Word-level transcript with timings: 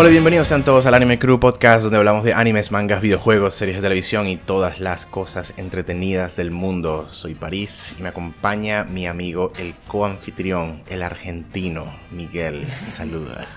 Hola, 0.00 0.10
bienvenidos 0.10 0.46
sean 0.46 0.62
todos 0.62 0.86
al 0.86 0.94
Anime 0.94 1.18
Crew 1.18 1.40
Podcast, 1.40 1.82
donde 1.82 1.98
hablamos 1.98 2.22
de 2.22 2.32
animes, 2.32 2.70
mangas, 2.70 3.02
videojuegos, 3.02 3.56
series 3.56 3.78
de 3.78 3.82
televisión 3.82 4.28
y 4.28 4.36
todas 4.36 4.78
las 4.78 5.06
cosas 5.06 5.54
entretenidas 5.56 6.36
del 6.36 6.52
mundo. 6.52 7.08
Soy 7.08 7.34
París 7.34 7.96
y 7.98 8.02
me 8.02 8.10
acompaña 8.10 8.84
mi 8.84 9.08
amigo, 9.08 9.52
el 9.58 9.74
coanfitrión, 9.88 10.84
el 10.88 11.02
argentino, 11.02 11.92
Miguel. 12.12 12.68
Saluda. 12.68 13.48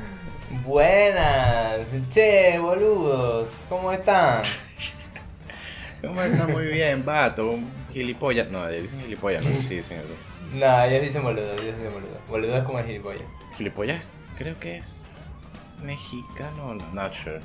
Buenas, 0.64 1.88
che, 2.08 2.60
boludos, 2.60 3.50
¿cómo 3.68 3.90
están? 3.90 4.44
¿Cómo 6.02 6.22
está? 6.22 6.46
Muy 6.46 6.66
bien, 6.66 7.04
vato. 7.04 7.58
Gilipollas. 7.92 8.48
No, 8.48 8.68
dicen 8.68 9.00
gilipollas, 9.00 9.44
no 9.44 9.50
sí 9.60 9.74
dicen 9.74 9.98
eso. 9.98 10.14
No, 10.54 10.82
ellos 10.84 11.02
dicen 11.02 11.24
boludo, 11.24 11.52
ellos 11.54 11.76
dicen 11.76 11.92
boludo. 11.92 12.20
Boludo 12.28 12.56
es 12.58 12.62
como 12.62 12.78
el 12.78 12.86
gilipollas. 12.86 13.24
Gilipollas, 13.56 14.02
creo 14.38 14.56
que 14.60 14.78
es 14.78 15.09
mexicano, 15.82 16.74
no, 16.74 16.84
not 16.92 17.12
sure. 17.14 17.40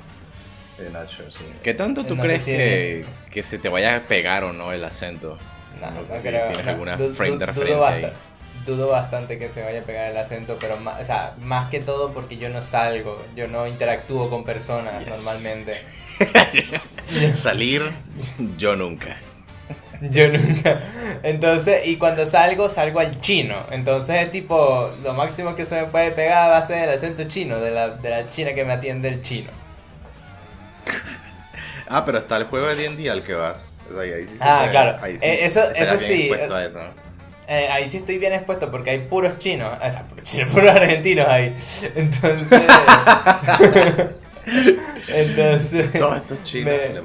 Eh, 0.78 0.90
not 0.92 1.08
sure, 1.08 1.30
sí. 1.32 1.44
¿Qué 1.62 1.72
tanto 1.74 2.04
tú 2.04 2.14
No 2.16 2.22
crees 2.22 2.42
si 2.42 2.50
que, 2.50 3.04
que 3.30 3.42
se 3.42 3.58
te 3.58 3.68
vaya 3.68 3.96
a 3.96 4.00
pegar 4.02 4.44
o 4.44 4.52
no 4.52 4.72
el 4.72 4.84
acento? 4.84 5.38
No, 5.80 5.90
No 5.90 6.04
sé 6.04 6.12
no 6.12 6.16
si 6.22 6.28
creo. 6.28 6.48
tienes 6.48 6.66
alguna 6.66 6.96
Du- 6.96 7.12
frame 7.14 7.32
du- 7.32 7.38
de 7.38 7.46
dudo 7.46 7.54
referencia 7.54 7.88
ahí. 7.88 8.12
Dudo 8.66 8.88
bastante 8.88 9.38
que 9.38 9.48
se 9.48 9.62
vaya 9.62 9.80
a 9.80 9.84
pegar 9.84 10.10
el 10.10 10.16
acento, 10.16 10.56
pero 10.60 10.76
más, 10.78 11.00
o 11.00 11.04
sea, 11.04 11.34
más 11.40 11.70
que 11.70 11.80
todo 11.80 12.12
porque 12.12 12.36
yo 12.36 12.48
no 12.48 12.62
salgo, 12.62 13.24
yo 13.36 13.46
no 13.48 13.66
interactúo 13.66 14.28
con 14.28 14.44
personas 14.44 14.98
Yes. 15.04 15.08
normalmente. 15.08 15.74
Salir, 17.34 17.90
yo 18.58 18.74
nunca. 18.76 19.16
Yo 20.00 20.28
nunca. 20.28 20.80
Entonces, 21.22 21.86
y 21.86 21.96
cuando 21.96 22.26
salgo, 22.26 22.68
salgo 22.68 23.00
al 23.00 23.18
chino. 23.20 23.66
Entonces, 23.70 24.30
tipo, 24.30 24.90
lo 25.02 25.14
máximo 25.14 25.54
que 25.54 25.64
se 25.66 25.80
me 25.80 25.86
puede 25.88 26.10
pegar 26.10 26.50
va 26.50 26.58
a 26.58 26.66
ser 26.66 26.88
el 26.88 26.94
acento 26.94 27.24
chino, 27.24 27.58
de 27.60 27.70
la, 27.70 27.88
de 27.90 28.10
la 28.10 28.28
china 28.30 28.52
que 28.54 28.64
me 28.64 28.72
atiende 28.74 29.08
el 29.08 29.22
chino. 29.22 29.50
Ah, 31.88 32.04
pero 32.04 32.18
está 32.18 32.36
el 32.36 32.44
juego 32.46 32.66
de 32.66 32.74
D&D 32.74 33.08
al 33.08 33.22
que 33.22 33.32
vas. 33.34 33.68
O 33.88 33.92
sea, 33.94 34.00
ahí 34.02 34.26
sí 34.26 34.36
se 34.36 34.42
Ah, 34.44 34.62
te- 34.64 34.70
claro. 34.72 34.98
ahí 35.00 35.16
Eh, 35.22 35.38
eso- 35.46 35.72
eso 35.72 35.98
sí, 36.00 36.28
eh, 36.32 36.48
a 36.52 36.64
eso, 36.64 36.78
¿no? 36.78 36.90
Eh, 37.46 37.68
ahí 37.70 37.88
sí 37.88 37.98
estoy 37.98 38.18
bien 38.18 38.32
expuesto 38.32 38.72
porque 38.72 38.90
hay 38.90 38.98
puros 39.02 39.38
chinos, 39.38 39.72
o 39.72 39.88
sea, 39.90 40.02
puros 40.02 40.24
chinos, 40.24 40.52
puros 40.52 40.68
argentinos 40.74 41.28
ahí. 41.28 41.54
Entonces. 41.94 42.60
entonces. 45.08 45.92
Todos 45.92 46.16
estos 46.16 46.42
chinos, 46.42 46.72
me-. 46.74 47.00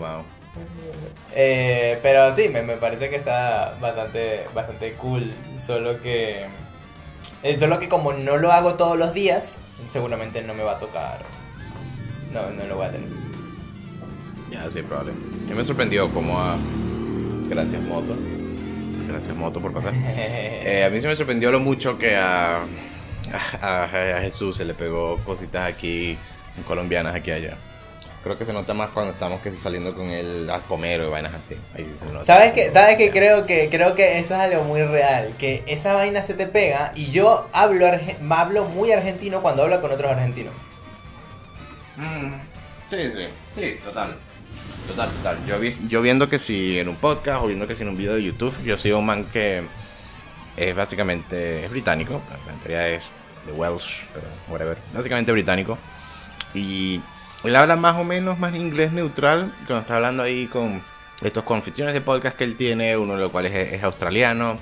Eh, 1.36 2.00
pero 2.02 2.36
sí, 2.36 2.50
me, 2.50 2.62
me 2.62 2.78
parece 2.78 3.10
que 3.10 3.16
está 3.18 3.76
bastante, 3.80 4.46
bastante 4.54 4.94
cool. 4.94 5.32
Solo 5.58 6.02
que. 6.02 6.46
eh, 7.44 7.60
solo 7.60 7.80
que 7.80 7.90
como 7.90 8.14
no 8.14 8.38
lo 8.38 8.52
hago 8.52 8.76
todos 8.76 8.98
los 8.98 9.14
días, 9.14 9.58
seguramente 9.90 10.42
no 10.42 10.54
me 10.54 10.64
va 10.64 10.74
a 10.74 10.80
tocar. 10.80 11.20
No, 12.34 12.50
no 12.52 12.64
lo 12.66 12.78
voy 12.78 12.88
a 12.88 12.92
tener. 12.92 13.10
Ya, 14.52 14.70
sí, 14.70 14.82
probable. 14.82 15.14
Me 15.54 15.64
sorprendió 15.64 16.10
como 16.14 16.40
a... 16.40 16.58
Gracias, 17.50 17.82
Moto. 17.82 18.16
Gracias, 19.08 19.36
Moto, 19.36 19.60
por 19.62 19.74
pasar. 19.74 19.94
Eh, 20.64 20.84
a 20.86 20.90
mí 20.90 21.02
se 21.02 21.08
me 21.08 21.16
sorprendió 21.16 21.52
lo 21.52 21.60
mucho 21.60 21.98
que 21.98 22.16
a, 22.16 22.64
a, 23.62 23.84
a 23.84 24.22
Jesús 24.22 24.58
se 24.58 24.66
le 24.66 24.74
pegó 24.74 25.18
cositas 25.26 25.68
aquí 25.68 26.18
colombianas 26.68 27.16
aquí 27.16 27.32
allá. 27.32 27.56
Creo 28.24 28.38
que 28.38 28.46
se 28.46 28.54
nota 28.54 28.74
más 28.76 28.90
cuando 28.92 29.12
estamos 29.14 29.42
que 29.42 29.52
saliendo 29.54 29.96
con 29.96 30.08
él 30.12 30.48
a 30.52 30.60
comer 30.60 31.02
o 31.02 31.10
vainas 31.10 31.34
así. 31.34 31.56
Ahí 31.76 31.86
sí 31.86 31.98
se 31.98 32.06
nota. 32.06 32.24
¿Sabes 32.24 32.52
qué? 32.54 32.70
¿Sabes 32.70 32.96
qué? 32.98 33.10
Creo 33.10 33.48
que 33.48 33.68
creo 33.70 33.96
que 33.96 34.20
eso 34.20 34.36
es 34.36 34.40
algo 34.42 34.64
muy 34.64 34.84
real, 34.84 35.34
que 35.40 35.64
esa 35.66 35.94
vaina 35.94 36.22
se 36.22 36.36
te 36.36 36.46
pega 36.46 36.92
y 36.96 37.10
yo 37.12 37.48
hablo 37.52 37.88
arge- 37.88 38.18
hablo 38.30 38.66
muy 38.66 38.92
argentino 38.92 39.42
cuando 39.42 39.64
hablo 39.64 39.82
con 39.82 39.92
otros 39.92 40.12
argentinos. 40.12 40.54
Mm, 41.98 42.34
sí, 42.88 43.12
sí, 43.12 43.28
sí, 43.56 43.78
total. 43.84 44.16
Total, 44.88 45.10
total. 45.10 45.38
Yo, 45.48 45.60
vi- 45.60 45.78
yo 45.88 46.02
viendo 46.02 46.30
que 46.30 46.38
si 46.40 46.80
en 46.80 46.90
un 46.90 46.96
podcast 46.98 47.44
o 47.44 47.48
viendo 47.48 47.68
que 47.68 47.76
si 47.76 47.84
en 47.84 47.90
un 47.90 47.98
video 47.98 48.14
de 48.16 48.24
YouTube, 48.24 48.54
yo 48.64 48.78
soy 48.78 48.92
un 48.92 49.06
man 49.06 49.26
que 49.26 49.64
es 50.58 50.76
básicamente 50.76 51.66
es 51.66 51.72
británico, 51.72 52.22
en 52.50 52.60
teoría 52.60 52.88
es 52.88 53.04
de 53.46 53.52
Welsh, 53.54 54.02
pero 54.14 54.26
whatever, 54.50 54.78
básicamente 54.94 55.32
británico. 55.32 55.78
Y 56.54 57.00
él 57.44 57.56
habla 57.56 57.76
más 57.76 57.96
o 57.98 58.04
menos 58.04 58.38
más 58.40 58.56
inglés 58.56 58.92
neutral 58.92 59.52
cuando 59.68 59.82
está 59.82 59.96
hablando 59.96 60.24
ahí 60.24 60.48
con 60.48 60.82
estos 61.22 61.44
confitriones 61.44 61.94
de 61.94 62.02
podcast 62.02 62.38
que 62.38 62.44
él 62.44 62.56
tiene, 62.58 62.98
uno 62.98 63.14
de 63.16 63.20
los 63.22 63.32
cuales 63.32 63.54
es, 63.54 63.74
es 63.74 63.84
australiano, 63.84 64.58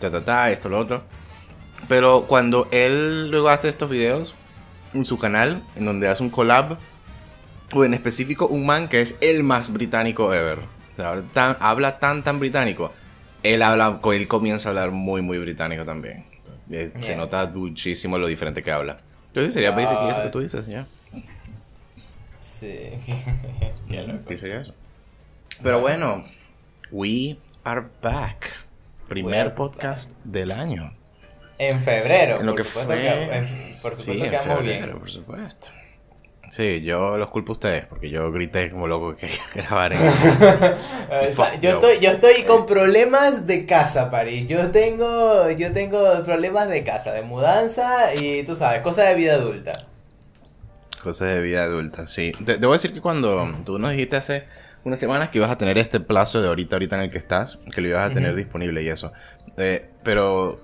ta 0.00 0.10
ta 0.10 0.24
ta, 0.24 0.50
esto 0.50 0.68
lo 0.68 0.78
otro. 0.78 1.02
Pero 1.88 2.26
cuando 2.28 2.68
él 2.70 3.30
luego 3.30 3.48
hace 3.48 3.68
estos 3.68 3.88
videos 3.90 4.34
en 4.94 5.04
su 5.04 5.18
canal, 5.18 5.62
en 5.76 5.84
donde 5.86 6.08
hace 6.08 6.22
un 6.22 6.30
collab, 6.30 6.76
o 7.72 7.84
en 7.84 7.94
específico 7.94 8.46
un 8.46 8.66
man 8.66 8.88
que 8.88 9.00
es 9.00 9.16
el 9.20 9.42
más 9.42 9.72
británico 9.72 10.34
ever. 10.34 10.58
O 10.58 10.96
sea, 10.96 11.10
habla 11.10 11.22
tan, 11.32 11.56
habla 11.60 11.98
tan, 11.98 12.22
tan 12.22 12.38
británico. 12.40 12.92
Él 13.42 13.62
habla, 13.62 14.00
él 14.12 14.28
comienza 14.28 14.68
a 14.68 14.70
hablar 14.70 14.90
muy, 14.90 15.22
muy 15.22 15.38
británico 15.38 15.84
también. 15.84 16.26
Eh, 16.70 16.92
Se 16.98 17.08
Yeah. 17.08 17.16
nota 17.16 17.46
muchísimo 17.46 18.18
lo 18.18 18.26
diferente 18.26 18.62
que 18.62 18.70
habla. 18.72 18.98
Entonces 19.28 19.54
sería 19.54 19.70
Ah. 19.70 19.76
basically 19.76 20.10
eso 20.10 20.22
que 20.22 20.28
tú 20.28 20.40
dices, 20.40 20.66
ya. 20.66 20.86
Pero 25.62 25.80
bueno, 25.80 26.24
we 26.90 27.36
are 27.64 27.84
back. 28.02 28.52
Primer 29.08 29.40
are 29.46 29.50
podcast 29.50 30.12
del 30.24 30.52
año. 30.52 30.94
En 31.58 31.80
febrero. 31.82 32.40
En 32.40 32.46
lo 32.46 32.52
por 32.52 32.62
que 32.62 32.68
supuesto 32.68 32.92
fue- 32.92 33.02
que- 33.02 33.36
en- 33.36 33.78
por 33.82 33.94
Sí, 33.94 34.00
supuesto 34.02 34.24
en 34.24 34.30
que 34.30 34.36
vamos 34.36 34.56
febrero, 34.58 34.86
bien. 34.86 34.98
por 34.98 35.10
supuesto. 35.10 35.68
Sí, 36.48 36.80
yo 36.82 37.16
los 37.16 37.30
culpo 37.30 37.52
a 37.52 37.54
ustedes, 37.54 37.84
porque 37.86 38.10
yo 38.10 38.30
grité 38.32 38.70
como 38.70 38.88
loco 38.88 39.14
que 39.14 39.28
grabar 39.54 39.92
en... 39.92 40.00
Eh, 41.12 41.32
Fuck 41.34 41.60
yo, 41.60 41.70
estoy, 41.70 41.98
yo 42.00 42.10
estoy 42.10 42.42
con 42.44 42.66
problemas 42.66 43.46
de 43.46 43.66
casa, 43.66 44.10
París. 44.10 44.46
Yo 44.46 44.70
tengo, 44.70 45.50
yo 45.50 45.72
tengo 45.72 46.22
problemas 46.24 46.68
de 46.68 46.84
casa, 46.84 47.12
de 47.12 47.22
mudanza 47.22 48.14
y 48.14 48.42
tú 48.44 48.54
sabes, 48.56 48.80
cosas 48.82 49.08
de 49.08 49.14
vida 49.16 49.34
adulta. 49.34 49.78
Cosas 51.02 51.28
de 51.28 51.40
vida 51.40 51.62
adulta, 51.64 52.06
sí. 52.06 52.32
Te- 52.44 52.58
debo 52.58 52.72
decir 52.74 52.92
que 52.92 53.00
cuando 53.00 53.50
tú 53.64 53.78
nos 53.78 53.92
dijiste 53.92 54.16
hace 54.16 54.44
unas 54.84 54.98
semanas 54.98 55.30
que 55.30 55.38
ibas 55.38 55.50
a 55.50 55.56
tener 55.58 55.78
este 55.78 56.00
plazo 56.00 56.40
de 56.42 56.48
ahorita, 56.48 56.76
ahorita 56.76 56.96
en 56.96 57.02
el 57.02 57.10
que 57.10 57.18
estás, 57.18 57.58
que 57.74 57.80
lo 57.80 57.88
ibas 57.88 58.10
a 58.10 58.14
tener 58.14 58.34
disponible 58.34 58.82
y 58.82 58.88
eso. 58.88 59.12
Eh, 59.56 59.88
pero 60.02 60.60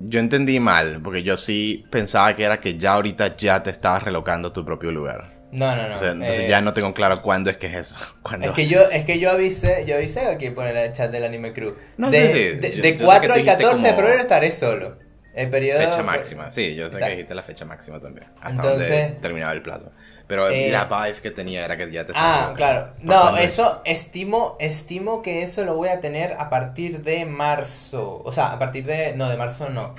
yo 0.00 0.20
entendí 0.20 0.60
mal, 0.60 1.00
porque 1.02 1.22
yo 1.22 1.36
sí 1.36 1.84
pensaba 1.90 2.34
que 2.36 2.44
era 2.44 2.60
que 2.60 2.76
ya 2.78 2.92
ahorita 2.92 3.36
ya 3.36 3.62
te 3.62 3.70
estabas 3.70 4.02
relocando 4.02 4.48
a 4.48 4.52
tu 4.52 4.64
propio 4.64 4.90
lugar. 4.92 5.24
No, 5.52 5.68
no, 5.70 5.76
no. 5.76 5.82
Entonces, 5.84 6.12
entonces 6.12 6.38
eh, 6.40 6.48
ya 6.48 6.60
no 6.60 6.72
tengo 6.72 6.92
claro 6.94 7.22
cuándo 7.22 7.48
es 7.50 7.56
que 7.58 7.68
es 7.68 7.74
eso. 7.74 8.00
Es 8.42 8.50
que 8.52 8.66
yo, 8.66 8.80
es 8.80 9.04
que 9.04 9.18
yo 9.20 9.30
avisé, 9.30 9.84
yo 9.86 9.94
avisé 9.96 10.26
aquí 10.26 10.50
por 10.50 10.66
el 10.66 10.92
chat 10.92 11.10
del 11.12 11.24
Anime 11.24 11.52
Crew. 11.52 11.76
No, 11.96 12.10
de, 12.10 12.26
sí, 12.26 12.32
sí. 12.32 12.44
de- 12.58 12.76
Yo- 12.76 12.82
de 12.82 12.92
yo 12.92 12.98
sé 12.98 13.04
4 13.04 13.20
que 13.20 13.26
tú 13.26 13.32
al 13.32 13.38
dijiste 13.40 13.62
14 13.64 13.82
de 13.84 13.88
como- 13.90 14.00
febrero 14.02 14.22
estaré 14.22 14.50
solo. 14.50 14.98
El 15.34 15.50
periodo. 15.50 15.80
Fecha 15.80 16.02
máxima, 16.02 16.50
sí, 16.50 16.74
yo 16.76 16.84
sé 16.84 16.94
Exacto. 16.96 17.04
que 17.06 17.10
dijiste 17.12 17.34
la 17.34 17.42
fecha 17.42 17.64
máxima 17.64 18.00
también. 18.00 18.28
Hasta 18.40 18.50
Entonces- 18.50 18.88
donde 18.88 19.20
terminaba 19.20 19.52
el 19.52 19.62
plazo. 19.62 19.90
Pero 20.26 20.48
Eh, 20.48 20.70
la 20.70 20.84
vibe 20.86 21.20
que 21.20 21.30
tenía 21.32 21.64
era 21.66 21.76
que 21.76 21.90
ya 21.92 22.06
te 22.06 22.12
Ah, 22.14 22.34
estabas 22.36 22.56
claro. 22.56 22.80
relocando. 22.96 23.22
¿Por 23.24 23.32
No, 23.32 23.36
eso 23.38 23.82
estimo, 23.84 24.56
estimo 24.58 25.20
que 25.22 25.42
eso 25.42 25.64
lo 25.64 25.74
voy 25.74 25.90
a 25.90 26.00
tener 26.00 26.32
a 26.38 26.48
partir 26.48 27.02
de 27.02 27.26
marzo. 27.26 28.22
O 28.24 28.32
sea, 28.32 28.52
a 28.52 28.58
partir 28.58 28.86
de. 28.86 29.14
No, 29.16 29.28
de 29.28 29.36
marzo 29.36 29.68
no. 29.68 29.94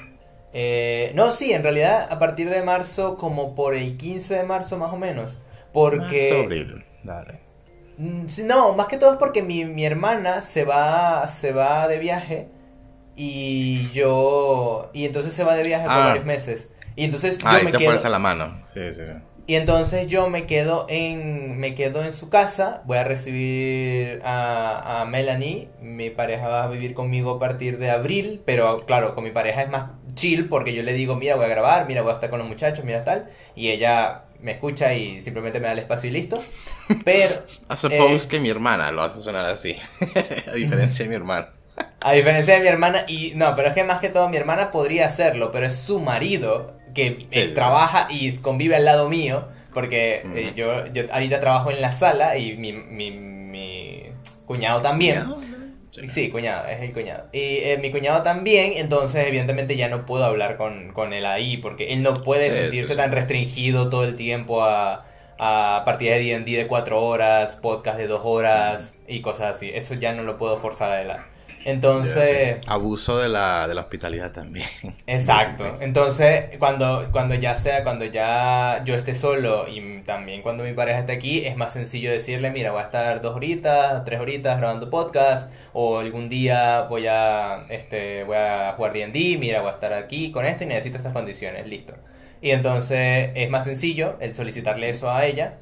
Eh, 0.53 1.11
no, 1.13 1.31
sí, 1.31 1.53
en 1.53 1.61
realidad 1.63 2.07
a 2.09 2.17
partir 2.17 2.49
de 2.49 2.63
marzo, 2.63 3.17
como 3.17 3.53
por 3.55 3.75
el 3.75 3.97
15 3.97 4.35
de 4.37 4.43
marzo 4.43 4.77
más 4.77 4.91
o 4.93 4.97
menos. 4.97 5.39
Porque. 5.73 6.29
Marzo, 6.31 6.43
abril. 6.45 6.85
Dale. 7.03 7.39
Mm, 7.97 8.25
No, 8.45 8.73
más 8.73 8.87
que 8.87 8.97
todo 8.97 9.11
es 9.11 9.17
porque 9.17 9.41
mi, 9.43 9.63
mi 9.65 9.85
hermana 9.85 10.41
se 10.41 10.63
va, 10.65 11.27
se 11.27 11.51
va 11.51 11.87
de 11.87 11.99
viaje 11.99 12.47
y 13.15 13.89
yo... 13.91 14.89
Y 14.93 15.05
entonces 15.05 15.33
se 15.33 15.43
va 15.43 15.55
de 15.55 15.63
viaje 15.63 15.85
por 15.85 15.93
Ah. 15.93 16.07
varios 16.07 16.25
meses. 16.25 16.71
Y 16.95 17.03
entonces 17.05 17.39
yo 17.39 17.47
Ah, 17.47 17.55
ahí 17.57 17.65
me 17.65 17.71
te 17.71 17.77
quedo... 17.79 17.89
fuerza 17.89 18.09
la 18.09 18.19
mano. 18.19 18.61
Sí, 18.71 18.81
sí. 18.93 19.01
Y 19.47 19.55
entonces 19.55 20.07
yo 20.07 20.27
me 20.27 20.47
quedo 20.47 20.87
en, 20.89 21.57
me 21.59 21.75
quedo 21.75 22.03
en 22.03 22.11
su 22.13 22.29
casa, 22.29 22.81
voy 22.85 22.97
a 22.97 23.03
recibir 23.03 24.19
a, 24.25 25.01
a 25.01 25.05
Melanie, 25.05 25.69
mi 25.81 26.09
pareja 26.09 26.47
va 26.47 26.63
a 26.63 26.67
vivir 26.67 26.95
conmigo 26.95 27.29
a 27.35 27.39
partir 27.39 27.77
de 27.77 27.91
abril, 27.91 28.41
pero 28.43 28.77
claro, 28.87 29.13
con 29.13 29.23
mi 29.23 29.29
pareja 29.29 29.61
es 29.61 29.69
más 29.69 29.91
chill 30.15 30.47
porque 30.49 30.73
yo 30.73 30.81
le 30.81 30.93
digo, 30.93 31.15
mira, 31.15 31.35
voy 31.35 31.45
a 31.45 31.49
grabar, 31.49 31.85
mira, 31.85 32.01
voy 32.01 32.09
a 32.11 32.15
estar 32.15 32.31
con 32.31 32.39
los 32.39 32.47
muchachos, 32.47 32.83
mira 32.85 33.03
tal, 33.03 33.27
y 33.55 33.69
ella 33.69 34.23
me 34.39 34.53
escucha 34.53 34.95
y 34.95 35.21
simplemente 35.21 35.59
me 35.59 35.67
da 35.67 35.73
el 35.73 35.79
espacio 35.79 36.09
y 36.09 36.13
listo. 36.13 36.43
Pero 37.05 37.35
I 37.71 37.77
suppose 37.77 38.25
Eh. 38.25 38.27
que 38.27 38.39
mi 38.39 38.49
hermana 38.49 38.91
lo 38.91 39.03
hace 39.03 39.21
sonar 39.21 39.45
así. 39.45 39.75
a 40.47 40.53
diferencia 40.55 41.03
de 41.05 41.09
mi 41.09 41.15
hermano. 41.15 41.47
A 42.05 42.13
diferencia 42.13 42.53
de 42.55 42.61
mi 42.61 42.67
hermana, 42.67 43.03
y 43.07 43.31
no, 43.35 43.55
pero 43.55 43.69
es 43.69 43.73
que 43.73 43.83
más 43.83 43.99
que 43.99 44.09
todo 44.09 44.29
mi 44.29 44.37
hermana 44.37 44.71
podría 44.71 45.07
hacerlo, 45.07 45.51
pero 45.51 45.65
es 45.65 45.75
su 45.75 45.99
marido 45.99 46.77
que 46.93 47.27
Sí, 47.31 47.39
eh, 47.39 47.47
trabaja 47.55 48.07
y 48.09 48.37
convive 48.37 48.75
al 48.75 48.85
lado 48.85 49.09
mío, 49.09 49.47
porque 49.73 50.23
eh, 50.35 50.53
yo, 50.55 50.85
yo 50.93 51.03
ahorita 51.11 51.39
trabajo 51.39 51.71
en 51.71 51.81
la 51.81 51.91
sala 51.91 52.37
y 52.37 52.55
mi, 52.57 52.73
mi, 52.73 53.11
mi 53.11 54.03
cuñado 54.45 54.81
también. 54.81 55.33
Sí, 56.09 56.29
cuñado, 56.29 56.67
es 56.67 56.81
el 56.81 56.93
cuñado. 56.93 57.23
Y 57.31 57.39
eh, 57.39 57.77
mi 57.81 57.89
cuñado 57.89 58.21
también, 58.21 58.73
entonces 58.75 59.25
evidentemente 59.27 59.77
ya 59.77 59.87
no 59.87 60.05
puedo 60.05 60.25
hablar 60.25 60.57
con, 60.57 60.91
con 60.91 61.13
él 61.13 61.25
ahí, 61.25 61.57
porque 61.57 61.93
él 61.93 62.03
no 62.03 62.21
puede 62.21 62.51
Sí, 62.51 62.57
sentirse 62.59 62.93
sí. 62.93 62.97
tan 62.97 63.13
restringido 63.13 63.89
todo 63.89 64.03
el 64.03 64.15
tiempo 64.17 64.63
a, 64.63 65.05
a 65.39 65.83
partidas 65.85 66.17
de 66.19 66.23
D&D 66.25 66.51
de 66.57 66.67
cuatro 66.67 67.01
horas, 67.03 67.55
podcast 67.55 67.97
de 67.97 68.07
dos 68.07 68.21
horas 68.25 68.95
y 69.07 69.21
cosas 69.21 69.55
así. 69.55 69.71
Eso 69.73 69.93
ya 69.95 70.11
no 70.13 70.23
lo 70.23 70.37
puedo 70.37 70.57
forzar 70.57 70.91
a 70.91 71.01
él. 71.01 71.11
Entonces... 71.65 72.57
Sí. 72.61 72.67
Abuso 72.67 73.17
de 73.17 73.27
la, 73.27 73.67
de 73.67 73.73
la 73.73 73.81
hospitalidad 73.81 74.31
también. 74.31 74.67
Exacto. 75.07 75.77
Entonces, 75.81 76.57
cuando, 76.59 77.09
cuando 77.11 77.33
ya 77.33 77.55
sea, 77.55 77.83
cuando 77.83 78.05
ya 78.05 78.83
yo 78.85 78.93
esté 78.93 79.15
solo 79.15 79.67
y 79.67 80.03
también 80.03 80.43
cuando 80.43 80.63
mi 80.63 80.73
pareja 80.73 80.99
esté 80.99 81.13
aquí, 81.13 81.43
es 81.45 81.57
más 81.57 81.73
sencillo 81.73 82.11
decirle, 82.11 82.51
mira, 82.51 82.71
voy 82.71 82.81
a 82.81 82.85
estar 82.85 83.19
dos 83.19 83.35
horitas, 83.35 84.03
tres 84.05 84.19
horitas 84.19 84.59
grabando 84.59 84.91
podcast, 84.91 85.51
o 85.73 85.97
algún 85.97 86.29
día 86.29 86.83
voy 86.83 87.07
a, 87.07 87.65
este, 87.69 88.23
voy 88.25 88.37
a 88.37 88.73
jugar 88.77 88.93
D&D, 88.93 89.37
mira, 89.39 89.61
voy 89.61 89.71
a 89.71 89.73
estar 89.73 89.91
aquí 89.93 90.31
con 90.31 90.45
esto 90.45 90.65
y 90.65 90.67
necesito 90.67 90.97
estas 90.97 91.13
condiciones, 91.13 91.65
listo. 91.65 91.95
Y 92.41 92.51
entonces 92.51 93.31
es 93.33 93.49
más 93.49 93.65
sencillo 93.65 94.17
el 94.19 94.35
solicitarle 94.35 94.89
eso 94.89 95.09
a 95.09 95.25
ella. 95.25 95.57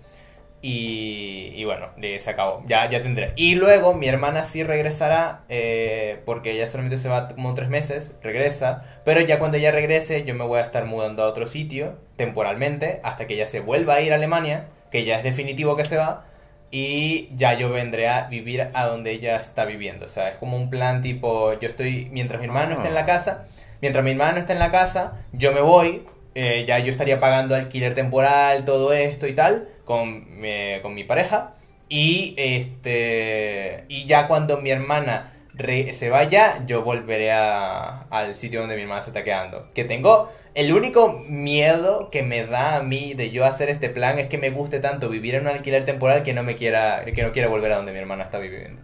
Y, 0.66 1.52
y 1.56 1.66
bueno, 1.66 1.90
se 2.00 2.30
acabó. 2.30 2.64
Ya, 2.66 2.90
ya 2.90 3.04
tendré. 3.04 3.34
Y 3.36 3.56
luego 3.56 3.94
mi 3.94 4.08
hermana 4.08 4.46
sí 4.46 4.64
regresará, 4.64 5.42
eh, 5.50 6.22
porque 6.26 6.52
ella 6.52 6.68
solamente 6.68 6.96
se 6.96 7.10
va 7.10 7.28
como 7.28 7.54
tres 7.54 7.68
meses, 7.68 8.16
regresa. 8.24 8.86
Pero 9.04 9.20
ya 9.20 9.40
cuando 9.40 9.58
ella 9.58 9.74
regrese, 9.74 10.24
yo 10.24 10.34
me 10.34 10.46
voy 10.46 10.60
a 10.60 10.64
estar 10.64 10.86
mudando 10.86 11.24
a 11.24 11.28
otro 11.28 11.48
sitio, 11.48 11.98
temporalmente, 12.16 13.02
hasta 13.04 13.28
que 13.28 13.34
ella 13.34 13.46
se 13.46 13.60
vuelva 13.60 13.96
a 13.96 14.02
ir 14.02 14.14
a 14.14 14.16
Alemania, 14.16 14.68
que 14.90 15.04
ya 15.04 15.18
es 15.18 15.24
definitivo 15.24 15.76
que 15.76 15.84
se 15.84 15.98
va. 15.98 16.28
Y 16.72 17.28
ya 17.36 17.56
yo 17.56 17.70
vendré 17.70 18.08
a 18.08 18.28
vivir 18.30 18.70
a 18.74 18.86
donde 18.86 19.12
ella 19.12 19.36
está 19.42 19.66
viviendo. 19.66 20.06
O 20.06 20.10
sea, 20.10 20.30
es 20.30 20.38
como 20.38 20.56
un 20.56 20.70
plan 20.70 21.02
tipo, 21.02 21.60
yo 21.60 21.68
estoy, 21.68 22.08
mientras 22.10 22.40
mi 22.40 22.48
hermano 22.48 22.76
está 22.76 22.88
en 22.88 22.96
la 22.96 23.06
casa, 23.06 23.48
mientras 23.82 24.02
mi 24.06 24.12
hermano 24.12 24.38
está 24.38 24.54
en 24.54 24.60
la 24.60 24.72
casa, 24.72 25.26
yo 25.34 25.52
me 25.52 25.60
voy, 25.60 26.04
eh, 26.36 26.64
ya 26.66 26.80
yo 26.80 26.90
estaría 26.90 27.20
pagando 27.20 27.54
alquiler 27.54 27.94
temporal, 27.96 28.64
todo 28.64 28.94
esto 28.94 29.28
y 29.28 29.36
tal, 29.36 29.68
con, 29.86 30.40
mi- 30.42 30.80
con 30.82 30.94
mi 30.94 31.04
pareja. 31.04 31.56
Y 31.90 32.34
este 32.38 33.86
y 33.90 34.06
ya 34.06 34.28
cuando 34.28 34.58
mi 34.62 34.72
hermana 34.72 35.34
re- 35.54 35.94
se 35.94 36.10
vaya, 36.10 36.66
yo 36.66 36.84
volveré 36.84 37.32
a- 37.32 38.02
al 38.10 38.36
sitio 38.36 38.62
donde 38.62 38.76
mi 38.76 38.82
hermana 38.84 39.02
se 39.02 39.10
está 39.12 39.24
quedando. 39.24 39.70
Que 39.74 39.84
tengo 39.86 40.30
el 40.56 40.74
único 40.74 41.20
miedo 41.28 42.10
que 42.12 42.24
me 42.24 42.46
da 42.46 42.78
a 42.78 42.84
mí 42.84 43.14
de 43.14 43.32
yo 43.32 43.46
hacer 43.46 43.70
este 43.70 43.90
plan 43.90 44.20
es 44.20 44.28
que 44.28 44.38
me 44.38 44.50
guste 44.52 44.80
tanto 44.80 45.10
vivir 45.10 45.36
en 45.36 45.42
un 45.44 45.48
alquiler 45.50 45.86
temporal 45.86 46.24
que 46.24 46.34
no 46.34 46.44
me 46.44 46.56
quiera 46.56 47.04
que 47.06 47.24
no 47.24 47.32
quiera 47.32 47.48
volver 47.50 47.72
a 47.72 47.78
donde 47.78 47.92
mi 47.94 48.00
hermana 48.00 48.24
está 48.24 48.40
viviendo. 48.40 48.82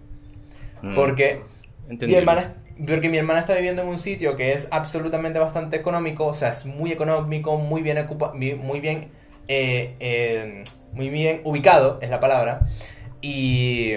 Mm, 0.81 0.93
Porque 0.93 1.47
mi 2.03 2.15
hermana, 2.15 2.55
porque 2.87 3.09
mi 3.09 3.17
hermana 3.17 3.39
está 3.41 3.55
viviendo 3.55 3.81
en 3.83 3.89
un 3.89 3.99
sitio 3.99 4.35
que 4.35 4.53
es 4.53 4.67
absolutamente 4.71 5.39
bastante 5.39 5.77
económico, 5.77 6.25
o 6.27 6.33
sea, 6.33 6.49
es 6.49 6.65
muy 6.65 6.91
económico, 6.91 7.57
muy 7.57 7.81
bien 7.81 7.97
ocupa, 7.99 8.33
muy 8.33 8.79
bien, 8.79 9.11
eh, 9.49 9.95
eh, 9.99 10.63
muy 10.93 11.09
bien 11.09 11.41
ubicado, 11.43 11.99
es 12.01 12.09
la 12.09 12.19
palabra, 12.19 12.61
y 13.21 13.95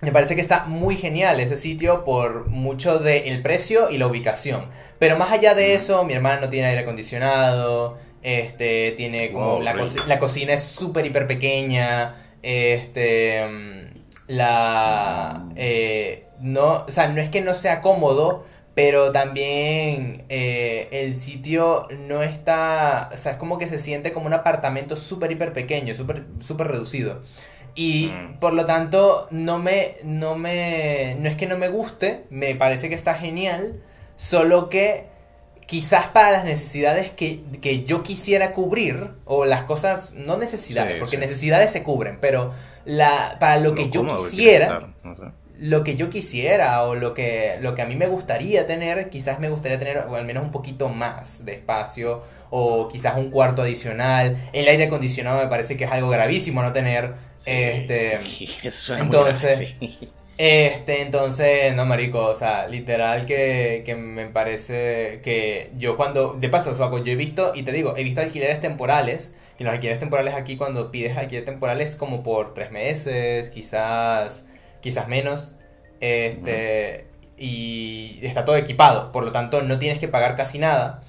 me 0.00 0.12
parece 0.12 0.34
que 0.34 0.40
está 0.40 0.64
muy 0.66 0.96
genial 0.96 1.40
ese 1.40 1.56
sitio 1.56 2.04
por 2.04 2.48
mucho 2.48 2.98
del 2.98 3.40
precio 3.40 3.88
y 3.88 3.98
la 3.98 4.08
ubicación. 4.08 4.66
Pero 4.98 5.16
más 5.16 5.30
allá 5.32 5.54
de 5.54 5.68
Mm. 5.68 5.76
eso, 5.76 6.04
mi 6.04 6.12
hermana 6.12 6.40
no 6.42 6.48
tiene 6.48 6.66
aire 6.66 6.82
acondicionado, 6.82 7.98
este, 8.22 8.92
tiene 8.96 9.32
como 9.32 9.54
Wow, 9.54 9.62
la, 9.62 10.18
cocina 10.18 10.52
es 10.52 10.62
súper 10.62 11.06
hiper 11.06 11.26
pequeña, 11.26 12.16
este, 12.42 13.46
mm, 13.46 14.02
la, 14.28 15.48
eh, 15.56 16.26
no, 16.40 16.84
o 16.86 16.90
sea, 16.90 17.08
no 17.08 17.20
es 17.20 17.30
que 17.30 17.40
no 17.40 17.54
sea 17.54 17.80
cómodo, 17.80 18.44
pero 18.74 19.12
también 19.12 20.24
eh, 20.28 20.88
el 20.92 21.14
sitio 21.14 21.86
no 22.08 22.22
está, 22.22 23.10
o 23.12 23.16
sea, 23.16 23.32
es 23.32 23.38
como 23.38 23.58
que 23.58 23.68
se 23.68 23.78
siente 23.78 24.12
como 24.12 24.26
un 24.26 24.34
apartamento 24.34 24.96
súper 24.96 25.30
hiper 25.32 25.52
pequeño, 25.52 25.94
súper 25.94 26.24
súper 26.40 26.68
reducido. 26.68 27.20
Y 27.74 28.08
Mm. 28.08 28.38
por 28.40 28.52
lo 28.54 28.66
tanto, 28.66 29.26
no 29.30 29.58
me, 29.58 29.96
no 30.04 30.36
me, 30.36 31.16
no 31.20 31.28
es 31.28 31.36
que 31.36 31.46
no 31.46 31.56
me 31.58 31.68
guste, 31.68 32.24
me 32.30 32.54
parece 32.54 32.88
que 32.88 32.94
está 32.94 33.14
genial, 33.14 33.80
solo 34.16 34.68
que 34.68 35.06
quizás 35.66 36.06
para 36.08 36.30
las 36.32 36.44
necesidades 36.44 37.10
que, 37.10 37.42
que 37.62 37.84
yo 37.84 38.02
quisiera 38.02 38.52
cubrir, 38.52 39.12
o 39.24 39.44
las 39.46 39.64
cosas, 39.64 40.12
no 40.14 40.36
necesidades, 40.36 40.94
Sí, 40.94 40.98
porque 41.00 41.16
sí. 41.16 41.20
necesidades 41.20 41.70
se 41.72 41.82
cubren, 41.82 42.18
pero 42.20 42.52
la, 42.84 43.36
para 43.40 43.58
lo 43.58 43.74
que 43.74 43.88
yo 43.90 44.02
quisiera, 44.06 44.92
no 45.02 45.14
sé. 45.14 45.24
Lo 45.62 45.84
que 45.84 45.94
yo 45.94 46.10
quisiera 46.10 46.82
o 46.82 46.96
lo 46.96 47.14
que, 47.14 47.56
lo 47.60 47.76
que 47.76 47.82
a 47.82 47.86
mí 47.86 47.94
me 47.94 48.08
gustaría 48.08 48.66
tener, 48.66 49.10
quizás 49.10 49.38
me 49.38 49.48
gustaría 49.48 49.78
tener 49.78 49.98
o 49.98 50.16
al 50.16 50.24
menos 50.24 50.42
un 50.42 50.50
poquito 50.50 50.88
más 50.88 51.44
de 51.44 51.52
espacio 51.52 52.22
o 52.50 52.88
quizás 52.88 53.16
un 53.16 53.30
cuarto 53.30 53.62
adicional. 53.62 54.36
El 54.52 54.66
aire 54.66 54.84
acondicionado 54.84 55.40
me 55.40 55.46
parece 55.46 55.76
que 55.76 55.84
es 55.84 55.92
algo 55.92 56.08
gravísimo 56.08 56.62
no 56.62 56.72
tener. 56.72 57.14
Sí. 57.36 57.52
Este, 57.52 58.16
Eso 58.64 58.96
entonces- 58.96 59.76
grave, 59.78 59.96
sí. 60.00 60.08
este, 60.36 61.00
entonces, 61.02 61.72
no, 61.76 61.84
marico, 61.84 62.26
o 62.26 62.34
sea, 62.34 62.66
literal 62.66 63.24
que, 63.24 63.82
que 63.86 63.94
me 63.94 64.26
parece 64.26 65.20
que 65.22 65.70
yo 65.78 65.96
cuando, 65.96 66.32
de 66.32 66.48
paso, 66.48 66.76
Suaco, 66.76 67.04
yo 67.04 67.12
he 67.12 67.16
visto, 67.16 67.52
y 67.54 67.62
te 67.62 67.70
digo, 67.70 67.96
he 67.96 68.02
visto 68.02 68.20
alquileres 68.20 68.60
temporales, 68.60 69.32
y 69.60 69.64
los 69.64 69.72
alquileres 69.72 70.00
temporales 70.00 70.34
aquí 70.34 70.56
cuando 70.56 70.90
pides 70.90 71.16
alquiler 71.16 71.44
temporal 71.44 71.80
es 71.80 71.94
como 71.94 72.24
por 72.24 72.52
tres 72.52 72.72
meses, 72.72 73.48
quizás, 73.50 74.46
quizás 74.82 75.08
menos, 75.08 75.54
este, 76.00 77.06
y 77.38 78.18
está 78.22 78.44
todo 78.44 78.56
equipado, 78.56 79.12
por 79.12 79.24
lo 79.24 79.32
tanto 79.32 79.62
no 79.62 79.78
tienes 79.78 79.98
que 79.98 80.08
pagar 80.08 80.36
casi 80.36 80.58
nada, 80.58 81.02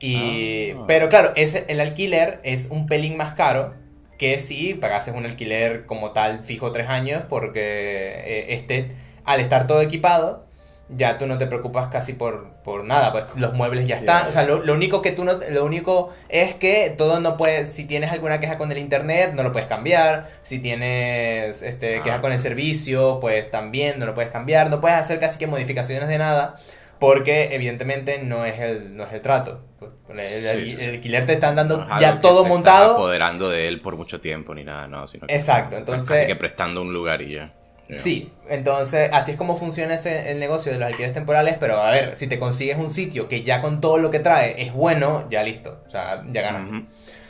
y, 0.00 0.70
Ah. 0.72 0.84
pero 0.86 1.08
claro, 1.08 1.32
ese, 1.36 1.64
el 1.68 1.80
alquiler 1.80 2.40
es 2.44 2.68
un 2.70 2.86
pelín 2.86 3.16
más 3.16 3.34
caro, 3.34 3.74
que 4.16 4.38
si 4.40 4.74
pagases 4.74 5.14
un 5.14 5.24
alquiler 5.24 5.86
como 5.86 6.10
tal 6.12 6.42
fijo 6.42 6.72
tres 6.72 6.88
años 6.88 7.22
porque 7.28 7.60
eh, 7.60 8.46
este 8.54 8.88
al 9.24 9.38
estar 9.38 9.68
todo 9.68 9.80
equipado 9.80 10.47
ya 10.90 11.18
tú 11.18 11.26
no 11.26 11.36
te 11.36 11.46
preocupas 11.46 11.88
casi 11.88 12.14
por, 12.14 12.48
por 12.64 12.82
nada 12.84 13.12
pues 13.12 13.24
los 13.36 13.52
muebles 13.52 13.86
ya 13.86 13.96
están 13.96 14.22
Ya. 14.22 14.28
o 14.28 14.32
sea 14.32 14.44
lo, 14.44 14.60
lo 14.64 14.72
único 14.72 15.02
que 15.02 15.12
tú 15.12 15.24
no 15.24 15.34
lo 15.50 15.64
único 15.64 16.14
es 16.30 16.54
que 16.54 16.94
todo 16.96 17.20
no 17.20 17.36
puedes 17.36 17.70
si 17.70 17.84
tienes 17.86 18.10
alguna 18.10 18.40
queja 18.40 18.56
con 18.56 18.72
el 18.72 18.78
internet 18.78 19.32
no 19.34 19.42
lo 19.42 19.52
puedes 19.52 19.68
cambiar 19.68 20.28
si 20.42 20.60
tienes 20.60 21.62
este 21.62 21.98
Ah. 21.98 22.02
queja 22.02 22.20
con 22.22 22.32
el 22.32 22.38
servicio 22.38 23.18
pues 23.20 23.50
también 23.50 23.98
no 23.98 24.06
lo 24.06 24.14
puedes 24.14 24.30
cambiar 24.32 24.70
no 24.70 24.80
puedes 24.80 24.96
hacer 24.98 25.20
casi 25.20 25.38
que 25.38 25.46
modificaciones 25.46 26.08
de 26.08 26.16
nada 26.18 26.56
porque 26.98 27.54
evidentemente 27.54 28.18
no 28.22 28.44
es 28.44 28.58
el 28.58 28.96
no 28.96 29.04
es 29.04 29.12
el 29.12 29.20
trato 29.20 29.60
Pues, 29.78 29.92
el, 30.18 30.46
el- 30.46 30.66
Sí, 30.68 30.74
sí. 30.76 30.82
el 30.82 30.90
alquiler 30.94 31.26
te 31.26 31.34
están 31.34 31.54
dando 31.54 31.84
No 31.84 32.00
ya 32.00 32.20
todo 32.22 32.44
montado 32.46 32.94
apoderando 32.94 33.50
de 33.50 33.68
él 33.68 33.80
por 33.82 33.96
mucho 33.96 34.20
tiempo 34.20 34.54
ni 34.54 34.64
nada, 34.64 34.86
no, 34.88 35.06
sino 35.06 35.26
que 35.26 35.34
Exacto, 35.34 35.76
entonces- 35.76 36.08
casi 36.08 36.26
que 36.26 36.34
prestando 36.36 36.80
un 36.82 36.92
lugar 36.94 37.20
y 37.22 37.34
ya. 37.34 37.52
Sí, 37.90 38.32
entonces 38.48 39.10
así 39.12 39.32
es 39.32 39.36
como 39.36 39.56
funciona 39.56 39.94
ese, 39.94 40.30
el 40.30 40.38
negocio 40.38 40.72
de 40.72 40.78
los 40.78 40.86
alquileres 40.86 41.14
temporales, 41.14 41.56
pero 41.58 41.80
a 41.80 41.90
ver, 41.90 42.16
si 42.16 42.26
te 42.26 42.38
consigues 42.38 42.76
un 42.76 42.92
sitio 42.92 43.28
que 43.28 43.42
ya 43.42 43.62
con 43.62 43.80
todo 43.80 43.98
lo 43.98 44.10
que 44.10 44.18
trae 44.18 44.62
es 44.62 44.72
bueno, 44.72 45.26
ya 45.30 45.42
listo, 45.42 45.82
o 45.86 45.90
sea, 45.90 46.22
ya 46.30 46.42
ganaste. 46.42 46.70
Ujú. 46.70 46.86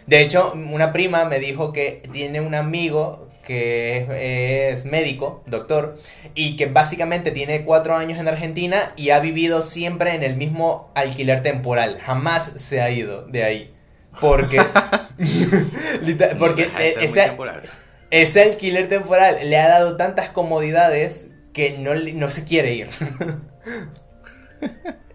De 0.07 0.21
hecho, 0.21 0.53
una 0.55 0.93
prima 0.93 1.25
me 1.27 1.38
dijo 1.38 1.73
que 1.73 2.03
tiene 2.12 2.41
un 2.41 2.55
amigo 2.55 3.29
que 3.45 3.99
es, 3.99 4.81
es 4.81 4.85
médico, 4.85 5.43
doctor, 5.47 5.97
y 6.35 6.57
que 6.57 6.67
básicamente 6.67 7.31
tiene 7.31 7.65
cuatro 7.65 7.97
años 7.97 8.19
en 8.19 8.29
Argentina 8.29 8.93
y 8.97 9.11
ha 9.11 9.21
vivido 9.21 9.62
siempre 9.62 10.15
en 10.15 10.23
el 10.23 10.37
mismo 10.37 10.91
alquiler 10.95 11.43
temporal, 11.43 11.99
jamás 12.00 12.53
se 12.57 12.81
ha 12.81 12.91
ido 12.91 13.27
de 13.27 13.45
ahí. 13.45 13.75
Porque, 14.21 14.59
porque 16.38 16.67
No 16.67 16.73
muy 16.75 16.85
ese, 16.85 17.23
temporal. 17.23 17.62
Ese 18.11 18.43
alquiler 18.43 18.88
temporal 18.88 19.37
le 19.49 19.57
ha 19.59 19.69
dado 19.69 19.97
tantas 19.97 20.31
comodidades 20.31 21.31
que 21.53 21.79
no, 21.79 21.95
no 21.95 22.31
se 22.31 22.45
quiere 22.45 22.75
ir. 22.75 22.88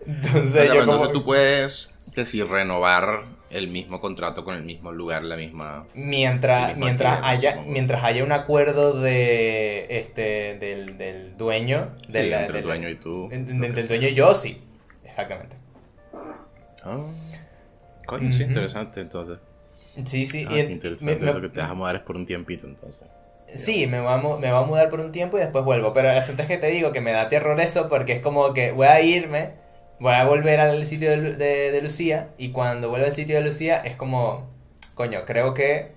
Entonces, 0.06 0.44
O 0.44 0.48
sea, 0.54 0.66
yo 0.66 0.72
como- 0.82 0.82
entonces 0.94 1.12
tú 1.14 1.24
puedes 1.26 1.96
que 2.14 2.26
si 2.26 2.44
renovar 2.44 3.24
el 3.50 3.68
mismo 3.68 4.00
contrato 4.02 4.44
con 4.44 4.56
el 4.56 4.64
mismo 4.64 4.92
lugar, 4.92 5.24
la 5.24 5.36
misma. 5.38 5.86
mientras 5.94 6.76
mientras 6.76 7.20
alquiler, 7.24 7.54
haya 7.56 7.62
mientras 7.66 8.04
haya 8.04 8.24
un 8.24 8.32
acuerdo 8.32 9.00
de 9.00 9.86
este 9.90 10.58
del, 10.60 10.98
del 10.98 11.38
dueño 11.38 11.92
de 12.08 12.24
Sí, 12.24 12.30
la- 12.30 12.42
entre 12.42 12.54
de 12.54 12.60
el 12.60 12.66
dueño 12.66 12.90
y 12.90 12.96
tú. 12.96 13.30
entre 13.32 13.82
el 13.82 13.88
dueño 13.88 14.08
y 14.08 14.14
yo 14.14 14.34
sí 14.36 14.62
exactamente 15.04 15.56
Ah. 16.84 17.06
Coño, 18.06 18.32
sí, 18.34 18.42
Ujú. 18.42 18.50
interesante 18.52 19.00
entonces. 19.00 19.38
Sí 20.06 20.26
sí 20.26 20.46
Ah, 20.50 20.56
y 20.58 20.60
interesante 20.62 21.16
me- 21.24 21.30
eso 21.30 21.40
me- 21.40 21.48
que 21.48 21.54
te 21.54 21.60
vas 21.62 21.70
a 21.70 21.74
mudar 21.74 21.96
es 21.96 22.02
por 22.02 22.16
un 22.16 22.26
tiempito 22.26 22.66
entonces. 22.68 23.08
Sí, 23.56 23.86
me 23.88 24.00
va, 24.00 24.18
me 24.40 24.50
va 24.52 24.60
a 24.60 24.66
mudar 24.66 24.90
por 24.90 25.00
un 25.00 25.12
tiempo 25.12 25.38
y 25.38 25.42
después 25.42 25.64
vuelvo. 25.64 25.94
Pero 25.94 26.10
el 26.10 26.18
asunto 26.18 26.42
es 26.42 26.48
que 26.48 26.58
te 26.58 26.68
digo 26.68 26.92
que 26.92 27.02
me 27.02 27.12
da 27.12 27.30
terror 27.30 27.60
eso 27.62 27.88
porque 27.90 28.14
es 28.14 28.22
como 28.22 28.54
que 28.54 28.72
voy 28.72 28.88
a 28.88 29.00
irme, 29.02 29.52
voy 30.00 30.14
a 30.14 30.26
volver 30.26 30.60
al 30.60 30.86
sitio 30.88 31.12
de, 31.12 31.34
de, 31.36 31.72
de 31.72 31.82
Lucía 31.82 32.30
y 32.38 32.50
cuando 32.52 32.90
vuelva 32.90 33.08
al 33.08 33.14
sitio 33.14 33.36
de 33.36 33.42
Lucía 33.44 33.78
es 33.78 33.96
como, 33.96 34.50
coño, 34.96 35.24
creo 35.26 35.54
que 35.54 35.92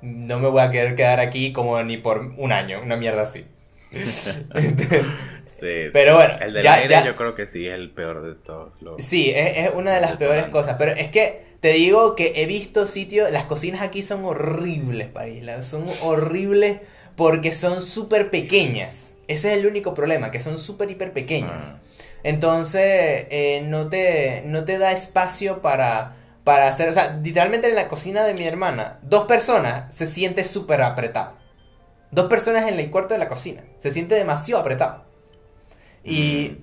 no 0.00 0.40
me 0.40 0.48
voy 0.48 0.62
a 0.62 0.70
querer 0.70 0.96
quedar 0.96 1.20
aquí 1.20 1.52
como 1.52 1.80
ni 1.84 1.98
por 1.98 2.18
un 2.36 2.50
año, 2.50 2.80
una 2.82 2.96
mierda 2.96 3.22
así. 3.22 3.46
Sí, 5.48 5.90
Pero 5.92 6.12
sí. 6.12 6.16
bueno, 6.16 6.34
El 6.40 6.62
ya- 6.62 6.74
aire 6.74 6.88
ya- 6.88 7.04
yo 7.04 7.14
creo 7.14 7.34
que 7.34 7.46
sí 7.46 7.66
es 7.68 7.74
el 7.74 7.90
peor 7.90 8.22
de 8.22 8.34
todos 8.34 8.72
los... 8.80 9.04
Sí, 9.04 9.30
es, 9.34 9.66
es 9.68 9.74
una 9.74 9.92
de 9.92 10.00
las 10.00 10.16
peores 10.16 10.46
cosas. 10.48 10.78
Pero 10.78 10.92
es 10.92 11.08
que 11.10 11.51
te 11.62 11.74
digo 11.74 12.16
que 12.16 12.32
he 12.42 12.46
visto 12.46 12.88
sitios. 12.88 13.30
Las 13.30 13.44
cocinas 13.44 13.82
aquí 13.82 14.02
son 14.02 14.24
horribles, 14.24 15.06
París. 15.06 15.44
Son 15.60 15.84
horribles 16.02 16.80
porque 17.14 17.52
son 17.52 17.82
súper 17.82 18.32
pequeñas. 18.32 19.14
Ese 19.28 19.52
es 19.52 19.58
el 19.58 19.66
único 19.68 19.94
problema, 19.94 20.32
que 20.32 20.40
son 20.40 20.58
súper 20.58 20.90
hiper 20.90 21.12
pequeñas. 21.12 21.70
Ah. 21.72 21.80
Entonces, 22.24 22.82
eh, 23.30 23.62
no, 23.64 23.88
te, 23.88 24.42
no 24.44 24.64
te 24.64 24.78
da 24.78 24.90
espacio 24.90 25.62
para, 25.62 26.16
para 26.42 26.66
hacer. 26.66 26.88
O 26.88 26.92
sea, 26.92 27.20
literalmente 27.22 27.68
en 27.68 27.76
la 27.76 27.86
cocina 27.86 28.24
de 28.24 28.34
mi 28.34 28.44
hermana, 28.44 28.98
dos 29.02 29.28
personas 29.28 29.94
se 29.94 30.06
siente 30.06 30.44
súper 30.44 30.82
apretado. 30.82 31.36
Dos 32.10 32.26
personas 32.26 32.66
en 32.66 32.80
el 32.80 32.90
cuarto 32.90 33.14
de 33.14 33.20
la 33.20 33.28
cocina. 33.28 33.62
Se 33.78 33.92
siente 33.92 34.16
demasiado 34.16 34.60
apretado. 34.62 35.04
Y 36.02 36.56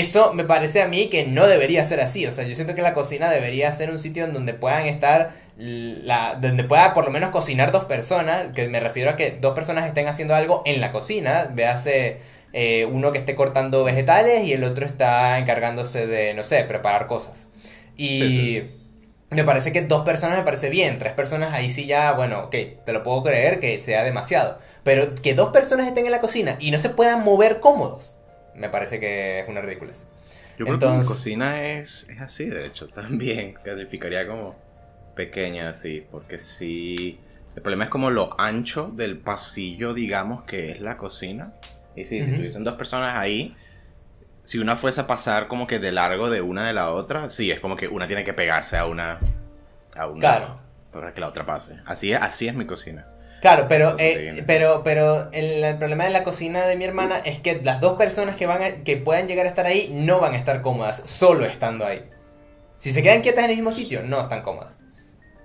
eso 0.00 0.32
me 0.34 0.44
parece 0.44 0.82
a 0.82 0.88
mí 0.88 1.08
que 1.08 1.26
no 1.26 1.46
debería 1.46 1.84
ser 1.84 2.00
así. 2.00 2.26
O 2.26 2.32
sea, 2.32 2.44
yo 2.44 2.54
siento 2.54 2.74
que 2.74 2.82
la 2.82 2.94
cocina 2.94 3.30
debería 3.30 3.70
ser 3.72 3.90
un 3.90 3.98
sitio 3.98 4.24
en 4.24 4.32
donde 4.32 4.54
puedan 4.54 4.86
estar. 4.86 5.32
La, 5.56 6.34
donde 6.40 6.64
pueda 6.64 6.94
por 6.94 7.04
lo 7.04 7.10
menos 7.12 7.30
cocinar 7.30 7.72
dos 7.72 7.84
personas. 7.84 8.48
Que 8.54 8.68
me 8.68 8.80
refiero 8.80 9.10
a 9.10 9.16
que 9.16 9.32
dos 9.32 9.54
personas 9.54 9.86
estén 9.86 10.08
haciendo 10.08 10.34
algo 10.34 10.62
en 10.66 10.80
la 10.80 10.92
cocina. 10.92 11.50
Véase 11.52 12.20
eh, 12.52 12.86
uno 12.86 13.12
que 13.12 13.18
esté 13.18 13.34
cortando 13.34 13.84
vegetales 13.84 14.44
y 14.44 14.52
el 14.52 14.64
otro 14.64 14.86
está 14.86 15.38
encargándose 15.38 16.06
de, 16.06 16.34
no 16.34 16.44
sé, 16.44 16.64
preparar 16.64 17.06
cosas. 17.06 17.48
Y 17.96 18.18
Sí, 18.18 18.70
me 19.30 19.44
parece 19.44 19.72
que 19.72 19.82
dos 19.82 20.04
personas 20.04 20.38
me 20.38 20.44
parece 20.44 20.70
bien, 20.70 20.98
tres 20.98 21.12
personas 21.12 21.52
ahí 21.52 21.70
sí 21.70 21.86
ya, 21.86 22.12
bueno, 22.12 22.44
ok, 22.44 22.56
te 22.84 22.92
lo 22.92 23.02
puedo 23.02 23.22
creer 23.22 23.60
que 23.60 23.78
sea 23.78 24.04
demasiado. 24.04 24.58
Pero 24.84 25.14
que 25.14 25.34
dos 25.34 25.50
personas 25.50 25.86
estén 25.88 26.06
en 26.06 26.12
la 26.12 26.20
cocina 26.20 26.56
y 26.60 26.70
no 26.70 26.78
se 26.78 26.90
puedan 26.90 27.24
mover 27.24 27.60
cómodos, 27.60 28.13
me 28.56 28.68
parece 28.68 29.00
que 29.00 29.40
es 29.40 29.48
una 29.48 29.60
ridiculez. 29.60 30.06
Yo 30.58 30.64
creo 30.66 30.74
Entonces- 30.74 31.06
que 31.06 31.12
mi 31.12 31.16
cocina 31.16 31.62
es, 31.64 32.06
es 32.08 32.20
así, 32.20 32.46
de 32.46 32.66
hecho, 32.66 32.88
también. 32.94 33.54
Clasificaría 33.62 34.26
como 34.26 34.56
pequeña, 35.14 35.70
así, 35.70 36.04
porque 36.10 36.38
sí... 36.38 37.18
El 37.56 37.62
problema 37.62 37.84
es 37.84 37.90
como 37.90 38.10
lo 38.10 38.34
ancho 38.40 38.90
del 38.94 39.18
pasillo, 39.18 39.94
digamos, 39.94 40.42
que 40.44 40.72
es 40.72 40.80
la 40.80 40.96
cocina. 40.96 41.52
Y 41.94 42.04
sí, 42.04 42.20
si 42.22 42.28
Ujú. 42.30 42.38
tuviesen 42.38 42.64
dos 42.64 42.74
personas 42.74 43.16
ahí, 43.16 43.56
si 44.42 44.58
una 44.58 44.74
fuese 44.76 45.02
a 45.02 45.06
pasar 45.06 45.46
como 45.46 45.68
que 45.68 45.78
de 45.78 45.92
largo 45.92 46.30
de 46.30 46.40
una 46.42 46.66
de 46.66 46.72
la 46.72 46.90
otra, 46.90 47.30
sí, 47.30 47.52
es 47.52 47.60
como 47.60 47.76
que 47.76 47.86
una 47.86 48.08
tiene 48.08 48.24
que 48.24 48.32
pegarse 48.34 48.76
a 48.76 48.86
una... 48.86 49.20
A 49.94 50.08
una 50.08 50.18
Claro. 50.20 50.60
Para 50.92 51.14
que 51.14 51.20
la 51.20 51.28
otra 51.28 51.46
pase. 51.46 51.78
Así 51.86 52.12
es, 52.12 52.20
así 52.20 52.48
es 52.48 52.54
mi 52.54 52.66
cocina. 52.66 53.06
Claro, 53.44 53.66
pero, 53.68 53.94
eh, 53.98 54.42
pero, 54.46 54.82
pero 54.82 55.30
el, 55.32 55.62
el 55.62 55.76
problema 55.76 56.04
de 56.04 56.10
la 56.10 56.22
cocina 56.24 56.64
de 56.64 56.76
mi 56.76 56.84
hermana 56.86 57.18
es 57.26 57.40
que 57.40 57.60
las 57.62 57.78
dos 57.78 57.98
personas 57.98 58.36
que 58.36 58.46
van 58.46 58.62
a- 58.62 58.70
que 58.84 58.96
puedan 58.96 59.26
llegar 59.28 59.44
a 59.44 59.50
estar 59.50 59.66
ahí 59.66 59.90
no 59.92 60.18
van 60.18 60.32
a 60.32 60.38
estar 60.38 60.62
cómodas 60.62 61.02
solo 61.04 61.44
estando 61.44 61.84
ahí. 61.84 62.08
Si 62.78 62.92
se 62.92 63.02
quedan 63.02 63.20
quietas 63.22 63.44
en 63.44 63.50
el 63.50 63.56
mismo 63.56 63.72
sitio, 63.72 64.02
no 64.02 64.20
están 64.22 64.42
cómodas. 64.42 64.78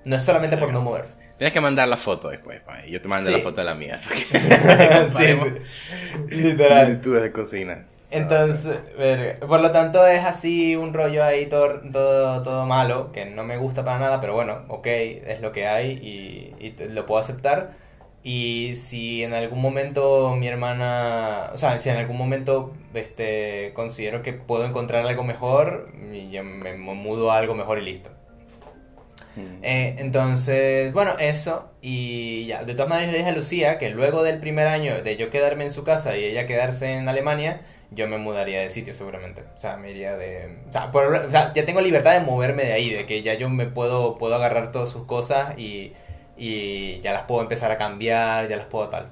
No 0.05 0.15
es 0.15 0.23
solamente 0.23 0.57
por 0.57 0.71
no 0.71 0.81
moverse. 0.81 1.15
Tienes 1.37 1.53
que 1.53 1.61
mandar 1.61 1.87
la 1.89 1.97
foto 1.97 2.29
después, 2.29 2.61
pa, 2.61 2.85
y 2.85 2.91
yo 2.91 3.01
te 3.01 3.09
mando 3.09 3.27
Sí. 3.27 3.33
la 3.33 3.39
foto 3.39 3.57
de 3.61 3.65
la 3.65 3.75
mía. 3.75 3.99
sí, 5.17 5.37
sí. 5.37 5.53
Literal. 6.29 6.85
Similitudes 6.87 7.23
de 7.23 7.31
cocina. 7.31 7.85
Entonces, 8.11 8.79
verga. 8.97 9.45
por 9.45 9.59
lo 9.61 9.71
tanto 9.71 10.05
es 10.07 10.23
así 10.25 10.75
un 10.75 10.93
rollo 10.93 11.23
ahí 11.23 11.45
todo, 11.47 11.79
todo, 11.91 12.41
todo 12.41 12.65
malo, 12.65 13.11
que 13.11 13.25
no 13.25 13.43
me 13.43 13.57
gusta 13.57 13.83
para 13.85 13.99
nada, 13.99 14.19
pero 14.19 14.33
bueno, 14.33 14.65
ok, 14.67 14.87
es 14.87 15.41
lo 15.41 15.51
que 15.51 15.67
hay 15.67 15.91
y, 15.91 16.65
y 16.65 16.75
lo 16.89 17.05
puedo 17.05 17.21
aceptar. 17.21 17.73
Y 18.23 18.73
si 18.75 19.23
en 19.23 19.33
algún 19.33 19.61
momento 19.61 20.35
mi 20.35 20.47
hermana, 20.47 21.51
o 21.53 21.57
sea, 21.57 21.79
si 21.79 21.89
en 21.89 21.97
algún 21.97 22.17
momento 22.17 22.73
este, 22.93 23.71
considero 23.73 24.21
que 24.21 24.33
puedo 24.33 24.65
encontrar 24.65 25.05
algo 25.05 25.23
mejor, 25.23 25.91
yo 26.31 26.43
me 26.43 26.73
mudo 26.75 27.31
a 27.31 27.37
algo 27.37 27.55
mejor 27.55 27.79
y 27.79 27.83
listo. 27.83 28.09
Mm. 29.35 29.63
Eh, 29.63 29.95
entonces, 29.99 30.91
bueno, 30.93 31.13
eso. 31.19 31.69
Y 31.81 32.45
ya, 32.47 32.63
de 32.63 32.73
todas 32.73 32.89
maneras 32.89 33.11
le 33.13 33.19
dije 33.19 33.29
a 33.29 33.33
Lucía 33.35 33.77
que 33.77 33.89
luego 33.89 34.23
del 34.23 34.39
primer 34.39 34.67
año 34.67 35.01
de 35.01 35.15
yo 35.17 35.29
quedarme 35.29 35.63
en 35.65 35.71
su 35.71 35.83
casa 35.83 36.17
y 36.17 36.23
ella 36.25 36.45
quedarse 36.45 36.93
en 36.95 37.07
Alemania, 37.07 37.61
yo 37.91 38.07
me 38.07 38.17
mudaría 38.17 38.59
de 38.59 38.69
sitio 38.69 38.93
seguramente. 38.93 39.43
O 39.55 39.59
sea, 39.59 39.77
me 39.77 39.91
iría 39.91 40.17
de... 40.17 40.57
O 40.67 40.71
sea, 40.71 40.91
por- 40.91 41.13
o 41.13 41.31
sea, 41.31 41.53
ya 41.53 41.65
tengo 41.65 41.81
libertad 41.81 42.13
de 42.13 42.19
moverme 42.19 42.65
de 42.65 42.73
ahí, 42.73 42.89
de 42.93 43.05
que 43.05 43.21
ya 43.21 43.33
yo 43.35 43.49
me 43.49 43.65
puedo, 43.65 44.17
puedo 44.17 44.35
agarrar 44.35 44.71
todas 44.71 44.89
sus 44.89 45.05
cosas 45.05 45.57
y, 45.57 45.93
y 46.39 46.99
ya 47.01 47.13
las 47.13 47.23
puedo 47.23 47.41
empezar 47.41 47.69
a 47.71 47.77
cambiar, 47.77 48.47
ya 48.47 48.55
las 48.57 48.65
puedo 48.65 48.87
tal. 48.89 49.07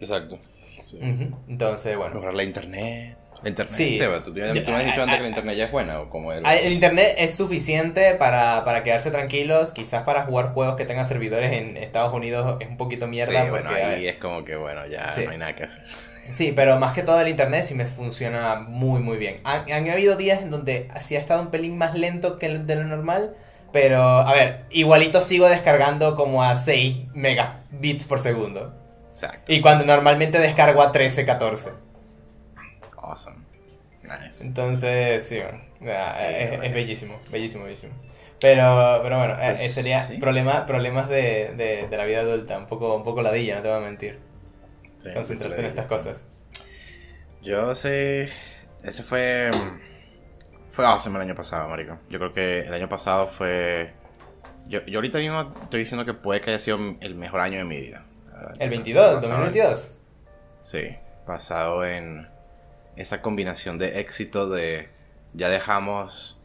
Exacto. 0.00 0.38
Sí. 0.84 0.96
Ujú. 0.96 1.36
Entonces, 1.48 1.96
bueno. 1.96 2.14
Mejorar 2.14 2.34
la 2.34 2.42
internet. 2.44 3.16
La 3.42 3.50
internet. 3.50 3.72
Sí. 3.72 3.98
Seba, 3.98 4.22
¿tú, 4.22 4.32
tú 4.32 4.40
me 4.40 4.48
has 4.48 4.54
dicho 4.84 5.02
antes 5.02 5.16
que 5.16 5.22
la 5.22 5.28
internet 5.28 5.56
ya 5.56 5.64
es 5.66 5.70
buena 5.70 6.00
o 6.00 6.10
como 6.10 6.32
el... 6.32 6.44
El 6.44 6.72
internet 6.72 7.14
es 7.18 7.36
suficiente 7.36 8.14
para, 8.14 8.64
para 8.64 8.82
quedarse 8.82 9.10
tranquilos, 9.12 9.72
quizás 9.72 10.02
para 10.02 10.24
jugar 10.24 10.54
juegos 10.54 10.74
que 10.76 10.84
tengan 10.84 11.06
servidores 11.06 11.52
en 11.52 11.76
Estados 11.76 12.12
Unidos 12.12 12.56
es 12.60 12.68
un 12.68 12.76
poquito 12.76 13.06
mierda 13.06 13.42
Sí, 13.44 13.48
porque... 13.50 13.68
bueno, 13.68 13.86
ahí 13.86 14.08
es 14.08 14.16
como 14.16 14.44
que 14.44 14.56
bueno, 14.56 14.86
ya 14.86 15.12
Sí. 15.12 15.24
no 15.24 15.30
hay 15.30 15.38
nada 15.38 15.54
que 15.54 15.64
hacer. 15.64 15.82
Sí, 16.28 16.52
pero 16.54 16.78
más 16.78 16.92
que 16.92 17.02
todo 17.02 17.18
el 17.22 17.28
internet 17.28 17.64
sí 17.64 17.74
me 17.74 17.86
funciona 17.86 18.56
muy 18.56 19.00
muy 19.00 19.16
bien. 19.16 19.36
Han, 19.44 19.70
han 19.72 19.88
habido 19.88 20.14
días 20.14 20.42
en 20.42 20.50
donde 20.50 20.88
sí 21.00 21.16
ha 21.16 21.20
estado 21.20 21.40
un 21.40 21.50
pelín 21.50 21.78
más 21.78 21.94
lento 21.98 22.38
que 22.38 22.50
de 22.50 22.74
lo 22.74 22.84
normal, 22.84 23.34
pero 23.72 24.02
a 24.02 24.32
ver, 24.32 24.64
igualito 24.70 25.20
sigo 25.22 25.48
descargando 25.48 26.14
como 26.14 26.42
a 26.42 26.54
6 26.54 27.08
megabits 27.14 28.04
por 28.06 28.20
segundo. 28.20 28.74
Exacto. 29.10 29.52
Y 29.52 29.60
cuando 29.60 29.84
normalmente 29.84 30.38
descargo 30.38 30.82
a 30.82 30.92
13, 30.92 31.24
14. 31.26 31.70
Awesome. 32.96 33.38
Nice. 34.02 34.44
Entonces, 34.44 35.24
sí, 35.26 35.36
bueno, 35.38 35.60
Eh, 35.80 36.42
es, 36.44 36.48
bueno. 36.48 36.62
es 36.64 36.72
bellísimo, 36.74 37.20
bellísimo, 37.30 37.64
bellísimo. 37.64 37.92
Pero, 38.40 39.00
pero 39.02 39.18
bueno, 39.18 39.34
eh, 39.34 39.56
Pues, 39.56 39.60
eh, 39.60 39.68
sería 39.68 40.06
sí. 40.06 40.16
problema, 40.18 40.64
problemas 40.66 41.08
de, 41.08 41.52
de, 41.56 41.88
de 41.88 41.96
la 41.96 42.04
vida 42.04 42.20
adulta, 42.20 42.56
un 42.58 42.66
poco, 42.66 42.94
un 42.94 43.02
poco 43.04 43.22
ladilla, 43.22 43.56
no 43.56 43.62
te 43.62 43.68
voy 43.68 43.78
a 43.78 43.80
mentir. 43.80 44.18
Sí, 45.02 45.10
Concentrarse 45.12 45.58
en 45.58 45.64
sí. 45.64 45.68
estas 45.68 45.86
cosas. 45.88 46.24
Yo 47.42 47.74
sé. 47.74 48.30
Ese 48.82 49.02
fue. 49.02 49.50
Fue 50.78 50.86
awesome 50.86 51.16
el 51.16 51.22
año 51.22 51.34
pasado, 51.34 51.68
marico. 51.68 51.98
Yo 52.08 52.20
creo 52.20 52.32
que 52.32 52.60
el 52.60 52.72
año 52.72 52.88
pasado 52.88 53.26
fue. 53.26 53.94
Yo, 54.68 54.86
yo 54.86 54.98
ahorita 54.98 55.18
mismo 55.18 55.52
estoy 55.64 55.80
diciendo 55.80 56.04
que 56.06 56.14
puede 56.14 56.40
que 56.40 56.50
haya 56.50 56.60
sido 56.60 56.78
el 57.00 57.16
mejor 57.16 57.40
año 57.40 57.58
de 57.58 57.64
mi 57.64 57.80
vida. 57.80 58.04
El 58.60 58.70
22, 58.70 59.14
Basado 59.16 59.24
en- 59.26 59.40
2022. 59.40 59.94
Sí, 60.60 60.96
basado 61.26 61.84
en 61.84 62.28
esa 62.94 63.20
combinación 63.22 63.76
de 63.78 63.98
éxito 63.98 64.48
de 64.48 64.88
ya 65.34 65.48
dejamos 65.48 66.38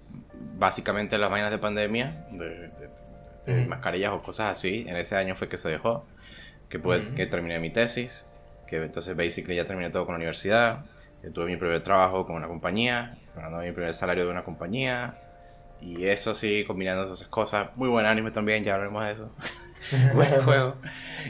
básicamente 0.58 1.20
las 1.20 1.30
vainas 1.30 1.52
de 1.52 1.60
pandemia, 1.60 2.26
de, 2.32 2.50
de- 2.50 2.90
de 3.46 3.60
Ujú. 3.62 3.70
mascarillas 3.70 4.14
o 4.14 4.24
cosas 4.24 4.50
así. 4.58 4.84
En 4.88 4.96
ese 4.96 5.16
año 5.16 5.36
fue 5.36 5.48
que 5.48 5.60
se 5.60 5.70
dejó, 5.70 6.08
que, 6.70 6.80
pude- 6.80 7.06
Ujú. 7.06 7.14
que 7.14 7.28
terminé 7.28 7.60
mi 7.60 7.70
tesis, 7.70 8.26
que 8.66 8.78
entonces 8.78 9.16
basically 9.16 9.56
ya 9.58 9.66
terminé 9.68 9.92
todo 9.92 10.08
con 10.08 10.14
la 10.14 10.18
universidad, 10.18 10.86
que 11.22 11.30
tuve 11.30 11.46
mi 11.46 11.58
primer 11.58 11.84
trabajo 11.84 12.26
con 12.26 12.36
una 12.36 12.48
compañía, 12.48 13.20
ganando 13.36 13.60
mi 13.60 13.72
primer 13.72 13.94
salario 13.94 14.26
de 14.26 14.32
una 14.32 14.44
compañía. 14.44 15.18
Y 15.82 16.06
eso 16.06 16.34
sí, 16.34 16.64
combinando 16.66 17.14
esas 17.14 17.28
cosas. 17.28 17.70
Muy 17.76 17.90
buen 17.90 18.06
anime 18.06 18.32
también, 18.32 18.64
ya 18.64 18.74
hablaremos 18.76 19.04
de 19.06 19.12
eso. 19.12 19.32
buen 20.16 20.42
juego. 20.46 20.78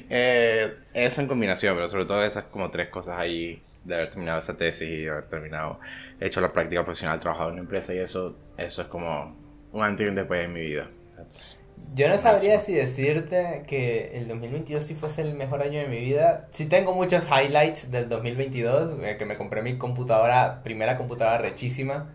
Eh, 0.10 0.76
eso 0.94 1.22
en 1.22 1.28
combinación, 1.28 1.76
pero 1.76 1.90
sobre 1.90 2.06
todo 2.06 2.24
esas 2.24 2.46
como 2.46 2.70
tres 2.70 2.90
cosas 2.90 3.18
ahí 3.18 3.64
de 3.84 3.96
haber 3.96 4.10
terminado 4.12 4.40
esa 4.40 4.56
tesis 4.56 4.88
y 4.88 5.02
de 5.04 5.10
haber 5.10 5.26
terminado, 5.26 5.80
hecho 6.20 6.40
la 6.40 6.54
práctica 6.54 6.84
profesional, 6.84 7.20
trabajado 7.20 7.50
en 7.50 7.54
una 7.54 7.62
empresa 7.64 7.94
y 7.94 7.98
eso, 7.98 8.38
eso 8.58 8.82
es 8.84 8.88
como 8.88 9.36
un 9.72 9.84
antes 9.84 10.06
y 10.06 10.10
un 10.10 10.16
después 10.16 10.46
en 10.46 10.54
mi 10.54 10.62
vida. 10.62 10.88
That's- 11.18 11.58
Yo 11.96 12.10
no 12.10 12.18
sabría 12.18 12.60
si 12.60 12.74
decirte 12.74 13.64
que 13.68 14.18
el 14.18 14.28
2022 14.28 14.84
sí 14.84 14.96
fuese 14.96 15.22
el 15.22 15.36
mejor 15.36 15.62
año 15.62 15.80
de 15.80 15.88
mi 15.88 15.98
vida. 16.00 16.48
Sí 16.52 16.68
tengo 16.68 16.94
muchos 16.94 17.28
highlights 17.30 17.92
del 17.92 18.10
2022, 18.10 18.98
eh, 19.04 19.16
que 19.18 19.26
me 19.26 19.38
compré 19.38 19.62
mi 19.62 19.78
computadora, 19.78 20.64
primera 20.64 20.98
computadora 20.98 21.38
rechísima. 21.38 22.10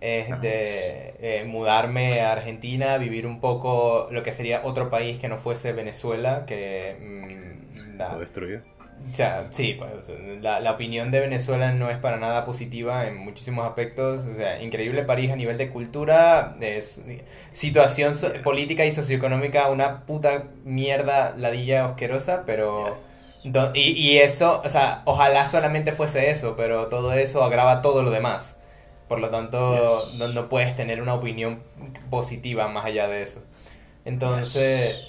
Es 0.00 0.40
de 0.40 1.14
eh, 1.20 1.44
mudarme 1.46 2.20
a 2.22 2.32
Argentina, 2.32 2.98
vivir 2.98 3.26
un 3.26 3.40
poco 3.40 4.08
lo 4.10 4.22
que 4.22 4.32
sería 4.32 4.62
otro 4.64 4.90
país 4.90 5.18
que 5.18 5.28
no 5.28 5.38
fuese 5.38 5.72
Venezuela, 5.72 6.44
que... 6.46 6.96
mm, 7.00 7.96
da- 7.98 8.18
destruido. 8.18 8.62
O 9.10 9.14
sea, 9.14 9.46
sí, 9.50 9.76
pues, 9.78 10.10
la, 10.42 10.60
la 10.60 10.72
opinión 10.72 11.10
de 11.10 11.20
Venezuela 11.20 11.72
no 11.72 11.88
es 11.90 11.98
para 11.98 12.16
nada 12.16 12.44
positiva 12.44 13.06
en 13.06 13.16
muchísimos 13.18 13.66
aspectos. 13.66 14.26
O 14.26 14.34
sea, 14.34 14.60
increíble 14.62 15.02
París 15.04 15.30
a 15.30 15.36
nivel 15.36 15.56
de 15.58 15.70
cultura, 15.70 16.56
de 16.58 16.82
situación 17.52 18.14
so- 18.14 18.32
política 18.42 18.84
y 18.84 18.90
socioeconómica, 18.90 19.68
una 19.70 20.04
puta 20.06 20.44
mierda 20.64 21.34
ladilla 21.36 21.86
asquerosa, 21.86 22.42
pero... 22.46 22.88
Yes. 22.88 23.40
do- 23.44 23.70
y, 23.74 23.92
y 23.92 24.18
eso, 24.18 24.60
o 24.64 24.68
sea, 24.68 25.02
ojalá 25.04 25.46
solamente 25.46 25.92
fuese 25.92 26.30
eso, 26.30 26.56
pero 26.56 26.88
todo 26.88 27.12
eso 27.12 27.44
agrava 27.44 27.82
todo 27.82 28.02
lo 28.02 28.10
demás. 28.10 28.58
Por 29.08 29.20
lo 29.20 29.28
tanto, 29.30 29.80
Yes. 29.82 30.14
no, 30.18 30.28
no 30.28 30.48
puedes 30.48 30.74
tener 30.76 31.02
una 31.02 31.14
opinión 31.14 31.62
positiva 32.10 32.68
más 32.68 32.86
allá 32.86 33.06
de 33.06 33.22
eso. 33.22 33.42
Entonces, 34.04 35.04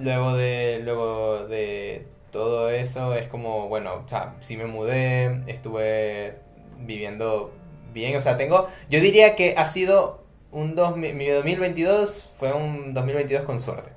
luego 0.00 0.34
de 0.34 0.80
luego 0.84 1.46
de 1.46 2.06
todo 2.30 2.70
eso 2.70 3.14
es 3.14 3.28
como, 3.28 3.68
bueno, 3.68 4.02
o 4.04 4.08
sea, 4.08 4.34
sí 4.40 4.56
me 4.56 4.66
mudé, 4.66 5.42
estuve 5.46 6.38
viviendo 6.78 7.52
bien, 7.92 8.16
o 8.16 8.20
sea, 8.20 8.36
tengo, 8.36 8.66
yo 8.90 9.00
diría 9.00 9.34
que 9.34 9.54
ha 9.56 9.64
sido 9.64 10.24
un 10.50 10.74
dos, 10.74 10.96
mi 10.96 11.26
2022 11.26 12.30
fue 12.36 12.52
un 12.52 12.94
2022 12.94 13.44
con 13.44 13.58
suerte, 13.58 13.90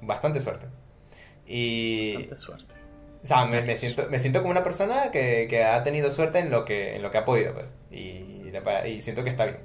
bastante 0.00 0.40
suerte. 0.40 0.66
Y... 1.46 2.14
Bastante 2.14 2.36
suerte. 2.36 2.74
O 3.22 3.26
sea, 3.26 3.44
me, 3.44 3.60
me 3.60 3.76
siento, 3.76 4.06
me 4.08 4.18
siento 4.18 4.40
como 4.40 4.50
una 4.50 4.62
persona 4.62 5.10
que, 5.10 5.46
que, 5.48 5.62
ha 5.62 5.82
tenido 5.82 6.10
suerte 6.10 6.38
en 6.38 6.50
lo 6.50 6.64
que, 6.64 6.96
en 6.96 7.02
lo 7.02 7.10
que 7.10 7.18
ha 7.18 7.24
podido, 7.26 7.52
pues. 7.52 7.66
Y, 7.90 8.50
y 8.86 9.00
siento 9.02 9.24
que 9.24 9.30
está 9.30 9.44
bien. 9.44 9.58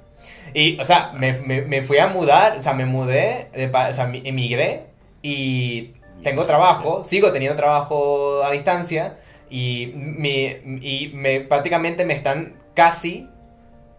Y, 0.52 0.78
o 0.78 0.84
sea, 0.84 1.12
me, 1.14 1.32
me, 1.46 1.62
me, 1.62 1.82
fui 1.82 1.98
a 1.98 2.08
mudar, 2.08 2.58
o 2.58 2.62
sea, 2.62 2.74
me 2.74 2.84
mudé, 2.84 3.48
de, 3.52 3.66
o 3.66 3.92
sea, 3.94 4.10
emigré 4.12 4.86
y 5.22 5.94
tengo 6.22 6.44
trabajo, 6.44 7.04
sigo 7.04 7.32
teniendo 7.32 7.56
trabajo 7.56 8.42
a 8.42 8.50
distancia 8.50 9.18
y, 9.48 9.92
me, 9.94 10.60
y 10.80 11.10
me, 11.14 11.40
prácticamente 11.40 12.04
me 12.04 12.14
están 12.14 12.56
casi, 12.74 13.28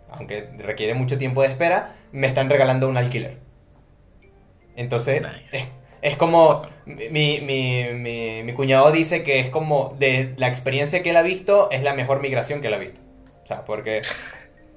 aunque 0.09 0.49
requiere 0.57 0.93
mucho 0.93 1.17
tiempo 1.17 1.41
de 1.41 1.49
espera, 1.49 1.95
me 2.11 2.27
están 2.27 2.49
regalando 2.49 2.87
un 2.87 2.97
alquiler. 2.97 3.37
Entonces, 4.75 5.21
nice. 5.21 5.71
Es 6.01 6.15
como, 6.15 6.53
mi, 6.85 7.39
mi, 7.41 7.85
mi, 7.93 8.43
mi, 8.43 8.53
cuñado 8.53 8.91
dice 8.91 9.23
que 9.23 9.39
es 9.39 9.49
como, 9.49 9.95
de 9.97 10.35
la 10.37 10.47
experiencia 10.47 11.01
que 11.01 11.09
él 11.09 11.17
ha 11.17 11.23
visto, 11.23 11.69
es 11.71 11.81
la 11.81 11.93
mejor 11.93 12.21
migración 12.21 12.61
que 12.61 12.67
él 12.67 12.73
ha 12.75 12.77
visto. 12.77 13.01
O 13.43 13.47
sea, 13.47 13.65
porque 13.65 14.01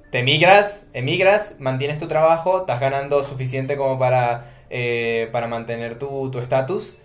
te 0.09 0.23
migras, 0.23 0.87
emigras, 0.93 1.57
mantienes 1.59 1.99
tu 1.99 2.07
trabajo, 2.07 2.61
estás 2.61 2.79
ganando 2.79 3.23
suficiente 3.23 3.77
como 3.77 3.99
para, 3.99 4.45
eh, 4.69 5.29
para 5.31 5.47
mantener 5.47 5.99
tu 5.99 6.37
estatus 6.39 7.00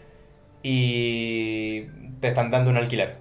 y 0.68 1.82
te 2.20 2.28
están 2.28 2.50
dando 2.50 2.70
un 2.70 2.76
alquiler. 2.76 3.16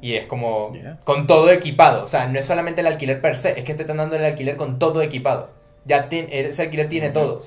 Y 0.00 0.14
es 0.14 0.26
como, 0.26 0.72
con 1.04 1.26
todo 1.26 1.50
equipado. 1.50 2.04
O 2.04 2.08
sea, 2.08 2.28
no 2.28 2.38
es 2.38 2.46
solamente 2.46 2.82
el 2.82 2.86
alquiler 2.86 3.20
per 3.20 3.36
se, 3.36 3.58
es 3.58 3.64
que 3.64 3.74
te 3.74 3.82
están 3.82 3.96
dando 3.96 4.16
el 4.16 4.24
alquiler 4.24 4.56
con 4.56 4.78
todo 4.78 5.02
equipado 5.02 5.58
ya 5.88 6.08
ese 6.10 6.62
alquiler 6.62 6.88
tiene 6.88 7.10
todo. 7.10 7.38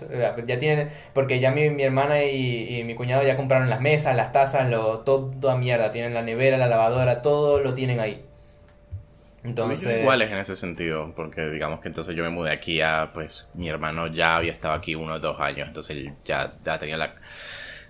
Ya 0.47 0.59
tiene, 0.59 0.89
porque 1.13 1.39
ya 1.39 1.51
mi, 1.51 1.69
mi 1.69 1.83
hermana 1.83 2.23
y, 2.23 2.83
mi 2.83 2.95
cuñado 2.95 3.23
ya 3.23 3.37
compraron 3.37 3.69
las 3.69 3.79
mesas, 3.79 4.15
las 4.15 4.31
tazas, 4.31 4.69
lo, 4.69 4.99
todo 4.99 5.49
a 5.49 5.55
mierda. 5.55 5.91
Tienen 5.91 6.13
la 6.13 6.23
nevera, 6.23 6.57
la 6.57 6.67
lavadora, 6.67 7.21
todo 7.21 7.59
lo 7.61 7.73
tienen 7.73 7.99
ahí. 7.99 8.25
Entonces... 9.43 10.01
Iguales 10.01 10.31
en 10.31 10.37
ese 10.37 10.55
sentido, 10.55 11.13
porque 11.15 11.49
digamos 11.49 11.79
que 11.81 11.87
entonces 11.87 12.15
yo 12.15 12.23
me 12.23 12.29
mudé 12.29 12.51
aquí 12.51 12.81
a, 12.81 13.11
pues 13.13 13.47
mi 13.53 13.69
hermano 13.69 14.07
ya 14.07 14.35
había 14.35 14.51
estado 14.51 14.73
aquí 14.73 14.93
uno 14.95 15.13
o 15.13 15.19
dos 15.19 15.39
años, 15.39 15.67
entonces 15.67 15.97
él 15.97 16.13
ya, 16.25 16.53
ya 16.63 16.77
tenía 16.77 16.97
la, 16.97 17.15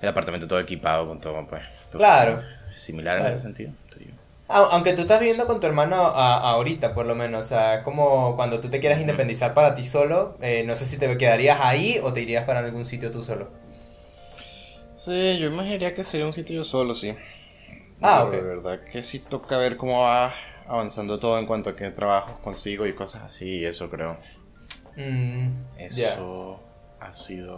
el 0.01 0.07
apartamento 0.07 0.47
todo 0.47 0.59
equipado 0.59 1.07
con 1.07 1.19
todo, 1.19 1.45
pues. 1.47 1.63
claro. 1.91 2.39
Similar 2.71 3.19
en 3.19 3.25
ese 3.27 3.43
sentido. 3.43 3.71
Aunque 4.47 4.91
tú 4.93 5.03
estás 5.03 5.19
viviendo 5.19 5.47
con 5.47 5.61
tu 5.61 5.67
hermano 5.67 5.95
ahorita, 5.95 6.93
por 6.93 7.05
lo 7.05 7.15
menos. 7.15 7.45
O 7.45 7.47
sea, 7.47 7.83
como 7.83 8.35
cuando 8.35 8.59
tú 8.59 8.69
te 8.69 8.81
quieras 8.81 8.99
independizar 8.99 9.53
para 9.53 9.73
ti 9.73 9.83
solo, 9.85 10.37
eh, 10.41 10.63
no 10.65 10.75
sé 10.75 10.85
si 10.85 10.97
te 10.97 11.17
quedarías 11.17 11.59
ahí 11.61 11.99
o 12.03 12.11
te 12.11 12.21
irías 12.21 12.43
para 12.45 12.59
algún 12.59 12.85
sitio 12.85 13.11
tú 13.11 13.23
solo. 13.23 13.49
Sí, 14.95 15.37
yo 15.39 15.47
imaginaría 15.47 15.95
que 15.95 16.03
sería 16.03 16.25
un 16.25 16.33
sitio 16.33 16.57
yo 16.57 16.63
solo, 16.65 16.93
sí. 16.93 17.15
Ah, 18.01 18.25
ok. 18.25 18.31
De 18.31 18.41
verdad 18.41 18.81
que 18.83 19.01
sí 19.03 19.19
toca 19.19 19.57
ver 19.57 19.77
cómo 19.77 20.01
va 20.01 20.33
avanzando 20.67 21.17
todo 21.17 21.39
en 21.39 21.45
cuanto 21.45 21.69
a 21.69 21.75
qué 21.75 21.89
trabajos 21.91 22.39
consigo 22.39 22.85
y 22.85 22.93
cosas 22.93 23.23
así, 23.23 23.63
eso 23.63 23.89
creo. 23.89 24.17
Mm, 24.97 25.49
eso 25.77 26.59
ha 26.99 27.13
sido 27.13 27.57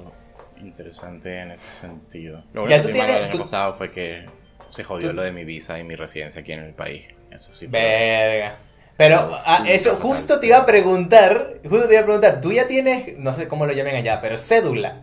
interesante 0.65 1.39
en 1.39 1.51
ese 1.51 1.69
sentido. 1.69 2.43
Lo 2.53 2.63
único 2.63 2.87
que 2.87 2.99
el 2.99 3.01
año 3.01 3.39
pasado 3.39 3.75
fue 3.75 3.91
que 3.91 4.25
se 4.69 4.83
jodió 4.83 5.13
lo 5.13 5.21
de 5.21 5.31
mi 5.31 5.43
visa 5.43 5.79
y 5.79 5.83
mi 5.83 5.95
residencia 5.95 6.41
aquí 6.41 6.51
en 6.51 6.63
el 6.63 6.73
país. 6.73 7.05
Eso 7.31 7.53
sí. 7.53 7.67
Verga. 7.67 8.55
Pero 8.95 9.31
ah, 9.45 9.65
eso 9.67 9.95
justo 9.95 10.39
te 10.39 10.47
iba 10.47 10.57
a 10.57 10.65
preguntar, 10.65 11.55
justo 11.63 11.87
te 11.87 11.93
iba 11.93 12.01
a 12.01 12.05
preguntar, 12.05 12.41
tú 12.41 12.51
ya 12.51 12.67
tienes, 12.67 13.17
no 13.17 13.33
sé 13.33 13.47
cómo 13.47 13.65
lo 13.65 13.73
llamen 13.73 13.95
allá, 13.95 14.21
pero 14.21 14.37
cédula 14.37 15.01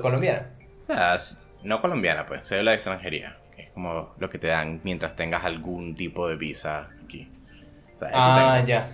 colombiana. 0.00 0.50
O 0.82 0.84
sea, 0.86 1.16
no 1.62 1.80
colombiana, 1.80 2.26
pues, 2.26 2.48
cédula 2.48 2.72
de 2.72 2.76
extranjería, 2.76 3.38
que 3.54 3.62
es 3.62 3.70
como 3.70 4.14
lo 4.18 4.30
que 4.30 4.38
te 4.38 4.48
dan 4.48 4.80
mientras 4.84 5.16
tengas 5.16 5.44
algún 5.44 5.94
tipo 5.94 6.28
de 6.28 6.36
visa 6.36 6.88
aquí. 7.04 7.30
ah, 8.12 8.62
ya. 8.66 8.88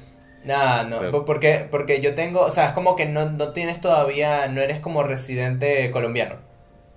Nah, 0.48 0.82
no, 0.84 1.24
porque, 1.26 1.68
porque 1.70 2.00
yo 2.00 2.14
tengo, 2.14 2.40
o 2.40 2.50
sea, 2.50 2.68
es 2.68 2.72
como 2.72 2.96
que 2.96 3.04
no, 3.04 3.28
no 3.28 3.52
tienes 3.52 3.82
todavía, 3.82 4.48
no 4.48 4.62
eres 4.62 4.80
como 4.80 5.02
residente 5.02 5.90
colombiano. 5.90 6.36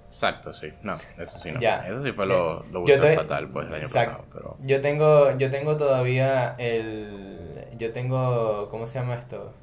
Exacto, 0.08 0.54
sí. 0.54 0.72
No, 0.84 0.98
eso 1.18 1.38
sí 1.38 1.52
no. 1.52 1.60
Eso 1.60 2.02
sí 2.02 2.14
fue 2.14 2.26
lo, 2.28 2.64
lo 2.72 2.86
fatal, 2.86 3.50
pues, 3.50 3.68
el 3.68 3.74
año 3.74 3.84
pasado. 3.84 4.26
Pero... 4.32 4.58
Yo 4.64 4.80
tengo, 4.80 5.38
yo 5.38 5.52
tengo 5.52 5.76
todavía 5.76 6.56
el... 6.60 7.68
Yo 7.78 7.92
tengo, 7.92 8.70
¿cómo 8.70 8.88
se 8.88 9.00
llama 9.00 9.16
esto? 9.16 9.54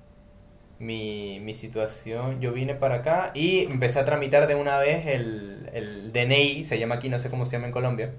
Mi, 0.78 1.40
mi 1.40 1.54
situación, 1.54 2.42
yo 2.42 2.52
vine 2.52 2.74
para 2.74 2.96
acá 2.96 3.30
y 3.34 3.64
empecé 3.64 4.00
a 4.00 4.04
tramitar 4.04 4.46
de 4.48 4.54
una 4.54 4.78
vez 4.78 5.06
el, 5.06 5.70
el 5.72 6.12
DNI, 6.12 6.66
se 6.66 6.78
llama 6.78 6.96
aquí, 6.96 7.08
no 7.08 7.18
sé 7.18 7.30
cómo 7.30 7.46
se 7.46 7.52
llama 7.52 7.68
en 7.68 7.72
Colombia. 7.72 8.12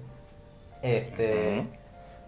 Este... 0.82 1.64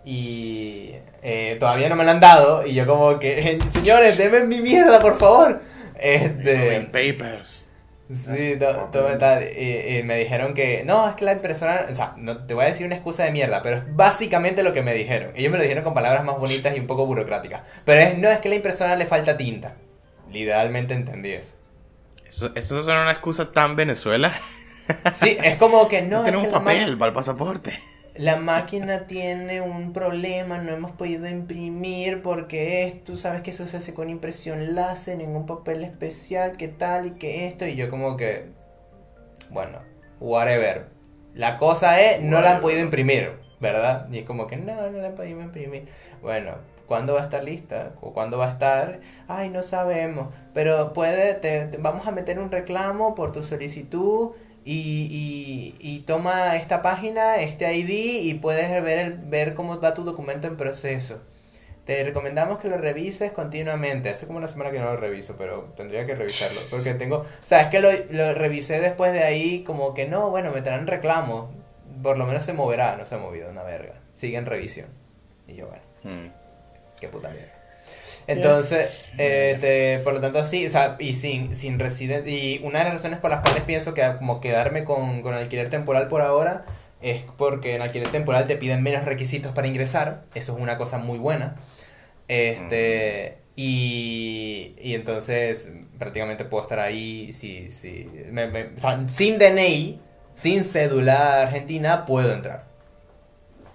Y 0.05 0.97
eh, 1.23 1.57
todavía 1.61 1.89
no 1.89 1.97
me 1.97 2.05
lo 2.05 2.11
han 2.11 2.21
dado 2.21 2.67
y 2.67 2.75
yo 2.75 2.87
como 2.87 3.19
que, 3.19 3.61
señores, 3.71 4.19
denme 4.19 4.45
mi 4.45 4.61
mierda, 4.61 5.01
por 5.01 5.19
favor. 5.19 5.63
Este... 5.99 6.89
papers. 6.93 7.65
Sí, 8.13 8.57
todo, 8.59 8.89
todo 8.93 9.17
tal. 9.17 9.45
Y, 9.57 10.03
me 10.03 10.19
dijeron 10.19 10.53
que, 10.53 10.83
no, 10.85 11.09
es 11.09 11.15
que 11.15 11.25
la 11.25 11.33
impresora, 11.33 11.87
o 11.91 11.95
sea, 11.95 12.15
no, 12.19 12.45
te 12.45 12.53
voy 12.53 12.65
a 12.65 12.69
decir 12.69 12.85
una 12.85 12.97
excusa 12.97 13.25
de 13.25 13.31
mierda, 13.31 13.63
pero 13.63 13.77
es 13.77 13.97
básicamente 13.97 14.63
lo 14.63 14.73
que 14.73 14.83
me 14.83 14.93
dijeron. 14.93 15.33
Ellos 15.35 15.51
me 15.51 15.57
lo 15.57 15.63
dijeron 15.63 15.85
con 15.85 15.95
palabras 15.95 16.25
más 16.25 16.37
bonitas 16.37 16.77
y 16.77 16.81
un 16.81 16.87
poco 16.87 17.07
burocráticas. 17.07 17.63
Pero 17.85 18.01
es, 18.01 18.19
no 18.19 18.29
es 18.29 18.41
que 18.41 18.51
la 18.51 18.57
impresora 18.57 18.97
le 18.97 19.07
falta 19.07 19.37
tinta. 19.37 19.77
Literalmente 20.31 20.93
entendí 20.93 21.31
eso. 21.31 21.55
¿Eso, 22.27 22.51
eso 22.55 22.83
suena 22.83 23.03
una 23.03 23.13
excusa 23.13 23.51
tan 23.53 23.77
Venezuela? 23.77 24.33
Sí, 25.15 25.39
es 25.43 25.57
como 25.57 25.89
que 25.89 26.03
no. 26.03 26.19
no 26.19 26.23
tiene 26.25 26.39
un 26.39 26.51
papel 26.51 26.99
para 26.99 27.11
el 27.11 27.15
pasaporte 27.15 27.92
la 28.15 28.37
máquina 28.37 29.07
tiene 29.07 29.61
un 29.61 29.93
problema, 29.93 30.59
no 30.59 30.73
hemos 30.73 30.93
podido 30.93 31.29
imprimir 31.29 32.23
porque 32.23 32.85
es, 32.85 33.05
tú 33.05 33.17
sabes 33.17 33.41
que 33.43 33.53
eso 33.53 33.67
se 33.67 33.79
hace 33.79 33.95
con 33.95 34.11
impresión 34.11 34.75
láser 34.75 35.21
en 35.21 35.35
un 35.35 35.47
papel 35.47 35.83
especial, 35.83 36.57
que 36.57 36.69
tal 36.69 37.07
y 37.07 37.11
que 37.13 37.47
esto, 37.47 37.67
y 37.67 37.75
yo 37.75 37.89
como 37.89 38.17
que, 38.17 38.51
bueno, 39.51 39.79
whatever. 40.21 40.87
La 41.35 41.57
cosa 41.57 42.01
es, 42.01 42.21
no 42.23 42.43
la 42.43 42.57
han 42.57 42.61
podido 42.61 42.81
imprimir, 42.81 43.33
¿verdad? 43.61 44.07
Y 44.11 44.19
es 44.19 44.25
como 44.27 44.47
que 44.47 44.59
no, 44.59 44.91
no 44.91 44.99
la 44.99 45.09
han 45.09 45.15
podido 45.15 45.41
imprimir. 45.41 45.89
Bueno, 46.21 46.57
¿cuándo 46.87 47.15
va 47.15 47.21
a 47.21 47.25
estar 47.25 47.43
lista? 47.43 47.95
¿O 48.03 48.13
cuándo 48.13 48.37
va 48.37 48.49
a 48.49 48.51
estar? 48.51 49.01
Ay, 49.27 49.49
no 49.49 49.63
sabemos, 49.63 50.29
pero 50.53 50.93
puede, 50.93 51.33
te 51.35 51.79
vamos 51.79 52.07
a 52.07 52.13
meter 52.13 52.39
un 52.39 52.51
reclamo 52.51 53.15
por 53.15 53.33
tu 53.33 53.43
solicitud 53.43 54.33
y, 54.65 55.75
y, 55.81 55.99
toma 56.01 56.57
esta 56.57 56.83
página, 56.83 57.37
este 57.37 57.73
ID 57.75 58.23
y 58.25 58.35
puedes 58.35 58.71
ver, 58.83 58.99
el, 58.99 59.13
ver 59.15 59.55
cómo 59.55 59.81
va 59.81 59.95
tu 59.95 60.05
documento 60.05 60.47
en 60.47 60.57
proceso. 60.57 61.23
Te 61.85 62.05
recomendamos 62.05 62.61
que 62.61 62.69
lo 62.69 62.79
revises 62.79 63.33
continuamente. 63.33 64.09
Hace 64.09 64.27
como 64.27 64.39
una 64.39 64.47
semana 64.47 64.71
que 64.71 64.79
no 64.79 64.85
lo 64.85 64.97
reviso, 64.97 65.35
pero 65.37 65.73
tendría 65.77 66.07
que 66.07 66.15
revisarlo. 66.15 66.61
Porque 66.71 66.95
tengo... 66.95 67.17
O 67.17 67.27
sea, 67.41 67.63
es 67.63 67.69
que 67.69 67.81
lo, 67.81 67.91
lo 68.11 68.35
revisé 68.35 68.81
después 68.81 69.13
de 69.13 69.25
ahí 69.25 69.65
como 69.65 69.93
que 69.93 70.07
no, 70.07 70.31
bueno, 70.31 70.53
me 70.53 70.63
traen 70.63 70.87
reclamos. 70.87 71.51
Por 72.01 72.19
lo 72.19 72.27
menos 72.27 72.45
se 72.45 72.53
moverá. 72.53 72.97
No 72.97 73.05
se 73.05 73.17
ha 73.17 73.19
movido 73.19 73.51
una 73.51 73.65
verga. 73.65 73.95
Sigue 74.15 74.37
en 74.37 74.47
revisión. 74.47 74.89
Y 75.49 75.55
yo, 75.55 75.67
bueno. 75.67 75.83
Hmm. 76.05 76.31
Qué 77.01 77.09
puta 77.09 77.31
mierda. 77.31 77.52
Entonces, 78.27 78.89
eh, 79.19 80.01
por 80.05 80.15
lo 80.15 80.21
tanto, 80.21 80.45
sí, 80.45 80.67
o 80.67 80.71
sea, 80.71 80.97
y 80.99 81.15
sin, 81.15 81.55
sin 81.55 81.79
residencia. 81.79 82.33
Y 82.33 82.61
una 82.63 82.79
de 82.81 82.85
las 82.87 82.95
razones 82.95 83.19
por 83.19 83.31
las 83.31 83.41
cuales 83.41 83.63
pienso 83.65 83.95
que 83.95 84.03
como 84.19 84.41
quedarme 84.41 84.85
con, 84.85 85.23
con 85.23 85.35
alquiler 85.35 85.71
temporal 85.71 86.09
por 86.09 86.23
ahora 86.23 86.65
es 87.01 87.23
porque 87.37 87.75
en 87.75 87.83
alquiler 87.83 88.09
temporal 88.09 88.47
te 88.47 88.57
piden 88.57 88.83
menos 88.83 89.05
requisitos 89.05 89.53
para 89.53 89.67
ingresar. 89.67 90.25
Eso 90.35 90.55
es 90.55 90.61
una 90.61 90.79
cosa 90.79 90.99
muy 90.99 91.19
buena. 91.19 91.57
Este. 92.29 93.39
Y, 93.55 94.75
y 94.81 94.95
entonces 94.95 95.73
prácticamente 95.99 96.47
puedo 96.47 96.63
estar 96.63 96.79
ahí 96.79 97.33
si, 97.33 97.71
si, 97.71 98.09
sin 99.09 99.39
DNI, 99.39 100.01
sin 100.35 100.65
cédula 100.65 101.43
argentina, 101.43 102.07
puedo 102.07 102.33
entrar. 102.33 102.72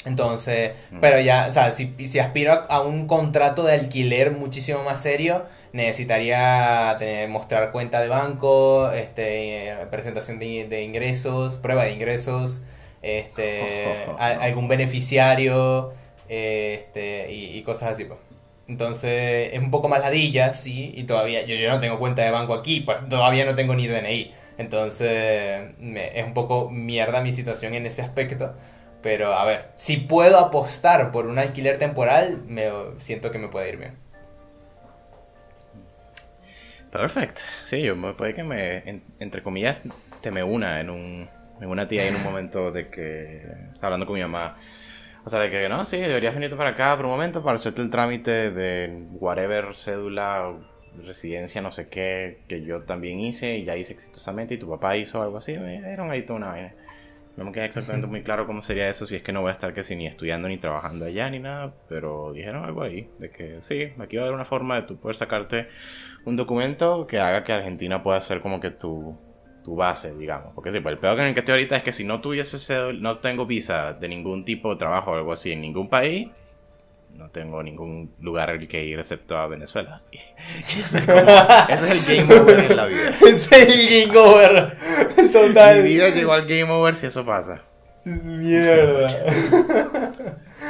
Entonces, 0.05 0.71
pero 1.01 1.19
ya, 1.19 1.47
o 1.47 1.51
sea, 1.51 1.71
si, 1.71 1.93
si 2.07 2.19
aspiro 2.19 2.53
a, 2.69 2.81
un 2.81 3.07
contrato 3.07 3.63
de 3.63 3.73
alquiler 3.73 4.31
muchísimo 4.31 4.83
más 4.83 5.01
serio, 5.01 5.45
necesitaría 5.73 6.95
tener, 6.97 7.27
mostrar 7.29 7.71
cuenta 7.71 8.01
de 8.01 8.07
banco, 8.07 8.91
este, 8.91 9.75
presentación 9.91 10.39
de, 10.39 10.83
ingresos, 10.83 11.55
prueba 11.55 11.85
de 11.85 11.91
ingresos, 11.91 12.61
este, 13.01 14.05
algún 14.19 14.67
beneficiario, 14.67 15.93
este, 16.29 17.31
y, 17.31 17.61
cosas 17.63 17.93
así, 17.93 18.05
pues. 18.05 18.19
Entonces, 18.67 19.53
es 19.53 19.59
un 19.59 19.71
poco 19.71 19.87
más 19.87 20.01
ladilla, 20.01 20.53
sí, 20.53 20.93
y 20.95 21.03
todavía, 21.03 21.45
yo, 21.45 21.55
yo 21.55 21.69
no 21.69 21.79
tengo 21.79 21.99
cuenta 21.99 22.21
de 22.23 22.31
banco 22.31 22.53
aquí, 22.53 22.81
pues 22.81 22.97
todavía 23.09 23.45
no 23.45 23.55
tengo 23.55 23.75
ni 23.75 23.87
DNI. 23.87 24.33
Entonces, 24.57 25.73
es 25.79 26.25
un 26.25 26.33
poco 26.33 26.69
mierda 26.69 27.21
mi 27.21 27.31
situación 27.31 27.73
en 27.75 27.85
ese 27.85 28.01
aspecto. 28.01 28.55
Pero 29.01 29.33
a 29.33 29.45
ver, 29.45 29.71
si 29.75 29.97
puedo 29.97 30.39
apostar 30.39 31.11
por 31.11 31.27
un 31.27 31.39
alquiler 31.39 31.77
temporal, 31.77 32.43
me 32.47 32.69
siento 32.97 33.31
que 33.31 33.37
me 33.37 33.47
puede 33.47 33.69
ir 33.69 33.77
bien. 33.77 34.07
Perfecto. 36.91 37.41
Sí, 37.65 37.81
yo 37.81 37.95
me 37.95 38.13
puede 38.13 38.33
que 38.33 38.43
me, 38.43 39.01
entre 39.19 39.43
comillas, 39.43 39.77
te 40.21 40.31
me 40.31 40.43
una 40.43 40.79
en 40.79 40.89
un, 40.89 41.29
en 41.61 41.69
una 41.69 41.87
tía 41.87 42.07
en 42.07 42.15
un 42.15 42.23
momento 42.23 42.71
de 42.71 42.89
que 42.89 43.43
hablando 43.81 44.05
con 44.05 44.15
mi 44.15 44.21
mamá. 44.21 44.57
O 45.25 45.29
sea, 45.29 45.39
de 45.39 45.51
que 45.51 45.67
no, 45.67 45.83
sí, 45.85 45.97
deberías 45.97 46.33
venirte 46.33 46.55
para 46.55 46.71
acá 46.71 46.95
por 46.95 47.05
un 47.05 47.11
momento 47.11 47.43
para 47.43 47.57
hacerte 47.57 47.81
el 47.81 47.89
trámite 47.89 48.51
de 48.51 49.07
whatever 49.19 49.75
cédula, 49.75 50.53
residencia, 51.05 51.61
no 51.61 51.71
sé 51.71 51.89
qué, 51.89 52.43
que 52.47 52.63
yo 52.63 52.83
también 52.83 53.19
hice 53.19 53.57
y 53.57 53.65
ya 53.65 53.75
hice 53.75 53.93
exitosamente 53.93 54.53
y 54.53 54.57
tu 54.57 54.69
papá 54.69 54.95
hizo 54.95 55.21
algo 55.21 55.37
así. 55.37 55.51
Era 55.51 56.09
ahí 56.09 56.23
toda 56.23 56.37
una 56.37 56.47
vaina. 56.47 56.73
No 57.37 57.45
me 57.45 57.51
queda 57.51 57.65
exactamente 57.65 58.07
muy 58.07 58.23
claro 58.23 58.47
cómo 58.47 58.63
sería 58.63 58.89
eso, 58.89 59.05
si 59.05 59.15
es 59.15 59.21
que 59.21 59.31
no 59.31 59.41
voy 59.41 59.49
a 59.49 59.53
estar 59.53 59.71
que 59.71 59.83
si 59.83 59.95
ni 59.95 60.07
estudiando 60.07 60.47
ni 60.47 60.57
trabajando 60.57 61.05
allá 61.05 61.29
ni 61.29 61.37
nada, 61.37 61.71
pero 61.87 62.33
dijeron 62.33 62.65
algo 62.65 62.81
ahí, 62.81 63.11
de 63.19 63.29
que 63.29 63.59
sí, 63.61 63.93
aquí 63.99 64.17
va 64.17 64.23
a 64.23 64.25
haber 64.25 64.35
una 64.35 64.43
forma 64.43 64.75
de 64.75 64.81
tú 64.81 64.97
poder 64.97 65.15
sacarte 65.15 65.67
un 66.25 66.35
documento 66.35 67.05
que 67.05 67.19
haga 67.19 67.43
que 67.43 67.53
Argentina 67.53 68.01
pueda 68.01 68.19
ser 68.21 68.41
como 68.41 68.59
que 68.59 68.71
tu, 68.71 69.15
tu 69.63 69.75
base, 69.75 70.15
digamos. 70.15 70.53
Porque 70.55 70.71
sí, 70.71 70.79
pues 70.79 70.93
el 70.93 70.99
peor 70.99 71.19
en 71.19 71.27
el 71.27 71.33
que 71.35 71.41
estoy 71.41 71.53
ahorita 71.53 71.75
es 71.75 71.83
que 71.83 71.91
si 71.91 72.03
no 72.03 72.21
tuviese 72.21 72.57
no 72.93 73.19
tengo 73.19 73.45
visa 73.45 73.93
de 73.93 74.09
ningún 74.09 74.43
tipo 74.43 74.71
de 74.71 74.77
trabajo 74.77 75.11
o 75.11 75.15
algo 75.15 75.31
así 75.31 75.51
en 75.51 75.61
ningún 75.61 75.89
país, 75.89 76.29
no 77.17 77.29
tengo 77.31 77.63
ningún 77.63 78.13
lugar 78.19 78.49
al 78.49 78.67
que 78.67 78.85
ir 78.85 78.99
excepto 78.99 79.37
a 79.37 79.47
Venezuela. 79.47 80.01
ese, 80.67 80.97
es 81.69 82.09
el 82.09 82.17
game 82.17 82.39
over 82.39 82.59
en 82.59 82.75
la 82.77 82.85
vida. 82.85 83.09
ese 83.27 83.63
es 83.63 83.69
el 83.69 84.07
game 84.07 84.17
over. 84.17 84.77
Total. 85.31 85.81
Mi 85.81 85.89
vida 85.89 86.09
llegó 86.09 86.33
al 86.33 86.45
game 86.45 86.71
over 86.71 86.95
si 86.95 87.07
eso 87.07 87.25
pasa. 87.25 87.63
Mierda. 88.05 89.09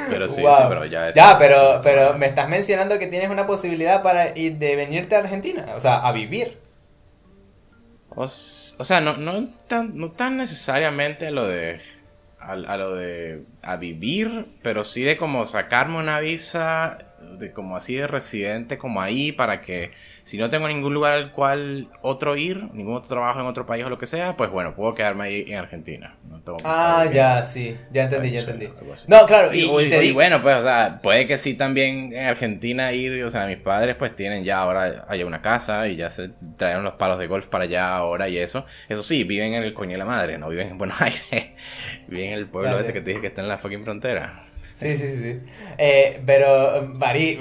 Pero 0.10 0.28
sí, 0.28 0.42
sí, 0.42 0.64
pero 0.70 0.86
ya 0.86 1.12
Ya, 1.12 1.38
pero, 1.38 1.82
pero 1.84 2.18
me 2.18 2.26
estás 2.26 2.50
mencionando 2.50 2.98
que 2.98 3.08
tienes 3.08 3.30
una 3.30 3.46
posibilidad 3.46 4.02
para 4.02 4.36
ir 4.38 4.58
de 4.58 4.76
venirte 4.76 5.16
a 5.16 5.20
Argentina, 5.20 5.66
o 5.76 5.80
sea, 5.80 5.98
a 5.98 6.12
vivir. 6.12 6.58
O, 8.20 8.28
sea, 8.28 9.00
no, 9.00 9.16
no, 9.18 9.48
tan, 9.68 9.96
no 9.96 10.12
tan 10.12 10.38
necesariamente 10.38 11.30
lo 11.30 11.48
de 11.48 11.80
a, 12.48 12.78
lo 12.78 12.96
de 12.96 13.44
a 13.62 13.76
vivir, 13.78 14.46
pero 14.62 14.84
sí 14.84 15.04
de 15.04 15.18
como 15.18 15.46
sacarme 15.46 15.98
una 15.98 16.20
visa 16.20 17.00
de 17.38 17.52
como 17.52 17.76
así 17.76 17.96
de 17.96 18.08
residente 18.08 18.78
como 18.78 19.02
ahí 19.02 19.32
para 19.32 19.62
que 19.62 19.92
si 20.28 20.38
no 20.38 20.50
tengo 20.50 20.68
ningún 20.68 20.94
lugar 20.94 21.13
al 21.13 21.32
cual 21.32 21.88
otro 22.02 22.36
ir, 22.36 22.66
ningún 22.74 22.98
otro 22.98 23.08
trabajo 23.08 23.40
en 23.40 23.46
otro 23.46 23.66
país 23.66 23.86
o 23.86 23.90
lo 23.90 23.98
que 23.98 24.08
sea, 24.08 24.36
pues 24.36 24.50
bueno, 24.50 24.76
puedo 24.76 24.94
quedarme 24.94 25.24
ahí 25.24 25.46
en 25.48 25.58
Argentina. 25.58 26.18
ah, 26.66 27.06
ya, 27.10 27.46
sí, 27.46 27.78
ya 27.94 28.04
entendí, 28.04 28.32
ya 28.32 28.42
entendí. 28.42 28.68
No, 29.08 29.26
claro, 29.26 29.54
y, 29.54 29.62
y, 29.62 30.12
bueno, 30.12 30.42
pues, 30.42 30.58
o 30.58 30.63
sea, 30.63 31.00
puede 31.02 31.28
que 31.28 31.38
sí 31.38 31.54
también 31.54 32.12
en 32.12 32.28
Argentina 32.28 32.92
ir, 32.92 33.24
o 33.24 33.30
sea, 33.30 33.46
mis 33.46 33.56
padres 33.56 33.96
pues 33.96 34.18
tienen 34.18 34.44
ya 34.44 34.60
ahora 34.60 35.06
allá 35.08 35.26
una 35.26 35.42
casa 35.42 35.88
y 35.88 35.96
ya 35.96 36.10
se 36.10 36.32
trajeron 36.58 36.84
los 36.84 36.96
palos 36.96 37.20
de 37.20 37.28
golf 37.28 37.48
para 37.48 37.63
allá 37.63 37.96
ahora 37.96 38.28
y 38.28 38.38
eso. 38.38 38.66
Eso 38.90 39.04
sí, 39.04 39.24
viven 39.24 39.54
en 39.54 39.63
el 39.63 39.74
coño 39.74 39.94
de 39.94 39.98
la 40.00 40.06
madre, 40.06 40.38
no 40.38 40.50
viven 40.50 40.68
en 40.68 40.78
Buenos 40.78 41.00
Aires, 41.02 41.22
viven 42.06 42.34
en 42.34 42.34
el 42.34 42.48
pueblo 42.48 42.78
ese 42.78 42.92
que 42.92 43.00
te 43.00 43.12
dije 43.12 43.22
que 43.22 43.28
está 43.28 43.42
en 43.44 43.48
la 43.48 43.60
fucking 43.60 43.86
frontera. 43.86 44.47
Sí, 44.78 44.96
sí, 44.96 45.16
sí. 45.16 45.40
Eh, 45.80 46.22
pero, 46.28 46.84
Mari, 46.84 47.40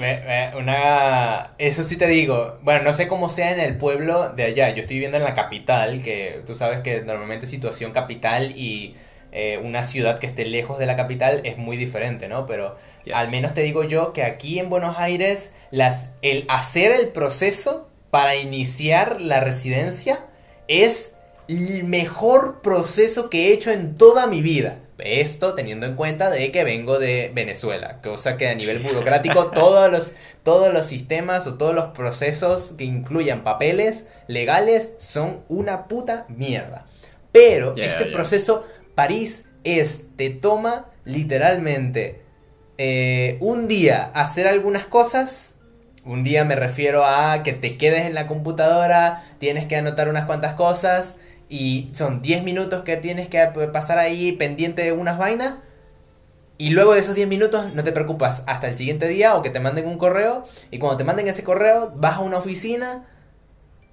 una... 0.57 1.53
Eso 1.59 1.83
sí 1.83 1.95
te 1.95 2.07
digo. 2.07 2.57
Bueno, 2.63 2.81
no 2.81 2.93
sé 2.93 3.07
cómo 3.07 3.29
sea 3.29 3.51
en 3.51 3.59
el 3.59 3.77
pueblo 3.77 4.29
de 4.29 4.45
allá. 4.45 4.69
Yo 4.71 4.81
estoy 4.81 4.95
viviendo 4.95 5.17
en 5.17 5.23
la 5.23 5.35
capital, 5.35 6.01
que 6.01 6.41
tú 6.47 6.55
sabes 6.55 6.79
que 6.79 7.01
normalmente 7.01 7.45
situación 7.45 7.91
capital 7.91 8.57
y 8.57 8.95
eh, 9.31 9.59
una 9.63 9.83
ciudad 9.83 10.17
que 10.17 10.25
esté 10.25 10.45
lejos 10.45 10.79
de 10.79 10.87
la 10.87 10.95
capital 10.95 11.41
es 11.43 11.57
muy 11.57 11.77
diferente, 11.77 12.27
¿no? 12.27 12.47
Pero 12.47 12.75
al 13.13 13.29
menos 13.29 13.53
te 13.53 13.61
digo 13.61 13.83
yo 13.83 14.13
que 14.13 14.23
aquí 14.23 14.57
en 14.57 14.71
Buenos 14.71 14.97
Aires, 14.97 15.53
las, 15.69 16.13
el 16.23 16.45
hacer 16.49 16.91
el 16.91 17.09
proceso 17.09 17.87
para 18.09 18.35
iniciar 18.35 19.21
la 19.21 19.41
residencia 19.41 20.25
es 20.67 21.13
el 21.47 21.83
mejor 21.83 22.63
proceso 22.63 23.29
que 23.29 23.49
he 23.49 23.53
hecho 23.53 23.69
en 23.69 23.95
toda 23.95 24.25
mi 24.25 24.41
vida. 24.41 24.79
Esto 24.99 25.53
teniendo 25.53 25.85
en 25.85 25.95
cuenta 25.95 26.29
de 26.29 26.51
que 26.51 26.63
vengo 26.63 26.97
de 26.97 27.31
Venezuela, 27.33 28.01
cosa 28.01 28.37
que 28.37 28.47
a 28.47 28.55
nivel 28.55 28.79
burocrático 28.79 29.47
todos 29.53 29.91
los, 29.91 30.13
todos 30.43 30.73
los 30.73 30.87
sistemas 30.87 31.45
o 31.45 31.55
todos 31.55 31.75
los 31.75 31.85
procesos 31.87 32.73
que 32.77 32.83
incluyan 32.85 33.43
papeles 33.43 34.07
legales 34.27 34.95
son 34.97 35.41
una 35.49 35.87
puta 35.87 36.25
mierda. 36.29 36.87
Pero 37.31 37.75
este 37.77 38.05
proceso, 38.05 38.65
París 38.95 39.43
es, 39.63 40.01
te 40.15 40.31
toma 40.31 40.87
literalmente 41.05 42.21
eh, 42.77 43.37
un 43.39 43.67
día 43.67 44.11
hacer 44.13 44.47
algunas 44.47 44.85
cosas. 44.85 45.53
Un 46.03 46.23
día 46.23 46.45
me 46.45 46.55
refiero 46.55 47.05
a 47.05 47.43
que 47.43 47.53
te 47.53 47.77
quedes 47.77 48.05
en 48.05 48.13
la 48.13 48.27
computadora, 48.27 49.25
tienes 49.39 49.67
que 49.67 49.75
anotar 49.75 50.09
unas 50.09 50.25
cuantas 50.25 50.53
cosas 50.55 51.19
y 51.49 51.89
son 51.93 52.21
10 52.21 52.43
minutos 52.43 52.83
que 52.83 52.97
tienes 52.97 53.29
que 53.29 53.45
pasar 53.71 53.99
ahí 53.99 54.33
pendiente 54.33 54.83
de 54.83 54.91
unas 54.91 55.17
vainas. 55.17 55.55
Y 56.57 56.71
luego 56.71 56.93
de 56.93 56.99
esos 56.99 57.15
10 57.15 57.27
minutos 57.27 57.73
no 57.73 57.83
te 57.83 57.91
preocupas 57.91 58.43
hasta 58.47 58.67
el 58.67 58.75
siguiente 58.75 59.07
día 59.07 59.35
o 59.35 59.43
que 59.43 59.49
te 59.49 59.59
manden 59.59 59.87
un 59.87 59.97
correo. 59.97 60.45
Y 60.71 60.79
cuando 60.79 60.97
te 60.97 61.03
manden 61.03 61.27
ese 61.27 61.43
correo, 61.43 61.93
vas 61.95 62.15
a 62.15 62.19
una 62.21 62.39
oficina. 62.39 63.05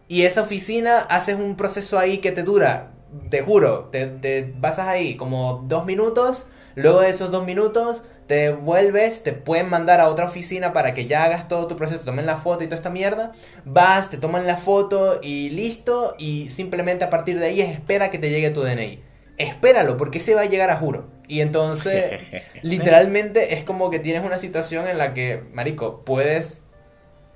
Y 0.08 0.22
esa 0.22 0.42
oficina 0.42 0.98
haces 0.98 1.36
un 1.36 1.56
proceso 1.56 1.98
ahí 1.98 2.18
que 2.18 2.32
te 2.32 2.42
dura, 2.42 2.92
te 3.30 3.42
juro, 3.42 3.84
te, 3.90 4.06
te 4.06 4.42
pasas 4.60 4.88
ahí 4.88 5.16
como 5.16 5.64
2 5.66 5.86
minutos. 5.86 6.48
Luego 6.74 7.00
de 7.00 7.10
esos 7.10 7.30
2 7.30 7.44
minutos 7.46 8.02
te 8.26 8.52
vuelves, 8.52 9.22
te 9.22 9.32
pueden 9.32 9.68
mandar 9.68 10.00
a 10.00 10.08
otra 10.08 10.24
oficina 10.26 10.72
para 10.72 10.94
que 10.94 11.06
ya 11.06 11.24
hagas 11.24 11.48
todo 11.48 11.66
tu 11.66 11.76
proceso, 11.76 12.00
te 12.00 12.06
tomen 12.06 12.26
la 12.26 12.36
foto 12.36 12.64
y 12.64 12.66
toda 12.66 12.76
esta 12.76 12.90
mierda. 12.90 13.32
Vas, 13.64 14.10
te 14.10 14.16
toman 14.16 14.46
la 14.46 14.56
foto 14.56 15.20
y 15.22 15.50
listo. 15.50 16.14
Y 16.18 16.50
simplemente 16.50 17.04
a 17.04 17.10
partir 17.10 17.38
de 17.38 17.46
ahí 17.46 17.60
espera 17.60 18.10
que 18.10 18.18
te 18.18 18.30
llegue 18.30 18.50
tu 18.50 18.62
DNI. 18.62 19.02
Espéralo, 19.36 19.96
porque 19.96 20.20
se 20.20 20.34
va 20.34 20.42
a 20.42 20.46
llegar 20.46 20.70
a 20.70 20.76
juro. 20.76 21.10
Y 21.28 21.40
entonces, 21.40 22.20
literalmente 22.62 23.54
es 23.54 23.64
como 23.64 23.90
que 23.90 23.98
tienes 23.98 24.24
una 24.24 24.38
situación 24.38 24.88
en 24.88 24.98
la 24.98 25.12
que, 25.12 25.42
Marico, 25.52 26.04
puedes. 26.04 26.60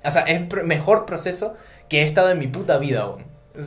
O 0.03 0.11
sea, 0.11 0.21
es 0.21 0.41
mejor 0.63 1.05
proceso 1.05 1.55
que 1.89 2.01
he 2.01 2.05
estado 2.05 2.31
en 2.31 2.39
mi 2.39 2.47
puta 2.47 2.77
vida 2.77 3.01
aún. 3.01 3.25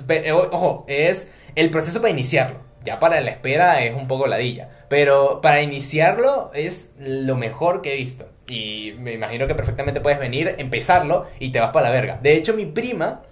Eh, 0.09 0.33
ojo, 0.33 0.85
es 0.89 1.31
el 1.55 1.71
proceso 1.71 2.01
para 2.01 2.11
iniciarlo. 2.11 2.61
Ya 2.85 2.99
para 2.99 3.21
la 3.21 3.31
espera 3.31 3.85
es 3.85 3.95
un 3.95 4.09
poco 4.09 4.27
ladilla. 4.27 4.71
Pero 4.93 5.41
para 5.41 5.63
iniciarlo 5.63 6.51
es 6.53 6.91
lo 6.99 7.35
mejor 7.35 7.81
que 7.81 7.95
he 7.95 7.97
visto. 7.97 8.29
Y 8.47 8.93
me 8.99 9.15
imagino 9.15 9.47
que 9.47 9.55
perfectamente 9.55 10.03
puedes 10.03 10.19
venir, 10.19 10.55
empezarlo 10.59 11.27
y 11.39 11.49
te 11.49 11.61
vas 11.61 11.71
para 11.71 11.89
la 11.89 11.95
verga. 11.95 12.21
De 12.23 12.35
hecho, 12.35 12.53
mi 12.53 12.67
prima 12.67 13.23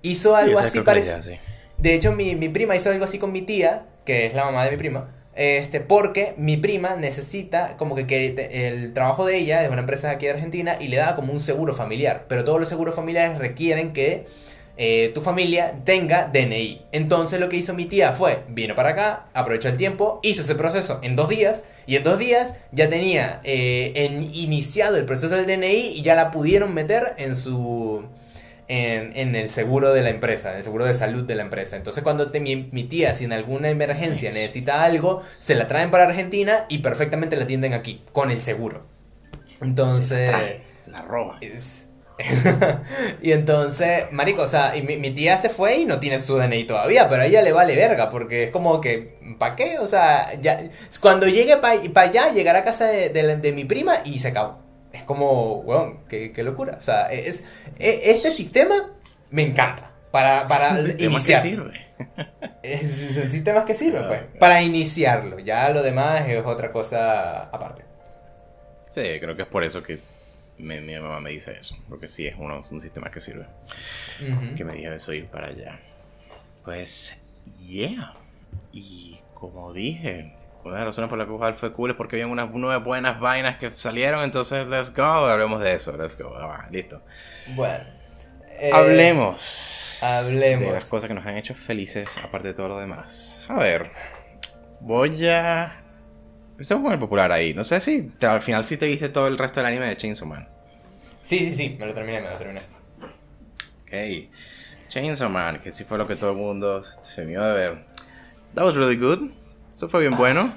hizo 0.00 0.34
algo 0.34 0.58
así 0.58 0.80
parecido. 0.80 1.18
De 1.76 1.94
hecho, 1.94 2.12
mi, 2.12 2.48
prima 2.48 2.74
hizo 2.74 2.88
algo 2.88 3.04
así 3.04 3.18
con 3.18 3.32
mi 3.32 3.42
tía, 3.42 3.84
que 4.06 4.24
es 4.24 4.32
la 4.32 4.46
mamá 4.46 4.64
de 4.64 4.70
mi 4.70 4.76
prima. 4.78 5.10
Este, 5.34 5.80
porque 5.80 6.32
mi 6.38 6.56
prima 6.56 6.96
necesita, 6.96 7.76
como 7.76 7.94
que, 7.94 8.06
que 8.06 8.66
el 8.66 8.94
trabajo 8.94 9.26
de 9.26 9.36
ella 9.36 9.62
es 9.62 9.70
una 9.70 9.80
empresa 9.80 10.08
aquí 10.08 10.24
de 10.24 10.32
Argentina 10.32 10.78
y 10.80 10.88
le 10.88 10.96
da 10.96 11.16
como 11.16 11.34
un 11.34 11.40
seguro 11.42 11.74
familiar. 11.74 12.24
Pero 12.28 12.46
todos 12.46 12.58
los 12.58 12.70
seguros 12.70 12.94
familiares 12.94 13.36
requieren 13.36 13.92
que 13.92 14.24
eh, 14.76 15.12
tu 15.14 15.20
familia 15.20 15.80
tenga 15.84 16.28
DNI. 16.32 16.86
Entonces 16.90 17.38
lo 17.38 17.48
que 17.48 17.56
hizo 17.56 17.74
mi 17.74 17.84
tía 17.84 18.12
fue, 18.12 18.42
vino 18.48 18.74
para 18.74 18.90
acá, 18.90 19.26
aprovechó 19.32 19.68
el 19.68 19.76
tiempo, 19.76 20.18
hizo 20.22 20.42
ese 20.42 20.56
proceso 20.56 20.98
en 21.02 21.14
dos 21.14 21.28
días 21.28 21.64
y 21.86 21.96
en 21.96 22.02
dos 22.02 22.18
días 22.18 22.54
ya 22.72 22.90
tenía 22.90 23.40
eh, 23.44 23.92
iniciado 24.32 24.96
el 24.96 25.04
proceso 25.04 25.36
del 25.36 25.46
DNI 25.46 25.92
y 25.94 26.02
ya 26.02 26.14
la 26.14 26.30
pudieron 26.30 26.74
meter 26.74 27.14
en 27.18 27.36
su... 27.36 28.04
En, 28.66 29.36
el 29.36 29.50
seguro 29.50 29.92
de 29.92 30.00
la 30.00 30.08
empresa, 30.08 30.50
en 30.50 30.56
el 30.56 30.64
seguro 30.64 30.86
de 30.86 30.94
salud 30.94 31.24
de 31.24 31.34
la 31.34 31.42
empresa. 31.42 31.76
Entonces 31.76 32.02
cuando 32.02 32.30
mi, 32.40 32.84
tía, 32.84 33.14
si 33.14 33.26
en 33.26 33.34
alguna 33.34 33.68
emergencia 33.68 34.32
necesita 34.32 34.82
algo, 34.82 35.22
se 35.36 35.54
la 35.54 35.68
traen 35.68 35.90
para 35.90 36.04
Argentina 36.04 36.64
y 36.70 36.78
perfectamente 36.78 37.36
la 37.36 37.44
atienden 37.44 37.74
aquí, 37.74 38.02
con 38.12 38.30
el 38.30 38.40
seguro. 38.40 38.86
Entonces... 39.60 40.30
la, 40.86 41.02
roba. 41.02 41.38
y 43.22 43.32
entonces, 43.32 44.04
marico, 44.12 44.42
o 44.42 44.48
sea, 44.48 44.76
y 44.76 44.82
mi, 44.82 45.10
tía 45.10 45.36
se 45.36 45.48
fue 45.48 45.78
y 45.78 45.84
no 45.84 45.98
tiene 45.98 46.20
su 46.20 46.36
DNI 46.36 46.64
todavía, 46.64 47.08
pero 47.08 47.22
a 47.22 47.26
ella 47.26 47.42
le 47.42 47.52
vale 47.52 47.74
verga, 47.74 48.10
porque 48.10 48.44
es 48.44 48.50
como 48.50 48.80
que, 48.80 49.18
¿para 49.38 49.56
qué? 49.56 49.78
O 49.78 49.88
sea, 49.88 50.32
ya, 50.40 50.70
cuando 51.00 51.26
llegue 51.26 51.56
para 51.56 52.08
allá, 52.08 52.32
llegará 52.32 52.60
a 52.60 52.64
casa 52.64 52.86
de, 52.86 53.52
mi 53.52 53.64
prima 53.64 53.98
y 54.04 54.18
se 54.18 54.28
acabó. 54.28 54.62
Es 54.92 55.02
como, 55.02 55.56
weón, 55.60 56.04
qué, 56.08 56.32
locura. 56.44 56.76
O 56.78 56.82
sea, 56.82 57.10
es, 57.10 57.44
e, 57.78 58.02
este 58.04 58.30
sistema 58.30 58.92
me 59.30 59.42
encanta. 59.42 59.90
Para, 60.12 60.46
para 60.46 60.78
iniciar. 60.98 61.42
Que 61.42 61.48
sirve. 61.48 61.86
Es, 62.62 63.18
el 63.18 63.30
sistema 63.30 63.66
que 63.66 63.74
sirve, 63.74 64.00
pues. 64.04 64.20
Para 64.40 64.62
iniciarlo. 64.62 65.38
Ya 65.38 65.68
lo 65.68 65.82
demás 65.82 66.26
es 66.26 66.42
otra 66.46 66.72
cosa 66.72 67.42
aparte. 67.42 67.82
Sí, 68.88 69.02
creo 69.20 69.36
que 69.36 69.42
es 69.42 69.48
por 69.48 69.64
eso 69.64 69.82
que 69.82 69.98
mi, 70.58 70.80
mamá 70.98 71.20
me 71.20 71.30
dice 71.30 71.56
eso, 71.58 71.76
porque 71.88 72.08
sí 72.08 72.26
es 72.26 72.34
uno, 72.38 72.56
un 72.70 72.80
sistema 72.80 73.10
que 73.10 73.20
sirve. 73.20 73.46
Que 74.56 74.64
me 74.64 74.74
diga 74.74 74.94
eso 74.94 75.12
ir 75.12 75.26
para 75.26 75.48
allá. 75.48 75.80
Pues, 76.64 77.16
yeah. 77.60 78.14
Y 78.72 79.20
como 79.34 79.72
dije, 79.72 80.34
una 80.64 80.74
de 80.74 80.80
las 80.80 80.86
razones 80.96 81.10
por 81.10 81.18
las 81.18 81.28
que 81.54 81.58
fue 81.58 81.72
cool 81.72 81.90
es 81.90 81.96
porque 81.96 82.16
había 82.16 82.26
unas 82.26 82.48
nueve 82.52 82.82
buenas 82.82 83.20
vainas 83.20 83.58
que 83.58 83.70
salieron, 83.70 84.22
entonces 84.22 84.66
let's 84.68 84.92
go, 84.94 85.02
hablemos 85.02 85.60
de 85.60 85.74
eso, 85.74 85.96
let's 85.96 86.16
go, 86.16 86.34
ah, 86.36 86.66
listo. 86.70 87.02
Bueno. 87.48 87.84
eh, 88.50 88.70
Hablemos 88.72 89.98
de 90.00 90.06
las 90.06 90.24
Hablemos. 90.24 90.84
cosas 90.86 91.08
que 91.08 91.14
nos 91.14 91.26
han 91.26 91.36
hecho 91.36 91.54
felices, 91.54 92.18
aparte 92.22 92.48
de 92.48 92.54
todo 92.54 92.68
lo 92.68 92.78
demás. 92.78 93.42
A 93.48 93.58
ver, 93.58 93.90
voy 94.80 95.26
a... 95.28 95.83
Empecemos 96.54 96.84
con 96.84 96.92
el 96.92 96.98
popular 96.98 97.32
ahí. 97.32 97.52
No 97.54 97.64
sé 97.64 97.80
si 97.80 98.02
te- 98.10 98.26
al 98.26 98.42
final 98.42 98.64
sí 98.64 98.76
te 98.76 98.86
viste 98.86 99.08
todo 99.08 99.26
el 99.28 99.38
resto 99.38 99.60
del 99.60 99.66
anime 99.68 99.86
de 99.86 99.96
Chainsaw 99.96 100.26
Man. 100.28 100.48
Sí, 101.22 101.38
sí, 101.40 101.54
sí, 101.54 101.76
me 101.78 101.86
lo 101.86 101.94
terminé, 101.94 102.20
me 102.20 102.30
lo 102.30 102.36
terminé. 102.36 102.62
Ok. 103.82 104.30
Chainsaw 104.88 105.28
Man, 105.30 105.60
que 105.62 105.72
sí 105.72 105.84
fue 105.84 105.98
lo 105.98 106.06
que 106.06 106.16
todo 106.16 106.30
el 106.30 106.36
mundo 106.36 106.82
se 107.02 107.24
vio 107.24 107.42
de 107.44 107.52
ver. 107.52 107.84
That 108.54 108.64
was 108.64 108.74
really 108.76 108.96
good. 108.96 109.30
Eso 109.74 109.88
fue 109.88 110.00
bien 110.00 110.16
bueno. 110.16 110.54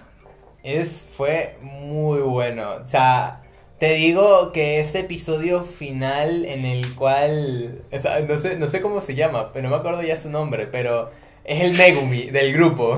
Es, 0.63 1.09
fue 1.15 1.57
muy 1.61 2.19
bueno. 2.19 2.75
O 2.83 2.87
sea, 2.87 3.41
te 3.79 3.93
digo 3.93 4.51
que 4.51 4.79
ese 4.79 4.99
episodio 4.99 5.63
final 5.63 6.45
en 6.45 6.65
el 6.65 6.95
cual. 6.95 7.83
o 7.91 7.97
sea, 7.97 8.19
no, 8.21 8.37
sé, 8.37 8.57
no 8.57 8.67
sé 8.67 8.81
cómo 8.81 9.01
se 9.01 9.15
llama, 9.15 9.53
pero 9.53 9.69
no 9.69 9.75
me 9.75 9.79
acuerdo 9.79 10.03
ya 10.03 10.17
su 10.17 10.29
nombre, 10.29 10.67
pero 10.67 11.11
es 11.43 11.61
el 11.63 11.73
Megumi 11.77 12.29
del 12.31 12.53
grupo. 12.53 12.97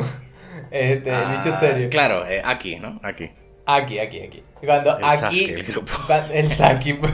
Este, 0.72 1.10
dicho 1.10 1.50
Ah, 1.54 1.58
serio. 1.60 1.90
Claro, 1.90 2.28
eh, 2.28 2.42
aquí, 2.44 2.78
¿no? 2.78 3.00
Aquí. 3.04 3.30
Aquí, 3.66 4.00
aquí, 4.00 4.22
aquí. 4.22 4.44
Cuando 4.66 4.98
El 4.98 5.04
aquí. 5.06 5.18
Sasuke, 5.18 5.50
el 5.54 5.64
grupo. 5.64 5.92
el 6.34 6.54
Sasuke, 6.56 6.96
pues, 7.00 7.14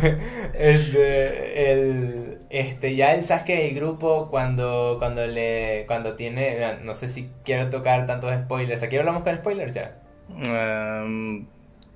este, 0.54 1.72
el, 1.72 2.40
este, 2.50 2.96
ya 2.96 3.14
el 3.14 3.24
Sasuke 3.24 3.56
del 3.56 3.76
grupo 3.76 4.30
cuando, 4.32 4.96
cuando 5.00 5.28
le, 5.28 5.84
cuando 5.88 6.16
tiene, 6.16 6.78
no 6.84 6.96
sé 6.96 7.08
si 7.10 7.30
quiero 7.44 7.70
tocar 7.70 8.08
tantos 8.08 8.34
spoilers, 8.34 8.82
¿aquí 8.84 8.98
hablamos 8.98 9.24
con 9.24 9.36
spoilers 9.36 9.74
ya? 9.74 9.98
Um, 10.30 11.46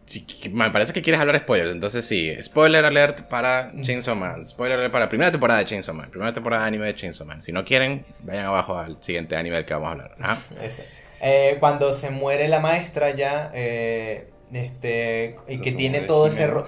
sí, 0.06 0.26
me 0.52 0.70
parece 0.72 0.94
que 0.94 1.02
quieres 1.02 1.20
hablar 1.22 1.40
spoilers, 1.40 1.72
entonces 1.72 2.06
sí. 2.06 2.36
Spoiler 2.42 2.84
alert 2.86 3.22
para 3.24 3.72
Chainsaw 3.82 4.16
Man. 4.16 4.46
Spoiler 4.46 4.78
alert 4.78 4.92
para 4.92 5.06
la 5.06 5.10
primera 5.10 5.32
temporada 5.32 5.60
de 5.60 5.66
Chainsaw 5.66 5.96
Man. 5.96 6.10
Primera 6.12 6.34
temporada 6.34 6.64
de 6.64 6.68
anime 6.68 6.86
de 6.88 6.96
Chainsaw 6.96 7.26
Man. 7.26 7.42
Si 7.42 7.52
no 7.52 7.64
quieren, 7.66 8.06
vayan 8.24 8.46
abajo 8.46 8.78
al 8.78 8.98
siguiente 9.02 9.36
anime 9.36 9.56
del 9.56 9.66
que 9.66 9.74
vamos 9.74 9.88
a 9.88 9.92
hablar. 9.94 10.16
Ajá. 10.20 10.38
Ese. 10.62 10.86
Eh, 11.22 11.58
cuando 11.60 11.94
se 11.94 12.10
muere 12.10 12.48
la 12.48 12.60
maestra 12.60 13.12
ya, 13.16 13.52
eh, 13.54 14.30
este, 14.54 15.36
y 15.48 15.60
que 15.60 15.72
tiene 15.74 16.02
todo 16.02 16.28
ese... 16.28 16.48
Ro- 16.48 16.68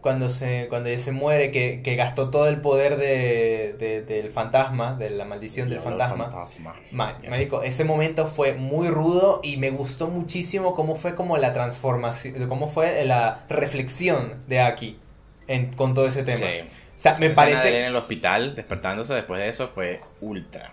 Cuando 0.00 0.30
se, 0.30 0.66
cuando 0.68 0.88
ella 0.88 1.00
se 1.00 1.10
muere, 1.10 1.50
que, 1.50 1.82
que 1.82 1.96
gastó 1.96 2.30
todo 2.30 2.46
el 2.48 2.60
poder 2.60 2.96
de, 2.96 3.74
de- 3.76 4.02
del 4.02 4.30
fantasma, 4.30 4.94
de 4.94 5.10
la 5.10 5.24
maldición 5.24 5.68
del 5.68 5.80
fantasma. 5.80 6.26
fantasma. 6.30 6.76
Ma- 6.92 7.18
Yes. 7.20 7.28
marico, 7.30 7.62
ese 7.64 7.82
momento 7.82 8.28
fue 8.28 8.52
muy 8.54 8.86
rudo 8.86 9.40
y 9.42 9.56
me 9.56 9.70
gustó 9.70 10.06
muchísimo 10.06 10.76
cómo 10.76 10.94
fue 10.94 11.16
como 11.16 11.38
la 11.38 11.52
transformación, 11.52 12.48
cómo 12.48 12.68
fue 12.68 13.04
la 13.04 13.46
reflexión 13.48 14.44
de 14.46 14.60
Aki 14.60 15.00
en- 15.48 15.72
con 15.72 15.94
todo 15.94 16.06
ese 16.06 16.22
tema. 16.22 16.36
Sí. 16.36 16.44
O 16.68 16.98
sea, 16.98 17.16
me 17.18 17.26
Esa 17.26 17.34
parece... 17.34 17.80
en 17.80 17.86
el 17.86 17.96
hospital 17.96 18.54
despertándose 18.54 19.12
después 19.12 19.40
de 19.40 19.48
eso 19.48 19.66
fue 19.66 20.00
ultra. 20.20 20.72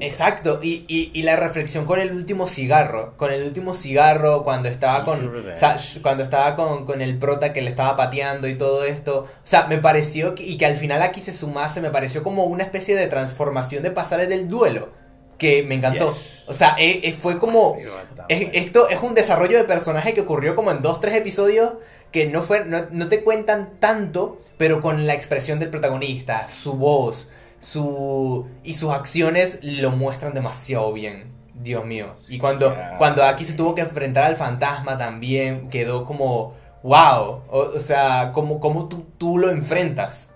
Exacto, 0.00 0.60
y, 0.62 0.84
y, 0.88 1.10
y 1.14 1.22
la 1.22 1.36
reflexión 1.36 1.84
con 1.86 1.98
el 2.00 2.12
último 2.12 2.46
cigarro, 2.46 3.14
con 3.16 3.32
el 3.32 3.42
último 3.44 3.74
cigarro 3.74 4.44
cuando 4.44 4.68
estaba 4.68 5.04
con, 5.04 5.18
o 5.28 5.56
sea, 5.56 5.76
cuando 6.02 6.22
estaba 6.22 6.56
con, 6.56 6.84
con 6.86 7.00
el 7.02 7.18
prota 7.18 7.52
que 7.52 7.62
le 7.62 7.70
estaba 7.70 7.96
pateando 7.96 8.48
y 8.48 8.56
todo 8.58 8.84
esto, 8.84 9.20
o 9.20 9.46
sea, 9.46 9.66
me 9.66 9.78
pareció, 9.78 10.34
que, 10.34 10.42
y 10.44 10.58
que 10.58 10.66
al 10.66 10.76
final 10.76 11.02
aquí 11.02 11.20
se 11.20 11.32
sumase, 11.34 11.80
me 11.80 11.90
pareció 11.90 12.22
como 12.22 12.44
una 12.44 12.64
especie 12.64 12.94
de 12.96 13.06
transformación 13.06 13.82
de 13.82 13.90
pasar 13.90 14.26
del 14.26 14.48
duelo, 14.48 14.90
que 15.38 15.62
me 15.62 15.76
encantó, 15.76 16.06
Yes. 16.08 16.46
o 16.48 16.52
sea, 16.54 16.74
eh, 16.78 17.00
eh, 17.04 17.12
fue 17.12 17.38
como, 17.38 17.74
Sí, 17.74 17.82
es- 18.28 18.48
esto 18.54 18.88
es 18.88 18.98
un 19.00 19.14
desarrollo 19.14 19.56
de 19.58 19.64
personaje 19.64 20.12
que 20.14 20.20
ocurrió 20.22 20.56
como 20.56 20.70
en 20.72 20.82
dos, 20.82 21.00
tres 21.00 21.14
episodios 21.14 21.74
que 22.10 22.26
no, 22.26 22.42
fue, 22.42 22.64
no, 22.64 22.86
no 22.90 23.06
te 23.08 23.22
cuentan 23.22 23.70
tanto, 23.78 24.40
pero 24.56 24.82
con 24.82 25.06
la 25.06 25.14
expresión 25.14 25.60
del 25.60 25.68
protagonista, 25.70 26.48
su 26.48 26.72
voz, 26.72 27.30
su 27.60 28.48
y 28.62 28.74
sus 28.74 28.90
acciones 28.90 29.60
lo 29.62 29.90
muestran 29.90 30.34
demasiado 30.34 30.92
bien. 30.92 31.32
Dios 31.54 31.84
mío. 31.84 32.14
Y 32.28 32.38
cuando, 32.38 32.70
ya. 32.72 32.98
cuando 32.98 33.24
aquí 33.24 33.44
se 33.44 33.54
tuvo 33.54 33.74
que 33.74 33.80
enfrentar 33.82 34.24
al 34.24 34.36
fantasma 34.36 34.96
también, 34.96 35.68
quedó 35.70 36.04
como, 36.04 36.54
wow. 36.82 37.42
O, 37.48 37.72
o 37.74 37.80
sea, 37.80 38.30
como, 38.32 38.60
como 38.60 38.88
tú, 38.88 39.06
tú 39.18 39.38
lo 39.38 39.50
enfrentas. 39.50 40.32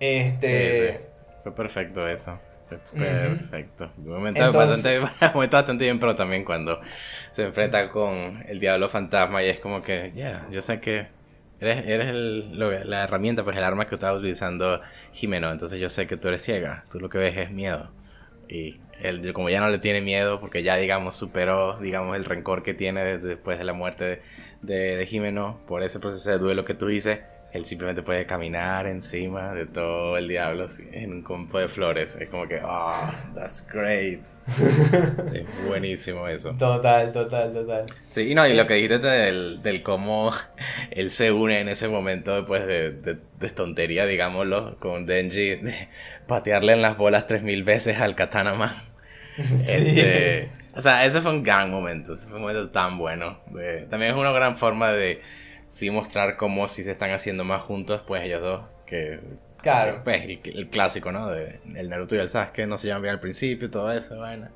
Este... 0.00 0.48
Sí, 0.48 0.88
sí. 0.88 1.04
Fue 1.42 1.54
perfecto 1.54 2.08
eso. 2.08 2.38
Fue 2.68 2.78
perfecto. 2.78 3.90
Un 3.98 4.08
momento, 4.08 4.42
Entonces- 4.42 5.00
bastante, 5.00 5.26
un 5.26 5.32
momento 5.34 5.56
bastante 5.56 5.84
bien, 5.84 6.00
pero 6.00 6.16
también 6.16 6.44
cuando 6.44 6.80
se 7.32 7.42
enfrenta 7.42 7.90
con 7.90 8.42
el 8.48 8.58
diablo 8.58 8.88
fantasma 8.88 9.42
y 9.42 9.48
es 9.48 9.60
como 9.60 9.82
que, 9.82 10.10
ya, 10.14 10.46
yo 10.50 10.62
sé 10.62 10.80
que 10.80 11.08
eres, 11.62 11.86
eres 11.88 12.08
el- 12.08 12.58
la 12.90 13.04
herramienta, 13.04 13.44
pues 13.44 13.56
el 13.56 13.64
arma 13.64 13.86
que 13.86 13.94
estaba 13.94 14.18
utilizando 14.18 14.80
Jimeno. 15.12 15.50
Entonces 15.52 15.78
yo 15.80 15.88
sé 15.88 16.06
que 16.06 16.16
tú 16.16 16.28
eres 16.28 16.42
ciega. 16.42 16.84
Tú 16.90 17.00
lo 17.00 17.08
que 17.08 17.18
ves 17.18 17.36
es 17.36 17.50
miedo. 17.50 17.90
Y 18.48 18.80
él, 19.00 19.32
como 19.32 19.48
ya 19.50 19.60
no 19.60 19.68
le 19.70 19.78
tiene 19.78 20.00
miedo, 20.00 20.40
porque 20.40 20.62
ya, 20.62 20.76
digamos, 20.76 21.16
superó, 21.16 21.78
digamos, 21.78 22.16
el 22.16 22.24
rencor 22.24 22.62
que 22.62 22.74
tiene 22.74 23.04
de- 23.04 23.18
después 23.18 23.58
de 23.58 23.64
la 23.64 23.72
muerte 23.72 24.04
de, 24.04 24.22
de, 24.62 24.96
de 24.96 25.06
Jimeno 25.06 25.60
por 25.66 25.82
ese 25.82 25.98
proceso 26.00 26.30
de 26.30 26.38
duelo 26.38 26.64
que 26.64 26.74
tú 26.74 26.86
dices, 26.86 27.20
él 27.52 27.64
simplemente 27.66 28.02
puede 28.02 28.24
caminar 28.26 28.86
encima 28.86 29.52
de 29.52 29.66
todo 29.66 30.16
el 30.16 30.26
diablo 30.28 30.64
así, 30.64 30.84
en 30.92 31.12
un 31.12 31.22
campo 31.22 31.58
de 31.58 31.68
flores. 31.68 32.16
Es 32.16 32.28
como 32.30 32.48
que, 32.48 32.60
ah, 32.64 33.12
that's 33.34 33.66
great. 33.70 34.20
es 35.34 35.68
buenísimo 35.68 36.26
eso. 36.28 36.52
Total, 36.58 37.12
total, 37.12 37.52
total. 37.52 37.84
Sí, 38.08 38.30
y 38.30 38.34
no, 38.34 38.46
y 38.46 38.54
lo 38.54 38.66
que 38.66 38.74
dijiste 38.74 38.98
del, 39.00 39.62
del 39.62 39.82
cómo 39.82 40.32
él 40.90 41.10
se 41.10 41.30
une 41.32 41.60
en 41.60 41.68
ese 41.68 41.88
momento 41.88 42.34
después 42.36 42.66
de, 42.66 42.92
de, 42.92 43.18
de 43.38 43.50
tontería, 43.50 44.06
digámoslo, 44.06 44.78
con 44.78 45.04
Denji, 45.06 45.56
de 45.56 45.88
patearle 46.26 46.72
en 46.72 46.82
las 46.82 46.96
bolas 46.96 47.26
tres 47.26 47.42
mil 47.42 47.64
veces 47.64 48.00
al 48.00 48.14
Katana 48.14 48.54
Man. 48.54 48.72
Este, 49.38 50.50
o 50.74 50.82
sea, 50.82 51.04
ese 51.06 51.20
fue 51.20 51.30
un 51.32 51.42
gran 51.42 51.70
momento, 51.70 52.14
ese 52.14 52.24
fue 52.26 52.36
un 52.36 52.42
momento 52.42 52.70
tan 52.70 52.98
bueno. 52.98 53.40
de- 53.50 53.82
también 53.86 54.12
es 54.12 54.18
una 54.18 54.32
gran 54.32 54.56
forma 54.58 54.90
de 54.92 55.20
sí 55.72 55.90
mostrar 55.90 56.36
cómo 56.36 56.68
si 56.68 56.84
se 56.84 56.90
están 56.92 57.10
haciendo 57.10 57.42
más 57.44 57.62
juntos, 57.62 58.02
pues 58.06 58.22
ellos 58.22 58.40
dos, 58.42 58.62
que 58.86 59.18
Claro. 59.62 60.02
pues 60.04 60.22
el, 60.22 60.40
el 60.44 60.68
clásico, 60.68 61.10
¿no? 61.12 61.28
De 61.30 61.60
el 61.76 61.88
Naruto 61.88 62.14
y 62.14 62.18
el 62.18 62.28
Sasuke 62.28 62.66
no 62.66 62.78
se 62.78 62.88
llevan 62.88 63.02
bien 63.02 63.14
al 63.14 63.20
principio, 63.20 63.70
todo 63.70 63.90
eso, 63.92 64.18
vaina. 64.18 64.50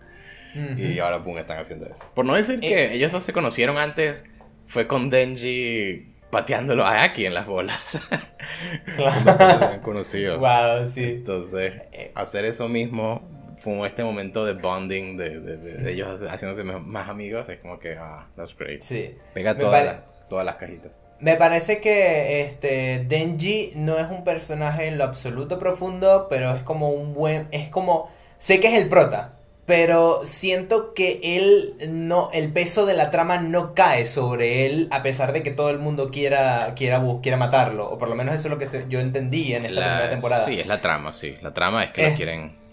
Ujú. 0.54 0.78
Y 0.80 0.98
ahora, 0.98 1.22
pum, 1.22 1.38
están 1.38 1.58
haciendo 1.58 1.86
eso. 1.86 2.04
Por 2.14 2.24
no 2.26 2.34
decir 2.34 2.56
Eh. 2.56 2.68
que 2.68 2.92
ellos 2.94 3.12
dos 3.12 3.24
se 3.24 3.32
conocieron 3.32 3.78
antes, 3.78 4.24
fue 4.66 4.86
con 4.86 5.10
Denji 5.10 6.12
pateándolo 6.30 6.84
a 6.84 7.04
Aki 7.04 7.26
en 7.26 7.34
las 7.34 7.46
bolas. 7.46 8.00
Cuando 8.96 9.32
se 9.36 9.42
habían 9.42 9.80
conocido. 9.80 10.38
Wow, 10.38 10.88
sí. 10.88 11.04
Entonces, 11.04 11.74
Eh. 11.92 12.10
hacer 12.14 12.44
eso 12.44 12.68
mismo, 12.68 13.56
como 13.62 13.86
este 13.86 14.02
momento 14.04 14.44
de 14.44 14.54
bonding, 14.54 15.16
de, 15.16 15.40
de- 15.40 15.56
de- 15.56 15.74
de 15.74 15.92
ellos 15.92 16.20
haciéndose 16.28 16.64
más 16.64 17.08
amigos, 17.08 17.48
es 17.48 17.58
como 17.58 17.78
que, 17.78 17.96
ah, 17.96 18.26
that's 18.36 18.56
great. 18.56 18.80
Sí. 18.80 19.14
Pega 19.34 19.56
todas, 19.56 19.84
las, 19.84 19.96
todas 20.28 20.44
las 20.44 20.56
cajitas. 20.56 20.92
Me 21.18 21.36
parece 21.36 21.80
que 21.80 22.42
este 22.42 23.04
Denji 23.08 23.72
no 23.74 23.96
es 23.98 24.10
un 24.10 24.22
personaje 24.24 24.86
en 24.88 24.98
lo 24.98 25.04
absoluto 25.04 25.58
profundo, 25.58 26.26
pero 26.28 26.54
es 26.54 26.62
como 26.62 26.90
un 26.90 27.14
buen, 27.14 27.48
es 27.52 27.68
como 27.70 28.10
sé 28.38 28.60
que 28.60 28.68
es 28.68 28.74
el 28.82 28.88
prota, 28.90 29.32
pero 29.64 30.20
siento 30.24 30.92
que 30.92 31.18
él 31.22 31.74
no 31.90 32.28
el 32.34 32.52
peso 32.52 32.84
de 32.84 32.92
la 32.94 33.10
trama 33.10 33.38
no 33.38 33.74
cae 33.74 34.06
sobre 34.06 34.66
él 34.66 34.88
a 34.92 35.02
pesar 35.02 35.32
de 35.32 35.42
que 35.42 35.50
todo 35.52 35.70
el 35.70 35.78
mundo 35.78 36.10
quiera 36.10 36.74
quiera 36.76 37.02
quiera 37.22 37.38
matarlo, 37.38 37.90
o 37.90 37.98
por 37.98 38.08
lo 38.08 38.14
menos 38.14 38.34
eso 38.34 38.48
es 38.48 38.50
lo 38.50 38.58
que 38.58 38.66
se- 38.66 38.84
yo 38.88 39.00
entendí 39.00 39.54
en 39.54 39.64
esta 39.64 39.80
La- 39.80 39.86
primera 39.86 40.10
temporada. 40.10 40.44
Sí, 40.44 40.60
es 40.60 40.66
la 40.66 40.82
trama, 40.82 41.12
sí. 41.14 41.34
La 41.40 41.54
trama 41.54 41.84
es 41.84 41.92
que 41.92 42.04
Es- 42.04 42.10
lo 42.10 42.16
quieren... 42.16 42.65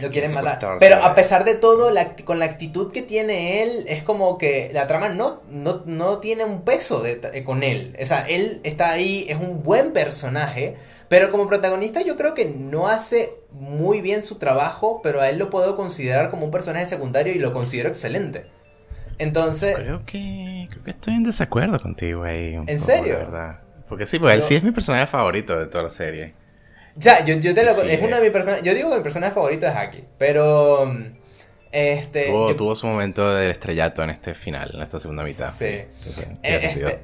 Lo 0.00 0.10
quieren 0.10 0.32
matar. 0.34 0.76
Pero 0.78 0.96
a 1.02 1.14
pesar 1.14 1.44
de 1.44 1.54
todo, 1.54 1.90
la 1.90 2.14
con 2.16 2.38
la 2.38 2.44
actitud 2.44 2.92
que 2.92 3.02
tiene 3.02 3.62
él, 3.62 3.84
es 3.88 4.02
como 4.02 4.38
que 4.38 4.70
la 4.72 4.86
trama 4.86 5.08
no, 5.08 5.42
no, 5.50 5.82
no 5.86 6.18
tiene 6.18 6.44
un 6.44 6.62
peso 6.62 7.02
de- 7.02 7.20
eh, 7.32 7.44
con 7.44 7.62
él. 7.62 7.96
O 8.00 8.06
sea, 8.06 8.26
él 8.28 8.60
está 8.64 8.90
ahí, 8.90 9.26
es 9.28 9.36
un 9.36 9.62
buen 9.62 9.92
personaje, 9.92 10.76
pero 11.08 11.30
como 11.30 11.48
protagonista 11.48 12.02
yo 12.02 12.16
creo 12.16 12.34
que 12.34 12.44
no 12.44 12.88
hace 12.88 13.30
muy 13.50 14.00
bien 14.00 14.22
su 14.22 14.36
trabajo, 14.36 15.00
pero 15.02 15.20
a 15.20 15.28
él 15.30 15.38
lo 15.38 15.50
puedo 15.50 15.76
considerar 15.76 16.30
como 16.30 16.44
un 16.44 16.50
personaje 16.50 16.86
secundario 16.86 17.32
y 17.34 17.38
lo 17.38 17.52
considero 17.52 17.88
excelente. 17.88 18.46
Entonces, 19.18 19.74
Creo 19.76 20.04
que, 20.04 20.66
creo 20.70 20.84
que 20.84 20.90
estoy 20.90 21.14
en 21.14 21.22
desacuerdo 21.22 21.80
contigo 21.80 22.22
ahí. 22.24 22.56
un 22.56 22.68
¿En 22.68 22.78
poco, 22.78 22.86
serio? 22.92 23.12
la 23.14 23.18
verdad. 23.18 23.60
Porque 23.88 24.06
sí, 24.06 24.18
pues 24.18 24.34
él 24.36 24.42
sí 24.42 24.54
es 24.54 24.62
mi 24.62 24.70
personaje 24.70 25.06
favorito 25.06 25.58
de 25.58 25.66
toda 25.66 25.84
la 25.84 25.90
serie. 25.90 26.34
O 26.96 27.00
sea, 27.00 27.24
yo, 27.24 27.34
yo 27.36 27.54
te 27.54 27.64
lo, 27.64 27.74
Sí, 27.74 27.88
es 27.90 28.00
uno 28.02 28.16
de 28.16 28.22
mis 28.22 28.30
personajes, 28.30 28.64
yo 28.64 28.74
digo 28.74 28.90
que 28.90 28.96
mi 28.96 29.02
personaje 29.02 29.32
favorito 29.32 29.66
es 29.66 29.74
Haki, 29.74 30.04
pero 30.18 30.86
mm, 30.86 31.04
este 31.72 32.26
tuvo, 32.26 32.48
yo- 32.50 32.56
tuvo 32.56 32.76
su 32.76 32.86
momento 32.86 33.34
de 33.34 33.50
estrellato 33.50 34.02
en 34.02 34.10
este 34.10 34.34
final, 34.34 34.70
en 34.74 34.82
esta 34.82 34.98
segunda 34.98 35.22
mitad. 35.22 35.50
Sí. 35.50 35.66
Entonces, 35.66 36.26
Eh, 36.42 36.60
este, 36.62 36.98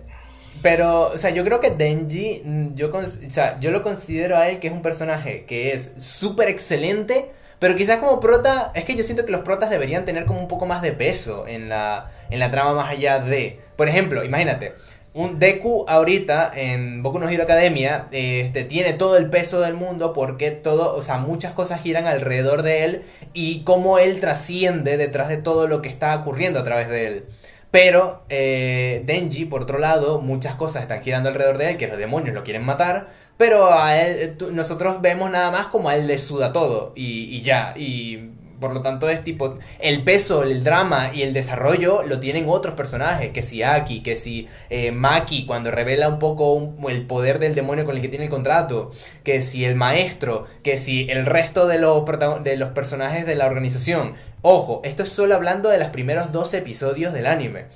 pero, 0.62 1.08
o 1.12 1.18
sea, 1.18 1.30
yo 1.30 1.44
creo 1.44 1.60
que 1.60 1.70
Denji, 1.70 2.42
mm, 2.44 2.74
yo, 2.74 2.90
o 2.92 3.02
sea, 3.04 3.58
yo 3.60 3.70
lo 3.70 3.82
considero 3.82 4.36
a 4.38 4.48
él 4.48 4.60
que 4.60 4.68
es 4.68 4.72
un 4.72 4.82
personaje 4.82 5.44
que 5.44 5.72
es 5.74 5.92
súper 5.98 6.48
excelente, 6.48 7.30
pero 7.58 7.76
quizás 7.76 7.98
como 7.98 8.20
prota, 8.20 8.72
es 8.74 8.84
que 8.84 8.94
yo 8.96 9.04
siento 9.04 9.24
que 9.26 9.32
los 9.32 9.42
protas 9.42 9.70
deberían 9.70 10.04
tener 10.04 10.24
como 10.24 10.40
un 10.40 10.48
poco 10.48 10.66
más 10.66 10.80
de 10.82 10.92
peso 10.92 11.46
en 11.46 11.68
la, 11.68 12.10
en 12.30 12.38
la 12.38 12.50
trama 12.50 12.74
más 12.74 12.90
allá 12.90 13.20
de... 13.20 13.60
Por 13.76 13.88
ejemplo, 13.88 14.22
imagínate, 14.24 14.74
un 15.14 15.38
Deku 15.38 15.84
ahorita 15.88 16.50
en 16.54 17.02
Boku 17.04 17.20
no 17.20 17.28
Hero 17.28 17.44
Academia 17.44 18.08
este, 18.10 18.64
tiene 18.64 18.94
todo 18.94 19.16
el 19.16 19.30
peso 19.30 19.60
del 19.60 19.74
mundo 19.74 20.12
porque 20.12 20.50
todo, 20.50 20.94
o 20.96 21.02
sea, 21.02 21.18
muchas 21.18 21.52
cosas 21.52 21.80
giran 21.80 22.08
alrededor 22.08 22.62
de 22.62 22.84
él 22.84 23.02
y 23.32 23.62
cómo 23.62 23.98
él 24.00 24.18
trasciende 24.18 24.96
detrás 24.96 25.28
de 25.28 25.36
todo 25.36 25.68
lo 25.68 25.82
que 25.82 25.88
está 25.88 26.16
ocurriendo 26.16 26.58
a 26.58 26.64
través 26.64 26.88
de 26.88 27.06
él. 27.06 27.24
Pero 27.70 28.22
eh, 28.28 29.02
Denji, 29.06 29.44
por 29.44 29.62
otro 29.62 29.78
lado, 29.78 30.20
muchas 30.20 30.56
cosas 30.56 30.82
están 30.82 31.02
girando 31.02 31.28
alrededor 31.28 31.58
de 31.58 31.70
él, 31.70 31.76
que 31.76 31.88
los 31.88 31.96
demonios 31.98 32.34
lo 32.34 32.42
quieren 32.42 32.64
matar, 32.64 33.08
pero 33.36 33.72
a 33.72 33.96
él, 33.96 34.36
nosotros 34.52 35.00
vemos 35.00 35.30
nada 35.30 35.50
más 35.52 35.66
como 35.68 35.88
a 35.88 35.96
él 35.96 36.08
le 36.08 36.18
suda 36.18 36.52
todo 36.52 36.92
y, 36.96 37.24
y 37.36 37.42
ya, 37.42 37.74
y 37.76 38.30
por 38.64 38.72
lo 38.72 38.80
tanto, 38.80 39.10
es 39.10 39.22
tipo, 39.22 39.58
el 39.78 40.04
peso, 40.04 40.42
el 40.42 40.64
drama 40.64 41.10
y 41.12 41.20
el 41.20 41.34
desarrollo 41.34 42.02
lo 42.02 42.18
tienen 42.18 42.46
otros 42.48 42.74
personajes, 42.74 43.30
que 43.30 43.42
si 43.42 43.62
Aki, 43.62 44.02
que 44.02 44.16
si 44.16 44.48
eh, 44.70 44.90
Maki, 44.90 45.44
cuando 45.44 45.70
revela 45.70 46.08
un 46.08 46.18
poco 46.18 46.72
el 46.88 47.06
poder 47.06 47.40
del 47.40 47.54
demonio 47.54 47.84
con 47.84 47.94
el 47.94 48.00
que 48.00 48.08
tiene 48.08 48.24
el 48.24 48.30
contrato, 48.30 48.90
que 49.22 49.42
si 49.42 49.66
el 49.66 49.74
maestro, 49.74 50.46
que 50.62 50.78
si 50.78 51.06
el 51.10 51.26
resto 51.26 51.68
de 51.68 51.78
los, 51.78 52.04
de 52.42 52.56
los 52.56 52.70
personajes 52.70 53.26
de 53.26 53.34
la 53.34 53.44
organización. 53.44 54.14
Ojo, 54.40 54.80
esto 54.82 55.02
es 55.02 55.10
solo 55.10 55.34
hablando 55.34 55.68
de 55.68 55.76
los 55.76 55.90
primeros 55.90 56.32
12 56.32 56.56
episodios 56.56 57.12
del 57.12 57.26
anime. 57.26 57.66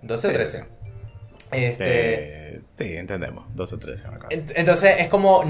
12 0.00 0.28
o 0.28 0.32
13. 0.32 0.64
Este... 1.52 2.62
Sí, 2.78 2.96
entendemos. 2.96 3.44
12 3.54 3.74
o 3.74 3.78
13. 3.78 4.08
Entonces 4.54 4.96
es 5.00 5.08
como, 5.08 5.44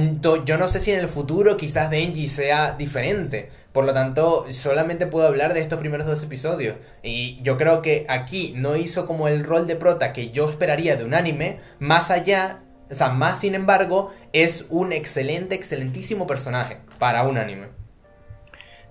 yo 0.45 0.59
no 0.59 0.67
sé 0.67 0.81
si 0.81 0.91
en 0.91 0.99
el 0.99 1.09
futuro 1.09 1.57
quizás 1.57 1.89
Denji 1.89 2.27
sea 2.27 2.73
diferente. 2.73 3.51
Por 3.79 3.85
lo 3.85 3.95
tanto, 3.95 4.45
solamente 4.51 5.07
puedo 5.07 5.29
hablar 5.29 5.55
de 5.55 5.61
estos 5.61 5.79
primeros 5.79 6.05
dos 6.05 6.25
episodios. 6.25 6.75
Y 7.05 7.41
yo 7.45 7.57
creo 7.57 7.81
que 7.81 8.07
aquí 8.09 8.53
no 8.57 8.75
hizo 8.75 9.07
como 9.07 9.29
el 9.29 9.45
rol 9.45 9.69
de 9.69 9.77
prota 9.77 10.13
que 10.13 10.33
yo 10.33 10.51
esperaría 10.51 10.97
de 10.97 11.05
un 11.05 11.15
anime. 11.15 11.61
Más 11.79 12.11
allá, 12.11 12.65
o 12.91 12.95
sea, 12.97 13.11
más 13.11 13.39
sin 13.39 13.55
embargo, 13.55 14.11
es 14.33 14.67
un 14.71 14.93
excelente, 14.93 15.55
excelentísimo 15.55 16.27
personaje 16.27 16.79
para 16.99 17.23
un 17.23 17.39
anime. 17.39 17.69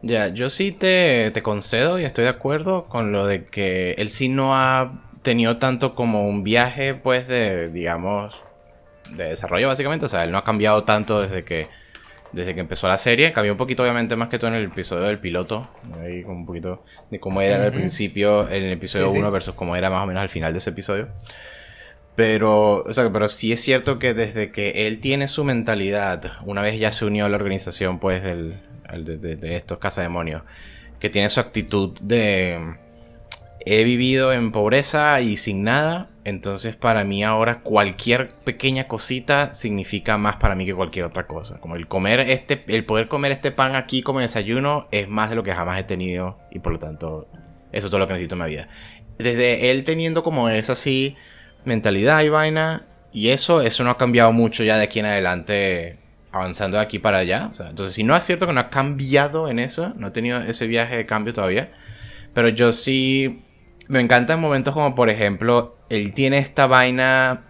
Ya, 0.04 0.30
yo 0.30 0.50
sí 0.50 0.71
te, 0.71 1.32
te 1.32 1.43
concedo 1.43 2.00
y 2.00 2.06
estoy 2.06 2.23
de 2.23 2.30
acuerdo 2.30 2.86
con 2.86 3.12
lo 3.12 3.28
de 3.28 3.43
que 3.43 3.91
él 3.97 4.08
sí 4.08 4.30
no 4.30 4.56
ha 4.56 5.04
tenido 5.21 5.58
tanto 5.58 5.95
como 5.95 6.30
un 6.30 6.45
viaje, 6.45 6.93
pues, 6.93 7.28
de, 7.28 7.67
digamos, 7.67 8.41
de 9.12 9.26
desarrollo 9.26 9.67
básicamente. 9.67 10.06
O 10.06 10.10
sea, 10.10 10.23
él 10.23 10.32
no 10.32 10.38
ha 10.38 10.45
cambiado 10.45 10.86
tanto 10.86 11.21
desde 11.21 11.43
que 11.43 11.67
desde 12.32 12.54
que 12.54 12.62
empezó 12.62 12.88
la 12.88 12.98
serie. 12.98 13.34
Cambió 13.34 13.54
un 13.54 13.58
poquito, 13.58 13.84
obviamente, 13.84 14.16
más 14.16 14.30
que 14.30 14.40
todo 14.40 14.50
en 14.50 14.58
el 14.58 14.66
episodio 14.66 15.04
del 15.04 15.20
piloto. 15.20 15.68
Ahí 16.02 16.24
un 16.24 16.46
poquito 16.46 16.84
de 17.10 17.20
cómo 17.20 17.42
era 17.42 17.63
al 17.63 17.72
principio, 17.72 18.50
en 18.50 18.63
el 18.63 18.72
episodio 18.72 19.12
1 19.12 19.32
versus 19.32 19.54
cómo 19.56 19.76
era 19.76 19.90
más 19.90 20.04
o 20.04 20.08
menos 20.08 20.22
al 20.22 20.30
final 20.30 20.52
de 20.52 20.60
ese 20.60 20.72
episodio. 20.72 21.08
Pero, 22.16 22.84
o 22.84 22.94
sea, 22.94 23.12
pero 23.12 23.30
sí 23.30 23.52
es 23.52 23.62
cierto 23.62 24.00
que 24.00 24.13
desde 24.13 24.52
que 24.52 24.88
él 24.88 25.00
tiene 25.00 25.28
su 25.28 25.44
mentalidad, 25.44 26.34
una 26.46 26.62
vez 26.62 26.80
ya 26.80 26.92
se 26.92 27.06
unió 27.06 27.26
a 27.26 27.30
la 27.30 27.36
organización, 27.36 28.00
pues, 28.00 28.24
del, 28.24 28.60
de, 28.92 29.18
de, 29.18 29.36
de 29.36 29.56
estos 29.56 29.78
cazademonios, 29.78 30.42
que 31.00 31.10
tiene 31.12 31.30
su 31.30 31.40
actitud 31.40 31.98
de 32.02 32.60
he 33.70 33.84
vivido 33.84 34.32
en 34.32 34.52
pobreza 34.52 35.20
y 35.22 35.38
sin 35.38 35.63
nada, 35.63 36.08
entonces 36.28 36.76
para 36.76 37.06
mí 37.06 37.24
ahora 37.24 37.62
cualquier 37.62 38.32
pequeña 38.44 38.90
cosita 38.90 39.54
significa 39.54 40.18
más 40.18 40.36
para 40.36 40.56
mí 40.56 40.66
que 40.66 40.76
cualquier 40.76 41.06
otra 41.06 41.26
cosa. 41.26 41.58
Como 41.62 41.78
el 41.78 41.88
comer 41.88 42.20
este, 42.20 42.66
el 42.68 42.84
poder 42.84 43.08
comer 43.08 43.32
este 43.32 43.52
pan 43.52 43.78
aquí 43.78 44.02
como 44.02 44.20
desayuno 44.20 44.90
es 44.92 45.08
más 45.08 45.30
de 45.30 45.38
lo 45.38 45.44
que 45.44 45.54
jamás 45.54 45.80
he 45.80 45.86
tenido 45.86 46.38
y 46.52 46.60
por 46.60 46.74
lo 46.74 46.80
tanto 46.80 47.30
eso 47.72 47.88
es 47.88 47.92
todo 47.92 48.00
lo 48.00 48.08
que 48.08 48.13
necesito 48.13 48.36
en 48.36 48.42
mi 48.42 48.50
vida. 48.50 48.68
Desde 49.18 49.72
él 49.72 49.86
teniendo 49.86 50.22
como 50.22 50.50
esa 50.50 50.74
así 50.74 51.16
mentalidad 51.63 52.22
y 52.24 52.28
vaina 52.28 52.86
y 53.13 53.30
eso, 53.30 53.62
eso 53.62 53.86
no 53.86 53.92
ha 53.92 53.98
cambiado 53.98 54.34
mucho 54.34 54.66
ya 54.66 54.76
de 54.76 54.84
aquí 54.84 55.00
en 55.00 55.06
adelante 55.06 55.98
avanzando 56.34 56.76
de 56.76 56.84
aquí 56.84 57.00
para 57.00 57.20
allá. 57.20 57.52
entonces 57.58 57.96
si 57.96 58.04
no 58.04 58.18
es 58.18 58.26
cierto 58.26 58.48
que 58.48 58.52
no 58.52 58.60
ha 58.60 58.70
cambiado 58.70 59.48
en 59.48 59.60
eso, 59.60 59.94
no 59.96 60.08
ha 60.08 60.12
tenido 60.12 60.42
ese 60.42 60.68
viaje 60.68 60.98
de 60.98 61.06
cambio 61.06 61.34
todavía, 61.34 61.72
pero 62.34 62.50
yo 62.50 62.74
sí 62.74 63.46
me 63.88 64.02
encantan 64.02 64.41
momentos 64.41 64.73
como, 64.73 64.95
por 64.95 65.10
ejemplo, 65.10 65.78
él 65.89 66.13
tiene 66.13 66.39
esta 66.39 66.67
vaina 66.67 67.43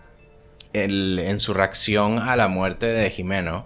en 0.73 1.39
su 1.39 1.53
reacción 1.53 2.19
a 2.19 2.35
la 2.35 2.47
muerte 2.47 2.85
de 2.85 3.09
Jimeno. 3.09 3.65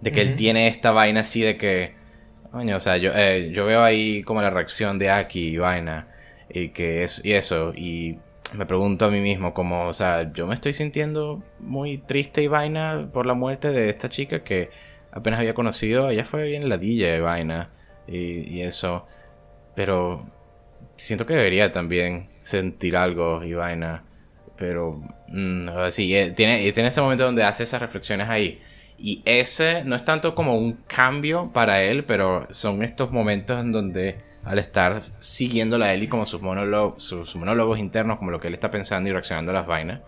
De 0.00 0.10
que 0.12 0.22
él 0.22 0.36
tiene 0.36 0.68
esta 0.68 0.90
vaina 0.90 1.20
así 1.20 1.42
de 1.42 1.56
que. 1.56 1.94
Coño, 2.50 2.76
o 2.76 2.80
sea, 2.80 2.96
yo, 2.98 3.12
eh, 3.14 3.50
yo 3.52 3.64
veo 3.64 3.82
ahí 3.82 4.22
como 4.24 4.42
la 4.42 4.50
reacción 4.50 4.98
de 4.98 5.10
Aki 5.10 5.54
y 5.54 5.56
vaina. 5.58 6.08
Y 6.50 6.68
que 6.70 7.04
es, 7.04 7.20
y 7.24 7.32
eso. 7.32 7.72
Y 7.74 8.18
me 8.52 8.66
pregunto 8.66 9.06
a 9.06 9.10
mí 9.10 9.20
mismo, 9.20 9.54
como, 9.54 9.86
o 9.86 9.92
sea, 9.92 10.32
yo 10.32 10.46
me 10.46 10.54
estoy 10.54 10.72
sintiendo 10.72 11.42
muy 11.60 11.98
triste 11.98 12.42
y 12.42 12.48
vaina 12.48 13.08
por 13.12 13.26
la 13.26 13.34
muerte 13.34 13.70
de 13.70 13.88
esta 13.88 14.08
chica 14.08 14.44
que 14.44 14.70
apenas 15.12 15.40
había 15.40 15.54
conocido. 15.54 16.10
Ella 16.10 16.24
fue 16.24 16.44
bien 16.44 16.68
ladilla 16.68 17.12
de 17.12 17.20
vaina. 17.20 17.70
Y, 18.06 18.56
y 18.56 18.62
eso. 18.62 19.06
Pero 19.74 20.26
siento 20.96 21.26
que 21.26 21.34
debería 21.34 21.72
también 21.72 22.28
sentir 22.42 22.96
algo 22.96 23.42
y 23.44 23.54
vaina. 23.54 24.04
Pero 24.56 25.02
mm, 25.28 25.68
sí, 25.90 26.14
eh, 26.16 26.32
tiene, 26.32 26.70
tiene 26.72 26.88
ese 26.88 27.00
momento 27.00 27.24
donde 27.24 27.44
hace 27.44 27.64
esas 27.64 27.80
reflexiones 27.80 28.28
ahí. 28.28 28.60
Y 28.98 29.22
ese 29.24 29.82
no 29.84 29.96
es 29.96 30.04
tanto 30.04 30.34
como 30.34 30.56
un 30.56 30.74
cambio 30.86 31.50
para 31.52 31.82
él, 31.82 32.04
pero 32.04 32.46
son 32.50 32.82
estos 32.82 33.10
momentos 33.10 33.60
en 33.60 33.72
donde 33.72 34.18
al 34.44 34.58
estar 34.58 35.02
siguiéndola 35.20 35.86
a 35.86 35.94
él 35.94 36.04
y 36.04 36.08
como 36.08 36.26
sus 36.26 36.40
monólogos, 36.42 37.02
sus 37.02 37.34
monólogos 37.36 37.78
internos, 37.78 38.18
como 38.18 38.30
lo 38.30 38.40
que 38.40 38.48
él 38.48 38.54
está 38.54 38.70
pensando 38.70 39.08
y 39.08 39.12
reaccionando 39.12 39.50
a 39.50 39.54
las 39.54 39.66
vainas, 39.66 40.00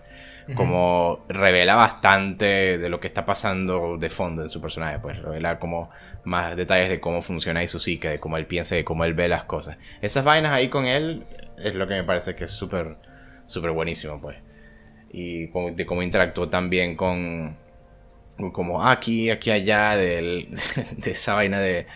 como 0.55 1.25
revela 1.29 1.75
bastante 1.75 2.77
de 2.77 2.89
lo 2.89 3.01
que 3.01 3.07
está 3.07 3.25
pasando 3.25 3.97
de 3.97 4.11
fondo 4.11 4.43
en 4.43 4.51
su 4.51 4.61
personaje, 4.61 4.99
pues 4.99 5.21
revela 5.23 5.59
como 5.59 5.91
más 6.25 6.55
detalles 6.55 6.91
de 6.91 7.01
cómo 7.01 7.23
funciona 7.23 7.63
y 7.63 7.69
su 7.69 7.79
psique, 7.79 8.09
de 8.09 8.19
cómo 8.19 8.37
él 8.37 8.47
piensa, 8.47 8.75
de 8.75 8.85
cómo 8.85 9.05
él 9.05 9.15
ve 9.15 9.29
las 9.29 9.45
cosas. 9.45 9.79
Esas 10.03 10.25
vainas 10.25 10.53
ahí 10.53 10.69
con 10.69 10.85
él 10.85 11.25
es 11.57 11.75
lo 11.75 11.89
que 11.89 11.95
me 11.95 12.05
parece 12.05 12.35
que 12.35 12.45
es 12.45 12.51
súper, 12.51 12.97
súper 13.47 13.71
buenísimo, 13.71 14.21
pues. 14.21 14.37
Y 15.11 15.47
de 15.47 15.87
cómo 15.87 16.03
interactuó 16.03 16.49
también 16.49 16.97
con, 16.97 17.57
como 18.53 18.87
aquí, 18.87 19.31
aquí, 19.31 19.51
allá, 19.51 19.97
de 19.97 20.47
esa 21.05 21.35
vaina 21.35 21.61
de, 21.61 21.87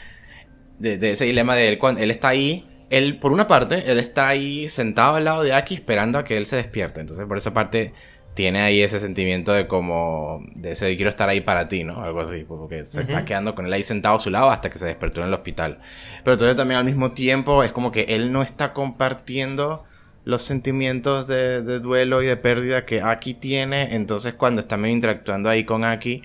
de, 0.79 1.11
ese 1.11 1.27
dilema 1.27 1.55
de 1.55 1.69
él, 1.69 1.79
cuando 1.79 2.01
él 2.01 2.11
está 2.11 2.29
ahí 2.29 2.65
él, 2.91 3.19
por 3.19 3.33
una 3.33 3.47
parte, 3.47 3.91
él 3.91 3.99
está 3.99 4.29
ahí 4.29 4.69
sentado 4.69 5.17
al 5.17 5.25
lado 5.25 5.43
de 5.43 5.53
Aki 5.53 5.75
esperando 5.75 6.19
a 6.19 6.25
que 6.25 6.37
él 6.37 6.47
se 6.47 6.57
despierte. 6.57 7.01
Entonces, 7.01 7.27
por 7.27 7.37
esa 7.37 7.53
parte, 7.53 7.93
tiene 8.39 8.61
ahí 8.61 8.83
ese 8.83 9.01
sentimiento 9.01 9.53
de 9.53 9.67
como, 9.67 10.47
de 10.55 10.71
ese 10.71 10.95
quiero 10.95 11.11
estar 11.11 11.29
ahí 11.29 11.41
para 11.41 11.67
ti, 11.67 11.83
¿no? 11.83 12.05
Algo 12.05 12.21
así, 12.21 12.45
porque 12.47 12.85
se 12.85 13.01
está 13.01 13.25
quedando 13.25 13.57
con 13.57 13.67
él 13.67 13.73
ahí 13.73 13.83
sentado 13.83 14.15
a 14.15 14.21
su 14.21 14.31
lado 14.31 14.49
hasta 14.49 14.71
que 14.71 14.79
se 14.79 14.87
despertó 14.87 15.21
en 15.21 15.27
el 15.27 15.35
hospital. 15.35 15.81
Pero 16.23 16.35
entonces 16.35 16.55
también 16.55 16.79
al 16.79 16.85
mismo 16.85 17.11
tiempo 17.11 17.65
es 17.65 17.73
como 17.73 17.91
que 17.91 18.03
él 18.03 18.31
no 18.31 18.45
está 18.45 18.73
compartiendo 18.75 19.83
los 20.25 20.43
sentimientos 20.43 21.27
de, 21.27 21.81
duelo 21.81 22.23
y 22.23 22.27
de 22.27 22.37
pérdida 22.37 22.85
que 22.85 23.03
Aki 23.03 23.35
tiene, 23.35 23.97
entonces 23.97 24.35
cuando 24.35 24.61
está 24.61 24.77
medio 24.77 24.95
interactuando 24.95 25.49
ahí 25.49 25.65
con 25.65 25.83
Aki, 25.83 26.23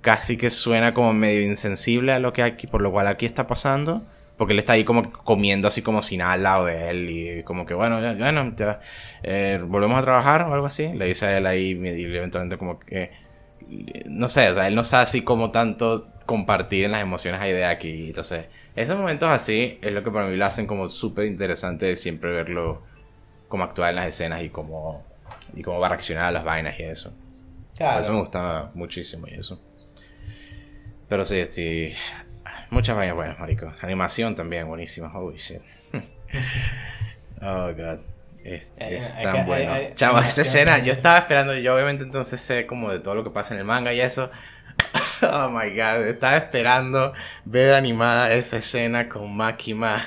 casi 0.00 0.38
que 0.38 0.48
suena 0.48 0.94
como 0.94 1.12
medio 1.12 1.42
insensible 1.42 2.12
a 2.14 2.20
lo 2.20 2.32
que 2.32 2.42
Aki, 2.42 2.68
por 2.68 2.80
lo 2.80 2.90
cual 2.90 3.06
Aki 3.06 3.26
está 3.26 3.46
pasando. 3.46 4.02
Porque 4.36 4.52
él 4.52 4.58
está 4.58 4.72
ahí 4.72 4.84
como 4.84 5.12
comiendo 5.12 5.68
así 5.68 5.82
como 5.82 6.02
sin 6.02 6.18
nada 6.18 6.32
al 6.32 6.42
lado 6.42 6.64
de 6.66 6.90
él 6.90 7.10
y 7.10 7.42
como 7.44 7.66
que 7.66 7.74
bueno, 7.74 8.00
ya, 8.00 8.14
bueno, 8.14 8.52
ya, 8.56 8.80
eh, 9.22 9.60
volvemos 9.64 9.96
a 9.98 10.02
trabajar 10.02 10.42
o 10.42 10.54
algo 10.54 10.66
así. 10.66 10.88
Le 10.88 11.06
dice 11.06 11.26
a 11.26 11.38
él 11.38 11.46
ahí 11.46 11.70
y 11.70 12.04
eventualmente 12.04 12.58
como 12.58 12.80
que, 12.80 13.12
no 14.06 14.28
sé, 14.28 14.50
o 14.50 14.54
sea, 14.54 14.66
él 14.66 14.74
no 14.74 14.84
sabe 14.84 15.04
así 15.04 15.22
como 15.22 15.50
tanto 15.50 16.08
compartir 16.26 16.86
en 16.86 16.92
las 16.92 17.02
emociones 17.02 17.40
ahí 17.40 17.52
de 17.52 17.64
aquí. 17.64 18.08
Entonces, 18.08 18.46
esos 18.74 18.96
momentos 18.96 19.28
así 19.28 19.78
es 19.82 19.92
lo 19.92 20.02
que 20.02 20.10
para 20.10 20.26
mí 20.26 20.36
lo 20.36 20.44
hacen 20.44 20.66
como 20.66 20.88
súper 20.88 21.26
interesante 21.26 21.86
de 21.86 21.96
siempre 21.96 22.30
verlo 22.30 22.82
como 23.48 23.64
actuar 23.64 23.90
en 23.90 23.96
las 23.96 24.08
escenas 24.08 24.42
y 24.42 24.48
cómo, 24.48 25.04
y 25.54 25.62
cómo 25.62 25.78
va 25.78 25.86
a 25.86 25.90
reaccionar 25.90 26.24
a 26.24 26.32
las 26.32 26.44
vainas 26.44 26.78
y 26.80 26.82
eso. 26.82 27.12
Claro. 27.76 28.02
eso 28.02 28.12
me 28.12 28.20
gusta 28.20 28.70
muchísimo 28.74 29.26
y 29.28 29.34
eso. 29.34 29.60
Pero 31.08 31.24
sí, 31.24 31.44
sí, 31.50 31.92
Muchas 32.70 32.96
vainas 32.96 33.16
buenas, 33.16 33.38
marico. 33.38 33.72
Animación 33.80 34.34
también 34.34 34.66
buenísima. 34.66 35.10
Holy 35.12 35.36
shit. 35.36 35.60
oh, 37.42 37.72
God. 37.72 38.00
Es, 38.44 38.72
eh, 38.78 39.00
tan 39.22 39.46
bueno. 39.46 39.72
Chavo, 39.94 40.18
esa 40.18 40.42
escena, 40.42 40.78
yo 40.78 40.92
estaba 40.92 41.16
esperando, 41.18 41.54
yo 41.54 41.74
obviamente 41.74 42.04
entonces 42.04 42.40
sé 42.40 42.66
como 42.66 42.90
de 42.90 43.00
todo 43.00 43.14
lo 43.14 43.24
que 43.24 43.30
pasa 43.30 43.54
en 43.54 43.60
el 43.60 43.66
manga 43.66 43.92
y 43.94 44.00
eso. 44.00 44.30
oh 45.22 45.48
my 45.48 45.70
god, 45.70 46.06
estaba 46.06 46.36
esperando 46.36 47.14
ver 47.46 47.74
animada 47.74 48.32
esa 48.32 48.58
escena 48.58 49.08
con 49.08 49.34
Makima. 49.34 50.06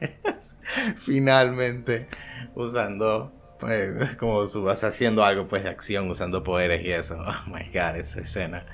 Finalmente 0.96 2.08
usando 2.54 3.32
pues, 3.58 4.16
como 4.16 4.46
su, 4.46 4.68
haciendo 4.68 5.24
algo 5.24 5.46
pues 5.46 5.62
de 5.62 5.70
acción 5.70 6.10
usando 6.10 6.42
poderes 6.42 6.84
y 6.84 6.90
eso. 6.90 7.18
Oh 7.20 7.50
my 7.50 7.64
god, 7.72 7.96
esa 7.96 8.20
escena 8.20 8.64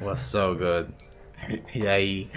was 0.00 0.20
so 0.20 0.56
good. 0.56 0.86
Y 1.74 1.86
ahí, 1.86 2.30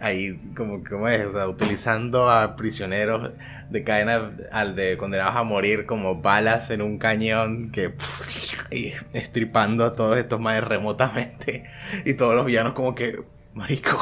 ahí 0.00 0.38
como, 0.56 0.82
como 0.84 1.08
es, 1.08 1.26
utilizando 1.46 2.30
a 2.30 2.56
prisioneros 2.56 3.32
de 3.70 3.84
cadena 3.84 4.32
al 4.50 4.74
de 4.74 4.96
condenados 4.96 5.36
a 5.36 5.42
morir 5.42 5.84
como 5.86 6.16
balas 6.16 6.70
en 6.70 6.82
un 6.82 6.98
cañón 6.98 7.70
que 7.70 7.92
y 8.70 8.92
estripando 9.12 9.84
a 9.84 9.94
todos 9.94 10.18
estos 10.18 10.40
más 10.40 10.62
remotamente. 10.64 11.64
Y 12.04 12.14
todos 12.14 12.34
los 12.34 12.46
villanos 12.46 12.72
como 12.72 12.94
que 12.94 13.22
marico 13.54 13.98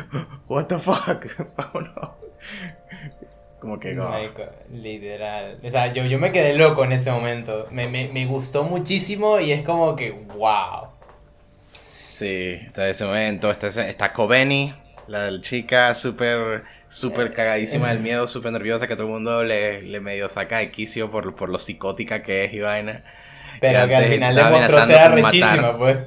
what 0.48 0.66
the 0.66 0.78
fuck 0.78 1.24
vámonos 1.56 2.10
como 3.60 3.80
que 3.80 3.92
no. 3.92 4.08
literal. 4.70 5.56
O 5.64 5.70
sea 5.70 5.92
yo, 5.92 6.04
yo 6.04 6.18
me 6.20 6.30
quedé 6.30 6.56
loco 6.56 6.84
en 6.84 6.92
ese 6.92 7.10
momento. 7.10 7.66
Me, 7.72 7.88
me, 7.88 8.08
me 8.08 8.24
gustó 8.26 8.62
muchísimo 8.62 9.40
y 9.40 9.50
es 9.50 9.64
como 9.64 9.96
que 9.96 10.12
wow 10.12 10.97
Sí, 12.18 12.58
está 12.66 12.88
ese 12.88 13.04
momento, 13.04 13.48
está, 13.48 13.68
está 13.68 14.12
Kobeni, 14.12 14.74
la 15.06 15.40
chica 15.40 15.94
súper 15.94 16.64
súper 16.88 17.32
cagadísima 17.32 17.90
del 17.90 18.00
miedo, 18.00 18.26
súper 18.26 18.50
nerviosa, 18.50 18.88
que 18.88 18.96
todo 18.96 19.06
el 19.06 19.12
mundo 19.12 19.44
le, 19.44 19.82
le 19.82 20.00
medio 20.00 20.28
saca 20.28 20.58
de 20.58 20.72
quicio 20.72 21.12
por, 21.12 21.36
por 21.36 21.48
lo 21.48 21.60
psicótica 21.60 22.20
que 22.24 22.44
es 22.44 22.52
y 22.52 22.58
vaina. 22.58 23.04
Pero 23.60 23.86
que 23.86 23.94
al 23.94 24.06
final 24.06 24.34
demostró 24.34 24.84
ser 24.86 24.98
arrechísima, 24.98 25.78
pues. 25.78 25.98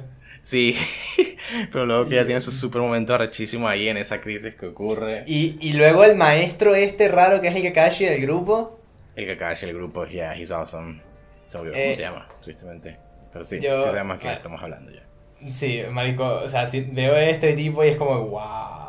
Sí, 0.42 0.76
pero 1.72 1.86
luego 1.86 2.06
que 2.06 2.16
ya 2.16 2.26
tiene 2.26 2.42
su 2.42 2.52
super 2.52 2.82
momento 2.82 3.14
arrechísimo 3.14 3.66
ahí 3.66 3.88
en 3.88 3.96
esa 3.96 4.20
crisis 4.20 4.54
que 4.54 4.66
ocurre. 4.66 5.22
Y, 5.26 5.56
y 5.62 5.72
luego 5.72 6.04
el 6.04 6.16
maestro 6.16 6.74
este 6.74 7.08
raro 7.08 7.40
que 7.40 7.48
es 7.48 7.56
el 7.56 7.62
Kakashi 7.62 8.04
del 8.04 8.20
grupo. 8.20 8.80
El 9.16 9.26
Kakashi 9.28 9.64
del 9.64 9.76
grupo, 9.76 10.04
yeah, 10.04 10.36
he's 10.36 10.50
awesome. 10.50 11.00
Se 11.46 11.56
olvidó 11.56 11.72
cómo 11.72 11.84
eh, 11.86 11.96
se 11.96 12.02
llama, 12.02 12.28
tristemente. 12.42 12.98
Pero 13.32 13.46
sí, 13.46 13.60
yo, 13.60 13.82
sí 13.82 13.88
sabemos 13.88 14.18
que 14.18 14.30
estamos 14.30 14.60
hablando 14.62 14.92
ya. 14.92 15.11
Sí, 15.50 15.82
marico, 15.90 16.24
o 16.24 16.48
sea, 16.48 16.66
si 16.66 16.82
veo 16.82 17.16
este 17.16 17.54
tipo 17.54 17.82
y 17.84 17.88
es 17.88 17.96
como, 17.96 18.26
wow. 18.26 18.82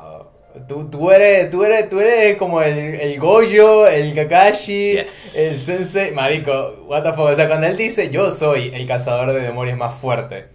Tú, 0.68 0.88
tú, 0.88 1.10
eres, 1.10 1.49
tú, 1.49 1.64
eres, 1.64 1.89
tú 1.89 1.99
eres 1.99 2.38
como 2.38 2.62
el, 2.62 2.78
el 2.78 3.20
Goyo, 3.20 3.88
el 3.88 4.14
Kakashi, 4.14 4.97
el 4.97 5.08
Sensei. 5.08 6.12
Marico, 6.12 6.86
what 6.88 7.01
the 7.01 7.12
fuck. 7.12 7.26
O 7.26 7.36
sea, 7.36 7.47
cuando 7.47 7.66
él 7.66 7.76
dice, 7.76 8.12
yo 8.12 8.30
soy 8.30 8.72
el 8.72 8.86
cazador 8.86 9.34
de 9.34 9.41
demonios 9.41 9.80
más 9.80 9.95
fuerte. 9.95 10.49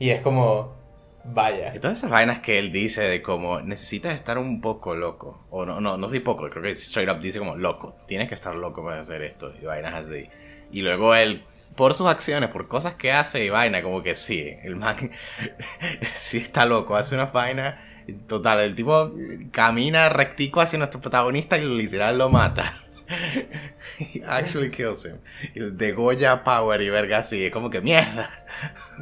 Y 0.00 0.10
es 0.10 0.22
como, 0.22 0.74
vaya. 1.22 1.72
Y 1.72 1.78
todas 1.78 1.98
esas 1.98 2.10
vainas 2.10 2.40
que 2.40 2.58
él 2.58 2.72
dice 2.72 3.02
de 3.02 3.22
como, 3.22 3.60
necesitas 3.60 4.16
estar 4.16 4.38
un 4.38 4.60
poco 4.60 4.96
loco. 4.96 5.46
O 5.50 5.64
no, 5.64 5.80
no, 5.80 5.96
no 5.96 6.08
soy 6.08 6.18
poco, 6.18 6.50
creo 6.50 6.64
que 6.64 6.72
straight 6.72 7.08
up 7.08 7.20
dice 7.20 7.38
como, 7.38 7.54
loco. 7.54 7.94
Tienes 8.08 8.28
que 8.28 8.34
estar 8.34 8.56
loco 8.56 8.82
para 8.82 9.00
hacer 9.00 9.22
esto. 9.22 9.52
Y 9.62 9.64
vainas 9.66 9.94
así. 9.94 10.28
Y 10.72 10.82
luego 10.82 11.14
él 11.14 11.44
por 11.74 11.94
sus 11.94 12.06
acciones, 12.06 12.50
por 12.50 12.68
cosas 12.68 12.94
que 12.94 13.12
hace 13.12 13.44
y 13.44 13.50
vaina, 13.50 13.82
como 13.82 14.02
que 14.02 14.14
sí, 14.14 14.54
el 14.62 14.76
man 14.76 15.10
sí 16.14 16.38
está 16.38 16.66
loco, 16.66 16.96
hace 16.96 17.14
unas 17.14 17.32
vainas. 17.32 17.76
Total, 18.26 18.60
el 18.60 18.74
tipo 18.74 19.12
camina 19.50 20.10
rectico 20.10 20.60
hacia 20.60 20.78
nuestro 20.78 21.00
protagonista 21.00 21.56
y 21.56 21.64
literal 21.64 22.18
lo 22.18 22.28
mata. 22.28 22.82
Actually 24.26 24.70
kills 24.70 25.06
him. 25.06 25.18
De 25.76 25.92
Goya 25.92 26.44
Power 26.44 26.80
y 26.82 26.90
verga 26.90 27.18
así, 27.18 27.44
es 27.46 27.52
como 27.52 27.70
que 27.70 27.80
mierda. 27.80 28.30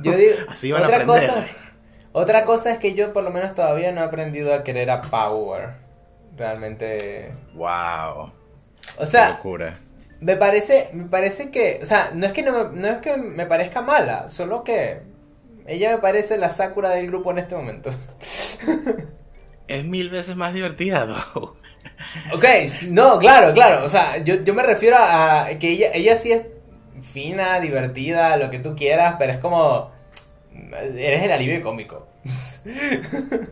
Yo 0.03 0.17
digo, 0.17 0.35
así 0.49 0.71
van 0.71 0.85
otra 0.85 0.99
a 0.99 1.01
aprender. 1.01 1.29
Cosa, 1.31 1.47
otra 2.13 2.45
cosa 2.45 2.73
es 2.73 2.79
que 2.79 2.95
yo 2.95 3.13
por 3.13 3.25
lo 3.25 3.31
menos 3.31 3.55
todavía 3.55 3.93
no 3.93 4.01
he 4.03 4.05
aprendido 4.05 4.55
a 4.55 4.63
querer 4.63 4.91
a 4.91 5.03
Power. 5.03 5.75
Realmente. 6.37 7.35
Wow. 7.55 8.33
O 8.99 9.07
sea, 9.07 9.31
locura. 9.31 9.75
Me 10.23 10.37
parece, 10.37 10.89
me 10.93 11.09
parece 11.09 11.51
que, 11.51 11.81
o 11.83 11.87
sea, 11.87 12.13
no 12.15 12.27
es 12.27 12.33
que 12.33 12.43
no 12.43 12.53
me, 12.53 12.81
no 12.81 12.89
es 12.89 12.99
que 12.99 13.17
me 13.17 13.45
parezca 13.45 13.83
mala, 13.83 14.31
solo 14.31 14.63
que 14.63 15.03
ella 15.67 15.91
me 15.91 15.99
parece 15.99 16.39
la 16.39 16.51
Sakura 16.51 16.91
del 16.91 17.09
grupo 17.09 17.33
en 17.33 17.39
este 17.39 17.57
momento. 17.57 17.91
es 19.69 19.85
mil 19.85 20.11
veces 20.11 20.37
más 20.37 20.55
divertida, 20.55 21.07
¿no? 21.35 21.55
Ok, 22.33 22.45
no, 22.91 23.19
claro, 23.19 23.53
claro. 23.53 23.85
O 23.85 23.89
sea, 23.89 24.19
yo, 24.19 24.43
yo 24.43 24.55
me 24.55 24.63
refiero 24.63 24.97
a 24.99 25.49
que 25.59 25.71
ella, 25.71 25.89
ella 25.95 26.17
sí 26.17 26.33
es 26.33 26.43
fina, 27.03 27.61
divertida, 27.61 28.37
lo 28.37 28.51
que 28.51 28.59
tú 28.59 28.75
quieras, 28.77 29.17
pero 29.19 29.33
es 29.33 29.39
como. 29.39 29.91
Eres 30.97 31.23
el 31.23 31.33
alivio 31.33 31.63
cómico. 31.63 32.07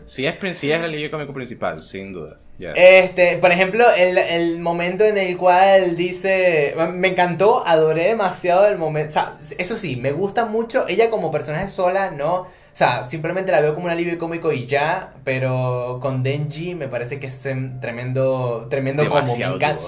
Sí, 0.04 0.26
es, 0.26 0.58
sí 0.58 0.70
es 0.70 0.78
el 0.78 0.84
alivio 0.84 1.10
cómico 1.10 1.32
principal, 1.32 1.82
sin 1.82 2.12
dudas. 2.12 2.48
Este, 2.58 3.38
por 3.38 3.52
ejemplo, 3.52 3.84
el, 3.96 4.18
el, 4.18 4.58
momento 4.58 5.04
en 5.04 5.18
el 5.18 5.36
cual 5.36 5.96
dice. 5.96 6.74
Me 6.94 7.08
encantó, 7.08 7.66
adoré 7.66 8.08
demasiado 8.08 8.66
el 8.66 8.78
momento. 8.78 9.10
O 9.10 9.12
sea, 9.12 9.36
eso 9.58 9.76
sí, 9.76 9.96
me 9.96 10.12
gusta 10.12 10.46
mucho. 10.46 10.86
Ella 10.88 11.10
como 11.10 11.30
personaje 11.30 11.68
sola, 11.68 12.10
¿no? 12.10 12.46
O 12.72 12.76
sea, 12.76 13.04
simplemente 13.04 13.50
la 13.50 13.60
veo 13.60 13.74
como 13.74 13.86
un 13.86 13.92
alivio 13.92 14.16
cómico 14.16 14.52
y 14.52 14.64
ya, 14.64 15.12
pero 15.24 15.98
con 16.00 16.22
Denji 16.22 16.76
me 16.76 16.86
parece 16.86 17.18
que 17.18 17.26
es 17.26 17.42
tremendo, 17.80 18.66
tremendo 18.70 19.08
como 19.08 19.26
me, 19.26 19.44
encanta, 19.44 19.78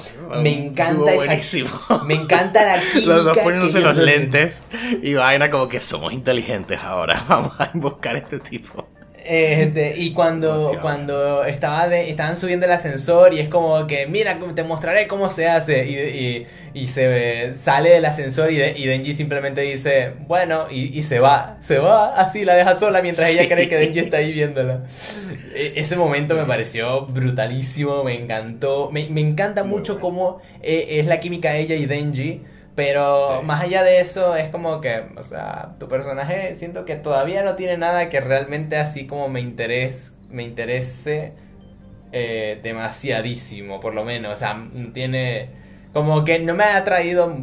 me 0.42 0.66
encanta 0.66 1.14
esa, 1.14 2.02
me 2.04 2.14
encanta 2.14 2.66
la 2.66 2.80
química 2.80 3.06
Los 3.06 3.24
dos 3.24 3.38
poniéndose 3.38 3.80
los 3.80 3.96
lentes 3.96 4.64
y 5.00 5.14
vaina 5.14 5.50
como 5.50 5.68
que 5.68 5.80
somos 5.80 6.12
inteligentes 6.12 6.80
ahora, 6.80 7.24
vamos 7.28 7.52
a 7.58 7.70
buscar 7.72 8.16
este 8.16 8.40
tipo. 8.40 8.91
Este, 9.24 9.94
y 9.98 10.12
cuando, 10.12 10.78
cuando 10.80 11.44
estaba 11.44 11.88
de, 11.88 12.10
estaban 12.10 12.36
subiendo 12.36 12.66
el 12.66 12.72
ascensor 12.72 13.32
y 13.32 13.38
es 13.38 13.48
como 13.48 13.86
que, 13.86 14.06
mira, 14.06 14.38
te 14.54 14.64
mostraré 14.64 15.06
cómo 15.06 15.30
se 15.30 15.48
hace. 15.48 15.86
Y, 15.86 16.46
y, 16.74 16.86
se 16.86 17.54
sale 17.54 17.90
del 17.90 18.04
ascensor 18.04 18.50
y, 18.50 18.60
y, 18.60 18.86
Denji 18.86 19.12
simplemente 19.12 19.60
dice, 19.60 20.14
bueno, 20.26 20.66
y, 20.70 21.02
se 21.02 21.20
va. 21.20 21.58
Se 21.60 21.78
va 21.78 22.16
así, 22.16 22.44
la 22.44 22.54
deja 22.54 22.74
sola 22.74 23.00
mientras 23.02 23.30
ella 23.30 23.48
cree 23.48 23.68
que 23.68 23.76
Denji 23.76 24.00
está 24.00 24.16
ahí 24.18 24.32
viéndola. 24.32 24.84
E, 25.54 25.74
ese 25.76 25.96
momento 25.96 26.34
me 26.34 26.44
pareció 26.44 27.06
brutalísimo, 27.06 28.02
me 28.04 28.14
encantó. 28.14 28.90
Me, 28.90 29.08
me 29.08 29.20
encanta 29.20 29.62
mucho 29.62 30.00
cómo 30.00 30.40
eh, 30.62 30.98
es 31.00 31.06
la 31.06 31.20
química 31.20 31.52
de 31.52 31.60
ella 31.60 31.74
y 31.76 31.86
Denji. 31.86 32.42
Pero 32.74 33.42
más 33.42 33.62
allá 33.62 33.82
de 33.82 34.00
eso, 34.00 34.34
es 34.34 34.48
como 34.50 34.80
que, 34.80 35.02
o 35.16 35.22
sea, 35.22 35.74
tu 35.78 35.88
personaje 35.88 36.54
siento 36.54 36.84
que 36.84 36.96
todavía 36.96 37.44
no 37.44 37.54
tiene 37.54 37.76
nada 37.76 38.08
que 38.08 38.20
realmente 38.20 38.76
así 38.76 39.06
como 39.06 39.28
me 39.28 39.40
interese, 39.40 40.12
me 40.30 40.42
interese 40.42 41.34
eh, 42.12 42.60
demasiadísimo, 42.62 43.78
por 43.80 43.94
lo 43.94 44.04
menos. 44.04 44.32
O 44.32 44.36
sea, 44.36 44.68
tiene, 44.94 45.50
como 45.92 46.24
que 46.24 46.38
no 46.38 46.54
me 46.54 46.64
ha 46.64 46.78
atraído 46.78 47.36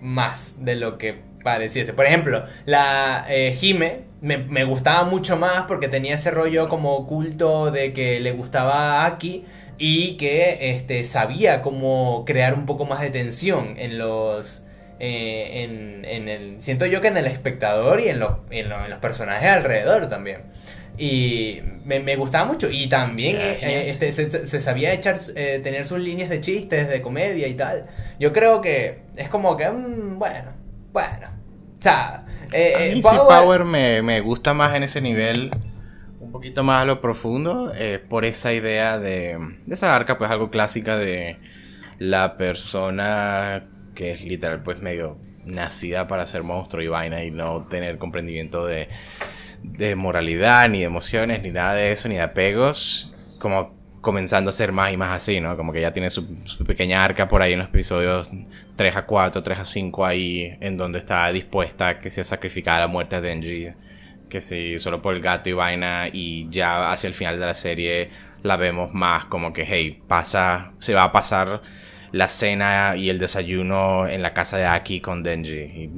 más 0.00 0.64
de 0.64 0.74
lo 0.74 0.98
que 0.98 1.20
pareciese. 1.44 1.92
Por 1.92 2.06
ejemplo, 2.06 2.44
la 2.66 3.24
eh, 3.28 3.56
Hime 3.60 4.00
me, 4.20 4.38
me, 4.38 4.64
gustaba 4.64 5.04
mucho 5.04 5.36
más 5.36 5.66
porque 5.66 5.88
tenía 5.88 6.16
ese 6.16 6.30
rollo 6.30 6.68
como 6.68 6.96
oculto 6.96 7.70
de 7.70 7.92
que 7.92 8.20
le 8.20 8.32
gustaba 8.32 9.02
a 9.02 9.06
Aki 9.06 9.44
y 9.78 10.16
que 10.16 10.76
este, 10.76 11.02
sabía 11.04 11.62
cómo 11.62 12.24
crear 12.24 12.54
un 12.54 12.66
poco 12.66 12.84
más 12.84 13.00
de 13.00 13.10
tensión 13.10 13.74
en 13.78 13.98
los 13.98 14.61
eh, 15.04 15.64
en, 16.04 16.28
el, 16.28 16.62
siento 16.62 16.86
yo 16.86 17.00
que 17.00 17.08
en 17.08 17.16
el 17.16 17.26
espectador 17.26 18.00
y 18.00 18.06
en 18.06 18.20
los, 18.20 18.34
en, 18.50 18.68
los 18.68 18.98
personajes 19.00 19.50
alrededor 19.50 20.08
también. 20.08 20.42
Y 20.96 21.58
me, 21.84 22.14
gustaba 22.14 22.44
mucho. 22.44 22.70
Y 22.70 22.86
también 22.86 23.36
eh, 23.40 23.86
este, 23.88 24.12
se, 24.12 24.60
sabía 24.60 24.92
echar, 24.92 25.18
eh, 25.34 25.60
tener 25.60 25.88
sus 25.88 25.98
líneas 25.98 26.30
de 26.30 26.40
chistes, 26.40 26.88
de 26.88 27.02
comedia 27.02 27.48
y 27.48 27.54
tal. 27.54 27.86
Yo 28.20 28.32
creo 28.32 28.60
que 28.60 29.00
es 29.16 29.28
como 29.28 29.56
que, 29.56 29.68
mm, 29.68 30.20
bueno, 30.20 30.52
bueno. 30.92 31.30
O 31.80 31.82
sea, 31.82 32.24
Power, 33.02 33.64
me, 33.64 34.20
gusta 34.20 34.54
más 34.54 34.72
en 34.76 34.84
ese 34.84 35.00
nivel 35.00 35.50
un 36.20 36.30
poquito 36.30 36.62
más 36.62 36.82
a 36.82 36.84
lo 36.84 37.00
profundo 37.00 37.72
por 38.08 38.24
esa 38.24 38.52
idea 38.52 39.00
de, 39.00 39.36
de 39.66 39.74
esa 39.74 39.96
arca, 39.96 40.16
pues 40.16 40.30
algo 40.30 40.48
clásica 40.50 40.96
de 40.96 41.38
la 41.98 42.36
persona 42.36 43.64
que 43.94 44.12
es 44.12 44.22
literal 44.22 44.62
pues 44.62 44.80
medio 44.80 45.18
nacida 45.44 46.06
para 46.06 46.26
ser 46.26 46.42
monstruo 46.42 46.82
y 46.82 46.88
vaina 46.88 47.24
y 47.24 47.30
no 47.30 47.66
tener 47.68 47.98
comprendimiento 47.98 48.66
de, 48.66 48.88
de 49.62 49.96
moralidad, 49.96 50.68
ni 50.68 50.80
de 50.80 50.84
emociones, 50.84 51.42
ni 51.42 51.50
nada 51.50 51.74
de 51.74 51.92
eso, 51.92 52.08
ni 52.08 52.16
de 52.16 52.22
apegos, 52.22 53.14
como 53.38 53.74
comenzando 54.02 54.50
a 54.50 54.52
ser 54.52 54.72
más 54.72 54.92
y 54.92 54.96
más 54.96 55.16
así, 55.16 55.40
¿no? 55.40 55.56
Como 55.56 55.72
que 55.72 55.80
ya 55.80 55.92
tiene 55.92 56.10
su, 56.10 56.26
pequeña 56.66 57.04
arca 57.04 57.28
por 57.28 57.40
ahí 57.40 57.52
en 57.52 57.60
los 57.60 57.68
episodios 57.68 58.30
3 58.76 58.96
a 58.96 59.06
4, 59.06 59.42
3 59.42 59.58
a 59.60 59.64
5 59.64 60.04
ahí, 60.04 60.56
en 60.60 60.76
donde 60.76 60.98
está 60.98 61.30
dispuesta 61.32 62.00
que 62.00 62.10
sea 62.10 62.24
sacrificada 62.24 62.80
la 62.80 62.86
muerte 62.88 63.20
de 63.20 63.28
Denji, 63.28 63.68
que 64.28 64.40
si 64.40 64.78
solo 64.78 65.00
por 65.00 65.14
el 65.14 65.20
gato 65.20 65.48
y 65.48 65.52
vaina, 65.52 66.08
y 66.12 66.48
ya 66.50 66.90
hacia 66.92 67.08
el 67.08 67.14
final 67.14 67.38
de 67.38 67.46
la 67.46 67.54
serie 67.54 68.10
la 68.42 68.56
vemos 68.56 68.92
más 68.92 69.26
como 69.26 69.52
que, 69.52 69.64
hey, 69.64 70.02
pasa, 70.08 70.72
se 70.80 70.94
va 70.94 71.04
a 71.04 71.12
pasar 71.12 71.62
la 72.12 72.28
cena 72.28 72.94
y 72.96 73.08
el 73.08 73.18
desayuno 73.18 74.06
en 74.06 74.22
la 74.22 74.34
casa 74.34 74.58
de 74.58 74.66
Aki 74.66 75.00
con 75.00 75.22
Denji. 75.22 75.90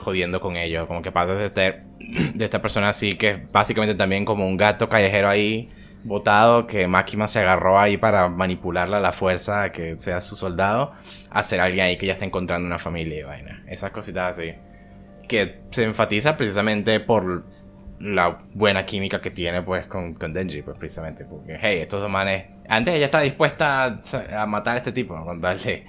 Jodiendo 0.00 0.40
con 0.40 0.56
ellos. 0.56 0.86
Como 0.86 1.02
que 1.02 1.12
pasa 1.12 1.34
de, 1.34 1.46
este, 1.46 1.82
de 2.34 2.44
esta 2.44 2.62
persona 2.62 2.88
así 2.88 3.16
que 3.16 3.46
básicamente 3.52 3.94
también 3.94 4.24
como 4.24 4.46
un 4.46 4.56
gato 4.56 4.88
callejero 4.88 5.28
ahí 5.28 5.70
botado 6.04 6.66
que 6.66 6.86
Makima 6.86 7.26
se 7.26 7.40
agarró 7.40 7.78
ahí 7.78 7.96
para 7.96 8.28
manipularla 8.28 8.98
a 8.98 9.00
la 9.00 9.12
fuerza 9.12 9.72
que 9.72 9.98
sea 9.98 10.20
su 10.20 10.36
soldado 10.36 10.92
a 11.30 11.42
ser 11.42 11.60
alguien 11.60 11.84
ahí 11.84 11.98
que 11.98 12.06
ya 12.06 12.12
está 12.12 12.24
encontrando 12.24 12.66
una 12.66 12.78
familia 12.78 13.18
y 13.18 13.22
vaina. 13.24 13.64
Esas 13.66 13.90
cositas 13.90 14.38
así. 14.38 14.54
Que 15.28 15.60
se 15.70 15.84
enfatiza 15.84 16.36
precisamente 16.36 17.00
por 17.00 17.44
la 18.00 18.38
buena 18.54 18.86
química 18.86 19.20
que 19.20 19.30
tiene 19.30 19.62
pues 19.62 19.86
con, 19.86 20.14
con 20.14 20.32
Denji, 20.32 20.62
pues 20.62 20.76
precisamente. 20.78 21.24
Porque, 21.24 21.58
hey, 21.60 21.78
estos 21.80 22.00
dos 22.00 22.10
manes. 22.10 22.46
Antes 22.68 22.94
ella 22.94 23.06
está 23.06 23.20
dispuesta 23.20 23.84
a, 23.86 24.42
a 24.42 24.46
matar 24.46 24.74
a 24.74 24.78
este 24.78 24.92
tipo, 24.92 25.22
con 25.24 25.40
tal 25.40 25.60
de, 25.60 25.84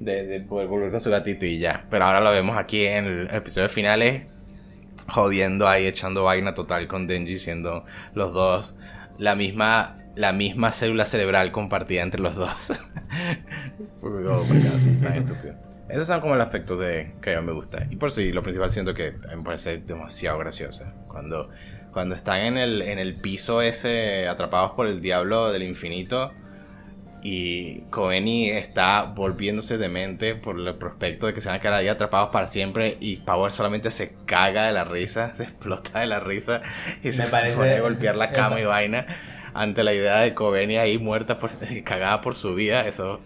de, 0.00 0.26
de 0.26 0.40
poder 0.40 0.66
volver 0.66 0.90
con 0.90 1.00
su 1.00 1.10
gatito 1.10 1.46
y 1.46 1.58
ya. 1.58 1.84
Pero 1.90 2.04
ahora 2.04 2.20
lo 2.20 2.30
vemos 2.30 2.56
aquí 2.56 2.86
en 2.86 3.04
el 3.06 3.34
episodio 3.34 3.68
finales, 3.68 4.26
jodiendo 5.08 5.68
ahí, 5.68 5.86
echando 5.86 6.24
vaina 6.24 6.54
total 6.54 6.88
con 6.88 7.06
Denji, 7.06 7.38
siendo 7.38 7.84
los 8.14 8.32
dos 8.32 8.76
la 9.18 9.34
misma. 9.34 9.98
La 10.14 10.34
misma 10.34 10.72
célula 10.72 11.06
cerebral 11.06 11.52
compartida 11.52 12.02
entre 12.02 12.20
los 12.20 12.34
dos. 12.34 12.78
Porque, 14.02 14.28
oh 14.28 14.44
tan 15.00 15.14
estúpido. 15.14 15.54
Esos 15.92 16.08
son 16.08 16.20
como 16.20 16.34
el 16.34 16.40
aspecto 16.40 16.76
de 16.76 17.14
que 17.20 17.34
a 17.36 17.40
mí 17.40 17.46
me 17.46 17.52
gusta. 17.52 17.86
Y 17.90 17.96
por 17.96 18.10
sí, 18.10 18.32
lo 18.32 18.42
principal 18.42 18.70
siento 18.70 18.94
que 18.94 19.08
a 19.08 19.30
mí 19.30 19.36
me 19.36 19.42
parece 19.44 19.76
demasiado 19.78 20.38
graciosa. 20.38 20.94
Cuando, 21.06 21.50
cuando 21.92 22.14
están 22.14 22.40
en 22.40 22.56
el, 22.56 22.80
en 22.82 22.98
el 22.98 23.14
piso 23.20 23.60
ese, 23.62 24.26
atrapados 24.26 24.72
por 24.72 24.86
el 24.86 25.00
diablo 25.02 25.52
del 25.52 25.62
infinito, 25.64 26.32
y 27.24 27.82
Koeni 27.90 28.50
está 28.50 29.04
volviéndose 29.04 29.78
demente 29.78 30.34
por 30.34 30.58
el 30.58 30.74
prospecto 30.74 31.26
de 31.28 31.34
que 31.34 31.40
se 31.40 31.48
van 31.48 31.58
a 31.58 31.60
quedar 31.60 31.74
ahí 31.74 31.86
atrapados 31.88 32.30
para 32.30 32.48
siempre, 32.48 32.96
y 32.98 33.18
Power 33.18 33.52
solamente 33.52 33.90
se 33.92 34.16
caga 34.26 34.66
de 34.66 34.72
la 34.72 34.84
risa, 34.84 35.34
se 35.34 35.44
explota 35.44 36.00
de 36.00 36.06
la 36.06 36.18
risa, 36.20 36.62
y 37.02 37.08
Me 37.08 37.12
se 37.12 37.24
parece- 37.26 37.56
pone 37.56 37.74
a 37.76 37.80
golpear 37.80 38.16
la 38.16 38.32
cama 38.32 38.60
y 38.60 38.64
vaina. 38.64 39.06
Ante 39.54 39.84
la 39.84 39.92
idea 39.92 40.20
de 40.20 40.32
Koeni 40.34 40.78
ahí 40.78 40.96
muerta, 40.98 41.38
por, 41.38 41.50
cagada 41.84 42.22
por 42.22 42.34
su 42.34 42.54
vida, 42.54 42.86
eso 42.88 43.20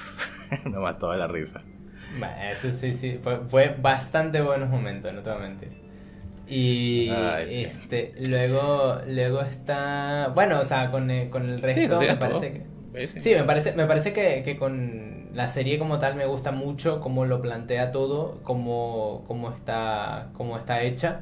me 0.64 0.78
mató 0.78 1.10
de 1.10 1.18
la 1.18 1.26
risa. 1.26 1.62
Eso 2.52 2.72
sí, 2.72 2.94
sí, 2.94 3.18
fue, 3.22 3.38
fue 3.48 3.76
bastante 3.80 4.40
buenos 4.40 4.68
momentos, 4.70 5.12
no 5.12 5.22
te 5.22 5.30
voy 5.30 5.38
a 5.38 5.42
mentir. 5.42 5.72
Y 6.48 7.08
Ay, 7.10 7.48
sí. 7.48 7.66
este, 7.66 8.14
luego, 8.20 9.00
luego 9.06 9.40
está, 9.42 10.30
bueno, 10.34 10.60
o 10.60 10.64
sea, 10.64 10.90
con 10.90 11.10
el, 11.10 11.28
con 11.30 11.48
el 11.48 11.60
resto 11.60 11.98
sí 11.98 12.04
me 12.06 12.16
parece 12.16 12.52
que... 12.52 12.66
Sí, 12.98 13.20
sí. 13.20 13.30
Me 13.34 13.42
parece, 13.44 13.72
me 13.74 13.86
parece 13.86 14.12
que, 14.12 14.42
que 14.44 14.56
con 14.56 15.28
la 15.34 15.48
serie 15.48 15.78
como 15.78 15.98
tal 15.98 16.14
me 16.16 16.26
gusta 16.26 16.52
mucho 16.52 17.00
cómo 17.00 17.24
lo 17.26 17.42
plantea 17.42 17.90
todo, 17.92 18.40
cómo, 18.44 19.24
cómo 19.26 19.50
está, 19.52 20.30
cómo 20.36 20.56
está 20.58 20.82
hecha. 20.82 21.20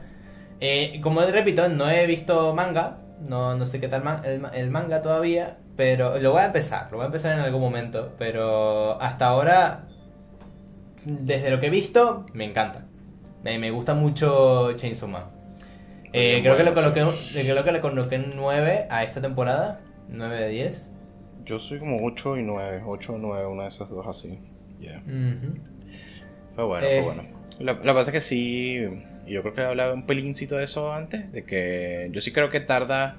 Eh, 0.61 1.01
como 1.03 1.20
repito, 1.22 1.68
no 1.68 1.88
he 1.90 2.07
visto 2.07 2.55
manga, 2.55 2.95
no, 3.20 3.55
no 3.57 3.66
sé 3.66 3.80
qué 3.80 3.88
tal 3.88 4.05
man- 4.05 4.22
el, 4.24 4.42
el 4.55 4.70
manga 4.70 5.03
todavía, 5.03 5.59
pero 5.76 6.18
lo 6.18 6.32
voy 6.32 6.42
a 6.42 6.47
empezar, 6.47 6.88
lo 6.90 6.99
voy 6.99 7.05
a 7.05 7.07
empezar 7.07 7.32
en 7.34 7.40
algún 7.40 7.61
momento, 7.61 8.12
pero 8.18 9.01
hasta 9.01 9.26
ahora, 9.26 9.84
desde 11.05 11.51
lo 11.51 11.61
que 11.61 11.67
he 11.67 11.71
visto, 11.71 12.27
me 12.33 12.45
encanta. 12.45 12.87
Me, 13.43 13.59
me 13.59 13.71
gusta 13.71 13.95
mucho 13.95 14.73
Chainsaw 14.77 15.09
Man. 15.09 15.25
Eh, 16.13 16.35
Muy 16.35 16.43
creo, 16.43 16.57
que 16.57 16.63
le 16.65 16.71
bueno, 16.71 16.93
coloqué, 16.95 17.05
un- 17.05 17.29
creo 17.33 17.65
que 17.65 17.73
le 17.73 17.81
coloqué 17.81 18.17
un 18.17 18.31
9 18.37 18.87
a 18.89 19.03
esta 19.05 19.21
temporada, 19.21 19.81
9 20.09 20.41
de 20.41 20.49
10. 20.49 20.91
Yo 21.45 21.59
soy 21.59 21.79
como 21.79 22.05
8 22.07 22.37
y 22.39 22.43
9, 22.43 22.83
8 22.87 23.15
o 23.15 23.19
9, 23.19 23.47
una 23.47 23.65
de 23.65 23.69
esas 23.69 23.91
dos 23.91 24.07
así. 24.07 24.39
Yeah. 24.81 25.03
Ujú. 25.07 25.59
Fue 26.55 26.65
bueno, 26.65 26.87
Eh. 26.87 27.03
fue 27.03 27.15
bueno. 27.15 27.29
Lo, 27.59 27.73
lo 27.75 27.81
que 27.81 27.93
pasa 27.93 28.11
es 28.11 28.13
que 28.13 28.21
sí, 28.21 28.81
yo 29.27 29.43
creo 29.43 29.55
que 29.55 29.63
hablaba 29.63 29.93
un 29.93 30.07
pelincito 30.07 30.57
de 30.57 30.65
eso 30.65 30.93
antes, 30.93 31.31
de 31.33 31.45
que 31.45 32.09
yo 32.13 32.21
sí 32.21 32.33
creo 32.33 32.49
que 32.51 32.61
tarda 32.61 33.17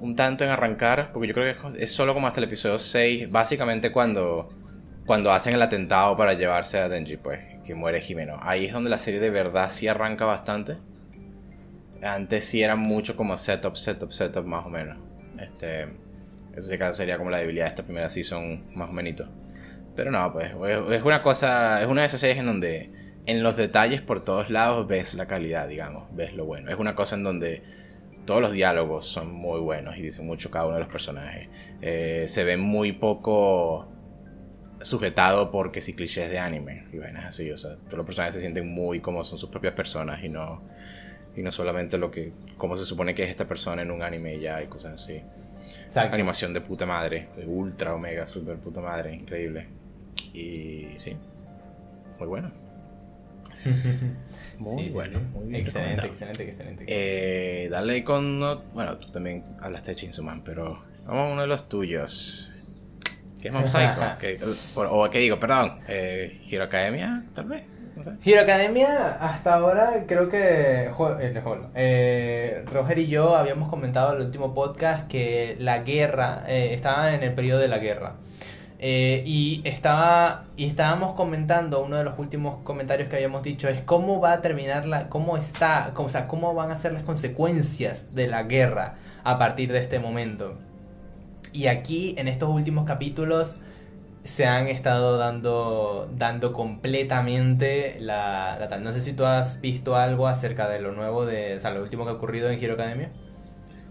un 0.00 0.14
tanto 0.16 0.44
en 0.44 0.50
arrancar, 0.50 1.10
porque 1.12 1.28
yo 1.28 1.34
creo 1.34 1.54
que 1.74 1.82
es 1.82 1.92
solo 1.92 2.14
como 2.14 2.26
hasta 2.28 2.40
el 2.40 2.44
episodio 2.44 2.78
6, 2.78 3.30
básicamente 3.30 3.90
cuando, 3.92 4.48
cuando 5.08 5.32
hacen 5.32 5.54
el 5.54 5.62
atentado 5.62 6.18
para 6.18 6.34
llevarse 6.34 6.78
a 6.78 6.90
Denji, 6.90 7.16
pues, 7.16 7.40
que 7.64 7.74
muere 7.74 8.02
Jimeno. 8.02 8.38
Ahí 8.42 8.66
es 8.66 8.74
donde 8.74 8.90
la 8.90 8.98
serie 8.98 9.20
de 9.20 9.30
verdad 9.30 9.70
sí 9.70 9.88
arranca 9.88 10.26
bastante. 10.26 10.76
Antes 12.02 12.44
sí 12.44 12.62
era 12.62 12.76
mucho 12.76 13.16
como 13.16 13.38
setup, 13.38 13.74
setup, 13.74 14.12
setup, 14.12 14.44
más 14.44 14.66
o 14.66 14.68
menos. 14.68 14.98
Este, 15.40 15.84
eso 16.54 16.68
sí 16.68 16.76
que 16.76 16.94
sería 16.94 17.16
como 17.16 17.30
la 17.30 17.38
debilidad 17.38 17.64
de 17.64 17.70
esta 17.70 17.84
primera 17.84 18.10
season, 18.10 18.62
más 18.74 18.90
o 18.90 18.92
menos. 18.92 19.26
Pero 19.96 20.10
no, 20.10 20.30
pues 20.30 20.52
es 20.90 21.02
una 21.02 21.22
cosa, 21.22 21.80
es 21.80 21.88
una 21.88 22.02
de 22.02 22.06
esas 22.06 22.20
series 22.20 22.40
en 22.40 22.46
donde 22.46 22.92
en 23.24 23.42
los 23.42 23.56
detalles 23.56 24.02
por 24.02 24.22
todos 24.22 24.50
lados 24.50 24.86
ves 24.86 25.14
la 25.14 25.24
calidad, 25.24 25.68
digamos, 25.68 26.04
ves 26.14 26.34
lo 26.34 26.44
bueno. 26.44 26.70
Es 26.70 26.78
una 26.78 26.94
cosa 26.94 27.16
en 27.16 27.24
donde 27.24 27.62
todos 28.26 28.42
los 28.42 28.52
diálogos 28.52 29.06
son 29.06 29.34
muy 29.34 29.58
buenos 29.58 29.96
y 29.96 30.02
dicen 30.02 30.26
mucho 30.26 30.50
cada 30.50 30.66
uno 30.66 30.74
de 30.74 30.80
los 30.80 30.90
personajes. 30.90 31.48
Eh, 31.80 32.26
se 32.28 32.44
ve 32.44 32.58
muy 32.58 32.92
poco 32.92 33.88
sujetado 34.82 35.50
por 35.50 35.72
que 35.72 35.80
si 35.80 35.94
clichés 35.94 36.30
de 36.30 36.38
anime 36.38 36.86
y 36.92 36.98
vainas 36.98 37.24
así, 37.26 37.50
o 37.50 37.58
sea, 37.58 37.76
todos 37.76 37.98
los 37.98 38.06
personajes 38.06 38.34
se 38.34 38.40
sienten 38.40 38.68
muy 38.68 39.00
como 39.00 39.24
son 39.24 39.38
sus 39.38 39.50
propias 39.50 39.74
personas 39.74 40.22
y 40.24 40.28
no 40.28 40.62
y 41.36 41.42
no 41.42 41.52
solamente 41.52 41.98
lo 41.98 42.10
que 42.10 42.32
como 42.56 42.76
se 42.76 42.84
supone 42.84 43.14
que 43.14 43.22
es 43.24 43.30
esta 43.30 43.44
persona 43.46 43.82
en 43.82 43.90
un 43.90 44.02
anime 44.02 44.34
y 44.36 44.40
ya 44.40 44.62
y 44.62 44.66
cosas 44.66 45.02
así. 45.02 45.20
Exacto. 45.86 46.14
Animación 46.14 46.52
de 46.54 46.60
puta 46.60 46.86
madre, 46.86 47.28
de 47.36 47.46
ultra 47.46 47.94
omega 47.94 48.26
super 48.26 48.56
puta 48.56 48.80
madre, 48.80 49.14
increíble. 49.14 49.66
Y 50.34 50.88
sí, 50.96 51.16
muy 52.18 52.28
bueno. 52.28 52.50
Muy 54.58 54.84
Sí, 54.88 54.90
bueno, 54.92 55.18
sí. 55.20 55.24
muy 55.38 55.48
bien 55.50 55.60
Excelente, 55.62 56.06
excelente, 56.06 56.42
excelente. 56.44 56.84
Eh, 56.88 57.68
dale 57.70 58.02
con. 58.04 58.40
no- 58.40 58.62
Bueno, 58.74 58.96
tú 58.98 59.10
también 59.12 59.44
hablaste 59.60 59.92
de 59.92 59.96
Chainsaw 59.96 60.24
Man, 60.24 60.42
pero 60.44 60.82
vamos 61.06 61.30
a 61.30 61.32
uno 61.32 61.42
de 61.42 61.46
los 61.48 61.68
tuyos. 61.68 62.57
¿Qué 63.40 63.48
es 63.48 63.54
Mob 63.54 63.66
Psycho? 63.66 64.00
¿Qué- 64.18 64.40
por- 64.74 64.88
o 64.90 65.08
qué 65.10 65.18
digo, 65.18 65.38
perdón, 65.38 65.80
eh, 65.88 66.40
Hero 66.50 66.64
Academia, 66.64 67.24
tal 67.34 67.46
vez. 67.46 67.64
No 67.96 68.04
sé. 68.04 68.10
Hero 68.24 68.42
Academia, 68.42 69.16
hasta 69.20 69.54
ahora 69.54 70.04
creo 70.06 70.28
que 70.28 70.38
eh, 70.88 70.90
eh, 71.74 72.64
Roger 72.72 72.98
y 72.98 73.06
yo 73.08 73.36
habíamos 73.36 73.68
comentado 73.70 74.12
en 74.14 74.20
el 74.20 74.26
último 74.26 74.54
podcast 74.54 75.08
que 75.08 75.56
la 75.58 75.78
guerra, 75.78 76.42
eh, 76.46 76.74
estaba 76.74 77.12
en 77.14 77.22
el 77.22 77.32
periodo 77.34 77.60
de 77.60 77.68
la 77.68 77.78
guerra. 77.78 78.14
Eh, 78.80 79.24
y 79.26 79.60
estaba 79.64 80.44
y 80.56 80.66
estábamos 80.66 81.16
comentando 81.16 81.82
uno 81.82 81.96
de 81.96 82.04
los 82.04 82.16
últimos 82.16 82.62
comentarios 82.62 83.08
que 83.08 83.16
habíamos 83.16 83.42
dicho 83.42 83.68
es 83.68 83.80
cómo 83.82 84.20
va 84.20 84.34
a 84.34 84.40
terminar 84.40 84.86
la 84.86 85.08
cómo 85.08 85.36
está 85.36 85.90
cómo, 85.94 86.06
o 86.06 86.10
sea, 86.10 86.28
cómo 86.28 86.54
van 86.54 86.70
a 86.70 86.76
ser 86.76 86.92
las 86.92 87.02
consecuencias 87.04 88.14
de 88.14 88.28
la 88.28 88.44
guerra 88.44 88.94
a 89.24 89.36
partir 89.36 89.72
de 89.72 89.80
este 89.80 89.98
momento 89.98 90.58
y 91.58 91.66
aquí 91.66 92.14
en 92.18 92.28
estos 92.28 92.48
últimos 92.48 92.86
capítulos 92.86 93.56
se 94.22 94.46
han 94.46 94.68
estado 94.68 95.18
dando 95.18 96.08
dando 96.16 96.52
completamente 96.52 97.98
la, 97.98 98.64
tal. 98.70 98.84
No 98.84 98.92
sé 98.92 99.00
si 99.00 99.12
tú 99.12 99.24
has 99.24 99.60
visto 99.60 99.96
algo 99.96 100.28
acerca 100.28 100.68
de 100.68 100.80
lo 100.80 100.92
nuevo 100.92 101.26
de, 101.26 101.56
o 101.56 101.60
sea, 101.60 101.72
lo 101.72 101.82
último 101.82 102.04
que 102.04 102.10
ha 102.10 102.14
ocurrido 102.14 102.48
en 102.48 102.62
Hero 102.62 102.74
Academia. 102.74 103.10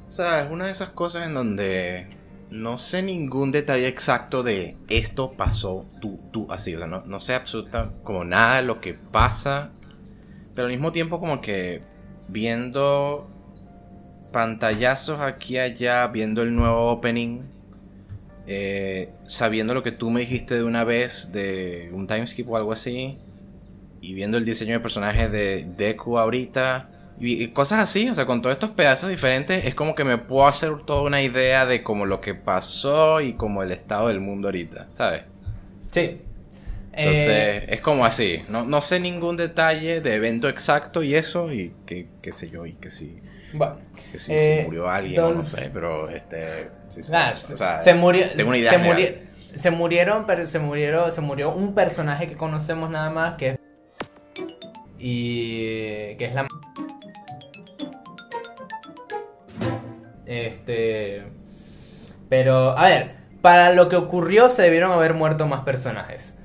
O 0.08 0.10
sea, 0.10 0.44
es 0.44 0.50
una 0.50 0.68
de 0.68 0.72
esas 0.72 0.92
cosas 0.92 1.28
en 1.28 1.34
donde 1.34 2.08
no 2.52 2.78
sé 2.78 3.04
ningún 3.04 3.52
detalle 3.52 3.90
exacto 3.90 4.44
de 4.44 4.78
esto 4.88 5.34
pasó 5.34 5.86
tú, 6.00 6.22
tú, 6.32 6.48
así. 6.50 6.74
O 6.74 6.78
sea, 6.78 6.88
no, 6.88 7.04
no 7.06 7.20
sé 7.20 7.36
absoluta 7.36 7.92
como 8.02 8.24
nada 8.24 8.62
de 8.62 8.64
lo 8.64 8.80
que 8.80 8.94
pasa. 8.94 9.72
Pero 10.56 10.68
al 10.68 10.72
mismo 10.72 10.94
tiempo 10.94 11.20
como 11.20 11.42
que 11.42 11.84
viendo 12.30 13.30
pantallazos 14.32 15.20
aquí 15.20 15.56
y 15.56 15.60
allá, 15.60 16.08
viendo 16.08 16.44
el 16.44 16.56
nuevo 16.56 16.92
opening, 16.92 17.57
eh, 18.48 19.10
sabiendo 19.28 19.74
lo 19.74 19.84
que 19.84 19.92
tú 19.92 20.10
me 20.10 20.22
dijiste 20.22 20.56
de 20.56 20.64
una 20.64 20.84
vez 20.84 21.32
de 21.34 21.90
un 21.94 22.08
timeskip 22.08 22.50
o 22.50 22.58
algo 22.58 22.72
así, 22.74 23.18
y 24.02 24.14
viendo 24.14 24.38
el 24.38 24.46
diseño 24.46 24.74
de 24.74 24.80
personaje 24.80 25.30
de 25.30 25.68
Deku 25.78 26.18
ahorita, 26.18 26.90
y, 27.20 27.48
cosas 27.48 27.80
así, 27.80 28.10
o 28.10 28.16
sea, 28.16 28.26
con 28.28 28.42
todos 28.42 28.54
estos 28.54 28.70
pedazos 28.72 29.10
diferentes, 29.10 29.66
es 29.66 29.74
como 29.76 29.96
que 29.96 30.04
me 30.04 30.18
puedo 30.20 30.48
hacer 30.48 30.72
toda 30.86 31.02
una 31.02 31.22
idea 31.22 31.66
de 31.66 31.84
como 31.84 32.06
lo 32.06 32.22
que 32.22 32.36
pasó 32.36 33.22
y 33.22 33.34
como 33.34 33.64
el 33.64 33.72
estado 33.72 34.10
del 34.10 34.20
mundo 34.20 34.48
ahorita, 34.48 34.90
¿sabes? 34.94 35.24
Sí. 35.92 36.22
Entonces, 36.94 37.28
Eh, 37.28 37.66
es 37.70 37.82
como 37.82 38.06
así, 38.06 38.44
no, 38.50 38.66
no 38.66 38.82
sé 38.82 39.00
ningún 39.00 39.38
detalle 39.38 40.02
de 40.02 40.16
evento 40.16 40.50
exacto 40.50 41.04
y 41.04 41.16
eso, 41.16 41.52
y 41.52 41.74
que, 41.86 42.08
qué 42.22 42.32
sé 42.32 42.50
yo, 42.50 42.66
y 42.66 42.74
que 42.74 42.90
si, 42.92 43.20
bueno, 43.54 43.78
que 44.12 44.20
si 44.20 44.34
Eh, 44.34 44.58
se 44.60 44.66
murió 44.66 44.90
alguien 44.90 45.22
o 45.22 45.32
no 45.34 45.44
sé, 45.44 45.70
pero 45.74 46.10
este, 46.10 46.70
sí, 46.90 47.02
nada, 47.12 47.32
o 47.32 47.56
sea, 47.56 47.82
se 47.82 47.94
murió 47.94 48.26
tengo 48.36 48.50
una 48.50 48.58
idea 48.58 48.72
se, 48.72 49.28
se 49.58 49.72
murieron 49.72 50.26
pero 50.26 50.46
se 50.48 50.60
murieron 50.60 51.12
se 51.12 51.22
murió 51.22 51.54
un 51.54 51.74
personaje 51.74 52.28
que 52.28 52.36
conocemos 52.36 52.90
nada 52.90 53.10
más 53.10 53.36
que 53.36 53.50
es 53.52 53.60
y 55.00 56.16
que 56.18 56.26
es 56.26 56.34
la 56.34 56.46
este 60.26 61.24
pero 62.30 62.78
a 62.78 62.86
ver 62.88 63.12
para 63.42 63.72
lo 63.72 63.88
que 63.90 63.96
ocurrió 63.96 64.50
se 64.50 64.62
debieron 64.64 64.92
haber 64.92 65.14
muerto 65.14 65.48
más 65.48 65.62
personajes 65.62 66.38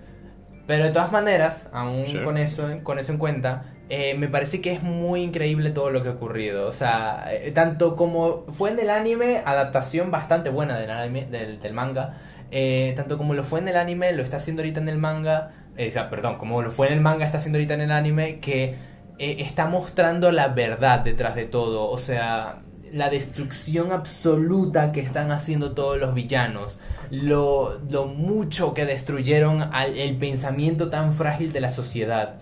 pero 0.67 0.85
de 0.85 0.91
todas 0.91 1.11
maneras 1.11 1.69
aún 1.73 2.07
Sí. 2.07 2.19
con 2.23 2.37
eso 2.39 2.69
con 2.83 2.99
eso 2.99 3.13
en 3.13 3.19
cuenta 3.19 3.65
eh, 3.89 4.15
me 4.15 4.29
parece 4.29 4.61
que 4.61 4.73
es 4.73 4.83
muy 4.83 5.23
increíble 5.23 5.71
todo 5.71 5.91
lo 5.91 6.03
que 6.03 6.09
ha 6.09 6.13
ocurrido. 6.13 6.69
O 6.69 6.73
sea, 6.73 7.27
eh, 7.31 7.53
tanto 7.53 7.97
como 7.97 8.47
fue 8.53 8.71
en 8.71 8.81
el 8.81 8.91
anime, 8.91 9.43
adaptación 9.45 10.11
bastante 10.11 10.51
buena 10.51 10.79
del, 10.79 10.91
anime, 10.91 11.27
del, 11.27 11.73
manga. 11.73 12.19
eh, 12.51 12.95
tanto 12.97 13.19
como 13.19 13.35
lo 13.35 13.45
fue 13.45 13.61
en 13.61 13.69
el 13.69 13.77
anime, 13.77 14.13
lo 14.13 14.23
está 14.23 14.39
haciendo 14.39 14.63
ahorita 14.63 14.81
en 14.81 14.89
el 14.89 14.99
manga. 14.99 15.53
o 15.75 15.93
sea, 15.93 16.11
perdón, 16.11 16.39
como 16.39 16.63
lo 16.63 16.71
fue 16.71 16.89
en 16.89 16.95
el 16.95 17.01
manga, 17.01 17.27
está 17.27 17.39
haciendo 17.39 17.59
ahorita 17.59 17.75
en 17.75 17.83
el 17.83 17.93
anime. 17.93 18.41
Que 18.41 18.93
está 19.19 19.67
mostrando 19.67 20.33
la 20.33 20.49
verdad 20.49 21.01
detrás 21.01 21.35
de 21.35 21.45
todo. 21.45 21.91
O 21.91 21.99
sea, 21.99 22.63
la 22.93 23.09
destrucción 23.09 23.93
absoluta 23.93 24.93
que 24.93 25.01
están 25.01 25.33
haciendo 25.33 25.73
todos 25.73 25.99
los 25.99 26.15
villanos. 26.15 26.81
Lo, 27.11 27.79
lo 27.91 28.07
mucho 28.07 28.75
que 28.75 28.87
destruyeron 28.87 29.63
al, 29.63 29.97
el 29.99 30.17
pensamiento 30.17 30.89
tan 30.89 31.15
frágil 31.15 31.53
de 31.53 31.61
la 31.61 31.71
sociedad. 31.71 32.41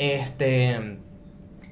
Este. 0.00 0.98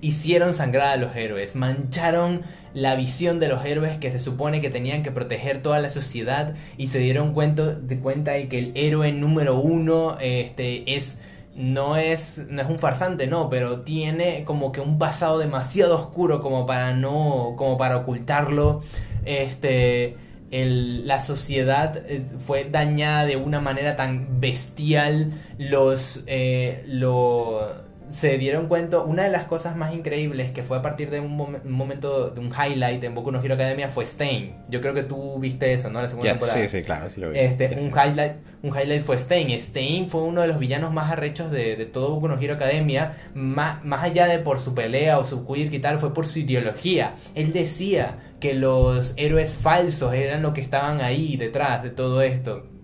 Hicieron 0.00 0.52
sangrar 0.52 0.90
a 0.90 0.96
los 0.96 1.16
héroes. 1.16 1.56
Mancharon 1.56 2.42
la 2.74 2.94
visión 2.94 3.40
de 3.40 3.48
los 3.48 3.64
héroes 3.64 3.98
que 3.98 4.12
se 4.12 4.20
supone 4.20 4.60
que 4.60 4.70
tenían 4.70 5.02
que 5.02 5.10
proteger 5.10 5.62
toda 5.62 5.80
la 5.80 5.88
sociedad. 5.88 6.54
Y 6.76 6.88
se 6.88 6.98
dieron 6.98 7.32
cuenta 7.32 7.74
de, 7.74 7.98
cuenta 7.98 8.32
de 8.32 8.48
que 8.48 8.58
el 8.58 8.72
héroe 8.76 9.10
número 9.12 9.58
uno 9.58 10.18
este, 10.20 10.94
es 10.94 11.22
no 11.56 11.96
es, 11.96 12.46
no 12.48 12.62
es 12.62 12.68
un 12.68 12.78
farsante, 12.78 13.26
no, 13.26 13.50
pero 13.50 13.80
tiene 13.80 14.44
como 14.44 14.70
que 14.70 14.80
un 14.80 14.98
pasado 14.98 15.38
demasiado 15.38 15.96
oscuro 15.96 16.40
como 16.40 16.66
para 16.66 16.94
no, 16.94 17.54
como 17.56 17.76
para 17.76 17.96
ocultarlo. 17.96 18.82
Este, 19.24 20.16
la 20.50 21.20
sociedad 21.20 21.96
eh, 22.08 22.22
fue 22.46 22.68
dañada 22.70 23.26
de 23.26 23.36
una 23.36 23.60
manera 23.60 23.96
tan 23.96 24.40
bestial, 24.40 25.32
los, 25.58 26.22
eh, 26.26 26.84
lo, 26.86 27.87
se 28.08 28.38
dieron 28.38 28.68
cuenta, 28.68 29.00
una 29.00 29.24
de 29.24 29.30
las 29.30 29.44
cosas 29.44 29.76
más 29.76 29.94
increíbles 29.94 30.50
que 30.52 30.62
fue 30.62 30.78
a 30.78 30.82
partir 30.82 31.10
de 31.10 31.20
un, 31.20 31.36
momento, 31.64 32.30
de 32.30 32.40
un 32.40 32.52
highlight 32.52 33.02
en 33.04 33.14
Boku 33.14 33.30
no 33.30 33.42
Hero 33.42 33.54
Academia 33.54 33.88
fue 33.88 34.04
Stain. 34.04 34.54
Yo 34.68 34.80
creo 34.80 34.94
que 34.94 35.02
tú 35.02 35.38
viste 35.38 35.72
eso, 35.72 35.90
¿no? 35.90 36.00
La 36.00 36.08
segunda 36.08 36.30
temporada. 36.30 36.58
Sí, 36.58 36.68
sí, 36.68 36.82
claro, 36.82 37.08
sí 37.10 37.20
lo 37.20 37.30
vi. 37.30 37.38
Este, 37.38 37.66
un, 37.80 37.90
highlight, 37.90 38.32
un 38.62 38.70
highlight 38.70 39.02
fue 39.02 39.16
Stain. 39.16 39.50
Stain 39.50 40.08
fue 40.08 40.22
uno 40.22 40.40
de 40.40 40.48
los 40.48 40.58
villanos 40.58 40.92
más 40.92 41.12
arrechos 41.12 41.50
de, 41.50 41.76
de 41.76 41.86
todo 41.86 42.14
Boku 42.14 42.28
no 42.28 42.40
Hero 42.40 42.54
Academia, 42.54 43.16
más, 43.34 43.84
más 43.84 44.04
allá 44.04 44.26
de 44.26 44.38
por 44.38 44.60
su 44.60 44.74
pelea 44.74 45.18
o 45.18 45.24
su 45.24 45.46
quirk 45.46 45.72
y 45.72 45.78
tal, 45.78 45.98
fue 45.98 46.14
por 46.14 46.26
su 46.26 46.38
ideología. 46.38 47.14
Él 47.34 47.52
decía 47.52 48.16
que 48.40 48.54
los 48.54 49.14
héroes 49.16 49.52
falsos 49.52 50.14
eran 50.14 50.42
los 50.42 50.54
que 50.54 50.60
estaban 50.60 51.00
ahí 51.00 51.36
detrás 51.36 51.82
de 51.82 51.90
todo 51.90 52.22
esto 52.22 52.77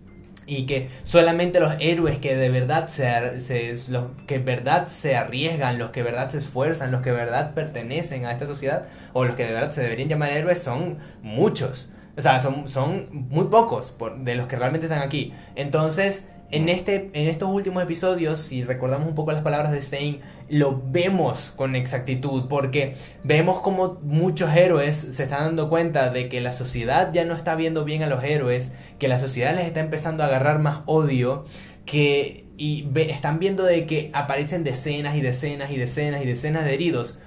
y 0.46 0.66
que 0.66 0.88
solamente 1.02 1.60
los 1.60 1.74
héroes 1.80 2.18
que 2.18 2.36
de 2.36 2.48
verdad 2.50 2.88
se, 2.88 3.40
se, 3.40 3.74
los 3.92 4.06
que 4.26 4.38
verdad 4.38 4.86
se 4.86 5.16
arriesgan, 5.16 5.78
los 5.78 5.90
que 5.90 6.02
verdad 6.02 6.30
se 6.30 6.38
esfuerzan, 6.38 6.92
los 6.92 7.02
que 7.02 7.10
de 7.10 7.16
verdad 7.16 7.54
pertenecen 7.54 8.26
a 8.26 8.32
esta 8.32 8.46
sociedad 8.46 8.86
o 9.12 9.24
los 9.24 9.36
que 9.36 9.44
de 9.44 9.52
verdad 9.52 9.72
se 9.72 9.82
deberían 9.82 10.08
llamar 10.08 10.30
héroes 10.30 10.60
son 10.60 10.98
muchos. 11.22 11.92
O 12.16 12.22
sea, 12.22 12.40
son, 12.40 12.68
son 12.68 13.08
muy 13.10 13.46
pocos 13.46 13.90
por, 13.90 14.18
de 14.18 14.36
los 14.36 14.46
que 14.46 14.56
realmente 14.56 14.86
están 14.86 15.02
aquí. 15.02 15.32
Entonces, 15.56 16.28
en, 16.50 16.68
este, 16.68 17.10
en 17.12 17.28
estos 17.28 17.48
últimos 17.48 17.82
episodios, 17.82 18.38
si 18.38 18.62
recordamos 18.62 19.08
un 19.08 19.14
poco 19.14 19.32
las 19.32 19.42
palabras 19.42 19.72
de 19.72 19.82
Stein, 19.82 20.20
lo 20.48 20.82
vemos 20.90 21.52
con 21.56 21.74
exactitud, 21.76 22.44
porque 22.48 22.96
vemos 23.22 23.60
como 23.60 23.98
muchos 24.02 24.54
héroes 24.54 24.96
se 24.96 25.24
están 25.24 25.46
dando 25.46 25.68
cuenta 25.68 26.10
de 26.10 26.28
que 26.28 26.40
la 26.40 26.52
sociedad 26.52 27.12
ya 27.12 27.24
no 27.24 27.34
está 27.34 27.54
viendo 27.54 27.84
bien 27.84 28.02
a 28.02 28.06
los 28.06 28.22
héroes, 28.22 28.74
que 28.98 29.08
la 29.08 29.18
sociedad 29.18 29.54
les 29.54 29.66
está 29.66 29.80
empezando 29.80 30.22
a 30.22 30.26
agarrar 30.26 30.58
más 30.58 30.80
odio, 30.86 31.46
que 31.86 32.44
y 32.56 32.88
están 33.10 33.38
viendo 33.40 33.64
de 33.64 33.84
que 33.86 34.10
aparecen 34.12 34.62
decenas 34.62 35.16
y 35.16 35.20
decenas 35.20 35.70
y 35.72 35.76
decenas 35.76 36.22
y 36.22 36.26
decenas 36.26 36.64
de 36.64 36.74
heridos 36.74 37.18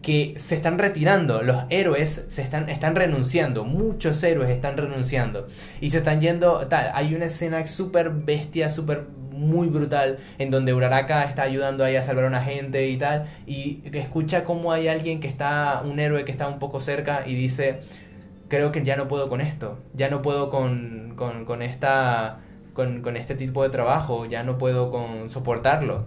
que 0.00 0.34
se 0.36 0.54
están 0.54 0.78
retirando, 0.78 1.42
los 1.42 1.64
héroes 1.68 2.26
se 2.28 2.40
están, 2.40 2.68
están 2.68 2.94
renunciando, 2.94 3.64
muchos 3.64 4.22
héroes 4.22 4.50
están 4.50 4.76
renunciando. 4.76 5.48
Y 5.80 5.90
se 5.90 5.98
están 5.98 6.20
yendo, 6.20 6.68
tal, 6.68 6.92
hay 6.94 7.12
una 7.16 7.24
escena 7.24 7.66
súper 7.66 8.10
bestia, 8.10 8.70
súper 8.70 9.06
muy 9.36 9.68
brutal 9.68 10.18
en 10.38 10.50
donde 10.50 10.74
Uraraka 10.74 11.24
está 11.24 11.42
ayudando 11.42 11.84
ahí 11.84 11.96
a 11.96 12.02
salvar 12.02 12.24
a 12.24 12.28
una 12.28 12.42
gente 12.42 12.88
y 12.88 12.96
tal 12.96 13.26
y 13.46 13.82
escucha 13.92 14.44
como 14.44 14.72
hay 14.72 14.88
alguien 14.88 15.20
que 15.20 15.28
está, 15.28 15.82
un 15.84 16.00
héroe 16.00 16.24
que 16.24 16.32
está 16.32 16.48
un 16.48 16.58
poco 16.58 16.80
cerca 16.80 17.24
y 17.26 17.34
dice, 17.34 17.82
creo 18.48 18.72
que 18.72 18.84
ya 18.84 18.96
no 18.96 19.08
puedo 19.08 19.28
con 19.28 19.40
esto, 19.40 19.78
ya 19.94 20.10
no 20.10 20.22
puedo 20.22 20.50
con, 20.50 21.14
con, 21.16 21.44
con 21.44 21.62
esta... 21.62 22.40
Con, 22.74 23.00
con 23.00 23.16
este 23.16 23.34
tipo 23.34 23.62
de 23.62 23.70
trabajo, 23.70 24.26
ya 24.26 24.42
no 24.42 24.58
puedo 24.58 24.90
con 24.90 25.30
soportarlo 25.30 26.04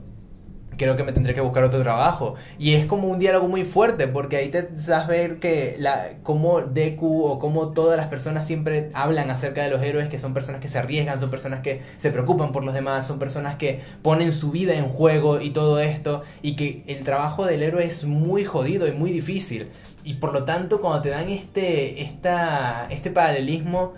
creo 0.80 0.96
que 0.96 1.04
me 1.04 1.12
tendré 1.12 1.36
que 1.36 1.42
buscar 1.42 1.64
otro 1.64 1.82
trabajo. 1.84 2.36
Y 2.58 2.74
es 2.74 2.88
como 2.88 3.08
un 3.10 3.20
diálogo 3.20 3.48
muy 3.48 3.66
fuerte, 3.66 4.08
porque 4.08 4.38
ahí 4.38 4.50
te 4.50 4.64
das 4.64 5.08
ver 5.08 5.40
que 5.40 5.76
la, 5.78 6.14
como 6.24 6.62
Deku 6.62 7.26
o 7.26 7.38
como 7.38 7.70
todas 7.74 7.98
las 7.98 8.08
personas 8.08 8.48
siempre 8.48 8.90
hablan 8.94 9.30
acerca 9.30 9.62
de 9.62 9.70
los 9.70 9.84
héroes, 9.84 10.10
que 10.10 10.18
son 10.18 10.34
personas 10.34 10.62
que 10.62 10.70
se 10.70 10.80
arriesgan, 10.80 11.20
son 11.20 11.30
personas 11.30 11.62
que 11.62 11.82
se 12.00 12.10
preocupan 12.10 12.52
por 12.52 12.64
los 12.64 12.74
demás, 12.74 13.06
son 13.06 13.20
personas 13.20 13.58
que 13.58 13.82
ponen 14.02 14.34
su 14.34 14.52
vida 14.52 14.74
en 14.74 14.86
juego 14.90 15.42
y 15.42 15.52
todo 15.52 15.80
esto, 15.80 16.24
y 16.42 16.56
que 16.56 16.82
el 16.88 17.04
trabajo 17.04 17.46
del 17.46 17.62
héroe 17.62 17.86
es 17.86 18.06
muy 18.06 18.46
jodido 18.46 18.88
y 18.88 18.94
muy 18.94 19.12
difícil. 19.12 19.68
Y 20.04 20.16
por 20.16 20.34
lo 20.34 20.46
tanto, 20.46 20.80
cuando 20.82 21.02
te 21.02 21.10
dan 21.10 21.30
este, 21.30 22.02
esta, 22.02 22.88
este 22.90 23.12
paralelismo, 23.12 23.94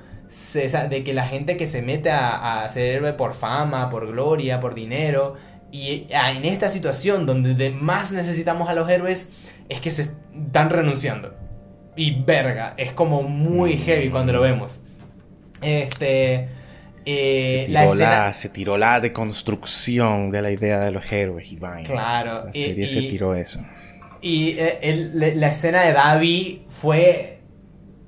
de 0.54 1.04
que 1.04 1.14
la 1.14 1.28
gente 1.28 1.58
que 1.58 1.68
se 1.68 1.82
mete 1.82 2.10
a, 2.10 2.64
a 2.64 2.70
ser 2.70 2.96
héroe 2.96 3.14
por 3.14 3.34
fama, 3.34 3.90
por 3.90 4.08
gloria, 4.08 4.62
por 4.62 4.74
dinero, 4.74 5.36
y 5.72 6.08
ah, 6.14 6.32
en 6.32 6.46
esta 6.46 6.70
situación 6.70 7.26
donde 7.26 7.70
más 7.72 8.12
necesitamos 8.12 8.70
a 8.70 8.74
los 8.74 8.90
héroes 8.90 9.30
es 9.70 9.80
que 9.80 9.92
se 9.92 10.10
están 10.46 10.70
renunciando. 10.70 11.34
Y 11.96 12.22
verga, 12.24 12.74
es 12.78 12.94
como 12.94 13.24
muy 13.24 13.78
heavy 13.78 14.10
cuando 14.10 14.34
lo 14.34 14.42
vemos. 14.42 14.82
Este. 15.62 16.50
Eh, 17.04 17.66
se, 17.66 17.72
tiró 17.72 17.96
la, 17.96 18.34
se 18.34 18.50
tiró 18.50 18.78
la 18.78 19.00
deconstrucción 19.00 20.30
de 20.30 20.42
la 20.42 20.52
idea 20.52 20.80
de 20.82 20.92
los 20.92 21.12
héroes 21.12 21.52
y 21.52 21.56
vaina. 21.56 21.90
Claro. 21.90 22.46
La 22.46 22.54
serie 22.54 22.88
se 22.88 23.02
tiró 23.04 23.34
eso. 23.34 23.60
Y 24.22 24.56
eh, 24.58 25.10
la 25.14 25.48
escena 25.48 25.82
de 25.82 25.94
Davi 25.94 26.68
fue 26.70 27.41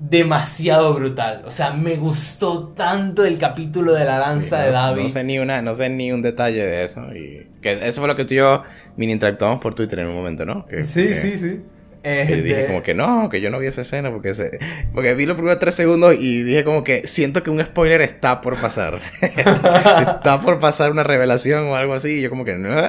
demasiado 0.10 0.94
brutal. 0.94 1.44
O 1.46 1.52
sea, 1.52 1.72
me 1.72 1.96
gustó 1.96 2.74
tanto 2.76 3.26
el 3.26 3.38
capítulo 3.38 3.94
de 3.94 4.04
la 4.04 4.20
danza 4.20 4.62
de 4.62 4.72
David. 4.72 5.04
No 5.04 5.10
sé 5.10 5.24
ni 5.24 5.40
una, 5.40 5.62
no 5.62 5.76
sé 5.76 5.90
ni 5.90 6.12
un 6.12 6.22
detalle 6.22 6.66
de 6.66 6.84
eso. 6.84 7.04
Y 7.16 7.48
que 7.62 7.88
eso 7.88 8.02
fue 8.02 8.10
lo 8.10 8.16
que 8.16 8.26
tú 8.26 8.34
y 8.34 8.38
yo 8.38 8.64
mini 8.98 9.14
interactuamos 9.14 9.60
por 9.62 9.76
Twitter 9.76 10.00
en 10.00 10.08
un 10.08 10.16
momento, 10.16 10.46
¿no? 10.46 10.66
sí, 10.84 11.14
sí, 11.14 11.38
sí. 11.40 11.62
Y 12.06 12.42
dije 12.42 12.66
como 12.68 12.84
que 12.84 12.94
no, 12.94 13.30
que 13.30 13.40
yo 13.40 13.50
no 13.50 13.60
vi 13.60 13.68
esa 13.68 13.82
escena 13.82 14.12
porque 14.12 14.34
se, 14.34 14.60
porque 14.94 15.14
vi 15.14 15.26
los 15.26 15.36
primeros 15.36 15.60
tres 15.60 15.74
segundos 15.74 16.14
y 16.20 16.44
dije 16.44 16.66
como 16.66 16.84
que 16.84 17.08
siento 17.08 17.44
que 17.44 17.50
un 17.50 17.62
spoiler 17.62 18.02
está 18.02 18.42
por 18.42 18.60
pasar. 18.60 19.00
está, 19.22 20.42
por 20.42 20.60
pasar 20.60 20.92
una 20.92 21.04
revelación 21.04 21.64
o 21.68 21.78
algo 21.78 21.94
así. 21.94 22.20
Y 22.20 22.22
yo 22.22 22.30
como 22.30 22.44
que 22.44 22.58
no. 22.58 22.74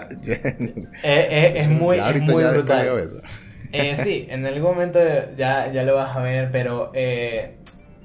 Eh, 1.05 1.29
eh, 1.31 1.53
es 1.57 1.69
muy, 1.69 1.99
es 1.99 2.23
muy 2.23 2.43
brutal. 2.43 3.23
Eh, 3.75 3.97
sí, 4.03 4.27
en 4.31 4.47
algún 4.47 4.71
momento 4.71 5.01
ya, 5.37 5.71
ya 5.73 5.83
lo 5.83 5.97
vas 5.97 6.17
a 6.17 6.21
ver, 6.21 6.51
pero 6.51 6.91
eh, 6.95 7.57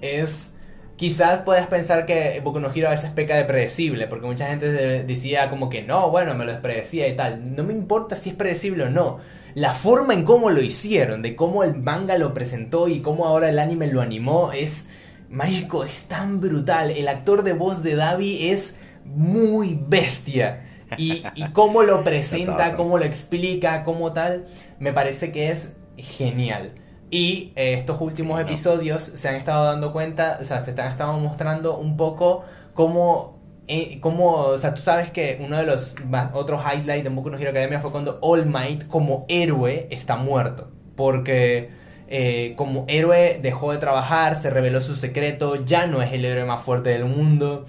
es... 0.02 0.56
Quizás 0.96 1.44
puedes 1.44 1.66
pensar 1.68 2.06
que 2.06 2.42
Boku 2.44 2.60
no 2.60 2.74
Hero 2.74 2.90
a 2.90 2.92
veces 2.92 3.10
peca 3.12 3.38
de 3.38 3.46
predecible, 3.46 4.06
porque 4.08 4.28
mucha 4.28 4.48
gente 4.48 4.68
decía 5.06 5.50
como 5.50 5.70
que 5.70 5.82
no, 5.82 6.12
bueno, 6.12 6.36
me 6.36 6.44
lo 6.44 6.62
predecía 6.62 7.08
y 7.08 7.16
tal. 7.16 7.56
No 7.56 7.64
me 7.64 7.72
importa 7.72 8.18
si 8.18 8.32
es 8.32 8.36
predecible 8.36 8.84
o 8.84 8.90
no. 8.90 9.20
La 9.56 9.74
forma 9.74 10.14
en 10.14 10.26
cómo 10.26 10.50
lo 10.50 10.62
hicieron, 10.62 11.22
de 11.22 11.38
cómo 11.38 11.64
el 11.64 11.78
manga 11.78 12.18
lo 12.18 12.34
presentó 12.34 12.90
y 12.90 13.00
cómo 13.00 13.28
ahora 13.28 13.50
el 13.50 13.60
anime 13.60 13.88
lo 13.88 14.02
animó, 14.02 14.52
es... 14.52 14.90
Marico, 15.30 15.86
es 15.86 16.10
tan 16.10 16.42
brutal. 16.42 16.92
El 16.92 17.08
actor 17.08 17.44
de 17.44 17.54
voz 17.54 17.82
de 17.82 17.96
Davi 17.96 18.50
es 18.50 18.76
muy 19.06 19.80
bestia 19.82 20.69
y, 20.98 21.24
cómo 21.54 21.84
lo 21.84 22.04
presenta, 22.04 22.76
cómo 22.76 22.98
lo 22.98 23.06
explica, 23.06 23.84
cómo 23.84 24.14
tal, 24.14 24.46
me 24.80 24.94
parece 24.94 25.32
que 25.32 25.52
es 25.52 25.78
genial. 25.98 26.72
Y 27.12 27.54
eh, 27.56 27.74
estos 27.74 28.00
últimos 28.02 28.40
episodios 28.40 29.04
se 29.04 29.30
han 29.30 29.36
estado 29.36 29.66
dando 29.66 29.92
cuenta, 29.92 30.38
o 30.42 30.46
sea, 30.46 30.64
te 30.64 30.80
han 30.80 30.92
estado 30.92 31.20
mostrando 31.20 31.78
un 31.78 31.98
poco 31.98 32.44
cómo, 32.74 33.40
eh, 33.68 34.00
cómo 34.00 34.36
o 34.36 34.58
sea, 34.58 34.74
tú 34.74 34.82
sabes 34.82 35.10
que 35.12 35.42
uno 35.44 35.58
de 35.58 35.66
los 35.66 35.96
otros 36.34 36.62
highlights 36.62 37.04
de 37.04 37.10
Boku 37.10 37.32
no 37.32 37.38
Hero 37.38 37.50
Academia 37.50 37.80
fue 37.80 37.92
cuando 37.92 38.20
All 38.22 38.46
Might 38.46 38.88
como 38.88 39.26
héroe 39.28 39.88
está 39.90 40.18
muerto. 40.18 40.72
Porque 40.96 41.70
eh, 42.08 42.54
como 42.58 42.86
héroe 42.88 43.40
dejó 43.42 43.72
de 43.72 43.80
trabajar, 43.80 44.36
se 44.36 44.50
reveló 44.50 44.82
su 44.82 44.96
secreto, 44.96 45.66
ya 45.66 45.88
no 45.88 46.02
es 46.02 46.14
el 46.14 46.26
héroe 46.26 46.46
más 46.46 46.62
fuerte 46.62 46.90
del 46.90 47.06
mundo 47.06 47.66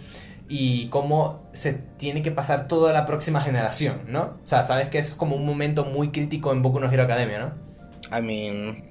y 0.52 0.88
cómo 0.88 1.48
se 1.52 1.72
tiene 1.72 2.22
que 2.22 2.32
pasar 2.32 2.66
toda 2.66 2.92
la 2.92 3.06
próxima 3.06 3.40
generación, 3.40 4.00
¿no? 4.08 4.38
O 4.42 4.46
sea, 4.46 4.64
sabes 4.64 4.88
que 4.88 4.98
es 4.98 5.10
como 5.10 5.36
un 5.36 5.46
momento 5.46 5.84
muy 5.84 6.10
crítico 6.10 6.50
en 6.50 6.60
Boku 6.60 6.80
no 6.80 6.90
Hero 6.90 7.04
Academia, 7.04 7.38
¿no? 7.38 8.18
I 8.18 8.20
mean, 8.20 8.90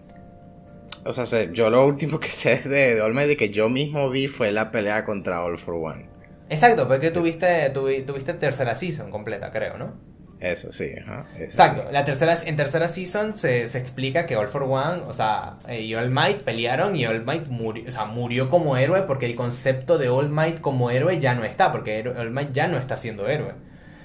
o 1.03 1.11
sea, 1.11 1.51
yo 1.51 1.69
lo 1.69 1.85
último 1.85 2.17
que 2.17 2.29
sé 2.29 2.61
de, 2.61 2.95
de 2.95 3.37
que 3.37 3.49
yo 3.49 3.67
mismo 3.67 4.09
vi 4.09 4.29
fue 4.29 4.53
la 4.53 4.71
pelea 4.71 5.03
contra 5.03 5.43
All 5.43 5.57
for 5.57 5.75
One. 5.75 6.07
Exacto, 6.47 6.87
porque 6.87 7.11
tuviste, 7.11 7.69
tuviste 7.71 8.33
tercera 8.35 8.77
season 8.77 9.11
completa, 9.11 9.51
creo, 9.51 9.77
¿no? 9.77 9.93
Eso 10.39 10.71
sí, 10.71 10.91
ajá. 11.01 11.25
Exacto. 11.37 11.91
La 11.91 12.05
tercera, 12.05 12.37
en 12.45 12.55
tercera 12.55 12.87
season 12.87 13.37
se, 13.37 13.67
se, 13.67 13.77
explica 13.79 14.25
que 14.25 14.37
All 14.37 14.47
for 14.47 14.63
One, 14.63 15.01
o 15.07 15.13
sea, 15.13 15.57
eh, 15.67 15.81
y 15.81 15.93
All 15.95 16.09
Might 16.09 16.43
pelearon 16.43 16.95
y 16.95 17.05
All 17.05 17.25
Might 17.25 17.47
murió, 17.47 17.83
o 17.87 17.91
sea, 17.91 18.05
murió 18.05 18.49
como 18.49 18.77
héroe 18.77 19.01
porque 19.01 19.25
el 19.25 19.35
concepto 19.35 19.97
de 19.97 20.07
All 20.07 20.29
Might 20.29 20.61
como 20.61 20.91
héroe 20.91 21.19
ya 21.19 21.35
no 21.35 21.43
está, 21.43 21.71
porque 21.73 22.01
All 22.17 22.31
Might 22.31 22.53
ya 22.53 22.67
no 22.69 22.77
está 22.77 22.95
siendo 22.95 23.27
héroe. 23.27 23.53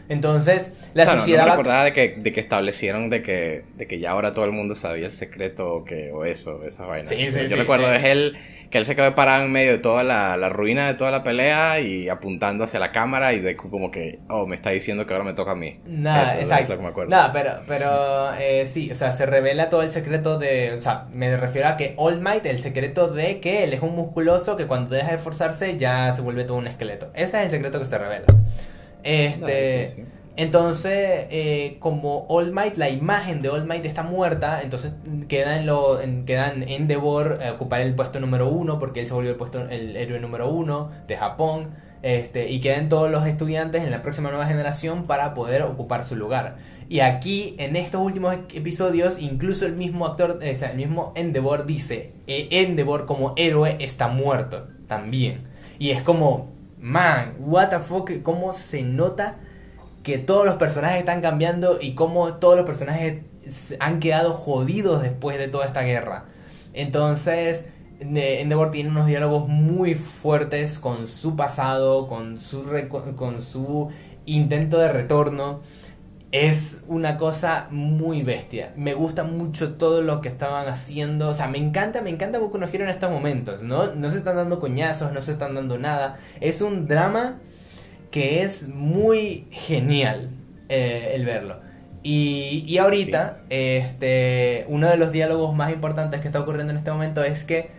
Entonces, 0.09 0.73
la 0.93 1.05
O 1.05 1.07
sea, 1.07 1.15
no- 1.15 1.21
sociedad 1.21 1.43
no, 1.43 1.45
me 1.47 1.51
recordaba 1.53 1.85
de 1.85 1.93
que, 1.93 2.09
de 2.19 2.33
que 2.33 2.41
establecieron 2.41 3.09
de 3.11 3.23
que, 3.23 3.65
de 3.77 3.87
que 3.87 3.99
ya 4.01 4.11
ahora 4.11 4.33
todo 4.33 4.45
el 4.45 4.53
mundo 4.53 4.75
sabía 4.75 5.07
el 5.07 5.13
secreto 5.13 5.73
o, 5.73 5.85
que, 5.85 6.11
o 6.13 6.25
eso. 6.25 6.61
Sí, 7.05 7.17
sí, 7.17 7.27
Yo 7.33 7.49
sí. 7.49 7.55
recuerdo 7.55 7.91
Eh. 7.93 7.97
es 7.97 8.05
él, 8.05 8.37
que 8.75 8.79
él 8.79 8.85
se 8.85 8.97
quedó 8.97 9.15
parado 9.15 9.45
en 9.45 9.53
medio 9.53 9.71
de 9.71 9.79
toda 9.79 10.03
la, 10.03 10.37
la 10.37 10.49
ruina 10.49 10.89
de 10.89 10.95
toda 10.95 11.13
la 11.13 11.23
pelea 11.23 11.79
y 11.79 12.09
apuntando 12.09 12.65
hacia 12.65 12.81
la 12.81 12.91
cámara 12.91 13.33
y 13.33 13.39
de 13.39 13.57
como 13.57 13.93
que, 13.93 14.19
oh, 14.29 14.49
me 14.49 14.57
está 14.57 14.71
diciendo 14.71 15.07
que 15.07 15.13
ahora 15.13 15.25
me 15.25 15.33
toca 15.33 15.53
a 15.53 15.55
mí. 15.55 15.79
Nada, 15.87 16.25
Eso, 16.25 16.33
eso 16.33 16.41
exacto. 16.41 16.63
es 16.65 16.69
lo 16.71 16.77
que 16.79 16.83
me 16.83 16.89
acuerdo. 16.89 17.11
Nada, 17.13 17.33
pero, 17.33 17.63
pero 17.69 18.35
eh, 18.35 18.67
sí, 18.67 18.91
o 18.91 18.97
sea, 18.97 19.13
se 19.13 19.27
revela 19.27 19.71
todo 19.71 19.83
el 19.83 19.91
secreto 19.91 20.41
de. 20.41 20.73
O 20.73 20.81
sea, 20.81 21.07
me 21.13 21.37
refiero 21.37 21.69
a 21.69 21.77
que 21.77 21.95
All 21.99 22.21
Might, 22.21 22.47
el 22.47 22.59
secreto 22.59 23.07
de 23.07 23.39
que 23.39 23.63
él 23.63 23.75
es 23.75 23.81
un 23.81 23.95
musculoso 23.95 24.57
que 24.57 24.67
cuando 24.67 24.97
deja 24.97 25.11
de 25.11 25.17
esforzarse 25.19 25.79
ya 25.79 26.13
se 26.13 26.23
vuelve 26.23 26.43
todo 26.43 26.57
un 26.57 26.67
esqueleto. 26.67 27.13
Ese 27.15 27.39
es 27.39 27.45
el 27.45 27.51
secreto 27.53 27.79
que 27.79 27.85
se 27.85 27.97
revela. 27.97 28.27
Este. 29.05 29.87
Sí, 29.87 29.95
sí. 29.99 30.05
Entonces, 30.37 31.27
eh, 31.31 31.77
como 31.79 32.27
All 32.29 32.53
Might, 32.53 32.77
la 32.77 32.91
imagen 32.91 33.41
de 33.41 33.51
All 33.51 33.67
Might 33.67 33.85
está 33.85 34.03
muerta, 34.03 34.63
entonces 34.63 34.95
queda 35.29 35.59
en, 35.59 35.67
lo, 35.67 36.01
en, 36.01 36.25
queda 36.25 36.51
en 36.53 36.69
Endeavor 36.69 37.39
eh, 37.41 37.51
ocupar 37.51 37.81
el 37.83 37.95
puesto 37.95 38.19
número 38.19 38.49
uno, 38.49 38.81
porque 38.81 39.01
él 39.01 39.07
se 39.07 39.15
volvió 39.15 39.31
el, 39.31 39.37
puesto, 39.37 39.69
el 39.69 39.97
héroe 39.97 40.19
número 40.19 40.51
uno 40.51 40.91
de 41.07 41.17
Japón, 41.17 41.75
este, 42.03 42.51
y 42.51 42.61
quedan 42.61 42.89
todos 42.89 43.11
los 43.11 43.27
estudiantes 43.27 43.85
en 43.85 43.93
la 43.93 44.03
próxima 44.03 44.31
nueva 44.31 44.47
generación 44.47 45.05
para 45.05 45.35
poder 45.35 45.63
ocupar 45.63 46.05
su 46.05 46.17
lugar. 46.17 46.57
Y 46.89 47.01
aquí, 47.01 47.55
en 47.59 47.77
estos 47.77 48.01
últimos 48.03 48.35
episodios, 48.53 49.21
incluso 49.21 49.67
el 49.67 49.75
mismo 49.75 50.05
actor, 50.05 50.41
o 50.43 50.57
sea, 50.57 50.71
el 50.71 50.77
mismo 50.77 51.13
Endeavor 51.15 51.65
dice, 51.65 52.13
eh, 52.27 52.49
Endeavor 52.51 53.07
como 53.07 53.35
héroe 53.37 53.77
está 53.79 54.09
muerto 54.09 54.67
también. 54.89 55.45
Y 55.79 55.91
es 55.91 56.03
como, 56.03 56.53
man, 56.79 57.37
what 57.39 57.71
the 57.71 57.79
fuck, 57.79 58.11
cómo 58.23 58.53
se 58.53 58.83
nota 58.83 59.37
que 60.05 60.19
todos 60.19 60.45
los 60.45 60.57
personajes 60.57 61.01
están 61.01 61.23
cambiando 61.23 61.81
y 61.81 61.95
cómo 61.95 62.35
todos 62.35 62.57
los 62.57 62.67
personajes 62.67 63.23
han 63.81 63.99
quedado 63.99 64.35
jodidos 64.35 65.03
después 65.03 65.39
de 65.39 65.49
toda 65.49 65.65
esta 65.65 65.81
guerra. 65.81 66.27
Entonces, 66.75 67.67
Endeavor 68.01 68.71
tiene 68.71 68.91
unos 68.91 69.07
diálogos 69.07 69.49
muy 69.49 69.95
fuertes 69.95 70.79
con 70.79 71.09
su 71.09 71.37
pasado, 71.37 72.07
con 72.07 72.39
su, 72.39 72.65
con 73.17 73.41
su 73.41 73.91
intento 74.27 74.79
de 74.79 74.93
retorno. 74.93 75.63
Es 76.33 76.83
una 76.87 77.17
cosa 77.17 77.69
muy 77.71 78.23
bestia. 78.23 78.73
Me 78.77 78.93
gusta 78.93 79.25
mucho 79.25 79.77
todo 79.77 80.03
lo 80.03 80.21
que 80.21 80.29
estaban 80.29 80.69
haciendo. 80.69 81.31
O 81.31 81.35
sea, 81.35 81.49
me 81.49 81.59
encanta, 81.59 82.03
me 82.03 82.11
encanta 82.11 82.41
Boku 82.41 82.59
no 82.59 82.67
en 82.67 82.89
estos 82.89 83.11
momentos. 83.11 83.63
No, 83.63 83.95
no 83.95 84.11
se 84.11 84.19
están 84.19 84.37
dando 84.37 84.61
coñazos, 84.61 85.13
no 85.13 85.23
se 85.23 85.33
están 85.33 85.55
dando 85.55 85.79
nada. 85.79 86.19
Es 86.41 86.61
un 86.61 86.87
drama 86.89 87.39
que 88.15 88.43
es 88.45 88.69
muy 88.69 89.49
genial 89.51 90.31
eh, 90.69 91.13
el 91.17 91.25
verlo. 91.25 91.57
Y, 92.05 92.65
y 92.69 92.79
ahorita, 92.79 93.39
este, 93.51 94.67
uno 94.69 94.89
de 94.89 94.97
los 94.97 95.11
diálogos 95.11 95.53
más 95.57 95.73
importantes 95.73 96.21
que 96.21 96.29
está 96.29 96.39
ocurriendo 96.41 96.71
en 96.71 96.77
este 96.79 96.93
momento 96.93 97.25
es 97.25 97.43
que 97.43 97.71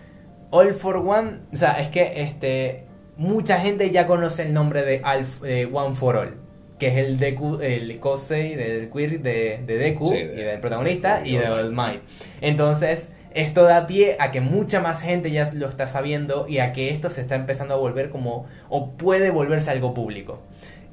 All 0.51 0.73
for 0.73 0.97
One, 0.97 1.38
o 1.53 1.55
sea, 1.55 1.79
es 1.79 1.88
que 1.88 2.21
este, 2.21 2.83
mucha 3.15 3.59
gente 3.61 3.91
ya 3.91 4.07
conoce 4.07 4.43
el 4.43 4.53
nombre 4.53 4.83
de, 4.83 5.01
Alf- 5.03 5.39
de 5.41 5.67
One 5.71 5.95
for 5.95 6.17
All, 6.17 6.33
que 6.79 6.88
es 6.88 6.97
el 6.97 7.17
Deku, 7.17 7.59
el 7.61 7.97
Kosei 7.99 8.55
del 8.55 8.89
queer 8.89 9.21
de, 9.21 9.61
de 9.65 9.77
Deku 9.77 10.07
Sí, 10.07 10.15
y 10.15 10.23
de- 10.25 10.43
del 10.43 10.59
protagonista 10.59 11.25
y 11.25 11.38
de 11.38 11.47
All 11.47 11.71
Might. 11.71 12.01
Entonces, 12.41 13.09
esto 13.36 13.63
da 13.63 13.86
pie 13.86 14.15
a 14.19 14.31
que 14.31 14.39
mucha 14.39 14.79
más 14.79 15.01
gente 15.01 15.29
ya 15.29 15.51
lo 15.53 15.67
está 15.67 15.88
sabiendo 15.88 16.47
y 16.47 16.59
a 16.59 16.71
que 16.71 16.89
esto 16.89 17.09
se 17.09 17.21
está 17.21 17.36
empezando 17.36 17.73
a 17.73 17.77
volver 17.77 18.09
como, 18.09 18.47
o 18.69 18.91
puede 18.91 19.29
volverse 19.29 19.69
algo 19.69 19.93
público. 19.93 20.39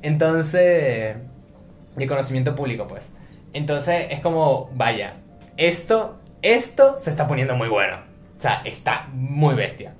Entonces, 0.03 1.17
de 1.97 2.07
conocimiento 2.09 2.57
público, 2.57 2.89
pues. 2.89 3.13
Entonces, 3.53 4.09
es 4.11 4.19
como, 4.21 4.69
vaya, 4.73 5.15
esto, 5.57 6.19
esto 6.43 6.99
se 6.99 7.11
está 7.11 7.29
poniendo 7.29 7.55
muy 7.55 7.69
bueno. 7.69 7.99
O 8.39 8.43
sea, 8.43 8.63
está 8.65 9.09
muy 9.13 9.55
bestia. 9.55 9.95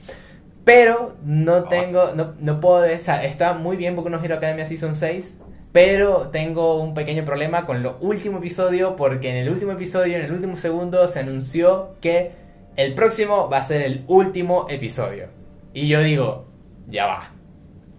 Pero 0.65 1.15
no 1.25 1.63
tengo, 1.65 2.13
no, 2.17 2.35
no 2.41 2.61
puedo, 2.61 2.93
o 2.93 2.99
sea, 2.99 3.23
está 3.23 3.55
muy 3.55 3.77
bien 3.77 3.95
Boku 3.95 4.11
no 4.11 4.23
Hero 4.23 4.35
Academia 4.35 4.67
Season 4.67 4.97
6, 4.97 5.37
pero 5.73 6.29
tengo 6.31 6.81
un 6.83 6.93
pequeño 6.95 7.25
problema 7.25 7.65
con 7.67 7.79
el 7.79 7.89
último 8.01 8.39
episodio, 8.39 8.95
porque 8.97 9.31
en 9.31 9.37
el 9.39 9.49
último 9.49 9.73
episodio, 9.73 10.17
en 10.17 10.23
el 10.25 10.33
último 10.33 10.57
segundo, 10.57 11.09
se 11.09 11.21
anunció 11.21 11.95
que 12.01 12.33
el 12.77 12.95
próximo 12.95 13.49
va 13.49 13.59
a 13.59 13.65
ser 13.65 13.83
el 13.83 14.05
último 14.07 14.67
episodio. 14.69 15.29
Y 15.75 15.89
yo 15.89 16.01
digo, 16.03 16.47
ya 16.89 17.07
va. 17.07 17.33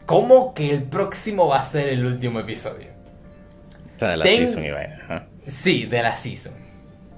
¿Cómo 0.06 0.54
que 0.54 0.70
el 0.70 0.84
próximo 0.84 1.48
va 1.48 1.60
a 1.60 1.64
ser 1.64 1.90
el 1.90 2.06
último 2.06 2.40
episodio? 2.40 2.88
O 3.96 4.00
sea, 4.00 4.10
de 4.10 4.18
la 4.18 4.24
Ten- 4.26 4.48
season 4.50 4.64
vaina. 4.64 5.00
ajá. 5.06 5.26
Sí, 5.48 5.86
de 5.86 6.02
la 6.04 6.16
season. 6.18 6.54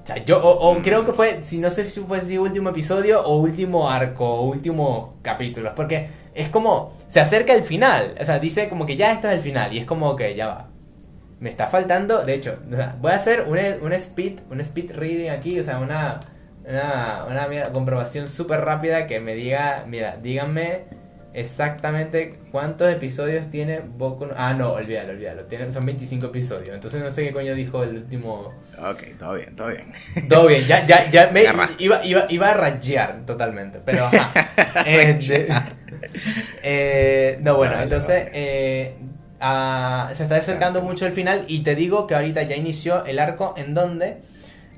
O 0.03 0.08
sea, 0.08 0.24
yo, 0.24 0.38
o, 0.41 0.72
o 0.72 0.82
creo 0.84 1.06
que 1.06 1.14
fue, 1.14 1.43
si 1.43 1.58
no 1.58 1.72
sé 1.72 1.89
si 1.89 1.99
fue 2.01 2.22
si 2.22 2.38
último 2.38 2.70
episodio 2.70 3.24
o 3.26 3.38
último 3.38 3.89
arco, 3.89 4.26
o 4.26 4.45
último 4.45 5.16
capítulo. 5.24 5.74
Porque 5.76 6.08
es 6.34 6.49
como, 6.49 6.93
se 7.08 7.20
acerca 7.20 7.53
el 7.53 7.64
final. 7.64 8.16
O 8.20 8.26
sea, 8.26 8.39
dice 8.39 8.70
como 8.70 8.86
que 8.86 8.95
ya 8.95 9.12
esto 9.12 9.28
es 9.28 9.36
el 9.36 9.41
final. 9.41 9.74
Y 9.74 9.80
es 9.80 9.86
como 9.86 10.16
que 10.16 10.36
ya 10.36 10.47
va. 10.47 10.70
Me 11.39 11.49
está 11.49 11.68
faltando, 11.68 12.24
de 12.24 12.34
hecho, 12.34 12.56
o 12.72 12.76
sea, 12.76 12.95
voy 12.99 13.12
a 13.12 13.16
hacer 13.16 13.41
un, 13.41 13.58
un 13.58 13.93
speed, 13.93 14.39
un 14.49 14.62
speed 14.62 14.91
reading 14.95 15.30
aquí, 15.30 15.60
o 15.60 15.64
sea, 15.64 15.80
una, 15.80 16.20
una, 16.64 17.26
una 17.30 17.47
mira, 17.47 17.72
comprobación 17.74 18.30
súper 18.30 18.62
rápida 18.62 19.06
que 19.06 19.20
me 19.20 19.36
diga, 19.36 19.84
mira, 19.86 20.18
díganme 20.18 20.86
exactamente 21.36 22.39
cuántos 22.49 22.89
episodios 22.91 23.51
tiene 23.51 23.82
Boku 23.82 24.26
no... 24.26 24.34
Ah, 24.38 24.53
no, 24.53 24.72
olvídalo, 24.72 25.12
olvídalo. 25.12 25.43
Tiene, 25.43 25.70
son 25.72 25.86
25 25.86 26.28
episodios. 26.28 26.74
Entonces 26.74 27.03
no 27.03 27.12
sé 27.12 27.26
qué 27.26 27.34
coño 27.34 27.53
dijo 27.53 27.84
el 27.84 27.97
último... 27.97 28.53
Ok, 28.80 29.03
todo 29.20 29.34
bien, 29.34 29.53
todo 29.56 29.68
bien. 29.68 29.91
Todo 30.30 30.47
bien, 30.47 30.66
ya, 30.66 30.86
ya, 30.86 31.10
ya 31.12 31.30
me 31.32 31.43
iba, 31.80 32.06
iba, 32.06 32.26
iba 32.30 32.49
a 32.49 32.53
rayar 32.53 33.26
totalmente, 33.26 33.80
pero 33.84 34.06
ajá. 34.06 34.32
Este, 34.86 35.47
eh, 36.63 37.37
no, 37.41 37.57
bueno, 37.57 37.79
entonces 37.81 38.29
eh, 38.33 38.95
ah, 39.39 40.09
se 40.13 40.23
está 40.23 40.37
acercando 40.37 40.81
mucho 40.81 41.05
el 41.05 41.13
final 41.13 41.45
y 41.47 41.59
te 41.59 41.75
digo 41.75 42.07
que 42.07 42.15
ahorita 42.15 42.43
ya 42.43 42.55
inició 42.55 43.05
el 43.05 43.19
arco 43.19 43.53
en 43.57 43.73
donde 43.73 44.17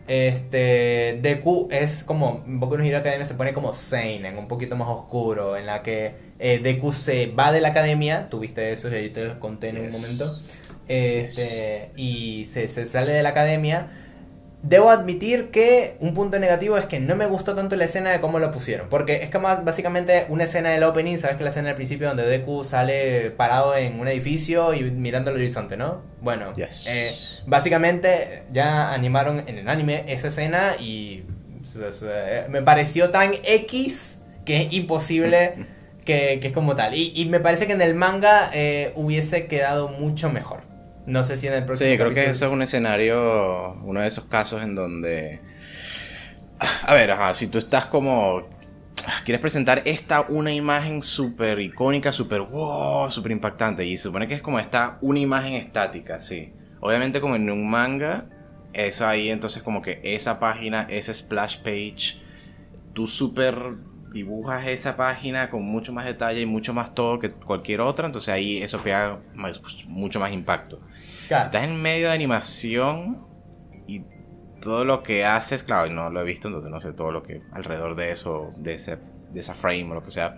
este 0.08 1.20
Deku 1.22 1.68
es 1.70 2.04
como 2.06 2.42
Boku 2.46 2.78
no 2.78 2.84
Hero 2.84 3.00
Academia 3.00 3.26
se 3.26 3.34
pone 3.34 3.54
como 3.54 3.74
seinen, 3.74 4.38
un 4.38 4.48
poquito 4.48 4.78
más 4.78 4.88
oscuro, 4.88 5.58
en 5.58 5.66
la 5.66 5.84
que 5.84 6.14
eh, 6.40 6.60
Deku 6.64 6.94
se 6.94 7.28
va 7.28 7.52
de 7.52 7.60
la 7.60 7.70
academia, 7.70 8.30
tuviste 8.30 8.72
eso, 8.72 8.90
ya 8.90 8.98
te 9.12 9.26
lo 9.26 9.40
conté 9.40 9.70
en 9.70 9.80
un 9.82 9.92
momento, 9.92 10.40
este, 10.88 11.92
y 11.98 12.46
se, 12.46 12.70
se 12.70 12.86
sale 12.86 13.12
de 13.12 13.22
la 13.22 13.30
academia. 13.30 13.90
Debo 14.64 14.90
admitir 14.90 15.50
que 15.52 15.98
un 16.00 16.14
punto 16.16 16.40
negativo 16.40 16.78
es 16.78 16.88
que 16.88 17.00
no 17.00 17.16
me 17.16 17.28
gustó 17.28 17.56
tanto 17.56 17.76
la 17.76 17.86
escena 17.86 18.12
de 18.12 18.20
cómo 18.20 18.40
lo 18.40 18.52
pusieron. 18.52 18.90
Porque 18.90 19.24
es 19.24 19.30
como 19.30 19.48
básicamente 19.64 20.26
una 20.30 20.46
escena 20.46 20.72
del 20.72 20.84
opening, 20.84 21.18
sabes 21.18 21.38
que 21.38 21.44
la 21.44 21.52
escena 21.52 21.70
al 21.70 21.76
principio 21.76 22.08
donde 22.08 22.26
Deku 22.26 22.64
sale 22.64 23.30
parado 23.32 23.76
en 23.76 24.00
un 24.00 24.08
edificio 24.08 24.74
y 24.74 24.84
mirando 24.92 25.30
el 25.32 25.38
horizonte, 25.38 25.78
¿no? 25.78 26.02
Bueno, 26.22 26.54
Yes. 26.56 26.88
eh, 26.90 27.12
básicamente 27.46 28.44
ya 28.52 28.92
animaron 28.94 29.48
en 29.48 29.60
el 29.60 29.70
anime 29.70 30.04
esa 30.08 30.30
escena 30.30 30.76
y 30.80 31.24
eh, 32.04 32.46
me 32.50 32.62
pareció 32.64 33.10
tan 33.12 33.34
X 33.44 34.22
que 34.44 34.64
es 34.64 34.74
imposible 34.74 35.68
que, 36.04 36.40
que 36.42 36.48
es 36.48 36.54
como 36.54 36.74
tal. 36.76 36.96
Y, 36.96 37.14
y 37.16 37.26
me 37.26 37.40
parece 37.40 37.68
que 37.68 37.74
en 37.74 37.82
el 37.82 37.94
manga 37.94 38.50
eh, 38.54 38.92
hubiese 38.96 39.46
quedado 39.48 39.88
mucho 39.90 40.30
mejor. 40.32 40.62
No 41.08 41.24
sé 41.24 41.38
si 41.38 41.48
en 41.48 41.54
el 41.54 41.66
próximo 41.66 41.90
Sí, 41.90 41.98
creo 41.98 42.14
que 42.14 42.26
eso 42.26 42.46
es 42.46 42.52
un 42.52 42.62
escenario, 42.62 43.74
uno 43.84 44.02
de 44.02 44.08
esos 44.08 44.26
casos 44.26 44.62
en 44.62 44.76
donde... 44.76 45.40
A 46.84 46.94
ver, 46.94 47.12
ajá, 47.12 47.34
si 47.34 47.48
tú 47.48 47.58
estás 47.58 47.86
como... 47.86 48.42
Quieres 49.24 49.40
presentar 49.40 49.84
esta 49.86 50.22
una 50.28 50.52
imagen 50.52 51.02
súper 51.02 51.60
icónica, 51.60 52.12
súper 52.12 52.42
wow, 52.42 53.10
súper 53.10 53.32
impactante. 53.32 53.86
Y 53.86 53.96
se 53.96 54.04
supone 54.04 54.28
que 54.28 54.34
es 54.36 54.42
como 54.42 54.60
esta 54.60 54.98
una 55.02 55.20
imagen 55.20 55.54
estática, 55.54 56.20
sí. 56.20 56.52
Obviamente 56.82 57.22
como 57.22 57.36
en 57.36 57.50
un 57.50 57.70
manga, 57.70 58.26
es 58.74 59.02
ahí 59.02 59.30
entonces 59.30 59.64
como 59.64 59.82
que 59.82 60.02
esa 60.04 60.40
página, 60.40 60.88
ese 60.90 61.14
splash 61.14 61.58
page, 61.60 62.22
tú 62.94 63.08
súper 63.08 63.56
dibujas 64.12 64.68
esa 64.68 64.98
página 64.98 65.50
con 65.50 65.64
mucho 65.64 65.94
más 65.94 66.06
detalle 66.06 66.42
y 66.42 66.46
mucho 66.46 66.74
más 66.74 66.94
todo 66.94 67.20
que 67.20 67.32
cualquier 67.32 67.82
otra. 67.82 68.08
Entonces 68.08 68.34
ahí 68.34 68.58
eso 68.62 68.80
pega 68.80 69.20
más- 69.36 69.62
mucho 69.88 70.20
más 70.20 70.34
impacto. 70.34 70.82
Claro. 71.28 71.46
Estás 71.46 71.64
en 71.64 71.82
medio 71.82 72.08
de 72.08 72.14
animación 72.14 73.26
y 73.86 74.04
todo 74.62 74.86
lo 74.86 75.04
que 75.04 75.26
haces, 75.26 75.64
claro, 75.64 75.92
no 75.92 76.10
lo 76.10 76.22
he 76.22 76.24
visto, 76.24 76.48
entonces 76.48 76.72
no 76.72 76.80
sé 76.80 76.94
todo 76.94 77.12
lo 77.12 77.24
que 77.24 77.42
alrededor 77.52 77.96
de 77.96 78.12
eso, 78.12 78.54
de, 78.58 78.76
ese, 78.76 78.98
de 79.32 79.40
esa 79.40 79.54
frame 79.54 79.92
o 79.92 79.96
lo 79.96 80.04
que 80.04 80.12
sea. 80.12 80.38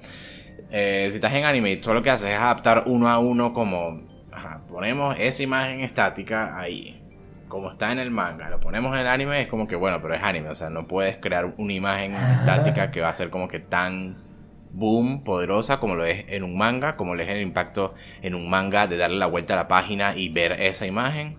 Eh, 0.72 1.08
si 1.10 1.16
estás 1.16 1.34
en 1.34 1.46
anime 1.46 1.72
y 1.72 1.78
todo 1.78 1.94
lo 1.94 2.04
que 2.04 2.10
haces 2.10 2.30
es 2.30 2.38
adaptar 2.38 2.84
uno 2.86 3.10
a 3.10 3.20
uno 3.20 3.54
como, 3.54 4.02
ajá, 4.32 4.62
ponemos 4.68 5.16
esa 5.20 5.44
imagen 5.44 5.82
estática 5.82 6.60
ahí, 6.60 7.02
como 7.48 7.72
está 7.72 7.92
en 7.92 8.00
el 8.00 8.12
manga, 8.12 8.50
lo 8.50 8.60
ponemos 8.60 8.94
en 8.94 9.00
el 9.00 9.08
anime, 9.08 9.42
es 9.42 9.48
como 9.48 9.68
que, 9.68 9.76
bueno, 9.76 10.00
pero 10.02 10.14
es 10.14 10.24
anime, 10.24 10.50
o 10.50 10.56
sea, 10.56 10.70
no 10.70 10.88
puedes 10.88 11.18
crear 11.18 11.54
una 11.58 11.74
imagen 11.74 12.14
estática 12.40 12.92
que 12.92 13.02
va 13.02 13.10
a 13.10 13.14
ser 13.14 13.30
como 13.30 13.48
que 13.48 13.60
tan 13.60 14.29
boom, 14.72 15.24
poderosa, 15.24 15.80
como 15.80 15.96
lo 15.96 16.06
es 16.06 16.26
en 16.28 16.44
un 16.44 16.58
manga, 16.58 16.96
como 16.96 17.16
lo 17.16 17.24
es 17.24 17.30
el 17.30 17.42
impacto 17.42 17.94
en 18.22 18.36
un 18.36 18.50
manga 18.50 18.88
de 18.88 18.98
darle 18.98 19.18
la 19.18 19.28
vuelta 19.28 19.54
a 19.54 19.58
la 19.58 19.68
página 19.68 20.16
y 20.16 20.30
ver 20.30 20.54
esa 20.54 20.86
imagen, 20.86 21.38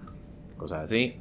cosas 0.56 0.82
así. 0.84 1.20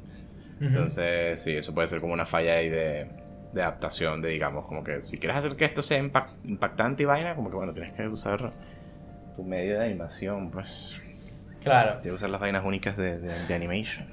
Entonces, 0.60 1.40
sí, 1.40 1.56
eso 1.56 1.74
puede 1.74 1.88
ser 1.88 2.00
como 2.00 2.12
una 2.12 2.26
falla 2.26 2.56
ahí 2.56 2.68
de, 2.68 3.06
de 3.52 3.62
adaptación, 3.62 4.20
de 4.20 4.28
digamos, 4.28 4.66
como 4.66 4.84
que 4.84 5.02
si 5.02 5.18
quieres 5.18 5.38
hacer 5.38 5.56
que 5.56 5.64
esto 5.64 5.82
sea 5.82 5.98
impactante 5.98 7.02
y 7.02 7.06
vaina, 7.06 7.34
como 7.34 7.50
que 7.50 7.56
bueno, 7.56 7.72
tienes 7.72 7.94
que 7.94 8.06
usar 8.06 8.52
tu 9.36 9.42
medio 9.42 9.78
de 9.78 9.86
animación, 9.86 10.50
pues. 10.50 10.96
Claro. 11.62 11.92
Tienes 11.92 12.04
que 12.04 12.12
usar 12.12 12.30
las 12.30 12.40
vainas 12.40 12.64
únicas 12.64 12.96
de, 12.96 13.18
de, 13.18 13.54
animation. 13.54 14.06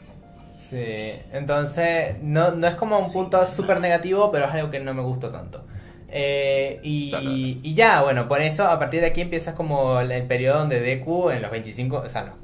Sí, 0.61 1.13
entonces 1.31 2.17
no, 2.21 2.51
no 2.51 2.67
es 2.67 2.75
como 2.75 2.97
un 2.97 3.11
punto 3.11 3.45
súper 3.47 3.79
negativo, 3.79 4.31
pero 4.31 4.45
es 4.45 4.51
algo 4.51 4.69
que 4.69 4.79
no 4.79 4.93
me 4.93 5.01
gustó 5.01 5.31
tanto. 5.31 5.65
Eh, 6.09 6.79
y, 6.83 7.59
y, 7.63 7.73
ya, 7.73 8.01
bueno, 8.01 8.27
por 8.27 8.41
eso 8.41 8.67
a 8.67 8.79
partir 8.79 9.01
de 9.01 9.07
aquí 9.07 9.21
empiezas 9.21 9.55
como 9.55 9.99
el, 9.99 10.23
periodo 10.23 10.59
donde 10.59 10.79
Deku 10.79 11.29
en 11.29 11.41
los 11.41 11.51
25, 11.51 11.97
o 11.97 12.09
sea, 12.09 12.23
los 12.23 12.35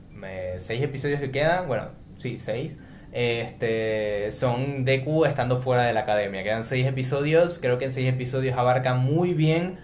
6 0.58 0.84
episodios 0.84 1.20
que 1.20 1.32
quedan, 1.32 1.68
bueno, 1.68 1.88
sí, 2.18 2.38
6, 2.40 2.78
este, 3.12 4.32
son 4.32 4.86
Deku 4.86 5.26
estando 5.26 5.58
fuera 5.58 5.84
de 5.84 5.94
la 5.94 6.02
academia. 6.02 6.44
Quedan 6.44 6.64
6 6.64 6.88
episodios, 6.88 7.60
creo 7.60 7.78
que 7.78 7.86
en 7.86 7.94
6 7.94 8.10
episodios 8.10 8.58
abarcan 8.58 9.00
muy 9.00 9.34
bien 9.34 9.80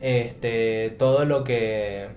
este, 0.00 0.90
todo 0.98 1.24
lo 1.24 1.44
que... 1.44 2.08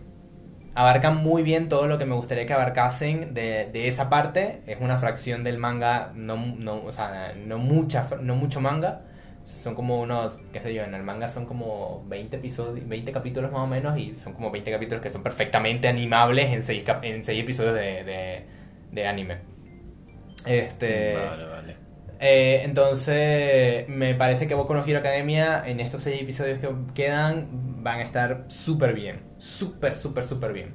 Abarcan 0.78 1.16
muy 1.16 1.42
bien 1.42 1.70
todo 1.70 1.88
lo 1.88 1.98
que 1.98 2.06
me 2.06 2.16
gustaría 2.16 2.46
que 2.46 2.52
abarcasen 2.52 3.34
de, 3.34 3.70
de 3.72 3.88
esa 3.88 4.10
parte. 4.10 4.62
Es 4.68 4.82
una 4.82 4.98
fracción 5.00 5.46
del 5.46 5.58
manga, 5.58 6.12
no, 6.14 6.36
no, 6.36 6.84
o 6.84 6.92
sea, 6.92 7.34
no, 7.38 7.58
mucha, 7.60 8.10
no 8.20 8.36
mucho 8.36 8.60
manga 8.60 9.04
son 9.46 9.76
como 9.76 10.02
unos, 10.02 10.40
qué 10.52 10.60
sé 10.60 10.74
yo, 10.74 10.84
en 10.84 10.94
el 10.94 11.04
manga 11.04 11.30
son 11.30 11.46
como 11.46 12.04
20 12.08 12.38
episodios, 12.38 12.88
20 12.88 13.12
capítulos 13.12 13.52
más 13.52 13.62
o 13.62 13.68
menos 13.68 13.98
y 13.98 14.12
son 14.12 14.34
como 14.34 14.52
20 14.52 14.72
capítulos 14.72 15.02
que 15.02 15.10
son 15.10 15.24
perfectamente 15.24 15.88
animables 15.88 16.52
en 16.52 16.64
6, 16.64 16.84
en 17.04 17.24
seis 17.24 17.42
episodios 17.42 17.76
de, 17.76 18.46
de, 18.92 19.08
anime. 19.08 19.38
Este, 20.46 21.16
vale, 21.16 21.46
vale. 21.46 21.76
Eh, 22.20 22.62
entonces, 22.64 23.88
me 23.90 24.16
parece 24.16 24.48
que 24.48 24.56
Boku 24.56 24.74
no 24.74 24.86
Hero 24.86 25.00
Academia 25.00 25.64
en 25.66 25.80
estos 25.80 26.04
6 26.04 26.22
episodios 26.22 26.60
que 26.60 26.70
quedan 26.94 27.84
van 27.84 28.00
a 28.00 28.04
estar 28.04 28.46
súper 28.48 28.94
bien, 28.94 29.22
súper, 29.38 29.96
súper, 29.96 30.26
súper 30.26 30.54
bien. 30.54 30.74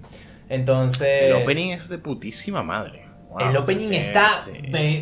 Entonces... 0.49 1.25
El 1.25 1.33
opening 1.33 1.71
es 1.71 1.89
de 1.89 1.99
putísima 1.99 2.63
madre 2.63 3.10
el 3.39 3.57
opening 3.57 3.93
está 3.93 4.31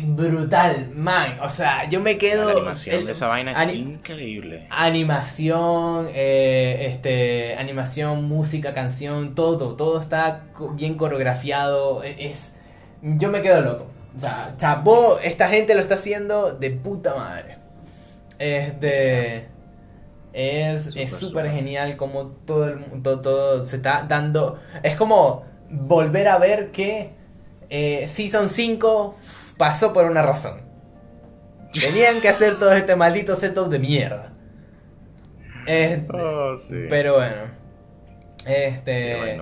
brutal, 0.03 0.91
man. 0.93 1.39
O 1.41 1.49
sea, 1.49 1.89
yo 1.89 1.99
me 1.99 2.17
quedo. 2.17 2.45
La 2.45 2.51
animación 2.51 3.05
de 3.05 3.11
esa 3.11 3.27
vaina 3.27 3.51
es 3.51 3.75
increíble. 3.75 4.67
Animación, 4.69 6.09
eh, 6.13 6.89
este, 6.91 7.55
animación, 7.55 8.25
música, 8.25 8.73
canción, 8.73 9.33
todo, 9.33 9.75
todo 9.75 9.99
está 9.99 10.43
bien 10.73 10.95
coreografiado. 10.95 12.03
E, 12.03 12.29
es, 12.29 12.53
yo 13.01 13.29
me 13.29 13.41
quedo 13.41 13.61
loco. 13.61 13.87
O 14.15 14.19
sea, 14.19 14.53
chapó, 14.57 15.19
esta 15.23 15.49
gente 15.49 15.73
lo 15.73 15.81
está 15.81 15.95
haciendo 15.95 16.53
de 16.53 16.71
puta 16.71 17.15
madre. 17.15 17.57
Este. 18.37 19.47
Es 20.31 20.93
súper 21.11 21.49
genial 21.49 21.97
como 21.97 22.27
todo 22.27 22.69
el 22.69 22.77
mundo, 22.77 23.19
todo 23.19 23.63
se 23.63 23.77
está 23.77 24.05
dando. 24.07 24.59
Es 24.83 24.95
como 24.95 25.43
volver 25.71 26.27
a 26.27 26.37
ver 26.37 26.71
que 26.71 27.18
eh, 27.69 28.07
Season 28.07 28.49
5 28.49 29.17
pasó 29.57 29.93
por 29.93 30.05
una 30.05 30.21
razón. 30.21 30.61
Tenían 31.71 32.21
que 32.21 32.29
hacer 32.29 32.57
todo 32.57 32.73
este 32.73 32.95
maldito 32.95 33.35
setup 33.35 33.69
de 33.69 33.79
mierda. 33.79 34.33
Este, 35.67 36.17
oh, 36.17 36.53
pero 36.89 37.15
bueno. 37.15 37.59
Este. 38.45 39.37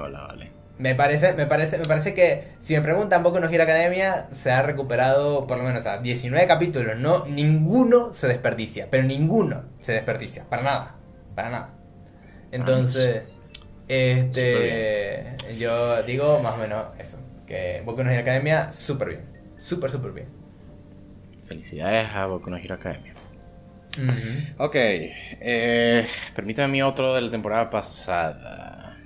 Me 0.77 0.93
parece, 0.93 1.33
me 1.33 1.47
parece, 1.47 1.79
me 1.79 1.85
parece 1.85 2.13
que 2.13 2.49
si 2.59 2.75
me 2.75 2.81
preguntan 2.81 3.23
poco 3.23 3.39
no 3.39 3.47
gira 3.49 3.63
academia, 3.63 4.27
se 4.31 4.51
ha 4.51 4.61
recuperado 4.61 5.47
por 5.47 5.57
lo 5.57 5.63
menos 5.63 5.87
a 5.87 5.97
19 5.97 6.45
capítulos, 6.45 6.97
no, 6.97 7.25
ninguno 7.25 8.13
se 8.13 8.27
desperdicia, 8.27 8.87
pero 8.91 9.03
ninguno 9.03 9.63
se 9.81 9.93
desperdicia, 9.93 10.45
para 10.47 10.61
nada, 10.61 10.95
para 11.33 11.49
nada. 11.49 11.69
Entonces, 12.51 13.23
este, 13.87 15.35
yo 15.57 16.03
digo 16.03 16.39
más 16.41 16.55
o 16.55 16.57
menos 16.57 16.85
eso. 16.99 17.17
Que 17.47 17.81
Boku 17.85 18.03
no 18.03 18.11
Hero 18.11 18.21
Academia, 18.21 18.73
súper 18.73 19.07
bien. 19.07 19.21
Súper, 19.57 19.89
súper 19.89 20.11
bien. 20.11 20.27
Felicidades 21.47 22.09
a 22.13 22.25
Boku 22.27 22.49
no 22.49 22.57
Hero 22.57 22.75
Academia. 22.75 23.13
Ok, 24.57 24.75
eh, 24.75 26.05
permítame 26.35 26.71
mi 26.71 26.81
otro 26.83 27.15
de 27.15 27.21
la 27.21 27.31
temporada 27.31 27.69
pasada. 27.69 28.97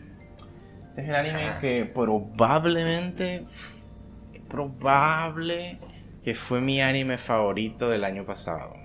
Este 0.89 1.03
es 1.03 1.09
el 1.09 1.15
anime 1.15 1.53
que 1.61 1.85
probablemente, 1.85 3.45
probable 4.49 5.79
que 6.23 6.35
fue 6.35 6.59
mi 6.59 6.81
anime 6.81 7.17
favorito 7.17 7.89
del 7.89 8.03
año 8.03 8.25
pasado. 8.25 8.75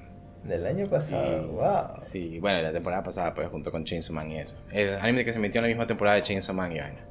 Del 0.45 0.65
año 0.65 0.87
pasado, 0.87 1.49
wow. 1.49 2.01
Sí, 2.01 2.39
bueno, 2.39 2.63
la 2.63 2.73
temporada 2.73 3.03
pasada, 3.03 3.35
pues 3.35 3.49
junto 3.49 3.73
con 3.73 3.85
Chainsaw 3.85 4.15
Man 4.15 4.31
y 4.31 4.39
eso. 4.39 4.57
El 4.71 4.95
anime 4.95 5.25
que 5.25 5.33
se 5.33 5.41
metió 5.41 5.59
en 5.59 5.65
la 5.65 5.69
misma 5.69 5.89
temporada 5.89 6.17
de 6.17 6.23
Chainsaw 6.23 6.55
Man 6.55 6.71
y 6.71 6.79
vaina. 6.79 7.06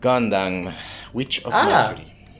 Gundam, 0.00 0.74
Witch 1.12 1.44
of 1.44 1.52
ah, 1.54 1.94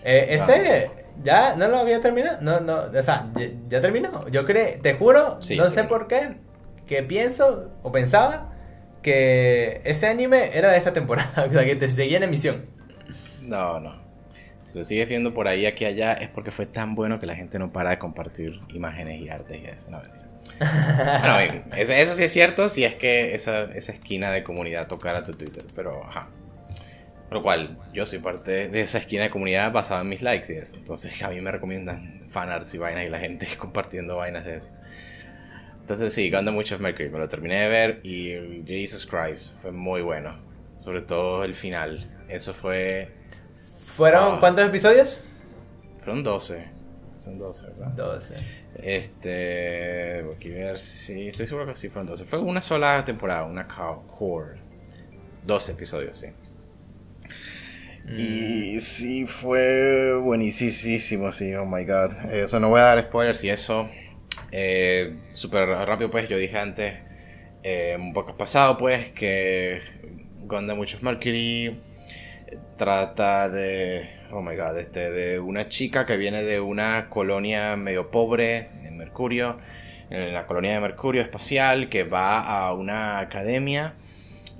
eh, 0.04 0.26
ese 0.30 0.90
ya 1.22 1.56
no 1.56 1.68
lo 1.68 1.78
había 1.78 2.00
terminado. 2.00 2.38
No, 2.40 2.60
no, 2.60 2.98
o 2.98 3.02
sea, 3.02 3.30
ya, 3.68 3.80
terminó. 3.80 4.28
Yo 4.28 4.44
creo, 4.44 4.80
te 4.80 4.94
juro, 4.94 5.38
no 5.56 5.70
sé 5.70 5.84
por 5.84 6.06
qué, 6.06 6.36
que 6.86 7.02
pienso 7.02 7.70
o 7.82 7.92
pensaba 7.92 8.52
que 9.02 9.80
ese 9.84 10.08
anime 10.08 10.56
era 10.56 10.70
de 10.70 10.78
esta 10.78 10.92
temporada, 10.92 11.44
o 11.48 11.52
sea, 11.52 11.64
que 11.64 11.76
te 11.76 11.88
seguía 11.88 12.18
en 12.18 12.24
emisión. 12.24 12.66
No, 13.42 13.80
no. 13.80 14.04
Si 14.66 14.76
lo 14.76 14.84
sigues 14.84 15.08
viendo 15.08 15.32
por 15.32 15.48
ahí, 15.48 15.64
aquí, 15.66 15.84
allá, 15.84 16.14
es 16.14 16.28
porque 16.28 16.50
fue 16.50 16.66
tan 16.66 16.94
bueno 16.94 17.20
que 17.20 17.26
la 17.26 17.36
gente 17.36 17.58
no 17.58 17.72
para 17.72 17.90
de 17.90 17.98
compartir 17.98 18.60
imágenes 18.74 19.20
y 19.20 19.28
artes 19.28 19.58
y 19.62 19.66
eso. 19.66 19.90
No, 19.90 20.00
mentira. 20.00 20.26
bueno, 21.34 21.64
eso, 21.76 21.92
eso, 21.92 22.14
sí 22.14 22.24
es 22.24 22.32
cierto, 22.32 22.68
si 22.68 22.84
es 22.84 22.94
que 22.94 23.34
esa, 23.34 23.64
esa 23.64 23.92
esquina 23.92 24.30
de 24.30 24.42
comunidad 24.42 24.86
tocara 24.86 25.22
tu 25.22 25.32
Twitter, 25.32 25.64
pero 25.74 26.04
ajá. 26.04 26.28
Lo 27.30 27.42
cual, 27.42 27.76
yo 27.92 28.06
soy 28.06 28.20
parte 28.20 28.68
de 28.68 28.80
esa 28.80 28.98
esquina 28.98 29.24
de 29.24 29.30
comunidad 29.30 29.72
basada 29.72 30.02
en 30.02 30.08
mis 30.08 30.22
likes 30.22 30.52
y 30.52 30.56
eso. 30.56 30.76
Entonces 30.76 31.20
a 31.22 31.30
mí 31.30 31.40
me 31.40 31.50
recomiendan 31.50 32.24
fanarts 32.30 32.74
y 32.74 32.78
vainas 32.78 33.04
y 33.06 33.08
la 33.08 33.18
gente 33.18 33.46
compartiendo 33.58 34.16
vainas 34.16 34.44
de 34.44 34.56
eso. 34.56 34.68
Entonces 35.80 36.14
sí, 36.14 36.30
Gundam 36.30 36.54
mucho 36.54 36.78
Mercury, 36.78 37.08
me 37.10 37.18
lo 37.18 37.28
terminé 37.28 37.62
de 37.62 37.68
ver 37.68 38.00
y 38.02 38.64
Jesus 38.66 39.06
Christ, 39.06 39.52
fue 39.60 39.72
muy 39.72 40.02
bueno. 40.02 40.46
Sobre 40.76 41.00
todo 41.00 41.44
el 41.44 41.54
final. 41.54 42.06
Eso 42.28 42.52
fue... 42.52 43.08
¿Fueron 43.96 44.34
ah. 44.34 44.40
cuántos 44.40 44.68
episodios? 44.68 45.24
Fueron 46.00 46.22
12. 46.22 46.68
Son 47.18 47.38
12, 47.38 47.66
¿verdad? 47.68 47.92
12. 47.92 48.34
Este... 48.76 50.22
Voy 50.22 50.52
a 50.52 50.66
ver 50.66 50.78
si... 50.78 51.28
Estoy 51.28 51.46
seguro 51.46 51.66
que 51.66 51.74
sí 51.74 51.88
fueron 51.88 52.08
12. 52.08 52.24
Fue 52.24 52.38
una 52.38 52.60
sola 52.60 53.04
temporada, 53.04 53.44
una 53.44 53.66
core. 53.66 54.58
12 55.46 55.72
episodios, 55.72 56.16
sí. 56.16 56.26
Y 58.08 58.78
sí, 58.78 59.26
fue 59.26 60.14
buenísimo, 60.14 61.32
sí, 61.32 61.54
oh 61.54 61.66
my 61.66 61.84
god. 61.84 62.12
Eso 62.30 62.60
no 62.60 62.68
voy 62.70 62.80
a 62.80 62.84
dar 62.84 63.02
spoilers 63.02 63.42
y 63.42 63.50
eso. 63.50 63.88
Eh, 64.52 65.16
Súper 65.32 65.68
rápido, 65.68 66.10
pues, 66.10 66.28
yo 66.28 66.38
dije 66.38 66.56
antes, 66.56 66.94
eh, 67.64 67.96
un 67.98 68.12
poco 68.12 68.36
pasado, 68.36 68.76
pues, 68.76 69.10
que 69.10 69.80
Gundam 70.42 70.76
Muchos 70.76 71.02
Mercury 71.02 71.80
trata 72.76 73.48
de, 73.48 74.08
oh 74.30 74.40
my 74.40 74.54
god, 74.54 74.78
este, 74.78 75.10
de 75.10 75.40
una 75.40 75.68
chica 75.68 76.06
que 76.06 76.16
viene 76.16 76.44
de 76.44 76.60
una 76.60 77.08
colonia 77.10 77.74
medio 77.76 78.10
pobre 78.12 78.68
en 78.84 78.96
Mercurio, 78.96 79.58
en 80.10 80.32
la 80.32 80.46
colonia 80.46 80.74
de 80.74 80.80
Mercurio 80.80 81.22
espacial, 81.22 81.88
que 81.88 82.04
va 82.04 82.40
a 82.40 82.72
una 82.72 83.18
academia 83.18 83.94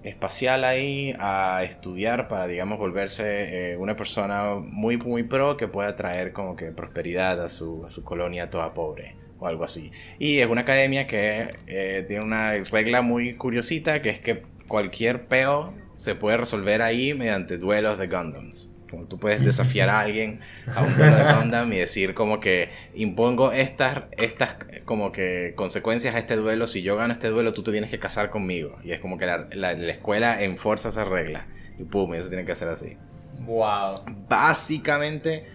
espacial 0.07 0.65
ahí 0.65 1.15
a 1.19 1.63
estudiar 1.65 2.29
para, 2.29 2.47
digamos, 2.47 2.79
volverse 2.79 3.73
eh, 3.73 3.77
una 3.77 3.97
persona 3.97 4.55
muy, 4.61 4.97
muy 4.97 5.25
pro 5.25 5.57
que 5.57 5.69
pueda 5.69 5.97
traer 5.97 6.33
como 6.33 6.57
que 6.57 6.67
prosperidad 6.67 7.43
a 7.43 7.49
su, 7.49 7.85
a 7.85 7.91
su 7.91 8.05
colonia 8.05 8.51
toda 8.51 8.73
pobre 8.73 9.17
o 9.39 9.47
algo 9.47 9.65
así. 9.65 9.93
Y 10.19 10.39
es 10.39 10.49
una 10.49 10.63
academia 10.63 11.07
que 11.07 11.49
eh, 11.67 12.05
tiene 12.07 12.25
una 12.25 12.53
regla 12.53 13.03
muy 13.03 13.35
curiosita 13.35 14.01
que 14.01 14.11
es 14.11 14.21
que 14.21 14.43
cualquier 14.69 15.27
peo 15.27 15.75
se 15.95 16.15
puede 16.15 16.37
resolver 16.37 16.83
ahí 16.83 17.15
mediante 17.15 17.59
duelos 17.59 17.99
de 17.99 18.07
Gundams. 18.07 18.73
Como 18.91 19.07
tú 19.07 19.19
puedes 19.19 19.45
desafiar 19.45 19.89
a 19.89 20.01
alguien 20.01 20.41
a 20.75 20.83
un 20.83 20.97
duelo 20.97 21.17
de 21.17 21.35
Gundam 21.35 21.73
y 21.73 21.79
decir 21.79 22.15
como 22.15 22.41
que 22.41 22.71
impongo 22.95 23.53
estas, 23.53 24.05
estas 24.17 24.57
como 24.85 25.13
que 25.13 25.55
consecuencias 25.57 26.15
a 26.15 26.19
este 26.19 26.37
duelo. 26.37 26.67
Si 26.67 26.83
yo 26.83 26.97
gano 26.97 27.13
este 27.13 27.29
duelo, 27.29 27.53
tú 27.53 27.63
te 27.63 27.73
tienes 27.73 27.91
que 27.91 27.99
casar 27.99 28.31
conmigo. 28.31 28.79
Y 28.85 28.93
es 28.93 29.01
como 29.01 29.19
que 29.19 29.27
la, 29.27 29.49
la, 29.53 29.73
escuela 29.73 30.43
enforza 30.43 30.89
esa 30.91 31.05
regla. 31.05 31.47
Y 31.79 31.85
pum, 31.85 32.15
eso 32.15 32.29
tiene 32.29 32.45
que 32.45 32.55
ser 32.55 32.69
así. 32.69 32.97
Wow. 33.41 33.95
Básicamente, 34.29 35.47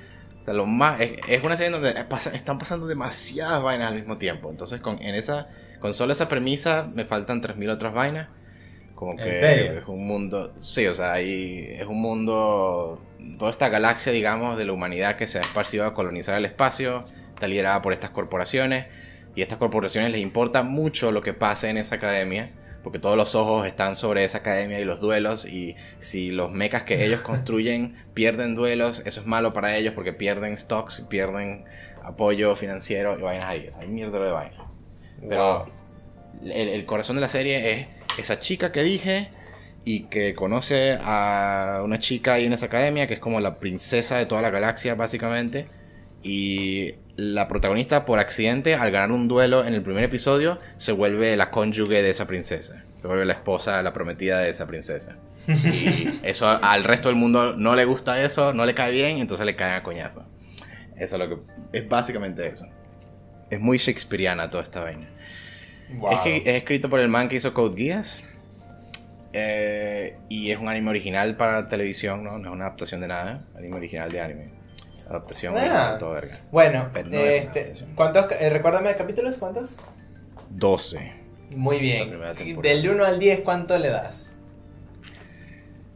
lo 0.46 0.66
más, 0.66 1.00
es, 1.02 1.44
una 1.44 1.58
serie 1.58 1.72
donde 1.72 1.96
están 2.34 2.60
pasando 2.60 2.88
demasiadas 2.88 3.62
vainas 3.62 3.90
al 3.90 3.96
mismo 3.96 4.18
tiempo. 4.18 4.50
Entonces, 4.50 4.82
con, 4.82 5.02
en 5.02 5.16
esa, 5.16 5.50
con 5.80 5.94
solo 5.94 6.12
esa 6.12 6.28
premisa, 6.28 6.88
me 6.94 7.06
faltan 7.06 7.42
3.000 7.42 7.70
otras 7.72 7.94
vainas 7.94 8.30
Como 8.96 9.14
¿En 9.14 9.18
que 9.18 9.40
serio? 9.40 9.80
es 9.80 9.88
un 9.88 10.06
mundo, 10.06 10.54
sí, 10.60 10.86
o 10.88 10.94
sea, 10.94 11.14
ahí 11.14 11.68
es 11.70 11.88
un 11.88 12.02
mundo, 12.02 13.02
toda 13.38 13.52
esta 13.52 13.70
galaxia, 13.70 14.12
digamos, 14.12 14.58
de 14.58 14.66
la 14.66 14.74
humanidad 14.74 15.16
que 15.16 15.28
se 15.28 15.38
ha 15.38 15.42
esparcido 15.42 15.86
a 15.86 15.94
colonizar 15.94 16.38
el 16.38 16.46
espacio, 16.46 17.04
está 17.34 17.48
liderada 17.48 17.82
por 17.82 17.94
estas 17.94 18.12
corporaciones, 18.12 18.88
y 19.36 19.42
a 19.42 19.44
estas 19.44 19.58
corporaciones 19.58 20.12
les 20.12 20.22
importa 20.22 20.64
mucho 20.64 21.12
lo 21.12 21.22
que 21.22 21.34
pase 21.34 21.70
en 21.70 21.78
esa 21.78 21.96
academia, 21.96 22.52
porque 22.84 23.00
todos 23.00 23.16
los 23.16 23.36
ojos 23.36 23.66
están 23.66 23.96
sobre 23.96 24.24
esa 24.24 24.40
academia 24.40 24.80
y 24.80 24.86
los 24.86 25.00
duelos, 25.00 25.46
y 25.46 25.76
si 26.00 26.32
los 26.32 26.52
mechas 26.52 26.84
que 26.84 27.06
ellos 27.06 27.22
construyen 27.24 27.96
pierden 28.14 28.56
duelos, 28.56 29.02
eso 29.06 29.22
es 29.22 29.28
malo 29.28 29.54
para 29.54 29.76
ellos 29.76 29.94
porque 29.94 30.14
pierden 30.14 30.58
stocks, 30.58 31.06
pierden 31.10 31.66
apoyo 32.04 32.56
financiero 32.56 33.18
y 33.18 33.22
vainas 33.22 33.50
ahí, 33.50 33.70
hay 33.80 33.88
mierda 33.88 34.20
de 34.20 34.32
vainas. 34.32 34.62
Pero 35.28 35.68
el, 36.42 36.70
el 36.70 36.86
corazón 36.86 37.16
de 37.16 37.22
la 37.22 37.28
serie 37.28 37.72
es 37.72 37.88
esa 38.18 38.40
chica 38.40 38.72
que 38.72 38.82
dije 38.84 39.30
y 39.84 40.04
que 40.04 40.34
conoce 40.34 40.98
a 41.02 41.82
una 41.84 42.00
chica 42.00 42.34
ahí 42.34 42.46
en 42.46 42.54
esa 42.54 42.68
academia 42.68 43.08
que 43.08 43.16
es 43.16 43.20
como 43.20 43.40
la 43.40 43.60
princesa 43.60 44.18
de 44.18 44.26
toda 44.26 44.42
la 44.42 44.50
galaxia 44.50 44.96
básicamente. 44.96 45.68
Y 46.24 46.96
la 47.16 47.48
protagonista 47.48 48.06
por 48.06 48.20
accidente 48.20 48.76
al 48.76 48.92
ganar 48.92 49.12
un 49.12 49.28
duelo 49.28 49.66
en 49.66 49.74
el 49.74 49.82
primer 49.82 50.04
episodio 50.04 50.60
se 50.78 50.92
vuelve 50.92 51.36
la 51.36 51.50
cónyuge 51.50 52.02
de 52.02 52.10
esa 52.12 52.28
princesa. 52.28 52.84
Se 53.02 53.08
vuelve 53.08 53.26
la 53.26 53.34
esposa 53.34 53.82
la 53.82 53.92
prometida 53.92 54.40
de 54.40 54.50
esa 54.50 54.68
princesa. 54.68 55.18
Y 55.48 56.20
eso 56.24 56.48
al 56.48 56.84
resto 56.84 57.10
del 57.10 57.18
mundo 57.18 57.56
no 57.56 57.76
le 57.76 57.86
gusta 57.86 58.22
eso 58.22 58.54
no 58.54 58.66
le 58.66 58.76
cae 58.76 58.92
bien 58.92 59.18
entonces 59.18 59.46
le 59.46 59.56
caen 59.56 59.76
a 59.76 59.84
coñazo. 59.84 60.24
Eso 60.96 61.16
es 61.16 61.20
lo 61.20 61.30
que 61.30 61.80
es 61.80 61.90
básicamente 61.90 62.48
eso. 62.48 62.68
Es 63.50 63.60
muy 63.60 63.80
shakespeariana 63.80 64.52
toda 64.52 64.62
esta 64.62 64.82
vaina. 64.82 65.10
Wow. 65.96 66.12
es 66.12 66.20
que 66.20 66.38
es 66.38 66.56
escrito 66.58 66.90
por 66.90 67.00
el 67.00 67.10
man 67.10 67.28
que 67.28 67.36
hizo 67.36 67.54
Code 67.54 67.76
Geass. 67.76 68.24
Eh, 69.34 70.18
y 70.30 70.52
es 70.52 70.58
un 70.60 70.68
anime 70.70 70.90
original 70.90 71.36
para 71.38 71.68
televisión, 71.68 72.24
¿no? 72.24 72.38
No 72.38 72.50
es 72.50 72.54
una 72.54 72.66
adaptación 72.66 73.02
de 73.02 73.08
nada. 73.08 73.46
Anime 73.56 73.76
original 73.78 74.12
de 74.12 74.22
anime. 74.22 74.50
Adaptación 75.10 75.56
Ah. 75.58 75.98
todo 76.00 76.12
verga. 76.12 76.38
Bueno, 76.52 76.90
no 77.06 77.18
es 77.18 77.46
este. 77.46 77.86
¿cuántos, 77.96 78.32
eh, 78.40 78.50
recuérdame 78.50 78.96
capítulos? 78.96 79.38
¿Cuántos? 79.38 79.76
12. 80.50 81.22
Muy 81.56 81.80
bien. 81.80 82.12
Del 82.62 82.90
1 82.90 83.04
al 83.06 83.20
10, 83.20 83.42
¿cuánto 83.42 83.78
le 83.78 83.90
das? 83.90 84.34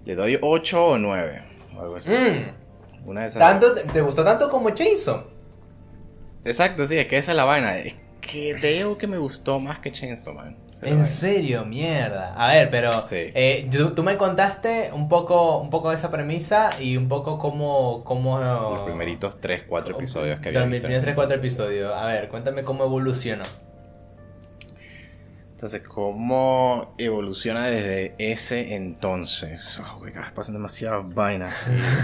Le 0.03 0.15
doy 0.15 0.37
8 0.41 0.85
o 0.85 0.97
9. 0.97 1.41
O 1.75 1.81
algo 1.81 1.95
así. 1.95 2.09
Mm, 2.11 3.07
Una 3.09 3.21
de 3.21 3.27
esas. 3.27 3.39
¿tanto, 3.39 3.67
¿Te 3.91 4.01
gustó 4.01 4.23
tanto 4.23 4.49
como 4.49 4.69
Chainsaw? 4.71 5.23
Exacto, 6.43 6.85
sí, 6.85 6.97
es 6.97 7.07
que 7.07 7.17
esa 7.17 7.31
es 7.31 7.37
la 7.37 7.45
vaina. 7.45 7.77
Es 7.77 7.95
que 8.21 8.55
creo 8.59 8.97
que 8.97 9.07
me 9.07 9.17
gustó 9.17 9.59
más 9.59 9.79
que 9.79 9.91
Chainsaw 9.91 10.33
Man. 10.33 10.57
En 10.89 11.05
serio, 11.05 11.65
mierda. 11.65 12.33
A 12.35 12.53
ver, 12.53 12.69
pero 12.69 12.91
Sí. 12.91 13.15
eh, 13.33 13.69
tú, 13.71 13.91
tú 13.95 14.03
me 14.03 14.17
contaste 14.17 14.91
un 14.93 15.07
poco, 15.09 15.59
un 15.59 15.69
poco 15.69 15.89
de 15.89 15.95
esa 15.95 16.11
premisa 16.11 16.69
y 16.79 16.97
un 16.97 17.07
poco 17.07 17.37
cómo... 17.39 18.03
cómo 18.03 18.39
Los 18.39 18.81
primeritos 18.85 19.39
3, 19.39 19.63
4 19.67 19.95
episodios 19.95 20.39
que 20.39 20.49
había 20.49 20.61
Los 20.61 20.69
primeros 20.69 20.93
ese 20.95 21.01
3, 21.03 21.15
4 21.15 21.33
entonces. 21.35 21.53
episodios. 21.59 21.93
A 21.93 22.05
ver, 22.05 22.29
cuéntame 22.29 22.63
cómo 22.63 22.83
evolucionó. 22.85 23.43
Entonces, 25.51 25.83
¿cómo 25.87 26.93
evoluciona 26.97 27.65
desde 27.67 28.13
ese 28.17 28.75
entonces? 28.75 29.79
Oh, 29.79 29.99
güey, 29.99 30.11
pasan 30.35 30.53
demasiadas 30.55 31.03
vainas. 31.15 31.55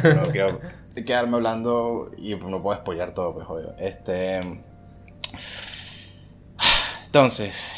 no 0.03 0.21
quiero 0.31 0.59
quedarme 1.05 1.35
hablando 1.35 2.11
y 2.17 2.33
no 2.35 2.61
puedo 2.63 2.79
spoilear 2.79 3.13
todo, 3.13 3.33
pues, 3.33 3.45
obvio. 3.49 3.75
Este. 3.77 4.39
Entonces, 7.05 7.73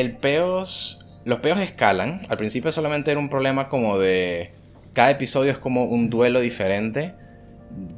el 0.00 0.16
peos. 0.16 1.04
Los 1.24 1.40
peos 1.40 1.58
escalan. 1.58 2.26
Al 2.28 2.36
principio 2.36 2.70
solamente 2.70 3.10
era 3.10 3.18
un 3.18 3.28
problema 3.28 3.68
como 3.68 3.98
de. 3.98 4.52
Cada 4.92 5.10
episodio 5.10 5.50
es 5.50 5.58
como 5.58 5.84
un 5.84 6.08
duelo 6.08 6.40
diferente 6.40 7.14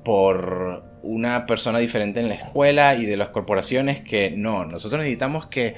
por 0.05 0.85
una 1.03 1.47
persona 1.47 1.79
diferente 1.79 2.21
en 2.21 2.29
la 2.29 2.35
escuela 2.35 2.95
y 2.95 3.07
de 3.07 3.17
las 3.17 3.29
corporaciones 3.29 4.01
que 4.01 4.33
no, 4.37 4.65
nosotros 4.65 4.99
necesitamos 5.01 5.47
que 5.47 5.77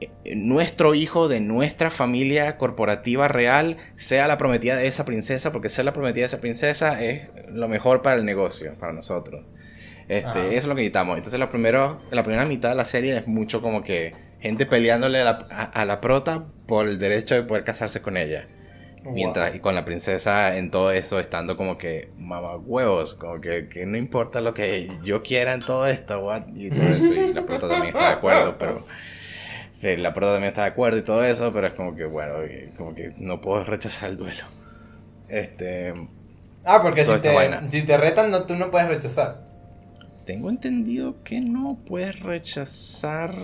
eh, 0.00 0.10
nuestro 0.36 0.94
hijo 0.94 1.28
de 1.28 1.40
nuestra 1.40 1.90
familia 1.90 2.58
corporativa 2.58 3.28
real 3.28 3.78
sea 3.96 4.28
la 4.28 4.36
prometida 4.36 4.76
de 4.76 4.86
esa 4.86 5.04
princesa, 5.04 5.52
porque 5.52 5.70
ser 5.70 5.86
la 5.86 5.92
prometida 5.92 6.22
de 6.22 6.26
esa 6.26 6.40
princesa 6.40 7.02
es 7.02 7.30
lo 7.50 7.68
mejor 7.68 8.02
para 8.02 8.16
el 8.16 8.24
negocio, 8.26 8.74
para 8.78 8.92
nosotros. 8.92 9.46
Este, 10.08 10.28
Ajá. 10.28 10.46
eso 10.46 10.56
es 10.56 10.66
lo 10.66 10.74
que 10.74 10.82
necesitamos. 10.82 11.16
Entonces, 11.16 11.40
la, 11.40 11.50
primero, 11.50 12.00
la 12.10 12.22
primera 12.22 12.44
mitad 12.44 12.70
de 12.70 12.74
la 12.74 12.84
serie 12.84 13.16
es 13.16 13.26
mucho 13.26 13.62
como 13.62 13.82
que 13.82 14.27
gente 14.40 14.66
peleándole 14.66 15.20
a 15.20 15.24
la, 15.24 15.48
a- 15.50 15.64
a 15.64 15.84
la 15.84 16.00
prota 16.00 16.46
por 16.66 16.88
el 16.88 16.98
derecho 16.98 17.34
de 17.34 17.42
poder 17.44 17.64
casarse 17.64 18.02
con 18.02 18.16
ella. 18.16 18.48
Mientras, 19.10 19.54
y 19.54 19.60
con 19.60 19.74
la 19.74 19.84
princesa 19.86 20.56
en 20.58 20.70
todo 20.70 20.92
eso 20.92 21.20
estando 21.20 21.56
como 21.56 21.78
que 21.78 22.12
mamá 22.18 22.56
huevos, 22.56 23.14
como 23.14 23.40
que, 23.40 23.68
que 23.68 23.86
no 23.86 23.96
importa 23.96 24.40
lo 24.42 24.54
que 24.54 24.98
yo 25.02 25.22
quiera 25.22 25.54
en 25.54 25.64
todo 25.64 25.86
esto, 25.86 26.20
what, 26.20 26.48
y 26.54 26.72
todo 26.72 26.92
eso, 26.92 27.14
y 27.14 27.32
la 27.32 27.46
prota 27.46 27.68
también 27.70 27.92
está 27.94 28.06
de 28.08 28.12
acuerdo, 28.12 28.58
pero 28.58 28.86
la 29.82 30.14
prota 30.14 30.32
también 30.34 30.48
está 30.50 30.62
de 30.62 30.68
acuerdo 30.68 30.98
y 30.98 31.02
todo 31.02 31.24
eso, 31.24 31.52
pero 31.52 31.66
es 31.68 31.74
como 31.74 31.94
que 31.94 32.04
bueno, 32.04 32.44
y 32.44 32.72
como 32.76 32.94
que 32.94 33.12
no 33.18 33.40
puedo 33.40 33.64
rechazar 33.64 34.10
el 34.10 34.16
duelo. 34.16 34.44
Este, 35.28 35.94
Ah, 36.64 36.80
porque 36.82 37.04
si 37.04 37.20
te, 37.20 37.32
si 37.70 37.84
te 37.86 37.96
retan, 37.96 38.30
no, 38.30 38.46
tú 38.46 38.54
no 38.56 38.70
puedes 38.70 38.88
rechazar. 38.88 39.47
Tengo 40.28 40.50
entendido 40.50 41.22
que 41.24 41.40
no 41.40 41.78
puedes 41.86 42.20
rechazar. 42.20 43.34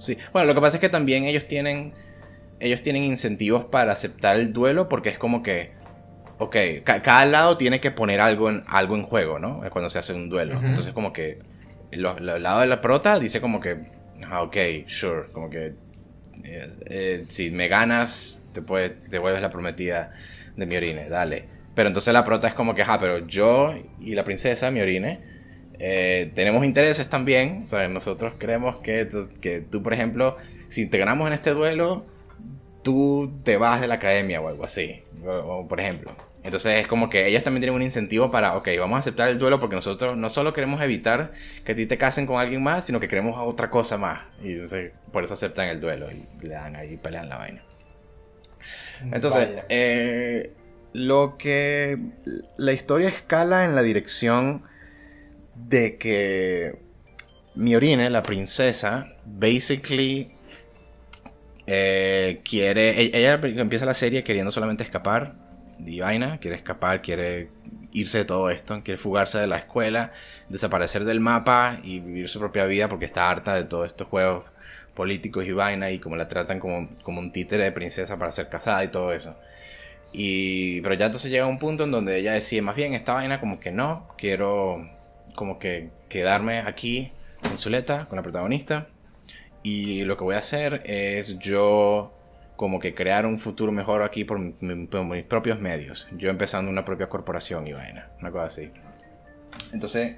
Sí. 0.00 0.16
Bueno, 0.32 0.48
lo 0.48 0.54
que 0.54 0.60
pasa 0.62 0.78
es 0.78 0.80
que 0.80 0.88
también 0.88 1.24
ellos 1.24 1.46
tienen. 1.46 1.92
Ellos 2.60 2.80
tienen 2.80 3.02
incentivos 3.02 3.66
para 3.66 3.92
aceptar 3.92 4.36
el 4.36 4.54
duelo 4.54 4.88
porque 4.88 5.10
es 5.10 5.18
como 5.18 5.42
que. 5.42 5.72
Ok, 6.38 6.56
ca- 6.82 7.02
cada 7.02 7.26
lado 7.26 7.58
tiene 7.58 7.78
que 7.78 7.90
poner 7.90 8.20
algo 8.20 8.48
en, 8.48 8.64
algo 8.68 8.96
en 8.96 9.02
juego, 9.02 9.38
¿no? 9.38 9.66
Es 9.66 9.70
cuando 9.70 9.90
se 9.90 9.98
hace 9.98 10.14
un 10.14 10.30
duelo. 10.30 10.62
Entonces, 10.64 10.94
como 10.94 11.12
que. 11.12 11.40
el 11.90 12.02
lado 12.02 12.60
de 12.60 12.66
la 12.66 12.80
prota 12.80 13.18
dice 13.18 13.42
como 13.42 13.60
que. 13.60 13.76
ah, 14.30 14.40
ok, 14.44 14.56
sure. 14.86 15.26
Como 15.30 15.50
que. 15.50 15.74
eh, 16.42 16.68
eh, 16.86 17.24
si 17.28 17.50
me 17.50 17.68
ganas, 17.68 18.38
te, 18.54 18.62
puedes, 18.62 19.10
te 19.10 19.18
vuelves 19.18 19.42
la 19.42 19.50
prometida 19.50 20.14
de 20.56 20.64
mi 20.64 20.74
orine, 20.74 21.10
dale. 21.10 21.54
Pero 21.76 21.88
entonces 21.88 22.12
la 22.14 22.24
prota 22.24 22.48
es 22.48 22.54
como 22.54 22.74
que, 22.74 22.82
ajá, 22.82 22.98
pero 23.00 23.20
yo 23.28 23.76
y 24.00 24.16
la 24.16 24.24
princesa, 24.24 24.72
mi 24.72 24.80
orine, 24.80 25.20
eh, 25.78 26.32
tenemos 26.34 26.64
intereses 26.66 27.08
también. 27.08 27.62
O 27.64 27.68
sea, 27.68 27.88
nosotros 27.88 28.34
creemos 28.38 28.80
que, 28.80 29.06
tú- 29.06 29.30
que 29.40 29.60
tú, 29.60 29.82
por 29.84 29.94
ejemplo, 29.94 30.38
si 30.70 30.86
te 30.88 30.98
ganamos 30.98 31.28
en 31.28 31.34
este 31.34 31.52
duelo, 31.52 32.06
tú 32.82 33.40
te 33.44 33.56
vas 33.56 33.80
de 33.80 33.88
la 33.88 33.94
academia 33.96 34.40
o 34.40 34.48
algo 34.48 34.64
así. 34.64 35.02
O, 35.24 35.30
o, 35.32 35.68
por 35.68 35.80
ejemplo. 35.80 36.16
Entonces 36.44 36.80
es 36.80 36.86
como 36.86 37.10
que 37.10 37.26
ellas 37.26 37.42
también 37.42 37.62
tienen 37.62 37.76
un 37.76 37.82
incentivo 37.82 38.30
para, 38.30 38.56
ok, 38.56 38.68
vamos 38.78 38.96
a 38.96 39.00
aceptar 39.00 39.28
el 39.28 39.38
duelo 39.38 39.60
porque 39.60 39.76
nosotros 39.76 40.16
no 40.16 40.30
solo 40.30 40.52
queremos 40.54 40.80
evitar 40.82 41.32
que 41.64 41.72
a 41.72 41.74
ti 41.74 41.86
te 41.86 41.98
casen 41.98 42.26
con 42.26 42.38
alguien 42.40 42.62
más, 42.62 42.86
sino 42.86 43.00
que 43.00 43.08
queremos 43.08 43.36
otra 43.38 43.70
cosa 43.70 43.98
más. 43.98 44.22
Y 44.42 44.52
entonces 44.52 44.92
por 45.12 45.24
eso 45.24 45.34
aceptan 45.34 45.68
el 45.68 45.80
duelo 45.80 46.08
y 46.12 46.24
le 46.46 46.54
dan 46.54 46.76
ahí, 46.76 46.96
pelean 46.96 47.28
la 47.28 47.38
vaina. 47.38 47.62
Entonces, 49.12 49.48
eh, 49.68 50.52
lo 50.92 51.36
que 51.38 51.98
la 52.56 52.72
historia 52.72 53.08
escala 53.08 53.64
en 53.64 53.74
la 53.74 53.82
dirección 53.82 54.62
de 55.54 55.98
que 55.98 56.80
Miorine, 57.54 58.10
la 58.10 58.22
princesa, 58.22 59.14
basically 59.24 60.32
eh, 61.66 62.40
quiere. 62.44 63.00
e- 63.02 63.10
Ella 63.14 63.40
empieza 63.42 63.84
la 63.86 63.94
serie 63.94 64.24
queriendo 64.24 64.50
solamente 64.50 64.84
escapar 64.84 65.34
de 65.78 66.00
vaina, 66.00 66.38
quiere 66.38 66.56
escapar, 66.56 67.02
quiere 67.02 67.50
irse 67.92 68.18
de 68.18 68.24
todo 68.24 68.50
esto, 68.50 68.82
quiere 68.84 68.98
fugarse 68.98 69.38
de 69.38 69.46
la 69.46 69.58
escuela, 69.58 70.12
desaparecer 70.48 71.04
del 71.04 71.20
mapa 71.20 71.78
y 71.82 72.00
vivir 72.00 72.28
su 72.28 72.38
propia 72.38 72.66
vida 72.66 72.88
porque 72.88 73.06
está 73.06 73.30
harta 73.30 73.54
de 73.54 73.64
todos 73.64 73.86
estos 73.86 74.06
juegos 74.08 74.44
políticos 74.94 75.44
y 75.46 75.52
vaina 75.52 75.90
y 75.90 75.98
como 75.98 76.16
la 76.16 76.28
tratan 76.28 76.58
como, 76.60 76.88
como 77.02 77.20
un 77.20 77.32
títere 77.32 77.64
de 77.64 77.72
princesa 77.72 78.18
para 78.18 78.32
ser 78.32 78.48
casada 78.48 78.82
y 78.84 78.88
todo 78.88 79.12
eso. 79.12 79.36
Y, 80.18 80.80
pero 80.80 80.94
ya 80.94 81.06
entonces 81.06 81.30
llega 81.30 81.46
un 81.46 81.58
punto 81.58 81.84
en 81.84 81.90
donde 81.90 82.16
ella 82.18 82.32
decide 82.32 82.62
más 82.62 82.74
bien 82.74 82.94
esta 82.94 83.12
vaina 83.12 83.38
como 83.38 83.60
que 83.60 83.70
no, 83.70 84.08
quiero 84.16 84.88
como 85.34 85.58
que 85.58 85.90
quedarme 86.08 86.60
aquí 86.60 87.12
en 87.42 87.58
Zuleta 87.58 88.06
con 88.06 88.16
la 88.16 88.22
protagonista 88.22 88.86
y 89.62 90.04
lo 90.04 90.16
que 90.16 90.24
voy 90.24 90.36
a 90.36 90.38
hacer 90.38 90.80
es 90.86 91.38
yo 91.38 92.14
como 92.56 92.80
que 92.80 92.94
crear 92.94 93.26
un 93.26 93.38
futuro 93.38 93.72
mejor 93.72 94.02
aquí 94.02 94.24
por, 94.24 94.38
mi- 94.38 94.54
mi- 94.60 94.86
por 94.86 95.04
mis 95.04 95.22
propios 95.24 95.60
medios. 95.60 96.08
Yo 96.16 96.30
empezando 96.30 96.70
una 96.70 96.86
propia 96.86 97.10
corporación 97.10 97.66
y 97.66 97.74
vaina, 97.74 98.08
una 98.18 98.30
cosa 98.30 98.46
así. 98.46 98.70
Entonces, 99.74 100.16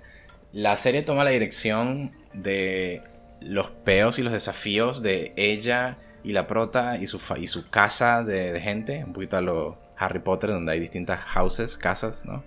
la 0.52 0.76
serie 0.76 1.02
toma 1.02 1.24
la 1.24 1.30
dirección 1.30 2.12
de 2.34 3.02
los 3.40 3.70
peos 3.70 4.20
y 4.20 4.22
los 4.22 4.32
desafíos 4.32 5.02
de 5.02 5.32
ella 5.34 5.98
y 6.22 6.32
la 6.32 6.46
prota 6.46 6.98
y 6.98 7.08
su, 7.08 7.20
y 7.36 7.48
su 7.48 7.68
casa 7.68 8.22
de, 8.22 8.52
de 8.52 8.60
gente, 8.60 9.02
un 9.04 9.12
poquito 9.12 9.36
a 9.36 9.40
lo 9.40 9.87
Harry 9.98 10.20
Potter, 10.20 10.50
donde 10.50 10.72
hay 10.72 10.80
distintas 10.80 11.20
houses, 11.20 11.76
casas, 11.76 12.24
¿no? 12.24 12.44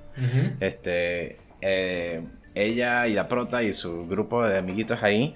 Este, 0.60 1.38
eh, 1.62 2.24
ella 2.56 3.08
y 3.08 3.14
la 3.14 3.28
prota 3.28 3.64
y 3.64 3.74
su 3.74 4.08
grupo 4.08 4.46
de 4.48 4.58
amiguitos 4.58 5.04
ahí, 5.04 5.36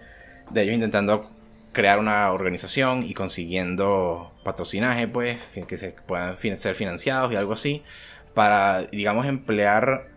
de 0.51 0.63
ellos 0.63 0.75
intentando 0.75 1.29
crear 1.71 1.99
una 1.99 2.31
organización 2.31 3.03
y 3.03 3.13
consiguiendo 3.13 4.31
patrocinaje, 4.43 5.07
pues, 5.07 5.39
que 5.67 5.77
se 5.77 5.89
puedan 5.91 6.37
ser 6.37 6.75
financiados 6.75 7.33
y 7.33 7.35
algo 7.35 7.53
así, 7.53 7.83
para, 8.33 8.83
digamos, 8.83 9.25
emplear 9.25 10.07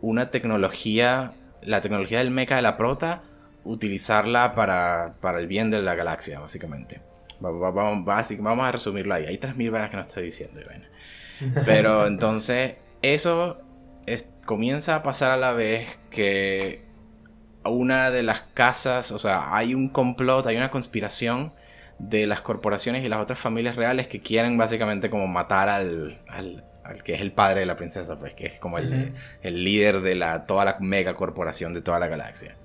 una 0.00 0.30
tecnología, 0.30 1.32
la 1.62 1.80
tecnología 1.80 2.18
del 2.18 2.30
mecha 2.30 2.56
de 2.56 2.62
la 2.62 2.76
prota, 2.76 3.22
utilizarla 3.64 4.54
para, 4.54 5.12
para 5.20 5.38
el 5.40 5.46
bien 5.46 5.70
de 5.70 5.82
la 5.82 5.94
galaxia, 5.94 6.40
básicamente. 6.40 7.00
Vamos, 7.40 8.04
vamos 8.04 8.66
a 8.66 8.72
resumirlo 8.72 9.14
ahí. 9.14 9.26
Hay 9.26 9.38
3.000 9.38 9.70
vainas 9.70 9.90
que 9.90 9.96
no 9.96 10.02
estoy 10.02 10.24
diciendo. 10.24 10.60
Pero 11.64 12.06
entonces, 12.06 12.76
eso 13.02 13.60
comienza 14.44 14.96
a 14.96 15.02
pasar 15.02 15.30
a 15.30 15.36
la 15.36 15.52
vez 15.52 16.00
que 16.10 16.84
una 17.64 18.10
de 18.10 18.22
las 18.22 18.42
casas, 18.54 19.12
o 19.12 19.18
sea, 19.18 19.54
hay 19.54 19.74
un 19.74 19.88
complot, 19.88 20.46
hay 20.46 20.56
una 20.56 20.70
conspiración 20.70 21.52
de 21.98 22.26
las 22.26 22.40
corporaciones 22.40 23.04
y 23.04 23.08
las 23.08 23.20
otras 23.20 23.38
familias 23.38 23.76
reales 23.76 24.08
que 24.08 24.20
quieren 24.20 24.58
básicamente 24.58 25.10
como 25.10 25.28
matar 25.28 25.68
al, 25.68 26.20
al, 26.28 26.64
que 27.04 27.14
es 27.14 27.20
el 27.20 27.32
padre 27.32 27.60
de 27.60 27.66
la 27.66 27.76
princesa, 27.76 28.18
pues 28.18 28.34
que 28.34 28.46
es 28.46 28.58
como 28.58 28.78
el, 28.78 29.14
el, 29.42 29.64
líder 29.64 30.00
de 30.00 30.16
la, 30.16 30.46
toda 30.46 30.64
la 30.64 30.76
mega 30.80 31.14
corporación 31.14 31.72
de 31.72 31.80
toda 31.80 32.00
la 32.00 32.08
galaxia. 32.08 32.56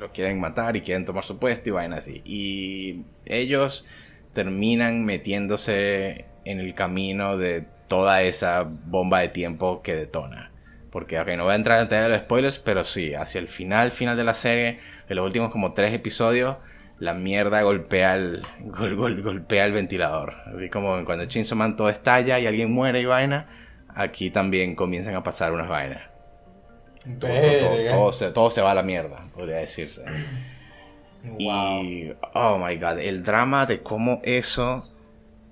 lo 0.00 0.12
quieren 0.12 0.40
matar 0.40 0.76
y 0.76 0.80
quieren 0.80 1.04
tomar 1.04 1.24
su 1.24 1.38
puesto 1.38 1.68
y 1.68 1.72
vayan 1.72 1.92
así. 1.92 2.22
Y 2.24 3.04
ellos 3.26 3.86
terminan 4.32 5.04
metiéndose 5.04 6.24
en 6.46 6.60
el 6.60 6.74
camino 6.74 7.36
de 7.36 7.66
toda 7.88 8.22
esa 8.22 8.62
bomba 8.64 9.20
de 9.20 9.28
tiempo 9.28 9.82
que 9.82 9.94
detona. 9.94 10.50
Porque, 10.90 11.20
ok, 11.20 11.28
no 11.36 11.44
voy 11.44 11.52
a 11.52 11.56
entrar 11.56 11.82
en 11.82 11.88
de 11.88 12.08
los 12.08 12.18
spoilers, 12.18 12.58
pero 12.58 12.84
sí, 12.84 13.12
hacia 13.14 13.38
el 13.38 13.48
final, 13.48 13.92
final 13.92 14.16
de 14.16 14.24
la 14.24 14.32
serie, 14.32 14.78
en 15.08 15.16
los 15.16 15.26
últimos 15.26 15.50
como 15.50 15.74
tres 15.74 15.92
episodios, 15.92 16.56
la 16.98 17.12
mierda 17.12 17.60
golpea 17.62 18.14
el, 18.14 18.42
golpea 19.22 19.66
el 19.66 19.72
ventilador. 19.72 20.34
Así 20.54 20.70
como 20.70 21.04
cuando 21.04 21.26
Chainsaw 21.26 21.58
Man 21.58 21.76
todo 21.76 21.90
estalla 21.90 22.38
y 22.38 22.46
alguien 22.46 22.72
muere 22.72 23.00
y 23.00 23.04
vaina, 23.04 23.46
aquí 23.88 24.30
también 24.30 24.74
comienzan 24.74 25.14
a 25.16 25.22
pasar 25.22 25.52
unas 25.52 25.68
vainas. 25.68 26.02
Todo, 27.20 28.12
se, 28.12 28.30
todo, 28.30 28.50
se, 28.50 28.62
va 28.62 28.72
a 28.72 28.74
la 28.74 28.82
mierda, 28.82 29.28
podría 29.36 29.58
decirse. 29.58 30.02
Y, 31.38 32.10
oh 32.34 32.58
my 32.58 32.76
god, 32.76 32.98
el 32.98 33.22
drama 33.22 33.66
de 33.66 33.82
cómo 33.82 34.20
eso 34.24 34.88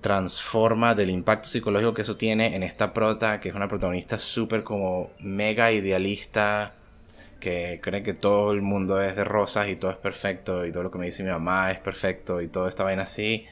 transforma 0.04 0.94
del 0.94 1.08
impacto 1.08 1.48
psicológico 1.48 1.94
que 1.94 2.02
eso 2.02 2.18
tiene 2.18 2.54
en 2.54 2.62
esta 2.62 2.92
prota, 2.92 3.40
que 3.40 3.48
es 3.48 3.54
una 3.54 3.68
protagonista 3.68 4.18
súper 4.18 4.62
como 4.62 5.12
mega 5.18 5.72
idealista, 5.72 6.74
que 7.40 7.80
cree 7.82 8.02
que 8.02 8.12
todo 8.12 8.52
el 8.52 8.60
mundo 8.60 9.00
es 9.00 9.16
de 9.16 9.24
rosas 9.24 9.66
y 9.68 9.76
todo 9.76 9.90
es 9.90 9.96
perfecto 9.96 10.66
y 10.66 10.72
todo 10.72 10.82
lo 10.82 10.90
que 10.90 10.98
me 10.98 11.06
dice 11.06 11.22
mi 11.22 11.30
mamá 11.30 11.72
es 11.72 11.78
perfecto 11.78 12.42
y 12.42 12.48
todo 12.48 12.68
esta 12.68 12.84
vaina 12.84 13.04
así, 13.04 13.46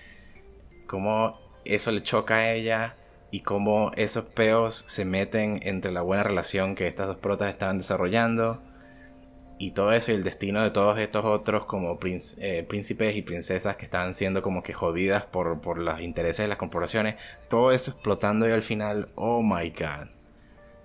como 0.86 1.40
eso 1.64 1.90
le 1.90 2.02
choca 2.02 2.34
a 2.34 2.52
ella 2.52 2.96
y 3.30 3.40
cómo 3.40 3.90
esos 3.96 4.26
peos 4.26 4.84
se 4.86 5.06
meten 5.06 5.58
entre 5.62 5.90
la 5.90 6.02
buena 6.02 6.22
relación 6.22 6.74
que 6.74 6.86
estas 6.86 7.06
dos 7.06 7.16
protas 7.16 7.48
estaban 7.48 7.78
desarrollando 7.78 8.60
y 9.58 9.72
todo 9.72 9.92
eso 9.92 10.10
y 10.10 10.14
el 10.14 10.24
destino 10.24 10.62
de 10.62 10.70
todos 10.70 10.98
estos 10.98 11.24
otros 11.24 11.66
como 11.66 11.98
eh, 12.38 12.64
príncipes 12.68 13.16
y 13.16 13.22
princesas 13.22 13.76
que 13.76 13.84
estaban 13.84 14.14
siendo 14.14 14.42
como 14.42 14.62
que 14.62 14.72
jodidas 14.72 15.24
por, 15.26 15.60
por 15.60 15.78
los 15.78 16.00
intereses 16.00 16.44
de 16.44 16.48
las 16.48 16.58
corporaciones, 16.58 17.16
todo 17.48 17.72
eso 17.72 17.92
explotando 17.92 18.48
y 18.48 18.52
al 18.52 18.62
final, 18.62 19.10
oh 19.14 19.42
my 19.42 19.70
god, 19.70 20.08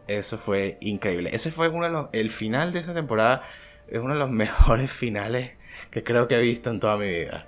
eso 0.07 0.38
fue 0.38 0.78
increíble. 0.82 1.32
Ese 1.34 1.51
fue 1.51 1.70
uno 1.70 1.86
de 1.86 1.91
los, 1.91 2.07
el 2.11 2.30
final 2.30 2.72
de 2.72 2.80
esa 2.80 2.93
temporada 2.93 3.41
es 3.88 3.99
uno 3.99 4.13
de 4.13 4.20
los 4.20 4.32
mejores 4.32 4.91
finales 4.91 5.51
que 5.91 6.03
creo 6.03 6.28
que 6.28 6.36
he 6.36 6.41
visto 6.41 6.70
en 6.70 6.80
toda 6.80 6.97
mi 6.97 7.07
vida. 7.07 7.47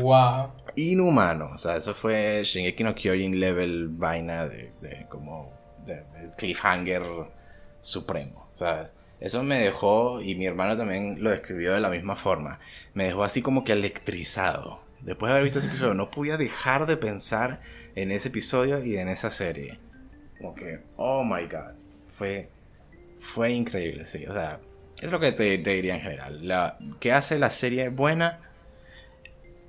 wow. 0.00 0.52
Inhumano, 0.76 1.50
o 1.54 1.58
sea, 1.58 1.76
eso 1.76 1.94
fue 1.94 2.42
Shingeki 2.44 2.84
no 2.84 2.94
Kyojin 2.94 3.40
level 3.40 3.88
vaina 3.88 4.46
de, 4.46 4.72
de 4.80 5.06
como 5.08 5.52
de 5.84 6.04
cliffhanger 6.36 7.02
supremo, 7.80 8.50
o 8.54 8.58
sea, 8.58 8.90
eso 9.20 9.42
me 9.42 9.60
dejó, 9.60 10.20
y 10.20 10.34
mi 10.34 10.46
hermano 10.46 10.76
también 10.76 11.22
lo 11.22 11.30
describió 11.30 11.74
de 11.74 11.80
la 11.80 11.90
misma 11.90 12.16
forma, 12.16 12.58
me 12.94 13.04
dejó 13.04 13.24
así 13.24 13.42
como 13.42 13.64
que 13.64 13.72
electrizado. 13.72 14.80
Después 15.00 15.30
de 15.30 15.34
haber 15.34 15.44
visto 15.44 15.58
ese 15.58 15.68
episodio, 15.68 15.94
no 15.94 16.10
podía 16.10 16.36
dejar 16.36 16.86
de 16.86 16.96
pensar 16.96 17.60
en 17.94 18.10
ese 18.10 18.28
episodio 18.28 18.84
y 18.84 18.96
en 18.96 19.08
esa 19.08 19.30
serie. 19.30 19.78
Como 20.38 20.54
que, 20.54 20.80
oh 20.96 21.24
my 21.24 21.46
god, 21.46 21.74
fue, 22.10 22.50
fue 23.18 23.52
increíble, 23.52 24.04
sí. 24.04 24.26
O 24.26 24.32
sea, 24.32 24.60
es 25.00 25.10
lo 25.10 25.20
que 25.20 25.32
te, 25.32 25.56
diría 25.56 25.94
en 25.94 26.02
general. 26.02 26.46
La, 26.46 26.78
que 27.00 27.12
hace 27.12 27.38
la 27.38 27.50
serie 27.50 27.88
buena, 27.88 28.40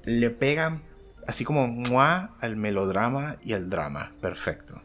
le 0.03 0.29
pegan 0.29 0.83
así 1.25 1.43
como 1.43 1.67
muah 1.67 2.31
al 2.39 2.55
melodrama 2.55 3.37
y 3.43 3.53
al 3.53 3.69
drama, 3.69 4.13
perfecto. 4.21 4.81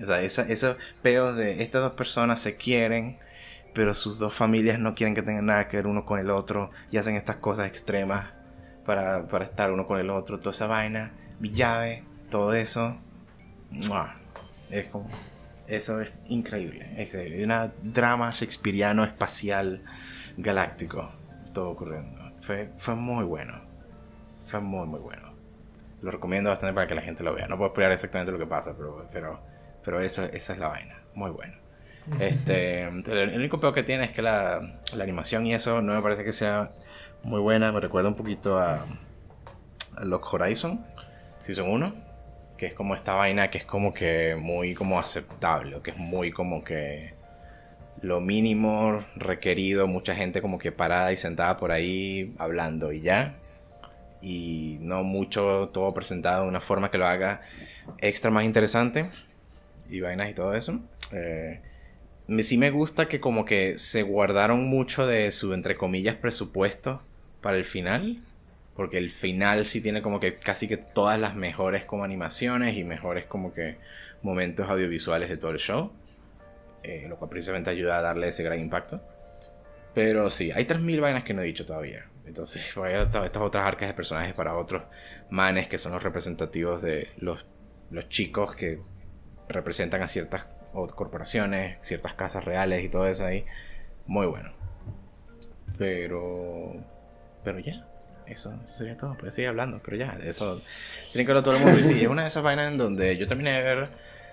O 0.00 0.04
sea, 0.04 0.20
esos 0.22 0.76
peos 1.02 1.36
de 1.36 1.62
estas 1.62 1.82
dos 1.82 1.92
personas 1.92 2.40
se 2.40 2.56
quieren, 2.56 3.18
pero 3.74 3.94
sus 3.94 4.18
dos 4.18 4.34
familias 4.34 4.78
no 4.78 4.94
quieren 4.94 5.14
que 5.14 5.22
tengan 5.22 5.46
nada 5.46 5.68
que 5.68 5.76
ver 5.76 5.86
uno 5.86 6.04
con 6.04 6.18
el 6.18 6.30
otro 6.30 6.70
y 6.90 6.98
hacen 6.98 7.16
estas 7.16 7.36
cosas 7.36 7.66
extremas 7.66 8.26
para, 8.84 9.24
estar 9.42 9.72
uno 9.72 9.86
con 9.86 9.98
el 9.98 10.10
otro, 10.10 10.38
toda 10.38 10.50
esa 10.50 10.66
vaina, 10.66 11.12
llave, 11.40 12.04
todo 12.30 12.52
eso. 12.52 12.96
Es 14.70 14.86
como, 14.88 15.08
eso 15.66 16.00
es 16.00 16.12
increíble, 16.28 16.94
es 16.96 17.14
una 17.42 17.72
drama 17.82 18.30
shakespeariano 18.30 19.04
espacial 19.04 19.82
galáctico, 20.36 21.10
todo 21.54 21.70
ocurriendo. 21.70 22.32
Fue, 22.40 22.70
fue 22.76 22.94
muy 22.94 23.24
bueno, 23.24 23.62
fue 24.46 24.60
muy 24.60 24.86
muy 24.86 25.00
bueno. 25.00 25.32
Lo 26.02 26.10
recomiendo 26.10 26.50
bastante 26.50 26.74
para 26.74 26.88
que 26.88 26.96
la 26.96 27.02
gente 27.02 27.22
lo 27.22 27.32
vea. 27.32 27.46
No 27.46 27.56
puedo 27.56 27.68
explicar 27.68 27.92
exactamente 27.92 28.32
lo 28.32 28.38
que 28.38 28.46
pasa, 28.46 28.74
pero, 28.76 29.08
pero, 29.12 29.40
pero 29.84 30.00
eso, 30.00 30.24
esa 30.24 30.52
es 30.52 30.58
la 30.58 30.66
vaina, 30.66 31.00
muy 31.14 31.30
bueno. 31.30 31.61
Este, 32.18 32.82
el 32.82 33.36
único 33.36 33.60
peor 33.60 33.74
que 33.74 33.82
tiene 33.82 34.04
es 34.04 34.12
que 34.12 34.22
la, 34.22 34.80
animación 35.00 35.46
y 35.46 35.54
eso 35.54 35.82
no 35.82 35.94
me 35.94 36.02
parece 36.02 36.24
que 36.24 36.32
sea 36.32 36.72
muy 37.22 37.40
buena. 37.40 37.72
Me 37.72 37.80
recuerda 37.80 38.08
un 38.08 38.16
poquito 38.16 38.58
a, 38.58 38.84
a 39.96 40.04
Lock 40.04 40.32
Horizon, 40.32 40.84
Season 41.42 41.68
1, 41.70 41.94
que 42.56 42.66
es 42.66 42.74
como 42.74 42.94
esta 42.94 43.14
vaina 43.14 43.50
que 43.50 43.58
es 43.58 43.64
como 43.64 43.94
que 43.94 44.36
muy 44.36 44.74
como 44.74 44.98
aceptable, 44.98 45.80
que 45.82 45.92
es 45.92 45.96
muy 45.96 46.32
como 46.32 46.64
que 46.64 47.14
lo 48.00 48.20
mínimo 48.20 49.04
requerido, 49.14 49.86
mucha 49.86 50.14
gente 50.14 50.42
como 50.42 50.58
que 50.58 50.72
parada 50.72 51.12
y 51.12 51.16
sentada 51.16 51.56
por 51.56 51.70
ahí 51.70 52.34
hablando 52.38 52.92
y 52.92 53.00
ya. 53.00 53.36
Y 54.20 54.78
no 54.80 55.02
mucho 55.02 55.70
todo 55.72 55.92
presentado 55.94 56.42
de 56.42 56.48
una 56.48 56.60
forma 56.60 56.90
que 56.90 56.98
lo 56.98 57.06
haga 57.06 57.42
extra 57.98 58.30
más 58.30 58.44
interesante. 58.44 59.10
Y 59.88 60.00
vainas 60.00 60.30
y 60.30 60.34
todo 60.34 60.54
eso. 60.54 60.80
Eh, 61.12 61.60
sí 62.40 62.56
me 62.56 62.70
gusta 62.70 63.08
que 63.08 63.20
como 63.20 63.44
que 63.44 63.78
se 63.78 64.02
guardaron 64.02 64.68
mucho 64.68 65.06
de 65.06 65.30
su, 65.32 65.52
entre 65.52 65.76
comillas, 65.76 66.16
presupuesto 66.16 67.02
para 67.40 67.56
el 67.56 67.64
final. 67.64 68.22
Porque 68.74 68.96
el 68.96 69.10
final 69.10 69.66
sí 69.66 69.82
tiene 69.82 70.00
como 70.00 70.18
que 70.18 70.36
casi 70.36 70.66
que 70.66 70.78
todas 70.78 71.20
las 71.20 71.34
mejores 71.34 71.84
como 71.84 72.04
animaciones 72.04 72.76
y 72.78 72.84
mejores 72.84 73.26
como 73.26 73.52
que 73.52 73.76
momentos 74.22 74.70
audiovisuales 74.70 75.28
de 75.28 75.36
todo 75.36 75.50
el 75.50 75.58
show. 75.58 75.92
Eh, 76.82 77.06
lo 77.08 77.16
cual 77.16 77.30
precisamente 77.30 77.70
ayuda 77.70 77.98
a 77.98 78.02
darle 78.02 78.28
ese 78.28 78.42
gran 78.42 78.58
impacto. 78.58 79.02
Pero 79.94 80.30
sí, 80.30 80.50
hay 80.52 80.64
3.000 80.64 81.00
vainas 81.00 81.24
que 81.24 81.34
no 81.34 81.42
he 81.42 81.44
dicho 81.44 81.66
todavía. 81.66 82.06
Entonces, 82.26 82.62
hay 82.82 82.94
estas 82.94 83.36
otras 83.36 83.66
arcas 83.66 83.88
de 83.88 83.94
personajes 83.94 84.34
para 84.34 84.56
otros 84.56 84.84
manes 85.30 85.68
que 85.68 85.78
son 85.78 85.92
los 85.92 86.02
representativos 86.02 86.82
de 86.82 87.08
los, 87.18 87.44
los 87.90 88.08
chicos 88.08 88.56
que 88.56 88.80
representan 89.48 90.02
a 90.02 90.08
ciertas 90.08 90.46
o 90.72 90.86
corporaciones, 90.86 91.76
ciertas 91.80 92.14
casas 92.14 92.44
reales 92.44 92.84
y 92.84 92.88
todo 92.88 93.06
eso 93.06 93.24
ahí. 93.24 93.44
Muy 94.06 94.26
bueno. 94.26 94.50
Pero. 95.78 96.74
Pero 97.44 97.58
ya. 97.58 97.86
Eso, 98.26 98.52
eso 98.64 98.76
sería 98.76 98.96
todo. 98.96 99.16
Puedes 99.16 99.34
seguir 99.34 99.48
hablando, 99.48 99.80
pero 99.84 99.96
ya. 99.96 100.18
Eso. 100.24 100.60
Tiene 101.12 101.26
que 101.26 101.32
verlo 101.32 101.42
todo 101.42 101.56
el 101.56 101.62
mundo. 101.62 101.80
Y 101.80 101.84
sí, 101.84 102.00
es 102.02 102.08
una 102.08 102.22
de 102.22 102.28
esas 102.28 102.42
vainas 102.42 102.70
en 102.70 102.78
donde 102.78 103.16
yo 103.16 103.26
terminé 103.26 103.52
de 103.52 103.62
ver 103.62 103.88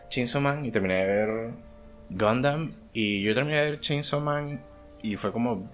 Chainsaw 0.10 0.42
Man 0.42 0.66
y 0.66 0.72
terminé 0.72 0.96
de 0.96 1.06
ver 1.06 1.50
Gundam. 2.10 2.74
Y 2.94 3.22
yo 3.24 3.34
terminé 3.34 3.62
de 3.62 3.72
ver 3.72 3.80
Chainsaw 3.80 4.20
Man 4.20 4.64
y 5.02 5.16
fue 5.16 5.32
como. 5.32 5.70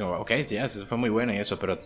Ok, 0.00 0.32
ya, 0.48 0.64
eso 0.64 0.86
fue 0.86 0.98
muy 0.98 1.08
bueno 1.08 1.32
y 1.32 1.38
eso, 1.38 1.58
pero 1.58 1.78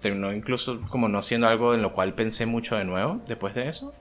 terminó 0.00 0.32
incluso 0.32 0.80
como 0.90 1.08
no 1.08 1.22
siendo 1.22 1.48
algo 1.48 1.74
en 1.74 1.80
lo 1.80 1.94
cual 1.94 2.14
pensé 2.14 2.44
mucho 2.44 2.76
de 2.76 2.84
nuevo 2.84 3.20
después 3.26 3.54
de 3.54 3.68
eso. 3.68 3.94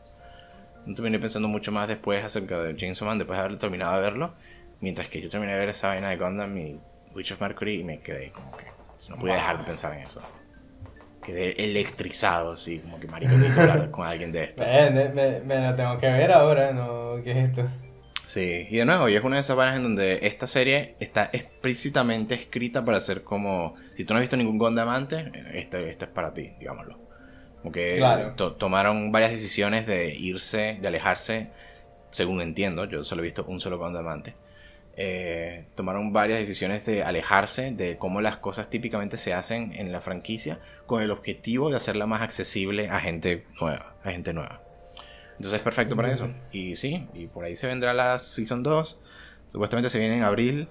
No 0.85 0.93
terminé 0.93 1.19
pensando 1.19 1.47
mucho 1.47 1.71
más 1.71 1.87
después 1.87 2.23
acerca 2.23 2.61
de 2.61 2.75
James 2.77 3.01
Man, 3.01 3.17
después 3.17 3.39
de 3.39 3.45
haber 3.45 3.57
terminado 3.57 3.95
de 3.95 4.01
verlo. 4.01 4.33
Mientras 4.81 5.09
que 5.09 5.21
yo 5.21 5.29
terminé 5.29 5.53
de 5.53 5.59
ver 5.59 5.69
esa 5.69 5.89
vaina 5.89 6.09
de 6.09 6.17
Gundam 6.17 6.57
y 6.57 6.79
Witch 7.15 7.31
of 7.31 7.41
Mercury 7.41 7.79
y 7.79 7.83
me 7.83 7.99
quedé 7.99 8.31
como 8.31 8.55
que 8.55 8.65
no 9.09 9.17
podía 9.17 9.35
dejar 9.35 9.57
de 9.59 9.63
pensar 9.63 9.93
en 9.93 9.99
eso. 9.99 10.21
Quedé 11.23 11.63
electrizado, 11.63 12.51
así, 12.51 12.79
como 12.79 12.99
que 12.99 13.07
marico, 13.07 13.33
hablar 13.33 13.89
con 13.91 14.05
alguien 14.05 14.31
de 14.31 14.43
esto. 14.43 14.63
Me, 14.63 15.39
me, 15.39 15.61
lo 15.61 15.75
tengo 15.75 15.97
que 15.97 16.07
ver 16.07 16.31
ahora, 16.31 16.71
¿no? 16.71 17.15
¿Qué 17.23 17.31
es 17.31 17.49
esto? 17.49 17.67
Sí, 18.23 18.67
y 18.69 18.77
de 18.77 18.85
nuevo, 18.85 19.07
y 19.09 19.15
es 19.15 19.23
una 19.23 19.35
de 19.35 19.41
esas 19.41 19.55
vainas 19.55 19.77
en 19.77 19.83
donde 19.83 20.19
esta 20.23 20.47
serie 20.47 20.95
está 20.99 21.29
explícitamente 21.31 22.35
escrita 22.35 22.83
para 22.83 22.99
ser 22.99 23.23
como. 23.23 23.75
Si 23.95 24.03
tú 24.03 24.13
no 24.13 24.19
has 24.19 24.21
visto 24.21 24.37
ningún 24.37 24.57
Gundam 24.57 24.89
antes, 24.89 25.25
esto, 25.53 25.77
esto 25.77 26.05
es 26.05 26.11
para 26.11 26.33
ti, 26.33 26.53
digámoslo. 26.59 27.05
Como 27.65 27.71
que 27.73 27.97
Claro. 27.97 28.33
to- 28.35 28.53
tomaron 28.53 29.11
varias 29.11 29.31
decisiones 29.31 29.87
de 29.87 30.13
irse, 30.13 30.77
de 30.79 30.87
alejarse, 30.87 31.49
según 32.11 32.41
entiendo, 32.41 32.85
yo 32.85 33.03
solo 33.03 33.21
he 33.21 33.23
visto 33.23 33.43
un 33.45 33.59
solo 33.59 33.79
Gundam 33.79 34.07
antes. 34.07 34.35
Eh, 34.97 35.65
tomaron 35.75 36.13
varias 36.13 36.37
decisiones 36.39 36.85
de 36.85 37.03
alejarse 37.03 37.71
de 37.71 37.97
cómo 37.97 38.21
las 38.21 38.37
cosas 38.37 38.69
típicamente 38.69 39.17
se 39.17 39.33
hacen 39.33 39.73
en 39.73 39.91
la 39.91 39.99
franquicia 39.99 40.59
con 40.85 41.01
el 41.01 41.09
objetivo 41.09 41.69
de 41.71 41.77
hacerla 41.77 42.05
más 42.05 42.21
accesible 42.21 42.89
a 42.89 42.99
gente 42.99 43.45
nueva, 43.59 43.95
a 44.03 44.11
gente 44.11 44.31
nueva. 44.31 44.61
Entonces 45.31 45.53
es 45.57 45.63
perfecto 45.63 45.95
para 45.95 46.13
eso. 46.13 46.29
Y 46.51 46.75
sí, 46.75 47.07
y 47.13 47.25
por 47.27 47.43
ahí 47.45 47.55
se 47.55 47.65
vendrá 47.67 47.93
la 47.95 48.19
Season 48.19 48.61
2. 48.63 49.01
Supuestamente 49.51 49.89
se 49.89 49.97
viene 49.99 50.17
en 50.17 50.23
abril. 50.23 50.69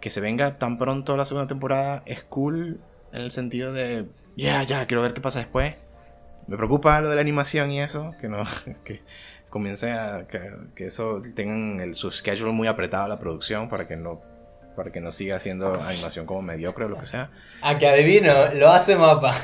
Que 0.00 0.10
se 0.10 0.20
venga 0.20 0.56
tan 0.58 0.78
pronto 0.78 1.16
la 1.16 1.26
segunda 1.26 1.46
temporada 1.46 2.02
es 2.06 2.22
cool 2.24 2.80
en 3.12 3.20
el 3.20 3.30
sentido 3.30 3.72
de, 3.72 4.06
ya, 4.36 4.62
ya, 4.64 4.86
quiero 4.86 5.02
ver 5.02 5.12
qué 5.14 5.20
pasa 5.20 5.38
después. 5.40 5.74
Me 6.46 6.56
preocupa 6.56 7.00
lo 7.00 7.08
de 7.08 7.14
la 7.14 7.20
animación 7.20 7.70
y 7.70 7.80
eso, 7.80 8.14
que 8.20 8.28
no, 8.28 8.44
que 8.84 9.02
comience 9.48 9.92
a, 9.92 10.26
que, 10.28 10.40
que 10.74 10.86
eso 10.86 11.22
tengan 11.34 11.80
el, 11.80 11.94
su 11.94 12.10
schedule 12.10 12.52
muy 12.52 12.68
apretado 12.68 13.08
la 13.08 13.18
producción 13.18 13.68
para 13.68 13.86
que 13.86 13.96
no, 13.96 14.20
para 14.76 14.90
que 14.90 15.00
no 15.00 15.12
siga 15.12 15.36
haciendo 15.36 15.74
animación 15.74 16.26
como 16.26 16.42
mediocre 16.42 16.86
o 16.86 16.88
lo 16.88 16.98
que 16.98 17.06
sea. 17.06 17.30
A 17.60 17.78
que 17.78 17.86
adivino, 17.86 18.52
lo 18.54 18.70
hace 18.70 18.96
mapa. 18.96 19.34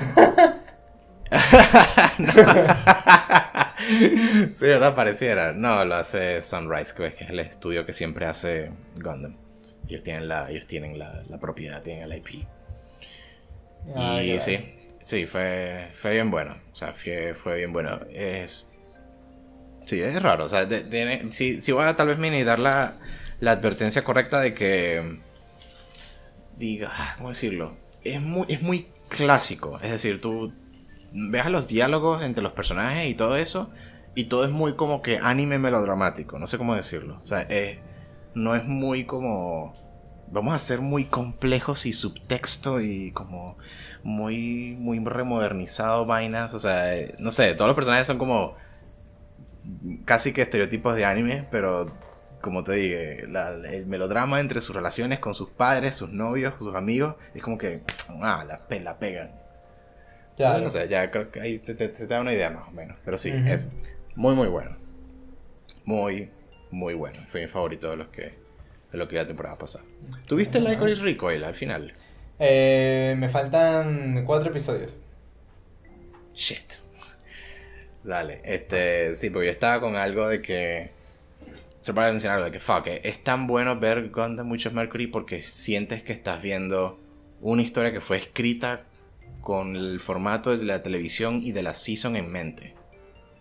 sí, 4.53 4.67
¿verdad? 4.67 4.95
Pareciera. 4.95 5.53
No, 5.53 5.85
lo 5.85 5.97
hace 5.97 6.43
Sunrise, 6.43 6.95
que 6.95 7.09
es 7.09 7.21
el 7.23 7.41
estudio 7.41 7.85
que 7.85 7.93
siempre 7.93 8.25
hace 8.27 8.71
Gundam. 8.97 9.37
Ellos 9.89 10.03
tienen 10.03 10.29
la, 10.29 10.51
ellos 10.51 10.67
tienen 10.67 10.99
la, 10.99 11.23
la 11.29 11.39
propiedad, 11.39 11.83
tienen 11.83 12.05
el 12.05 12.19
IP. 12.19 12.47
Y 13.97 14.41
sí, 14.41 14.78
sí, 15.09 15.27
fue, 15.27 15.89
fue 15.93 16.13
bien 16.13 16.31
bueno. 16.31 16.57
O 16.73 16.77
sea, 16.77 16.93
fue, 16.95 17.35
fue 17.35 17.57
bien 17.57 17.73
bueno. 17.73 18.01
Es. 18.13 18.69
Sí, 19.87 20.01
es 20.01 20.23
raro. 20.23 20.45
O 20.45 20.49
sea, 20.49 20.69
tiene, 20.69 21.33
sí, 21.33 21.63
sí 21.63 21.73
voy 21.73 21.85
a 21.85 21.97
tal 21.97 22.09
vez 22.09 22.19
mini 22.19 22.45
dar 22.45 22.59
la, 22.59 22.97
la 23.41 23.53
advertencia 23.53 24.05
correcta 24.05 24.41
de 24.41 24.55
que. 24.55 25.19
Diga, 26.57 26.91
ah, 26.93 27.15
¿cómo 27.17 27.29
decirlo? 27.29 27.77
Es 28.03 28.21
muy, 28.21 28.47
es 28.49 28.63
muy 28.63 28.89
clásico. 29.09 29.79
Es 29.83 29.91
decir, 29.91 30.21
tú 30.21 30.53
veas 31.13 31.51
los 31.51 31.69
diálogos 31.69 32.23
entre 32.23 32.43
los 32.43 32.53
personajes 32.53 33.09
y 33.09 33.15
todo 33.15 33.37
eso. 33.37 33.71
Y 34.15 34.25
todo 34.25 34.45
es 34.45 34.51
muy 34.51 34.75
como 34.75 35.01
que 35.03 35.19
anime 35.19 35.59
melodramático. 35.59 36.39
No 36.39 36.47
sé 36.49 36.59
cómo 36.59 36.75
decirlo. 36.75 37.21
O 37.23 37.27
sea, 37.27 37.43
es- 37.43 37.79
no 38.35 38.55
es 38.57 38.65
muy 38.65 39.05
como. 39.05 39.75
Vamos 40.31 40.55
a 40.55 40.59
ser 40.59 40.81
muy 40.81 41.05
complejos 41.05 41.87
y 41.87 41.93
subtexto 41.93 42.81
y 42.83 43.13
como 43.13 43.57
muy, 44.09 44.75
muy 44.79 44.99
remodernizado 45.05 46.07
vainas. 46.07 46.55
O 46.55 46.59
sea, 46.59 46.93
no 47.19 47.31
sé, 47.31 47.55
todos 47.55 47.69
los 47.69 47.75
personajes 47.77 48.07
son 48.07 48.19
como 48.19 48.57
casi 50.05 50.33
que 50.33 50.43
estereotipos 50.43 50.97
de 50.97 51.05
anime, 51.05 51.47
pero 51.51 51.93
como 52.41 52.65
te 52.65 52.73
dije, 52.73 53.27
la- 53.29 53.51
el 53.51 53.87
melodrama 53.87 54.41
entre 54.41 54.61
sus 54.61 54.75
relaciones 54.75 55.19
con 55.19 55.35
sus 55.35 55.51
padres, 55.51 55.95
sus 55.95 56.11
novios, 56.11 56.55
sus 56.59 56.75
amigos, 56.75 57.17
es 57.35 57.43
como 57.43 57.59
que, 57.59 57.83
ah, 58.23 58.45
la, 58.47 58.63
la 58.81 58.99
pegan. 58.99 59.33
Claro. 60.37 60.67
O 60.67 60.71
sea, 60.71 60.85
ya 60.87 61.11
creo 61.11 61.31
que 61.31 61.41
ahí 61.41 61.59
te, 61.59 61.75
te- 61.75 61.89
te 61.89 62.07
da 62.07 62.21
una 62.21 62.33
idea 62.33 62.51
más 62.51 62.69
o 62.69 62.71
menos. 62.71 62.97
Pero 63.05 63.19
sí, 63.19 63.31
es 63.47 63.65
muy, 64.15 64.35
muy 64.35 64.47
bueno. 64.47 64.77
Muy, 65.85 66.31
muy 66.71 66.95
bueno. 66.95 67.19
Fue 67.29 67.41
mi 67.43 67.49
favorito 67.49 67.91
de 67.91 67.97
los 67.97 68.09
que 68.09 68.47
de 68.93 68.97
lo 68.97 69.07
que 69.07 69.17
la 69.17 69.27
temporada 69.27 69.59
pasada. 69.59 69.85
¿Tuviste 70.27 70.57
el 70.59 70.65
Licorice 70.65 71.03
Recoil 71.03 71.45
al 71.45 71.55
final? 71.55 71.93
Eh, 72.39 73.15
me 73.19 73.29
faltan 73.29 74.25
cuatro 74.25 74.51
episodios. 74.51 74.93
Shit. 76.35 76.75
Dale, 78.05 78.41
este, 78.45 79.15
sí, 79.15 79.29
porque 79.31 79.47
yo 79.47 79.53
estaba 79.53 79.81
con 79.81 79.97
algo 79.97 80.29
de 80.29 80.41
que. 80.41 80.91
Se 81.81 81.95
para 81.95 82.11
mencionar 82.11 82.43
de 82.43 82.51
que 82.51 82.61
fuck, 82.61 82.87
eh, 82.87 83.01
es 83.05 83.23
tan 83.23 83.47
bueno 83.47 83.79
ver 83.79 84.11
Gundam 84.11 84.51
of 84.51 84.73
Mercury 84.73 85.07
porque 85.07 85.41
sientes 85.41 86.03
que 86.03 86.13
estás 86.13 86.43
viendo 86.43 86.99
una 87.41 87.63
historia 87.63 87.93
que 87.93 88.01
fue 88.01 88.19
escrita 88.19 88.83
con 89.41 89.77
el 89.77 90.01
formato 90.01 90.57
de 90.57 90.65
la 90.65 90.83
televisión 90.83 91.41
y 91.43 91.53
de 91.53 91.63
la 91.63 91.75
season 91.75 92.17
en 92.17 92.31
mente. 92.31 92.75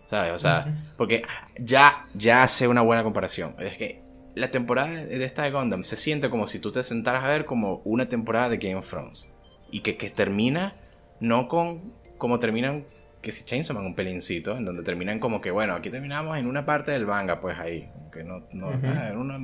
¿Sabes? 0.06 0.32
O 0.32 0.38
sea, 0.38 0.74
porque 0.96 1.22
ya, 1.60 2.06
ya 2.14 2.42
hace 2.42 2.66
una 2.66 2.80
buena 2.80 3.02
comparación. 3.02 3.54
Es 3.58 3.76
que 3.76 4.00
la 4.38 4.50
temporada 4.50 4.90
de 5.04 5.24
esta 5.24 5.42
de 5.42 5.50
Gundam 5.50 5.84
se 5.84 5.96
siente 5.96 6.30
como 6.30 6.46
si 6.46 6.58
tú 6.58 6.72
te 6.72 6.82
sentaras 6.82 7.24
a 7.24 7.28
ver 7.28 7.44
como 7.44 7.82
una 7.84 8.08
temporada 8.08 8.48
de 8.48 8.56
Game 8.58 8.76
of 8.76 8.88
Thrones. 8.88 9.30
Y 9.70 9.80
que, 9.80 9.96
que 9.96 10.08
termina 10.10 10.76
no 11.20 11.48
con 11.48 11.92
como 12.16 12.38
terminan 12.38 12.86
que 13.20 13.32
si 13.32 13.44
Chainsaw 13.44 13.74
Man 13.76 13.84
un 13.86 13.94
pelincito, 13.96 14.56
en 14.56 14.64
donde 14.64 14.82
terminan 14.84 15.18
como 15.18 15.40
que, 15.40 15.50
bueno, 15.50 15.74
aquí 15.74 15.90
terminamos 15.90 16.38
en 16.38 16.46
una 16.46 16.64
parte 16.64 16.92
del 16.92 17.04
manga, 17.06 17.40
pues 17.40 17.58
ahí, 17.58 17.90
que 18.12 18.22
no, 18.22 18.46
no, 18.52 18.68
Ujú. 18.68 18.78
ah, 18.84 19.08
en 19.10 19.18
una, 19.18 19.38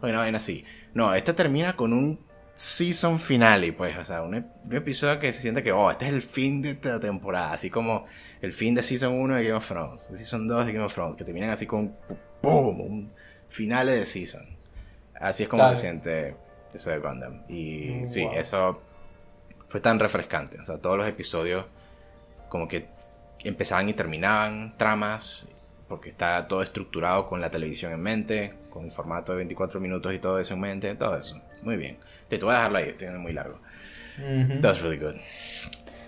vaina 0.00 0.38
así. 0.38 0.64
No, 0.94 1.12
esta 1.12 1.34
termina 1.34 1.74
con 1.76 1.92
un 1.92 2.20
season 2.54 3.18
finale, 3.18 3.72
pues, 3.72 3.96
o 3.98 4.04
sea, 4.04 4.22
un, 4.22 4.34
ep- 4.34 4.46
un 4.64 4.74
episodio 4.76 5.18
que 5.18 5.32
se 5.32 5.42
siente 5.42 5.62
que, 5.64 5.72
oh, 5.72 5.90
este 5.90 6.06
es 6.08 6.14
el 6.14 6.22
fin 6.22 6.62
de 6.62 6.70
esta 6.70 6.98
temporada, 7.00 7.52
así 7.52 7.68
como 7.68 8.06
el 8.40 8.52
fin 8.52 8.74
de 8.74 8.82
season 8.82 9.12
1 9.12 9.34
de 9.34 9.42
Game 9.44 9.56
of 9.56 9.66
Thrones, 9.68 10.02
season 10.14 10.46
2 10.48 10.64
de 10.66 10.72
Game 10.72 10.84
of 10.84 10.94
Thrones, 10.94 11.16
que 11.16 11.24
terminan 11.24 11.50
así 11.50 11.66
con, 11.66 11.96
¡pum! 12.40 12.80
un 12.80 13.12
finale 13.48 13.92
de 13.92 14.06
season. 14.06 14.44
Así 15.14 15.44
es 15.44 15.48
como 15.48 15.62
Claro. 15.62 15.76
se 15.76 15.82
siente 15.82 16.36
eso 16.74 16.90
de 16.90 16.98
Gundam. 16.98 17.42
Y 17.48 18.04
sí, 18.04 18.22
Wow. 18.24 18.34
eso 18.34 18.82
fue 19.68 19.80
tan 19.80 19.98
refrescante. 19.98 20.60
O 20.60 20.64
sea, 20.66 20.78
todos 20.78 20.96
los 20.98 21.06
episodios 21.08 21.64
como 22.48 22.68
que 22.68 22.88
empezaban 23.44 23.88
y 23.88 23.92
terminaban 23.94 24.76
tramas, 24.76 25.48
porque 25.88 26.08
está 26.08 26.46
todo 26.48 26.62
estructurado 26.62 27.28
con 27.28 27.40
la 27.40 27.50
televisión 27.50 27.92
en 27.92 28.00
mente, 28.00 28.54
con 28.70 28.84
el 28.84 28.90
formato 28.92 29.32
de 29.32 29.38
24 29.38 29.80
minutos 29.80 30.12
y 30.14 30.18
todo 30.18 30.38
eso 30.38 30.54
en 30.54 30.60
mente, 30.60 30.94
todo 30.96 31.16
eso. 31.16 31.40
Muy 31.62 31.76
bien. 31.76 31.98
Te 32.28 32.38
voy 32.38 32.52
a 32.52 32.56
dejarlo 32.58 32.78
ahí, 32.78 32.88
estoy 32.90 33.08
muy 33.10 33.32
largo. 33.32 33.58
Ujú. 34.18 34.60
That's 34.60 34.80
really 34.82 34.98
good. 34.98 35.14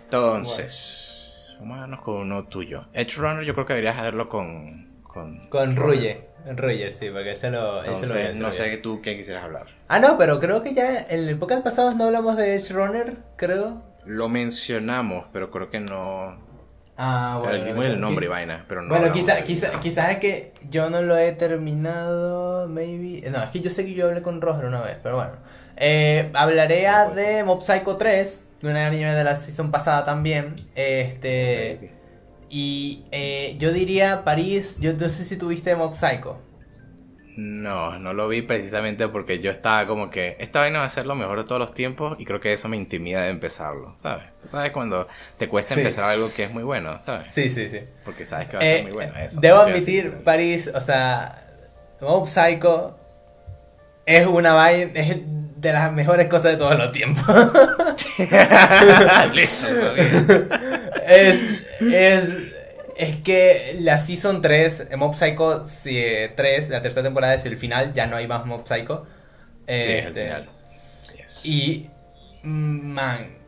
Entonces, 0.04 1.54
vamos 1.60 1.76
a 1.76 1.80
darnos 1.80 2.00
con 2.02 2.16
uno 2.16 2.44
tuyo. 2.44 2.86
Edge 2.92 3.16
Runner 3.18 3.44
yo 3.44 3.54
creo 3.54 3.66
que 3.66 3.74
deberías 3.74 3.96
hacerlo 3.98 4.28
con... 4.28 4.88
Con, 5.02 5.48
Con 5.48 5.76
Ruye. 5.76 6.27
Ruyer, 6.56 6.92
sí, 6.92 7.10
porque 7.10 7.32
ese 7.32 7.50
lo, 7.50 7.82
ese 7.82 8.08
lo 8.08 8.12
Entonces, 8.12 8.12
vi, 8.14 8.30
ese 8.30 8.38
no 8.38 8.48
lo 8.48 8.50
vi. 8.50 8.56
sé 8.56 8.76
tú 8.78 9.00
qué 9.02 9.16
quisieras 9.16 9.44
hablar. 9.44 9.66
Ah, 9.88 9.98
no, 10.00 10.16
pero 10.18 10.40
creo 10.40 10.62
que 10.62 10.74
ya 10.74 11.06
en 11.08 11.28
el 11.28 11.38
podcast 11.38 11.62
pasado 11.62 11.92
no 11.92 12.04
hablamos 12.04 12.36
de 12.36 12.54
Edge 12.56 12.72
Runner, 12.72 13.16
creo. 13.36 13.82
Lo 14.04 14.28
mencionamos, 14.28 15.26
pero 15.32 15.50
creo 15.50 15.70
que 15.70 15.80
no... 15.80 16.46
Ah, 16.96 17.38
bueno. 17.40 17.64
dimos 17.64 17.84
el 17.84 18.00
nombre 18.00 18.26
y 18.26 18.28
vaina, 18.28 18.64
pero 18.68 18.82
no... 18.82 18.88
bueno, 18.88 19.06
hablamos 19.06 19.12
quizá, 19.12 19.44
quizá, 19.44 19.70
quizás 19.80 20.10
es 20.10 20.18
que 20.18 20.52
yo 20.68 20.90
no 20.90 21.00
lo 21.02 21.16
he 21.16 21.30
terminado, 21.32 22.66
maybe. 22.66 23.28
No, 23.30 23.42
es 23.42 23.50
que 23.50 23.60
yo 23.60 23.70
sé 23.70 23.84
que 23.84 23.94
yo 23.94 24.08
hablé 24.08 24.22
con 24.22 24.40
Roger 24.40 24.64
una 24.64 24.80
vez, 24.80 24.96
pero 25.02 25.14
bueno. 25.16 25.32
Eh, 25.76 26.30
hablaré 26.34 26.88
No 26.88 27.14
de 27.14 27.44
Mob 27.44 27.62
Psycho 27.62 27.96
3, 27.96 28.44
una 28.64 28.86
anime 28.86 29.14
de 29.14 29.22
la 29.22 29.36
season 29.36 29.70
pasada 29.70 30.04
también. 30.04 30.56
Este. 30.74 31.92
Y 32.50 33.04
eh, 33.12 33.56
yo 33.58 33.72
diría 33.72 34.24
París, 34.24 34.78
yo 34.80 34.92
no 34.94 35.08
sé 35.08 35.24
si 35.24 35.36
tuviste 35.36 35.74
Mob 35.76 35.94
Psycho. 35.96 36.38
No, 37.36 37.98
no 38.00 38.14
lo 38.14 38.26
vi 38.26 38.42
precisamente 38.42 39.06
porque 39.06 39.38
yo 39.38 39.52
estaba 39.52 39.86
como 39.86 40.10
que 40.10 40.36
esta 40.40 40.58
vaina 40.60 40.80
va 40.80 40.86
a 40.86 40.90
ser 40.90 41.06
lo 41.06 41.14
mejor 41.14 41.38
de 41.38 41.44
todos 41.44 41.60
los 41.60 41.72
tiempos 41.72 42.16
y 42.18 42.24
creo 42.24 42.40
que 42.40 42.52
eso 42.52 42.68
me 42.68 42.76
intimida 42.76 43.22
de 43.22 43.30
empezarlo, 43.30 43.94
¿sabes? 43.98 44.24
Tú 44.42 44.48
sabes 44.48 44.72
cuando 44.72 45.06
te 45.36 45.48
cuesta 45.48 45.74
Sí. 45.74 45.80
empezar 45.80 46.04
algo 46.04 46.32
que 46.34 46.44
es 46.44 46.52
muy 46.52 46.64
bueno, 46.64 47.00
¿sabes? 47.00 47.32
Sí, 47.32 47.48
sí, 47.48 47.68
sí. 47.68 47.80
Porque 48.04 48.24
sabes 48.24 48.48
que 48.48 48.56
va 48.56 48.62
a 48.64 48.66
ser 48.66 48.80
Eh, 48.80 48.82
muy 48.82 48.90
bueno. 48.92 49.14
Eso, 49.16 49.40
debo 49.40 49.58
admitir, 49.58 50.06
así. 50.14 50.24
París, 50.24 50.72
o 50.74 50.80
sea, 50.80 51.46
Mob 52.00 52.26
Psycho 52.26 52.98
es 54.06 54.26
una 54.26 54.54
vaina, 54.54 54.90
es 54.94 55.18
de 55.60 55.72
las 55.72 55.92
mejores 55.92 56.28
cosas 56.28 56.52
de 56.52 56.56
todos 56.58 56.78
los 56.78 56.92
tiempos. 56.92 57.24
Listo, 59.32 59.66
es, 61.06 61.38
es, 61.90 62.28
es 62.96 63.16
que 63.22 63.76
la 63.80 63.98
Season 64.00 64.42
3, 64.42 64.88
Mob 64.96 65.14
Psycho 65.14 65.64
sí, 65.64 65.96
eh, 65.98 66.32
3, 66.36 66.70
la 66.70 66.82
tercera 66.82 67.04
temporada 67.04 67.34
es 67.34 67.44
el 67.46 67.56
final, 67.56 67.92
ya 67.92 68.06
no 68.06 68.16
hay 68.16 68.26
más 68.26 68.44
Mob 68.46 68.66
Psycho. 68.66 69.06
Sí, 69.80 69.92
es 69.92 70.06
el 70.06 70.12
Este, 70.12 70.16
final. 70.16 70.48
Yes. 71.16 71.40
Y, 71.42 71.90
man, 72.42 73.38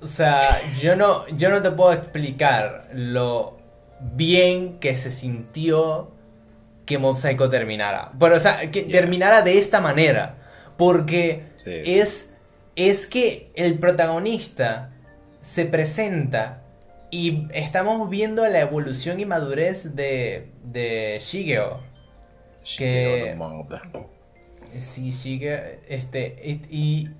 o 0.00 0.06
sea, 0.06 0.40
yo 0.80 0.96
no, 0.96 1.26
yo 1.28 1.50
no 1.50 1.62
te 1.62 1.70
puedo 1.70 1.92
explicar 1.92 2.88
lo 2.92 3.58
bien 3.98 4.78
que 4.78 4.96
se 4.96 5.10
sintió 5.10 6.12
que 6.86 6.98
Mob 6.98 7.16
Psycho 7.16 7.48
terminara. 7.50 8.12
Pero, 8.18 8.36
o 8.36 8.40
sea, 8.40 8.70
que 8.70 8.84
Yeah. 8.86 8.90
terminara 8.90 9.42
de 9.42 9.58
esta 9.58 9.80
manera. 9.80 10.36
Porque 10.76 11.44
Sí, 11.56 11.82
es, 11.84 12.34
es 12.76 13.06
que 13.06 13.50
el 13.54 13.78
protagonista 13.78 14.90
se 15.40 15.64
presenta 15.66 16.62
y 17.10 17.46
estamos 17.52 18.10
viendo 18.10 18.46
la 18.48 18.60
evolución 18.60 19.20
y 19.20 19.26
madurez 19.26 19.94
de, 19.96 20.52
de 20.62 21.18
Shigeo. 21.22 21.80
Shigeo 22.64 23.18
que-. 23.18 24.80
Sí, 24.80 25.10
Shigeo, 25.10 25.58
este, 25.88 26.40
y, 26.44 26.76
y 27.04 27.10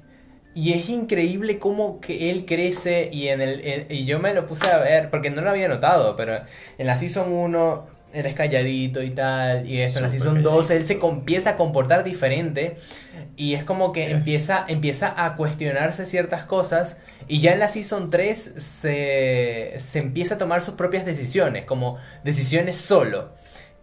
y 0.55 0.73
es 0.73 0.89
increíble 0.89 1.59
cómo 1.59 2.01
que 2.01 2.31
él 2.31 2.47
crece 2.47 3.11
y 3.13 3.29
en 3.29 3.43
el 3.43 3.87
y 3.91 4.07
yo 4.07 4.19
me 4.21 4.33
lo 4.33 4.47
puse 4.47 4.71
a 4.71 4.79
ver 4.79 5.11
porque 5.11 5.29
no 5.31 5.43
lo 5.43 5.51
había 5.51 5.69
notado, 5.69 6.17
pero 6.17 6.41
en 6.79 6.87
la 6.87 6.97
season 6.97 7.31
1 7.31 7.87
eres 8.19 8.35
calladito 8.35 9.03
y 9.03 9.11
tal 9.11 9.69
y 9.69 9.81
esto 9.81 9.99
en 9.99 10.05
la 10.07 10.11
season 10.11 10.43
2 10.43 10.71
él 10.71 10.85
se 10.85 10.95
empieza 10.95 11.51
a 11.51 11.57
comportar 11.57 12.05
diferente 12.05 12.77
y 13.37 13.55
es 13.55 13.65
como 13.65 13.93
que 13.93 14.11
empieza 14.11 14.65
empieza 14.69 15.25
a 15.25 15.37
cuestionarse 15.37 16.07
ciertas 16.07 16.45
cosas 16.45 16.99
y 17.29 17.41
ya 17.41 17.53
en 17.53 17.59
la 17.59 17.69
season 17.69 18.11
3 18.11 18.39
se 18.39 19.75
se 19.77 19.99
empieza 19.99 20.37
a 20.37 20.39
tomar 20.39 20.63
sus 20.63 20.75
propias 20.75 21.05
decisiones, 21.05 21.65
como 21.65 21.99
decisiones 22.23 22.79
solo. 22.79 23.31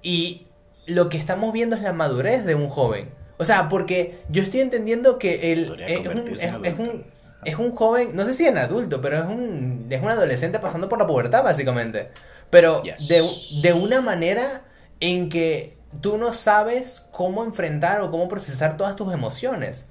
Y 0.01 0.47
lo 0.85 1.09
que 1.09 1.17
estamos 1.17 1.53
viendo 1.53 1.75
es 1.75 1.81
la 1.81 1.93
madurez 1.93 2.45
de 2.45 2.55
un 2.55 2.67
joven 2.67 3.09
o 3.37 3.45
sea, 3.45 3.67
porque 3.69 4.19
yo 4.29 4.43
estoy 4.43 4.61
entendiendo 4.61 5.17
que 5.17 5.51
él 5.51 5.75
es 5.85 6.07
un, 6.07 7.03
es, 7.43 7.57
un, 7.57 7.75
joven, 7.75 8.15
no 8.15 8.25
sé 8.25 8.33
si 8.33 8.45
en 8.45 8.57
adulto, 8.57 9.01
pero 9.01 9.17
es 9.17 9.25
un, 9.25 9.87
es 9.89 10.01
un 10.01 10.09
adolescente 10.09 10.59
pasando 10.59 10.87
por 10.87 10.99
la 10.99 11.07
pubertad, 11.07 11.43
básicamente. 11.43 12.09
Pero 12.49 12.81
de, 12.81 13.29
de 13.61 13.73
una 13.73 14.01
manera 14.01 14.63
en 14.99 15.29
que 15.29 15.77
tú 16.01 16.17
no 16.17 16.33
sabes 16.33 17.09
cómo 17.11 17.43
enfrentar 17.43 18.01
o 18.01 18.11
cómo 18.11 18.27
procesar 18.27 18.77
todas 18.77 18.95
tus 18.95 19.13
emociones. 19.13 19.89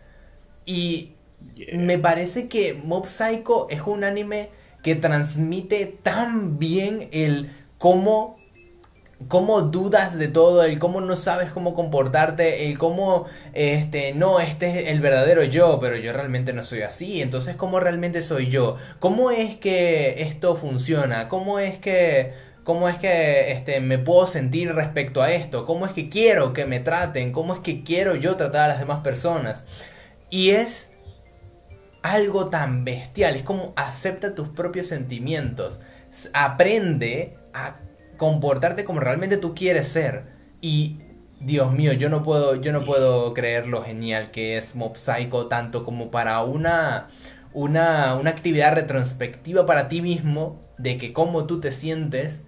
Y 0.64 1.14
me 1.74 1.98
parece 1.98 2.48
que 2.48 2.74
Mob 2.74 3.06
Psycho 3.08 3.68
es 3.68 3.82
un 3.82 4.04
anime 4.04 4.50
que 4.82 4.96
transmite 4.96 5.86
tan 5.86 6.58
bien 6.58 7.08
el 7.12 7.52
cómo 7.78 8.41
cómo 9.28 9.62
dudas 9.62 10.18
de 10.18 10.28
todo, 10.28 10.64
el 10.64 10.78
cómo 10.78 11.00
no 11.00 11.16
sabes 11.16 11.50
cómo 11.52 11.74
comportarte, 11.74 12.66
el 12.68 12.78
cómo, 12.78 13.26
este, 13.52 14.14
no, 14.14 14.40
este 14.40 14.70
es 14.70 14.88
el 14.88 15.00
verdadero 15.00 15.44
yo, 15.44 15.78
pero 15.80 15.96
yo 15.96 16.12
realmente 16.12 16.52
no 16.52 16.64
soy 16.64 16.82
así, 16.82 17.22
entonces 17.22 17.56
cómo 17.56 17.80
realmente 17.80 18.22
soy 18.22 18.48
yo, 18.48 18.76
cómo 18.98 19.30
es 19.30 19.56
que 19.56 20.22
esto 20.22 20.56
funciona, 20.56 21.28
cómo 21.28 21.58
es 21.58 21.78
que, 21.78 22.34
cómo 22.64 22.88
es 22.88 22.96
que, 22.98 23.52
este, 23.52 23.80
me 23.80 23.98
puedo 23.98 24.26
sentir 24.26 24.72
respecto 24.74 25.22
a 25.22 25.32
esto, 25.32 25.66
cómo 25.66 25.86
es 25.86 25.92
que 25.92 26.08
quiero 26.08 26.52
que 26.52 26.64
me 26.64 26.80
traten, 26.80 27.32
cómo 27.32 27.54
es 27.54 27.60
que 27.60 27.82
quiero 27.82 28.14
yo 28.16 28.36
tratar 28.36 28.62
a 28.62 28.68
las 28.68 28.78
demás 28.78 29.00
personas, 29.02 29.66
y 30.30 30.50
es 30.50 30.92
algo 32.02 32.48
tan 32.48 32.84
bestial, 32.84 33.36
es 33.36 33.42
como 33.42 33.72
acepta 33.76 34.34
tus 34.34 34.48
propios 34.48 34.88
sentimientos, 34.88 35.80
aprende 36.34 37.36
a 37.54 37.76
comportarte 38.22 38.84
como 38.84 39.00
realmente 39.00 39.36
tú 39.36 39.52
quieres 39.52 39.88
ser. 39.88 40.26
Y 40.60 41.00
Dios 41.40 41.72
mío, 41.72 41.92
yo 41.92 42.08
no 42.08 42.22
puedo, 42.22 42.54
yo 42.54 42.72
no 42.72 42.84
puedo 42.84 43.34
creer 43.34 43.66
lo 43.66 43.82
genial 43.82 44.30
que 44.30 44.56
es 44.56 44.76
Mob 44.76 44.96
Psycho 44.96 45.48
tanto 45.48 45.84
como 45.84 46.12
para 46.12 46.40
una, 46.44 47.08
una, 47.52 48.14
una 48.14 48.30
actividad 48.30 48.74
retrospectiva 48.74 49.66
para 49.66 49.88
ti 49.88 50.02
mismo 50.02 50.62
de 50.78 50.98
que 50.98 51.12
cómo 51.12 51.46
tú 51.48 51.58
te 51.60 51.72
sientes 51.72 52.44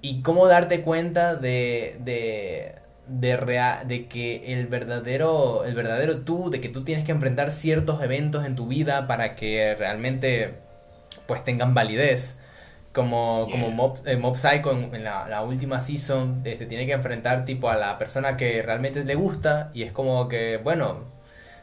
y 0.00 0.22
cómo 0.22 0.46
darte 0.46 0.80
cuenta 0.80 1.34
de, 1.34 1.98
de, 2.00 2.76
de, 3.06 3.84
de 3.86 4.08
que 4.08 4.54
el 4.54 4.68
verdadero, 4.68 5.66
el 5.66 5.74
verdadero 5.74 6.22
tú, 6.22 6.48
de 6.48 6.62
que 6.62 6.70
tú 6.70 6.82
tienes 6.82 7.04
que 7.04 7.12
enfrentar 7.12 7.50
ciertos 7.50 8.02
eventos 8.02 8.46
en 8.46 8.56
tu 8.56 8.68
vida 8.68 9.06
para 9.06 9.36
que 9.36 9.74
realmente 9.78 10.54
pues 11.26 11.44
tengan 11.44 11.74
validez 11.74 12.39
como, 12.92 13.46
como 13.50 13.70
Mob, 13.70 13.98
eh, 14.04 14.16
Mob 14.16 14.36
Psycho 14.36 14.72
en, 14.72 15.04
la, 15.04 15.42
última 15.42 15.80
season 15.80 16.42
este, 16.44 16.66
tiene 16.66 16.86
que 16.86 16.92
enfrentar 16.92 17.44
tipo 17.44 17.70
a 17.70 17.76
la 17.76 17.98
persona 17.98 18.36
que 18.36 18.62
realmente 18.62 19.04
le 19.04 19.14
gusta 19.14 19.70
y 19.74 19.84
es 19.84 19.92
como 19.92 20.28
que, 20.28 20.56
bueno, 20.58 21.04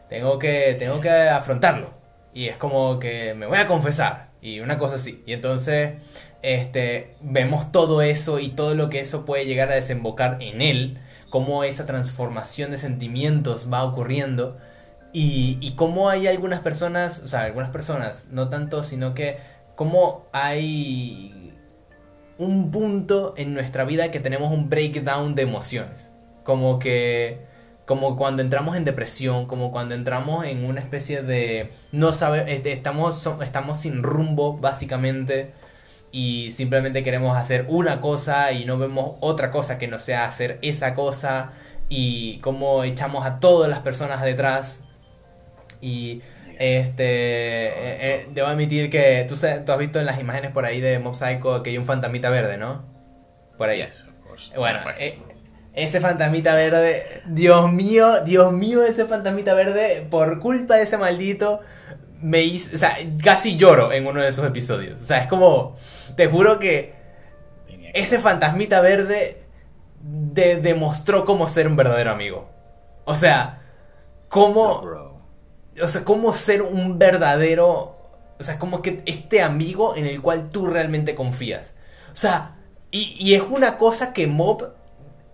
tengo 0.09 0.39
que, 0.39 0.75
tengo 0.79 1.01
que 1.01 1.09
afrontarlo. 1.09 1.91
Y 2.33 2.47
es 2.47 2.57
como 2.57 2.99
que 2.99 3.33
me 3.33 3.45
voy 3.45 3.57
a 3.57 3.67
confesar 3.67 4.29
y 4.41 4.59
una 4.59 4.77
cosa 4.77 4.95
así. 4.95 5.23
Y 5.25 5.33
entonces 5.33 5.95
este, 6.41 7.15
vemos 7.21 7.71
todo 7.71 8.01
eso 8.01 8.39
y 8.39 8.49
todo 8.49 8.73
lo 8.75 8.89
que 8.89 8.99
eso 8.99 9.25
puede 9.25 9.45
llegar 9.45 9.71
a 9.71 9.75
desembocar 9.75 10.37
en 10.41 10.61
él, 10.61 10.99
cómo 11.29 11.63
esa 11.63 11.85
transformación 11.85 12.71
de 12.71 12.77
sentimientos 12.77 13.71
va 13.71 13.83
ocurriendo. 13.83 14.57
Y, 15.13 15.57
y 15.61 15.75
cómo 15.75 16.09
hay 16.09 16.27
algunas 16.27 16.61
personas, 16.61 17.21
o 17.23 17.27
sea, 17.27 17.43
algunas 17.43 17.71
personas, 17.71 18.27
no 18.29 18.49
tanto, 18.49 18.83
sino 18.83 19.13
que 19.13 19.39
cómo 19.77 20.25
hay 20.31 21.53
un 22.39 22.71
punto 22.71 23.35
en 23.37 23.53
nuestra 23.53 23.85
vida 23.85 24.09
que 24.09 24.19
tenemos 24.19 24.51
un 24.51 24.69
breakdown 24.69 25.35
de 25.35 25.43
emociones. 25.43 26.11
Como 26.43 26.79
que 26.79 27.45
como 27.85 28.17
cuando 28.17 28.41
entramos 28.41 28.75
en 28.75 28.85
depresión, 28.85 29.45
como 29.45 29.71
cuando 29.71 29.93
entramos 29.93 30.45
en 30.45 30.65
una 30.65 30.81
especie 30.81 31.21
de 31.21 31.71
no 31.91 32.11
sabe, 32.11 32.53
este, 32.53 32.73
estamos 32.73 33.25
estamos 33.41 33.79
sin 33.79 34.01
rumbo 34.01 34.57
básicamente 34.57 35.53
y 36.11 36.49
simplemente 36.51 37.03
queremos 37.03 37.37
hacer 37.37 37.67
una 37.69 38.01
cosa 38.01 38.51
y 38.53 38.65
no 38.65 38.79
vemos 38.79 39.17
otra 39.19 39.51
cosa 39.51 39.77
que 39.77 39.87
no 39.87 39.99
sea 39.99 40.25
hacer 40.25 40.57
esa 40.63 40.95
cosa 40.95 41.51
y 41.87 42.39
cómo 42.39 42.83
echamos 42.83 43.27
a 43.27 43.39
todas 43.39 43.69
las 43.69 43.79
personas 43.79 44.23
detrás 44.23 44.85
y 45.81 46.23
este, 46.59 47.03
eh, 47.03 47.97
eh, 48.01 48.27
debo 48.31 48.47
admitir 48.47 48.89
que 48.89 49.25
tú, 49.29 49.35
tú, 49.35 49.71
has 49.71 49.77
visto 49.77 49.99
en 49.99 50.05
las 50.05 50.19
imágenes 50.19 50.51
por 50.51 50.65
ahí 50.65 50.81
de 50.81 50.97
Mob 50.97 51.15
Psycho 51.15 51.61
que 51.61 51.69
hay 51.69 51.77
un 51.77 51.85
fantasmita 51.85 52.29
verde, 52.29 52.57
¿no? 52.57 52.83
Por 53.57 53.69
ahí. 53.69 53.83
bueno, 54.55 54.79
eh, 54.97 55.19
ese 55.73 55.99
fantasmita 55.99 56.55
verde, 56.55 57.21
Dios 57.27 57.71
mío, 57.71 58.23
Dios 58.23 58.51
mío, 58.53 58.83
ese 58.83 59.05
fantasmita 59.05 59.53
verde, 59.53 60.07
por 60.09 60.39
culpa 60.39 60.75
de 60.75 60.83
ese 60.83 60.97
maldito, 60.97 61.61
me 62.21 62.41
hizo, 62.41 62.75
o 62.75 62.79
sea, 62.79 62.97
casi 63.23 63.57
lloro 63.57 63.93
en 63.93 64.07
uno 64.07 64.21
de 64.21 64.29
esos 64.29 64.45
episodios. 64.45 65.01
O 65.01 65.05
sea, 65.05 65.19
es 65.19 65.27
como, 65.27 65.75
te 66.15 66.25
juro 66.25 66.57
que 66.57 66.95
ese 67.93 68.17
fantasmita 68.19 68.81
verde 68.81 69.43
demostró 70.01 71.25
cómo 71.25 71.47
ser 71.47 71.67
un 71.67 71.75
verdadero 71.75 72.11
amigo. 72.11 72.49
O 73.05 73.13
sea, 73.13 73.61
cómo 74.29 75.06
o 75.81 75.87
sea, 75.87 76.03
cómo 76.03 76.35
ser 76.35 76.61
un 76.61 76.97
verdadero, 76.97 77.97
o 78.39 78.43
sea, 78.43 78.59
como 78.59 78.81
que 78.81 79.01
este 79.05 79.41
amigo 79.41 79.95
en 79.95 80.05
el 80.05 80.21
cual 80.21 80.49
tú 80.49 80.67
realmente 80.67 81.15
confías. 81.15 81.73
O 82.11 82.15
sea, 82.15 82.55
y, 82.91 83.33
es 83.33 83.43
una 83.43 83.77
cosa 83.77 84.13
que 84.13 84.27
Mob 84.27 84.73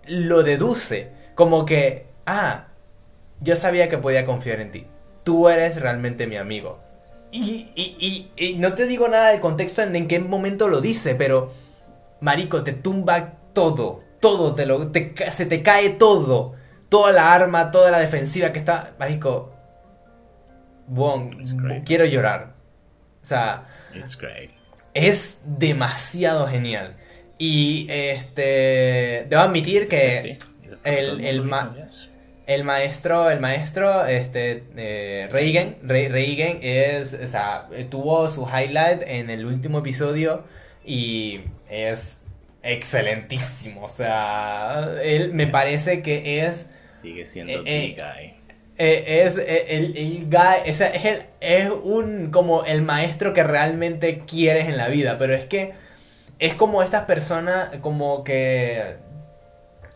lo 0.06 0.42
deduce, 0.42 1.12
como 1.34 1.64
que, 1.64 2.06
ah, 2.26 2.66
yo 3.40 3.56
sabía 3.56 3.88
que 3.88 3.98
podía 3.98 4.26
confiar 4.26 4.60
en 4.60 4.72
ti. 4.72 4.86
Tú 5.22 5.48
eres 5.48 5.80
realmente 5.80 6.26
mi 6.26 6.36
amigo. 6.36 6.80
Y, 7.30 7.70
y, 7.74 8.30
y, 8.36 8.54
no 8.56 8.74
te 8.74 8.86
digo 8.86 9.08
nada 9.08 9.30
del 9.30 9.40
contexto 9.40 9.82
en, 9.82 9.96
en 9.96 10.08
qué 10.08 10.18
momento 10.18 10.68
lo 10.68 10.80
dice, 10.80 11.14
pero, 11.14 11.52
Marico, 12.20 12.62
te 12.62 12.72
tumba 12.72 13.38
todo, 13.52 14.02
todo, 14.20 14.54
te 14.54 14.66
lo, 14.66 14.92
se 14.92 15.46
te 15.46 15.62
cae 15.62 15.90
todo. 15.90 16.54
Toda 16.88 17.12
la 17.12 17.34
arma, 17.34 17.70
toda 17.72 17.90
la 17.90 17.98
defensiva 17.98 18.52
que 18.52 18.60
está, 18.60 18.94
Marico, 19.00 19.53
Wong, 20.88 21.36
quiero 21.84 22.04
llorar. 22.04 22.54
O 23.22 23.26
sea, 23.26 23.66
es 24.92 25.40
demasiado 25.44 26.46
genial. 26.46 26.96
Y 27.38 27.86
este, 27.90 29.26
debo 29.28 29.42
admitir 29.42 29.88
que 29.88 30.38
el, 30.84 31.20
el, 31.24 31.42
el, 32.46 32.64
maestro, 32.64 33.30
el 33.30 33.40
maestro, 33.40 34.06
este, 34.06 34.64
eh, 34.76 35.28
Reagan, 35.30 35.76
Reagan 35.82 36.58
es, 36.62 37.14
o 37.14 37.26
sea, 37.26 37.68
tuvo 37.90 38.30
su 38.30 38.46
highlight 38.46 39.02
en 39.06 39.30
el 39.30 39.46
último 39.46 39.80
episodio 39.80 40.44
y 40.84 41.40
es 41.68 42.24
excelentísimo. 42.62 43.84
O 43.86 43.88
sea, 43.88 44.96
él 45.02 45.32
me 45.32 45.46
parece 45.46 46.02
que 46.02 46.44
es... 46.46 46.70
Sigue 46.88 47.24
siendo 47.24 47.62
eh, 47.66 47.96
guy 47.96 48.43
eh, 48.76 49.22
es 49.24 49.38
eh, 49.38 49.76
el, 49.76 49.96
el 49.96 50.26
guy, 50.30 50.62
es, 50.66 50.80
el, 50.80 51.22
es 51.40 51.70
un 51.70 52.30
como 52.30 52.64
el 52.64 52.82
maestro 52.82 53.32
que 53.32 53.44
realmente 53.44 54.24
quieres 54.26 54.68
en 54.68 54.76
la 54.76 54.88
vida, 54.88 55.16
pero 55.18 55.34
es 55.34 55.46
que 55.46 55.74
es 56.38 56.54
como 56.54 56.82
estas 56.82 57.04
personas, 57.04 57.70
como 57.80 58.24
que 58.24 58.96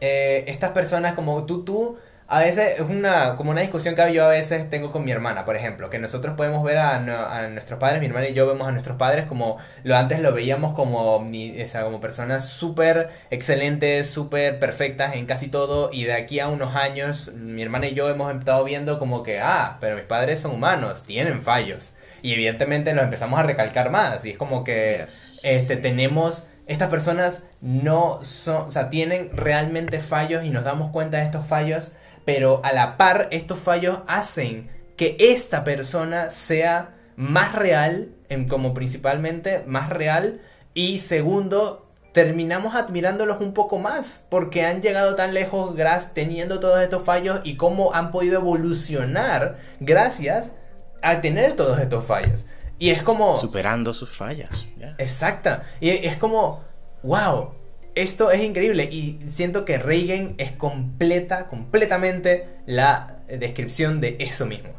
eh, 0.00 0.44
estas 0.46 0.70
personas 0.70 1.14
como 1.14 1.44
tú, 1.44 1.64
tú 1.64 1.98
a 2.30 2.40
veces 2.40 2.78
es 2.78 2.80
una, 2.82 3.36
como 3.36 3.52
una 3.52 3.62
discusión 3.62 3.94
que 3.94 4.12
yo 4.12 4.26
a 4.26 4.28
veces 4.28 4.68
tengo 4.68 4.92
con 4.92 5.02
mi 5.02 5.10
hermana, 5.10 5.46
por 5.46 5.56
ejemplo, 5.56 5.88
que 5.88 5.98
nosotros 5.98 6.36
podemos 6.36 6.62
ver 6.62 6.76
a, 6.76 7.00
nuestros 7.48 7.80
padres, 7.80 8.00
mi 8.00 8.06
hermana 8.06 8.28
y 8.28 8.34
yo 8.34 8.46
vemos 8.46 8.68
a 8.68 8.72
nuestros 8.72 8.98
padres 8.98 9.24
como 9.24 9.56
lo 9.82 9.96
antes 9.96 10.20
lo 10.20 10.34
veíamos 10.34 10.74
como, 10.74 11.16
o 11.16 11.24
como 11.24 12.00
personas 12.02 12.46
súper 12.46 13.08
excelentes, 13.30 14.10
súper 14.10 14.58
perfectas 14.58 15.16
en 15.16 15.24
casi 15.24 15.48
todo, 15.48 15.88
y 15.90 16.04
de 16.04 16.12
aquí 16.12 16.38
a 16.38 16.48
unos 16.48 16.76
años 16.76 17.32
mi 17.32 17.62
hermana 17.62 17.86
y 17.86 17.94
yo 17.94 18.10
hemos 18.10 18.34
estado 18.36 18.62
viendo 18.62 18.98
como 18.98 19.22
que, 19.22 19.40
ah, 19.40 19.78
pero 19.80 19.96
mis 19.96 20.04
padres 20.04 20.40
son 20.40 20.50
humanos, 20.52 21.04
tienen 21.04 21.40
fallos. 21.40 21.94
Y 22.20 22.34
evidentemente 22.34 22.92
los 22.92 23.04
empezamos 23.04 23.38
a 23.40 23.44
recalcar 23.44 23.90
más, 23.90 24.26
y 24.26 24.32
es 24.32 24.36
como 24.36 24.64
que 24.64 25.02
este, 25.42 25.76
tenemos 25.78 26.46
estas 26.66 26.90
personas 26.90 27.46
no 27.62 28.22
son, 28.22 28.68
o 28.68 28.70
sea, 28.70 28.90
tienen 28.90 29.30
realmente 29.34 29.98
fallos 29.98 30.44
y 30.44 30.50
nos 30.50 30.64
damos 30.64 30.90
cuenta 30.90 31.16
de 31.16 31.24
estos 31.24 31.46
fallos 31.46 31.92
pero 32.28 32.60
a 32.62 32.74
la 32.74 32.98
par 32.98 33.28
estos 33.30 33.58
fallos 33.58 34.00
hacen 34.06 34.68
que 34.98 35.16
esta 35.18 35.64
persona 35.64 36.30
sea 36.30 36.94
más 37.16 37.54
real, 37.54 38.10
en, 38.28 38.46
como 38.48 38.74
principalmente 38.74 39.64
más 39.66 39.88
real, 39.88 40.42
y 40.74 40.98
segundo, 40.98 41.86
terminamos 42.12 42.74
admirándolos 42.74 43.40
un 43.40 43.54
poco 43.54 43.78
más, 43.78 44.26
porque 44.28 44.66
han 44.66 44.82
llegado 44.82 45.14
tan 45.14 45.32
lejos 45.32 45.74
gracias 45.74 46.12
teniendo 46.12 46.60
todos 46.60 46.82
estos 46.82 47.02
fallos 47.02 47.40
y 47.44 47.56
cómo 47.56 47.94
han 47.94 48.10
podido 48.10 48.40
evolucionar 48.40 49.56
gracias 49.80 50.52
a 51.00 51.22
tener 51.22 51.56
todos 51.56 51.78
estos 51.78 52.04
fallos. 52.04 52.44
Y 52.78 52.90
es 52.90 53.02
como... 53.02 53.38
Superando 53.38 53.94
sus 53.94 54.10
fallas. 54.10 54.66
Exacta. 54.98 55.64
Y 55.80 55.88
es 55.88 56.18
como, 56.18 56.62
wow, 57.02 57.54
esto 58.02 58.30
es 58.30 58.42
increíble. 58.42 58.84
Y 58.84 59.20
siento 59.28 59.64
que 59.64 59.78
Reagan 59.78 60.34
es 60.38 60.52
completa, 60.52 61.46
completamente 61.48 62.48
la 62.66 63.16
descripción 63.28 64.00
de 64.00 64.16
eso 64.20 64.46
mismo. 64.46 64.70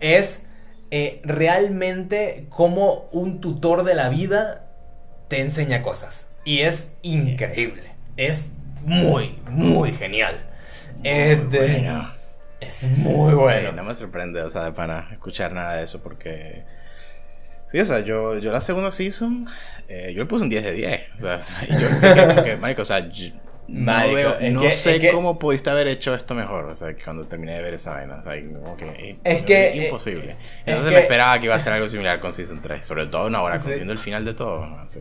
Es 0.00 0.44
eh, 0.90 1.20
realmente 1.24 2.46
como 2.50 3.08
un 3.12 3.40
tutor 3.40 3.84
de 3.84 3.94
la 3.94 4.08
vida 4.08 4.66
te 5.28 5.40
enseña 5.40 5.82
cosas. 5.82 6.30
Y 6.44 6.60
es 6.60 6.94
increíble. 7.02 7.92
Es 8.16 8.52
muy, 8.84 9.38
muy 9.48 9.92
genial. 9.92 10.46
Este, 11.02 11.88
es 12.60 12.84
muy 12.84 13.34
bueno. 13.34 13.72
no 13.72 13.84
me 13.84 13.94
sorprende, 13.94 14.42
o 14.42 14.50
sea, 14.50 14.64
de 14.64 14.72
pana, 14.72 15.08
escuchar 15.12 15.52
nada 15.52 15.76
de 15.76 15.84
eso 15.84 16.00
porque... 16.02 16.64
Sí, 17.70 17.80
o 17.80 17.86
sea, 17.86 18.00
yo, 18.00 18.38
yo 18.38 18.52
la 18.52 18.60
segunda 18.60 18.90
season, 18.90 19.46
eh, 19.88 20.12
yo 20.14 20.20
le 20.20 20.26
puse 20.26 20.44
un 20.44 20.50
10 20.50 20.64
de 20.64 20.72
10. 20.72 21.02
O 21.18 21.40
sea, 21.40 21.40
yo, 22.36 22.44
que, 22.44 22.56
Marico, 22.56 22.82
o 22.82 22.84
sea, 22.84 23.08
no, 23.68 24.12
veo, 24.12 24.36
no 24.52 24.70
sé 24.70 25.10
cómo 25.10 25.38
pudiste 25.38 25.70
haber 25.70 25.88
hecho 25.88 26.14
esto 26.14 26.34
mejor. 26.34 26.66
O 26.66 26.74
sea, 26.74 26.94
cuando 27.02 27.26
terminé 27.26 27.56
de 27.56 27.62
ver 27.62 27.74
esa 27.74 27.94
vaina. 27.94 28.16
O 28.16 28.22
sea, 28.22 28.40
como 28.40 28.76
que, 28.76 29.18
es 29.24 29.42
que. 29.42 29.78
Es 29.78 29.84
imposible. 29.86 30.36
Entonces 30.64 30.92
me 30.92 31.00
esperaba 31.00 31.38
que 31.40 31.46
iba 31.46 31.54
a 31.54 31.60
ser 31.60 31.72
algo 31.72 31.88
similar 31.88 32.20
con 32.20 32.32
Season 32.32 32.60
3. 32.60 32.84
Sobre 32.84 33.06
todo 33.06 33.26
una 33.26 33.42
hora, 33.42 33.58
conociendo 33.58 33.92
el 33.92 33.98
final 33.98 34.24
de 34.24 34.34
todo. 34.34 34.66
Sí. 34.88 35.00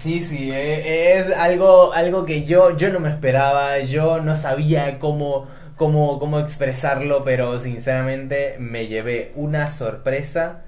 Sí, 0.00 0.20
sí, 0.20 0.50
eh, 0.50 1.18
es 1.18 1.36
algo, 1.36 1.92
algo 1.92 2.24
que 2.24 2.44
yo, 2.44 2.74
yo 2.76 2.90
no 2.90 3.00
me 3.00 3.10
esperaba, 3.10 3.80
yo 3.80 4.20
no 4.22 4.34
sabía 4.34 4.98
cómo, 4.98 5.46
cómo, 5.76 6.18
cómo 6.18 6.40
expresarlo, 6.40 7.22
pero 7.22 7.60
sinceramente 7.60 8.56
me 8.58 8.86
llevé 8.86 9.32
una 9.34 9.70
sorpresa 9.70 10.63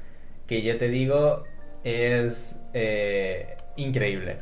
que 0.46 0.62
yo 0.62 0.76
te 0.78 0.88
digo 0.88 1.44
es 1.84 2.56
eh, 2.74 3.56
increíble. 3.76 4.38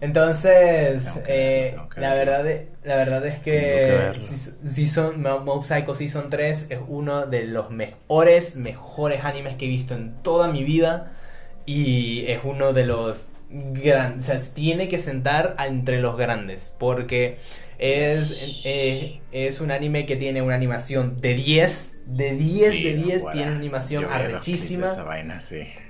Entonces, 0.00 1.04
eh, 1.26 1.74
la, 1.96 2.14
verdad, 2.14 2.44
la 2.82 2.96
verdad 2.96 3.26
es 3.26 3.38
que, 3.38 4.12
Season, 4.68 5.22
Mob 5.22 5.64
Psycho 5.64 5.94
Season 5.94 6.28
3 6.28 6.66
es 6.70 6.78
uno 6.88 7.26
de 7.26 7.44
los 7.44 7.70
mejores, 7.70 8.56
mejores 8.56 9.24
animes 9.24 9.56
que 9.56 9.64
he 9.64 9.68
visto 9.68 9.94
en 9.94 10.14
toda 10.22 10.48
mi 10.48 10.64
vida. 10.64 11.12
Y 11.64 12.26
es 12.26 12.40
uno 12.44 12.74
de 12.74 12.84
los 12.84 13.30
grandes. 13.48 14.28
O 14.28 14.32
sea, 14.32 14.40
tiene 14.52 14.88
que 14.88 14.98
sentar 14.98 15.56
entre 15.58 16.00
los 16.00 16.18
grandes. 16.18 16.74
Porque 16.78 17.38
es, 17.78 18.62
eh, 18.64 19.20
es 19.32 19.60
un 19.60 19.70
anime 19.70 20.06
que 20.06 20.16
tiene 20.16 20.42
una 20.42 20.54
animación 20.54 21.20
de 21.20 21.34
10. 21.34 21.90
De 22.06 22.34
10, 22.34 22.70
de 22.70 22.94
10, 22.96 23.22
tiene 23.32 23.48
una 23.48 23.56
animación 23.56 24.04
arrechísima. 24.04 24.88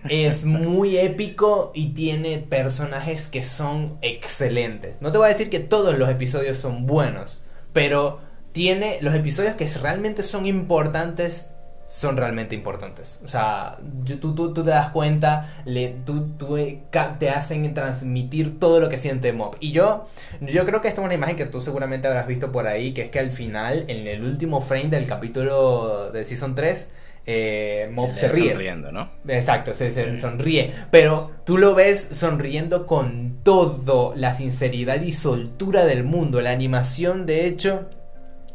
Es 0.08 0.44
muy 0.44 0.96
épico 0.96 1.72
y 1.74 1.90
tiene 1.90 2.38
personajes 2.38 3.26
que 3.26 3.44
son 3.44 3.98
excelentes. 4.00 4.96
No 5.00 5.10
te 5.10 5.18
voy 5.18 5.26
a 5.26 5.28
decir 5.28 5.50
que 5.50 5.60
todos 5.60 5.98
los 5.98 6.08
episodios 6.08 6.58
son 6.58 6.86
buenos, 6.86 7.44
pero 7.72 8.20
tiene 8.52 8.98
los 9.00 9.14
episodios 9.14 9.56
que 9.56 9.66
realmente 9.66 10.22
son 10.22 10.46
importantes 10.46 11.50
son 11.94 12.16
realmente 12.16 12.56
importantes. 12.56 13.20
O 13.24 13.28
sea, 13.28 13.78
tú, 14.04 14.34
tú, 14.34 14.52
tú 14.52 14.64
te 14.64 14.70
das 14.70 14.90
cuenta, 14.90 15.62
le, 15.64 15.94
tú, 16.04 16.26
tú, 16.36 16.56
eh, 16.56 16.80
te 17.20 17.30
hacen 17.30 17.72
transmitir 17.72 18.58
todo 18.58 18.80
lo 18.80 18.88
que 18.88 18.98
siente 18.98 19.32
Mob. 19.32 19.56
Y 19.60 19.70
yo, 19.70 20.08
yo 20.40 20.66
creo 20.66 20.80
que 20.80 20.88
esta 20.88 21.00
es 21.00 21.04
una 21.04 21.14
imagen 21.14 21.36
que 21.36 21.46
tú 21.46 21.60
seguramente 21.60 22.08
habrás 22.08 22.26
visto 22.26 22.50
por 22.50 22.66
ahí, 22.66 22.92
que 22.92 23.02
es 23.02 23.10
que 23.10 23.20
al 23.20 23.30
final, 23.30 23.84
en 23.86 24.08
el 24.08 24.24
último 24.24 24.60
frame 24.60 24.88
del 24.88 25.06
capítulo 25.06 26.10
de 26.10 26.24
Season 26.26 26.56
3, 26.56 26.90
eh, 27.26 27.88
Mob 27.92 28.10
se 28.10 28.26
ríe. 28.26 28.50
Sonriendo, 28.50 28.90
¿no? 28.90 29.10
Exacto, 29.28 29.72
se, 29.72 30.18
sonríe. 30.18 30.72
Pero 30.90 31.30
tú 31.44 31.58
lo 31.58 31.76
ves 31.76 32.08
sonriendo 32.10 32.88
con 32.88 33.38
todo 33.44 34.14
la 34.16 34.34
sinceridad 34.34 35.00
y 35.00 35.12
soltura 35.12 35.84
del 35.84 36.02
mundo. 36.02 36.40
La 36.40 36.50
animación, 36.50 37.24
de 37.24 37.46
hecho, 37.46 37.88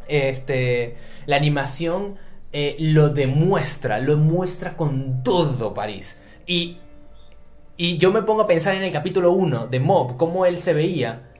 este, 0.08 0.96
la 1.24 1.36
animación 1.36 2.18
eh, 2.52 2.76
lo 2.80 3.10
demuestra, 3.10 4.00
lo 4.00 4.16
muestra 4.16 4.76
con 4.76 5.22
todo 5.22 5.72
París. 5.72 6.20
Y, 6.46 6.78
y 7.76 7.98
yo 7.98 8.12
me 8.12 8.22
pongo 8.22 8.42
a 8.42 8.46
pensar 8.46 8.74
en 8.74 8.82
el 8.82 8.92
capítulo 8.92 9.32
1 9.32 9.68
de 9.68 9.80
Mob, 9.80 10.16
cómo 10.16 10.46
él 10.46 10.58
se 10.58 10.74
veía. 10.74 11.30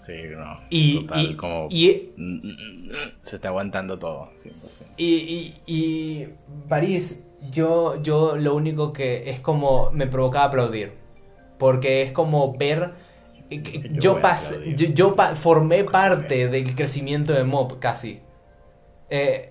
Sí, 0.00 0.14
no. 0.34 0.60
Y, 0.70 1.06
y, 1.14 1.36
como 1.36 1.68
se 3.22 3.36
está 3.36 3.48
aguantando 3.48 3.98
todo. 3.98 4.30
Y, 4.96 5.54
y, 5.66 6.28
París, 6.68 7.22
yo, 7.52 8.02
yo 8.02 8.36
lo 8.36 8.56
único 8.56 8.92
que 8.92 9.30
es 9.30 9.40
como 9.40 9.90
me 9.92 10.06
provocaba 10.06 10.46
aplaudir. 10.46 10.94
Porque 11.58 12.02
es 12.02 12.12
como 12.12 12.56
ver. 12.56 12.94
Yo, 13.50 14.18
yo, 14.76 14.86
yo, 14.94 15.16
formé 15.34 15.84
parte 15.84 16.48
del 16.48 16.74
crecimiento 16.74 17.32
de 17.34 17.44
Mob 17.44 17.78
casi. 17.78 18.20
Eh, 19.10 19.49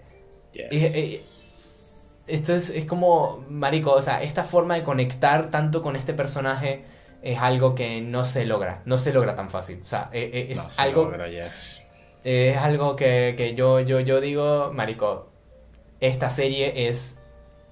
esto 0.54 2.56
es, 2.56 2.70
es, 2.70 2.86
como, 2.86 3.46
marico, 3.50 3.92
o 3.92 4.02
sea, 4.02 4.24
esta 4.24 4.44
forma 4.44 4.76
de 4.76 4.84
conectar 4.84 5.52
tanto 5.52 5.82
con 5.82 5.96
este 5.96 6.14
personaje 6.14 6.84
es 7.22 7.40
algo 7.40 7.76
que 7.76 8.02
no 8.02 8.26
se 8.26 8.46
logra, 8.46 8.82
no 8.86 8.98
se 8.98 9.14
logra 9.14 9.36
tan 9.36 9.50
fácil. 9.50 9.82
O 9.84 9.88
sea, 9.88 10.10
e, 10.14 10.22
e, 10.22 10.52
es, 10.52 10.80
algo... 10.80 11.12
Es 12.24 12.58
algo 12.58 12.98
que, 12.98 13.34
que, 13.38 13.56
yo, 13.56 13.80
yo, 13.80 14.02
yo 14.02 14.20
digo, 14.20 14.72
marico, 14.74 15.32
esta 16.02 16.30
serie 16.30 16.90
es 16.90 17.18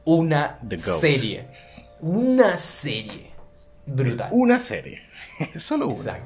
una 0.06 0.60
serie. 0.98 1.48
Una 2.00 2.58
serie. 2.58 3.32
Brutal. 3.86 4.30
una 4.32 4.60
serie. 4.60 5.02
Solo 5.58 5.88
una. 5.88 6.20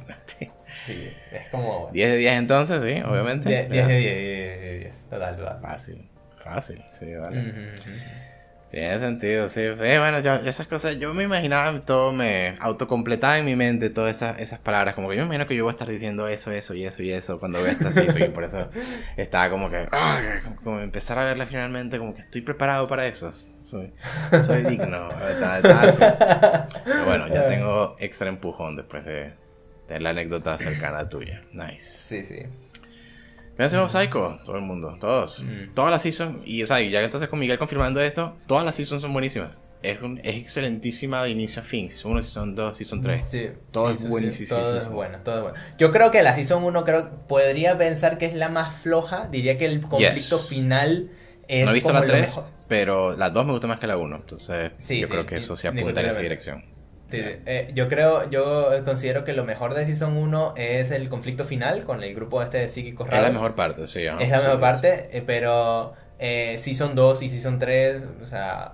Sí, 0.86 1.12
es 1.32 1.50
como... 1.50 1.90
10 1.94 2.12
de 2.12 2.18
10 2.18 2.40
entonces, 2.40 2.82
sí, 2.82 3.02
obviamente. 3.02 3.50
10 3.50 3.70
de 3.70 3.76
10, 3.76 3.88
10 3.88 3.88
de 3.88 4.80
10. 4.80 4.96
Total, 5.10 5.38
total. 5.38 5.60
Fácil. 5.62 6.11
Fácil, 6.44 6.84
sí, 6.92 7.14
vale. 7.16 7.72
Tiene 8.72 9.00
sentido, 9.00 9.50
sí. 9.50 9.64
sí 9.76 9.82
bueno, 9.82 10.22
yo, 10.22 10.36
esas 10.36 10.66
cosas, 10.66 10.98
yo 10.98 11.14
me 11.14 11.24
imaginaba 11.24 11.78
todo, 11.82 12.14
me 12.14 12.56
autocompletaba 12.62 13.38
en 13.38 13.44
mi 13.44 13.58
mente 13.58 13.90
todas 13.90 14.16
esas, 14.16 14.40
esas 14.40 14.60
palabras. 14.60 14.96
Como 14.96 15.10
que 15.10 15.18
yo 15.18 15.24
me 15.24 15.26
imagino 15.26 15.46
que 15.46 15.58
yo 15.58 15.66
voy 15.66 15.72
a 15.72 15.74
estar 15.74 15.90
diciendo 15.90 16.30
eso, 16.30 16.54
eso 16.54 16.74
y 16.74 16.86
eso 16.86 17.04
y 17.04 17.12
eso 17.12 17.38
cuando 17.38 17.62
vea 17.62 17.74
esta 17.74 17.92
season. 17.92 18.22
y 18.24 18.30
por 18.30 18.46
eso 18.46 18.70
estaba 19.18 19.50
como 19.50 19.70
que, 19.70 19.90
ah, 19.92 20.22
como, 20.64 20.80
empezar 20.80 21.20
a 21.20 21.26
verla 21.26 21.46
finalmente, 21.46 21.98
como 21.98 22.16
que 22.16 22.22
estoy 22.22 22.42
preparado 22.42 22.88
para 22.88 23.08
eso. 23.08 23.34
Soy, 23.62 23.92
soy 24.46 24.64
digno. 24.64 25.10
Pero 26.86 27.06
bueno, 27.06 27.28
ya 27.28 27.46
tengo 27.48 27.98
extra 28.00 28.30
empujón 28.30 28.78
después 28.78 29.04
de, 29.04 29.34
de 29.90 30.00
la 30.00 30.12
anécdota 30.12 30.58
cercana 30.58 31.10
tuya. 31.10 31.44
Nice. 31.52 31.80
Sí, 31.80 32.24
sí. 32.24 32.46
Fíjense 33.56 33.78
Psycho, 33.90 34.40
todo 34.44 34.56
el 34.56 34.62
mundo, 34.62 34.98
todos. 35.00 35.44
Mm. 35.44 35.74
Todas 35.74 35.92
las 35.92 36.02
seasons, 36.02 36.40
y 36.46 36.64
o 36.64 36.68
sea, 36.68 36.82
ya 36.82 37.02
entonces 37.02 37.30
con 37.30 37.40
Miguel 37.40 37.58
confirmando 37.58 38.02
esto, 38.02 38.38
todas 38.48 38.66
las 38.66 38.76
seasons 38.76 39.02
son 39.02 39.14
buenísimas. 39.14 39.58
Es, 39.84 39.98
es 40.24 40.36
excelentísima 40.36 41.24
de 41.24 41.32
inicio 41.32 41.62
a 41.62 41.66
fin. 41.66 41.90
Season 41.90 42.12
1, 42.12 42.22
Season 42.22 42.56
2, 42.56 42.78
Season 42.78 43.02
3. 43.02 43.26
Sí, 43.26 43.50
todo 43.72 43.90
es 43.90 44.08
buenísimo. 44.08 44.50
todo 44.50 44.78
es 44.78 44.88
bueno, 44.88 45.18
todo 45.24 45.36
es 45.38 45.42
bueno. 45.44 45.58
Yo 45.78 45.92
creo 45.92 46.12
que 46.12 46.22
la 46.22 46.36
Season 46.36 46.64
1 46.64 46.84
creo, 46.84 47.10
podría 47.28 47.78
pensar 47.78 48.18
que 48.18 48.28
es 48.28 48.36
la 48.36 48.50
más 48.50 48.76
floja. 48.76 49.28
Diría 49.32 49.58
que 49.58 49.66
el 49.66 49.82
conflicto 49.82 50.38
final 50.38 51.10
es. 51.48 51.66
No 51.66 51.72
he 51.72 51.74
visto 51.74 51.94
la 51.94 52.04
3, 52.04 52.40
pero 52.68 53.18
la 53.18 53.32
2 53.32 53.46
me 53.46 53.52
gusta 53.54 53.68
más 53.68 53.80
que 53.80 53.88
la 53.88 53.98
1. 53.98 54.16
Entonces, 54.16 54.72
yo 54.88 55.10
creo 55.10 55.26
que 55.26 55.38
eso 55.38 55.56
se 55.56 55.68
apunta 55.68 56.02
en 56.02 56.08
esa 56.08 56.22
dirección. 56.22 56.71
Eh, 57.14 57.72
yo 57.74 57.88
creo, 57.88 58.30
yo 58.30 58.70
considero 58.86 59.24
que 59.24 59.34
lo 59.34 59.44
mejor 59.44 59.74
de 59.74 59.86
Season 59.86 60.16
1 60.16 60.54
es 60.58 60.92
el 60.92 61.10
conflicto 61.10 61.46
final 61.46 61.84
con 61.84 62.04
el 62.04 62.14
grupo 62.14 62.42
este 62.42 62.60
de 62.60 62.68
psíquicos 62.68 63.08
raros. 63.08 63.20
Es 63.20 63.28
la 63.28 63.34
mejor 63.34 63.56
parte, 63.56 63.88
sí. 63.88 64.06
Es 64.06 64.30
la 64.30 64.38
mejor 64.38 64.60
parte, 64.60 65.10
eh, 65.12 65.24
pero 65.26 65.94
eh, 66.20 66.56
Season 66.58 66.96
2 66.96 67.22
y 67.24 67.30
Season 67.30 67.60
3, 67.60 68.02
o 68.24 68.28
sea, 68.28 68.74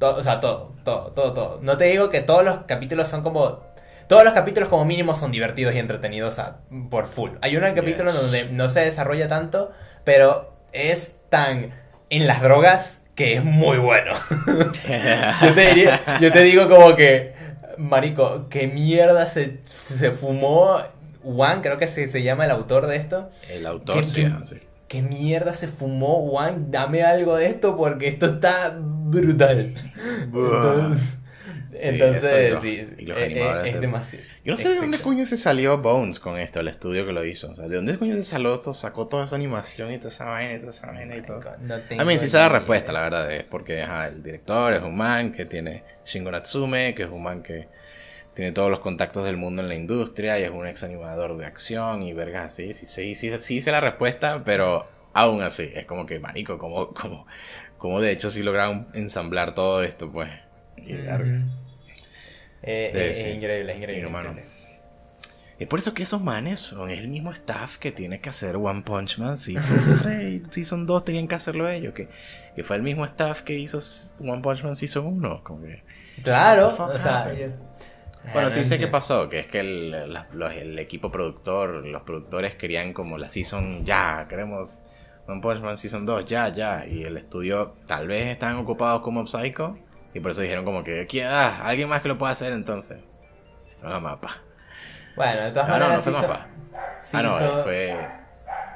o 0.00 0.22
sea, 0.22 0.40
todo, 0.40 0.74
todo, 0.84 1.12
todo, 1.12 1.32
todo. 1.32 1.58
No 1.62 1.76
te 1.76 1.84
digo 1.84 2.10
que 2.10 2.20
todos 2.20 2.44
los 2.44 2.58
capítulos 2.66 3.08
son 3.08 3.22
como... 3.22 3.62
Todos 4.06 4.22
los 4.22 4.34
capítulos 4.34 4.68
como 4.68 4.84
mínimo 4.84 5.14
son 5.14 5.32
divertidos 5.32 5.74
y 5.74 5.78
entretenidos 5.78 6.38
por 6.90 7.06
full. 7.06 7.30
Hay 7.40 7.56
un 7.56 7.62
capítulo 7.74 8.12
donde 8.12 8.50
no 8.50 8.68
se 8.68 8.80
desarrolla 8.80 9.28
tanto, 9.28 9.72
pero 10.04 10.54
es 10.72 11.16
tan 11.30 11.72
en 12.10 12.26
las 12.26 12.42
drogas 12.42 13.02
que 13.14 13.34
es 13.34 13.44
muy 13.44 13.78
bueno. 13.78 14.12
yo 16.20 16.32
te 16.32 16.42
digo 16.42 16.68
como 16.68 16.94
que 16.96 17.34
Marico, 17.78 18.46
¿qué 18.48 18.66
mierda 18.66 19.28
se, 19.28 19.60
se 19.64 20.10
fumó 20.10 20.78
Juan, 21.22 21.62
creo 21.62 21.78
que 21.78 21.88
se, 21.88 22.06
se, 22.06 22.22
llama 22.22 22.44
el 22.44 22.50
autor 22.50 22.86
de 22.86 22.96
esto. 22.96 23.30
El 23.48 23.66
autor, 23.66 24.04
sí, 24.04 24.26
¿qué 24.88 25.00
mierda 25.00 25.54
se 25.54 25.68
fumó 25.68 26.28
Juan? 26.28 26.70
Dame 26.70 27.02
algo 27.02 27.36
de 27.36 27.46
esto 27.46 27.76
porque 27.76 28.08
esto 28.08 28.26
está 28.26 28.76
brutal. 28.78 29.74
Entonces, 30.26 30.98
Sí, 30.98 31.23
entonces, 31.80 32.50
los- 32.52 32.62
sí, 32.62 32.82
y 32.98 33.06
los 33.06 33.18
eh, 33.18 33.24
animadores 33.24 33.64
eh, 33.64 33.68
es 33.68 33.74
de- 33.74 33.80
demasiado. 33.80 34.24
Yo 34.44 34.52
no 34.52 34.58
sé 34.58 34.68
de 34.68 34.74
dónde 34.76 34.96
Exacto. 34.96 35.04
coño 35.04 35.26
se 35.26 35.36
salió 35.36 35.78
Bones 35.78 36.20
con 36.20 36.38
esto, 36.38 36.60
el 36.60 36.68
estudio 36.68 37.06
que 37.06 37.12
lo 37.12 37.24
hizo. 37.24 37.50
O 37.50 37.54
sea, 37.54 37.66
¿de 37.68 37.76
dónde 37.76 37.98
coño 37.98 38.14
se 38.14 38.22
salió 38.22 38.58
todo, 38.60 38.74
sacó 38.74 39.06
toda 39.06 39.24
esa 39.24 39.36
animación 39.36 39.92
y 39.92 39.98
toda 39.98 40.10
esa 40.10 40.26
vaina 40.26 40.54
y 40.54 40.58
toda 40.58 40.70
esa 40.70 40.86
vaina 40.88 41.16
y 41.16 41.22
todo? 41.22 41.40
No 41.60 41.74
A 41.74 42.04
mí 42.04 42.18
sí 42.18 42.30
la 42.36 42.48
ni 42.48 42.54
respuesta, 42.54 42.92
la 42.92 43.00
verdad, 43.02 43.32
es 43.32 43.44
porque 43.44 43.82
ajá, 43.82 44.08
el 44.08 44.22
director 44.22 44.72
es 44.74 44.82
un 44.82 44.96
man 44.96 45.32
que 45.32 45.46
tiene 45.46 45.82
Shingo 46.04 46.30
Natsume, 46.30 46.94
que 46.94 47.04
es 47.04 47.10
un 47.10 47.22
man 47.22 47.42
que 47.42 47.68
tiene 48.34 48.52
todos 48.52 48.70
los 48.70 48.80
contactos 48.80 49.24
del 49.24 49.36
mundo 49.36 49.62
en 49.62 49.68
la 49.68 49.76
industria 49.76 50.38
y 50.38 50.42
es 50.42 50.50
un 50.50 50.66
ex 50.66 50.82
animador 50.82 51.36
de 51.38 51.46
acción 51.46 52.02
y 52.02 52.12
vergas 52.12 52.46
así. 52.46 52.74
Sí, 52.74 52.86
sí, 52.86 53.14
sí, 53.14 53.38
sí 53.38 53.60
sé 53.60 53.70
la 53.70 53.80
respuesta, 53.80 54.42
pero 54.44 54.86
aún 55.12 55.42
así, 55.42 55.70
es 55.74 55.86
como 55.86 56.04
que, 56.04 56.18
marico, 56.18 56.58
como, 56.58 56.88
como, 56.94 57.26
como 57.78 58.00
de 58.00 58.10
hecho 58.10 58.30
sí 58.30 58.42
lograron 58.42 58.88
ensamblar 58.94 59.54
todo 59.54 59.82
esto, 59.82 60.10
pues. 60.10 60.30
Y, 60.76 60.92
verga. 60.94 61.16
Ujú. 61.36 61.63
Eh, 62.66 62.90
Sí, 62.92 62.98
eh, 62.98 63.14
sí. 63.14 63.20
Es 63.28 63.36
increíble, 63.36 63.72
es 63.72 63.78
increíble. 63.78 64.44
Es 65.58 65.68
por 65.68 65.78
eso 65.78 65.94
que 65.94 66.02
esos 66.02 66.20
manes 66.20 66.58
son 66.58 66.90
el 66.90 67.06
mismo 67.08 67.30
staff 67.30 67.76
que 67.78 67.92
tiene 67.92 68.20
que 68.20 68.28
hacer 68.28 68.56
One 68.56 68.82
Punch 68.82 69.18
Man 69.18 69.36
Season 69.36 69.98
3 70.02 70.34
y 70.34 70.42
Season 70.50 70.84
2 70.84 71.04
tenían 71.04 71.28
que 71.28 71.36
hacerlo 71.36 71.68
ellos, 71.70 71.94
que, 71.94 72.08
que 72.56 72.64
fue 72.64 72.74
el 72.76 72.82
mismo 72.82 73.04
staff 73.04 73.42
que 73.42 73.56
hizo 73.56 73.78
One 74.18 74.42
Punch 74.42 74.64
Man 74.64 74.74
Season 74.74 75.06
1. 75.06 75.44
Como 75.44 75.62
que... 75.62 75.82
Claro, 76.24 76.68
o 76.68 76.98
sea. 76.98 77.32
yo- 77.34 77.46
Bueno, 78.32 78.50
sí 78.50 78.64
sé 78.64 78.78
qué 78.78 78.88
pasó, 78.88 79.28
que 79.28 79.38
es 79.40 79.46
que 79.46 79.60
el, 79.60 79.90
la- 80.12 80.26
los- 80.32 80.52
el 80.54 80.76
equipo 80.78 81.10
productor, 81.12 81.86
los 81.86 82.02
productores 82.02 82.56
querían 82.56 82.92
como 82.92 83.16
la 83.18 83.28
Season 83.30 83.84
ya, 83.84 84.26
queremos 84.28 84.82
One 85.28 85.40
Punch 85.40 85.60
Man 85.60 85.76
Season 85.78 86.04
2, 86.04 86.24
ya, 86.24 86.48
ya, 86.48 86.84
y 86.84 87.04
el 87.04 87.16
estudio 87.16 87.74
tal 87.86 88.08
vez 88.08 88.26
estaban 88.26 88.56
ocupados 88.56 89.02
como 89.02 89.24
Psycho, 89.26 89.78
y 90.14 90.20
por 90.20 90.30
eso 90.30 90.40
dijeron 90.40 90.64
como 90.64 90.82
que, 90.84 91.06
"¿Quién- 91.06 91.26
ah, 91.28 91.58
alguien 91.66 91.88
más 91.88 92.00
que 92.00 92.08
lo 92.08 92.16
pueda 92.16 92.32
hacer 92.32 92.52
entonces. 92.52 92.98
Si 93.66 93.76
no 93.82 94.00
mapa. 94.00 94.38
Bueno, 95.16 95.42
de 95.44 95.50
todas 95.52 95.68
Ah, 95.70 95.78
no, 95.78 95.88
no 95.92 96.00
fue 96.02 96.12
hizo- 96.12 96.22
mapa. 96.22 96.46
sí 97.02 97.16
ah, 97.18 97.22
no, 97.22 97.36
hizo- 97.36 97.58
fue... 97.60 98.08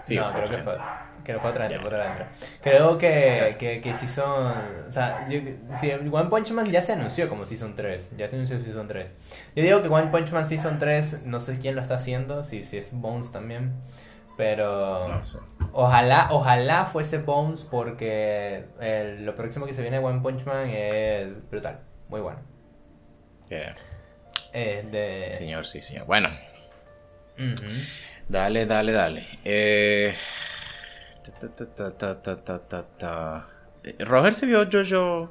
Sí, 0.01 0.17
no, 0.17 0.31
fue 0.31 0.43
creo 0.43 0.57
que 0.59 0.63
fue. 0.63 0.73
gente. 0.75 0.89
Que 1.25 1.39
fue 1.39 1.51
otra 1.51 1.69
gente, 1.69 1.75
Ya. 1.75 1.81
fue 1.81 1.89
otra 1.91 2.09
gente. 2.15 2.25
Creo 2.63 2.97
que, 2.99 3.57
que, 3.59 3.81
que 3.83 3.95
Season. 3.95 4.55
O 4.89 4.93
sea, 4.93 5.27
yo, 5.29 5.41
si 5.79 5.91
One 5.91 6.31
Punch 6.31 6.53
Man 6.53 6.71
ya 6.71 6.81
se 6.81 6.95
anunció 6.95 7.29
como 7.29 7.45
Season 7.45 7.77
3. 7.77 8.09
Ya 8.17 8.29
se 8.29 8.37
anunció 8.37 8.59
Season 8.63 8.89
3. 8.89 9.11
Yo 9.55 9.63
digo 9.63 9.83
que 9.83 9.89
One 9.89 10.07
Punch 10.07 10.31
Man 10.33 10.49
Season 10.49 10.79
3, 10.79 11.25
no 11.27 11.41
sé 11.41 11.59
quién 11.59 11.75
lo 11.77 11.83
está 11.83 11.97
haciendo, 11.97 12.45
si, 12.45 12.65
si 12.65 12.79
es 12.79 12.93
Bones 12.95 13.31
también. 13.31 13.75
Pero. 14.39 15.09
No 15.09 15.25
sé. 15.25 15.39
Ojalá, 15.73 16.29
ojalá 16.31 16.87
fuese 16.87 17.19
Bones 17.19 17.65
porque 17.65 18.65
el- 18.81 19.27
lo 19.27 19.35
próximo 19.35 19.67
que 19.67 19.75
se 19.75 19.83
viene 19.83 19.99
de 19.99 20.05
One 20.05 20.21
Punch 20.21 20.45
Man 20.47 20.71
es 20.71 21.51
brutal. 21.51 21.81
Muy 22.09 22.23
bueno. 22.23 22.41
Yeah. 23.51 23.75
De. 24.55 25.27
Señor, 25.31 25.67
sí, 25.67 25.83
señor. 25.83 26.07
Bueno, 26.07 26.31
dale, 28.29 28.65
dale, 28.67 28.93
dale. 28.93 29.27
Eh... 29.45 30.15
ta, 31.23 31.49
ta, 31.49 31.75
ta, 31.75 31.97
ta, 31.97 32.23
ta, 32.23 32.43
ta, 32.45 32.59
ta, 32.69 32.83
ta. 32.99 33.49
Eh, 33.85 33.97
Roger 34.05 34.35
se 34.35 34.47
vio 34.47 34.67
Jojo 34.71 35.31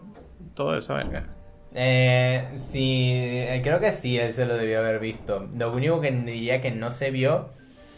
todo 0.53 0.77
eso, 0.77 0.95
venga. 0.95 1.25
Eh, 1.73 2.57
sí, 2.59 3.09
eh, 3.13 3.59
creo 3.63 3.79
que 3.79 3.91
sí, 3.91 4.17
él 4.17 4.33
se 4.33 4.45
lo 4.45 4.55
debió 4.57 4.79
haber 4.79 4.99
visto. 4.99 5.47
Lo 5.55 5.71
único 5.73 5.99
que 6.01 6.11
diría 6.11 6.61
que 6.61 6.71
no 6.71 6.91
se 6.91 7.11
vio. 7.11 7.49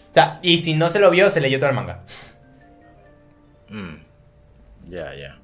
O 0.10 0.14
sea, 0.14 0.40
y 0.42 0.58
si 0.58 0.74
no 0.76 0.90
se 0.90 1.00
lo 1.00 1.12
vio, 1.12 1.30
se 1.30 1.42
leyó 1.42 1.60
todo 1.60 1.70
el 1.70 1.76
manga. 1.76 2.04
Mm. 3.70 3.96
Ya, 4.86 5.14
ya. 5.16 5.38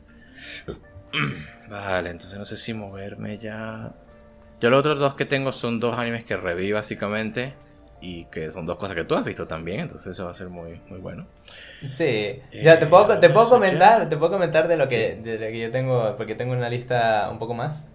Vale, 1.69 2.09
entonces 2.09 2.37
no 2.37 2.45
sé 2.45 2.57
si 2.57 2.73
moverme 2.73 3.37
ya. 3.37 3.93
Yo 4.59 4.69
los 4.69 4.79
otros 4.79 4.97
dos 4.99 5.15
que 5.15 5.25
tengo 5.25 5.51
son 5.51 5.79
dos 5.79 5.97
animes 5.97 6.25
que 6.25 6.37
reví 6.37 6.71
básicamente. 6.71 7.53
Y 8.01 8.25
que 8.25 8.51
son 8.51 8.65
dos 8.65 8.77
cosas 8.77 8.95
que 8.95 9.03
tú 9.05 9.15
has 9.15 9.23
visto 9.23 9.47
también, 9.47 9.79
entonces 9.79 10.07
eso 10.11 10.25
va 10.25 10.31
a 10.31 10.35
ser 10.35 10.49
muy, 10.49 10.79
muy 10.89 10.99
bueno. 10.99 11.25
Sí, 11.89 12.39
ya 12.51 12.77
te 12.77 12.85
Eh, 12.85 12.87
puedo, 12.87 13.19
te 13.19 13.29
puedo 13.29 13.49
comentar, 13.49 14.07
te 14.09 14.17
puedo 14.17 14.33
comentar 14.33 14.67
de 14.67 14.77
lo 14.77 14.85
que, 14.85 15.15
de 15.15 15.33
lo 15.39 15.47
que 15.47 15.59
yo 15.59 15.71
tengo, 15.71 16.15
porque 16.17 16.35
tengo 16.35 16.53
una 16.53 16.69
lista 16.69 17.29
un 17.31 17.39
poco 17.39 17.53
más. 17.55 17.87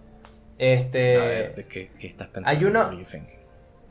Este, 0.57 1.17
a 1.17 1.23
ver, 1.23 1.55
¿de 1.55 1.65
qué, 1.67 1.91
qué 1.97 2.07
estás 2.07 2.27
pensando? 2.27 2.59
hay 2.59 2.65
uno- 2.65 2.91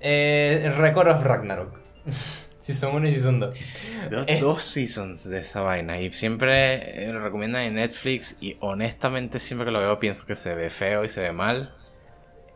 eh, 0.01 0.73
Record 0.77 1.09
of 1.09 1.23
Ragnarok. 1.23 1.79
si 2.73 2.81
son 2.81 2.95
uno 2.97 3.09
y 3.09 3.15
si 3.15 3.21
son 3.21 3.41
dos. 3.41 3.59
Veo 4.11 4.25
Es- 4.27 4.41
dos 4.41 4.63
seasons 4.63 5.29
de 5.31 5.41
esa 5.41 5.61
vaina 5.63 6.01
y 6.01 6.11
siempre 6.13 7.05
eh, 7.05 7.13
lo 7.13 7.21
recomiendan 7.21 7.63
en 7.63 7.75
Netflix 7.75 8.37
y 8.41 8.57
honestamente 8.61 9.39
siempre 9.39 9.67
que 9.67 9.71
lo 9.73 9.81
veo 9.81 9.99
pienso 9.99 10.27
que 10.27 10.37
se 10.37 10.55
ve 10.55 10.71
feo 10.71 11.05
y 11.05 11.09
se 11.09 11.21
ve 11.21 11.33
mal. 11.33 11.75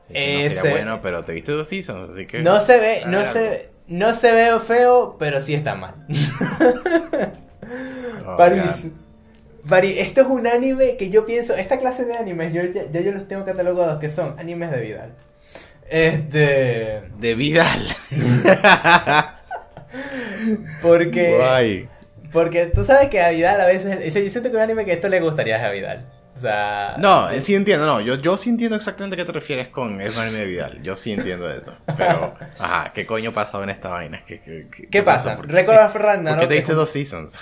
Así 0.00 0.12
que 0.12 0.36
no 0.36 0.42
sería 0.42 0.70
bueno, 0.70 1.00
pero 1.02 1.24
te 1.24 1.32
viste 1.32 1.52
dos 1.52 1.68
seasons, 1.68 2.10
así 2.10 2.26
que... 2.26 2.42
No 2.42 2.60
se 2.60 2.78
ve, 2.78 3.02
no 3.06 3.24
se 3.24 3.40
ve, 3.40 3.68
no 3.86 4.12
se 4.14 4.32
ve 4.32 4.60
feo, 4.60 5.16
pero 5.18 5.40
sí 5.42 5.54
está 5.54 5.74
mal. 5.74 5.94
Oh, 8.26 8.36
Paris. 8.36 8.86
Paris, 9.68 9.96
esto 9.98 10.22
es 10.22 10.26
un 10.26 10.46
anime 10.46 10.96
que 10.98 11.10
yo 11.10 11.24
pienso, 11.26 11.54
esta 11.56 11.78
clase 11.78 12.04
de 12.04 12.14
animes, 12.16 12.52
yo 12.52 12.62
ya, 12.64 12.90
ya 12.90 13.00
yo 13.00 13.12
los 13.12 13.26
tengo 13.28 13.44
catalogados 13.44 13.98
que 14.00 14.08
son 14.10 14.38
animes 14.38 14.70
de 14.70 14.80
Vidal. 14.80 15.14
Este, 15.88 17.02
De 17.18 17.34
Vidal. 17.34 17.80
porque, 20.82 21.36
Guay. 21.36 21.88
porque 22.32 22.66
tú 22.66 22.84
sabes 22.84 23.08
que 23.08 23.20
a 23.22 23.30
Vidal 23.30 23.60
a 23.60 23.66
veces, 23.66 24.12
yo 24.14 24.30
siento 24.30 24.50
que 24.50 24.56
un 24.56 24.62
anime 24.62 24.84
que 24.84 24.92
esto 24.92 25.08
le 25.08 25.20
gustaría 25.20 25.64
a 25.64 25.70
Vidal. 25.70 26.06
O 26.36 26.40
sea, 26.40 26.96
No, 26.98 27.30
eh, 27.30 27.40
sí 27.40 27.54
entiendo, 27.54 27.86
no, 27.86 28.00
yo, 28.00 28.16
yo 28.16 28.36
sí 28.36 28.50
entiendo 28.50 28.74
exactamente 28.74 29.14
a 29.14 29.16
qué 29.18 29.24
te 29.24 29.30
refieres 29.30 29.68
con 29.68 30.00
es 30.00 30.16
un 30.16 30.22
anime 30.22 30.40
de 30.40 30.46
Vidal, 30.46 30.82
yo 30.82 30.96
sí 30.96 31.12
entiendo 31.12 31.48
eso, 31.48 31.76
pero, 31.96 32.34
ajá, 32.58 32.90
¿qué 32.92 33.06
coño 33.06 33.32
pasó 33.32 33.62
en 33.62 33.70
esta 33.70 33.88
vaina? 33.90 34.24
¿Qué, 34.26 34.40
qué, 34.40 34.66
qué- 34.68 34.88
¿qué 34.88 35.02
pasa? 35.04 35.36
¿Por 35.36 35.48
Record 35.48 35.76
of 35.78 35.92
¿Por 35.92 36.02
Ragnarok. 36.02 36.40
qué 36.40 36.46
te 36.48 36.54
diste 36.54 36.72
dos 36.72 36.90
seasons? 36.90 37.38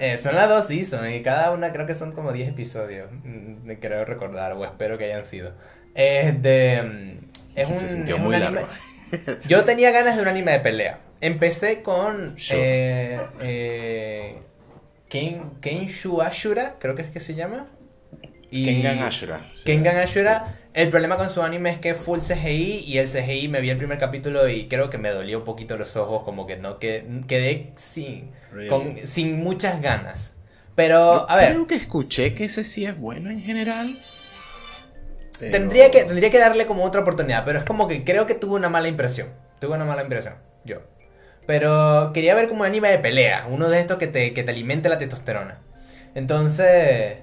Eh, 0.00 0.16
son 0.16 0.36
las 0.36 0.48
dos 0.48 0.66
seasons 0.68 1.06
y 1.14 1.22
cada 1.22 1.50
una 1.50 1.70
creo 1.70 1.86
que 1.86 1.94
son 1.94 2.12
como 2.12 2.32
10 2.32 2.48
episodios. 2.48 3.10
mm, 3.12 3.62
me 3.66 3.78
Creo 3.78 4.06
recordar, 4.06 4.52
o 4.54 4.64
espero 4.64 4.96
que 4.96 5.04
hayan 5.04 5.26
sido. 5.26 5.52
Es 5.94 6.40
de. 6.42 6.82
mm, 6.82 7.58
Es 7.58 7.68
un, 7.68 7.78
Se 7.78 7.88
sintió 7.88 8.16
es 8.16 8.22
muy 8.22 8.36
anime- 8.36 8.62
largo. 8.62 8.68
Yo 9.48 9.64
tenía 9.64 9.90
ganas 9.92 10.16
de 10.16 10.22
un 10.22 10.28
anime 10.28 10.52
de 10.52 10.60
pelea. 10.60 10.98
Empecé 11.24 11.82
con. 11.82 12.38
Sure. 12.38 12.58
Eh, 12.60 13.20
eh, 13.40 14.38
Ken, 15.08 15.52
Kenshu 15.60 16.20
Ashura, 16.20 16.76
creo 16.78 16.94
que 16.94 17.02
es 17.02 17.08
que 17.08 17.20
se 17.20 17.34
llama. 17.34 17.68
Y- 18.50 18.64
Kengan 18.66 18.98
Ashura. 19.00 19.48
sí. 19.52 19.64
Kengan 19.64 19.96
Ashura. 19.98 20.58
El 20.74 20.90
problema 20.90 21.16
con 21.16 21.30
su 21.30 21.40
anime 21.40 21.70
es 21.70 21.78
que 21.78 21.90
es 21.90 21.96
full 21.96 22.18
CGI 22.18 22.80
y 22.86 22.98
el 22.98 23.08
CGI 23.08 23.46
me 23.48 23.60
vi 23.60 23.70
el 23.70 23.78
primer 23.78 23.96
capítulo 23.98 24.48
y 24.48 24.66
creo 24.66 24.90
que 24.90 24.98
me 24.98 25.10
dolió 25.10 25.38
un 25.38 25.44
poquito 25.44 25.76
los 25.76 25.96
ojos, 25.96 26.24
como 26.24 26.46
que 26.48 26.56
no 26.56 26.78
que, 26.80 27.06
quedé 27.28 27.72
sin, 27.76 28.32
Really? 28.52 28.68
con, 28.68 28.98
sin 29.06 29.38
muchas 29.42 29.80
ganas. 29.80 30.34
Pero, 30.74 31.30
a 31.30 31.36
ver, 31.36 31.52
Creo 31.52 31.66
que 31.68 31.76
escuché 31.76 32.34
que 32.34 32.46
ese 32.46 32.64
sí 32.64 32.84
es 32.86 32.98
bueno 32.98 33.30
en 33.30 33.40
general. 33.40 33.96
pero- 35.38 35.52
tendría, 35.52 35.90
que, 35.92 36.04
tendría 36.04 36.30
que 36.30 36.38
darle 36.40 36.66
como 36.66 36.82
otra 36.84 37.02
oportunidad, 37.02 37.44
pero 37.44 37.60
es 37.60 37.64
como 37.64 37.86
que 37.86 38.02
creo 38.04 38.26
que 38.26 38.34
tuve 38.34 38.56
una 38.56 38.68
mala 38.68 38.88
impresión. 38.88 39.28
Tuve 39.60 39.74
una 39.76 39.84
mala 39.84 40.02
impresión, 40.02 40.34
yo. 40.64 40.78
Pero 41.46 42.10
quería 42.14 42.34
ver 42.34 42.48
como 42.48 42.64
anime 42.64 42.90
de 42.90 42.98
pelea, 42.98 43.46
uno 43.50 43.68
de 43.68 43.80
estos 43.80 43.98
que 43.98 44.06
te, 44.06 44.32
que 44.32 44.42
te 44.44 44.50
alimente 44.50 44.88
la 44.88 44.98
testosterona. 44.98 45.58
Entonces, 46.14 47.18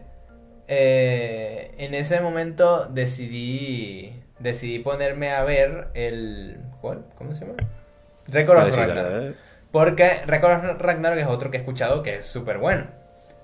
eh, 0.67 1.71
en 1.77 1.93
ese 1.93 2.21
momento 2.21 2.85
decidí 2.85 4.13
decidí 4.39 4.79
ponerme 4.79 5.31
a 5.31 5.43
ver 5.43 5.89
el 5.93 6.57
¿cuál? 6.81 7.05
¿Cómo 7.15 7.33
se 7.35 7.41
llama? 7.41 7.57
Record 8.27 8.59
of 8.59 8.75
Ragnarok. 8.75 9.35
Porque 9.71 10.21
Record 10.25 10.65
of 10.69 10.81
Ragnarok 10.81 11.19
es 11.19 11.27
otro 11.27 11.51
que 11.51 11.57
he 11.57 11.59
escuchado 11.59 12.03
que 12.03 12.17
es 12.17 12.25
súper 12.25 12.57
bueno. 12.57 12.85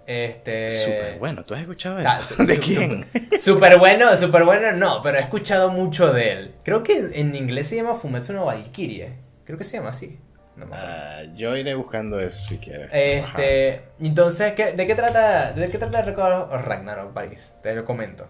Este 0.05 0.69
Súper 0.69 1.17
bueno, 1.19 1.43
¿tú 1.45 1.53
has 1.53 1.61
escuchado 1.61 1.99
sea, 2.01 2.19
eso? 2.19 2.35
su- 2.35 2.45
¿De 2.45 2.55
su- 2.55 2.61
quién? 2.61 3.05
Súper 3.41 3.77
bueno, 3.77 4.15
súper 4.15 4.43
bueno, 4.45 4.71
no, 4.71 5.01
pero 5.01 5.17
he 5.17 5.21
escuchado 5.21 5.69
mucho 5.69 6.13
de 6.13 6.31
él. 6.31 6.55
Creo 6.63 6.81
que 6.83 6.97
en 7.13 7.35
inglés 7.35 7.67
se 7.67 7.75
llama 7.75 7.95
Fumetsu 7.95 8.33
no 8.33 8.45
Valkyrie. 8.45 9.13
Creo 9.45 9.57
que 9.57 9.63
se 9.65 9.77
llama 9.77 9.89
así. 9.89 10.17
No 10.57 10.65
me 10.65 10.75
acuerdo. 10.75 10.95
Ah, 10.97 11.21
yo 11.35 11.55
iré 11.55 11.73
buscando 11.75 12.19
eso 12.19 12.39
si 12.41 12.57
quieres. 12.57 12.89
Este, 12.91 13.83
entonces, 13.99 14.53
¿qué- 14.53 14.73
¿de 14.73 14.87
qué 14.87 14.95
trata, 14.95 15.53
de 15.53 15.69
qué 15.69 15.77
trata 15.77 16.01
Record 16.01 16.51
of 16.51 16.65
Ragnarok, 16.65 17.13
París? 17.13 17.51
Te 17.63 17.73
lo 17.75 17.85
comento. 17.85 18.27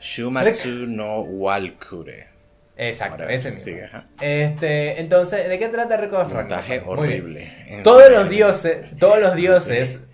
Shumatsu 0.00 0.68
no 0.86 1.20
Walkure. 1.20 2.28
Exacto, 2.76 3.22
Ahora, 3.24 3.34
ese 3.34 3.50
mismo. 3.50 3.64
sigue, 3.64 3.84
ajá. 3.84 4.06
Este, 4.20 5.00
entonces, 5.00 5.48
¿de 5.48 5.58
qué 5.58 5.68
trata 5.68 5.96
Record 5.96 6.26
of 6.26 6.32
Montaje 6.32 6.78
Ragnarok? 6.78 6.98
Horrible. 7.00 7.80
Todos 7.82 8.10
los 8.10 8.28
dioses, 8.30 8.96
todos 8.98 9.18
los 9.20 9.34
dioses, 9.34 10.04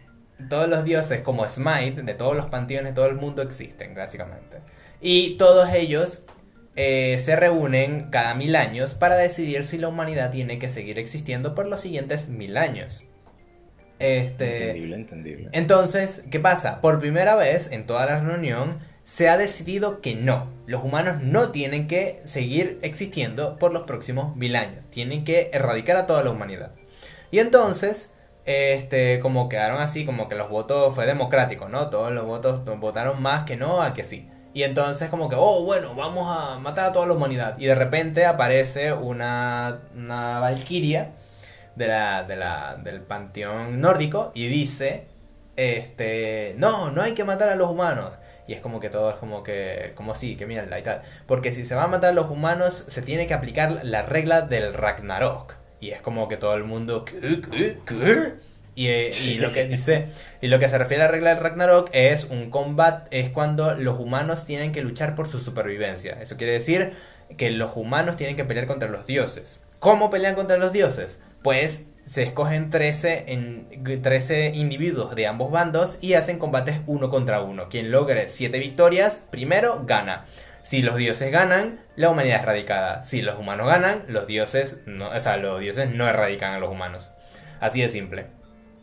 todos 0.49 0.69
los 0.69 0.83
dioses 0.85 1.21
como 1.21 1.49
Smite, 1.49 2.03
de 2.03 2.15
todos 2.15 2.35
los 2.35 2.47
panteones 2.47 2.93
de 2.93 2.95
todo 2.95 3.07
el 3.07 3.17
mundo 3.17 3.43
existen, 3.43 3.95
básicamente. 3.95 4.59
Y 5.01 5.37
todos 5.37 5.73
ellos 5.75 6.25
eh, 6.77 7.19
se 7.21 7.37
reúnen 7.37 8.11
cada 8.11 8.35
mil 8.35 8.57
años 8.57 8.95
para 8.95 9.17
decidir 9.17 9.65
si 9.65 9.79
la 9.79 9.89
humanidad 9.89 10.31
tiene 10.31 10.59
que 10.59 10.69
seguir 10.69 10.99
existiendo 10.99 11.55
por 11.55 11.67
los 11.67 11.81
siguientes 11.81 12.29
mil 12.29 12.57
años. 12.57 13.09
Este, 13.99 14.71
Entendible, 14.71 14.97
entendible. 14.97 15.53
entonces, 15.53 16.25
¿qué 16.31 16.41
pasa? 16.41 16.81
Por 16.81 16.99
primera 17.01 17.37
vez 17.37 17.71
en 17.73 17.87
toda 17.87 18.07
la 18.07 18.21
reunión 18.21 18.81
se 19.05 19.29
ha 19.29 19.37
decidido 19.39 20.01
que 20.01 20.15
no. 20.17 20.53
Los 20.67 20.83
humanos 20.83 21.23
no 21.23 21.51
tienen 21.53 21.87
que 21.89 22.21
seguir 22.25 22.79
existiendo 22.83 23.59
por 23.59 23.73
los 23.73 23.85
próximos 23.85 24.35
mil 24.37 24.57
años. 24.57 24.87
Tienen 24.91 25.25
que 25.25 25.51
erradicar 25.53 25.97
a 25.97 26.07
toda 26.07 26.25
la 26.25 26.31
humanidad. 26.31 26.75
Y 27.31 27.39
entonces, 27.39 28.15
este, 28.47 29.21
como 29.21 29.49
quedaron 29.49 29.81
así, 29.81 30.05
como 30.07 30.29
que 30.29 30.35
los 30.37 30.49
votos 30.51 30.95
fue 30.95 31.07
democrático, 31.07 31.69
¿no? 31.69 31.91
Todos 31.91 32.13
los 32.13 32.27
votos 32.27 32.65
votaron 32.81 33.23
más 33.23 33.45
que 33.45 33.57
no 33.57 33.83
a 33.83 33.95
que 33.95 34.05
sí. 34.05 34.29
Y 34.55 34.63
entonces 34.63 35.11
como 35.11 35.29
que, 35.29 35.37
oh, 35.37 35.65
bueno, 35.65 35.95
vamos 35.97 36.29
a 36.31 36.59
matar 36.59 36.87
a 36.87 36.93
toda 36.93 37.07
la 37.07 37.15
humanidad. 37.15 37.59
Y 37.59 37.67
de 37.67 37.75
repente 37.75 38.25
aparece 38.25 38.93
una, 38.93 39.81
una 39.97 40.39
valquiria 40.39 41.11
de 41.75 41.89
la, 41.89 42.23
de 42.23 42.37
la, 42.37 42.77
del 42.83 43.01
panteón 43.01 43.81
nórdico 43.81 44.31
y 44.33 44.47
dice, 44.47 45.09
este, 45.57 46.55
no, 46.57 46.93
no 46.93 47.03
hay 47.03 47.15
que 47.15 47.25
matar 47.25 47.49
a 47.49 47.57
los 47.57 47.69
humanos. 47.69 48.15
Y 48.47 48.53
es 48.53 48.61
como 48.61 48.79
que 48.79 48.91
todo 48.91 49.11
es 49.11 49.17
como 49.17 49.43
que, 49.43 49.93
como 49.97 50.13
así, 50.13 50.37
que 50.37 50.47
mierda 50.47 50.79
y 50.79 50.83
tal. 50.83 51.03
Porque 51.27 51.53
si 51.53 51.65
se 51.65 51.75
van 51.75 51.87
a 51.87 51.89
matar 51.89 52.11
a 52.11 52.15
los 52.15 52.31
humanos, 52.31 52.75
se 52.75 53.03
tiene 53.03 53.27
que 53.27 53.35
aplicar 53.35 53.81
la 53.83 54.03
regla 54.03 54.43
del 54.43 54.73
Ragnarok. 54.73 55.55
Y 55.81 55.91
es 55.91 56.01
como 56.01 56.29
que 56.29 56.37
todo 56.37 56.55
el 56.55 56.65
mundo. 56.65 57.05
Y, 58.75 58.89
eh, 58.89 59.11
y 59.25 59.35
lo 59.37 59.53
que 59.53 59.65
dice, 59.69 60.07
y 60.41 60.49
lo 60.49 60.59
que 60.59 60.69
se 60.69 60.79
refiere 60.79 61.05
a 61.05 61.07
la 61.07 61.13
regla 61.13 61.31
del 61.31 61.39
Ragnarok 61.39 61.91
es 61.93 62.25
un 62.25 62.51
combate, 62.51 63.21
es 63.21 63.31
cuando 63.31 63.75
los 63.75 64.01
humanos 64.01 64.47
tienen 64.47 64.73
que 64.73 64.83
luchar 64.83 65.15
por 65.15 65.29
su 65.29 65.39
supervivencia. 65.39 66.19
Eso 66.21 66.37
quiere 66.37 66.55
decir 66.55 66.93
que 67.37 67.51
los 67.51 67.77
humanos 67.77 68.17
tienen 68.17 68.37
que 68.37 68.45
pelear 68.45 68.67
contra 68.67 68.89
los 68.89 69.07
dioses. 69.07 69.63
¿Cómo 69.79 70.11
pelean 70.11 70.35
contra 70.35 70.57
los 70.57 70.73
dioses? 70.73 71.23
Pues 71.43 71.87
se 72.05 72.23
escogen 72.23 72.71
13, 72.71 73.33
en, 73.33 74.03
13 74.03 74.51
individuos 74.55 75.15
de 75.15 75.27
ambos 75.27 75.51
bandos 75.51 75.99
y 76.01 76.15
hacen 76.15 76.39
combates 76.39 76.81
uno 76.87 77.11
contra 77.11 77.41
uno. 77.41 77.69
Quien 77.69 77.91
logre 77.91 78.29
7 78.29 78.59
victorias, 78.59 79.23
primero 79.31 79.85
gana. 79.87 80.27
Si 80.63 80.81
los 80.81 80.97
dioses 80.97 81.31
ganan, 81.31 81.81
la 81.97 82.11
humanidad 82.11 82.37
es 82.37 82.43
erradicada. 82.43 83.05
Si 83.05 83.21
los 83.21 83.39
humanos 83.39 83.67
ganan, 83.67 84.05
los 84.09 84.27
dioses 84.27 84.83
no, 84.87 85.11
o 85.11 85.21
sea, 85.21 85.37
los 85.37 85.61
dioses 85.61 85.91
no 85.91 86.07
erradican 86.07 86.55
a 86.55 86.59
los 86.59 86.71
humanos. 86.71 87.13
Así 87.61 87.81
de 87.81 87.89
simple. 87.89 88.27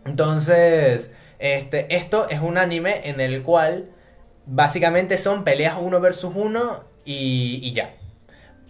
Entonces, 0.05 1.11
este, 1.39 1.95
esto 1.95 2.29
es 2.29 2.39
un 2.41 2.57
anime 2.57 3.09
en 3.09 3.19
el 3.21 3.43
cual 3.43 3.89
básicamente 4.45 5.17
son 5.17 5.43
peleas 5.43 5.75
uno 5.79 5.99
versus 5.99 6.33
uno 6.35 6.83
y, 7.05 7.59
y 7.63 7.73
ya. 7.73 7.95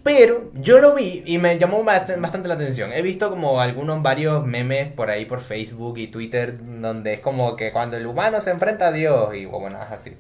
Pero 0.03 0.49
yo 0.55 0.79
lo 0.79 0.95
vi 0.95 1.21
y 1.27 1.37
me 1.37 1.59
llamó 1.59 1.83
bast- 1.83 2.19
bastante 2.19 2.47
la 2.47 2.55
atención. 2.55 2.91
He 2.91 3.01
visto 3.03 3.29
como 3.29 3.61
algunos 3.61 4.01
varios 4.01 4.43
memes 4.45 4.91
por 4.91 5.11
ahí 5.11 5.25
por 5.25 5.41
Facebook 5.41 5.97
y 5.99 6.07
Twitter 6.07 6.57
donde 6.81 7.13
es 7.13 7.19
como 7.19 7.55
que 7.55 7.71
cuando 7.71 7.97
el 7.97 8.07
humano 8.07 8.41
se 8.41 8.49
enfrenta 8.49 8.87
a 8.87 8.91
Dios 8.91 9.35
y 9.35 9.45
bueno, 9.45 9.77
así. 9.89 10.17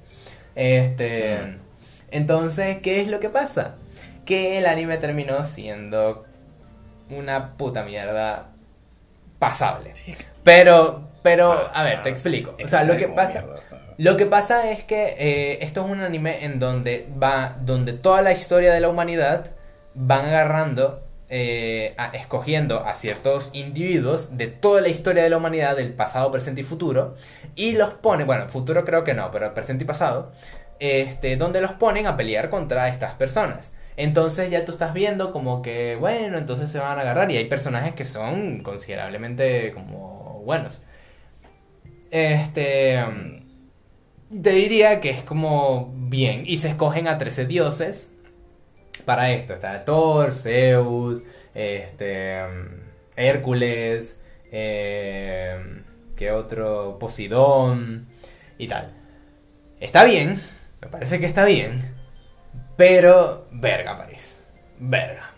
Este, 0.55 1.39
Mm. 1.39 1.57
entonces, 2.11 2.77
¿qué 2.83 3.01
es 3.01 3.07
lo 3.07 3.19
que 3.19 3.29
pasa? 3.29 3.75
Que 4.25 4.59
el 4.59 4.67
anime 4.67 4.97
terminó 4.97 5.43
siendo 5.45 6.25
una 7.09 7.53
puta 7.57 7.83
mierda 7.83 8.49
pasable. 9.39 9.95
Sí, 9.95 10.15
Pero, 10.43 11.07
pero, 11.23 11.69
a 11.73 11.83
ver, 11.83 12.03
te 12.03 12.09
explico. 12.09 12.55
O 12.63 12.67
sea, 12.67 12.83
lo 12.83 12.97
que 12.97 13.07
pasa, 13.15 13.43
lo 13.97 14.17
que 14.17 14.25
pasa 14.25 14.71
es 14.71 14.83
que 14.83 15.15
eh, 15.17 15.59
esto 15.61 15.85
es 15.85 15.91
un 15.91 16.01
anime 16.01 16.45
en 16.45 16.59
donde 16.59 17.07
va, 17.21 17.57
donde 17.61 17.93
toda 17.93 18.21
la 18.21 18.31
historia 18.31 18.73
de 18.73 18.79
la 18.79 18.89
humanidad 18.89 19.51
van 19.93 20.25
agarrando, 20.25 21.03
eh, 21.29 21.93
a- 21.97 22.07
escogiendo 22.07 22.85
a 22.85 22.95
ciertos 22.95 23.51
individuos 23.53 24.37
de 24.37 24.47
toda 24.47 24.81
la 24.81 24.87
historia 24.89 25.23
de 25.23 25.29
la 25.29 25.37
humanidad, 25.37 25.75
del 25.77 25.93
pasado, 25.93 26.31
presente 26.31 26.61
y 26.61 26.63
futuro, 26.63 27.15
y 27.55 27.73
los 27.73 27.91
pone, 27.91 28.23
bueno, 28.23 28.47
futuro 28.49 28.83
creo 28.83 29.03
que 29.03 29.13
no, 29.13 29.29
pero 29.31 29.53
presente 29.53 29.83
y 29.83 29.87
pasado, 29.87 30.31
este, 30.79 31.35
donde 31.37 31.61
los 31.61 31.71
ponen 31.73 32.07
a 32.07 32.17
pelear 32.17 32.49
contra 32.49 32.87
estas 32.87 33.13
personas. 33.13 33.73
Entonces 33.97 34.49
ya 34.49 34.65
tú 34.65 34.71
estás 34.71 34.93
viendo 34.93 35.31
como 35.31 35.61
que, 35.61 35.95
bueno, 35.97 36.37
entonces 36.37 36.71
se 36.71 36.79
van 36.79 36.97
a 36.97 37.01
agarrar 37.01 37.29
y 37.31 37.37
hay 37.37 37.45
personajes 37.45 37.93
que 37.93 38.05
son 38.05 38.61
considerablemente 38.63 39.73
como 39.73 40.20
buenos. 40.41 40.83
Este... 42.09 42.99
Te 44.29 44.51
diría 44.51 45.01
que 45.01 45.09
es 45.09 45.23
como 45.23 45.93
bien. 45.93 46.43
Y 46.45 46.57
se 46.57 46.69
escogen 46.69 47.07
a 47.07 47.17
13 47.17 47.45
dioses 47.47 48.15
para 49.05 49.31
esto. 49.31 49.53
Está 49.53 49.83
Thor, 49.83 50.33
Zeus, 50.33 51.23
este, 51.53 52.39
Hércules, 53.15 54.21
eh, 54.51 55.83
¿qué 56.15 56.31
otro? 56.31 56.97
Poseidón 56.99 58.07
y 58.57 58.67
tal. 58.67 58.91
Está 59.79 60.03
bien, 60.03 60.41
me 60.81 60.87
parece 60.87 61.19
que 61.19 61.25
está 61.25 61.45
bien. 61.45 61.95
Pero, 62.77 63.47
verga, 63.51 63.97
París. 63.97 64.41
Verga. 64.79 65.30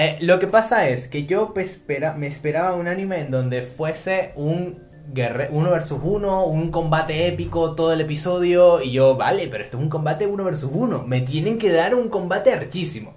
Eh, 0.00 0.16
lo 0.20 0.38
que 0.38 0.46
pasa 0.46 0.88
es 0.88 1.08
que 1.08 1.26
yo 1.26 1.52
espera- 1.56 2.14
me 2.14 2.28
esperaba 2.28 2.76
un 2.76 2.86
anime 2.86 3.20
en 3.20 3.32
donde 3.32 3.62
fuese 3.62 4.32
un 4.36 4.86
guerre 5.12 5.48
uno 5.50 5.70
versus 5.72 5.98
uno, 6.04 6.44
un 6.44 6.70
combate 6.70 7.26
épico 7.26 7.74
todo 7.74 7.92
el 7.92 8.00
episodio. 8.02 8.80
Y 8.80 8.92
yo, 8.92 9.16
vale, 9.16 9.48
pero 9.50 9.64
esto 9.64 9.76
es 9.76 9.82
un 9.82 9.88
combate 9.88 10.24
uno 10.26 10.44
versus 10.44 10.70
uno. 10.72 11.02
Me 11.04 11.22
tienen 11.22 11.58
que 11.58 11.72
dar 11.72 11.96
un 11.96 12.08
combate 12.10 12.52
archísimo. 12.52 13.14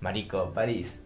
Marico, 0.00 0.50
París. 0.52 1.00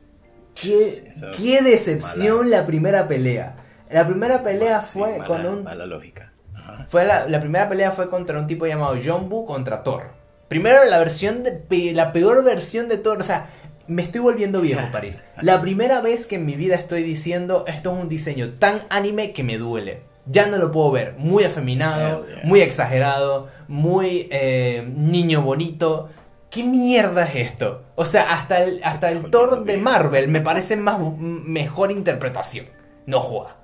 Qué, 0.60 1.62
decepción 1.62 2.50
la 2.50 2.66
primera 2.66 3.06
pelea. 3.06 3.54
La 3.90 4.06
primera 4.06 4.42
pelea 4.42 4.82
fue 4.82 5.18
mala- 5.18 5.26
con 5.26 5.46
un 5.46 5.62
mala 5.64 5.86
lógica. 5.86 6.32
Ajá. 6.56 6.86
fue 6.88 7.04
la, 7.04 7.28
la 7.28 7.38
primera 7.40 7.68
pelea 7.68 7.92
fue 7.92 8.08
contra 8.08 8.38
un 8.38 8.46
tipo 8.48 8.66
llamado 8.66 8.96
Jumbo 9.04 9.46
contra 9.46 9.82
Thor. 9.84 10.04
Primero 10.48 10.84
la 10.84 10.98
versión 10.98 11.42
de, 11.42 11.92
la 11.94 12.12
peor 12.12 12.42
versión 12.44 12.88
de 12.88 12.98
Thor, 12.98 13.20
o 13.20 13.24
sea, 13.24 13.46
me 13.86 14.02
estoy 14.02 14.20
volviendo 14.20 14.60
viejo, 14.60 14.86
París. 14.92 15.22
La 15.40 15.60
primera 15.60 16.00
vez 16.00 16.26
que 16.26 16.36
en 16.36 16.46
mi 16.46 16.54
vida 16.54 16.74
estoy 16.74 17.02
diciendo 17.02 17.64
esto 17.66 17.92
es 17.92 18.02
un 18.02 18.08
diseño 18.08 18.54
tan 18.58 18.82
anime 18.90 19.32
que 19.32 19.42
me 19.42 19.58
duele. 19.58 20.02
Ya 20.26 20.46
no 20.46 20.56
lo 20.56 20.72
puedo 20.72 20.90
ver. 20.90 21.14
Muy 21.18 21.44
afeminado, 21.44 22.26
yeah. 22.26 22.40
muy 22.44 22.62
exagerado, 22.62 23.48
muy 23.68 24.28
eh, 24.30 24.86
niño 24.96 25.42
bonito. 25.42 26.08
¿Qué 26.50 26.64
mierda 26.64 27.24
es 27.24 27.52
esto? 27.52 27.82
O 27.94 28.06
sea, 28.06 28.32
hasta 28.32 28.62
el, 28.62 28.80
hasta 28.84 29.10
el 29.10 29.30
Thor 29.30 29.64
de. 29.64 29.76
Marvel 29.76 30.28
me 30.28 30.40
parece 30.40 30.76
más 30.76 30.98
mejor 31.18 31.90
interpretación. 31.90 32.66
No 33.06 33.20
joda. 33.20 33.56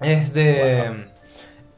Este. 0.00 0.88
Wow. 0.88 1.11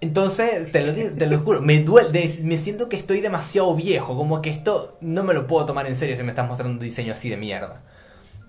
Entonces, 0.04 0.70
te 0.72 0.82
lo, 0.84 1.16
te 1.16 1.26
lo 1.26 1.38
juro, 1.40 1.60
me 1.62 1.80
duele, 1.82 2.30
me 2.42 2.58
siento 2.58 2.88
que 2.88 2.96
estoy 2.96 3.20
demasiado 3.20 3.74
viejo, 3.74 4.16
como 4.16 4.42
que 4.42 4.50
esto 4.50 4.96
no 5.00 5.22
me 5.24 5.34
lo 5.34 5.46
puedo 5.46 5.66
tomar 5.66 5.86
en 5.86 5.96
serio 5.96 6.16
si 6.16 6.22
me 6.22 6.30
estás 6.30 6.46
mostrando 6.48 6.74
un 6.74 6.80
diseño 6.84 7.12
así 7.12 7.30
de 7.30 7.36
mierda. 7.36 7.82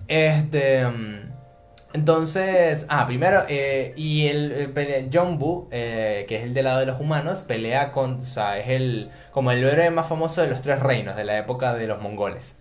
Este, 0.08 0.86
mm, 0.86 1.32
entonces, 1.94 2.86
ah, 2.90 3.06
primero, 3.06 3.44
eh, 3.48 3.94
y 3.96 4.26
el, 4.28 4.52
el 4.76 5.10
John 5.12 5.38
Boo, 5.38 5.68
eh, 5.72 6.26
que 6.28 6.36
es 6.36 6.42
el 6.42 6.54
del 6.54 6.64
lado 6.66 6.80
de 6.80 6.86
los 6.86 7.00
humanos, 7.00 7.40
pelea 7.42 7.92
con, 7.92 8.16
o 8.20 8.22
sea, 8.22 8.58
es 8.58 8.68
el, 8.68 9.10
como 9.30 9.50
el 9.52 9.64
héroe 9.64 9.90
más 9.90 10.08
famoso 10.08 10.42
de 10.42 10.48
los 10.48 10.62
tres 10.62 10.80
reinos, 10.80 11.16
de 11.16 11.24
la 11.24 11.38
época 11.38 11.74
de 11.74 11.86
los 11.86 12.02
mongoles. 12.02 12.58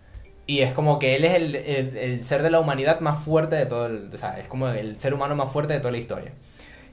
Y 0.48 0.62
es 0.62 0.74
como 0.74 1.00
que 1.00 1.16
él 1.16 1.26
es 1.26 1.34
el, 1.36 1.56
el- 1.56 1.98
el 1.98 2.24
ser 2.26 2.44
de 2.44 2.52
la 2.52 2.60
humanidad 2.60 3.00
más 3.02 3.24
fuerte 3.24 3.56
de 3.56 3.66
todo 3.66 3.88
el, 3.88 4.12
o 4.14 4.18
sea, 4.18 4.40
es 4.40 4.48
como 4.48 4.70
el 4.70 5.00
ser 5.00 5.14
humano 5.14 5.36
más 5.36 5.52
fuerte 5.52 5.74
de 5.74 5.80
toda 5.80 5.92
la 5.92 5.98
historia. 5.98 6.32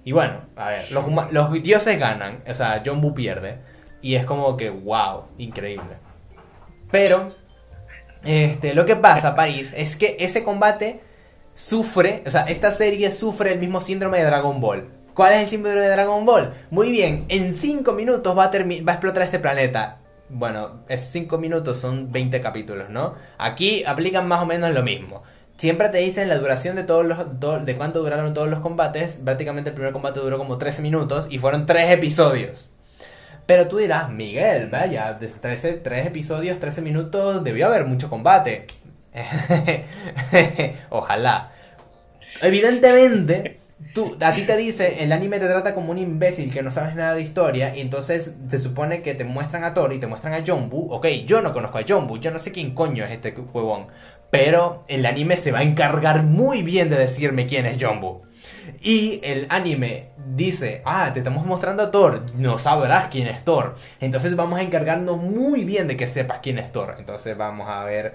Y 0.04 0.12
bueno, 0.12 0.46
a 0.56 0.70
ver, 0.70 0.92
los, 0.92 1.32
los 1.32 1.52
dioses 1.62 1.98
ganan, 1.98 2.42
o 2.48 2.54
sea, 2.54 2.82
John 2.84 3.00
Boo 3.00 3.14
pierde. 3.14 3.58
Y 4.00 4.16
es 4.16 4.24
como 4.24 4.56
que, 4.56 4.68
wow, 4.70 5.24
increíble. 5.38 5.96
Pero, 6.90 7.28
este, 8.24 8.74
lo 8.74 8.84
que 8.84 8.96
pasa, 8.96 9.34
París, 9.36 9.72
es 9.76 9.96
que 9.96 10.16
ese 10.18 10.42
combate 10.42 11.00
sufre, 11.54 12.22
o 12.26 12.30
sea, 12.30 12.42
esta 12.42 12.72
serie 12.72 13.12
sufre 13.12 13.52
el 13.52 13.60
mismo 13.60 13.80
síndrome 13.80 14.18
de 14.18 14.24
Dragon 14.24 14.60
Ball. 14.60 14.88
¿Cuál 15.14 15.34
es 15.34 15.40
el 15.42 15.48
síndrome 15.48 15.80
de 15.80 15.88
Dragon 15.88 16.24
Ball? 16.24 16.54
Muy 16.70 16.90
bien, 16.90 17.26
en 17.28 17.52
5 17.52 17.92
minutos 17.92 18.36
va 18.36 18.44
a, 18.44 18.50
va 18.50 18.92
a 18.92 18.94
explotar 18.94 19.22
este 19.22 19.38
planeta. 19.38 19.98
Bueno, 20.30 20.84
esos 20.88 21.08
5 21.08 21.36
minutos 21.36 21.78
son 21.78 22.10
20 22.10 22.40
capítulos, 22.40 22.88
¿no? 22.88 23.14
Aquí 23.36 23.84
aplican 23.84 24.26
más 24.26 24.42
o 24.42 24.46
menos 24.46 24.70
lo 24.72 24.82
mismo. 24.82 25.22
Siempre 25.62 25.90
te 25.90 25.98
dicen 25.98 26.28
la 26.28 26.38
duración 26.38 26.74
de 26.74 26.82
todos 26.82 27.06
los 27.06 27.64
de 27.64 27.76
cuánto 27.76 28.00
duraron 28.00 28.34
todos 28.34 28.48
los 28.48 28.58
combates. 28.58 29.20
Prácticamente 29.24 29.70
el 29.70 29.76
primer 29.76 29.92
combate 29.92 30.18
duró 30.18 30.36
como 30.36 30.58
13 30.58 30.82
minutos 30.82 31.28
y 31.30 31.38
fueron 31.38 31.66
3 31.66 31.92
episodios. 31.92 32.68
Pero 33.46 33.68
tú 33.68 33.76
dirás, 33.76 34.10
Miguel, 34.10 34.68
vaya, 34.70 35.14
de 35.14 35.28
13, 35.28 35.74
3 35.74 36.08
episodios, 36.08 36.58
13 36.58 36.82
minutos, 36.82 37.44
debió 37.44 37.68
haber 37.68 37.84
mucho 37.84 38.10
combate. 38.10 38.66
Ojalá. 40.90 41.52
Evidentemente, 42.40 43.60
tú, 43.94 44.16
a 44.20 44.34
ti 44.34 44.42
te 44.42 44.56
dice, 44.56 45.04
el 45.04 45.12
anime 45.12 45.38
te 45.38 45.46
trata 45.46 45.76
como 45.76 45.92
un 45.92 45.98
imbécil 45.98 46.52
que 46.52 46.64
no 46.64 46.72
sabes 46.72 46.96
nada 46.96 47.14
de 47.14 47.22
historia, 47.22 47.76
y 47.76 47.82
entonces 47.82 48.34
se 48.50 48.58
supone 48.58 49.00
que 49.00 49.14
te 49.14 49.22
muestran 49.22 49.62
a 49.62 49.74
Thor 49.74 49.92
y 49.92 50.00
te 50.00 50.08
muestran 50.08 50.34
a 50.34 50.44
Jumbo. 50.44 50.88
Ok, 50.92 51.06
yo 51.24 51.40
no 51.40 51.52
conozco 51.52 51.78
a 51.78 51.84
Jumbo, 51.86 52.16
yo 52.16 52.32
no 52.32 52.40
sé 52.40 52.50
quién 52.50 52.74
coño 52.74 53.04
es 53.04 53.12
este 53.12 53.32
huevón. 53.52 53.86
Pero 54.32 54.86
el 54.88 55.04
anime 55.04 55.36
se 55.36 55.52
va 55.52 55.58
a 55.58 55.62
encargar 55.62 56.22
muy 56.22 56.62
bien 56.62 56.88
de 56.88 56.96
decirme 56.96 57.46
quién 57.46 57.66
es 57.66 57.76
Jumbo. 57.84 58.22
y 58.80 59.20
el 59.22 59.46
anime 59.50 60.12
dice, 60.34 60.80
ah, 60.86 61.10
te 61.12 61.18
estamos 61.20 61.44
mostrando 61.44 61.82
a 61.82 61.90
Thor, 61.90 62.22
no 62.34 62.56
sabrás 62.56 63.08
quién 63.10 63.28
es 63.28 63.44
Thor. 63.44 63.76
Entonces 64.00 64.34
vamos 64.34 64.58
a 64.58 64.62
encargarnos 64.62 65.18
muy 65.18 65.64
bien 65.64 65.86
de 65.86 65.98
que 65.98 66.06
sepas 66.06 66.40
quién 66.42 66.58
es 66.58 66.72
Thor. 66.72 66.96
Entonces 66.98 67.36
vamos 67.36 67.68
a 67.68 67.84
ver 67.84 68.14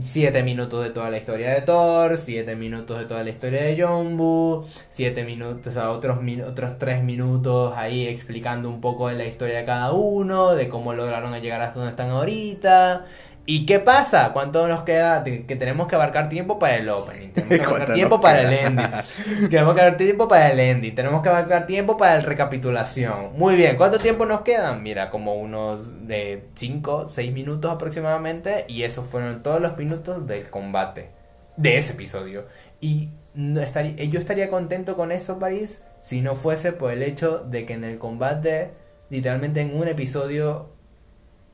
7 0.00 0.42
minutos 0.42 0.82
de 0.82 0.90
toda 0.90 1.10
la 1.10 1.18
historia 1.18 1.50
de 1.50 1.60
Thor, 1.60 2.16
7 2.16 2.56
minutos 2.56 2.98
de 2.98 3.04
toda 3.04 3.22
la 3.22 3.30
historia 3.30 3.64
de 3.64 3.82
Jumbo, 3.82 4.66
7 4.88 5.24
minutos, 5.24 5.66
o 5.68 5.72
sea, 5.72 5.90
otros, 5.90 6.18
otros 6.48 6.78
3 6.78 7.04
minutos 7.04 7.74
ahí 7.76 8.06
explicando 8.06 8.68
un 8.68 8.80
poco 8.80 9.08
de 9.08 9.14
la 9.14 9.26
historia 9.26 9.58
de 9.58 9.64
cada 9.64 9.92
uno, 9.92 10.54
de 10.54 10.68
cómo 10.68 10.94
lograron 10.94 11.38
llegar 11.40 11.60
hasta 11.62 11.80
donde 11.80 11.90
están 11.90 12.10
ahorita. 12.10 13.06
¿Y 13.44 13.66
qué 13.66 13.80
pasa? 13.80 14.32
¿Cuánto 14.32 14.68
nos 14.68 14.82
queda? 14.82 15.24
Que 15.24 15.56
tenemos 15.56 15.88
que 15.88 15.96
abarcar 15.96 16.28
tiempo 16.28 16.58
para 16.58 16.76
el 16.76 16.88
opening. 16.88 17.30
Tenemos 17.34 17.58
que 17.58 17.64
abarcar 17.64 17.94
tiempo 17.94 18.20
para 18.20 18.40
el 18.42 18.52
ending. 18.52 18.86
tenemos 19.50 19.74
que 19.74 19.80
abarcar 19.80 19.96
tiempo 19.96 20.28
para 20.28 20.50
el 20.52 20.60
ending. 20.60 20.94
Tenemos 20.94 21.22
que 21.22 21.28
abarcar 21.28 21.66
tiempo 21.66 21.96
para 21.96 22.14
la 22.16 22.20
recapitulación. 22.20 23.32
Muy 23.36 23.56
bien. 23.56 23.76
¿Cuánto 23.76 23.98
tiempo 23.98 24.26
nos 24.26 24.42
quedan? 24.42 24.82
Mira, 24.82 25.10
como 25.10 25.34
unos 25.34 26.06
de 26.06 26.44
5, 26.54 27.08
6 27.08 27.32
minutos 27.32 27.70
aproximadamente. 27.70 28.64
Y 28.68 28.84
esos 28.84 29.06
fueron 29.06 29.42
todos 29.42 29.60
los 29.60 29.76
minutos 29.76 30.24
del 30.26 30.48
combate. 30.48 31.10
De 31.56 31.76
ese 31.76 31.94
episodio. 31.94 32.46
Y 32.80 33.10
no 33.34 33.60
estaría, 33.60 34.04
yo 34.04 34.18
estaría 34.18 34.50
contento 34.50 34.96
con 34.96 35.12
eso, 35.12 35.38
París, 35.38 35.82
si 36.02 36.20
no 36.20 36.34
fuese 36.34 36.72
por 36.72 36.92
el 36.92 37.02
hecho 37.02 37.38
de 37.38 37.64
que 37.64 37.74
en 37.74 37.84
el 37.84 37.98
combate, 37.98 38.72
literalmente 39.10 39.60
en 39.60 39.76
un 39.76 39.88
episodio, 39.88 40.70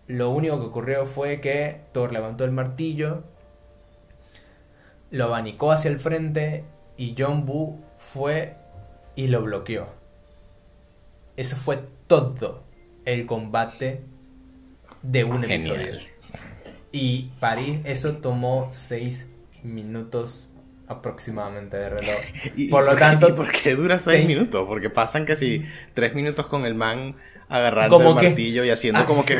lo 0.09 0.31
único 0.31 0.59
que 0.59 0.67
ocurrió 0.67 1.07
fue 1.07 1.41
que 1.41 1.83
Thor 1.93 2.13
levantó 2.13 2.45
el 2.45 2.51
martillo, 2.51 3.25
lo 5.11 5.27
abanicó 5.27 5.71
hacia 5.71 5.91
el 5.91 6.01
frente 6.01 6.65
y 6.97 7.15
John 7.17 7.45
Boo 7.45 7.79
fue 7.99 8.57
y 9.15 9.29
lo 9.29 9.43
bloqueó. 9.43 9.87
Eso 11.37 11.57
fue 11.57 11.79
todo 12.07 12.65
el 13.05 13.27
combate 13.27 14.03
de 15.03 15.25
un 15.25 15.45
episodio. 15.45 15.99
Y 16.91 17.31
París, 17.39 17.81
eso 17.85 18.15
tomó 18.15 18.69
seis 18.73 19.31
minutos 19.63 20.51
aproximadamente 20.87 21.77
de 21.77 21.91
reloj. 21.91 22.17
por 22.71 22.85
lo 22.85 22.97
tanto. 22.97 23.37
¿Por 23.37 23.53
qué 23.53 23.75
dura 23.75 23.99
seis 23.99 24.27
minutos? 24.27 24.67
Porque 24.67 24.89
pasan 24.89 25.27
que 25.27 25.37
si 25.37 25.65
tres 25.93 26.15
minutos 26.15 26.47
con 26.47 26.65
el 26.65 26.75
man 26.75 27.15
agarrando 27.49 28.01
el 28.01 28.15
martillo 28.15 28.65
y 28.65 28.70
haciendo 28.70 29.05
como 29.07 29.25
que 29.25 29.35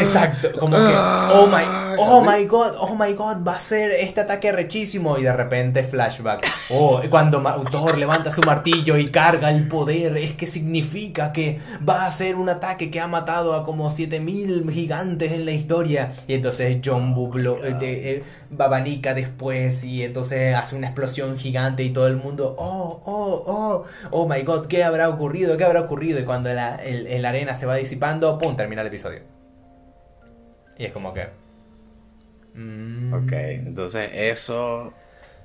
exacto 0.00 0.52
como 0.58 0.76
que 0.76 0.94
oh 1.32 1.46
my 1.46 1.85
oh 1.98 2.24
my 2.24 2.44
god 2.44 2.74
oh 2.78 2.94
my 2.94 3.12
god 3.14 3.46
va 3.46 3.56
a 3.56 3.60
ser 3.60 3.90
este 3.90 4.20
ataque 4.20 4.52
rechísimo. 4.52 5.18
Y 5.18 5.22
de 5.22 5.32
repente 5.32 5.84
flashback. 5.84 6.46
Oh 6.70 7.00
cuando 7.10 7.42
Thor 7.70 7.96
levanta 7.98 8.30
su 8.30 8.42
martillo 8.42 8.96
y 8.96 9.10
carga 9.10 9.50
el 9.50 9.68
poder 9.68 10.16
es 10.16 10.32
que 10.32 10.46
significa 10.46 11.32
que 11.32 11.60
va 11.86 12.06
a 12.06 12.12
ser 12.12 12.36
un 12.36 12.48
ataque 12.48 12.90
que 12.90 13.00
ha 13.00 13.06
matado 13.06 13.54
a 13.54 13.64
como 13.64 13.90
7000 13.90 14.70
gigantes 14.70 15.32
en 15.32 15.44
la 15.44 15.52
historia. 15.52 16.14
Y 16.26 16.34
entonces 16.34 16.78
John 16.84 17.14
Bublo 17.14 17.54
oh 17.54 17.64
eh, 17.64 17.76
eh, 17.80 18.24
babanica 18.50 19.14
después 19.14 19.84
y 19.84 20.02
entonces 20.02 20.54
hace 20.54 20.76
una 20.76 20.88
explosión 20.88 21.38
gigante 21.38 21.82
y 21.82 21.90
todo 21.90 22.06
el 22.06 22.16
mundo 22.16 22.54
oh 22.58 23.02
oh 23.04 23.44
oh 23.46 23.84
oh 24.10 24.28
my 24.28 24.42
god 24.42 24.66
qué 24.66 24.84
habrá 24.84 25.08
ocurrido 25.08 25.56
qué 25.56 25.64
habrá 25.64 25.80
ocurrido 25.80 26.20
y 26.20 26.24
cuando 26.24 26.52
la 26.52 26.76
la, 26.76 27.28
arena 27.28 27.54
se 27.54 27.66
va 27.66 27.76
disipando, 27.76 28.38
¡pum! 28.38 28.56
termina 28.56 28.82
el 28.82 28.88
episodio. 28.88 29.20
Y 30.78 30.84
es 30.84 30.92
como 30.92 31.12
que... 31.12 31.45
Mm. 32.56 33.12
Ok, 33.12 33.32
entonces 33.32 34.10
eso 34.12 34.92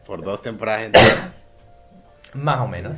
por 0.05 0.23
dos 0.23 0.41
temporadas 0.41 0.85
enteras. 0.85 1.45
Más 2.33 2.59
o 2.61 2.67
menos. 2.67 2.97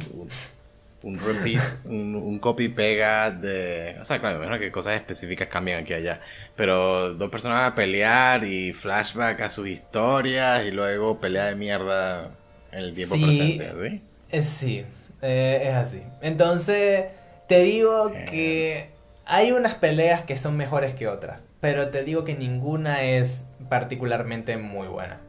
Un, 1.01 1.19
repeat, 1.19 1.61
un, 1.83 2.39
copy 2.39 2.69
pega 2.69 3.29
de. 3.29 3.97
O 3.99 4.05
sea, 4.05 4.19
claro, 4.19 4.37
imagino 4.37 4.57
que 4.57 4.71
cosas 4.71 4.95
específicas 4.95 5.49
cambian 5.49 5.81
aquí 5.81 5.91
y 5.91 5.95
allá. 5.97 6.21
Pero 6.55 7.13
dos 7.13 7.29
personas 7.29 7.69
a 7.69 7.75
pelear 7.75 8.45
y 8.45 8.71
flashback 8.71 9.41
a 9.41 9.49
sus 9.49 9.67
historias 9.67 10.65
y 10.65 10.71
luego 10.71 11.19
pelea 11.19 11.45
de 11.45 11.55
mierda 11.55 12.31
en 12.71 12.79
el 12.79 12.93
tiempo 12.93 13.15
presente, 13.15 13.69
¿sí? 13.81 14.01
Es, 14.29 14.45
sí, 14.45 14.85
eh, 15.21 15.61
es 15.65 15.75
así. 15.75 16.03
Entonces 16.21 17.07
te 17.47 17.63
digo 17.63 18.11
que 18.29 18.89
hay 19.25 19.51
unas 19.51 19.75
peleas 19.75 20.23
que 20.23 20.37
son 20.37 20.55
mejores 20.55 20.95
que 20.95 21.07
otras, 21.07 21.41
pero 21.63 21.87
te 21.91 22.03
digo 22.03 22.25
que 22.25 22.35
ninguna 22.35 23.03
es 23.03 23.47
particularmente 23.69 24.57
muy 24.57 24.89
buena. 24.89 25.21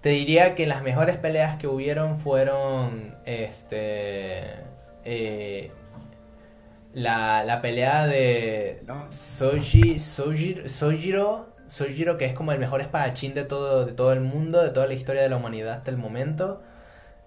Te 0.00 0.08
diría 0.08 0.56
que 0.56 0.66
las 0.66 0.82
mejores 0.82 1.18
peleas 1.18 1.56
que 1.56 1.68
hubieron 1.68 2.18
fueron 2.18 3.14
este 3.24 4.54
eh, 5.04 5.70
la, 6.94 7.44
la, 7.44 7.62
pelea 7.62 8.08
de 8.08 8.80
Soji, 9.10 10.00
Sojiro, 10.00 10.68
Sojiro, 11.68 12.18
que 12.18 12.24
es 12.24 12.34
como 12.34 12.50
el 12.50 12.58
mejor 12.58 12.80
espadachín 12.80 13.34
de 13.34 13.44
todo, 13.44 13.86
de 13.86 13.92
todo 13.92 14.12
el 14.12 14.20
mundo, 14.20 14.60
de 14.60 14.70
toda 14.70 14.88
la 14.88 14.94
historia 14.94 15.22
de 15.22 15.28
la 15.28 15.36
humanidad 15.36 15.74
hasta 15.74 15.92
el 15.92 15.96
momento. 15.96 16.60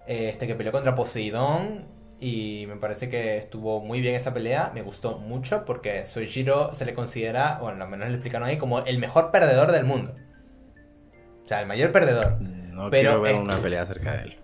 Este 0.06 0.46
que 0.46 0.54
peleó 0.54 0.72
contra 0.72 0.94
Poseidón 0.94 1.86
y 2.22 2.66
me 2.68 2.76
parece 2.76 3.08
que 3.08 3.36
estuvo 3.36 3.80
muy 3.80 4.00
bien 4.00 4.14
esa 4.14 4.32
pelea, 4.32 4.70
me 4.72 4.82
gustó 4.82 5.18
mucho 5.18 5.64
porque 5.64 6.06
Soichiro 6.06 6.72
se 6.72 6.84
le 6.84 6.94
considera, 6.94 7.58
bueno, 7.60 7.82
al 7.82 7.90
menos 7.90 8.06
le 8.06 8.14
explicaron 8.14 8.46
ahí, 8.46 8.58
como 8.58 8.78
el 8.78 8.98
mejor 8.98 9.32
perdedor 9.32 9.72
del 9.72 9.84
mundo. 9.84 10.14
O 11.44 11.48
sea, 11.48 11.60
el 11.60 11.66
mayor 11.66 11.90
perdedor. 11.90 12.40
No 12.40 12.90
quiero 12.90 13.20
ver 13.20 13.34
una 13.34 13.58
pelea 13.60 13.84
cerca 13.86 14.12
de 14.16 14.22
él. 14.22 14.36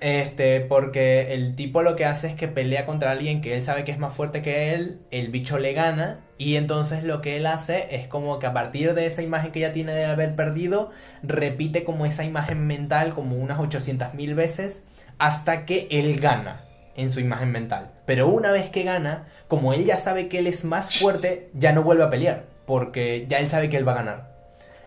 Este, 0.00 0.60
porque 0.60 1.32
el 1.32 1.56
tipo 1.56 1.80
lo 1.80 1.96
que 1.96 2.04
hace 2.04 2.26
es 2.26 2.34
que 2.34 2.48
pelea 2.48 2.84
contra 2.84 3.12
alguien 3.12 3.40
que 3.40 3.54
él 3.54 3.62
sabe 3.62 3.84
que 3.84 3.92
es 3.92 3.98
más 3.98 4.14
fuerte 4.14 4.42
que 4.42 4.74
él, 4.74 5.00
el 5.10 5.28
bicho 5.28 5.58
le 5.58 5.72
gana, 5.72 6.20
y 6.36 6.56
entonces 6.56 7.02
lo 7.02 7.22
que 7.22 7.38
él 7.38 7.46
hace 7.46 7.96
es 7.96 8.08
como 8.08 8.40
que 8.40 8.46
a 8.46 8.52
partir 8.52 8.92
de 8.92 9.06
esa 9.06 9.22
imagen 9.22 9.52
que 9.52 9.60
ya 9.60 9.72
tiene 9.72 9.94
de 9.94 10.04
haber 10.04 10.36
perdido, 10.36 10.90
repite 11.22 11.82
como 11.82 12.04
esa 12.04 12.24
imagen 12.24 12.66
mental 12.66 13.14
como 13.14 13.36
unas 13.36 13.58
800.000 13.58 14.34
veces 14.34 14.84
hasta 15.18 15.64
que 15.64 15.88
él 15.90 16.20
gana 16.20 16.66
en 16.96 17.10
su 17.10 17.20
imagen 17.20 17.50
mental. 17.50 17.90
Pero 18.06 18.28
una 18.28 18.50
vez 18.50 18.70
que 18.70 18.82
gana, 18.82 19.26
como 19.48 19.72
él 19.72 19.84
ya 19.84 19.98
sabe 19.98 20.28
que 20.28 20.38
él 20.38 20.46
es 20.46 20.64
más 20.64 20.98
fuerte, 20.98 21.50
ya 21.54 21.72
no 21.72 21.82
vuelve 21.82 22.04
a 22.04 22.10
pelear, 22.10 22.44
porque 22.66 23.26
ya 23.28 23.38
él 23.38 23.48
sabe 23.48 23.68
que 23.68 23.76
él 23.76 23.86
va 23.86 23.92
a 23.92 23.96
ganar. 23.96 24.32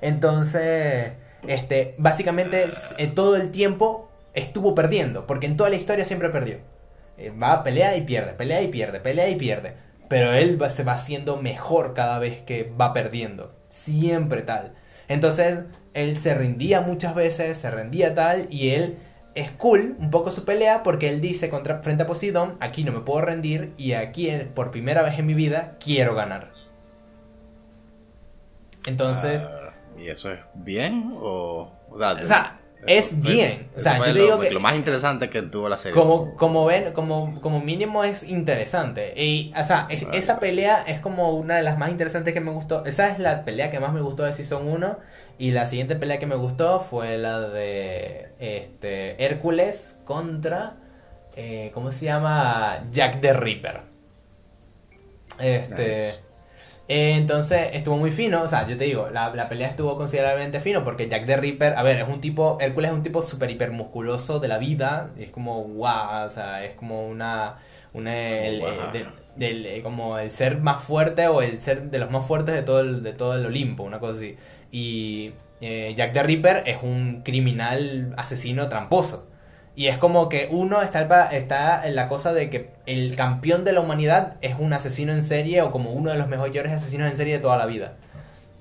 Entonces, 0.02 1.14
este, 1.48 1.96
básicamente 1.98 2.66
eh, 2.98 3.08
todo 3.08 3.36
el 3.36 3.52
tiempo 3.52 4.10
estuvo 4.34 4.76
perdiendo, 4.76 5.26
porque 5.26 5.48
en 5.48 5.58
toda 5.58 5.70
la 5.70 5.78
historia 5.78 6.06
siempre 6.06 6.30
perdió. 6.30 6.60
Eh, 7.18 7.32
va 7.32 7.64
pelea 7.64 7.96
y 7.96 8.02
pierde, 8.02 8.34
pelea 8.34 8.62
y 8.62 8.68
pierde, 8.68 9.00
pelea 9.00 9.30
y 9.30 9.36
pierde. 9.36 9.74
Pero 10.08 10.34
él 10.34 10.60
se 10.70 10.84
va 10.84 10.94
haciendo 10.94 11.38
mejor 11.38 11.94
cada 11.94 12.20
vez 12.20 12.42
que 12.42 12.72
va 12.80 12.94
perdiendo. 12.94 13.56
Siempre 13.70 14.44
tal. 14.44 14.74
Entonces, 15.08 15.62
él 15.94 16.18
se 16.18 16.34
rendía 16.36 16.82
muchas 16.82 17.16
veces, 17.16 17.58
se 17.58 17.72
rendía 17.72 18.14
tal, 18.14 18.48
y 18.50 18.72
él 18.72 18.98
es 19.36 19.52
cool 19.52 19.96
un 20.00 20.10
poco 20.10 20.32
su 20.32 20.46
pelea 20.46 20.82
porque 20.82 21.10
él 21.10 21.22
dice 21.22 21.50
contra, 21.50 21.80
frente 21.80 22.04
a 22.04 22.08
Poseidón, 22.08 22.58
aquí 22.62 22.84
no 22.84 22.92
me 22.92 23.02
puedo 23.02 23.22
rendir 23.22 23.74
y 23.78 23.94
aquí 23.94 24.32
por 24.56 24.72
primera 24.72 25.04
vez 25.04 25.20
en 25.20 25.26
mi 25.26 25.34
vida 25.34 25.76
quiero 25.80 26.16
ganar. 26.16 26.52
Entonces... 28.88 29.44
Ah, 29.44 29.74
¿Y 29.98 30.08
eso 30.08 30.32
es 30.32 30.40
bien 30.54 31.14
o...? 31.18 31.72
O 31.90 31.98
sea, 32.26 32.60
es 32.88 33.22
bien. 33.22 33.70
o 33.76 33.82
sea, 33.82 33.98
yo 33.98 34.14
lo, 34.14 34.14
digo 34.14 34.40
que 34.40 34.52
lo 34.52 34.60
más 34.60 34.76
interesante 34.76 35.30
que 35.30 35.42
tuvo 35.42 35.70
la 35.70 35.78
serie. 35.78 36.00
Como, 36.00 36.36
como 36.36 36.66
ven, 36.66 36.94
como, 36.94 37.40
como 37.42 37.60
mínimo 37.62 38.04
es 38.04 38.24
interesante. 38.24 39.14
Y, 39.22 39.54
o 39.58 39.64
sea, 39.64 39.88
esa 39.90 40.40
pelea 40.40 40.84
es 40.84 41.00
como 41.00 41.32
una 41.32 41.56
de 41.56 41.64
las 41.64 41.78
más 41.78 41.90
interesantes 41.90 42.34
que 42.34 42.42
me 42.42 42.52
gustó. 42.52 42.86
Esa 42.86 43.10
es 43.10 43.20
la 43.20 43.44
pelea 43.44 43.72
que 43.72 43.80
más 43.80 43.94
me 43.94 44.02
gustó 44.02 44.24
de 44.24 44.34
Season 44.34 44.68
1. 44.68 45.00
Y 45.38 45.52
la 45.52 45.66
siguiente 45.66 45.96
pelea 45.96 46.18
que 46.18 46.28
me 46.28 46.36
gustó 46.36 46.80
fue 46.80 47.18
la 47.18 47.42
de 47.42 48.30
este, 48.40 49.24
Hércules 49.24 50.00
contra. 50.06 50.78
Eh, 51.36 51.72
¿Cómo 51.74 51.92
se 51.92 52.06
llama? 52.06 52.86
Jack 52.92 53.20
the 53.20 53.34
Ripper. 53.34 53.82
Este. 55.38 56.14
entonces 56.88 57.70
estuvo 57.74 57.98
muy 57.98 58.12
fino, 58.12 58.44
o 58.44 58.48
sea, 58.48 58.66
yo 58.66 58.78
te 58.78 58.86
digo, 58.86 59.10
la, 59.10 59.50
pelea 59.50 59.68
estuvo 59.68 59.98
considerablemente 59.98 60.62
fino 60.62 60.86
porque 60.86 61.10
Jack 61.10 61.26
the 61.26 61.36
Ripper, 61.36 61.74
a 61.76 61.84
ver, 61.84 62.00
es 62.00 62.08
un 62.08 62.22
tipo, 62.22 62.58
Hércules 62.62 62.92
es 62.92 62.96
un 62.96 63.04
tipo 63.04 63.22
súper 63.22 63.52
hiper 63.52 63.72
musculoso 63.72 64.40
de 64.40 64.48
la 64.48 64.60
vida, 64.60 65.10
es 65.18 65.30
como 65.30 65.64
wow, 65.66 66.26
o 66.26 66.30
sea, 66.30 66.64
es 66.64 66.76
como 66.76 67.06
una, 67.06 67.58
una 67.94 68.14
del, 68.14 69.82
como 69.84 70.18
el 70.18 70.32
ser 70.32 70.62
más 70.62 70.82
fuerte 70.84 71.28
o 71.28 71.42
el 71.42 71.58
ser 71.58 71.90
de 71.90 72.00
los 72.00 72.12
más 72.12 72.26
fuertes 72.26 72.56
de 72.56 72.64
todo 72.64 72.80
el, 72.80 73.04
de 73.04 73.12
todo 73.12 73.36
el 73.36 73.46
Olimpo, 73.46 73.84
una 73.84 74.00
cosa 74.00 74.18
así. 74.18 74.38
Y 74.76 75.32
eh, 75.62 75.94
Jack 75.96 76.12
the 76.12 76.22
Ripper 76.22 76.64
es 76.66 76.84
un 76.84 77.22
criminal 77.24 78.14
asesino 78.18 78.68
tramposo. 78.68 79.26
Y 79.74 79.88
es 79.88 79.98
como 79.98 80.28
que 80.28 80.50
uno 80.52 80.82
está, 80.82 81.32
en 81.88 81.96
la 81.96 82.10
cosa 82.10 82.34
de 82.34 82.50
que 82.50 82.72
el 82.86 83.16
campeón 83.16 83.64
de 83.64 83.72
la 83.72 83.80
humanidad 83.80 84.36
es 84.42 84.58
un 84.60 84.74
asesino 84.74 85.14
en 85.14 85.24
serie 85.24 85.62
o 85.62 85.72
como 85.72 85.94
uno 85.94 86.12
de 86.12 86.18
los 86.18 86.28
mejores 86.28 86.74
asesinos 86.74 87.10
en 87.10 87.16
serie 87.16 87.36
de 87.36 87.40
toda 87.40 87.56
la 87.56 87.68
vida. 87.68 87.94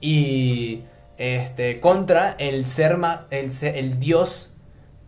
Y 0.00 0.84
este 1.18 1.80
contra 1.80 2.36
el 2.38 2.66
ser 2.68 2.96
el, 3.30 3.50
el 3.60 3.98
dios 3.98 4.54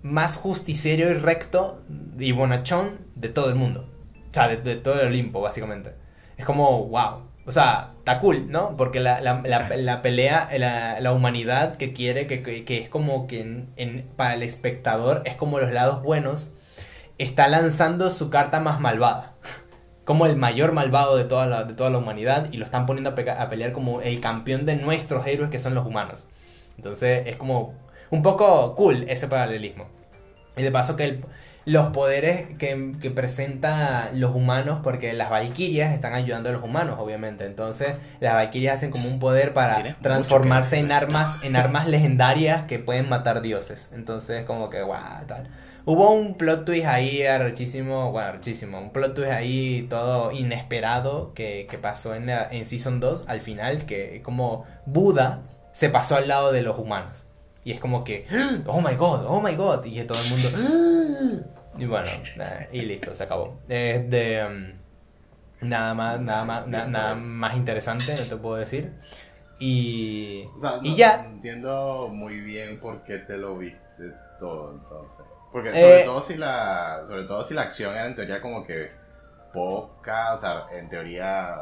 más 0.02 0.34
justiciero 0.34 1.08
y 1.08 1.14
recto 1.14 1.84
y 2.18 2.32
bonachón 2.32 2.98
de 3.14 3.28
todo 3.28 3.48
el 3.48 3.54
mundo. 3.54 3.88
O 4.28 4.34
sea, 4.34 4.48
de, 4.48 4.56
de 4.56 4.74
todo 4.74 5.00
el 5.00 5.06
Olimpo, 5.06 5.40
básicamente. 5.40 5.94
Es 6.36 6.44
como, 6.44 6.84
wow. 6.86 7.25
O 7.46 7.52
sea, 7.52 7.92
está 7.98 8.18
cool, 8.18 8.50
¿no? 8.50 8.76
Porque 8.76 8.98
la, 8.98 9.20
la, 9.20 9.40
la, 9.44 9.68
la 9.76 10.02
pelea, 10.02 10.48
la, 10.58 11.00
la, 11.00 11.12
humanidad 11.12 11.76
que 11.76 11.92
quiere, 11.92 12.26
que, 12.26 12.42
que, 12.42 12.64
que 12.64 12.78
es 12.78 12.88
como 12.88 13.28
que 13.28 13.40
en, 13.40 13.68
en, 13.76 14.04
para 14.16 14.34
el 14.34 14.42
espectador 14.42 15.22
es 15.26 15.36
como 15.36 15.60
los 15.60 15.72
lados 15.72 16.02
buenos, 16.02 16.52
está 17.18 17.46
lanzando 17.46 18.10
su 18.10 18.30
carta 18.30 18.60
más 18.60 18.80
malvada. 18.80 19.34
Como 20.04 20.26
el 20.26 20.36
mayor 20.36 20.70
malvado 20.70 21.16
de 21.16 21.24
toda 21.24 21.46
la, 21.48 21.64
de 21.64 21.74
toda 21.74 21.90
la 21.90 21.98
humanidad 21.98 22.46
y 22.52 22.58
lo 22.58 22.64
están 22.64 22.86
poniendo 22.86 23.10
a, 23.10 23.14
pe 23.16 23.28
a 23.28 23.48
pelear 23.48 23.72
como 23.72 24.02
el 24.02 24.20
campeón 24.20 24.64
de 24.64 24.76
nuestros 24.76 25.26
héroes 25.26 25.50
que 25.50 25.58
son 25.58 25.74
los 25.74 25.84
humanos. 25.84 26.28
Entonces 26.76 27.26
es 27.26 27.34
como 27.34 27.74
un 28.10 28.22
poco 28.22 28.76
cool 28.76 29.04
ese 29.08 29.26
paralelismo. 29.26 29.88
Y 30.56 30.62
de 30.62 30.70
paso 30.70 30.94
que 30.94 31.04
el, 31.06 31.24
los 31.66 31.88
poderes 31.88 32.56
que, 32.58 32.94
que 33.00 33.10
presentan 33.10 34.20
los 34.20 34.34
humanos, 34.34 34.78
porque 34.84 35.12
las 35.12 35.30
valquirias 35.30 35.92
están 35.92 36.14
ayudando 36.14 36.48
a 36.48 36.52
los 36.52 36.62
humanos, 36.62 36.96
obviamente. 37.00 37.44
Entonces, 37.44 37.96
las 38.20 38.34
valquirias 38.34 38.76
hacen 38.76 38.92
como 38.92 39.08
un 39.08 39.18
poder 39.18 39.52
para 39.52 39.96
transformarse 40.00 40.78
en 40.78 40.92
armas, 40.92 41.42
en 41.42 41.56
armas 41.56 41.88
legendarias 41.88 42.66
que 42.66 42.78
pueden 42.78 43.08
matar 43.08 43.42
dioses. 43.42 43.90
Entonces, 43.92 44.44
como 44.44 44.70
que, 44.70 44.80
guau, 44.82 45.26
tal. 45.26 45.48
Hubo 45.84 46.12
un 46.12 46.36
plot 46.36 46.64
twist 46.64 46.86
ahí 46.86 47.24
arrechísimo, 47.24 48.12
bueno, 48.12 48.28
arrechísimo, 48.28 48.78
un 48.78 48.90
plot 48.90 49.14
twist 49.14 49.32
ahí 49.32 49.86
todo 49.90 50.30
inesperado 50.30 51.34
que, 51.34 51.66
que 51.68 51.78
pasó 51.78 52.14
en, 52.14 52.26
la, 52.26 52.48
en 52.48 52.66
Season 52.66 53.00
2 53.00 53.24
al 53.26 53.40
final, 53.40 53.86
que 53.86 54.22
como 54.22 54.66
Buda 54.84 55.42
se 55.72 55.88
pasó 55.88 56.14
al 56.14 56.28
lado 56.28 56.52
de 56.52 56.62
los 56.62 56.78
humanos. 56.78 57.26
Y 57.64 57.72
es 57.72 57.80
como 57.80 58.04
que, 58.04 58.26
oh 58.66 58.80
my 58.80 58.94
god, 58.94 59.24
oh 59.26 59.40
my 59.40 59.56
god, 59.56 59.84
y 59.84 60.00
todo 60.04 60.18
el 60.20 60.30
mundo... 60.30 61.46
Y 61.78 61.86
bueno, 61.86 62.10
y 62.72 62.82
listo, 62.82 63.14
se 63.14 63.22
acabó. 63.24 63.58
Es 63.68 64.08
de... 64.10 64.44
Um, 64.44 64.86
nada 65.68 65.94
más, 65.94 66.20
nada 66.20 66.44
más, 66.44 66.66
na, 66.66 66.86
nada 66.86 67.14
más 67.14 67.56
interesante, 67.56 68.14
no 68.16 68.24
te 68.24 68.36
puedo 68.36 68.56
decir. 68.56 68.92
Y, 69.58 70.44
o 70.56 70.60
sea, 70.60 70.78
y 70.82 70.90
no, 70.90 70.96
ya. 70.96 71.22
no 71.22 71.28
entiendo 71.30 72.08
muy 72.12 72.40
bien 72.40 72.78
por 72.78 73.02
qué 73.04 73.18
te 73.18 73.36
lo 73.38 73.56
viste 73.58 74.12
todo, 74.38 74.72
entonces. 74.74 75.24
Porque 75.50 75.70
sobre, 75.70 76.02
Eh, 76.02 76.04
todo 76.04 76.20
si 76.20 76.36
la, 76.36 77.02
sobre 77.06 77.24
todo 77.24 77.42
si 77.42 77.54
la 77.54 77.62
acción 77.62 77.94
era 77.94 78.06
en 78.06 78.14
teoría 78.14 78.40
como 78.42 78.66
que 78.66 78.90
poca, 79.54 80.34
o 80.34 80.36
sea, 80.36 80.66
en 80.72 80.88
teoría 80.90 81.56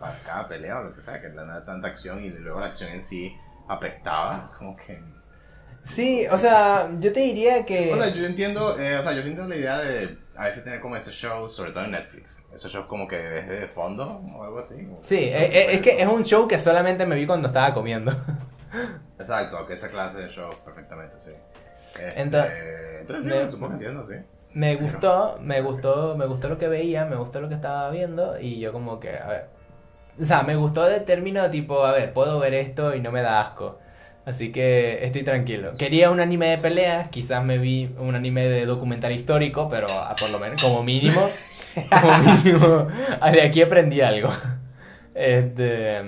para 0.00 0.18
cada 0.26 0.48
pelea 0.48 0.80
o 0.80 0.84
lo 0.84 0.94
que 0.94 1.02
sea, 1.02 1.20
que 1.20 1.28
no 1.28 1.42
era 1.42 1.64
tanta 1.64 1.88
acción 1.88 2.24
y 2.24 2.30
luego 2.30 2.58
la 2.58 2.66
acción 2.66 2.90
en 2.90 3.02
sí 3.02 3.32
apestaba, 3.68 4.50
como 4.58 4.74
que... 4.76 5.00
Sí, 5.84 6.24
o 6.30 6.38
sea, 6.38 6.90
yo 7.00 7.12
te 7.12 7.20
diría 7.20 7.64
que... 7.66 7.92
O 7.92 7.96
sea, 7.96 8.12
yo 8.12 8.24
entiendo, 8.24 8.78
eh, 8.78 8.96
o 8.96 9.02
sea, 9.02 9.12
yo 9.12 9.18
entiendo 9.18 9.46
la 9.46 9.56
idea 9.56 9.78
de 9.78 10.18
a 10.36 10.44
veces 10.44 10.62
tener 10.64 10.80
como 10.80 10.96
esos 10.96 11.14
shows, 11.14 11.52
sobre 11.54 11.72
todo 11.72 11.84
en 11.84 11.90
Netflix, 11.90 12.42
esos 12.54 12.72
shows 12.72 12.86
como 12.86 13.06
que 13.08 13.18
ves 13.18 13.48
de 13.48 13.66
fondo 13.66 14.20
o 14.36 14.44
algo 14.44 14.60
así. 14.60 14.86
Sí, 15.02 15.16
eh, 15.16 15.50
eh, 15.52 15.66
es 15.72 15.80
que 15.80 16.00
es 16.00 16.06
un 16.06 16.24
show 16.24 16.46
que 16.46 16.58
solamente 16.58 17.04
me 17.06 17.16
vi 17.16 17.26
cuando 17.26 17.48
estaba 17.48 17.74
comiendo. 17.74 18.12
Exacto, 19.18 19.66
que 19.66 19.74
esa 19.74 19.90
clase 19.90 20.22
de 20.22 20.28
show 20.28 20.48
perfectamente, 20.64 21.20
sí. 21.20 21.32
Este, 22.00 22.20
Entonces, 22.22 22.52
entonces, 23.00 23.24
sí, 23.24 23.30
me- 23.30 23.50
supongo 23.50 23.68
que 23.78 23.84
entiendo, 23.84 24.06
sí. 24.06 24.14
Me 24.54 24.76
gustó, 24.76 25.38
me 25.40 25.60
gustó, 25.60 26.16
me 26.16 26.26
gustó 26.26 26.48
lo 26.48 26.58
que 26.58 26.68
veía, 26.68 27.04
me 27.04 27.16
gustó 27.16 27.40
lo 27.40 27.48
que 27.48 27.54
estaba 27.54 27.90
viendo 27.90 28.38
y 28.40 28.58
yo 28.58 28.72
como 28.72 28.98
que, 28.98 29.16
a 29.16 29.26
ver, 29.28 29.46
o 30.20 30.24
sea, 30.24 30.42
me 30.42 30.56
gustó 30.56 30.84
de 30.86 31.00
término 31.00 31.48
tipo, 31.50 31.84
a 31.84 31.92
ver, 31.92 32.12
puedo 32.12 32.38
ver 32.40 32.54
esto 32.54 32.94
y 32.94 33.00
no 33.00 33.12
me 33.12 33.22
da 33.22 33.40
asco. 33.40 33.78
Así 34.30 34.52
que 34.52 35.04
estoy 35.04 35.22
tranquilo. 35.22 35.76
Quería 35.76 36.10
un 36.10 36.20
anime 36.20 36.48
de 36.48 36.58
peleas, 36.58 37.08
quizás 37.08 37.44
me 37.44 37.58
vi 37.58 37.90
un 37.98 38.14
anime 38.14 38.46
de 38.46 38.64
documental 38.66 39.12
histórico, 39.12 39.68
pero 39.68 39.86
ah, 39.90 40.14
por 40.18 40.30
lo 40.30 40.38
menos, 40.38 40.62
como 40.62 40.82
mínimo, 40.82 41.20
como 42.00 42.18
mínimo, 42.18 42.88
de 43.32 43.42
aquí 43.42 43.62
aprendí 43.62 44.00
algo. 44.00 44.30
Este, 45.14 46.00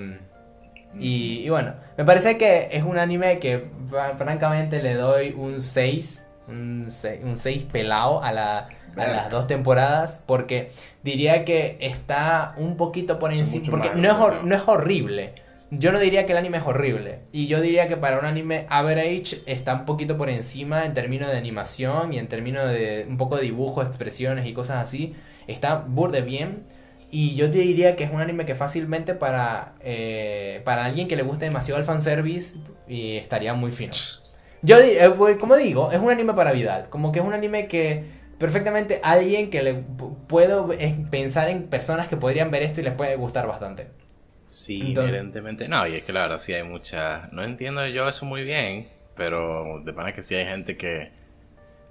y, 0.98 1.40
y 1.44 1.48
bueno, 1.48 1.74
me 1.96 2.04
parece 2.04 2.36
que 2.38 2.68
es 2.72 2.82
un 2.84 2.98
anime 2.98 3.38
que 3.38 3.64
fra- 3.90 4.16
francamente 4.16 4.82
le 4.82 4.94
doy 4.94 5.34
un 5.36 5.60
6, 5.60 6.24
un 6.48 6.86
6, 6.88 7.20
un 7.24 7.38
6 7.38 7.64
pelado 7.72 8.22
a, 8.22 8.32
la, 8.32 8.68
a 8.96 9.06
las 9.06 9.30
dos 9.30 9.46
temporadas, 9.46 10.22
porque 10.26 10.70
diría 11.02 11.44
que 11.44 11.78
está 11.80 12.54
un 12.56 12.76
poquito 12.76 13.18
por 13.18 13.32
encima, 13.32 13.70
porque 13.70 13.88
más, 13.88 13.96
no 13.98 14.32
es, 14.32 14.42
no 14.44 14.54
es 14.54 14.62
horrible. 14.66 15.32
Yo 15.74 15.90
no 15.90 15.98
diría 15.98 16.26
que 16.26 16.32
el 16.32 16.38
anime 16.38 16.58
es 16.58 16.64
horrible. 16.66 17.20
Y 17.32 17.46
yo 17.46 17.60
diría 17.62 17.88
que 17.88 17.96
para 17.96 18.18
un 18.18 18.26
anime 18.26 18.66
average 18.68 19.38
está 19.46 19.74
un 19.74 19.86
poquito 19.86 20.18
por 20.18 20.28
encima 20.28 20.84
en 20.84 20.92
términos 20.92 21.30
de 21.30 21.38
animación 21.38 22.12
y 22.12 22.18
en 22.18 22.28
términos 22.28 22.68
de 22.70 23.06
un 23.08 23.16
poco 23.16 23.36
de 23.36 23.44
dibujo, 23.44 23.82
expresiones 23.82 24.46
y 24.46 24.52
cosas 24.52 24.84
así. 24.84 25.14
Está 25.46 25.76
burde 25.76 26.20
bien. 26.20 26.64
Y 27.10 27.34
yo 27.36 27.50
te 27.50 27.58
diría 27.58 27.96
que 27.96 28.04
es 28.04 28.10
un 28.12 28.20
anime 28.20 28.44
que 28.46 28.54
fácilmente 28.54 29.14
para, 29.14 29.72
eh, 29.80 30.60
para 30.64 30.84
alguien 30.84 31.08
que 31.08 31.16
le 31.16 31.22
guste 31.22 31.46
demasiado 31.46 31.78
el 31.80 31.86
fanservice 31.86 32.56
y 32.86 33.16
estaría 33.16 33.54
muy 33.54 33.70
fino. 33.72 33.96
Yo, 34.62 34.78
eh, 34.78 35.10
pues, 35.16 35.38
como 35.38 35.56
digo, 35.56 35.90
es 35.90 35.98
un 36.00 36.10
anime 36.10 36.34
para 36.34 36.52
Vidal. 36.52 36.88
Como 36.90 37.12
que 37.12 37.20
es 37.20 37.24
un 37.24 37.32
anime 37.32 37.66
que 37.66 38.04
perfectamente 38.38 39.00
alguien 39.02 39.50
que 39.50 39.62
le 39.62 39.74
pu- 39.74 40.16
puedo 40.26 40.70
eh, 40.72 40.96
pensar 41.10 41.48
en 41.48 41.64
personas 41.68 42.08
que 42.08 42.16
podrían 42.16 42.50
ver 42.50 42.62
esto 42.62 42.80
y 42.80 42.84
les 42.84 42.94
puede 42.94 43.16
gustar 43.16 43.46
bastante. 43.46 43.88
Sí, 44.52 44.80
Entonces- 44.88 45.10
inherentemente. 45.12 45.66
No, 45.68 45.86
y 45.86 45.94
es 45.94 46.04
que 46.04 46.12
la 46.12 46.22
verdad 46.22 46.38
sí 46.38 46.52
hay 46.52 46.62
mucha. 46.62 47.28
No 47.32 47.42
entiendo 47.42 47.86
yo 47.86 48.06
eso 48.06 48.26
muy 48.26 48.44
bien, 48.44 48.88
pero 49.16 49.80
de 49.82 49.92
pana 49.94 50.12
que 50.12 50.20
sí 50.22 50.34
hay 50.34 50.44
gente 50.44 50.76
que 50.76 51.10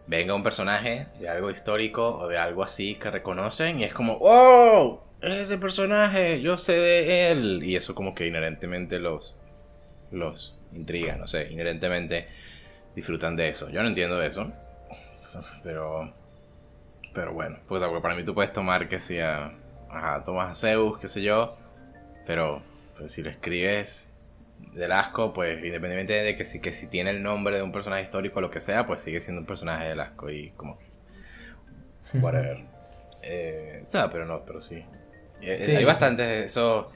venga 0.06 0.36
un 0.36 0.44
personaje 0.44 1.08
de 1.20 1.28
algo 1.28 1.50
histórico 1.50 2.18
o 2.20 2.28
de 2.28 2.38
algo 2.38 2.64
así 2.64 2.96
que 2.96 3.10
reconocen 3.10 3.80
y 3.80 3.84
es 3.86 3.94
como, 3.94 4.20
¡Wow! 4.20 5.02
Es 5.22 5.34
ese 5.36 5.58
personaje, 5.58 6.42
yo 6.42 6.58
sé 6.58 6.74
de 6.74 7.32
él. 7.32 7.64
Y 7.64 7.76
eso 7.76 7.96
como 7.96 8.14
que 8.14 8.28
inherentemente 8.28 9.00
los, 9.00 9.36
los 10.12 10.56
intriga, 10.74 11.16
no 11.16 11.26
sé, 11.28 11.48
inherentemente 11.52 12.28
disfrutan 12.96 13.36
de 13.36 13.50
eso. 13.50 13.70
Yo 13.72 13.82
no 13.82 13.88
entiendo 13.90 14.22
eso, 14.22 14.52
pero, 15.64 16.14
pero 17.14 17.34
bueno, 17.34 17.58
pues 17.68 17.82
para 18.04 18.14
mí 18.16 18.24
tú 18.24 18.36
puedes 18.36 18.54
tomar 18.54 18.88
que 18.88 19.00
sea, 19.00 19.52
ajá, 19.90 20.24
tomas 20.24 20.50
a 20.52 20.54
Zeus, 20.54 21.00
qué 21.00 21.08
sé 21.08 21.22
yo, 21.24 21.58
pero 22.26 22.61
pues, 22.98 23.11
si 23.11 23.22
lo 23.22 23.30
escribes 23.30 24.11
del 24.73 24.91
asco, 24.91 25.34
pues 25.34 25.57
independientemente 25.57 26.14
de 26.14 26.35
que 26.35 26.45
si, 26.45 26.60
que 26.60 26.72
si 26.72 26.88
tiene 26.88 27.10
el 27.10 27.23
nombre 27.23 27.56
de 27.56 27.61
un 27.61 27.72
personaje 27.72 28.03
histórico 28.03 28.39
o 28.39 28.41
lo 28.41 28.52
que 28.52 28.61
sea, 28.61 28.85
pues 28.85 29.02
sigue 29.02 29.19
siendo 29.19 29.41
un 29.41 29.48
personaje 29.48 29.89
del 29.89 29.99
asco 29.99 30.30
y 30.30 30.52
como, 30.52 30.77
whatever. 32.14 32.64
Eh, 33.23 33.81
o 33.84 33.88
sea, 33.88 34.10
pero 34.11 34.26
no, 34.26 34.43
pero 34.45 34.61
sí. 34.61 34.85
Eh, 35.41 35.64
Sí. 35.65 35.76
Hay 35.76 35.85
bastantes 35.85 36.27
de 36.27 36.43
eso, 36.45 36.91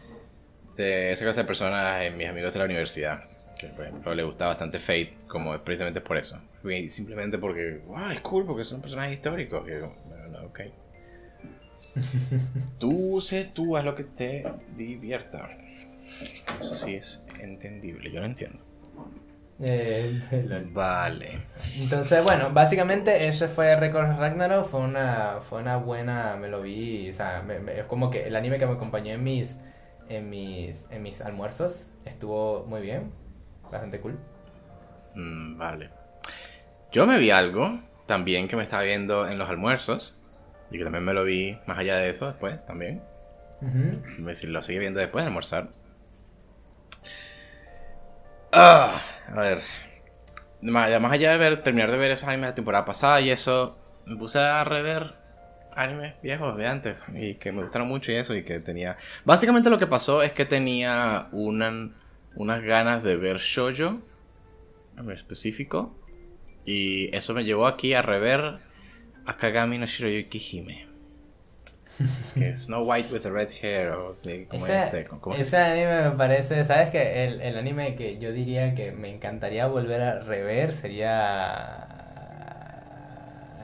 de 0.76 1.12
esa 1.12 1.24
clase 1.24 1.42
de 1.42 1.48
personas 1.48 2.04
en 2.04 2.18
mis 2.18 2.28
amigos 2.28 2.54
de 2.54 2.60
la 2.60 2.66
universidad. 2.66 3.24
Que 3.58 3.68
por 3.68 3.86
ejemplo 3.86 4.14
le 4.14 4.24
gusta 4.24 4.48
bastante 4.48 4.80
Fate, 4.80 5.16
como 5.28 5.58
precisamente 5.64 6.02
por 6.02 6.18
eso. 6.18 6.42
Y 6.64 6.90
Simplemente 6.90 7.38
porque, 7.38 7.82
wow, 7.86 8.12
es 8.12 8.20
cool, 8.22 8.46
porque 8.46 8.64
es 8.64 8.72
un 8.72 8.82
personaje 8.82 9.14
histórico. 9.14 9.64
Y 9.68 9.72
yo, 9.72 9.96
bueno, 10.06 10.28
no, 10.28 10.46
ok. 10.48 10.60
tú 12.80 13.22
sé 13.22 13.46
tú, 13.46 13.78
haz 13.78 13.86
lo 13.86 13.96
que 13.96 14.04
te 14.04 14.44
divierta. 14.76 15.50
Eso 16.60 16.76
sí 16.76 16.96
es 16.96 17.24
entendible, 17.40 18.12
yo 18.12 18.20
lo 18.20 18.26
entiendo. 18.26 18.60
Eh. 19.62 20.22
Vale. 20.74 21.40
Entonces, 21.78 22.24
bueno, 22.24 22.52
básicamente 22.52 23.28
ese 23.28 23.48
fue 23.48 23.76
Record 23.76 24.18
Ragnarok, 24.20 24.68
fue 24.68 24.82
una, 24.82 25.40
fue 25.42 25.60
una 25.62 25.78
buena, 25.78 26.36
me 26.36 26.50
lo 26.50 26.62
vi, 26.62 27.10
o 27.10 27.14
sea, 27.14 27.42
me- 27.42 27.60
me- 27.60 27.80
es 27.80 27.86
como 27.86 28.10
que 28.10 28.28
el 28.28 28.36
anime 28.36 28.60
que 28.60 28.66
me 28.66 28.74
acompañó 28.74 29.14
en 29.14 29.24
mis, 29.24 29.60
en 30.10 30.30
mis, 30.30 30.86
en 30.92 31.04
mis 31.04 31.22
almuerzos, 31.22 31.88
estuvo 32.06 32.66
muy 32.66 32.82
bien, 32.82 33.12
bastante 33.72 34.00
cool. 34.02 34.18
Mm, 35.16 35.58
vale. 35.58 35.90
Yo 36.92 37.06
me 37.06 37.18
vi 37.20 37.32
algo 37.32 37.80
también 38.06 38.48
que 38.48 38.56
me 38.56 38.64
estaba 38.64 38.84
viendo 38.84 39.28
en 39.28 39.38
los 39.38 39.50
almuerzos. 39.50 40.22
Y 40.72 40.78
que 40.78 40.84
también 40.84 41.04
me 41.06 41.14
lo 41.14 41.24
vi 41.24 41.58
más 41.66 41.78
allá 41.78 41.98
de 41.98 42.10
eso 42.10 42.28
después 42.28 42.66
también. 42.66 43.02
Me 44.20 44.34
si 44.36 44.48
lo 44.48 44.62
sigue 44.62 44.80
viendo 44.80 45.00
después 45.00 45.24
de 45.24 45.28
almorzar. 45.28 45.70
Ah, 48.52 49.02
a 49.28 49.42
ver. 49.42 49.62
Más, 50.62 51.00
más 51.00 51.12
allá 51.12 51.32
de 51.32 51.38
ver, 51.38 51.64
terminar 51.64 51.92
de 51.92 51.98
ver 51.98 52.12
esos 52.12 52.28
animes 52.28 52.48
de 52.48 52.52
la 52.52 52.56
temporada 52.56 52.86
pasada 52.86 53.22
y 53.22 53.30
eso, 53.30 53.78
me 54.06 54.16
puse 54.16 54.40
a 54.40 54.64
rever 54.64 55.14
animes 55.76 56.16
viejos 56.24 56.58
de 56.58 56.68
antes 56.68 57.08
y 57.14 57.36
que 57.36 57.52
me 57.52 57.62
gustaron 57.62 57.88
mucho 57.88 58.12
y 58.12 58.16
eso 58.16 58.34
y 58.34 58.44
que 58.44 58.60
tenía... 58.60 58.96
Básicamente 59.26 59.70
lo 59.70 59.78
que 59.78 59.88
pasó 59.88 60.24
es 60.24 60.32
que 60.34 60.46
tenía 60.46 61.28
una- 61.32 61.92
unas 62.36 62.64
ganas 62.64 63.04
de 63.04 63.18
ver 63.18 63.38
shoujo 63.38 64.00
en 64.98 65.12
específico 65.12 65.94
y 66.66 67.16
eso 67.16 67.34
me 67.34 67.44
llevó 67.44 67.68
aquí 67.68 67.94
a 67.94 68.02
rever 68.02 68.60
Akagami 69.26 69.78
no 69.78 69.86
Shiroyuki 69.86 70.40
Hime. 70.40 70.86
Que 72.34 72.50
es 72.50 72.64
Snow 72.66 72.84
White 72.84 73.08
with 73.12 73.22
the 73.22 73.30
Red 73.30 73.50
Hair 73.62 73.92
o 73.92 74.18
¿cómo 74.50 74.66
Ese, 74.66 74.80
es 74.80 74.94
este? 74.94 75.08
Ese 75.38 75.58
anime 75.58 76.10
me 76.10 76.18
parece, 76.18 76.66
¿sabes 76.66 76.90
que 76.90 77.24
el, 77.24 77.40
el 77.42 77.58
anime 77.58 77.96
que 77.96 78.18
yo 78.20 78.34
diría 78.34 78.76
que 78.76 78.92
me 78.92 79.10
encantaría 79.10 79.68
volver 79.68 80.02
a 80.02 80.20
rever 80.20 80.74
sería 80.74 81.88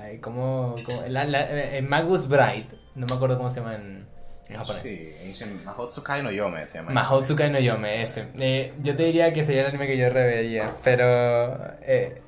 Ay, 0.01 0.19
como, 0.19 0.75
como 0.85 1.01
la, 1.07 1.25
la, 1.25 1.77
eh, 1.77 1.81
Magus 1.81 2.27
Bright, 2.27 2.71
no 2.95 3.05
me 3.05 3.15
acuerdo 3.15 3.38
cómo 3.38 3.51
se 3.51 3.59
llama 3.59 3.75
en, 3.75 4.05
en 4.47 4.55
japonés. 4.57 4.81
Sí, 4.81 5.11
dicen 5.25 5.63
Mahotsukai 5.65 6.23
no 6.23 6.31
Yome 6.31 6.65
se 6.67 6.77
llama. 6.77 6.91
Mahotsukai 6.91 7.51
no 7.51 7.59
Yome, 7.59 8.01
ese. 8.01 8.27
Eh, 8.39 8.73
yo 8.81 8.95
te 8.95 9.03
diría 9.03 9.33
que 9.33 9.43
sería 9.43 9.61
el 9.61 9.67
anime 9.67 9.88
que 9.88 9.97
yo 9.97 10.09
revería, 10.09 10.73
pero... 10.83 11.55
Eh, 11.81 12.21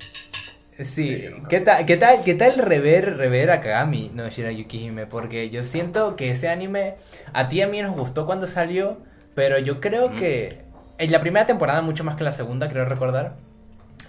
sí, 0.78 1.24
¿Qué, 1.48 1.60
tal, 1.60 1.86
¿qué, 1.86 1.96
tal, 1.96 2.22
¿qué 2.24 2.34
tal 2.34 2.56
rever, 2.58 3.16
rever 3.16 3.50
a 3.50 3.60
Kagami 3.60 4.10
no 4.14 4.28
Shirayuki 4.28 4.78
Hime? 4.86 5.06
Porque 5.06 5.50
yo 5.50 5.64
siento 5.64 6.16
que 6.16 6.30
ese 6.30 6.48
anime 6.48 6.94
a 7.32 7.48
ti 7.48 7.58
y 7.58 7.62
a 7.62 7.68
mí 7.68 7.80
nos 7.82 7.94
gustó 7.96 8.26
cuando 8.26 8.46
salió, 8.46 8.98
pero 9.34 9.58
yo 9.58 9.80
creo 9.80 10.14
que 10.16 10.62
en 10.98 11.12
la 11.12 11.20
primera 11.20 11.46
temporada 11.46 11.82
mucho 11.82 12.04
más 12.04 12.16
que 12.16 12.24
la 12.24 12.32
segunda, 12.32 12.68
creo 12.68 12.84
recordar. 12.84 13.36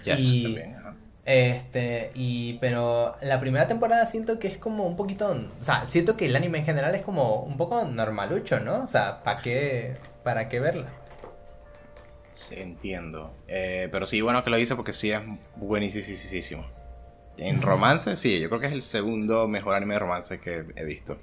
Yes, 0.04 0.18
y- 0.18 0.42
también, 0.42 0.74
ajá. 0.76 0.94
Este, 1.24 2.12
y 2.14 2.54
pero 2.60 3.16
la 3.20 3.40
primera 3.40 3.66
temporada 3.66 4.06
siento 4.06 4.38
que 4.38 4.46
es 4.48 4.58
como 4.58 4.86
un 4.86 4.96
poquito, 4.96 5.36
o 5.60 5.64
sea, 5.64 5.84
siento 5.84 6.16
que 6.16 6.26
el 6.26 6.36
anime 6.36 6.58
en 6.58 6.64
general 6.64 6.94
es 6.94 7.02
como 7.02 7.42
un 7.42 7.56
poco 7.56 7.84
normalucho, 7.84 8.60
¿no? 8.60 8.84
O 8.84 8.88
sea, 8.88 9.24
¿para 9.24 9.42
qué, 9.42 9.96
para 10.22 10.48
qué 10.48 10.60
verla? 10.60 10.86
Sí, 12.36 12.54
entiendo. 12.58 13.34
Eh, 13.48 13.88
pero 13.90 14.06
sí, 14.06 14.20
bueno 14.20 14.44
que 14.44 14.50
lo 14.50 14.58
hice 14.58 14.76
porque 14.76 14.92
sí 14.92 15.10
es 15.10 15.22
buenísimo. 15.56 16.66
En 17.38 17.62
romance, 17.62 18.14
sí, 18.18 18.38
yo 18.40 18.48
creo 18.48 18.60
que 18.60 18.66
es 18.66 18.74
el 18.74 18.82
segundo 18.82 19.48
mejor 19.48 19.74
anime 19.74 19.94
de 19.94 20.00
romance 20.00 20.38
que 20.38 20.66
he 20.76 20.84
visto. 20.84 21.18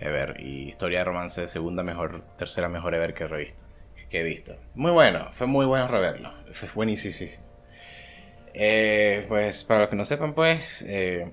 Ever. 0.00 0.40
Y 0.40 0.68
historia 0.68 0.98
de 0.98 1.04
romance, 1.04 1.46
segunda 1.46 1.84
mejor, 1.84 2.24
tercera 2.36 2.68
mejor 2.68 2.92
ever 2.96 3.14
que 3.14 3.22
he 3.22 3.28
revisto. 3.28 3.62
Que 4.10 4.20
he 4.20 4.22
visto. 4.24 4.56
Muy 4.74 4.90
bueno, 4.90 5.28
fue 5.30 5.46
muy 5.46 5.64
bueno 5.64 5.86
reverlo. 5.86 6.32
Fue 6.50 6.68
buenísimo. 6.74 7.44
Eh, 8.52 9.24
pues 9.28 9.62
para 9.62 9.82
los 9.82 9.88
que 9.90 9.96
no 9.96 10.04
sepan, 10.04 10.34
pues, 10.34 10.82
eh, 10.88 11.30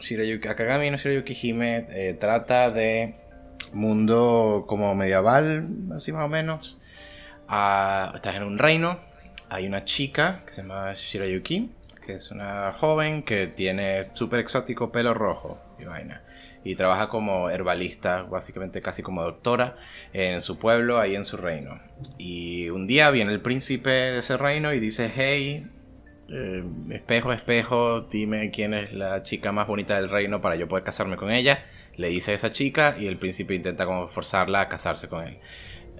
Shirayuki, 0.00 0.48
Akagami 0.48 0.90
no 0.90 0.96
Shirayuki 0.96 1.36
Hime 1.42 1.86
eh, 1.90 2.16
trata 2.18 2.70
de 2.70 3.14
mundo 3.74 4.64
como 4.66 4.94
medieval, 4.94 5.68
así 5.94 6.12
más 6.12 6.24
o 6.24 6.28
menos. 6.28 6.77
Ah, 7.50 8.12
estás 8.14 8.34
en 8.36 8.42
un 8.42 8.58
reino, 8.58 8.98
hay 9.48 9.66
una 9.66 9.86
chica 9.86 10.42
que 10.44 10.52
se 10.52 10.60
llama 10.60 10.92
Shirayuki, 10.92 11.70
que 12.04 12.12
es 12.12 12.30
una 12.30 12.74
joven 12.74 13.22
que 13.22 13.46
tiene 13.46 14.08
súper 14.12 14.40
exótico 14.40 14.92
pelo 14.92 15.14
rojo 15.14 15.58
y 15.78 15.86
vaina. 15.86 16.22
Y 16.62 16.74
trabaja 16.74 17.08
como 17.08 17.48
herbalista, 17.48 18.24
básicamente 18.24 18.82
casi 18.82 19.02
como 19.02 19.22
doctora, 19.22 19.76
en 20.12 20.42
su 20.42 20.58
pueblo, 20.58 21.00
ahí 21.00 21.16
en 21.16 21.24
su 21.24 21.38
reino. 21.38 21.80
Y 22.18 22.68
un 22.68 22.86
día 22.86 23.10
viene 23.10 23.32
el 23.32 23.40
príncipe 23.40 23.88
de 23.88 24.18
ese 24.18 24.36
reino 24.36 24.74
y 24.74 24.78
dice, 24.78 25.10
hey, 25.16 25.66
eh, 26.28 26.62
espejo, 26.90 27.32
espejo, 27.32 28.02
dime 28.02 28.50
quién 28.50 28.74
es 28.74 28.92
la 28.92 29.22
chica 29.22 29.52
más 29.52 29.66
bonita 29.66 29.98
del 29.98 30.10
reino 30.10 30.42
para 30.42 30.56
yo 30.56 30.68
poder 30.68 30.84
casarme 30.84 31.16
con 31.16 31.30
ella. 31.30 31.64
Le 31.96 32.08
dice 32.08 32.32
a 32.32 32.34
esa 32.34 32.52
chica 32.52 32.96
y 33.00 33.06
el 33.06 33.16
príncipe 33.16 33.54
intenta 33.54 33.86
como 33.86 34.06
forzarla 34.08 34.60
a 34.60 34.68
casarse 34.68 35.08
con 35.08 35.26
él. 35.26 35.38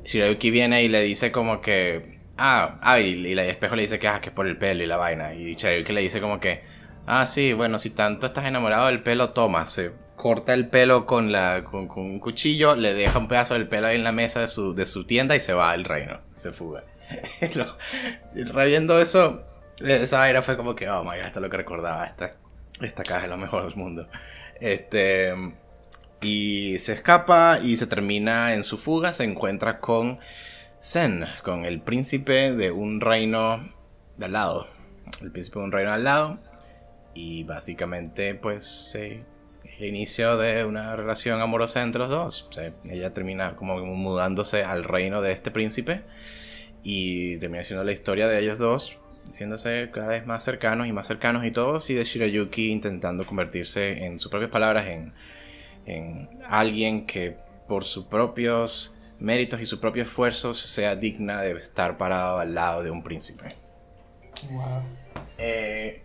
Shirayuki 0.09 0.51
viene 0.51 0.83
y 0.83 0.89
le 0.89 1.03
dice 1.03 1.31
como 1.31 1.61
que... 1.61 2.19
Ah, 2.39 2.79
ah 2.81 2.99
y, 2.99 3.35
la 3.35 3.45
espejo 3.45 3.77
le 3.77 3.83
dice 3.83 3.99
que, 3.99 4.09
ah, 4.09 4.21
que 4.23 4.31
es 4.31 4.35
por 4.35 4.47
el 4.47 4.57
pelo 4.57 4.83
y 4.83 4.87
la 4.87 4.97
vaina. 4.97 5.35
Y 5.35 5.55
Shirayuki 5.55 5.93
le 5.93 6.01
dice 6.01 6.21
como 6.21 6.41
que... 6.41 6.63
Ah, 7.07 7.27
sí, 7.27 7.53
bueno, 7.53 7.79
si 7.79 7.91
tanto 7.91 8.27
estás 8.27 8.47
enamorado 8.47 8.87
del 8.87 9.03
pelo, 9.03 9.31
toma. 9.31 9.67
Se 9.67 9.93
corta 10.17 10.55
el 10.55 10.69
pelo 10.69 11.05
con, 11.05 11.31
la, 11.31 11.63
con, 11.63 11.89
con 11.89 12.05
un 12.05 12.21
cuchillo, 12.21 12.75
le 12.75 12.95
deja 12.95 13.19
un 13.19 13.29
pedazo 13.29 13.55
del 13.55 13.69
pelo 13.69 13.87
ahí 13.87 13.97
en 13.97 14.05
la 14.05 14.13
mesa 14.13 14.41
de 14.41 14.49
su, 14.49 14.75
de 14.75 14.87
su 14.87 15.05
tienda 15.05 15.37
y 15.37 15.41
se 15.41 15.53
va 15.53 15.71
al 15.71 15.85
reino. 15.85 16.21
Se 16.37 16.53
fuga. 16.53 16.85
Reviendo 18.35 19.01
eso, 19.01 19.43
esa 19.81 20.19
vaina 20.19 20.43
fue 20.43 20.57
como 20.57 20.75
que, 20.75 20.89
oh 20.89 21.03
my 21.05 21.17
god, 21.17 21.27
esto 21.27 21.39
es 21.39 21.43
lo 21.43 21.51
que 21.51 21.57
recordaba. 21.59 22.07
Esta, 22.07 22.35
esta 22.81 23.03
caja 23.03 23.25
es 23.25 23.31
lo 23.31 23.37
mejor 23.37 23.67
del 23.67 23.77
mundo. 23.77 24.09
Este. 24.61 25.35
Y 26.21 26.79
se 26.81 26.95
escapa 26.95 27.61
y 27.63 27.77
se 27.77 27.87
termina 27.87 28.55
en 28.55 28.65
su 28.65 28.77
fuga. 28.77 29.13
Se 29.13 29.25
encuentra 29.25 29.79
con 29.79 30.19
Zen, 30.83 31.25
con 31.43 31.65
el 31.65 31.81
príncipe 31.81 32.53
de 32.53 32.73
un 32.73 33.01
reino 33.01 33.73
de 34.17 34.25
al 34.27 34.33
lado. 34.33 34.69
El 35.23 35.31
príncipe 35.31 35.59
de 35.59 35.65
un 35.65 35.73
reino 35.73 35.93
al 35.93 36.05
lado. 36.05 36.39
Y 37.15 37.45
básicamente, 37.45 38.35
pues, 38.35 38.97
el 38.97 39.85
inicio 39.85 40.37
de 40.37 40.65
una 40.65 40.97
relación 40.97 41.41
amorosa 41.41 41.83
entre 41.83 42.01
los 42.01 42.11
dos. 42.11 42.49
Ella 42.85 43.15
termina 43.15 43.55
como 43.55 43.79
mudándose 43.79 44.65
al 44.65 44.85
reino 44.85 45.23
de 45.23 45.33
este 45.33 45.53
príncipe. 45.53 46.03
Y 46.83 47.37
termina 47.39 47.63
siendo 47.63 47.85
la 47.85 47.93
historia 47.93 48.29
de 48.29 48.41
ellos 48.41 48.59
dos, 48.59 48.99
haciéndose 49.29 49.91
cada 49.93 50.09
vez 50.09 50.27
más 50.27 50.45
cercanos 50.45 50.87
y 50.89 50.93
más 50.93 51.07
cercanos 51.07 51.45
y 51.45 51.53
todos. 51.53 51.89
Y 51.91 51.95
de 51.95 52.05
Shirayuki 52.05 52.71
intentando 52.71 53.25
convertirse, 53.25 54.05
en 54.05 54.19
sus 54.19 54.31
propias 54.31 54.51
palabras, 54.51 54.89
en, 54.89 55.13
en 55.89 56.29
alguien 56.47 57.07
que 57.07 57.37
por 57.67 57.85
sus 57.85 58.07
propios 58.07 58.95
méritos 59.19 59.61
y 59.61 59.67
sus 59.67 59.79
propios 59.79 60.09
esfuerzos 60.09 60.59
sea 60.59 60.95
digna 60.95 61.43
de 61.43 61.53
estar 61.53 61.99
parado 61.99 62.39
al 62.39 62.55
lado 62.55 62.83
de 62.83 62.91
un 62.91 63.03
príncipe. 63.03 63.55
Wow. 64.51 64.83
Eh, 65.39 66.03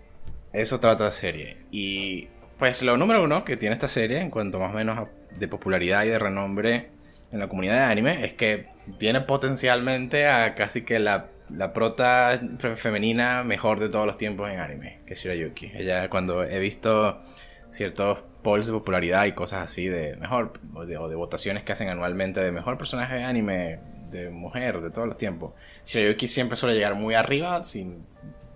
eso 0.51 0.79
trata 0.79 1.03
la 1.05 1.11
serie. 1.11 1.57
Y 1.71 2.27
pues 2.57 2.81
lo 2.81 2.97
número 2.97 3.23
uno 3.23 3.43
que 3.45 3.57
tiene 3.57 3.73
esta 3.73 3.87
serie, 3.87 4.19
en 4.19 4.29
cuanto 4.29 4.59
más 4.59 4.71
o 4.71 4.75
menos 4.75 5.07
de 5.37 5.47
popularidad 5.47 6.05
y 6.05 6.09
de 6.09 6.19
renombre 6.19 6.89
en 7.31 7.39
la 7.39 7.47
comunidad 7.47 7.85
de 7.85 7.91
anime, 7.91 8.25
es 8.25 8.33
que 8.33 8.67
tiene 8.97 9.21
potencialmente 9.21 10.27
a 10.27 10.55
casi 10.55 10.83
que 10.83 10.99
la, 10.99 11.27
la 11.49 11.73
prota 11.73 12.39
fe- 12.59 12.75
femenina 12.75 13.43
mejor 13.43 13.79
de 13.79 13.89
todos 13.89 14.05
los 14.05 14.17
tiempos 14.17 14.49
en 14.51 14.59
anime, 14.59 14.99
que 15.05 15.13
es 15.13 15.19
Shirayuki. 15.19 15.71
Ella, 15.73 16.09
cuando 16.09 16.43
he 16.43 16.59
visto 16.59 17.21
ciertos 17.73 18.19
polls 18.43 18.67
de 18.67 18.73
popularidad 18.73 19.25
y 19.25 19.31
cosas 19.31 19.61
así 19.63 19.87
de 19.87 20.15
mejor, 20.17 20.59
o 20.73 20.85
de, 20.85 20.97
o 20.97 21.09
de 21.09 21.15
votaciones 21.15 21.63
que 21.63 21.71
hacen 21.71 21.89
anualmente 21.89 22.39
de 22.39 22.51
mejor 22.51 22.77
personaje 22.77 23.15
de 23.15 23.23
anime, 23.23 23.79
de 24.11 24.29
mujer, 24.29 24.79
de 24.81 24.91
todos 24.91 25.07
los 25.07 25.17
tiempos, 25.17 25.53
Shirayuki 25.85 26.27
siempre 26.27 26.55
suele 26.55 26.75
llegar 26.75 26.93
muy 26.93 27.15
arriba 27.15 27.61
sin 27.61 28.05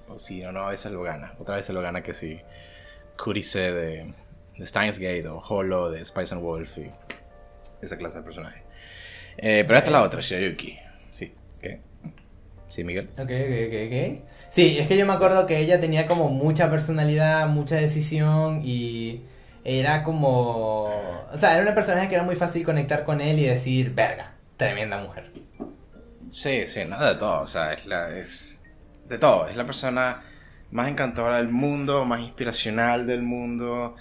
o 0.07 0.19
si 0.19 0.41
no, 0.41 0.51
no, 0.51 0.61
a 0.61 0.69
veces 0.69 0.91
lo 0.91 1.01
gana. 1.01 1.33
Otra 1.39 1.55
vez 1.55 1.65
se 1.65 1.73
lo 1.73 1.81
gana 1.81 2.03
que 2.03 2.13
si 2.13 2.39
Kurise 3.17 3.73
de, 3.73 4.13
de 4.57 4.65
Steins 4.65 4.99
Gate 4.99 5.27
o 5.27 5.39
Holo 5.39 5.89
de 5.89 6.05
Spice 6.05 6.35
and 6.35 6.43
Wolf 6.43 6.77
y 6.77 6.91
esa 7.81 7.97
clase 7.97 8.19
de 8.19 8.23
personaje. 8.23 8.63
Eh, 9.37 9.63
pero 9.65 9.77
esta 9.77 9.89
es 9.89 9.93
la 9.93 10.03
otra, 10.03 10.21
Shirayuki. 10.21 10.77
Sí, 11.09 11.33
¿qué? 11.61 11.81
Sí, 12.69 12.83
Miguel. 12.83 13.09
Ok, 13.13 13.19
ok, 13.19 13.29
ok, 13.67 13.75
ok. 13.87 14.36
Sí, 14.49 14.77
es 14.79 14.87
que 14.87 14.97
yo 14.97 15.05
me 15.05 15.13
acuerdo 15.13 15.45
que 15.45 15.59
ella 15.59 15.79
tenía 15.79 16.07
como 16.07 16.29
mucha 16.29 16.69
personalidad, 16.69 17.47
mucha 17.47 17.75
decisión 17.75 18.61
y 18.63 19.21
era 19.63 20.03
como... 20.03 20.85
O 21.31 21.37
sea, 21.37 21.53
era 21.53 21.61
una 21.63 21.75
personaje 21.75 22.07
que 22.09 22.15
era 22.15 22.23
muy 22.23 22.35
fácil 22.35 22.63
conectar 22.63 23.03
con 23.03 23.21
él 23.21 23.37
y 23.39 23.45
decir, 23.45 23.93
verga, 23.93 24.33
tremenda 24.55 24.97
mujer. 24.97 25.31
Sí, 26.29 26.67
sí, 26.67 26.85
nada 26.85 27.13
de 27.13 27.19
todo. 27.19 27.41
O 27.41 27.47
sea, 27.47 27.73
es 27.73 27.85
la. 27.85 28.09
Es. 28.17 28.63
De 29.07 29.17
todo. 29.17 29.47
Es 29.47 29.55
la 29.55 29.65
persona 29.65 30.23
más 30.71 30.87
encantadora 30.89 31.37
del 31.37 31.49
mundo, 31.49 32.03
más 32.05 32.19
inspiracional 32.21 33.07
del 33.07 33.21
mundo, 33.23 33.95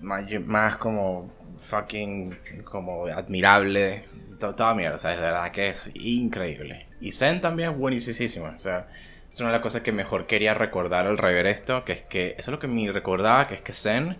más, 0.00 0.24
más 0.46 0.76
como 0.76 1.30
fucking 1.58 2.38
como 2.64 3.06
admirable. 3.06 4.04
to- 4.38 4.54
Toda 4.54 4.74
mierda, 4.74 4.96
o 4.96 4.98
sea, 4.98 5.12
es 5.12 5.16
de 5.18 5.22
verdad 5.22 5.50
que 5.52 5.68
es 5.68 5.90
increíble. 5.94 6.86
Y 7.00 7.12
Zen 7.12 7.40
también 7.40 7.70
es 7.72 7.76
buenísimo. 7.78 8.46
O 8.54 8.58
sea, 8.58 8.86
es 9.34 9.40
una 9.40 9.50
de 9.50 9.56
las 9.56 9.62
cosas 9.62 9.82
que 9.82 9.90
mejor 9.90 10.26
quería 10.28 10.54
recordar 10.54 11.08
al 11.08 11.18
rever 11.18 11.46
esto, 11.46 11.84
que 11.84 11.92
es 11.92 12.02
que 12.02 12.36
eso 12.38 12.50
es 12.50 12.52
lo 12.52 12.60
que 12.60 12.68
me 12.68 12.92
recordaba, 12.92 13.48
que 13.48 13.56
es 13.56 13.62
que 13.62 13.72
Zen, 13.72 14.16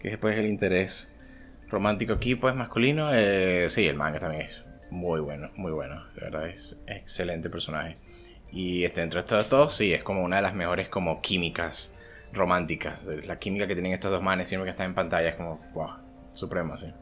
que 0.00 0.10
después 0.10 0.36
el 0.36 0.46
interés 0.46 1.12
romántico 1.68 2.14
aquí, 2.14 2.34
pues 2.34 2.54
masculino, 2.56 3.10
eh, 3.12 3.68
sí, 3.70 3.86
el 3.86 3.94
manga 3.94 4.18
también 4.18 4.42
es 4.42 4.64
muy 4.90 5.20
bueno, 5.20 5.52
muy 5.54 5.70
bueno, 5.70 6.04
de 6.14 6.20
verdad 6.20 6.48
es 6.48 6.80
excelente 6.88 7.48
personaje. 7.48 7.96
Y 8.50 8.82
este, 8.82 9.02
entre 9.02 9.20
estos 9.20 9.48
dos, 9.48 9.72
sí, 9.72 9.92
es 9.92 10.02
como 10.02 10.24
una 10.24 10.36
de 10.36 10.42
las 10.42 10.54
mejores 10.54 10.88
como 10.88 11.20
químicas 11.20 11.94
románticas. 12.32 13.04
La 13.26 13.38
química 13.38 13.68
que 13.68 13.74
tienen 13.74 13.92
estos 13.92 14.10
dos 14.10 14.22
manes 14.22 14.48
siempre 14.48 14.66
que 14.66 14.72
están 14.72 14.86
en 14.86 14.94
pantalla 14.94 15.28
es 15.28 15.36
como, 15.36 15.60
wow, 15.74 15.90
suprema, 16.32 16.76
sí. 16.76 16.92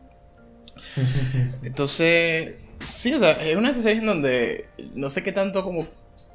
Entonces, 1.63 2.57
sí, 2.79 3.15
o 3.15 3.19
sea, 3.19 3.33
es 3.33 3.57
una 3.57 3.69
de 3.69 3.73
esas 3.73 3.85
series 3.85 4.03
en 4.03 4.07
donde 4.07 4.67
no 4.95 5.09
sé 5.09 5.23
qué 5.23 5.33
tanto 5.33 5.65
como 5.65 5.87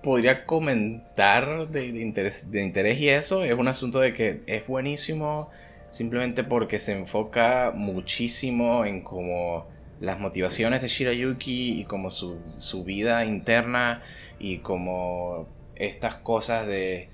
podría 0.02 0.46
comentar 0.46 1.68
de, 1.70 1.88
interés, 1.88 2.52
de 2.52 2.64
interés 2.64 3.00
y 3.00 3.10
eso. 3.10 3.44
Es 3.44 3.54
un 3.54 3.68
asunto 3.68 4.00
de 4.00 4.14
que 4.14 4.42
es 4.48 4.66
buenísimo 4.68 5.50
simplemente 5.90 6.44
porque 6.44 6.80
se 6.80 6.94
enfoca 6.94 7.72
muchísimo 7.74 8.86
en 8.86 9.02
como 9.02 9.68
las 10.00 10.20
motivaciones 10.20 10.82
de 10.82 10.88
Shirayuki 10.88 11.80
y 11.80 11.84
como 11.86 12.12
su, 12.12 12.40
su 12.58 12.84
vida 12.84 13.26
interna 13.26 14.04
y 14.40 14.60
como 14.60 15.48
estas 15.76 16.16
cosas 16.16 16.68
de, 16.68 17.10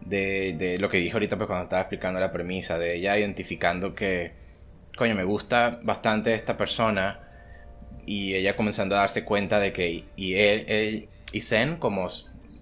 de, 0.00 0.54
de 0.58 0.78
lo 0.78 0.90
que 0.90 0.98
dije 0.98 1.12
ahorita 1.12 1.36
pues 1.36 1.46
cuando 1.46 1.64
estaba 1.64 1.82
explicando 1.82 2.20
la 2.20 2.32
premisa, 2.32 2.78
de 2.78 2.96
ella 2.96 3.18
identificando 3.18 3.94
que, 3.94 4.32
coño, 4.96 5.14
me 5.14 5.24
gusta 5.24 5.80
bastante 5.82 6.34
esta 6.34 6.56
persona 6.56 7.20
y 8.04 8.34
ella 8.34 8.56
comenzando 8.56 8.94
a 8.96 9.00
darse 9.00 9.24
cuenta 9.24 9.60
de 9.60 9.72
que 9.72 10.04
y 10.16 10.34
él, 10.34 10.64
él 10.68 11.08
y 11.32 11.40
Zen 11.42 11.76
como 11.76 12.06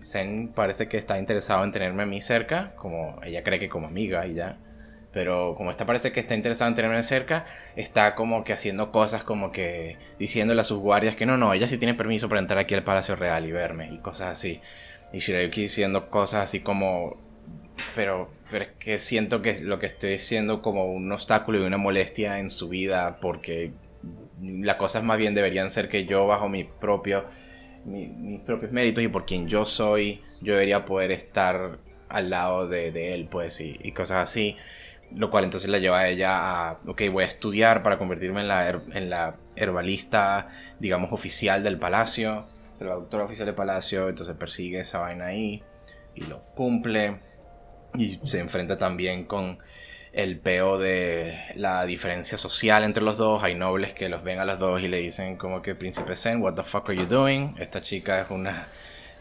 Zen 0.02 0.52
parece 0.54 0.88
que 0.88 0.96
está 0.96 1.18
interesado 1.18 1.64
en 1.64 1.72
tenerme 1.72 2.02
a 2.04 2.06
mí 2.06 2.20
cerca 2.20 2.74
como 2.76 3.20
ella 3.24 3.42
cree 3.42 3.58
que 3.58 3.68
como 3.68 3.86
amiga 3.86 4.26
y 4.26 4.34
ya 4.34 4.58
Pero 5.12 5.54
como 5.56 5.70
esta 5.70 5.86
parece 5.86 6.12
que 6.12 6.20
está 6.20 6.34
interesada 6.34 6.68
en 6.68 6.74
tenerme 6.76 7.02
cerca, 7.02 7.46
está 7.74 8.14
como 8.14 8.44
que 8.44 8.52
haciendo 8.52 8.90
cosas 8.90 9.24
como 9.24 9.50
que 9.50 9.96
diciéndole 10.18 10.60
a 10.60 10.64
sus 10.64 10.78
guardias 10.78 11.16
que 11.16 11.24
no, 11.24 11.38
no, 11.38 11.54
ella 11.54 11.66
sí 11.68 11.78
tiene 11.78 11.94
permiso 11.94 12.28
para 12.28 12.40
entrar 12.40 12.58
aquí 12.58 12.74
al 12.74 12.84
Palacio 12.84 13.16
Real 13.16 13.46
y 13.46 13.52
verme 13.52 13.90
y 13.94 13.98
cosas 13.98 14.28
así. 14.32 14.60
Y 15.14 15.18
Shirayuki 15.20 15.62
diciendo 15.62 16.10
cosas 16.10 16.44
así 16.44 16.60
como... 16.60 17.16
Pero, 17.94 18.30
pero 18.50 18.64
es 18.64 18.70
que 18.78 18.98
siento 18.98 19.40
que 19.42 19.60
lo 19.60 19.78
que 19.78 19.86
estoy 19.86 20.10
diciendo 20.12 20.60
como 20.60 20.86
un 20.92 21.10
obstáculo 21.12 21.58
y 21.58 21.66
una 21.66 21.78
molestia 21.78 22.38
en 22.38 22.50
su 22.50 22.68
vida 22.68 23.18
porque 23.20 23.72
las 24.42 24.76
cosas 24.76 25.02
más 25.02 25.16
bien 25.18 25.34
deberían 25.34 25.70
ser 25.70 25.88
que 25.88 26.04
yo 26.04 26.26
bajo 26.26 26.48
mi 26.48 26.64
propio, 26.64 27.24
mis 27.86 28.40
propios 28.40 28.72
méritos 28.72 29.02
y 29.04 29.08
por 29.08 29.24
quien 29.24 29.48
yo 29.48 29.64
soy, 29.64 30.22
yo 30.40 30.54
debería 30.54 30.84
poder 30.84 31.12
estar 31.12 31.78
al 32.08 32.30
lado 32.30 32.68
de, 32.68 33.14
él, 33.14 33.28
pues, 33.30 33.60
y, 33.60 33.78
y, 33.82 33.92
cosas 33.92 34.22
así. 34.22 34.56
Lo 35.14 35.30
cual 35.30 35.44
entonces 35.44 35.70
la 35.70 35.78
lleva 35.78 36.00
a 36.00 36.08
ella 36.08 36.70
a, 36.70 36.78
ok, 36.86 37.02
voy 37.12 37.24
a 37.24 37.26
estudiar 37.26 37.82
para 37.82 37.98
convertirme 37.98 38.40
en 38.40 38.48
la, 38.48 38.68
en 38.68 39.10
la 39.10 39.36
herbalista, 39.54 40.48
digamos, 40.80 41.12
oficial 41.12 41.62
del 41.62 41.78
palacio, 41.78 42.46
la 42.80 42.94
doctora 42.94 43.24
oficial 43.24 43.46
del 43.46 43.54
palacio, 43.54 44.08
entonces 44.08 44.36
persigue 44.36 44.80
esa 44.80 45.00
vaina 45.00 45.26
ahí 45.26 45.62
y 46.14 46.24
lo 46.26 46.40
cumple. 46.54 47.20
Y 47.94 48.20
se 48.24 48.40
enfrenta 48.40 48.76
también 48.76 49.24
con 49.24 49.58
el 50.16 50.38
peo 50.38 50.78
de 50.78 51.38
la 51.56 51.84
diferencia 51.84 52.38
social 52.38 52.84
entre 52.84 53.04
los 53.04 53.18
dos. 53.18 53.42
Hay 53.44 53.54
nobles 53.54 53.92
que 53.92 54.08
los 54.08 54.24
ven 54.24 54.38
a 54.38 54.46
los 54.46 54.58
dos 54.58 54.80
y 54.80 54.88
le 54.88 54.98
dicen 54.98 55.36
como 55.36 55.60
que 55.60 55.74
Príncipe 55.74 56.16
Zen, 56.16 56.40
what 56.40 56.54
the 56.54 56.62
fuck 56.62 56.88
are 56.88 56.96
you 56.98 57.04
doing? 57.04 57.54
Esta 57.58 57.82
chica 57.82 58.22
es 58.22 58.30
una 58.30 58.66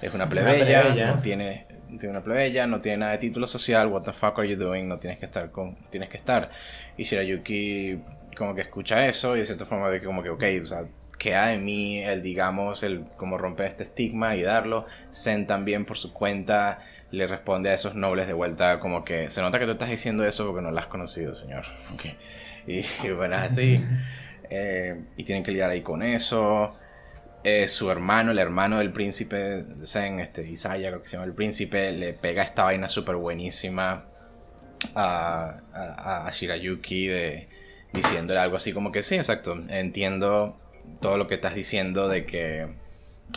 es 0.02 0.14
una 0.14 0.28
plebeya, 0.30 1.14
no 1.14 1.22
tiene, 1.22 1.68
tiene 2.00 2.10
una 2.10 2.24
plebeya, 2.24 2.66
no 2.66 2.80
tiene 2.80 3.00
nada 3.00 3.12
de 3.14 3.18
título 3.18 3.46
social, 3.46 3.88
what 3.88 4.04
the 4.04 4.14
fuck 4.14 4.40
are 4.40 4.48
you 4.48 4.56
doing? 4.56 4.88
No 4.88 4.98
tienes 4.98 5.20
que 5.20 5.26
estar 5.26 5.52
con 5.52 5.76
tienes 5.90 6.10
que 6.10 6.16
estar. 6.16 6.50
Y 6.96 7.04
Shirayuki 7.04 8.00
como 8.38 8.56
que 8.56 8.62
escucha 8.62 9.06
eso 9.06 9.36
y 9.36 9.40
de 9.40 9.46
cierta 9.46 9.66
forma 9.66 9.90
de 9.90 10.00
que 10.00 10.06
como 10.06 10.24
que 10.24 10.30
ok, 10.30 10.44
o 10.64 10.68
sea, 10.68 10.86
queda 11.18 11.48
de 11.48 11.58
mí 11.58 12.00
el 12.00 12.24
digamos 12.24 12.84
el 12.84 13.04
como 13.18 13.38
romper 13.38 13.66
este 13.66 13.84
estigma 13.84 14.38
y 14.38 14.44
darlo. 14.44 14.86
Zen 15.12 15.46
también 15.46 15.84
por 15.84 15.98
su 15.98 16.14
cuenta 16.14 16.80
le 17.12 17.28
responde 17.28 17.70
a 17.70 17.74
esos 17.74 17.96
nobles 17.96 18.28
de 18.28 18.34
vuelta 18.34 18.80
como 18.80 19.06
que 19.06 19.30
se 19.30 19.42
nota 19.42 19.60
que 19.60 19.66
tú 19.66 19.72
estás 19.72 19.90
diciendo 19.90 20.26
eso 20.26 20.46
porque 20.46 20.62
no 20.62 20.72
lo 20.72 20.80
has 20.80 20.88
conocido, 20.88 21.36
señor. 21.36 21.66
Y, 22.68 22.84
bueno, 23.12 23.36
así. 23.36 23.84
Eh, 24.48 25.02
y 25.18 25.24
tienen 25.24 25.44
que 25.44 25.50
lidiar 25.50 25.72
ahí 25.72 25.82
con 25.82 26.04
eso. 26.04 26.76
Eh, 27.44 27.68
su 27.68 27.90
hermano, 27.90 28.30
el 28.30 28.38
hermano 28.38 28.78
del 28.78 28.92
príncipe 28.92 29.66
Zen, 29.86 30.20
este, 30.20 30.48
Isaya, 30.48 30.90
creo 30.90 31.02
que 31.02 31.10
se 31.10 31.14
llama 31.14 31.26
el 31.26 31.34
príncipe, 31.34 31.92
le 31.92 32.14
pega 32.14 32.44
esta 32.44 32.64
vaina 32.64 32.88
súper 32.88 33.16
buenísima 33.16 34.06
a, 34.94 35.58
a, 35.74 36.28
a, 36.28 36.32
Shirayuki 36.32 37.08
de, 37.08 37.50
diciéndole 37.94 38.40
algo 38.40 38.58
así 38.58 38.74
como 38.74 38.92
que 38.92 39.04
sí, 39.04 39.16
exacto, 39.16 39.56
entiendo 39.70 40.60
todo 41.02 41.18
lo 41.18 41.28
que 41.28 41.36
estás 41.36 41.56
diciendo 41.56 42.08
de 42.08 42.26
que, 42.26 42.68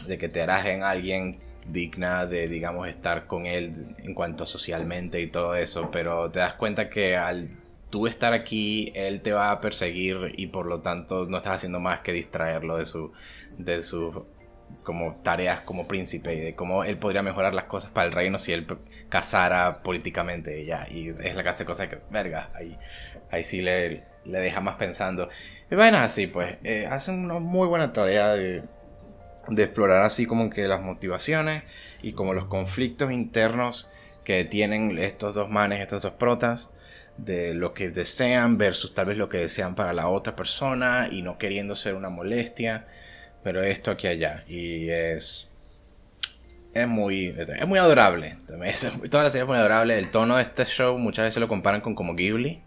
de 0.06 0.18
que 0.18 0.28
te 0.28 0.42
harás 0.42 0.66
en 0.66 0.82
alguien 0.82 1.40
digna 1.68 2.26
de, 2.26 2.48
digamos, 2.48 2.88
estar 2.88 3.24
con 3.26 3.46
él 3.46 3.94
en 3.98 4.14
cuanto 4.14 4.46
socialmente 4.46 5.20
y 5.20 5.26
todo 5.26 5.54
eso, 5.54 5.90
pero 5.90 6.30
te 6.30 6.40
das 6.40 6.54
cuenta 6.54 6.88
que 6.88 7.16
al 7.16 7.50
tú 7.90 8.06
estar 8.06 8.32
aquí, 8.32 8.92
él 8.94 9.22
te 9.22 9.32
va 9.32 9.50
a 9.50 9.60
perseguir 9.60 10.34
y 10.36 10.48
por 10.48 10.66
lo 10.66 10.80
tanto 10.80 11.26
no 11.26 11.38
estás 11.38 11.56
haciendo 11.56 11.80
más 11.80 12.00
que 12.00 12.12
distraerlo 12.12 12.76
de 12.76 12.86
su, 12.86 13.12
de 13.56 13.82
sus 13.82 14.14
como 14.82 15.16
tareas 15.22 15.60
como 15.60 15.88
príncipe 15.88 16.34
y 16.34 16.40
de 16.40 16.54
cómo 16.54 16.84
él 16.84 16.98
podría 16.98 17.22
mejorar 17.22 17.54
las 17.54 17.64
cosas 17.64 17.90
para 17.90 18.06
el 18.06 18.12
reino 18.12 18.38
si 18.38 18.52
él 18.52 18.66
casara 19.08 19.82
políticamente 19.82 20.64
ya 20.66 20.86
y 20.90 21.08
es 21.08 21.34
la 21.34 21.42
clase 21.42 21.64
de 21.64 21.66
cosas 21.66 21.88
que 21.88 21.98
verga 22.10 22.50
ahí 22.54 22.76
ahí 23.30 23.44
sí 23.44 23.62
le, 23.62 24.04
le 24.24 24.38
deja 24.40 24.60
más 24.60 24.76
pensando. 24.76 25.28
Y 25.70 25.74
bueno 25.74 25.98
así 25.98 26.26
pues 26.26 26.56
eh, 26.64 26.86
hacen 26.86 27.24
una 27.24 27.38
muy 27.38 27.66
buena 27.66 27.92
tarea 27.92 28.34
de 29.48 29.64
explorar 29.64 30.04
así 30.04 30.26
como 30.26 30.50
que 30.50 30.68
las 30.68 30.82
motivaciones 30.82 31.64
y 32.02 32.12
como 32.12 32.34
los 32.34 32.46
conflictos 32.46 33.12
internos 33.12 33.90
que 34.24 34.44
tienen 34.44 34.98
estos 34.98 35.34
dos 35.34 35.48
manes, 35.48 35.80
estos 35.80 36.02
dos 36.02 36.12
protas, 36.12 36.70
de 37.16 37.54
lo 37.54 37.74
que 37.74 37.90
desean 37.90 38.58
versus 38.58 38.94
tal 38.94 39.06
vez 39.06 39.16
lo 39.16 39.28
que 39.28 39.38
desean 39.38 39.74
para 39.74 39.92
la 39.92 40.08
otra 40.08 40.36
persona 40.36 41.08
y 41.10 41.22
no 41.22 41.36
queriendo 41.36 41.74
ser 41.74 41.94
una 41.94 42.08
molestia, 42.08 42.86
pero 43.42 43.62
esto 43.62 43.90
aquí 43.90 44.06
allá. 44.06 44.44
Y 44.48 44.88
es 44.90 45.50
es 46.74 46.86
muy 46.86 47.34
es 47.36 47.66
muy 47.66 47.78
adorable, 47.78 48.36
toda 49.10 49.24
la 49.24 49.30
serie 49.30 49.42
es 49.42 49.48
muy 49.48 49.56
adorable, 49.56 49.98
el 49.98 50.10
tono 50.10 50.36
de 50.36 50.42
este 50.42 50.64
show 50.64 50.96
muchas 50.98 51.24
veces 51.24 51.40
lo 51.40 51.48
comparan 51.48 51.80
con 51.80 51.94
como 51.94 52.14
Ghibli, 52.14 52.62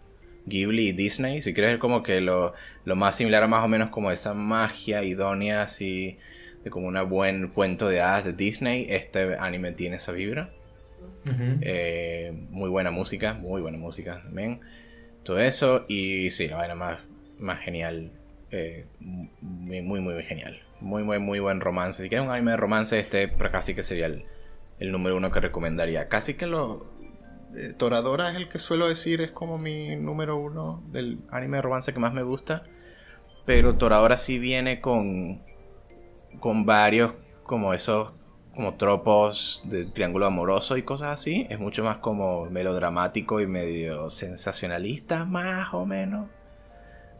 Ghibli 0.46 0.88
y 0.88 0.92
Disney, 0.92 1.40
si 1.40 1.54
quieres 1.54 1.78
como 1.78 2.02
que 2.02 2.20
lo, 2.20 2.52
lo 2.84 2.96
más 2.96 3.16
similar 3.16 3.44
a 3.44 3.46
más 3.46 3.64
o 3.64 3.68
menos 3.68 3.90
como 3.90 4.10
esa 4.10 4.34
magia 4.34 5.04
idónea 5.04 5.62
así 5.62 6.18
de 6.64 6.70
como 6.70 6.88
un 6.88 7.08
buen 7.08 7.48
cuento 7.48 7.88
de 7.88 8.00
hadas 8.00 8.24
de 8.24 8.32
Disney, 8.32 8.86
este 8.88 9.36
anime 9.38 9.72
tiene 9.72 9.96
esa 9.96 10.12
vibra. 10.12 10.50
Eh, 11.60 12.32
muy 12.50 12.68
buena 12.68 12.90
música, 12.90 13.34
muy 13.34 13.60
buena 13.60 13.78
música 13.78 14.22
también. 14.24 14.60
Todo 15.22 15.38
eso 15.38 15.84
y 15.88 16.30
sí, 16.30 16.48
la 16.48 16.56
vaina 16.56 16.74
más, 16.74 16.98
más 17.38 17.60
genial. 17.60 18.10
Eh, 18.50 18.86
muy, 19.00 19.82
muy, 19.82 20.00
muy 20.00 20.22
genial. 20.24 20.60
Muy, 20.80 21.04
muy, 21.04 21.18
muy 21.18 21.38
buen 21.38 21.60
romance. 21.60 22.02
Si 22.02 22.08
quieres 22.08 22.26
un 22.26 22.32
anime 22.32 22.52
de 22.52 22.56
romance, 22.56 22.98
este 22.98 23.32
casi 23.50 23.74
que 23.74 23.82
sería 23.82 24.06
el, 24.06 24.24
el 24.78 24.92
número 24.92 25.16
uno 25.16 25.30
que 25.30 25.40
recomendaría. 25.40 26.08
Casi 26.08 26.34
que 26.34 26.46
lo... 26.46 26.86
Eh, 27.56 27.74
Toradora 27.76 28.30
es 28.30 28.36
el 28.36 28.48
que 28.48 28.58
suelo 28.58 28.88
decir, 28.88 29.20
es 29.20 29.30
como 29.30 29.58
mi 29.58 29.94
número 29.96 30.36
uno 30.36 30.82
del 30.86 31.18
anime 31.30 31.58
de 31.58 31.62
romance 31.62 31.92
que 31.92 32.00
más 32.00 32.12
me 32.12 32.22
gusta. 32.22 32.64
Pero 33.46 33.76
Toradora 33.76 34.16
sí 34.16 34.38
viene 34.38 34.80
con 34.80 35.40
con 36.40 36.64
varios 36.66 37.14
como 37.44 37.74
esos 37.74 38.10
como 38.54 38.74
tropos 38.74 39.62
de 39.64 39.86
triángulo 39.86 40.26
amoroso 40.26 40.76
y 40.76 40.82
cosas 40.82 41.08
así. 41.08 41.46
Es 41.48 41.58
mucho 41.58 41.84
más 41.84 41.98
como 41.98 42.46
melodramático 42.46 43.40
y 43.40 43.46
medio 43.46 44.10
sensacionalista, 44.10 45.24
más 45.24 45.72
o 45.72 45.86
menos. 45.86 46.28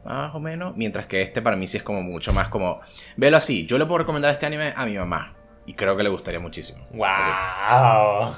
Más 0.04 0.34
o 0.34 0.40
menos. 0.40 0.76
Mientras 0.76 1.06
que 1.06 1.22
este 1.22 1.40
para 1.40 1.56
mí 1.56 1.66
sí 1.68 1.78
es 1.78 1.82
como 1.82 2.02
mucho 2.02 2.32
más 2.32 2.48
como... 2.48 2.80
Velo 3.16 3.36
así, 3.36 3.66
yo 3.66 3.78
le 3.78 3.86
puedo 3.86 3.98
recomendar 3.98 4.32
este 4.32 4.46
anime 4.46 4.74
a 4.76 4.84
mi 4.84 4.98
mamá. 4.98 5.34
Y 5.64 5.74
creo 5.74 5.96
que 5.96 6.02
le 6.02 6.08
gustaría 6.10 6.40
muchísimo. 6.40 6.86
¡Wow! 6.92 8.34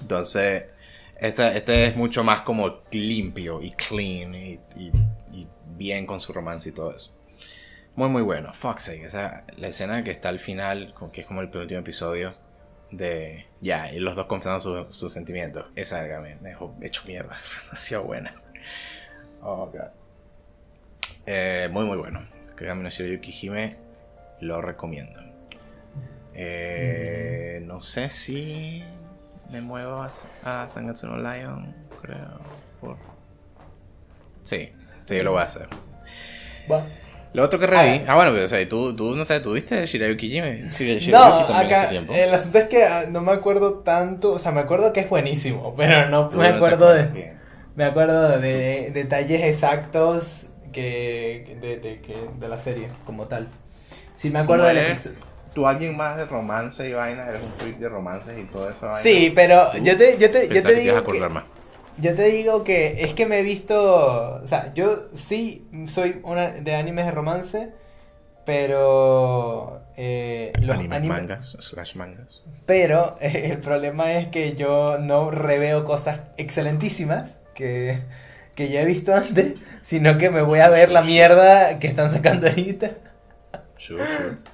Entonces, 0.00 0.70
este, 1.16 1.56
este, 1.56 1.86
es 1.86 1.96
mucho 1.96 2.24
más 2.24 2.40
como 2.40 2.80
limpio 2.90 3.60
y 3.62 3.70
clean 3.72 4.34
y 4.34 4.58
bien 5.76 6.06
con 6.06 6.20
su 6.20 6.32
romance 6.32 6.68
y 6.68 6.72
todo 6.72 6.94
eso. 6.94 7.13
Muy, 7.96 8.08
muy 8.08 8.22
bueno. 8.22 8.52
Fuck's 8.54 8.88
Esa, 8.88 9.44
la 9.56 9.68
escena 9.68 10.02
que 10.02 10.10
está 10.10 10.28
al 10.28 10.40
final, 10.40 10.94
que 11.12 11.20
es 11.20 11.26
como 11.26 11.40
el 11.40 11.50
penúltimo 11.50 11.80
episodio, 11.80 12.34
de 12.90 13.46
ya, 13.60 13.92
y 13.92 14.00
los 14.00 14.16
dos 14.16 14.26
confesando 14.26 14.90
sus 14.90 15.12
sentimientos. 15.12 15.66
Esa 15.76 16.02
me, 16.02 16.36
me 16.36 16.50
dejó 16.50 16.74
hecho 16.82 17.02
mierda. 17.06 17.36
Demasiado 17.64 18.04
buena. 18.04 18.34
Oh, 19.42 19.66
God. 19.66 19.90
Eh, 21.26 21.68
muy, 21.70 21.84
muy 21.84 21.96
bueno. 21.96 22.26
Que 22.56 22.66
Camino 22.66 22.88
Yuki 22.88 23.32
Hime 23.32 23.76
lo 24.40 24.60
recomiendo. 24.60 25.20
Eh, 26.34 27.62
no 27.64 27.80
sé 27.80 28.08
si 28.10 28.84
me 29.50 29.60
muevo 29.60 30.02
a, 30.02 30.10
a 30.42 30.68
Sangatsu 30.68 31.06
no 31.06 31.16
Lion, 31.18 31.74
creo. 32.02 32.40
Sí, 34.42 34.70
sí, 35.06 35.22
lo 35.22 35.32
voy 35.32 35.42
a 35.42 35.44
hacer. 35.44 35.68
Va. 36.70 36.86
Lo 37.34 37.42
otro 37.42 37.58
que 37.58 37.66
reví. 37.66 38.04
Ah, 38.06 38.12
ah 38.12 38.14
bueno, 38.14 38.30
o 38.30 38.48
sea, 38.48 38.66
tú, 38.68 38.94
tú, 38.94 39.16
no 39.16 39.24
sé, 39.24 39.40
¿tú 39.40 39.52
viste 39.52 39.84
Shirayuki 39.84 40.30
Jime? 40.30 40.68
Shirayuki 40.68 41.10
no, 41.10 41.24
acá, 41.24 41.82
ese 41.82 41.86
tiempo. 41.88 42.14
El 42.14 42.32
asunto 42.32 42.58
es 42.58 42.68
que 42.68 42.84
ah, 42.84 43.06
no 43.10 43.22
me 43.22 43.32
acuerdo 43.32 43.74
tanto. 43.80 44.32
O 44.34 44.38
sea, 44.38 44.52
me 44.52 44.60
acuerdo 44.60 44.92
que 44.92 45.00
es 45.00 45.10
buenísimo, 45.10 45.74
pero 45.76 46.08
no 46.08 46.30
me 46.30 46.46
acuerdo 46.46 46.94
de. 46.94 47.34
Me 47.74 47.84
acuerdo 47.84 48.38
de, 48.38 48.92
detalles 48.94 49.42
exactos 49.42 50.46
que 50.72 51.58
de, 51.60 51.78
de, 51.78 52.00
de, 52.38 52.48
la 52.48 52.60
serie 52.60 52.88
como 53.04 53.26
tal. 53.26 53.48
Sí, 54.16 54.30
me 54.30 54.38
acuerdo 54.38 54.66
de 54.66 54.96
¿Tú 55.54 55.66
alguien 55.66 55.96
más 55.96 56.16
de 56.16 56.26
romance 56.26 56.88
y 56.88 56.92
vaina? 56.92 57.28
¿Eres 57.28 57.42
un 57.42 57.52
freak 57.52 57.78
de 57.78 57.88
romances 57.88 58.38
y 58.38 58.44
todo 58.44 58.70
eso? 58.70 58.92
Sí, 59.00 59.32
pero 59.34 59.72
yo 59.78 59.96
te, 59.96 60.18
yo 60.18 60.30
te, 60.30 60.48
yo 60.48 60.62
te 60.62 60.74
digo. 60.74 61.04
Que, 61.04 61.20
yo 61.98 62.14
te 62.14 62.24
digo 62.24 62.64
que 62.64 63.04
es 63.04 63.14
que 63.14 63.26
me 63.26 63.40
he 63.40 63.42
visto, 63.42 64.40
o 64.42 64.46
sea, 64.46 64.72
yo 64.74 65.08
sí 65.14 65.68
soy 65.86 66.20
una 66.24 66.48
de 66.48 66.74
animes 66.74 67.06
de 67.06 67.10
romance, 67.12 67.72
pero 68.44 69.82
eh, 69.96 70.52
los 70.60 70.76
animes 70.76 71.04
mangas 71.04 71.56
slash 71.60 71.94
mangas. 71.94 72.42
Pero 72.66 73.16
el 73.20 73.58
problema 73.58 74.12
es 74.12 74.28
que 74.28 74.54
yo 74.54 74.98
no 74.98 75.30
reveo 75.30 75.84
cosas 75.84 76.20
excelentísimas 76.36 77.38
que, 77.54 78.00
que 78.54 78.68
ya 78.68 78.82
he 78.82 78.84
visto 78.84 79.14
antes, 79.14 79.54
sino 79.82 80.18
que 80.18 80.30
me 80.30 80.42
voy 80.42 80.60
a 80.60 80.68
ver 80.68 80.90
la 80.90 81.02
mierda 81.02 81.78
que 81.78 81.86
están 81.86 82.12
sacando 82.12 82.48
ahorita. 82.48 82.90
Sure, 83.76 84.04
sure. 84.06 84.53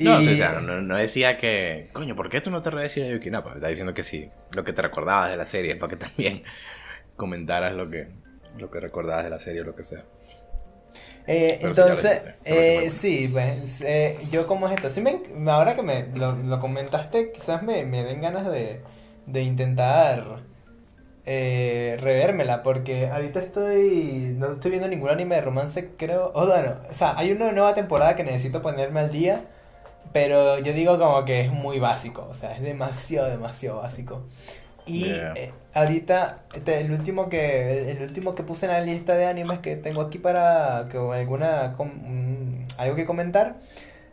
No, 0.00 0.18
o 0.18 0.22
sea, 0.22 0.60
no, 0.60 0.96
decía 0.96 1.36
que, 1.36 1.90
coño, 1.92 2.16
¿por 2.16 2.28
qué 2.28 2.40
tú 2.40 2.50
no 2.50 2.62
te 2.62 2.70
reves 2.70 2.96
a 2.96 3.06
Yuki 3.06 3.30
Napa? 3.30 3.54
Está 3.54 3.68
diciendo 3.68 3.94
que 3.94 4.02
sí, 4.02 4.28
lo 4.52 4.64
que 4.64 4.72
te 4.72 4.82
recordabas 4.82 5.30
de 5.30 5.36
la 5.36 5.44
serie, 5.44 5.76
para 5.76 5.90
que 5.90 5.96
también 6.04 6.42
comentaras 7.16 7.74
lo 7.74 7.88
que, 7.88 8.08
lo 8.58 8.70
que 8.70 8.80
recordabas 8.80 9.24
de 9.24 9.30
la 9.30 9.38
serie 9.38 9.60
o 9.62 9.64
lo 9.64 9.76
que 9.76 9.84
sea. 9.84 10.04
Eh, 11.26 11.58
sí, 11.60 11.66
entonces, 11.66 12.20
parece 12.20 12.36
eh, 12.44 12.80
muy 12.80 12.90
sí, 12.90 13.28
pues, 13.30 13.80
eh, 13.82 14.18
yo 14.30 14.46
como 14.46 14.66
es 14.66 14.74
esto, 14.74 14.88
sí 14.88 15.00
me, 15.00 15.20
ahora 15.50 15.76
que 15.76 15.82
me 15.82 16.06
lo, 16.14 16.32
lo 16.32 16.60
comentaste, 16.60 17.30
quizás 17.30 17.62
me, 17.62 17.84
me 17.84 18.02
den 18.02 18.20
ganas 18.20 18.50
de, 18.50 18.80
de 19.26 19.42
intentar 19.42 20.40
eh, 21.26 21.96
revérmela, 22.00 22.62
porque 22.62 23.06
ahorita 23.08 23.40
estoy, 23.40 24.34
no 24.36 24.52
estoy 24.54 24.70
viendo 24.70 24.88
ningún 24.88 25.10
anime 25.10 25.36
de 25.36 25.42
romance, 25.42 25.90
creo, 25.96 26.32
o 26.34 26.46
bueno, 26.46 26.76
o 26.90 26.94
sea, 26.94 27.16
hay 27.16 27.30
una 27.32 27.52
nueva 27.52 27.74
temporada 27.74 28.16
que 28.16 28.24
necesito 28.24 28.62
ponerme 28.62 29.00
al 29.00 29.12
día, 29.12 29.44
pero 30.12 30.58
yo 30.58 30.72
digo 30.72 30.98
como 30.98 31.24
que 31.24 31.42
es 31.42 31.52
muy 31.52 31.78
básico, 31.78 32.26
o 32.30 32.34
sea, 32.34 32.56
es 32.56 32.62
demasiado, 32.62 33.28
demasiado 33.28 33.78
básico. 33.82 34.22
Y 34.86 35.04
Yeah. 35.04 35.32
eh, 35.36 35.52
ahorita, 35.74 36.40
este, 36.54 36.80
el 36.80 36.90
último 36.92 37.28
que 37.28 37.92
el 37.92 38.02
último 38.02 38.34
que 38.34 38.42
puse 38.42 38.66
en 38.66 38.72
la 38.72 38.80
lista 38.80 39.14
de 39.14 39.26
animes 39.26 39.60
que 39.60 39.76
tengo 39.76 40.02
aquí 40.02 40.18
para 40.18 40.88
que 40.90 40.98
alguna 40.98 41.74
com- 41.76 41.92
mm, 41.92 42.66
algo 42.78 42.96
que 42.96 43.06
comentar 43.06 43.56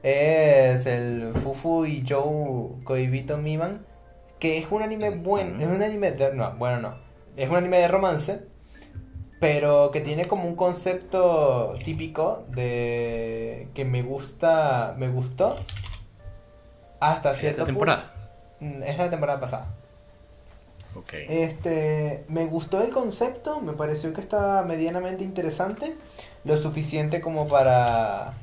es 0.03 0.85
el 0.85 1.33
Fufu 1.43 1.85
y 1.85 2.05
Joe 2.07 2.83
Koibito 2.83 3.37
Miman, 3.37 3.85
que 4.39 4.57
es 4.59 4.67
un 4.71 4.83
anime 4.83 5.09
buen, 5.11 5.55
Ujú. 5.55 5.61
es 5.61 5.67
un 5.67 5.81
anime 5.81 6.11
de, 6.11 6.33
no, 6.35 6.55
bueno, 6.57 6.79
no, 6.79 6.95
es 7.35 7.49
un 7.49 7.55
anime 7.55 7.79
de 7.79 7.87
romance, 7.87 8.39
pero 9.39 9.91
que 9.91 10.01
tiene 10.01 10.27
como 10.27 10.47
un 10.47 10.55
concepto 10.55 11.75
típico 11.83 12.45
de 12.49 13.69
que 13.73 13.85
me 13.85 14.01
gusta, 14.03 14.95
me 14.97 15.09
gustó 15.09 15.57
hasta 16.99 17.33
cierto 17.35 17.63
¿Esta 17.63 17.65
temporada? 17.65 18.03
punto. 18.03 18.13
Mm, 18.59 18.83
Es 18.83 18.97
la 18.97 19.09
temporada 19.09 19.39
pasada. 19.39 19.67
Ok. 20.95 21.13
Este, 21.27 22.23
me 22.29 22.45
gustó 22.45 22.81
el 22.81 22.91
concepto, 22.91 23.59
me 23.61 23.73
pareció 23.73 24.13
que 24.13 24.21
estaba 24.21 24.63
medianamente 24.63 25.23
interesante, 25.23 25.95
lo 26.45 26.55
suficiente 26.57 27.21
como 27.21 27.47
para 27.49 28.33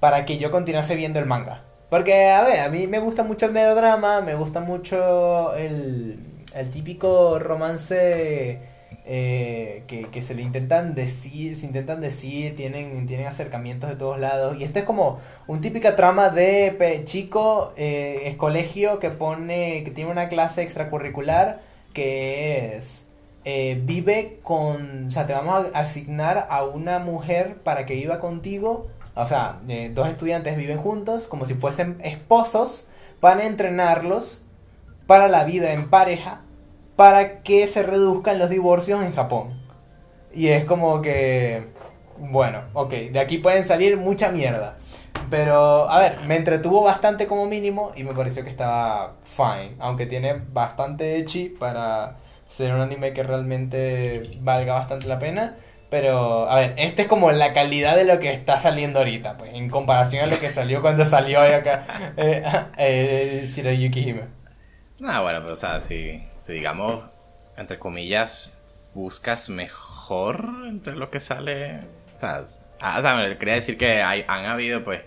para 0.00 0.24
que 0.26 0.38
yo 0.38 0.50
continuase 0.50 0.94
viendo 0.96 1.18
el 1.20 1.26
manga. 1.26 1.64
Porque, 1.90 2.30
a 2.30 2.42
ver, 2.42 2.60
a 2.60 2.68
mí 2.68 2.86
me 2.86 2.98
gusta 2.98 3.22
mucho 3.22 3.46
el 3.46 3.52
melodrama, 3.52 4.20
me 4.20 4.34
gusta 4.34 4.60
mucho 4.60 5.54
el, 5.54 6.18
el 6.54 6.70
típico 6.70 7.38
romance 7.38 8.60
eh, 9.08 9.84
que, 9.86 10.02
que 10.02 10.20
se 10.20 10.34
le 10.34 10.42
intentan 10.42 10.96
decir, 10.96 11.54
se 11.54 11.64
intentan 11.64 12.00
decir, 12.00 12.56
tienen, 12.56 13.06
tienen 13.06 13.28
acercamientos 13.28 13.88
de 13.88 13.94
todos 13.94 14.18
lados. 14.18 14.56
Y 14.58 14.64
esto 14.64 14.80
es 14.80 14.84
como 14.84 15.20
un 15.46 15.60
típica 15.60 15.94
trama 15.94 16.28
de 16.30 17.02
chico, 17.04 17.72
eh, 17.76 18.22
es 18.24 18.34
colegio 18.34 18.98
que 18.98 19.10
pone, 19.10 19.84
que 19.84 19.92
tiene 19.92 20.10
una 20.10 20.28
clase 20.28 20.62
extracurricular 20.62 21.60
que 21.92 22.76
es 22.76 23.06
eh, 23.44 23.80
vive 23.84 24.40
con, 24.42 25.06
o 25.06 25.10
sea, 25.12 25.24
te 25.24 25.34
vamos 25.34 25.66
a 25.72 25.78
asignar 25.78 26.48
a 26.50 26.64
una 26.64 26.98
mujer 26.98 27.58
para 27.62 27.86
que 27.86 27.94
viva 27.94 28.18
contigo, 28.18 28.88
o 29.14 29.28
sea, 29.28 29.60
dos 29.94 30.08
estudiantes 30.08 30.56
viven 30.56 30.78
juntos 30.78 31.28
como 31.28 31.46
si 31.46 31.54
fuesen 31.54 32.00
esposos 32.02 32.88
para 33.20 33.46
entrenarlos 33.46 34.44
para 35.06 35.28
la 35.28 35.44
vida 35.44 35.72
en 35.72 35.88
pareja 35.90 36.42
para 36.96 37.42
que 37.42 37.68
se 37.68 37.82
reduzcan 37.82 38.38
los 38.38 38.50
divorcios 38.50 39.04
en 39.04 39.14
Japón. 39.14 39.60
Y 40.32 40.48
es 40.48 40.64
como 40.64 41.02
que, 41.02 41.68
bueno, 42.18 42.62
ok, 42.74 42.90
de 42.90 43.20
aquí 43.20 43.38
pueden 43.38 43.64
salir 43.64 43.96
mucha 43.96 44.30
mierda. 44.30 44.78
Pero, 45.30 45.90
a 45.90 45.98
ver, 45.98 46.20
me 46.26 46.36
entretuvo 46.36 46.82
bastante 46.82 47.26
como 47.26 47.46
mínimo 47.46 47.92
y 47.96 48.04
me 48.04 48.12
pareció 48.14 48.44
que 48.44 48.50
estaba 48.50 49.14
fine. 49.24 49.74
Aunque 49.78 50.06
tiene 50.06 50.34
bastante 50.52 51.16
echi 51.16 51.48
para 51.48 52.16
ser 52.48 52.72
un 52.72 52.80
anime 52.80 53.12
que 53.12 53.22
realmente 53.22 54.38
valga 54.40 54.74
bastante 54.74 55.06
la 55.06 55.18
pena. 55.18 55.56
Pero, 55.90 56.48
a 56.50 56.60
ver, 56.60 56.74
este 56.78 57.02
es 57.02 57.08
como 57.08 57.30
la 57.32 57.52
calidad 57.52 57.96
de 57.96 58.04
lo 58.04 58.18
que 58.18 58.32
está 58.32 58.60
saliendo 58.60 58.98
ahorita, 58.98 59.36
pues, 59.36 59.54
en 59.54 59.70
comparación 59.70 60.24
a 60.24 60.30
lo 60.30 60.38
que 60.38 60.50
salió 60.50 60.82
cuando 60.82 61.06
salió 61.06 61.40
acá 61.40 61.86
eh, 62.16 62.42
eh, 62.78 63.44
Shirayuki 63.46 64.00
Hime. 64.00 64.24
Ah, 65.04 65.22
bueno, 65.22 65.40
pero 65.42 65.54
o 65.54 65.56
sea, 65.56 65.80
si 65.80 66.22
digamos, 66.52 67.04
entre 67.56 67.78
comillas, 67.78 68.52
buscas 68.94 69.48
mejor 69.48 70.64
entre 70.66 70.96
lo 70.96 71.10
que 71.10 71.20
sale. 71.20 71.80
O 72.14 72.18
sea, 72.18 72.42
ah, 72.80 73.36
quería 73.38 73.54
decir 73.54 73.76
que 73.76 74.02
hay, 74.02 74.24
han 74.28 74.46
habido, 74.46 74.84
pues, 74.84 75.02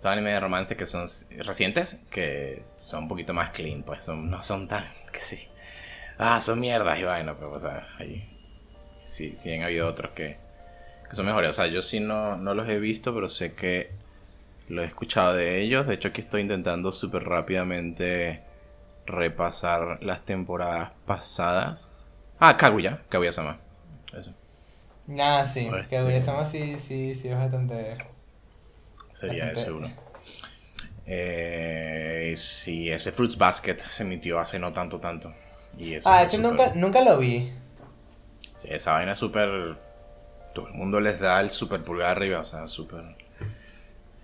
todo 0.00 0.12
anime 0.12 0.32
de 0.32 0.40
romance 0.40 0.76
que 0.76 0.86
son 0.86 1.06
recientes, 1.38 2.02
que 2.10 2.64
son 2.82 3.04
un 3.04 3.08
poquito 3.08 3.32
más 3.32 3.50
clean, 3.50 3.82
pues, 3.82 4.04
son, 4.04 4.30
no 4.30 4.42
son 4.42 4.68
tan, 4.68 4.84
que 5.12 5.20
sí. 5.20 5.48
Ah, 6.18 6.40
son 6.40 6.60
mierdas 6.60 6.98
y 6.98 7.04
vaina, 7.04 7.34
pero, 7.34 7.52
o 7.52 7.60
sea, 7.60 7.88
ahí 7.98 8.28
sí, 9.04 9.34
sí 9.34 9.52
han 9.52 9.62
habido 9.62 9.88
otros 9.88 10.12
que, 10.12 10.38
que 11.08 11.16
son 11.16 11.26
mejores. 11.26 11.50
O 11.50 11.52
sea, 11.54 11.66
yo 11.66 11.82
sí 11.82 12.00
no, 12.00 12.36
no 12.36 12.54
los 12.54 12.68
he 12.68 12.78
visto, 12.78 13.14
pero 13.14 13.28
sé 13.28 13.54
que 13.54 13.90
lo 14.68 14.82
he 14.82 14.86
escuchado 14.86 15.34
de 15.34 15.60
ellos. 15.60 15.86
De 15.86 15.94
hecho, 15.94 16.08
aquí 16.08 16.20
estoy 16.20 16.42
intentando 16.42 16.92
súper 16.92 17.24
rápidamente 17.24 18.42
repasar 19.06 19.98
las 20.02 20.24
temporadas 20.24 20.92
pasadas. 21.06 21.92
Ah, 22.38 22.56
Kaguya, 22.56 23.02
Kaguya-sama. 23.08 23.58
Eso. 24.12 24.32
Ah, 25.18 25.44
sí, 25.46 25.66
Este- 25.72 25.96
Kaguya-sama 25.96 26.46
sí, 26.46 26.78
sí, 26.78 27.14
sí, 27.14 27.28
es 27.28 27.36
bastante... 27.36 27.98
Sería 29.12 29.44
bastante- 29.46 29.60
ese 29.62 29.72
uno. 29.72 29.90
Eh, 31.06 32.34
sí, 32.36 32.90
ese 32.90 33.12
Fruits 33.12 33.36
Basket 33.36 33.76
se 33.78 34.02
emitió 34.04 34.38
hace 34.38 34.58
no 34.58 34.72
tanto, 34.72 35.00
tanto. 35.00 35.34
Y 35.76 35.94
eso 35.94 36.08
Ah, 36.08 36.22
ese 36.22 36.38
nunca, 36.38 36.72
nunca 36.74 37.02
lo 37.02 37.18
vi. 37.18 37.52
Sí, 38.56 38.68
esa 38.70 38.92
vaina 38.92 39.12
es 39.12 39.18
súper. 39.18 39.76
Todo 40.54 40.68
el 40.68 40.74
mundo 40.74 41.00
les 41.00 41.18
da 41.18 41.40
el 41.40 41.50
súper 41.50 41.82
pulgar 41.82 42.10
arriba, 42.10 42.40
o 42.40 42.44
sea, 42.44 42.68
súper. 42.68 43.02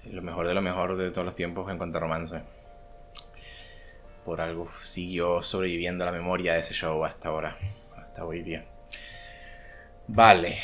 Lo 0.05 0.23
mejor 0.23 0.47
de 0.47 0.55
lo 0.55 0.63
mejor 0.63 0.97
de 0.97 1.11
todos 1.11 1.25
los 1.25 1.35
tiempos 1.35 1.71
en 1.71 1.79
cuanto 1.79 1.99
a 1.99 2.01
romance. 2.01 2.43
Por 4.29 4.43
algo 4.43 4.69
siguió 4.83 5.41
sobreviviendo 5.41 6.05
la 6.05 6.13
memoria 6.13 6.53
de 6.53 6.61
ese 6.61 6.75
show 6.75 7.03
hasta 7.03 7.31
ahora, 7.31 7.57
hasta 7.97 8.27
hoy 8.27 8.43
día. 8.43 8.63
Vale. 10.07 10.59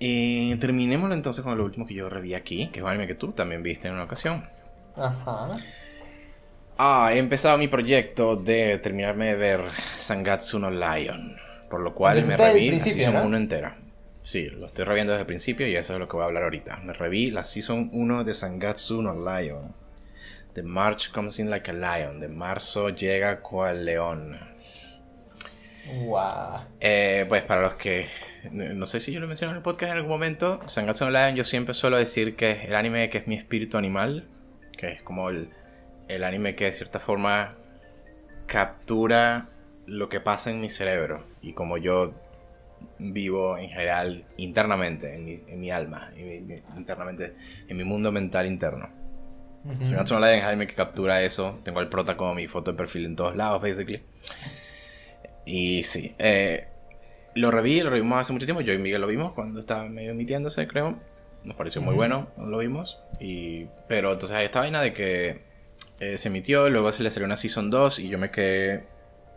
Y 0.00 0.56
terminémoslo 0.56 1.14
entonces 1.14 1.44
con 1.44 1.56
lo 1.56 1.64
último 1.64 1.86
que 1.86 1.94
yo 1.94 2.08
reví 2.08 2.34
aquí, 2.34 2.68
que 2.72 2.80
es 2.80 2.82
un 2.82 2.90
anime 2.90 3.06
que 3.06 3.14
tú 3.14 3.30
también 3.30 3.62
viste 3.62 3.86
en 3.86 3.94
una 3.94 4.02
ocasión. 4.02 4.44
Ajá. 4.96 5.56
Ah, 6.76 7.10
he 7.12 7.18
empezado 7.18 7.56
mi 7.58 7.68
proyecto 7.68 8.34
de 8.34 8.76
terminarme 8.78 9.26
de 9.26 9.36
ver 9.36 9.60
Sangatsu 9.94 10.58
no 10.58 10.72
Lion. 10.72 11.36
Por 11.70 11.82
lo 11.82 11.94
cual 11.94 12.16
me 12.24 12.36
desde 12.36 12.36
reví 12.38 12.72
la 12.72 12.80
Season 12.80 13.14
¿no? 13.14 13.22
1 13.22 13.36
entera. 13.36 13.76
Sí, 14.24 14.50
lo 14.50 14.66
estoy 14.66 14.84
reviendo 14.84 15.12
desde 15.12 15.20
el 15.20 15.28
principio 15.28 15.68
y 15.68 15.76
eso 15.76 15.92
es 15.92 16.00
lo 16.00 16.08
que 16.08 16.16
voy 16.16 16.24
a 16.24 16.26
hablar 16.26 16.42
ahorita. 16.42 16.78
Me 16.78 16.92
reví 16.92 17.30
la 17.30 17.44
Season 17.44 17.88
1 17.92 18.24
de 18.24 18.34
Sangatsu 18.34 19.00
no 19.00 19.14
Lion. 19.14 19.85
The 20.56 20.62
March 20.64 21.12
comes 21.12 21.38
in 21.38 21.48
like 21.50 21.70
a 21.70 21.74
lion. 21.74 22.18
De 22.18 22.28
marzo 22.28 22.88
llega 22.88 23.40
cual 23.42 23.84
león. 23.84 24.38
Guau. 26.04 26.62
Eh, 26.80 27.24
pues 27.28 27.42
para 27.44 27.60
los 27.62 27.74
que 27.74 28.06
no 28.50 28.86
sé 28.86 28.98
si 29.00 29.12
yo 29.12 29.20
lo 29.20 29.28
mencioné 29.28 29.52
en 29.52 29.58
el 29.58 29.62
podcast 29.62 29.92
en 29.92 29.98
algún 29.98 30.10
momento, 30.10 30.60
Sangatsu 30.66 31.04
no 31.04 31.10
Lion 31.12 31.36
yo 31.36 31.44
siempre 31.44 31.74
suelo 31.74 31.96
decir 31.96 32.34
que 32.34 32.50
es 32.52 32.64
el 32.64 32.74
anime 32.74 33.08
que 33.08 33.18
es 33.18 33.28
mi 33.28 33.36
espíritu 33.36 33.76
animal, 33.78 34.26
que 34.76 34.88
es 34.88 35.02
como 35.02 35.28
el, 35.30 35.50
el 36.08 36.24
anime 36.24 36.56
que 36.56 36.64
de 36.64 36.72
cierta 36.72 36.98
forma 36.98 37.54
captura 38.46 39.48
lo 39.86 40.08
que 40.08 40.20
pasa 40.20 40.50
en 40.50 40.60
mi 40.60 40.70
cerebro 40.70 41.24
y 41.42 41.52
como 41.52 41.78
yo 41.78 42.12
vivo 42.98 43.56
en 43.56 43.68
general 43.68 44.24
internamente, 44.38 45.14
en 45.14 45.24
mi, 45.24 45.40
en 45.46 45.60
mi 45.60 45.70
alma, 45.70 46.10
en 46.16 46.26
mi- 46.26 46.40
mi- 46.40 46.62
internamente, 46.76 47.34
en 47.68 47.76
mi 47.76 47.84
mundo 47.84 48.10
mental 48.10 48.46
interno. 48.46 48.88
Ujú. 49.74 49.84
Sangatsu 49.84 50.14
no 50.14 50.20
Lion 50.20 50.38
es 50.38 50.42
el 50.42 50.48
anime 50.48 50.66
que 50.66 50.74
captura 50.74 51.22
eso. 51.22 51.58
Tengo 51.64 51.80
al 51.80 51.88
prota 51.88 52.16
como 52.16 52.34
mi 52.34 52.46
foto 52.46 52.72
de 52.72 52.76
perfil 52.76 53.06
en 53.06 53.16
todos 53.16 53.36
lados, 53.36 53.60
basically. 53.60 54.02
Y 55.44 55.82
sí, 55.84 56.14
eh, 56.18 56.68
lo 57.34 57.50
reví, 57.50 57.80
lo 57.80 57.90
revimos 57.90 58.18
hace 58.18 58.32
mucho 58.32 58.46
tiempo. 58.46 58.60
Yo 58.60 58.72
y 58.72 58.78
Miguel 58.78 59.00
lo 59.00 59.06
vimos 59.06 59.32
cuando 59.32 59.60
estaba 59.60 59.88
medio 59.88 60.12
emitiéndose, 60.12 60.66
creo. 60.66 60.98
Nos 61.44 61.56
pareció 61.56 61.80
muy 61.80 61.94
bueno, 61.94 62.28
lo 62.36 62.58
vimos. 62.58 63.00
Y, 63.20 63.66
pero 63.88 64.12
entonces 64.12 64.36
hay 64.36 64.46
esta 64.46 64.60
vaina 64.60 64.82
de 64.82 64.92
que 64.92 65.42
eh, 66.00 66.18
se 66.18 66.28
emitió, 66.28 66.68
luego 66.68 66.90
se 66.90 67.04
le 67.04 67.10
salió 67.10 67.26
una 67.26 67.36
Season 67.36 67.70
2 67.70 68.00
y 68.00 68.08
yo 68.08 68.18
me 68.18 68.32
quedé 68.32 68.86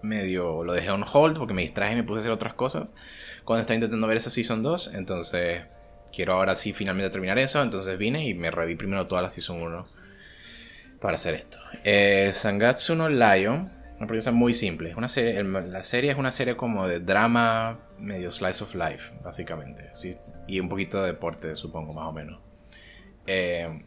medio, 0.01 0.64
lo 0.64 0.73
dejé 0.73 0.89
on 0.89 1.03
hold 1.11 1.38
porque 1.38 1.53
me 1.53 1.61
distraje 1.61 1.93
y 1.93 1.95
me 1.97 2.03
puse 2.03 2.19
a 2.19 2.22
hacer 2.22 2.31
otras 2.31 2.53
cosas 2.53 2.95
cuando 3.43 3.61
estaba 3.61 3.76
intentando 3.76 4.07
ver 4.07 4.18
esa 4.18 4.31
Season 4.31 4.64
2. 4.64 4.91
Entonces 4.95 5.64
quiero 6.11 6.34
ahora 6.34 6.56
sí 6.56 6.73
finalmente 6.73 7.11
terminar 7.11 7.38
eso. 7.38 7.61
Entonces 7.61 7.95
vine 7.99 8.27
y 8.27 8.34
me 8.34 8.49
reví 8.49 8.76
primero 8.76 9.06
toda 9.06 9.22
la 9.22 9.30
Season 9.30 9.61
1 9.61 9.98
para 10.99 11.15
hacer 11.15 11.34
esto. 11.35 11.59
Eh, 11.84 12.31
Sangatsu 12.34 12.95
no 12.95 13.09
Lion, 13.09 13.71
una 13.97 14.07
premisa 14.07 14.31
muy 14.31 14.53
simple. 14.53 14.95
Una 14.95 15.07
serie, 15.07 15.43
la 15.43 15.84
serie 15.84 16.11
es 16.11 16.17
una 16.17 16.31
serie 16.31 16.55
como 16.55 16.88
de 16.88 16.99
drama, 16.99 17.80
medio 17.99 18.31
slice 18.31 18.63
of 18.63 18.76
life, 18.76 19.13
básicamente. 19.23 19.89
Y 20.47 20.59
un 20.59 20.69
poquito 20.69 21.01
de 21.01 21.13
deporte, 21.13 21.55
supongo, 21.55 21.93
más 21.93 22.07
o 22.07 22.13
menos. 22.13 22.39
Eh, 23.27 23.84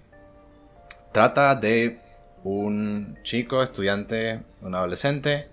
trata 1.12 1.54
de 1.54 1.98
un 2.44 3.18
chico, 3.22 3.62
estudiante, 3.62 4.42
un 4.60 4.74
adolescente, 4.74 5.48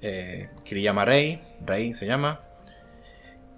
eh, 0.00 0.48
que 0.64 0.74
le 0.74 0.82
llama 0.82 1.04
Rey, 1.04 1.40
Rey 1.64 1.94
se 1.94 2.06
llama, 2.06 2.40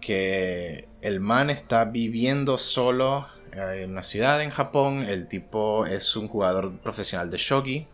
que 0.00 0.88
el 1.00 1.20
man 1.20 1.50
está 1.50 1.86
viviendo 1.86 2.58
solo 2.58 3.26
en 3.56 3.90
una 3.90 4.02
ciudad 4.02 4.42
en 4.42 4.50
Japón. 4.50 5.04
El 5.08 5.28
tipo 5.28 5.86
es 5.86 6.16
un 6.16 6.28
jugador 6.28 6.78
profesional 6.78 7.30
de 7.30 7.38
shogi. 7.38 7.86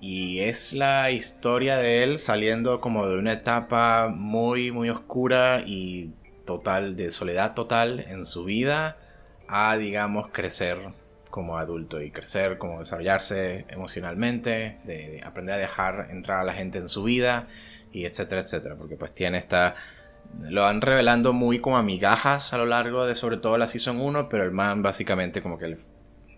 Y 0.00 0.40
es 0.40 0.72
la 0.72 1.10
historia 1.10 1.78
de 1.78 2.02
él 2.02 2.18
saliendo 2.18 2.80
como 2.80 3.08
de 3.08 3.18
una 3.18 3.32
etapa 3.32 4.08
muy, 4.08 4.70
muy 4.70 4.90
oscura 4.90 5.62
y 5.66 6.12
total, 6.44 6.96
de 6.96 7.10
soledad 7.10 7.54
total 7.54 8.00
en 8.00 8.24
su 8.24 8.44
vida 8.44 8.98
a, 9.48 9.76
digamos, 9.76 10.28
crecer 10.28 10.78
como 11.30 11.58
adulto 11.58 12.00
y 12.00 12.10
crecer, 12.10 12.56
como 12.56 12.80
desarrollarse 12.80 13.66
emocionalmente, 13.68 14.78
de, 14.84 15.20
aprender 15.24 15.56
a 15.56 15.58
dejar 15.58 16.08
entrar 16.10 16.40
a 16.40 16.44
la 16.44 16.54
gente 16.54 16.78
en 16.78 16.88
su 16.88 17.02
vida 17.02 17.48
y 17.92 18.06
etcétera, 18.06 18.40
etcétera, 18.40 18.76
porque 18.76 18.96
pues 18.96 19.14
tiene 19.14 19.38
esta... 19.38 19.74
Lo 20.40 20.62
van 20.62 20.80
revelando 20.80 21.32
muy 21.32 21.60
como 21.60 21.76
a 21.76 21.82
migajas 21.82 22.52
a 22.52 22.58
lo 22.58 22.66
largo 22.66 23.06
de 23.06 23.14
sobre 23.14 23.36
todo 23.36 23.56
la 23.56 23.68
Season 23.68 24.00
1, 24.00 24.28
pero 24.28 24.44
el 24.44 24.50
man 24.50 24.82
básicamente 24.82 25.42
como 25.42 25.58
que 25.58 25.76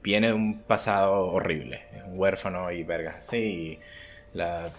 viene 0.03 0.29
de 0.29 0.33
un 0.33 0.61
pasado 0.61 1.27
horrible, 1.27 1.83
un 2.07 2.19
huérfano 2.19 2.71
y 2.71 2.85
vergas 2.85 3.17
así, 3.17 3.39
y 3.39 3.79
la, 4.33 4.71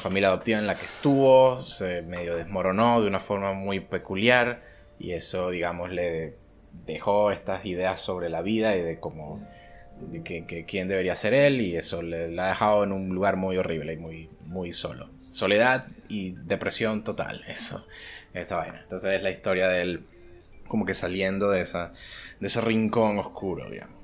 familia 0.00 0.28
adoptiva 0.28 0.58
en 0.58 0.66
la 0.66 0.74
que 0.74 0.86
estuvo 0.86 1.60
se 1.60 2.02
medio 2.02 2.34
desmoronó 2.36 3.00
de 3.02 3.06
una 3.06 3.20
forma 3.20 3.52
muy 3.52 3.80
peculiar 3.80 4.62
y 4.98 5.12
eso 5.12 5.50
digamos 5.50 5.92
le 5.92 6.36
dejó 6.86 7.30
estas 7.30 7.66
ideas 7.66 8.00
sobre 8.00 8.30
la 8.30 8.40
vida 8.40 8.76
y 8.76 8.82
de 8.82 8.98
cómo 8.98 9.40
que, 10.24 10.64
quién 10.66 10.88
debería 10.88 11.16
ser 11.16 11.34
él 11.34 11.60
y 11.60 11.76
eso 11.76 12.02
le, 12.02 12.40
ha 12.40 12.48
dejado 12.48 12.84
en 12.84 12.92
un 12.92 13.08
lugar 13.10 13.36
muy 13.36 13.56
horrible 13.56 13.94
y 13.94 13.96
muy, 13.96 14.30
muy 14.46 14.72
solo. 14.72 15.10
Soledad 15.30 15.86
y 16.08 16.32
depresión 16.32 17.04
total, 17.04 17.44
eso, 17.48 17.86
esa 18.34 18.56
vaina. 18.56 18.80
Entonces 18.82 19.12
es 19.12 19.22
la 19.22 19.30
historia 19.30 19.68
de 19.68 19.82
él 19.82 20.06
como 20.66 20.84
que 20.84 20.94
saliendo 20.94 21.50
de, 21.50 21.62
esa, 21.62 21.92
de 22.40 22.46
ese 22.46 22.60
rincón 22.60 23.18
oscuro, 23.18 23.68
digamos. 23.70 23.96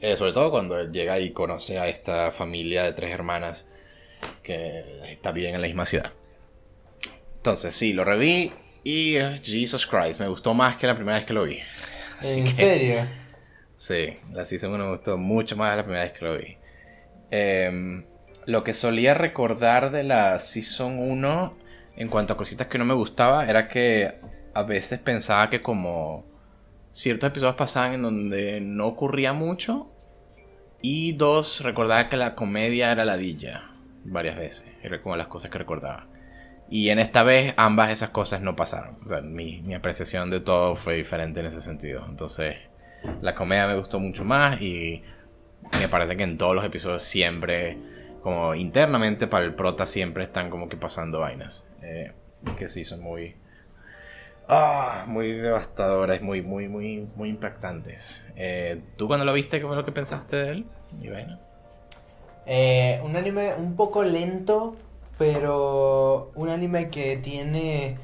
Eh, 0.00 0.16
sobre 0.16 0.32
todo 0.32 0.50
cuando 0.50 0.78
él 0.78 0.92
llega 0.92 1.18
y 1.18 1.30
conoce 1.30 1.78
a 1.78 1.88
esta 1.88 2.30
familia 2.30 2.84
de 2.84 2.92
tres 2.92 3.12
hermanas 3.12 3.68
que 4.42 4.84
está 5.10 5.32
bien 5.32 5.54
en 5.54 5.60
la 5.60 5.66
misma 5.66 5.84
ciudad. 5.84 6.12
Entonces, 7.36 7.74
sí, 7.74 7.92
lo 7.92 8.04
reví 8.04 8.52
y 8.84 9.16
Jesus 9.42 9.86
Christ, 9.86 10.20
me 10.20 10.28
gustó 10.28 10.54
más 10.54 10.76
que 10.76 10.86
la 10.86 10.94
primera 10.94 11.16
vez 11.16 11.26
que 11.26 11.34
lo 11.34 11.44
vi. 11.44 11.58
¿En 12.22 12.46
serio? 12.46 13.08
Sí, 13.76 14.18
la 14.32 14.44
Season 14.44 14.72
1 14.72 14.84
me 14.84 14.90
gustó 14.90 15.16
mucho 15.16 15.56
más 15.56 15.76
la 15.76 15.84
primera 15.84 16.04
vez 16.04 16.12
que 16.12 16.24
lo 16.24 16.36
vi. 16.36 16.56
Em, 17.30 18.04
lo 18.46 18.64
que 18.64 18.74
solía 18.74 19.14
recordar 19.14 19.90
de 19.92 20.02
la 20.02 20.38
Season 20.38 20.98
1 20.98 21.58
en 21.98 22.08
cuanto 22.08 22.32
a 22.32 22.36
cositas 22.36 22.68
que 22.68 22.78
no 22.78 22.84
me 22.84 22.94
gustaba 22.94 23.48
era 23.48 23.68
que 23.68 24.20
a 24.54 24.62
veces 24.62 25.00
pensaba 25.00 25.50
que 25.50 25.60
como 25.60 26.24
ciertos 26.92 27.28
episodios 27.28 27.56
pasaban 27.56 27.94
en 27.94 28.02
donde 28.02 28.60
no 28.60 28.86
ocurría 28.86 29.32
mucho 29.32 29.90
y 30.80 31.12
dos, 31.12 31.60
recordaba 31.60 32.08
que 32.08 32.16
la 32.16 32.36
comedia 32.36 32.92
era 32.92 33.04
ladilla 33.04 33.72
varias 34.04 34.36
veces. 34.36 34.70
Era 34.80 35.02
como 35.02 35.16
las 35.16 35.26
cosas 35.26 35.50
que 35.50 35.58
recordaba. 35.58 36.06
Y 36.70 36.90
en 36.90 37.00
esta 37.00 37.24
vez 37.24 37.52
ambas 37.56 37.90
esas 37.90 38.10
cosas 38.10 38.42
no 38.42 38.54
pasaron. 38.54 38.98
O 39.02 39.08
sea, 39.08 39.20
mi, 39.20 39.60
mi 39.62 39.74
apreciación 39.74 40.30
de 40.30 40.38
todo 40.38 40.76
fue 40.76 40.94
diferente 40.94 41.40
en 41.40 41.46
ese 41.46 41.60
sentido. 41.60 42.06
Entonces, 42.08 42.54
la 43.20 43.34
comedia 43.34 43.66
me 43.66 43.76
gustó 43.76 43.98
mucho 43.98 44.24
más 44.24 44.62
y 44.62 45.02
me 45.80 45.88
parece 45.88 46.16
que 46.16 46.22
en 46.22 46.36
todos 46.36 46.54
los 46.54 46.64
episodios 46.64 47.02
siempre, 47.02 47.76
como 48.22 48.54
internamente 48.54 49.26
para 49.26 49.44
el 49.44 49.54
prota, 49.54 49.84
siempre 49.88 50.22
están 50.22 50.48
como 50.48 50.68
que 50.68 50.76
pasando 50.76 51.18
vainas. 51.18 51.67
Eh, 51.88 52.12
que 52.56 52.68
sí, 52.68 52.84
son 52.84 53.00
muy... 53.00 53.34
Ah, 54.50 55.04
muy 55.06 55.32
devastadoras, 55.32 56.22
muy, 56.22 56.40
muy, 56.40 56.68
muy, 56.68 57.06
muy 57.16 57.28
impactantes. 57.28 58.26
Eh, 58.34 58.80
¿Tú 58.96 59.06
cuando 59.06 59.26
lo 59.26 59.32
viste, 59.34 59.60
qué 59.60 59.66
fue 59.66 59.76
lo 59.76 59.84
que 59.84 59.92
pensaste 59.92 60.36
de 60.36 60.48
él? 60.50 60.66
Eh, 62.46 63.00
un 63.04 63.14
anime 63.16 63.54
un 63.58 63.76
poco 63.76 64.02
lento, 64.04 64.76
pero 65.18 66.32
un 66.34 66.48
anime 66.48 66.88
que 66.88 67.18
tiene 67.18 67.98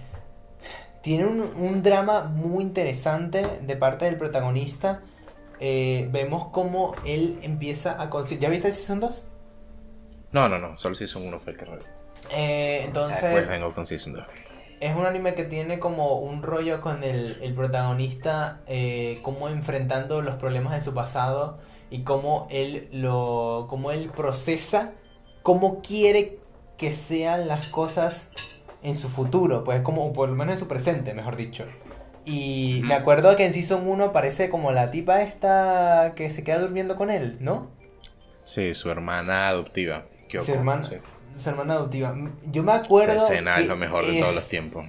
tiene 1.00 1.26
un, 1.26 1.82
drama 1.82 2.24
muy 2.24 2.64
interesante 2.64 3.46
de 3.62 3.76
parte 3.76 4.06
del 4.06 4.16
protagonista. 4.16 5.02
Eh, 5.60 6.08
vemos 6.10 6.48
cómo 6.48 6.94
él 7.06 7.38
empieza 7.42 8.00
a 8.00 8.10
conseguir. 8.10 8.40
¿Ya 8.40 8.48
viste 8.50 8.72
Season 8.72 9.00
2? 9.00 9.24
No, 10.32 10.48
no, 10.48 10.58
no, 10.58 10.76
solo 10.78 10.94
Season 10.94 11.26
1 11.26 11.40
fue 11.40 11.52
el 11.52 11.58
que 11.58 11.66
eh, 12.30 12.82
entonces. 12.84 13.22
Después 13.22 13.48
vengo 13.48 13.74
con 13.74 13.86
Season 13.86 14.14
2. 14.14 14.24
Es 14.80 14.96
un 14.96 15.06
anime 15.06 15.34
que 15.34 15.44
tiene 15.44 15.78
como 15.78 16.18
un 16.18 16.42
rollo 16.42 16.80
con 16.80 17.04
el, 17.04 17.38
el 17.42 17.54
protagonista, 17.54 18.60
eh, 18.66 19.18
como 19.22 19.48
enfrentando 19.48 20.20
los 20.20 20.36
problemas 20.36 20.74
de 20.74 20.80
su 20.80 20.92
pasado 20.94 21.58
y 21.90 22.02
cómo 22.02 22.46
él 22.50 22.88
lo. 22.92 23.66
cómo 23.70 23.90
él 23.90 24.10
procesa, 24.14 24.92
cómo 25.42 25.80
quiere 25.80 26.38
que 26.76 26.92
sean 26.92 27.48
las 27.48 27.68
cosas 27.68 28.28
en 28.82 28.96
su 28.96 29.08
futuro, 29.08 29.64
pues 29.64 29.80
como 29.80 30.12
por 30.12 30.28
lo 30.28 30.34
menos 30.34 30.54
en 30.54 30.60
su 30.60 30.68
presente, 30.68 31.14
mejor 31.14 31.36
dicho. 31.36 31.64
Y 32.26 32.80
me 32.84 32.94
acuerdo 32.94 33.36
que 33.36 33.44
en 33.44 33.52
Season 33.52 33.86
1 33.86 34.12
parece 34.12 34.48
como 34.48 34.72
la 34.72 34.90
tipa 34.90 35.22
esta 35.22 36.14
que 36.16 36.30
se 36.30 36.42
queda 36.42 36.58
durmiendo 36.58 36.96
con 36.96 37.10
él, 37.10 37.36
¿no? 37.40 37.70
Sí, 38.44 38.74
su 38.74 38.90
hermana 38.90 39.48
adoptiva. 39.48 40.04
su, 40.44 40.52
hermana, 40.52 40.88
su 41.36 41.48
hermana 41.48 41.74
adoptiva. 41.74 42.14
Yo 42.50 42.62
me 42.62 42.72
acuerdo. 42.72 43.14
Esa 43.14 43.32
escena 43.32 43.58
es 43.58 43.66
lo 43.66 43.76
mejor 43.76 44.06
de 44.06 44.20
todos 44.20 44.34
los 44.34 44.48
tiempos. 44.48 44.86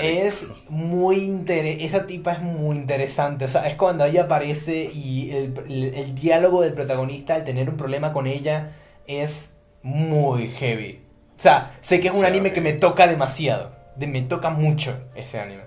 Es 0.00 0.46
muy 0.68 1.16
interesante. 1.16 1.84
Esa 1.84 2.06
tipa 2.06 2.32
es 2.32 2.40
muy 2.40 2.76
interesante. 2.76 3.44
O 3.44 3.48
sea, 3.48 3.68
es 3.68 3.76
cuando 3.76 4.04
ella 4.04 4.24
aparece 4.24 4.90
y 4.92 5.30
el, 5.30 5.94
el 5.94 6.14
diálogo 6.14 6.62
del 6.62 6.72
protagonista 6.72 7.34
al 7.34 7.44
tener 7.44 7.68
un 7.68 7.76
problema 7.76 8.12
con 8.12 8.26
ella 8.26 8.72
es 9.06 9.52
muy 9.82 10.48
heavy. 10.48 11.02
O 11.36 11.40
sea, 11.40 11.70
sé 11.82 12.00
que 12.00 12.08
es 12.08 12.16
un 12.16 12.24
anime 12.24 12.52
que 12.52 12.60
me 12.60 12.72
toca 12.72 13.06
demasiado. 13.06 13.76
me 13.96 14.22
toca 14.22 14.50
mucho 14.50 14.98
ese 15.14 15.38
anime. 15.38 15.64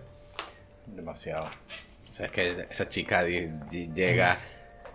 Demasiado. 0.88 1.46
O 2.10 2.14
sea, 2.14 2.26
es 2.26 2.32
que 2.32 2.66
esa 2.70 2.90
chica 2.90 3.24
llega 3.24 4.40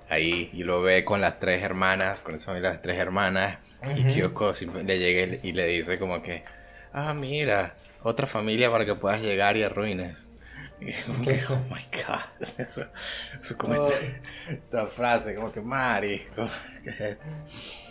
ahí 0.09 0.51
y 0.52 0.65
lo 0.65 0.82
ve 0.82 1.05
con 1.05 1.20
las 1.20 1.39
tres 1.39 1.62
hermanas, 1.62 2.23
con 2.23 2.35
esa 2.35 2.47
familia 2.47 2.70
de 2.70 2.74
las 2.74 2.82
tres 2.82 2.98
hermanas. 2.98 3.59
Y 3.97 4.05
Kyoko 4.05 4.52
le 4.85 4.98
llega 4.98 5.39
y 5.43 5.52
le 5.52 5.66
dice 5.66 5.98
como 5.98 6.23
que, 6.23 6.44
ah, 6.93 7.15
mira, 7.15 7.74
otra 8.02 8.27
familia 8.27 8.70
para 8.70 8.85
que 8.85 8.94
puedas 8.94 9.20
llegar 9.20 9.56
y 9.56 9.62
arruines. 9.62 10.28
Y 10.81 10.93
como 11.06 11.23
que, 11.23 11.40
oh 11.48 11.61
my 11.70 11.82
god. 12.06 12.48
Eso, 12.59 12.86
eso 13.40 13.56
como 13.56 13.74
oh. 13.74 13.89
esta, 14.48 14.86
frase, 14.86 15.35
como 15.35 15.52
que 15.52 15.61
Mari. 15.61 16.23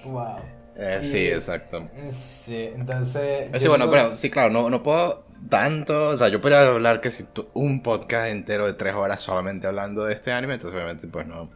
Wow. 0.05 0.39
Eh, 0.75 0.99
sí, 1.01 1.27
exacto. 1.27 1.89
Sí, 2.11 2.71
entonces... 2.75 3.49
Sí, 3.61 3.67
bueno, 3.67 3.89
pero 3.89 4.17
sí, 4.17 4.29
claro, 4.29 4.49
no, 4.49 4.69
no 4.69 4.83
puedo 4.83 5.25
tanto, 5.49 6.09
o 6.09 6.17
sea, 6.17 6.29
yo 6.29 6.41
podría 6.41 6.67
hablar 6.67 7.01
que 7.01 7.11
si 7.11 7.25
un 7.53 7.83
podcast 7.83 8.29
entero 8.29 8.65
de 8.65 8.73
tres 8.73 8.93
horas 8.95 9.21
solamente 9.21 9.67
hablando 9.67 10.05
de 10.05 10.13
este 10.13 10.31
anime, 10.31 10.55
entonces 10.55 10.75
obviamente 10.75 11.07
pues 11.07 11.27
no, 11.27 11.51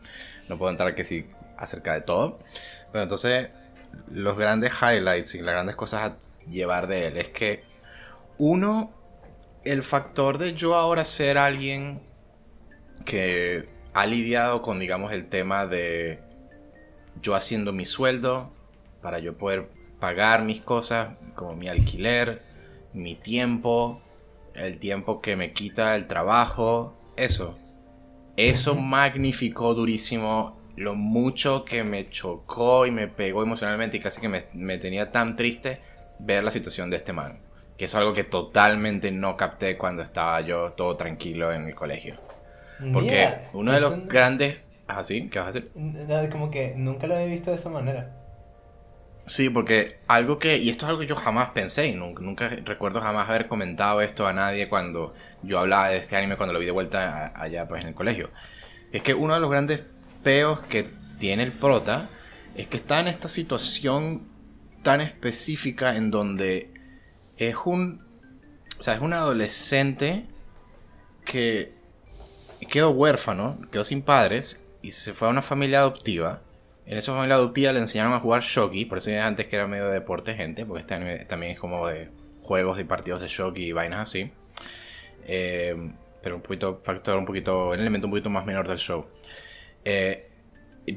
no 0.47 0.57
puedo 0.57 0.71
entrar 0.71 0.93
que 0.93 1.03
sí 1.03 1.27
acerca 1.57 1.93
de 1.93 2.01
todo. 2.01 2.39
Pero 2.91 3.03
entonces 3.03 3.49
los 4.11 4.37
grandes 4.37 4.73
highlights 4.81 5.35
y 5.35 5.41
las 5.41 5.53
grandes 5.53 5.75
cosas 5.75 6.11
a 6.11 6.49
llevar 6.49 6.87
de 6.87 7.07
él 7.07 7.17
es 7.17 7.29
que 7.29 7.63
uno, 8.37 8.91
el 9.63 9.83
factor 9.83 10.37
de 10.37 10.53
yo 10.53 10.75
ahora 10.75 11.05
ser 11.05 11.37
alguien 11.37 12.01
que 13.05 13.67
ha 13.93 14.05
lidiado 14.05 14.61
con, 14.61 14.79
digamos, 14.79 15.11
el 15.11 15.27
tema 15.27 15.65
de 15.65 16.19
yo 17.21 17.35
haciendo 17.35 17.73
mi 17.73 17.85
sueldo, 17.85 18.51
para 19.01 19.19
yo 19.19 19.37
poder 19.37 19.69
pagar 19.99 20.43
mis 20.43 20.61
cosas, 20.61 21.17
como 21.35 21.55
mi 21.55 21.67
alquiler, 21.67 22.43
mi 22.93 23.15
tiempo, 23.15 24.01
el 24.53 24.79
tiempo 24.79 25.19
que 25.19 25.35
me 25.35 25.53
quita 25.53 25.95
el 25.95 26.07
trabajo, 26.07 26.95
eso. 27.15 27.57
Eso 28.35 28.75
magnificó 28.75 29.73
durísimo 29.73 30.56
lo 30.77 30.93
mucho 30.95 31.65
que 31.65 31.83
me 31.83 32.07
chocó 32.07 32.85
y 32.85 32.91
me 32.91 33.07
pegó 33.07 33.41
emocionalmente 33.41 33.97
y 33.97 33.99
casi 33.99 34.21
que 34.21 34.29
me, 34.29 34.77
tenía 34.77 35.11
tan 35.11 35.35
triste 35.35 35.81
ver 36.19 36.43
la 36.43 36.51
situación 36.51 36.89
de 36.89 36.97
este 36.97 37.13
man. 37.13 37.39
Que 37.77 37.85
es 37.85 37.95
algo 37.95 38.13
que 38.13 38.23
totalmente 38.23 39.11
no 39.11 39.35
capté 39.37 39.77
cuando 39.77 40.03
estaba 40.03 40.39
yo 40.41 40.71
todo 40.73 40.95
tranquilo 40.95 41.51
en 41.51 41.65
el 41.65 41.75
colegio. 41.75 42.15
Porque 42.93 43.33
uno 43.53 43.71
de 43.71 43.81
los 43.81 44.07
grandes... 44.07 44.57
Ah, 44.87 45.03
¿sí? 45.03 45.29
¿Qué 45.29 45.39
vas 45.39 45.47
a 45.47 45.49
hacer? 45.49 46.29
Como 46.31 46.49
que 46.49 46.73
nunca 46.77 47.07
lo 47.07 47.15
había 47.15 47.27
visto 47.27 47.49
de 47.49 47.57
esa 47.57 47.69
manera. 47.69 48.15
Sí, 49.25 49.49
porque 49.49 49.99
algo 50.07 50.39
que, 50.39 50.57
y 50.57 50.69
esto 50.69 50.85
es 50.85 50.89
algo 50.89 51.01
que 51.01 51.07
yo 51.07 51.15
jamás 51.15 51.49
pensé, 51.49 51.87
y 51.87 51.95
nunca, 51.95 52.21
nunca 52.21 52.47
recuerdo 52.47 53.01
jamás 53.01 53.27
haber 53.27 53.47
comentado 53.47 53.99
esto 54.01 54.25
a 54.25 54.31
nadie 54.31 54.69
cuando 54.69 55.13
yo 55.43 55.59
hablaba 55.59 55.89
de 55.89 55.97
este 55.97 56.15
anime, 56.15 56.37
cuando 56.37 56.53
lo 56.53 56.59
vi 56.59 56.65
de 56.65 56.71
vuelta 56.71 57.33
allá 57.35 57.67
pues 57.67 57.81
en 57.81 57.89
el 57.89 57.93
colegio. 57.93 58.29
Es 58.93 59.01
que 59.01 59.13
uno 59.13 59.33
de 59.33 59.41
los 59.41 59.49
grandes 59.49 59.83
peos 60.23 60.61
que 60.61 60.89
tiene 61.19 61.43
el 61.43 61.53
prota 61.53 62.09
es 62.55 62.67
que 62.67 62.77
está 62.77 62.99
en 62.99 63.07
esta 63.07 63.27
situación 63.27 64.27
tan 64.83 65.01
específica 65.01 65.95
en 65.95 66.11
donde 66.11 66.71
es 67.37 67.55
un, 67.65 68.05
o 68.79 68.81
sea, 68.81 68.95
es 68.95 69.01
un 69.01 69.13
adolescente 69.13 70.25
que 71.25 71.73
quedó 72.69 72.91
huérfano, 72.91 73.59
quedó 73.71 73.83
sin 73.83 74.01
padres 74.01 74.65
y 74.81 74.91
se 74.91 75.13
fue 75.13 75.27
a 75.27 75.31
una 75.31 75.41
familia 75.41 75.79
adoptiva. 75.79 76.41
En 76.85 76.97
esa 76.97 77.13
familia 77.13 77.35
adoptiva 77.35 77.73
le 77.73 77.79
enseñaron 77.79 78.13
a 78.13 78.19
jugar 78.19 78.41
shogi, 78.41 78.85
por 78.85 78.99
eso 78.99 79.11
antes 79.21 79.47
que 79.47 79.55
era 79.55 79.67
medio 79.67 79.87
de 79.87 79.93
deporte, 79.93 80.33
gente, 80.35 80.65
porque 80.65 80.81
este 80.81 81.25
también 81.25 81.51
es 81.51 81.59
como 81.59 81.87
de 81.87 82.09
juegos 82.41 82.79
y 82.79 82.85
partidos 82.85 83.19
de 83.21 83.27
shogi 83.27 83.65
y 83.65 83.71
vainas 83.73 83.99
así. 83.99 84.31
Eh, 85.25 85.75
pero 86.23 86.37
un 86.37 86.41
poquito, 86.41 86.79
factor 86.83 87.17
un 87.17 87.25
poquito, 87.25 87.69
un 87.69 87.79
elemento 87.79 88.07
un 88.07 88.11
poquito 88.11 88.29
más 88.29 88.45
menor 88.45 88.67
del 88.67 88.77
show. 88.77 89.05
Eh, 89.89 90.27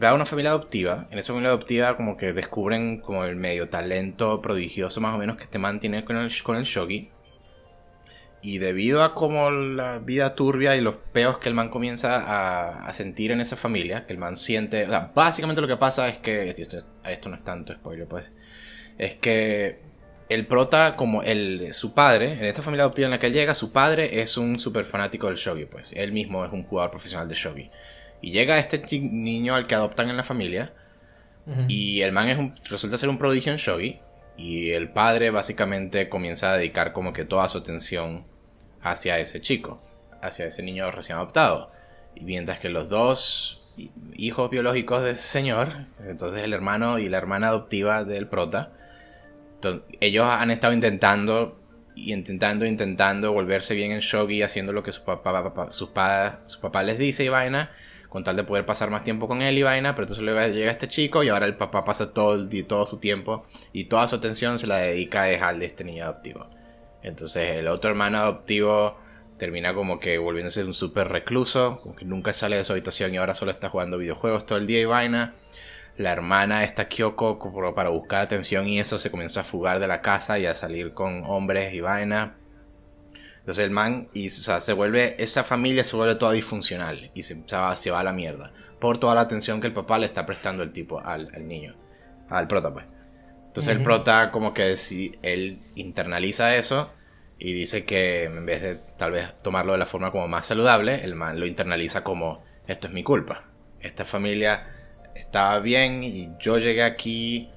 va 0.03 0.09
a 0.09 0.15
una 0.15 0.27
familia 0.27 0.51
adoptiva. 0.51 1.07
En 1.13 1.19
esa 1.21 1.29
familia 1.29 1.51
adoptiva 1.51 1.97
como 1.97 2.17
que 2.17 2.33
descubren 2.33 3.01
como 3.01 3.25
el 3.25 3.37
medio 3.37 3.69
talento 3.69 4.43
prodigioso 4.43 5.01
más 5.01 5.15
o 5.15 5.19
menos 5.19 5.37
que 5.37 5.45
este 5.45 5.61
man 5.61 5.79
tiene 5.79 6.05
con 6.05 6.17
el, 6.17 6.31
con 6.43 6.57
el 6.57 6.65
shogi. 6.65 7.09
Y 8.43 8.59
debido 8.59 9.05
a 9.05 9.15
como 9.15 9.51
la 9.53 10.01
vida 10.01 10.35
turbia 10.35 10.75
y 10.75 10.81
los 10.81 10.97
peos 11.13 11.39
que 11.39 11.49
el 11.49 11.55
man 11.55 11.69
comienza 11.69 12.85
a, 12.85 12.93
sentir 12.93 13.31
en 13.31 13.41
esa 13.41 13.55
familia, 13.55 14.07
que 14.07 14.13
el 14.13 14.19
man 14.19 14.35
siente... 14.37 14.87
O 14.87 14.91
sea, 14.91 15.13
básicamente 15.15 15.61
lo 15.61 15.69
que 15.69 15.77
pasa 15.77 16.09
es 16.09 16.19
que... 16.19 16.49
Esto, 16.49 17.29
no 17.29 17.37
es 17.37 17.45
tanto 17.45 17.75
spoiler, 17.75 18.09
pues. 18.09 18.33
Es 18.99 19.15
que 19.17 19.83
el 20.29 20.47
prota, 20.47 20.97
como 20.97 21.23
el, 21.23 21.75
su 21.75 21.93
padre, 21.93 22.33
en 22.33 22.45
esta 22.45 22.63
familia 22.63 22.85
adoptiva 22.85 23.07
en 23.07 23.13
la 23.13 23.21
que 23.21 23.27
él 23.27 23.35
llega, 23.35 23.55
su 23.55 23.73
padre 23.73 24.21
es 24.21 24.37
un 24.37 24.59
súper 24.59 24.85
fanático 24.85 25.29
del 25.29 25.37
shogi, 25.37 25.67
pues. 25.67 25.93
Él 25.93 26.13
mismo 26.13 26.45
es 26.45 26.51
un 26.51 26.65
jugador 26.65 26.91
profesional 26.91 27.29
de 27.29 27.35
shogi. 27.35 27.71
Y 28.21 28.33
llega 28.33 28.59
este 28.59 28.83
niño 29.01 29.55
al 29.55 29.67
que 29.67 29.75
adoptan 29.75 30.11
en 30.11 30.17
la 30.17 30.25
familia. 30.25 30.73
Y 31.67 32.03
el 32.03 32.13
man 32.13 32.29
es 32.29 32.39
un, 32.39 32.55
resulta 32.69 32.97
ser 32.97 33.09
un 33.09 33.19
prodigio 33.19 33.51
en 33.51 33.59
shogi. 33.59 33.99
Y 34.37 34.71
el 34.71 34.91
padre 34.91 35.31
básicamente 35.31 36.09
comienza 36.09 36.53
a 36.53 36.57
dedicar 36.57 36.93
como 36.93 37.13
que 37.13 37.25
toda 37.25 37.49
su 37.49 37.59
atención 37.59 38.25
hacia 38.83 39.19
ese 39.19 39.41
chico, 39.41 39.83
hacia 40.23 40.47
ese 40.47 40.63
niño 40.63 40.91
recién 40.91 41.19
adoptado. 41.19 41.73
Y 42.15 42.23
mientras 42.23 42.61
que 42.61 42.69
los 42.69 42.89
dos 42.89 43.69
hijos 44.15 44.51
biológicos 44.51 45.03
de 45.03 45.13
ese 45.13 45.29
señor, 45.29 45.87
entonces 46.07 46.43
el 46.43 46.53
hermano 46.53 46.99
y 46.99 47.09
la 47.09 47.19
hermana 47.19 47.49
adoptiva 47.49 48.05
del 48.05 48.29
prota, 48.29 48.73
ellos 50.01 50.27
han 50.27 50.51
estado 50.51 50.73
intentando 50.73 51.59
y 51.95 52.13
intentando, 52.13 52.65
intentando 52.65 53.33
volverse 53.33 53.75
bien 53.75 53.93
en 53.93 54.01
shogi, 54.01 54.43
haciendo 54.43 54.73
lo 54.73 54.83
que 54.83 54.93
su 54.93 55.03
papá, 55.05 55.69
su 55.73 55.91
papá 55.93 56.83
les 56.83 56.99
dice 56.99 57.25
y 57.25 57.29
vaina, 57.29 57.71
con 58.11 58.23
tal 58.23 58.37
de 58.37 58.45
poder 58.45 58.67
pasar 58.67 58.91
más 58.91 59.05
tiempo 59.05 59.27
con 59.27 59.41
él 59.41 59.57
y 59.57 59.63
vaina, 59.63 59.95
pero 59.95 60.05
entonces 60.05 60.23
luego 60.23 60.47
llega 60.53 60.71
este 60.71 60.89
chico 60.89 61.23
y 61.23 61.31
ahora 61.31 61.47
el 61.47 61.57
papá 61.57 61.85
pasa 61.85 62.13
todo, 62.13 62.47
todo 62.67 62.85
su 62.85 62.99
tiempo 62.99 63.47
y 63.73 63.85
toda 63.85 64.07
su 64.09 64.17
atención 64.17 64.59
se 64.59 64.67
la 64.67 64.77
dedica 64.77 65.23
a 65.23 65.27
dejarle 65.27 65.65
este 65.65 65.85
niño 65.85 66.05
adoptivo. 66.05 66.47
Entonces 67.03 67.57
el 67.57 67.69
otro 67.69 67.91
hermano 67.91 68.19
adoptivo 68.19 68.99
termina 69.39 69.73
como 69.73 69.99
que 69.99 70.19
volviéndose 70.19 70.63
un 70.65 70.75
súper 70.75 71.09
recluso, 71.09 71.81
como 71.83 71.97
que 71.97 72.05
nunca 72.05 72.35
sale 72.35 72.57
de 72.57 72.65
su 72.65 72.73
habitación 72.73 73.15
y 73.15 73.17
ahora 73.17 73.35
solo 73.35 73.51
está 73.51 73.71
jugando 73.71 73.97
videojuegos 73.97 74.45
todo 74.45 74.59
el 74.59 74.67
día 74.67 74.81
y 74.81 74.85
vaina 74.85 75.35
la 76.01 76.13
hermana 76.13 76.65
esta 76.65 76.89
Kyoko 76.89 77.39
para 77.75 77.91
buscar 77.91 78.23
atención 78.23 78.67
y 78.67 78.81
eso 78.81 78.99
se 78.99 79.11
comienza 79.11 79.41
a 79.41 79.45
fugar 79.45 79.81
de 79.81 79.87
la 79.87 80.01
casa 80.01 80.39
y 80.39 80.47
a 80.47 80.55
salir 80.55 80.95
con 80.95 81.25
hombres 81.27 81.75
y 81.75 81.81
vaina. 81.81 82.37
Entonces 83.41 83.65
el 83.65 83.71
man, 83.71 84.09
y, 84.13 84.29
se 84.29 84.73
vuelve, 84.73 85.23
esa 85.23 85.45
familia 85.45 85.83
se 85.85 85.97
vuelve 85.97 86.15
toda 86.15 86.33
disfuncional 86.33 87.11
y 87.15 87.23
se, 87.23 87.43
va, 87.53 87.77
se 87.77 87.91
va 87.91 88.01
a 88.01 88.05
la 88.05 88.13
mierda. 88.13 88.53
Por 88.79 88.99
toda 88.99 89.15
la 89.15 89.23
atención 89.23 89.61
que 89.61 89.67
el 89.67 89.73
papá 89.73 89.99
le 89.99 90.07
está 90.07 90.25
prestando 90.25 90.63
el 90.63 90.73
tipo 90.73 91.01
al, 91.01 91.31
niño, 91.47 91.77
al 92.29 92.47
prota 92.47 92.73
pues. 92.73 92.87
Entonces 93.47 93.75
el 93.75 93.83
prota 93.83 94.31
como 94.31 94.55
que 94.55 94.77
si 94.77 95.13
él 95.23 95.61
internaliza 95.75 96.55
eso 96.55 96.93
y 97.39 97.53
dice 97.53 97.85
que 97.85 98.25
en 98.25 98.47
vez 98.47 98.63
de 98.63 98.77
tal 98.77 99.11
vez 99.11 99.35
tomarlo 99.43 99.73
de 99.73 99.79
la 99.79 99.87
forma 99.87 100.13
como 100.13 100.29
más 100.29 100.47
saludable, 100.47 101.03
el 101.03 101.17
man 101.17 101.41
lo 101.41 101.47
internaliza 101.47 102.05
como 102.05 102.45
esto 102.69 102.87
es 102.87 102.93
mi 102.93 103.03
culpa. 103.03 103.49
Esta 103.81 104.05
familia 104.05 104.69
estaba 105.17 105.59
bien 105.59 106.05
y 106.05 106.31
yo 106.39 106.59
llegué 106.59 106.85
aquí 106.85 107.51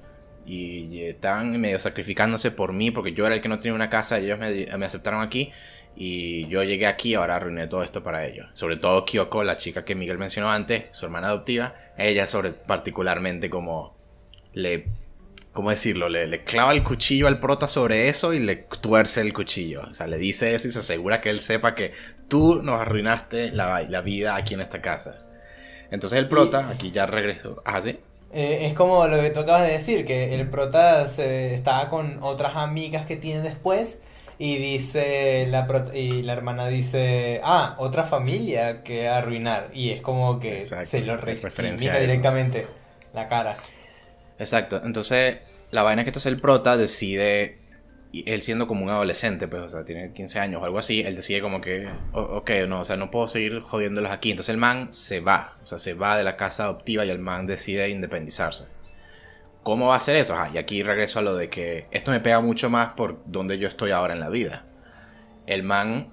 y 0.46 1.02
estaban 1.02 1.58
medio 1.60 1.78
sacrificándose 1.78 2.50
por 2.50 2.72
mí 2.72 2.90
porque 2.90 3.12
yo 3.12 3.26
era 3.26 3.34
el 3.34 3.40
que 3.40 3.48
no 3.48 3.58
tenía 3.58 3.74
una 3.74 3.90
casa 3.90 4.20
y 4.20 4.26
ellos 4.26 4.38
me, 4.38 4.84
aceptaron 4.84 5.22
aquí 5.22 5.52
y 5.96 6.46
yo 6.48 6.62
llegué 6.62 6.86
aquí 6.86 7.10
y 7.10 7.14
ahora 7.14 7.36
arruiné 7.36 7.66
todo 7.66 7.82
esto 7.82 8.02
para 8.02 8.26
ellos. 8.26 8.46
Sobre 8.54 8.76
todo 8.76 9.04
Kyoko, 9.04 9.44
la 9.44 9.56
chica 9.56 9.84
que 9.84 9.94
Miguel 9.94 10.18
mencionó 10.18 10.50
antes, 10.50 10.84
su 10.90 11.04
hermana 11.04 11.28
adoptiva, 11.28 11.74
ella 11.96 12.26
sobre 12.26 12.50
particularmente 12.50 13.50
como 13.50 13.94
le 14.52 14.86
¿cómo 15.52 15.70
decirlo? 15.70 16.08
Le, 16.08 16.26
le, 16.26 16.42
clava 16.42 16.72
el 16.72 16.82
cuchillo 16.82 17.28
al 17.28 17.38
prota 17.38 17.68
sobre 17.68 18.08
eso 18.08 18.34
y 18.34 18.40
le 18.40 18.56
tuerce 18.56 19.20
el 19.20 19.32
cuchillo. 19.32 19.82
O 19.88 19.94
sea, 19.94 20.06
le 20.06 20.18
dice 20.18 20.54
eso 20.54 20.68
y 20.68 20.72
se 20.72 20.80
asegura 20.80 21.20
que 21.20 21.30
él 21.30 21.40
sepa 21.40 21.74
que 21.74 21.92
tú 22.28 22.60
nos 22.62 22.80
arruinaste 22.80 23.52
la, 23.52 23.82
la 23.82 24.00
vida 24.02 24.34
aquí 24.34 24.54
en 24.54 24.60
esta 24.60 24.82
casa. 24.82 25.24
Entonces 25.90 26.18
el 26.18 26.26
prota, 26.26 26.68
aquí 26.70 26.90
ya 26.90 27.06
regresó. 27.06 27.62
Ah, 27.64 27.80
sí. 27.80 27.98
Eh, 28.32 28.66
es 28.66 28.74
como 28.74 29.06
lo 29.06 29.20
que 29.20 29.30
tú 29.30 29.40
acabas 29.40 29.68
de 29.68 29.74
decir, 29.74 30.04
que 30.04 30.34
el 30.34 30.48
prota 30.48 31.06
se, 31.06 31.54
estaba 31.54 31.88
con 31.88 32.18
otras 32.20 32.56
amigas 32.56 33.06
que 33.06 33.16
tiene 33.16 33.40
después 33.40 34.02
y 34.38 34.56
dice 34.56 35.46
la 35.48 35.66
y 35.94 36.22
la 36.22 36.32
hermana 36.32 36.68
dice, 36.68 37.40
ah, 37.44 37.76
otra 37.78 38.04
familia 38.04 38.82
que 38.82 39.08
arruinar. 39.08 39.70
Y 39.72 39.90
es 39.90 40.00
como 40.00 40.40
que 40.40 40.62
se 40.62 41.04
lo 41.04 41.16
referencia 41.16 41.98
directamente 41.98 42.66
la 43.12 43.28
cara. 43.28 43.56
Exacto. 44.38 44.80
Entonces, 44.84 45.38
la 45.70 45.82
vaina 45.82 46.04
que 46.04 46.10
entonces 46.10 46.32
el 46.32 46.40
prota 46.40 46.76
decide 46.76 47.58
y 48.14 48.30
él 48.30 48.42
siendo 48.42 48.68
como 48.68 48.84
un 48.84 48.90
adolescente, 48.90 49.48
pues, 49.48 49.62
o 49.62 49.68
sea, 49.68 49.84
tiene 49.84 50.12
15 50.12 50.38
años 50.38 50.62
o 50.62 50.64
algo 50.64 50.78
así, 50.78 51.00
él 51.00 51.16
decide 51.16 51.40
como 51.40 51.60
que, 51.60 51.88
ok, 52.12 52.48
no, 52.68 52.80
o 52.80 52.84
sea, 52.84 52.96
no 52.96 53.10
puedo 53.10 53.26
seguir 53.26 53.58
jodiéndolos 53.60 54.12
aquí. 54.12 54.30
Entonces 54.30 54.50
el 54.50 54.56
man 54.56 54.92
se 54.92 55.18
va, 55.18 55.56
o 55.60 55.66
sea, 55.66 55.78
se 55.78 55.94
va 55.94 56.16
de 56.16 56.22
la 56.22 56.36
casa 56.36 56.64
adoptiva 56.64 57.04
y 57.04 57.10
el 57.10 57.18
man 57.18 57.48
decide 57.48 57.88
independizarse. 57.88 58.66
¿Cómo 59.64 59.86
va 59.88 59.94
a 59.94 59.96
hacer 59.96 60.14
eso? 60.16 60.36
y 60.52 60.58
aquí 60.58 60.82
regreso 60.82 61.18
a 61.18 61.22
lo 61.22 61.34
de 61.34 61.48
que 61.48 61.88
esto 61.90 62.10
me 62.10 62.20
pega 62.20 62.40
mucho 62.40 62.70
más 62.70 62.90
por 62.90 63.22
donde 63.24 63.58
yo 63.58 63.66
estoy 63.66 63.90
ahora 63.90 64.12
en 64.12 64.20
la 64.20 64.28
vida. 64.28 64.66
El 65.46 65.62
man 65.62 66.12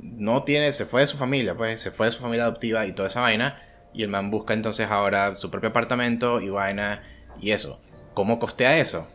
no 0.00 0.44
tiene, 0.44 0.72
se 0.72 0.86
fue 0.86 1.00
de 1.00 1.08
su 1.08 1.16
familia, 1.16 1.56
pues, 1.56 1.80
se 1.80 1.90
fue 1.90 2.06
de 2.06 2.12
su 2.12 2.20
familia 2.20 2.44
adoptiva 2.44 2.86
y 2.86 2.92
toda 2.92 3.08
esa 3.08 3.20
vaina, 3.20 3.60
y 3.92 4.04
el 4.04 4.08
man 4.08 4.30
busca 4.30 4.54
entonces 4.54 4.90
ahora 4.90 5.34
su 5.36 5.50
propio 5.50 5.70
apartamento 5.70 6.40
y 6.40 6.50
vaina 6.50 7.02
y 7.40 7.50
eso. 7.50 7.80
¿Cómo 8.14 8.38
costea 8.38 8.78
eso? 8.78 9.08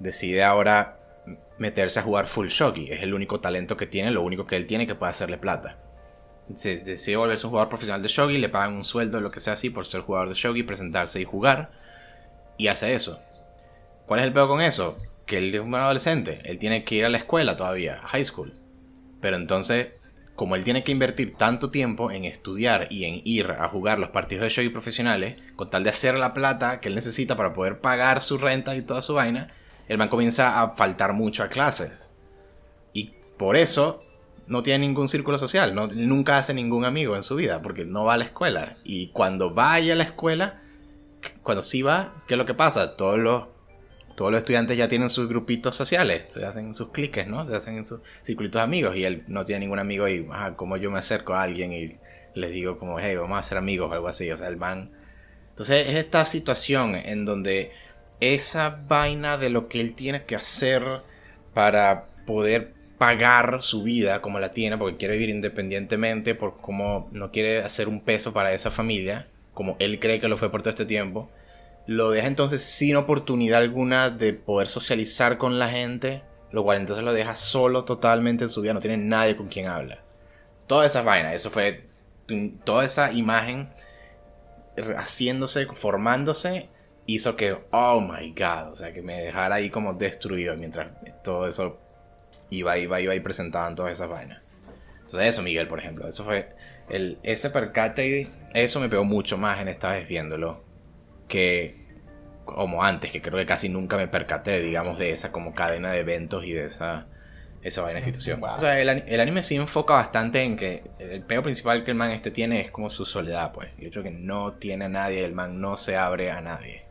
Decide 0.00 0.42
ahora 0.42 0.98
meterse 1.58 2.00
a 2.00 2.02
jugar 2.02 2.26
full 2.26 2.48
shogi. 2.48 2.90
Es 2.90 3.02
el 3.02 3.12
único 3.12 3.40
talento 3.40 3.76
que 3.76 3.86
tiene, 3.86 4.10
lo 4.10 4.22
único 4.22 4.46
que 4.46 4.56
él 4.56 4.66
tiene 4.66 4.86
que 4.86 4.94
puede 4.94 5.10
hacerle 5.10 5.36
plata. 5.36 5.78
Decide 6.48 7.16
volverse 7.16 7.46
un 7.46 7.50
jugador 7.50 7.68
profesional 7.68 8.02
de 8.02 8.08
shogi, 8.08 8.38
le 8.38 8.48
pagan 8.48 8.74
un 8.74 8.84
sueldo, 8.84 9.20
lo 9.20 9.30
que 9.30 9.40
sea 9.40 9.52
así, 9.52 9.68
por 9.68 9.84
ser 9.84 10.00
jugador 10.00 10.30
de 10.30 10.34
shogi, 10.34 10.62
presentarse 10.62 11.20
y 11.20 11.24
jugar. 11.24 11.72
Y 12.58 12.66
hace 12.66 12.92
eso. 12.92 13.18
¿Cuál 14.06 14.20
es 14.20 14.26
el 14.26 14.32
peor 14.32 14.48
con 14.48 14.60
eso? 14.60 14.96
Que 15.24 15.38
él 15.38 15.54
es 15.54 15.60
un 15.60 15.74
adolescente, 15.74 16.40
él 16.44 16.58
tiene 16.58 16.84
que 16.84 16.96
ir 16.96 17.04
a 17.04 17.08
la 17.08 17.18
escuela 17.18 17.56
todavía, 17.56 18.00
high 18.04 18.24
school. 18.24 18.52
Pero 19.20 19.36
entonces, 19.36 19.88
como 20.34 20.56
él 20.56 20.64
tiene 20.64 20.84
que 20.84 20.92
invertir 20.92 21.36
tanto 21.36 21.70
tiempo 21.70 22.10
en 22.10 22.24
estudiar 22.24 22.88
y 22.90 23.04
en 23.04 23.20
ir 23.24 23.50
a 23.58 23.68
jugar 23.68 23.98
los 23.98 24.10
partidos 24.10 24.44
de 24.44 24.50
shogi 24.50 24.68
profesionales, 24.70 25.36
con 25.56 25.68
tal 25.68 25.84
de 25.84 25.90
hacer 25.90 26.16
la 26.16 26.34
plata 26.34 26.80
que 26.80 26.88
él 26.88 26.94
necesita 26.94 27.36
para 27.36 27.52
poder 27.52 27.80
pagar 27.80 28.22
su 28.22 28.38
renta 28.38 28.74
y 28.76 28.82
toda 28.82 29.02
su 29.02 29.14
vaina, 29.14 29.52
el 29.88 29.98
man 29.98 30.08
comienza 30.08 30.62
a 30.62 30.76
faltar 30.76 31.12
mucho 31.12 31.42
a 31.42 31.48
clases. 31.48 32.10
Y 32.92 33.14
por 33.36 33.56
eso 33.56 34.02
no 34.46 34.62
tiene 34.62 34.86
ningún 34.86 35.08
círculo 35.08 35.38
social, 35.38 35.74
no, 35.74 35.88
nunca 35.88 36.38
hace 36.38 36.54
ningún 36.54 36.84
amigo 36.84 37.16
en 37.16 37.22
su 37.22 37.34
vida, 37.36 37.60
porque 37.60 37.84
no 37.84 38.04
va 38.04 38.14
a 38.14 38.18
la 38.18 38.24
escuela. 38.24 38.78
Y 38.84 39.08
cuando 39.08 39.52
vaya 39.52 39.92
a 39.92 39.96
la 39.96 40.04
escuela, 40.04 40.62
cuando 41.48 41.62
sí 41.62 41.80
va, 41.80 42.12
¿qué 42.26 42.34
es 42.34 42.38
lo 42.38 42.44
que 42.44 42.52
pasa? 42.52 42.94
Todos 42.94 43.18
los, 43.18 43.44
todos 44.16 44.30
los 44.30 44.36
estudiantes 44.36 44.76
ya 44.76 44.86
tienen 44.86 45.08
sus 45.08 45.30
grupitos 45.30 45.74
sociales, 45.74 46.26
se 46.28 46.44
hacen 46.44 46.74
sus 46.74 46.90
cliques, 46.90 47.26
¿no? 47.26 47.46
Se 47.46 47.56
hacen 47.56 47.78
en 47.78 47.86
sus 47.86 48.02
circulitos 48.22 48.60
de 48.60 48.64
amigos 48.64 48.94
y 48.98 49.04
él 49.04 49.24
no 49.28 49.46
tiene 49.46 49.60
ningún 49.60 49.78
amigo 49.78 50.06
y, 50.08 50.28
como 50.56 50.76
yo 50.76 50.90
me 50.90 50.98
acerco 50.98 51.32
a 51.32 51.40
alguien 51.40 51.72
y 51.72 51.96
les 52.34 52.50
digo 52.50 52.78
como, 52.78 53.00
hey, 53.00 53.16
vamos 53.16 53.38
a 53.38 53.42
ser 53.42 53.56
amigos 53.56 53.90
o 53.90 53.94
algo 53.94 54.08
así, 54.08 54.30
o 54.30 54.36
sea, 54.36 54.46
el 54.48 54.58
man... 54.58 54.90
Entonces 55.48 55.88
es 55.88 55.94
esta 55.94 56.26
situación 56.26 56.94
en 56.94 57.24
donde 57.24 57.72
esa 58.20 58.84
vaina 58.86 59.38
de 59.38 59.48
lo 59.48 59.68
que 59.68 59.80
él 59.80 59.94
tiene 59.94 60.24
que 60.24 60.36
hacer 60.36 60.82
para 61.54 62.08
poder 62.26 62.74
pagar 62.98 63.62
su 63.62 63.84
vida 63.84 64.20
como 64.20 64.38
la 64.38 64.52
tiene, 64.52 64.76
porque 64.76 64.98
quiere 64.98 65.14
vivir 65.14 65.30
independientemente, 65.30 66.34
por 66.34 66.58
cómo 66.60 67.08
no 67.10 67.32
quiere 67.32 67.62
hacer 67.62 67.88
un 67.88 68.02
peso 68.02 68.34
para 68.34 68.52
esa 68.52 68.70
familia, 68.70 69.28
como 69.54 69.76
él 69.78 69.98
cree 69.98 70.20
que 70.20 70.28
lo 70.28 70.36
fue 70.36 70.50
por 70.50 70.60
todo 70.60 70.68
este 70.68 70.84
tiempo, 70.84 71.30
lo 71.88 72.10
deja 72.10 72.26
entonces 72.26 72.62
sin 72.62 72.96
oportunidad 72.96 73.62
alguna 73.62 74.10
de 74.10 74.34
poder 74.34 74.68
socializar 74.68 75.38
con 75.38 75.58
la 75.58 75.70
gente, 75.70 76.22
lo 76.52 76.62
cual 76.62 76.76
entonces 76.76 77.02
lo 77.02 77.14
deja 77.14 77.34
solo 77.34 77.86
totalmente 77.86 78.44
en 78.44 78.50
su 78.50 78.60
vida, 78.60 78.74
no 78.74 78.80
tiene 78.80 78.98
nadie 78.98 79.36
con 79.36 79.48
quien 79.48 79.68
habla. 79.68 79.98
Toda 80.66 80.84
esa 80.84 81.00
vaina, 81.00 81.32
eso 81.32 81.48
fue 81.48 81.86
toda 82.64 82.84
esa 82.84 83.10
imagen 83.12 83.70
haciéndose, 84.98 85.64
formándose 85.64 86.68
hizo 87.06 87.36
que, 87.36 87.56
oh 87.70 88.00
my 88.02 88.34
god, 88.36 88.72
o 88.72 88.76
sea, 88.76 88.92
que 88.92 89.00
me 89.00 89.22
dejara 89.22 89.54
ahí 89.54 89.70
como 89.70 89.94
destruido 89.94 90.54
mientras 90.58 90.90
todo 91.24 91.48
eso 91.48 91.78
iba, 92.50 92.76
iba, 92.76 93.00
iba 93.00 93.14
y 93.14 93.20
presentaban 93.20 93.74
todas 93.74 93.94
esas 93.94 94.10
vainas. 94.10 94.42
Entonces 95.06 95.30
eso, 95.30 95.40
Miguel, 95.40 95.68
por 95.68 95.78
ejemplo, 95.78 96.06
eso 96.06 96.22
fue 96.22 96.50
ese 97.22 97.48
percate, 97.48 98.28
eso 98.52 98.78
me 98.78 98.90
pegó 98.90 99.04
mucho 99.04 99.38
más 99.38 99.58
en 99.62 99.68
esta 99.68 99.92
vez 99.92 100.06
viéndolo 100.06 100.67
que 101.28 101.86
como 102.44 102.82
antes, 102.82 103.12
que 103.12 103.20
creo 103.20 103.38
que 103.38 103.46
casi 103.46 103.68
nunca 103.68 103.96
me 103.96 104.08
percaté, 104.08 104.60
digamos, 104.60 104.98
de 104.98 105.10
esa 105.10 105.30
como 105.30 105.54
cadena 105.54 105.92
de 105.92 106.00
eventos 106.00 106.44
y 106.44 106.52
de 106.52 106.64
esa, 106.64 107.06
esa 107.62 107.82
vaina 107.82 108.00
de 108.00 108.06
situación. 108.06 108.42
O 108.42 108.60
sea, 108.60 108.80
el, 108.80 108.88
el, 108.88 109.20
anime 109.20 109.42
sí 109.42 109.56
enfoca 109.56 109.94
bastante 109.94 110.42
en 110.42 110.56
que 110.56 110.82
el 110.98 111.22
pego 111.22 111.42
principal 111.42 111.84
que 111.84 111.90
el 111.90 111.96
man 111.96 112.10
este 112.10 112.30
tiene 112.30 112.60
es 112.60 112.70
como 112.70 112.88
su 112.88 113.04
soledad, 113.04 113.52
pues. 113.52 113.70
El 113.78 113.86
hecho 113.86 114.02
que 114.02 114.10
no 114.10 114.54
tiene 114.54 114.86
a 114.86 114.88
nadie, 114.88 115.24
el 115.24 115.34
man 115.34 115.60
no 115.60 115.76
se 115.76 115.96
abre 115.96 116.30
a 116.30 116.40
nadie 116.40 116.84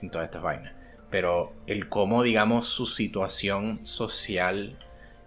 en 0.00 0.10
todas 0.10 0.24
estas 0.26 0.42
vainas. 0.42 0.72
Pero 1.10 1.52
el 1.66 1.88
cómo, 1.88 2.22
digamos, 2.22 2.66
su 2.66 2.86
situación 2.86 3.84
social 3.84 4.78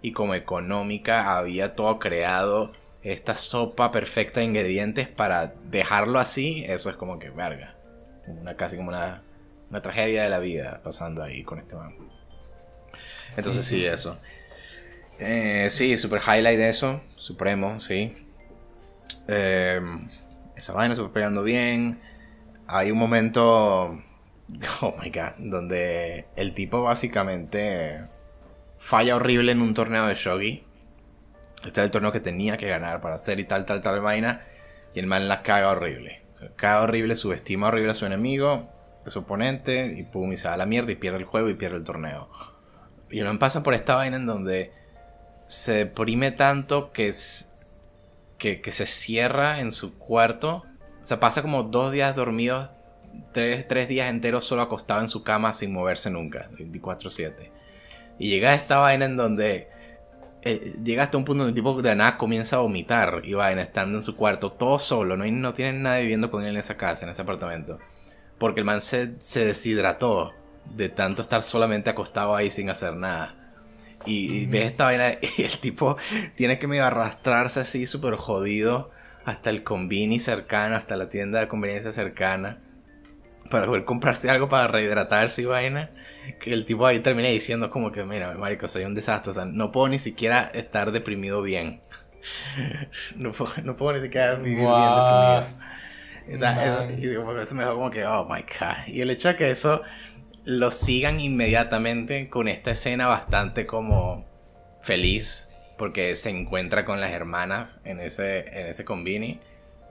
y 0.02 0.12
como 0.12 0.34
económica 0.34 1.38
había 1.38 1.74
todo 1.74 1.98
creado 1.98 2.72
esta 3.02 3.36
sopa 3.36 3.92
perfecta 3.92 4.40
de 4.40 4.46
ingredientes 4.46 5.08
para 5.08 5.54
dejarlo 5.70 6.18
así, 6.18 6.64
eso 6.66 6.90
es 6.90 6.96
como 6.96 7.20
que, 7.20 7.30
verga. 7.30 7.75
Una, 8.26 8.56
casi 8.56 8.76
como 8.76 8.88
una 8.88 9.22
una 9.70 9.82
tragedia 9.82 10.22
de 10.22 10.30
la 10.30 10.38
vida 10.38 10.80
pasando 10.82 11.22
ahí 11.22 11.42
con 11.42 11.58
este 11.58 11.76
man. 11.76 11.94
Entonces 13.36 13.64
sí, 13.64 13.84
eso. 13.84 14.18
Eh, 15.18 15.68
sí, 15.70 15.96
super 15.96 16.20
highlight 16.22 16.58
de 16.58 16.68
eso. 16.68 17.02
Supremo, 17.16 17.80
sí. 17.80 18.14
Eh, 19.28 19.80
esa 20.54 20.72
vaina 20.72 20.94
super 20.94 21.12
pegando 21.12 21.42
bien. 21.42 22.00
Hay 22.66 22.90
un 22.90 22.98
momento, 22.98 24.02
oh 24.80 24.96
my 25.00 25.10
god, 25.10 25.34
donde 25.38 26.26
el 26.36 26.54
tipo 26.54 26.82
básicamente 26.82 28.04
falla 28.78 29.16
horrible 29.16 29.52
en 29.52 29.62
un 29.62 29.74
torneo 29.74 30.06
de 30.06 30.14
shogi. 30.14 30.64
Este 31.64 31.80
era 31.80 31.84
el 31.84 31.90
torneo 31.90 32.12
que 32.12 32.20
tenía 32.20 32.56
que 32.56 32.68
ganar 32.68 33.00
para 33.00 33.16
hacer 33.16 33.40
y 33.40 33.44
tal, 33.44 33.64
tal, 33.64 33.80
tal 33.80 34.00
vaina. 34.00 34.46
Y 34.94 35.00
el 35.00 35.06
man 35.06 35.28
la 35.28 35.42
caga 35.42 35.70
horrible. 35.70 36.25
Caga 36.56 36.82
horrible, 36.82 37.16
subestima 37.16 37.68
horrible 37.68 37.90
a 37.90 37.94
su 37.94 38.06
enemigo 38.06 38.68
su 39.10 39.20
oponente 39.20 39.94
y 39.96 40.02
pum, 40.02 40.32
y 40.32 40.36
se 40.36 40.48
va 40.48 40.54
a 40.54 40.56
la 40.56 40.66
mierda 40.66 40.92
y 40.92 40.96
pierde 40.96 41.18
el 41.18 41.24
juego 41.24 41.48
y 41.48 41.54
pierde 41.54 41.76
el 41.76 41.84
torneo. 41.84 42.28
Y 43.10 43.20
uno 43.20 43.38
pasa 43.38 43.62
por 43.62 43.74
esta 43.74 43.94
vaina 43.94 44.16
en 44.16 44.26
donde 44.26 44.72
se 45.46 45.72
deprime 45.72 46.32
tanto 46.32 46.92
que, 46.92 47.08
es, 47.08 47.52
que, 48.38 48.60
se 48.72 48.86
cierra 48.86 49.60
en 49.60 49.70
su 49.70 49.98
cuarto. 49.98 50.64
O 51.02 51.06
sea, 51.06 51.20
pasa 51.20 51.42
como 51.42 51.62
dos 51.62 51.92
días 51.92 52.16
dormidos, 52.16 52.70
tres, 53.32 53.66
tres 53.68 53.88
días 53.88 54.10
enteros 54.10 54.44
solo 54.44 54.62
acostado 54.62 55.00
en 55.00 55.08
su 55.08 55.22
cama 55.22 55.54
sin 55.54 55.72
moverse 55.72 56.10
nunca, 56.10 56.48
24-7. 56.50 57.52
Y 58.18 58.30
llega 58.30 58.50
a 58.50 58.54
esta 58.54 58.78
vaina 58.78 59.04
en 59.04 59.16
donde 59.16 59.68
eh, 60.48 60.76
llega 60.84 61.02
hasta 61.02 61.18
un 61.18 61.24
punto 61.24 61.42
donde 61.42 61.50
el 61.50 61.54
tipo 61.56 61.82
de 61.82 61.96
nada 61.96 62.16
comienza 62.16 62.54
a 62.54 62.58
vomitar 62.60 63.22
y 63.24 63.34
vaina 63.34 63.62
estando 63.62 63.98
en 63.98 64.02
su 64.04 64.14
cuarto, 64.14 64.52
todo 64.52 64.78
solo, 64.78 65.16
no, 65.16 65.26
no 65.26 65.52
tiene 65.52 65.76
nadie 65.76 66.02
viviendo 66.02 66.30
con 66.30 66.44
él 66.44 66.50
en 66.50 66.58
esa 66.58 66.76
casa, 66.76 67.04
en 67.04 67.10
ese 67.10 67.22
apartamento. 67.22 67.80
Porque 68.38 68.60
el 68.60 68.64
man 68.64 68.80
se, 68.80 69.08
deshidrató 69.08 70.34
de 70.76 70.88
tanto 70.88 71.22
estar 71.22 71.42
solamente 71.42 71.90
acostado 71.90 72.36
ahí 72.36 72.52
sin 72.52 72.70
hacer 72.70 72.94
nada. 72.94 73.34
Y, 74.04 74.46
ves 74.46 74.66
esta 74.66 74.84
vaina 74.84 75.18
y 75.36 75.42
el 75.42 75.58
tipo 75.58 75.96
tiene 76.36 76.60
que 76.60 76.68
medio 76.68 76.84
arrastrarse 76.84 77.58
así 77.58 77.84
súper 77.84 78.14
jodido 78.14 78.92
hasta 79.24 79.50
el 79.50 79.64
convini 79.64 80.20
cercano, 80.20 80.76
hasta 80.76 80.94
la 80.94 81.08
tienda 81.08 81.40
de 81.40 81.48
conveniencia 81.48 81.92
cercana. 81.92 82.60
Para 83.50 83.66
poder 83.66 83.84
comprarse 83.84 84.30
algo 84.30 84.48
para 84.48 84.68
rehidratarse 84.68 85.42
y 85.42 85.46
vaina. 85.46 85.90
Que 86.40 86.52
el 86.52 86.64
tipo 86.64 86.86
ahí 86.86 87.00
termina 87.00 87.28
diciendo 87.28 87.70
como 87.70 87.92
que, 87.92 88.04
mira, 88.04 88.34
marico, 88.34 88.68
soy 88.68 88.84
un 88.84 88.94
desastre. 88.94 89.30
O 89.30 89.34
sea, 89.34 89.44
no 89.44 89.72
puedo 89.72 89.88
ni 89.88 89.98
siquiera 89.98 90.50
estar 90.54 90.92
deprimido 90.92 91.42
bien. 91.42 91.80
no, 93.16 93.32
puedo, 93.32 93.92
ni 93.92 94.02
siquiera 94.02 94.34
vivir 94.34 94.58
bien 94.58 94.66
deprimido 94.66 95.66
y 96.28 96.34
eso 97.40 97.54
me 97.54 97.62
dejó 97.62 97.74
como 97.74 97.90
que, 97.90 98.04
oh 98.04 98.24
my 98.28 98.42
god. 98.42 98.88
Y 98.88 99.00
el 99.00 99.10
hecho 99.10 99.28
de 99.28 99.36
que 99.36 99.50
eso 99.50 99.82
lo 100.44 100.70
sigan 100.70 101.20
inmediatamente 101.20 102.28
con 102.28 102.48
esta 102.48 102.72
escena 102.72 103.06
bastante 103.06 103.66
como 103.66 104.26
feliz, 104.80 105.50
porque 105.78 106.16
se 106.16 106.30
encuentra 106.30 106.84
con 106.84 107.00
las 107.00 107.12
hermanas 107.12 107.80
en 107.84 108.00
ese, 108.00 108.40
en 108.48 108.66
ese 108.66 108.84
convini. 108.84 109.40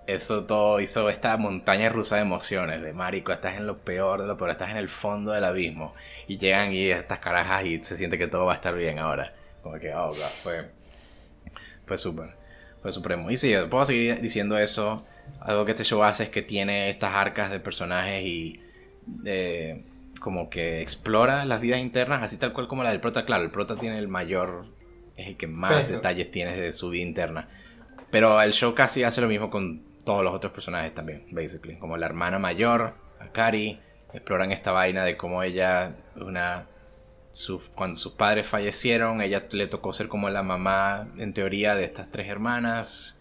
Eso 0.07 0.45
todo 0.45 0.80
hizo 0.82 1.10
esta 1.10 1.36
montaña 1.38 1.90
rusa 1.90 2.18
de 2.18 2.22
emociones, 2.22 2.82
de 2.82 2.94
marico, 2.94 3.32
estás 3.32 3.57
en 3.57 3.66
lo 3.66 3.80
peor 3.80 4.22
de 4.22 4.28
lo 4.28 4.38
peor, 4.38 4.52
estás 4.52 4.70
en 4.70 4.78
el 4.78 4.90
fondo 4.90 5.32
del 5.32 5.45
abismo. 5.45 5.95
Y 6.27 6.38
llegan 6.38 6.72
y 6.72 6.88
estas 6.88 7.19
carajas 7.19 7.65
y 7.65 7.84
se 7.84 7.95
siente 7.95 8.18
que 8.18 8.27
todo 8.27 8.45
va 8.45 8.53
a 8.53 8.56
estar 8.56 8.76
bien 8.76 8.99
ahora. 8.99 9.34
Como 9.61 9.77
que, 9.80 9.93
oh, 9.93 10.10
god, 10.10 10.18
fue, 10.43 10.69
fue 11.85 11.97
súper, 11.97 12.35
fue 12.81 12.91
supremo. 12.91 13.30
Y 13.31 13.38
sí, 13.38 13.53
puedo 13.69 13.85
seguir 13.85 14.22
diciendo 14.22 14.57
eso 14.57 15.06
algo 15.39 15.65
que 15.65 15.72
este 15.72 15.84
show 15.84 16.03
hace 16.03 16.23
es 16.23 16.30
que 16.30 16.41
tiene 16.41 16.89
estas 16.89 17.14
arcas 17.14 17.52
de 17.52 17.60
personajes 17.60 18.23
y 18.26 18.61
como 20.19 20.49
que 20.49 20.81
explora 20.81 21.45
las 21.45 21.61
vidas 21.61 21.80
internas, 21.80 22.23
así 22.23 22.38
tal 22.38 22.53
cual 22.53 22.68
como 22.68 22.84
la 22.84 22.89
del 22.91 22.99
prota. 22.99 23.26
Claro, 23.26 23.43
el 23.43 23.52
prota 23.52 23.76
tiene 23.76 23.99
el 23.99 24.07
mayor, 24.07 24.65
es 25.18 25.27
el 25.27 25.38
que 25.38 25.47
más 25.47 25.89
detalles 25.89 26.31
tiene 26.31 26.60
de 26.60 26.73
su 26.73 26.89
vida 26.89 27.03
interna. 27.03 27.49
Pero 28.10 28.41
el 28.41 28.53
show 28.53 28.73
casi 28.73 29.03
hace 29.03 29.22
lo 29.22 29.27
mismo 29.27 29.49
con 29.49 29.84
todos 30.03 30.23
los 30.23 30.34
otros 30.34 30.53
personajes 30.53 30.93
también, 30.93 31.26
basically. 31.31 31.77
Como 31.77 31.97
la 31.97 32.06
hermana 32.06 32.39
mayor, 32.39 32.95
Akari, 33.19 33.80
exploran 34.14 34.52
esta 34.52 34.72
vaina 34.72 35.03
de 35.03 35.18
cómo 35.18 35.43
ella, 35.43 35.95
una, 36.17 36.67
cuando 37.75 37.97
sus 37.97 38.13
padres 38.13 38.47
fallecieron, 38.47 39.21
ella 39.21 39.45
le 39.51 39.67
tocó 39.67 39.93
ser 39.93 40.07
como 40.07 40.29
la 40.29 40.43
mamá, 40.43 41.07
en 41.17 41.33
teoría, 41.33 41.75
de 41.75 41.85
estas 41.85 42.11
tres 42.11 42.27
hermanas 42.27 43.19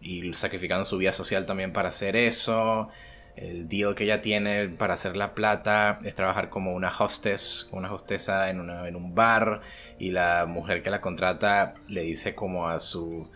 y 0.00 0.32
sacrificando 0.34 0.84
su 0.84 0.98
vida 0.98 1.12
social 1.12 1.46
también 1.46 1.72
para 1.72 1.88
hacer 1.88 2.16
eso. 2.16 2.88
El 3.36 3.68
deal 3.68 3.94
que 3.94 4.04
ella 4.04 4.20
tiene 4.20 4.68
para 4.68 4.94
hacer 4.94 5.16
la 5.16 5.34
plata 5.34 6.00
es 6.04 6.14
trabajar 6.14 6.50
como 6.50 6.74
una 6.74 6.92
hostess, 6.96 7.68
una 7.72 7.92
hostesa 7.92 8.50
en, 8.50 8.60
una, 8.60 8.88
en 8.88 8.96
un 8.96 9.14
bar 9.14 9.60
y 9.98 10.10
la 10.10 10.46
mujer 10.46 10.82
que 10.82 10.90
la 10.90 11.00
contrata 11.00 11.74
le 11.86 12.02
dice 12.02 12.34
como 12.34 12.68
a 12.68 12.80
su, 12.80 13.30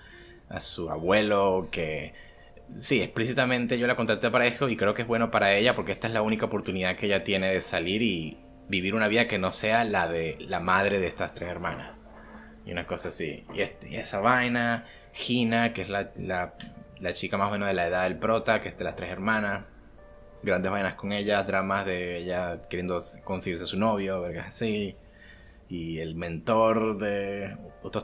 a 0.49 0.59
su 0.59 0.91
abuelo 0.91 1.69
que 1.71 2.15
sí, 2.77 3.01
explícitamente 3.01 3.79
yo 3.79 3.87
la 3.87 3.95
contraté 3.95 4.31
para 4.31 4.47
eso 4.47 4.69
y 4.69 4.77
creo 4.77 4.93
que 4.95 5.03
es 5.03 5.09
bueno 5.09 5.31
para 5.31 5.55
ella 5.55 5.75
porque 5.77 5.93
esta 5.93 6.09
es 6.09 6.15
la 6.15 6.23
única 6.23 6.47
oportunidad 6.47 6.97
que 6.97 7.07
ella 7.07 7.23
tiene 7.23 7.53
de 7.53 7.61
salir 7.61 8.03
y 8.03 8.39
vivir 8.69 8.95
una 8.95 9.09
vida 9.09 9.29
que 9.29 9.39
no 9.39 9.53
sea 9.53 9.85
la 9.85 10.09
de 10.09 10.37
la 10.41 10.61
madre 10.61 10.99
de 10.99 11.07
estas 11.07 11.35
tres 11.35 11.51
hermanas. 11.51 12.01
Y 12.65 12.73
una 12.73 12.87
cosa 12.87 13.09
así. 13.09 13.45
Y, 13.55 13.61
este, 13.61 13.91
y 13.91 13.97
esa 13.97 14.21
vaina 14.21 14.87
Gina, 15.13 15.73
que 15.73 15.83
es 15.83 15.89
la, 15.89 16.13
la, 16.17 17.13
chica 17.13 17.37
más 17.37 17.49
o 17.49 17.53
menos 17.53 17.69
de 17.69 17.75
la 17.75 17.87
edad 17.87 18.05
del 18.05 18.19
prota, 18.19 18.61
que 18.61 18.71
es 18.71 18.79
de 18.79 18.85
las 18.85 18.97
tres 18.97 19.11
hermanas. 19.11 19.65
Grandes 20.43 20.73
vainas 20.73 20.95
con 20.95 21.13
ella, 21.13 21.43
dramas 21.45 21.87
de 21.87 22.19
ella 22.19 22.61
queriendo 22.69 22.99
conseguirse 23.25 23.67
su 23.67 23.79
novio, 23.79 24.21
vergas 24.21 24.49
así. 24.49 24.97
Y 25.73 26.01
el 26.01 26.17
mentor 26.17 26.99
de 26.99 27.57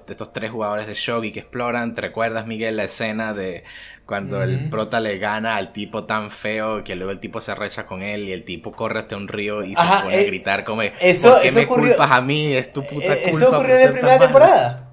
estos, 0.09 0.33
tres 0.33 0.51
jugadores 0.51 0.87
de 0.87 0.95
shogi 0.95 1.33
que 1.33 1.41
exploran. 1.41 1.95
¿Te 1.95 2.01
recuerdas, 2.01 2.47
Miguel, 2.47 2.79
la 2.79 2.85
escena 2.85 3.35
de 3.35 3.63
cuando 4.07 4.43
el 4.43 4.71
prota 4.71 5.01
le 5.01 5.19
gana 5.19 5.57
al 5.57 5.75
tipo 5.75 6.05
tan 6.05 6.31
feo 6.31 6.83
que 6.83 6.97
luego 6.97 7.13
el 7.13 7.21
tipo 7.21 7.43
se 7.43 7.53
arrecha 7.53 7.85
con 7.85 8.03
él 8.03 8.23
y 8.25 8.33
el 8.33 8.45
tipo 8.47 8.73
corre 8.73 9.01
hasta 9.01 9.19
un 9.19 9.29
río 9.29 9.63
y 9.63 9.75
se 9.75 9.83
pone 9.83 10.15
a 10.15 10.19
eh, 10.19 10.25
gritar 10.25 10.65
como, 10.65 10.81
eso, 10.81 11.33
¿por 11.33 11.43
qué 11.43 11.53
me 11.53 11.67
culpas 11.67 12.11
a 12.11 12.23
mí? 12.23 12.55
Es 12.55 12.73
tu 12.73 12.83
puta 12.87 13.13
eh, 13.13 13.25
culpa. 13.25 13.37
Eso 13.37 13.51
ocurrió 13.51 13.77
en 13.77 13.85
la 13.85 13.93
primera 13.93 14.19
temporada. 14.19 14.89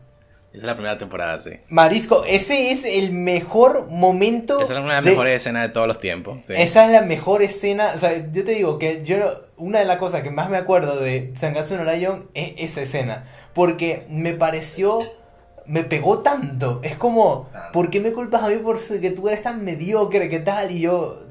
Esa 0.52 0.62
es 0.62 0.64
la 0.64 0.74
primera 0.74 0.98
temporada, 0.98 1.40
sí. 1.40 1.52
Marisco, 1.70 2.26
ese 2.26 2.72
es 2.72 2.84
el 2.84 3.14
mejor 3.14 3.88
momento. 3.88 4.60
Esa 4.60 4.74
es 4.74 4.80
una 4.80 4.96
de 4.96 5.02
las 5.02 5.04
mejores 5.06 5.36
escenas 5.38 5.68
de 5.68 5.74
todos 5.74 5.88
los 5.88 6.00
tiempos. 6.00 6.50
Esa 6.50 6.86
es 6.86 6.92
la 6.92 7.02
mejor 7.04 7.42
escena. 7.42 7.94
O 7.96 8.00
sea, 8.00 8.18
yo 8.34 8.44
te 8.44 8.52
digo 8.52 8.80
que 8.80 9.02
yo 9.06 9.45
una 9.57 9.80
de 9.80 9.86
las 9.86 9.98
cosas 9.98 10.22
que 10.22 10.32
más 10.32 10.49
me 10.49 10.57
acuerdo 10.57 10.99
de 10.99 11.32
Sangatsu 11.36 11.77
no 11.77 11.84
Lion 11.84 12.30
es 12.34 12.53
esa 12.57 12.82
escena. 12.82 13.27
Porque 13.53 14.06
me 14.10 14.34
pareció. 14.34 14.99
Me 15.65 15.84
pegó 15.84 16.19
tanto. 16.19 16.80
Es 16.84 16.95
como, 16.95 17.49
¿por 17.73 17.90
qué 17.90 17.99
me 17.99 18.14
culpas 18.14 18.44
a 18.44 18.49
mí 18.49 18.57
por 18.57 18.80
que 18.80 19.10
tú 19.10 19.27
eres 19.27 19.41
tan 19.41 19.65
mediocre? 19.65 20.30
¿Qué 20.30 20.40
tal? 20.40 20.69
Y 20.69 20.82
yo, 20.82 21.26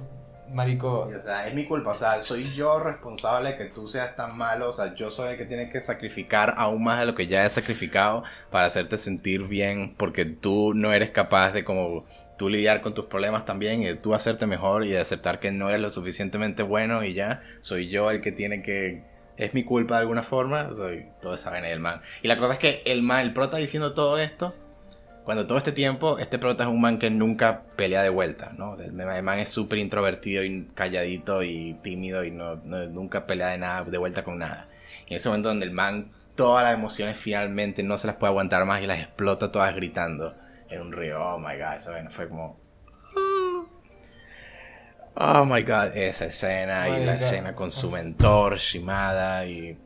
Marico. 0.52 1.08
o 1.16 1.22
sea, 1.22 1.46
es 1.46 1.54
mi 1.54 1.66
culpa. 1.66 1.92
O 1.92 1.94
sea, 1.94 2.20
soy 2.20 2.44
yo 2.44 2.80
responsable 2.80 3.50
de 3.50 3.58
que 3.58 3.64
tú 3.66 3.86
seas 3.86 4.16
tan 4.16 4.36
malo. 4.36 4.70
O 4.70 4.72
sea, 4.72 4.92
yo 4.94 5.12
soy 5.12 5.32
el 5.32 5.38
que 5.38 5.44
tiene 5.44 5.70
que 5.70 5.80
sacrificar 5.80 6.54
aún 6.56 6.82
más 6.82 6.98
de 6.98 7.06
lo 7.06 7.14
que 7.14 7.28
ya 7.28 7.46
he 7.46 7.50
sacrificado 7.50 8.24
para 8.50 8.66
hacerte 8.66 8.98
sentir 8.98 9.44
bien. 9.44 9.94
Porque 9.96 10.24
tú 10.24 10.74
no 10.74 10.92
eres 10.92 11.10
capaz 11.10 11.52
de 11.52 11.64
como 11.64 12.04
tú 12.36 12.48
lidiar 12.48 12.80
con 12.80 12.94
tus 12.94 13.06
problemas 13.06 13.44
también 13.44 13.82
y 13.82 13.94
tú 13.94 14.14
hacerte 14.14 14.46
mejor 14.46 14.84
y 14.84 14.94
aceptar 14.96 15.40
que 15.40 15.52
no 15.52 15.68
eres 15.68 15.80
lo 15.80 15.90
suficientemente 15.90 16.62
bueno 16.62 17.04
y 17.04 17.14
ya. 17.14 17.42
Soy 17.60 17.88
yo 17.88 18.10
el 18.10 18.20
que 18.20 18.32
tiene 18.32 18.62
que 18.62 19.04
es 19.36 19.54
mi 19.54 19.64
culpa 19.64 19.96
de 19.96 20.02
alguna 20.02 20.22
forma, 20.22 20.70
soy 20.72 21.06
toda 21.20 21.36
esa 21.36 21.50
vaina 21.50 21.68
del 21.68 21.80
man. 21.80 22.00
Y 22.22 22.28
la 22.28 22.38
cosa 22.38 22.54
es 22.54 22.58
que 22.58 22.82
el 22.86 23.02
man, 23.02 23.20
el 23.20 23.32
prota 23.32 23.56
diciendo 23.56 23.94
todo 23.94 24.18
esto, 24.18 24.54
cuando 25.24 25.46
todo 25.46 25.56
este 25.56 25.72
tiempo, 25.72 26.18
este 26.18 26.38
prota 26.38 26.64
es 26.64 26.70
un 26.70 26.80
man 26.80 26.98
que 26.98 27.08
nunca 27.08 27.62
pelea 27.76 28.02
de 28.02 28.10
vuelta, 28.10 28.52
¿no? 28.58 28.78
El, 28.78 28.92
man 28.92 29.38
es 29.38 29.48
súper 29.48 29.78
introvertido 29.78 30.44
y 30.44 30.66
calladito 30.74 31.42
y 31.42 31.74
tímido 31.82 32.24
y 32.24 32.30
no, 32.30 32.56
nunca 32.56 33.26
pelea 33.26 33.48
de 33.48 33.58
nada, 33.58 33.84
de 33.84 33.98
vuelta 33.98 34.22
con 34.22 34.38
nada. 34.38 34.68
Y 35.06 35.14
en 35.14 35.16
ese 35.16 35.28
momento 35.28 35.48
donde 35.48 35.64
el 35.64 35.72
man 35.72 36.12
todas 36.34 36.64
las 36.64 36.74
emociones 36.74 37.16
finalmente 37.16 37.82
no 37.82 37.96
se 37.96 38.06
las 38.06 38.16
puede 38.16 38.32
aguantar 38.32 38.64
más 38.66 38.82
y 38.82 38.86
las 38.86 38.98
explota 38.98 39.50
todas 39.50 39.74
gritando. 39.74 40.34
En 40.74 40.82
un 40.82 40.92
río. 40.92 41.20
Oh 41.22 41.38
my 41.38 41.56
god, 41.56 41.74
esa 41.76 41.90
vaina 41.92 42.10
fue 42.10 42.28
como. 42.28 42.60
Oh 45.16 45.44
my 45.44 45.62
god, 45.62 45.96
esa 45.96 46.26
escena 46.26 46.86
Oh 46.90 46.96
y 46.96 47.04
la 47.04 47.14
God. 47.14 47.22
escena 47.22 47.54
con 47.54 47.70
su 47.70 47.90
mentor, 47.90 48.56
Shimada 48.56 49.46
y. 49.46 49.78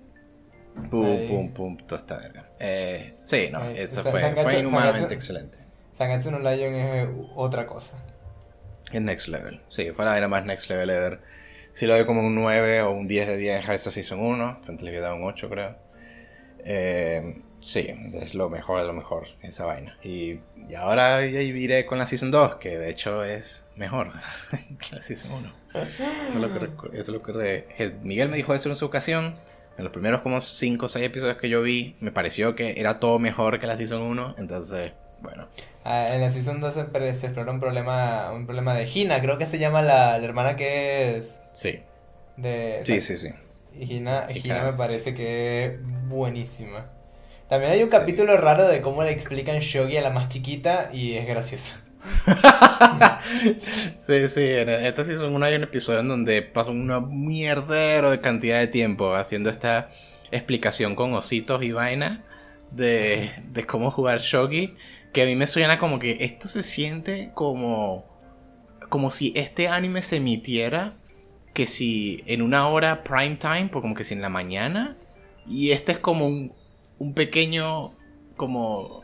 Pum, 0.91 1.29
pum, 1.29 1.53
pum, 1.53 1.77
toda 1.87 2.01
esta 2.01 2.17
verga. 2.19 2.49
Eh, 2.59 3.15
sí, 3.25 3.49
no, 3.53 3.59
Ay, 3.61 3.75
eso 3.79 4.03
Sa- 4.03 4.11
fue, 4.11 4.23
Sangatsu- 4.23 4.43
fue 4.45 4.59
inhumanamente 4.61 5.09
Sangatsu- 5.09 5.13
excelente. 5.13 5.59
Sangatsu 5.93 6.31
no 6.31 6.39
Lion 6.39 6.75
es 6.75 7.09
otra 7.35 7.67
cosa. 7.67 7.99
Es 8.93 9.01
next 9.03 9.29
level. 9.29 9.61
Sí, 9.69 9.91
fue 9.91 10.05
la 10.05 10.13
vaina 10.13 10.29
más 10.29 10.45
next 10.47 10.71
level 10.71 10.89
ever. 10.89 11.21
Si 11.75 11.87
lo 11.87 11.95
doy 11.95 12.07
como 12.07 12.23
un 12.23 12.35
9 12.35 12.81
o 12.83 12.93
un 12.93 13.07
10 13.09 13.27
de 13.27 13.37
10 13.37 13.69
a 13.69 13.75
esta 13.75 13.91
Season 13.91 14.21
1. 14.21 14.61
Antes 14.67 14.83
le 14.83 14.89
había 14.91 15.03
dado 15.03 15.17
un 15.17 15.25
8, 15.25 15.51
creo. 15.51 15.77
Eh, 16.65 17.43
sí, 17.61 17.89
es 18.15 18.35
lo 18.35 18.49
mejor 18.51 18.81
de 18.81 18.87
lo 18.87 18.93
mejor, 18.93 19.29
esa 19.43 19.65
vaina. 19.65 19.99
Y, 20.03 20.41
y 20.69 20.75
ahora 20.77 21.25
ya 21.27 21.41
iré 21.41 21.87
con 21.87 21.99
la 21.99 22.07
Season 22.07 22.31
2, 22.31 22.57
que 22.57 22.79
de 22.79 22.91
hecho 22.91 23.25
es 23.25 23.67
mejor 23.77 24.13
que 24.79 24.97
la 24.97 25.03
Season 25.03 25.33
1. 25.33 25.53
Eso 25.75 26.37
es 26.93 27.09
lo 27.09 27.23
que, 27.23 27.65
Miguel 28.03 28.29
me 28.29 28.37
dijo 28.37 28.55
eso 28.55 28.69
en 28.69 28.77
su 28.77 28.87
ocasión. 28.87 29.37
En 29.77 29.85
los 29.85 29.93
primeros 29.93 30.23
como 30.23 30.41
5 30.41 30.87
o 30.87 30.89
6 30.89 31.07
episodios 31.07 31.37
que 31.37 31.49
yo 31.49 31.63
vi, 31.63 31.97
me 32.01 32.11
pareció 32.11 32.57
que 32.57 32.81
era 32.81 32.99
todo 32.99 33.19
mejor 33.21 33.61
que 33.61 33.67
la 33.69 33.77
Season 33.77 34.03
1. 34.03 34.35
Entonces, 34.39 34.93
bueno. 35.21 35.47
Ah, 35.85 36.15
en 36.15 36.21
la 36.21 36.31
Season 36.31 36.61
2 36.61 36.75
se, 36.75 37.15
se 37.15 37.27
explora 37.27 37.53
un 37.53 37.61
problema, 37.61 38.33
un 38.33 38.47
problema 38.47 38.75
de 38.75 38.89
Hina, 38.93 39.21
creo 39.21 39.39
que 39.39 39.47
se 39.47 39.59
llama 39.59 39.83
la, 39.83 40.19
la 40.19 40.25
hermana 40.25 40.57
que 40.57 41.17
es 41.19 41.39
Sí, 41.53 41.81
de... 42.37 42.81
sí, 42.83 43.01
sí, 43.01 43.17
sí. 43.17 43.29
Y 43.73 44.43
claro, 44.43 44.73
me 44.73 44.77
parece 44.77 45.13
sí, 45.13 45.15
sí. 45.15 45.23
que 45.23 45.65
es 45.67 45.81
buenísima. 46.09 46.91
También 47.49 47.73
hay 47.73 47.83
un 47.83 47.89
Sí. 47.89 47.97
capítulo 47.97 48.37
raro 48.37 48.69
de 48.69 48.81
cómo 48.83 49.03
le 49.05 49.11
explican 49.13 49.59
Shogi 49.61 49.97
a 49.97 50.03
la 50.03 50.11
más 50.11 50.29
chiquita 50.29 50.89
y 50.93 51.15
es 51.15 51.27
gracioso. 51.27 51.77
Sí, 53.99 54.29
sí, 54.29 54.41
en 54.43 54.69
esta 54.71 55.05
season 55.05 55.35
1 55.35 55.45
hay 55.47 55.55
un 55.57 55.65
episodio 55.65 56.01
en 56.01 56.09
donde 56.09 56.43
pasa 56.43 56.71
un 56.71 57.27
mierdero 57.27 58.11
de 58.11 58.21
cantidad 58.21 58.59
de 58.61 58.69
tiempo 58.69 59.15
haciendo 59.15 59.51
esta 59.51 59.91
explicación 60.31 60.95
con 60.95 61.13
ositos 61.15 61.63
y 61.63 61.73
vaina 61.73 62.25
de, 62.71 63.31
de 63.51 63.67
cómo 63.67 63.91
jugar 63.91 64.21
shogi, 64.21 64.75
que 65.13 65.23
a 65.23 65.27
mí 65.27 65.35
me 65.37 65.47
suena 65.47 65.79
como 65.79 65.99
que 65.99 66.19
esto 66.21 66.49
se 66.49 66.63
siente 66.63 67.31
como 67.35 68.07
como 68.89 69.11
si 69.11 69.33
este 69.37 69.69
anime 69.69 70.03
se 70.03 70.17
emitiera 70.17 70.95
que 71.55 71.67
si 71.67 72.23
en 72.27 72.41
una 72.43 72.69
hora 72.69 73.03
prime 73.05 73.37
time, 73.37 73.69
pues 73.71 73.83
como 73.83 73.95
que 73.95 74.05
si 74.05 74.15
en 74.15 74.23
la 74.23 74.29
mañana, 74.31 74.97
y 75.47 75.73
este 75.73 75.93
es 75.93 75.99
como 75.99 76.27
un, 76.27 76.53
un 76.99 77.15
pequeño 77.15 77.93
como 78.37 79.03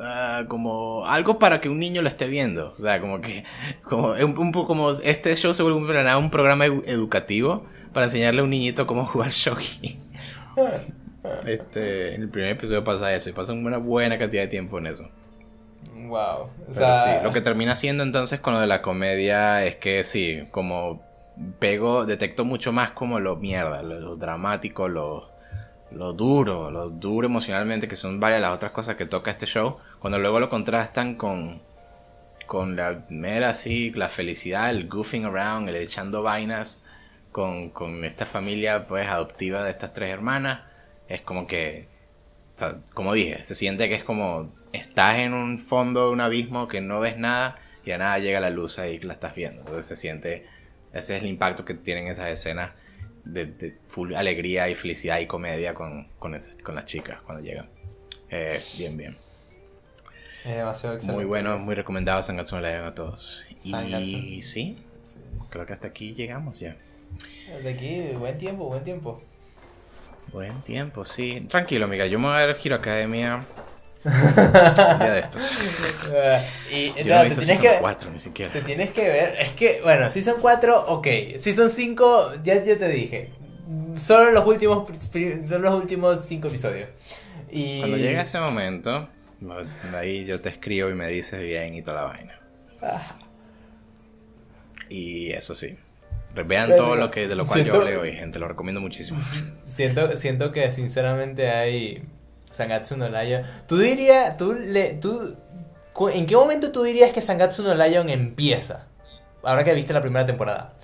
ah, 0.00 0.44
como 0.48 1.06
algo 1.06 1.38
para 1.38 1.60
que 1.60 1.68
un 1.68 1.78
niño 1.78 2.02
lo 2.02 2.08
esté 2.08 2.26
viendo. 2.28 2.74
O 2.78 2.82
sea, 2.82 3.00
como 3.00 3.20
que 3.20 3.44
como, 3.84 4.14
es 4.14 4.24
un, 4.24 4.38
un 4.38 4.52
poco 4.52 4.68
como 4.68 4.90
este 4.92 5.34
show 5.36 5.54
se 5.54 5.62
vuelve 5.62 5.78
un, 5.78 5.86
programa- 5.86 6.18
un 6.18 6.30
programa 6.30 6.66
edu- 6.66 6.82
educativo 6.86 7.64
para 7.92 8.06
enseñarle 8.06 8.40
a 8.40 8.44
un 8.44 8.50
niñito 8.50 8.86
cómo 8.86 9.06
jugar 9.06 9.30
shogi. 9.32 9.98
Este, 11.44 12.14
en 12.14 12.22
el 12.22 12.30
primer 12.30 12.50
episodio 12.50 12.84
pasa 12.84 13.14
eso 13.14 13.30
y 13.30 13.32
pasa 13.32 13.52
una 13.52 13.78
buena 13.78 14.18
cantidad 14.18 14.42
de 14.42 14.48
tiempo 14.48 14.78
en 14.78 14.86
eso. 14.88 15.08
Wow. 16.08 16.50
O 16.68 16.74
Pero 16.74 16.74
sea, 16.74 16.96
sí, 16.96 17.20
lo 17.22 17.32
que 17.32 17.40
termina 17.40 17.76
siendo 17.76 18.02
entonces 18.02 18.40
con 18.40 18.54
lo 18.54 18.60
de 18.60 18.66
la 18.66 18.82
comedia 18.82 19.64
es 19.64 19.76
que 19.76 20.04
sí, 20.04 20.44
como 20.50 21.02
pego, 21.58 22.06
detecto 22.06 22.44
mucho 22.44 22.72
más 22.72 22.92
como 22.92 23.20
lo 23.20 23.36
mierda, 23.36 23.82
lo, 23.82 24.00
lo 24.00 24.16
dramático, 24.16 24.88
lo, 24.88 25.31
lo 25.94 26.12
duro, 26.12 26.70
lo 26.70 26.90
duro 26.90 27.26
emocionalmente, 27.26 27.88
que 27.88 27.96
son 27.96 28.20
varias 28.20 28.40
las 28.40 28.52
otras 28.52 28.72
cosas 28.72 28.96
que 28.96 29.06
toca 29.06 29.30
este 29.30 29.46
show, 29.46 29.78
cuando 29.98 30.18
luego 30.18 30.40
lo 30.40 30.48
contrastan 30.48 31.14
con, 31.16 31.62
con 32.46 32.76
la 32.76 33.04
mera 33.08 33.50
así, 33.50 33.90
la 33.92 34.08
felicidad, 34.08 34.70
el 34.70 34.88
goofing 34.88 35.24
around, 35.24 35.68
el 35.68 35.76
echando 35.76 36.22
vainas 36.22 36.82
con, 37.30 37.70
con 37.70 38.04
esta 38.04 38.26
familia 38.26 38.86
pues 38.86 39.08
adoptiva 39.08 39.64
de 39.64 39.70
estas 39.70 39.92
tres 39.92 40.10
hermanas, 40.10 40.60
es 41.08 41.22
como 41.22 41.46
que 41.46 41.92
como 42.94 43.12
dije, 43.14 43.44
se 43.44 43.54
siente 43.54 43.88
que 43.88 43.94
es 43.94 44.04
como 44.04 44.52
estás 44.72 45.18
en 45.18 45.34
un 45.34 45.58
fondo 45.58 46.06
de 46.06 46.12
un 46.12 46.20
abismo 46.20 46.68
que 46.68 46.80
no 46.80 47.00
ves 47.00 47.16
nada 47.18 47.58
y 47.84 47.90
de 47.90 47.98
nada 47.98 48.18
llega 48.18 48.40
la 48.40 48.50
luz 48.50 48.78
ahí 48.78 48.98
que 48.98 49.06
la 49.06 49.14
estás 49.14 49.34
viendo. 49.34 49.60
Entonces 49.60 49.86
se 49.86 49.96
siente, 49.96 50.46
ese 50.92 51.16
es 51.16 51.22
el 51.22 51.28
impacto 51.28 51.64
que 51.64 51.74
tienen 51.74 52.06
esas 52.06 52.28
escenas 52.28 52.72
de, 53.24 53.46
de 53.46 53.78
full 53.88 54.14
alegría 54.14 54.68
y 54.68 54.74
felicidad 54.74 55.18
y 55.20 55.26
comedia 55.26 55.74
con, 55.74 56.08
con, 56.18 56.34
esas- 56.34 56.56
con 56.56 56.74
las 56.74 56.84
chicas 56.86 57.20
cuando 57.22 57.42
llegan. 57.44 57.68
Eh, 58.30 58.62
bien, 58.78 58.96
bien. 58.96 59.16
es 60.44 60.56
demasiado 60.56 60.94
excelente. 60.96 61.12
Muy 61.16 61.24
bueno, 61.24 61.58
muy 61.58 61.74
recomendado 61.74 62.22
Sangatsu 62.22 62.56
no 62.56 62.86
a 62.86 62.94
todos. 62.94 63.46
Y 63.64 64.42
sí, 64.42 64.76
creo 65.50 65.66
que 65.66 65.72
hasta 65.72 65.88
aquí 65.88 66.14
llegamos 66.14 66.58
ya. 66.60 66.76
De 67.62 67.70
aquí, 67.70 68.16
buen 68.16 68.38
tiempo, 68.38 68.64
buen 68.66 68.82
tiempo. 68.84 69.22
Buen 70.32 70.62
tiempo, 70.62 71.04
sí. 71.04 71.44
Tranquilo, 71.48 71.84
amiga, 71.84 72.06
yo 72.06 72.18
me 72.18 72.28
voy 72.28 72.38
a 72.40 72.46
ver 72.46 72.56
Giro 72.56 72.76
Academia 72.76 73.44
un 74.04 74.98
día 74.98 75.12
de 75.14 75.20
estos. 75.20 75.58
Y 76.70 76.92
Yo 77.02 77.14
no, 77.14 77.20
he 77.20 77.28
te, 77.28 77.28
visto 77.28 77.40
tienes 77.40 77.58
Season 77.58 77.62
que, 77.62 77.80
4 77.80 78.10
ni 78.10 78.20
siquiera. 78.20 78.52
te 78.52 78.60
tienes 78.62 78.90
que 78.90 79.02
ver. 79.02 79.34
Es 79.40 79.50
que, 79.52 79.80
bueno, 79.82 80.10
Season 80.10 80.36
4, 80.40 80.86
ok. 80.86 81.06
Season 81.38 81.70
5, 81.70 82.32
ya 82.44 82.62
yo 82.64 82.78
te 82.78 82.88
dije. 82.88 83.30
Solo 83.96 84.30
los 84.32 84.46
últimos, 84.46 84.88
solo 85.48 85.58
los 85.58 85.80
últimos 85.80 86.24
5 86.26 86.48
episodios. 86.48 86.88
Y... 87.50 87.78
Cuando 87.78 87.96
llegue 87.96 88.20
ese 88.20 88.40
momento, 88.40 89.08
ahí 89.94 90.24
yo 90.24 90.40
te 90.40 90.48
escribo 90.48 90.88
y 90.90 90.94
me 90.94 91.08
dices 91.08 91.40
bien 91.40 91.74
y 91.74 91.82
toda 91.82 92.02
la 92.02 92.08
vaina. 92.08 92.40
Ah, 92.82 93.16
Y 94.88 95.30
eso 95.32 95.54
sí. 95.54 95.78
Vean 96.46 96.70
todo 96.76 96.96
lo 96.96 97.10
que 97.10 97.28
de 97.28 97.34
lo 97.36 97.44
cual 97.44 97.64
yo 97.64 97.74
hablé 97.74 97.96
hoy, 97.96 98.12
gente, 98.12 98.38
lo 98.38 98.48
recomiendo 98.48 98.80
muchísimo. 98.80 99.20
Siento, 99.66 100.16
siento 100.16 100.50
que 100.50 100.70
sinceramente 100.72 101.50
hay 101.50 102.02
Sangatsu 102.52 102.96
no 102.96 103.08
Lion. 103.08 103.42
Tú 103.66 103.78
dirías, 103.78 104.36
tú 104.36 104.52
le, 104.54 104.94
tú, 104.94 105.36
¿en 106.12 106.26
qué 106.26 106.36
momento 106.36 106.70
tú 106.72 106.82
dirías 106.84 107.12
que 107.12 107.20
Sangatsu 107.20 107.62
no 107.64 107.74
Lion 107.74 108.08
empieza? 108.08 108.86
Ahora 109.42 109.64
que 109.64 109.74
viste 109.74 109.92
la 109.92 110.00
primera 110.00 110.24
temporada. 110.24 110.74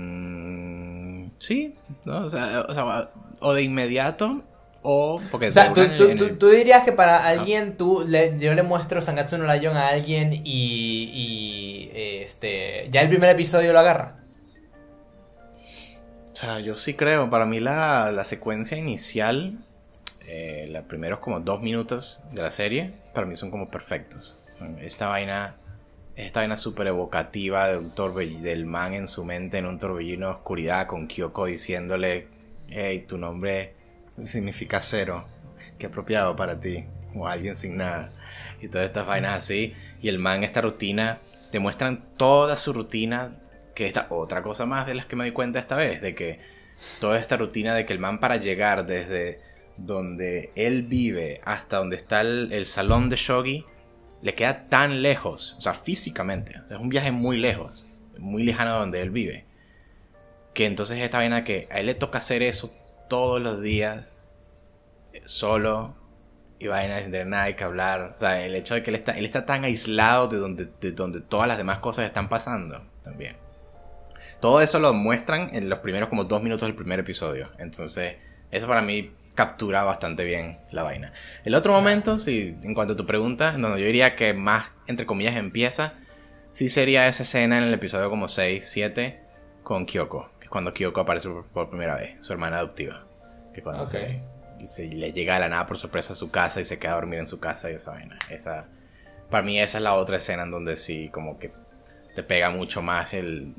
Mm, 0.00 1.30
sí, 1.38 1.74
¿no? 2.04 2.24
o, 2.24 2.28
sea, 2.28 2.64
o 2.68 2.74
sea, 2.74 3.10
o 3.40 3.52
de 3.54 3.62
inmediato 3.62 4.42
o 4.82 5.20
porque 5.30 5.48
O 5.48 5.52
sea, 5.52 5.72
tú, 5.74 5.82
tú- 5.96 6.04
el- 6.08 6.38
tú 6.38 6.48
dirías 6.48 6.84
que 6.84 6.92
para 6.92 7.26
alguien, 7.26 7.76
tú 7.76 8.04
le- 8.06 8.38
yo 8.38 8.54
le 8.54 8.62
muestro 8.62 9.02
Sangatsu 9.02 9.36
no 9.36 9.52
Lion 9.52 9.76
a 9.76 9.88
alguien 9.88 10.32
y, 10.32 10.40
y 10.44 11.90
este, 12.22 12.88
ya 12.90 13.02
el 13.02 13.08
primer 13.10 13.30
episodio 13.30 13.72
lo 13.74 13.78
agarra. 13.80 14.19
O 16.32 16.36
sea, 16.36 16.60
yo 16.60 16.76
sí 16.76 16.94
creo, 16.94 17.28
para 17.28 17.44
mí 17.44 17.60
la, 17.60 18.12
la 18.12 18.24
secuencia 18.24 18.78
inicial, 18.78 19.58
eh, 20.26 20.68
los 20.70 20.84
primeros 20.84 21.18
como 21.18 21.40
dos 21.40 21.60
minutos 21.60 22.22
de 22.32 22.42
la 22.42 22.50
serie, 22.50 22.94
para 23.12 23.26
mí 23.26 23.36
son 23.36 23.50
como 23.50 23.68
perfectos. 23.68 24.36
Esta 24.80 25.08
vaina, 25.08 25.56
esta 26.14 26.40
vaina 26.40 26.56
súper 26.56 26.86
evocativa 26.86 27.68
de 27.68 27.78
un 27.78 27.92
del 28.42 28.64
man 28.64 28.94
en 28.94 29.08
su 29.08 29.24
mente 29.24 29.58
en 29.58 29.66
un 29.66 29.78
torbellino 29.78 30.26
de 30.26 30.32
oscuridad 30.34 30.86
con 30.86 31.08
Kyoko 31.08 31.46
diciéndole, 31.46 32.28
hey, 32.68 33.04
tu 33.08 33.18
nombre 33.18 33.74
significa 34.24 34.80
cero, 34.80 35.26
qué 35.78 35.86
apropiado 35.86 36.36
para 36.36 36.60
ti, 36.60 36.84
o 37.14 37.26
alguien 37.26 37.56
sin 37.56 37.76
nada. 37.76 38.12
Y 38.60 38.68
todas 38.68 38.86
estas 38.86 39.06
vainas 39.06 39.36
así, 39.36 39.74
y 40.00 40.08
el 40.08 40.18
man 40.18 40.44
esta 40.44 40.60
rutina, 40.60 41.18
te 41.50 41.58
muestran 41.58 42.04
toda 42.16 42.56
su 42.56 42.72
rutina 42.72 43.39
que 43.80 43.86
esta 43.86 44.08
otra 44.10 44.42
cosa 44.42 44.66
más 44.66 44.86
de 44.86 44.92
las 44.92 45.06
que 45.06 45.16
me 45.16 45.24
di 45.24 45.30
cuenta 45.30 45.58
esta 45.58 45.74
vez, 45.74 46.02
de 46.02 46.14
que 46.14 46.38
toda 47.00 47.18
esta 47.18 47.38
rutina 47.38 47.74
de 47.74 47.86
que 47.86 47.94
el 47.94 47.98
man 47.98 48.20
para 48.20 48.36
llegar 48.36 48.86
desde 48.86 49.40
donde 49.78 50.50
él 50.54 50.82
vive 50.82 51.40
hasta 51.46 51.78
donde 51.78 51.96
está 51.96 52.20
el, 52.20 52.66
salón 52.66 53.08
de 53.08 53.16
shogi, 53.16 53.64
le 54.20 54.34
queda 54.34 54.68
tan 54.68 55.00
lejos, 55.00 55.54
o 55.56 55.62
sea, 55.62 55.72
físicamente, 55.72 56.60
es 56.66 56.76
un 56.76 56.90
viaje 56.90 57.10
muy 57.10 57.38
lejos, 57.38 57.86
muy 58.18 58.42
lejano 58.42 58.74
de 58.74 58.78
donde 58.80 59.00
él 59.00 59.08
vive, 59.08 59.46
que 60.52 60.66
entonces 60.66 60.98
esta 60.98 61.16
vaina 61.16 61.42
que 61.42 61.66
a 61.70 61.80
él 61.80 61.86
le 61.86 61.94
toca 61.94 62.18
hacer 62.18 62.42
eso 62.42 62.76
todos 63.08 63.40
los 63.40 63.62
días, 63.62 64.14
eh, 65.14 65.22
solo, 65.24 65.96
y 66.58 66.66
vaina 66.66 67.00
sin 67.00 67.12
tener 67.12 67.28
nada 67.28 67.56
que 67.56 67.64
hablar, 67.64 68.12
o 68.14 68.18
sea, 68.18 68.44
el 68.44 68.54
hecho 68.54 68.74
de 68.74 68.82
que 68.82 68.90
él 68.90 68.96
está, 68.96 69.12
él 69.12 69.24
está 69.24 69.46
tan 69.46 69.64
aislado 69.64 70.28
de 70.28 70.36
donde, 70.36 70.68
de 70.82 70.92
donde 70.92 71.22
todas 71.22 71.48
las 71.48 71.56
demás 71.56 71.78
cosas 71.78 72.04
están 72.04 72.28
pasando, 72.28 72.82
también. 73.02 73.36
Todo 74.40 74.62
eso 74.62 74.78
lo 74.78 74.92
muestran 74.94 75.50
en 75.54 75.68
los 75.68 75.80
primeros 75.80 76.08
como 76.08 76.24
dos 76.24 76.42
minutos 76.42 76.66
del 76.66 76.74
primer 76.74 77.00
episodio. 77.00 77.48
Entonces, 77.58 78.16
eso 78.50 78.66
para 78.66 78.80
mí 78.80 79.12
captura 79.34 79.82
bastante 79.82 80.24
bien 80.24 80.58
la 80.70 80.82
vaina. 80.82 81.12
El 81.44 81.54
otro 81.54 81.72
momento, 81.72 82.18
sí, 82.18 82.56
en 82.62 82.74
cuanto 82.74 82.94
a 82.94 82.96
tu 82.96 83.06
pregunta, 83.06 83.54
en 83.54 83.62
donde 83.62 83.80
yo 83.80 83.86
diría 83.86 84.16
que 84.16 84.32
más, 84.32 84.70
entre 84.86 85.06
comillas, 85.06 85.36
empieza, 85.36 85.94
sí 86.52 86.68
sería 86.68 87.06
esa 87.06 87.22
escena 87.22 87.58
en 87.58 87.64
el 87.64 87.74
episodio 87.74 88.08
como 88.08 88.28
6, 88.28 88.66
7, 88.66 89.20
con 89.62 89.84
Kyoko. 89.84 90.30
Que 90.38 90.44
es 90.44 90.50
cuando 90.50 90.72
Kyoko 90.72 91.00
aparece 91.00 91.28
por, 91.28 91.44
por 91.46 91.68
primera 91.68 91.96
vez, 91.96 92.16
su 92.20 92.32
hermana 92.32 92.58
adoptiva. 92.58 93.06
Que 93.54 93.62
cuando 93.62 93.84
se 93.84 94.22
le 94.78 95.12
llega 95.12 95.34
de 95.34 95.40
la 95.40 95.48
nada 95.48 95.66
por 95.66 95.76
sorpresa 95.76 96.14
a 96.14 96.16
su 96.16 96.30
casa 96.30 96.60
y 96.60 96.64
se 96.64 96.78
queda 96.78 96.92
a 96.92 96.96
dormir 96.96 97.18
en 97.18 97.26
su 97.26 97.40
casa 97.40 97.70
y 97.70 97.74
esa 97.74 97.90
vaina. 97.90 98.18
Esa, 98.30 98.66
para 99.28 99.42
mí 99.42 99.60
esa 99.60 99.78
es 99.78 99.84
la 99.84 99.94
otra 99.94 100.16
escena 100.16 100.44
en 100.44 100.50
donde 100.50 100.76
sí, 100.76 101.10
como 101.12 101.38
que 101.38 101.52
te 102.14 102.22
pega 102.22 102.50
mucho 102.50 102.82
más 102.82 103.14
el, 103.14 103.54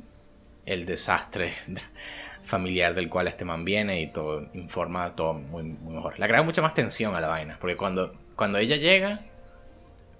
el 0.66 0.86
desastre 0.86 1.54
familiar 2.44 2.94
del 2.94 3.10
cual 3.10 3.28
este 3.28 3.46
man 3.46 3.66
viene 3.66 4.02
y 4.02 4.08
todo 4.08 4.48
informa 4.54 5.16
todo 5.16 5.34
muy, 5.34 5.64
mejor. 5.64 6.18
Le 6.18 6.26
agrega 6.26 6.44
mucha 6.44 6.62
más 6.62 6.74
tensión 6.74 7.16
a 7.16 7.22
la 7.22 7.28
vaina, 7.28 7.58
porque 7.60 7.78
cuando, 7.78 8.14
cuando 8.36 8.58
ella 8.58 8.78
llega, 8.78 9.22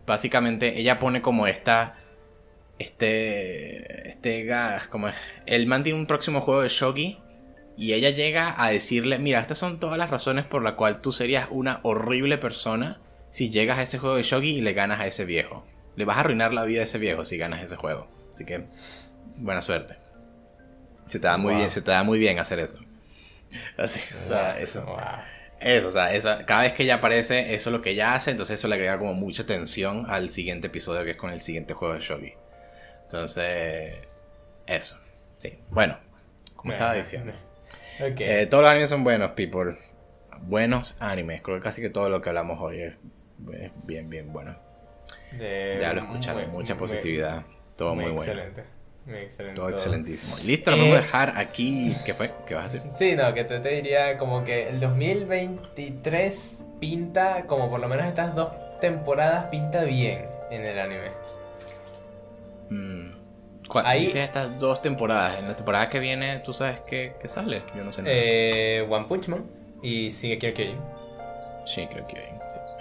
básicamente 0.06 0.80
ella 0.80 1.00
pone 1.00 1.22
como 1.22 1.48
esta 1.48 1.96
este 2.80 4.10
este 4.10 4.44
gas 4.44 4.88
como 4.88 5.10
el 5.46 5.68
man 5.68 5.84
tiene 5.84 6.00
un 6.00 6.08
próximo 6.08 6.42
juego 6.42 6.64
de 6.64 6.70
shogi 6.70 7.20
y 7.78 7.94
ella 7.94 8.10
llega 8.10 8.54
a 8.62 8.70
decirle, 8.70 9.18
mira, 9.18 9.40
estas 9.40 9.58
son 9.58 9.80
todas 9.80 9.98
las 9.98 10.10
razones 10.10 10.46
por 10.46 10.62
las 10.62 10.74
cuales 10.74 11.02
tú 11.02 11.12
serías 11.12 11.48
una 11.50 11.80
horrible 11.84 12.38
persona 12.38 13.00
si 13.30 13.50
llegas 13.50 13.80
a 13.80 13.84
ese 13.84 13.98
juego 13.98 14.18
de 14.18 14.24
shogi 14.24 14.58
y 14.58 14.62
le 14.62 14.74
ganas 14.74 15.00
a 15.00 15.08
ese 15.08 15.26
viejo. 15.26 15.66
Le 15.96 16.06
vas 16.06 16.18
a 16.18 16.20
arruinar 16.20 16.54
la 16.54 16.66
vida 16.66 16.82
a 16.82 16.84
ese 16.84 17.00
viejo 17.00 17.26
si 17.26 17.38
ganas 17.38 17.64
ese 17.64 17.78
juego. 17.78 18.08
Así 18.34 18.46
que 18.46 18.66
buena 19.38 19.62
suerte. 19.62 20.01
Se 21.12 21.20
te 21.20 21.28
da 21.28 21.38
muy 21.38 21.56
bien, 21.56 21.70
se 21.70 21.82
te 21.82 21.92
da 21.92 22.04
muy 22.04 22.20
bien 22.20 22.40
hacer 22.40 22.60
eso. 22.60 22.78
Así, 23.78 24.00
o 24.18 24.22
sea, 24.22 24.58
eso. 24.58 24.98
Eso, 25.60 25.90
o 25.90 25.92
sea, 25.92 26.46
cada 26.46 26.62
vez 26.62 26.72
que 26.72 26.84
ella 26.84 26.96
aparece, 26.96 27.54
eso 27.54 27.70
es 27.70 27.74
lo 27.74 27.82
que 27.82 27.90
ella 27.90 28.14
hace, 28.14 28.32
entonces 28.32 28.58
eso 28.58 28.70
le 28.70 28.76
agrega 28.76 28.98
como 28.98 29.14
mucha 29.14 29.46
tensión 29.46 30.06
al 30.08 30.30
siguiente 30.30 30.68
episodio 30.68 31.04
que 31.04 31.12
es 31.12 31.18
con 31.18 31.32
el 31.32 31.42
siguiente 31.42 31.74
juego 31.74 31.96
de 31.96 32.00
Shogi. 32.00 32.34
Entonces, 33.04 34.02
eso. 34.66 34.98
Sí, 35.38 35.60
bueno, 35.70 35.98
como 36.56 36.72
estaba 36.72 36.94
diciendo. 36.94 37.34
Eh, 38.00 38.48
todos 38.50 38.64
los 38.64 38.72
animes 38.72 38.90
son 38.90 39.04
buenos, 39.04 39.32
people. 39.32 39.78
Buenos 40.44 40.96
animes. 41.02 41.42
Creo 41.42 41.58
que 41.58 41.64
casi 41.64 41.82
que 41.82 41.90
todo 41.90 42.08
lo 42.08 42.22
que 42.22 42.30
hablamos 42.30 42.58
hoy 42.62 42.84
es, 42.84 42.94
bien, 43.84 44.10
bien 44.10 44.32
bueno. 44.32 44.56
ya 45.38 45.92
lo 45.92 46.04
escucharon, 46.04 46.50
mucha 46.52 46.78
positividad. 46.78 47.44
todo 47.76 47.96
muy, 47.96 48.06
bueno. 48.06 48.32
Excelente. 48.32 48.81
Excelente. 49.08 49.56
Todo 49.56 49.70
excelentísimo. 49.70 50.36
Listo, 50.46 50.72
lo 50.72 50.78
vamos 50.78 50.94
a 50.94 50.98
eh, 50.98 51.02
dejar 51.02 51.34
aquí. 51.38 51.96
¿Qué 52.06 52.14
fue? 52.14 52.32
¿Qué 52.46 52.54
vas 52.54 52.66
a 52.66 52.68
decir? 52.70 52.82
Sí, 52.96 53.16
no, 53.16 53.34
que 53.34 53.44
te, 53.44 53.60
te 53.60 53.70
diría 53.70 54.18
como 54.18 54.44
que 54.44 54.70
el 54.70 54.80
2023 54.80 56.64
pinta, 56.80 57.46
como 57.48 57.70
por 57.70 57.80
lo 57.80 57.88
menos 57.88 58.06
estas 58.06 58.36
dos 58.36 58.52
temporadas, 58.80 59.46
pinta 59.46 59.84
bien 59.84 60.26
en 60.52 60.66
el 60.66 60.80
anime. 60.80 61.12
Mm. 62.70 63.12
Ahí 63.86 64.08
estas 64.08 64.60
dos 64.60 64.82
temporadas. 64.82 65.40
En 65.40 65.48
la 65.48 65.56
temporada 65.56 65.90
que 65.90 66.00
viene, 66.00 66.40
¿tú 66.40 66.54
sabes 66.54 66.82
qué, 66.82 67.14
qué 67.20 67.28
sale? 67.28 67.64
Yo 67.76 67.84
no 67.84 67.92
sé 67.92 68.02
nada. 68.02 68.14
Eh, 68.16 68.86
One 68.90 69.06
Punch 69.08 69.28
Man 69.30 69.46
y 69.82 70.12
sigue 70.12 70.38
Kyojin. 70.38 70.78
Sí, 71.74 71.88
creo 71.88 72.06
que 72.06 72.20
sí, 72.20 72.28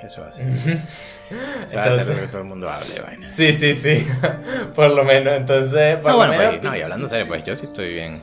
eso 0.03 0.23
va 0.23 0.29
a 0.29 0.33
ser. 0.33 0.49
eso 0.49 1.77
va 1.77 1.85
a 1.85 1.93
ser 1.93 2.07
lo 2.09 2.21
que 2.21 2.27
todo 2.27 2.39
el 2.39 2.49
mundo 2.49 2.69
hable, 2.69 3.01
vaina. 3.01 3.29
Sí, 3.29 3.53
sí, 3.53 3.77
sí. 3.77 4.05
por 4.75 4.91
lo 4.91 5.05
menos, 5.05 5.35
entonces. 5.37 6.03
no, 6.03 6.17
bueno, 6.17 6.35
pues, 6.35 6.63
no, 6.63 6.77
y 6.77 6.83
hablando 6.83 7.09
serio, 7.09 7.29
pues 7.29 7.45
yo 7.45 7.55
sí 7.55 7.67
estoy 7.67 7.93
bien. 7.93 8.21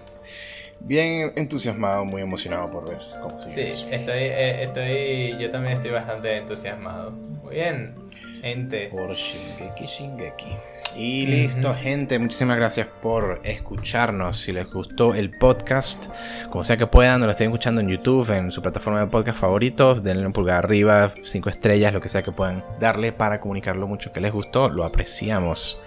Bien 0.79 1.31
entusiasmado, 1.37 2.03
muy 2.03 2.21
emocionado 2.21 2.69
por 2.69 2.89
ver 2.89 2.99
cómo 3.21 3.39
sigue. 3.39 3.71
Sí, 3.71 3.87
estoy, 3.89 4.19
eh, 4.19 4.63
estoy. 4.63 5.37
Yo 5.41 5.49
también 5.51 5.77
estoy 5.77 5.91
bastante 5.91 6.35
entusiasmado. 6.35 7.11
Muy 7.11 7.55
bien, 7.55 7.95
gente. 8.41 8.87
Por 8.87 9.13
Shingeki 9.13 9.85
Shingeki. 9.85 10.57
Y 10.95 11.27
listo, 11.27 11.75
gente. 11.75 12.17
Muchísimas 12.17 12.57
gracias 12.57 12.87
por 13.01 13.41
escucharnos. 13.43 14.37
Si 14.39 14.51
les 14.51 14.71
gustó 14.71 15.13
el 15.13 15.29
podcast, 15.29 16.07
como 16.49 16.63
sea 16.63 16.77
que 16.77 16.87
puedan, 16.87 17.21
lo 17.21 17.29
estén 17.29 17.47
escuchando 17.47 17.81
en 17.81 17.89
YouTube, 17.89 18.31
en 18.31 18.51
su 18.51 18.61
plataforma 18.61 19.01
de 19.01 19.07
podcast 19.07 19.39
favorito, 19.39 19.95
denle 19.95 20.25
un 20.25 20.33
pulgar 20.33 20.65
arriba, 20.65 21.13
cinco 21.23 21.49
estrellas, 21.49 21.93
lo 21.93 22.01
que 22.01 22.09
sea 22.09 22.23
que 22.23 22.31
puedan 22.31 22.63
darle 22.79 23.11
para 23.11 23.39
comunicar 23.39 23.75
lo 23.75 23.87
mucho 23.87 24.11
que 24.11 24.21
les 24.21 24.31
gustó. 24.31 24.69
Lo 24.69 24.85
apreciamos. 24.85 25.79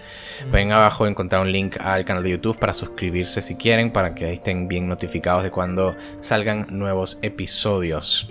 Ven 0.49 0.71
abajo 0.71 1.03
a 1.03 1.09
encontrar 1.09 1.41
un 1.41 1.51
link 1.51 1.75
al 1.79 2.05
canal 2.05 2.23
de 2.23 2.31
YouTube 2.31 2.57
para 2.57 2.73
suscribirse 2.73 3.41
si 3.41 3.55
quieren, 3.55 3.91
para 3.91 4.15
que 4.15 4.31
estén 4.31 4.67
bien 4.67 4.87
notificados 4.87 5.43
de 5.43 5.51
cuando 5.51 5.95
salgan 6.21 6.67
nuevos 6.69 7.19
episodios. 7.21 8.29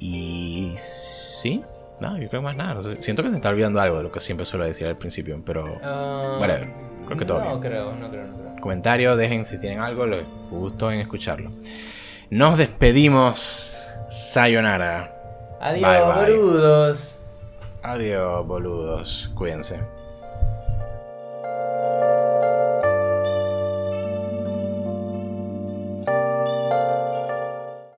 Y 0.00 0.72
sí, 0.76 1.62
no, 2.00 2.18
yo 2.18 2.28
creo 2.28 2.42
más 2.42 2.56
nada. 2.56 2.80
siento 3.00 3.22
que 3.22 3.30
se 3.30 3.36
está 3.36 3.48
olvidando 3.48 3.80
algo 3.80 3.98
de 3.98 4.02
lo 4.04 4.12
que 4.12 4.20
siempre 4.20 4.46
suelo 4.46 4.64
decir 4.64 4.86
al 4.86 4.96
principio, 4.96 5.40
pero. 5.44 5.64
Uh, 5.76 6.38
Creo 6.38 7.18
que 7.18 7.24
todo. 7.24 7.42
No 7.42 7.58
creo, 7.58 7.94
no 7.94 8.10
creo, 8.10 8.26
no 8.26 8.36
creo. 8.36 8.56
Comentario, 8.60 9.16
dejen 9.16 9.44
si 9.44 9.58
tienen 9.58 9.80
algo, 9.80 10.06
les 10.06 10.26
gustó 10.50 10.90
en 10.92 11.00
escucharlo. 11.00 11.50
Nos 12.30 12.58
despedimos. 12.58 13.74
Sayonara. 14.10 15.14
Adiós, 15.60 16.16
boludos. 16.16 17.18
Adiós, 17.82 18.46
boludos. 18.46 19.30
Cuídense. 19.34 19.97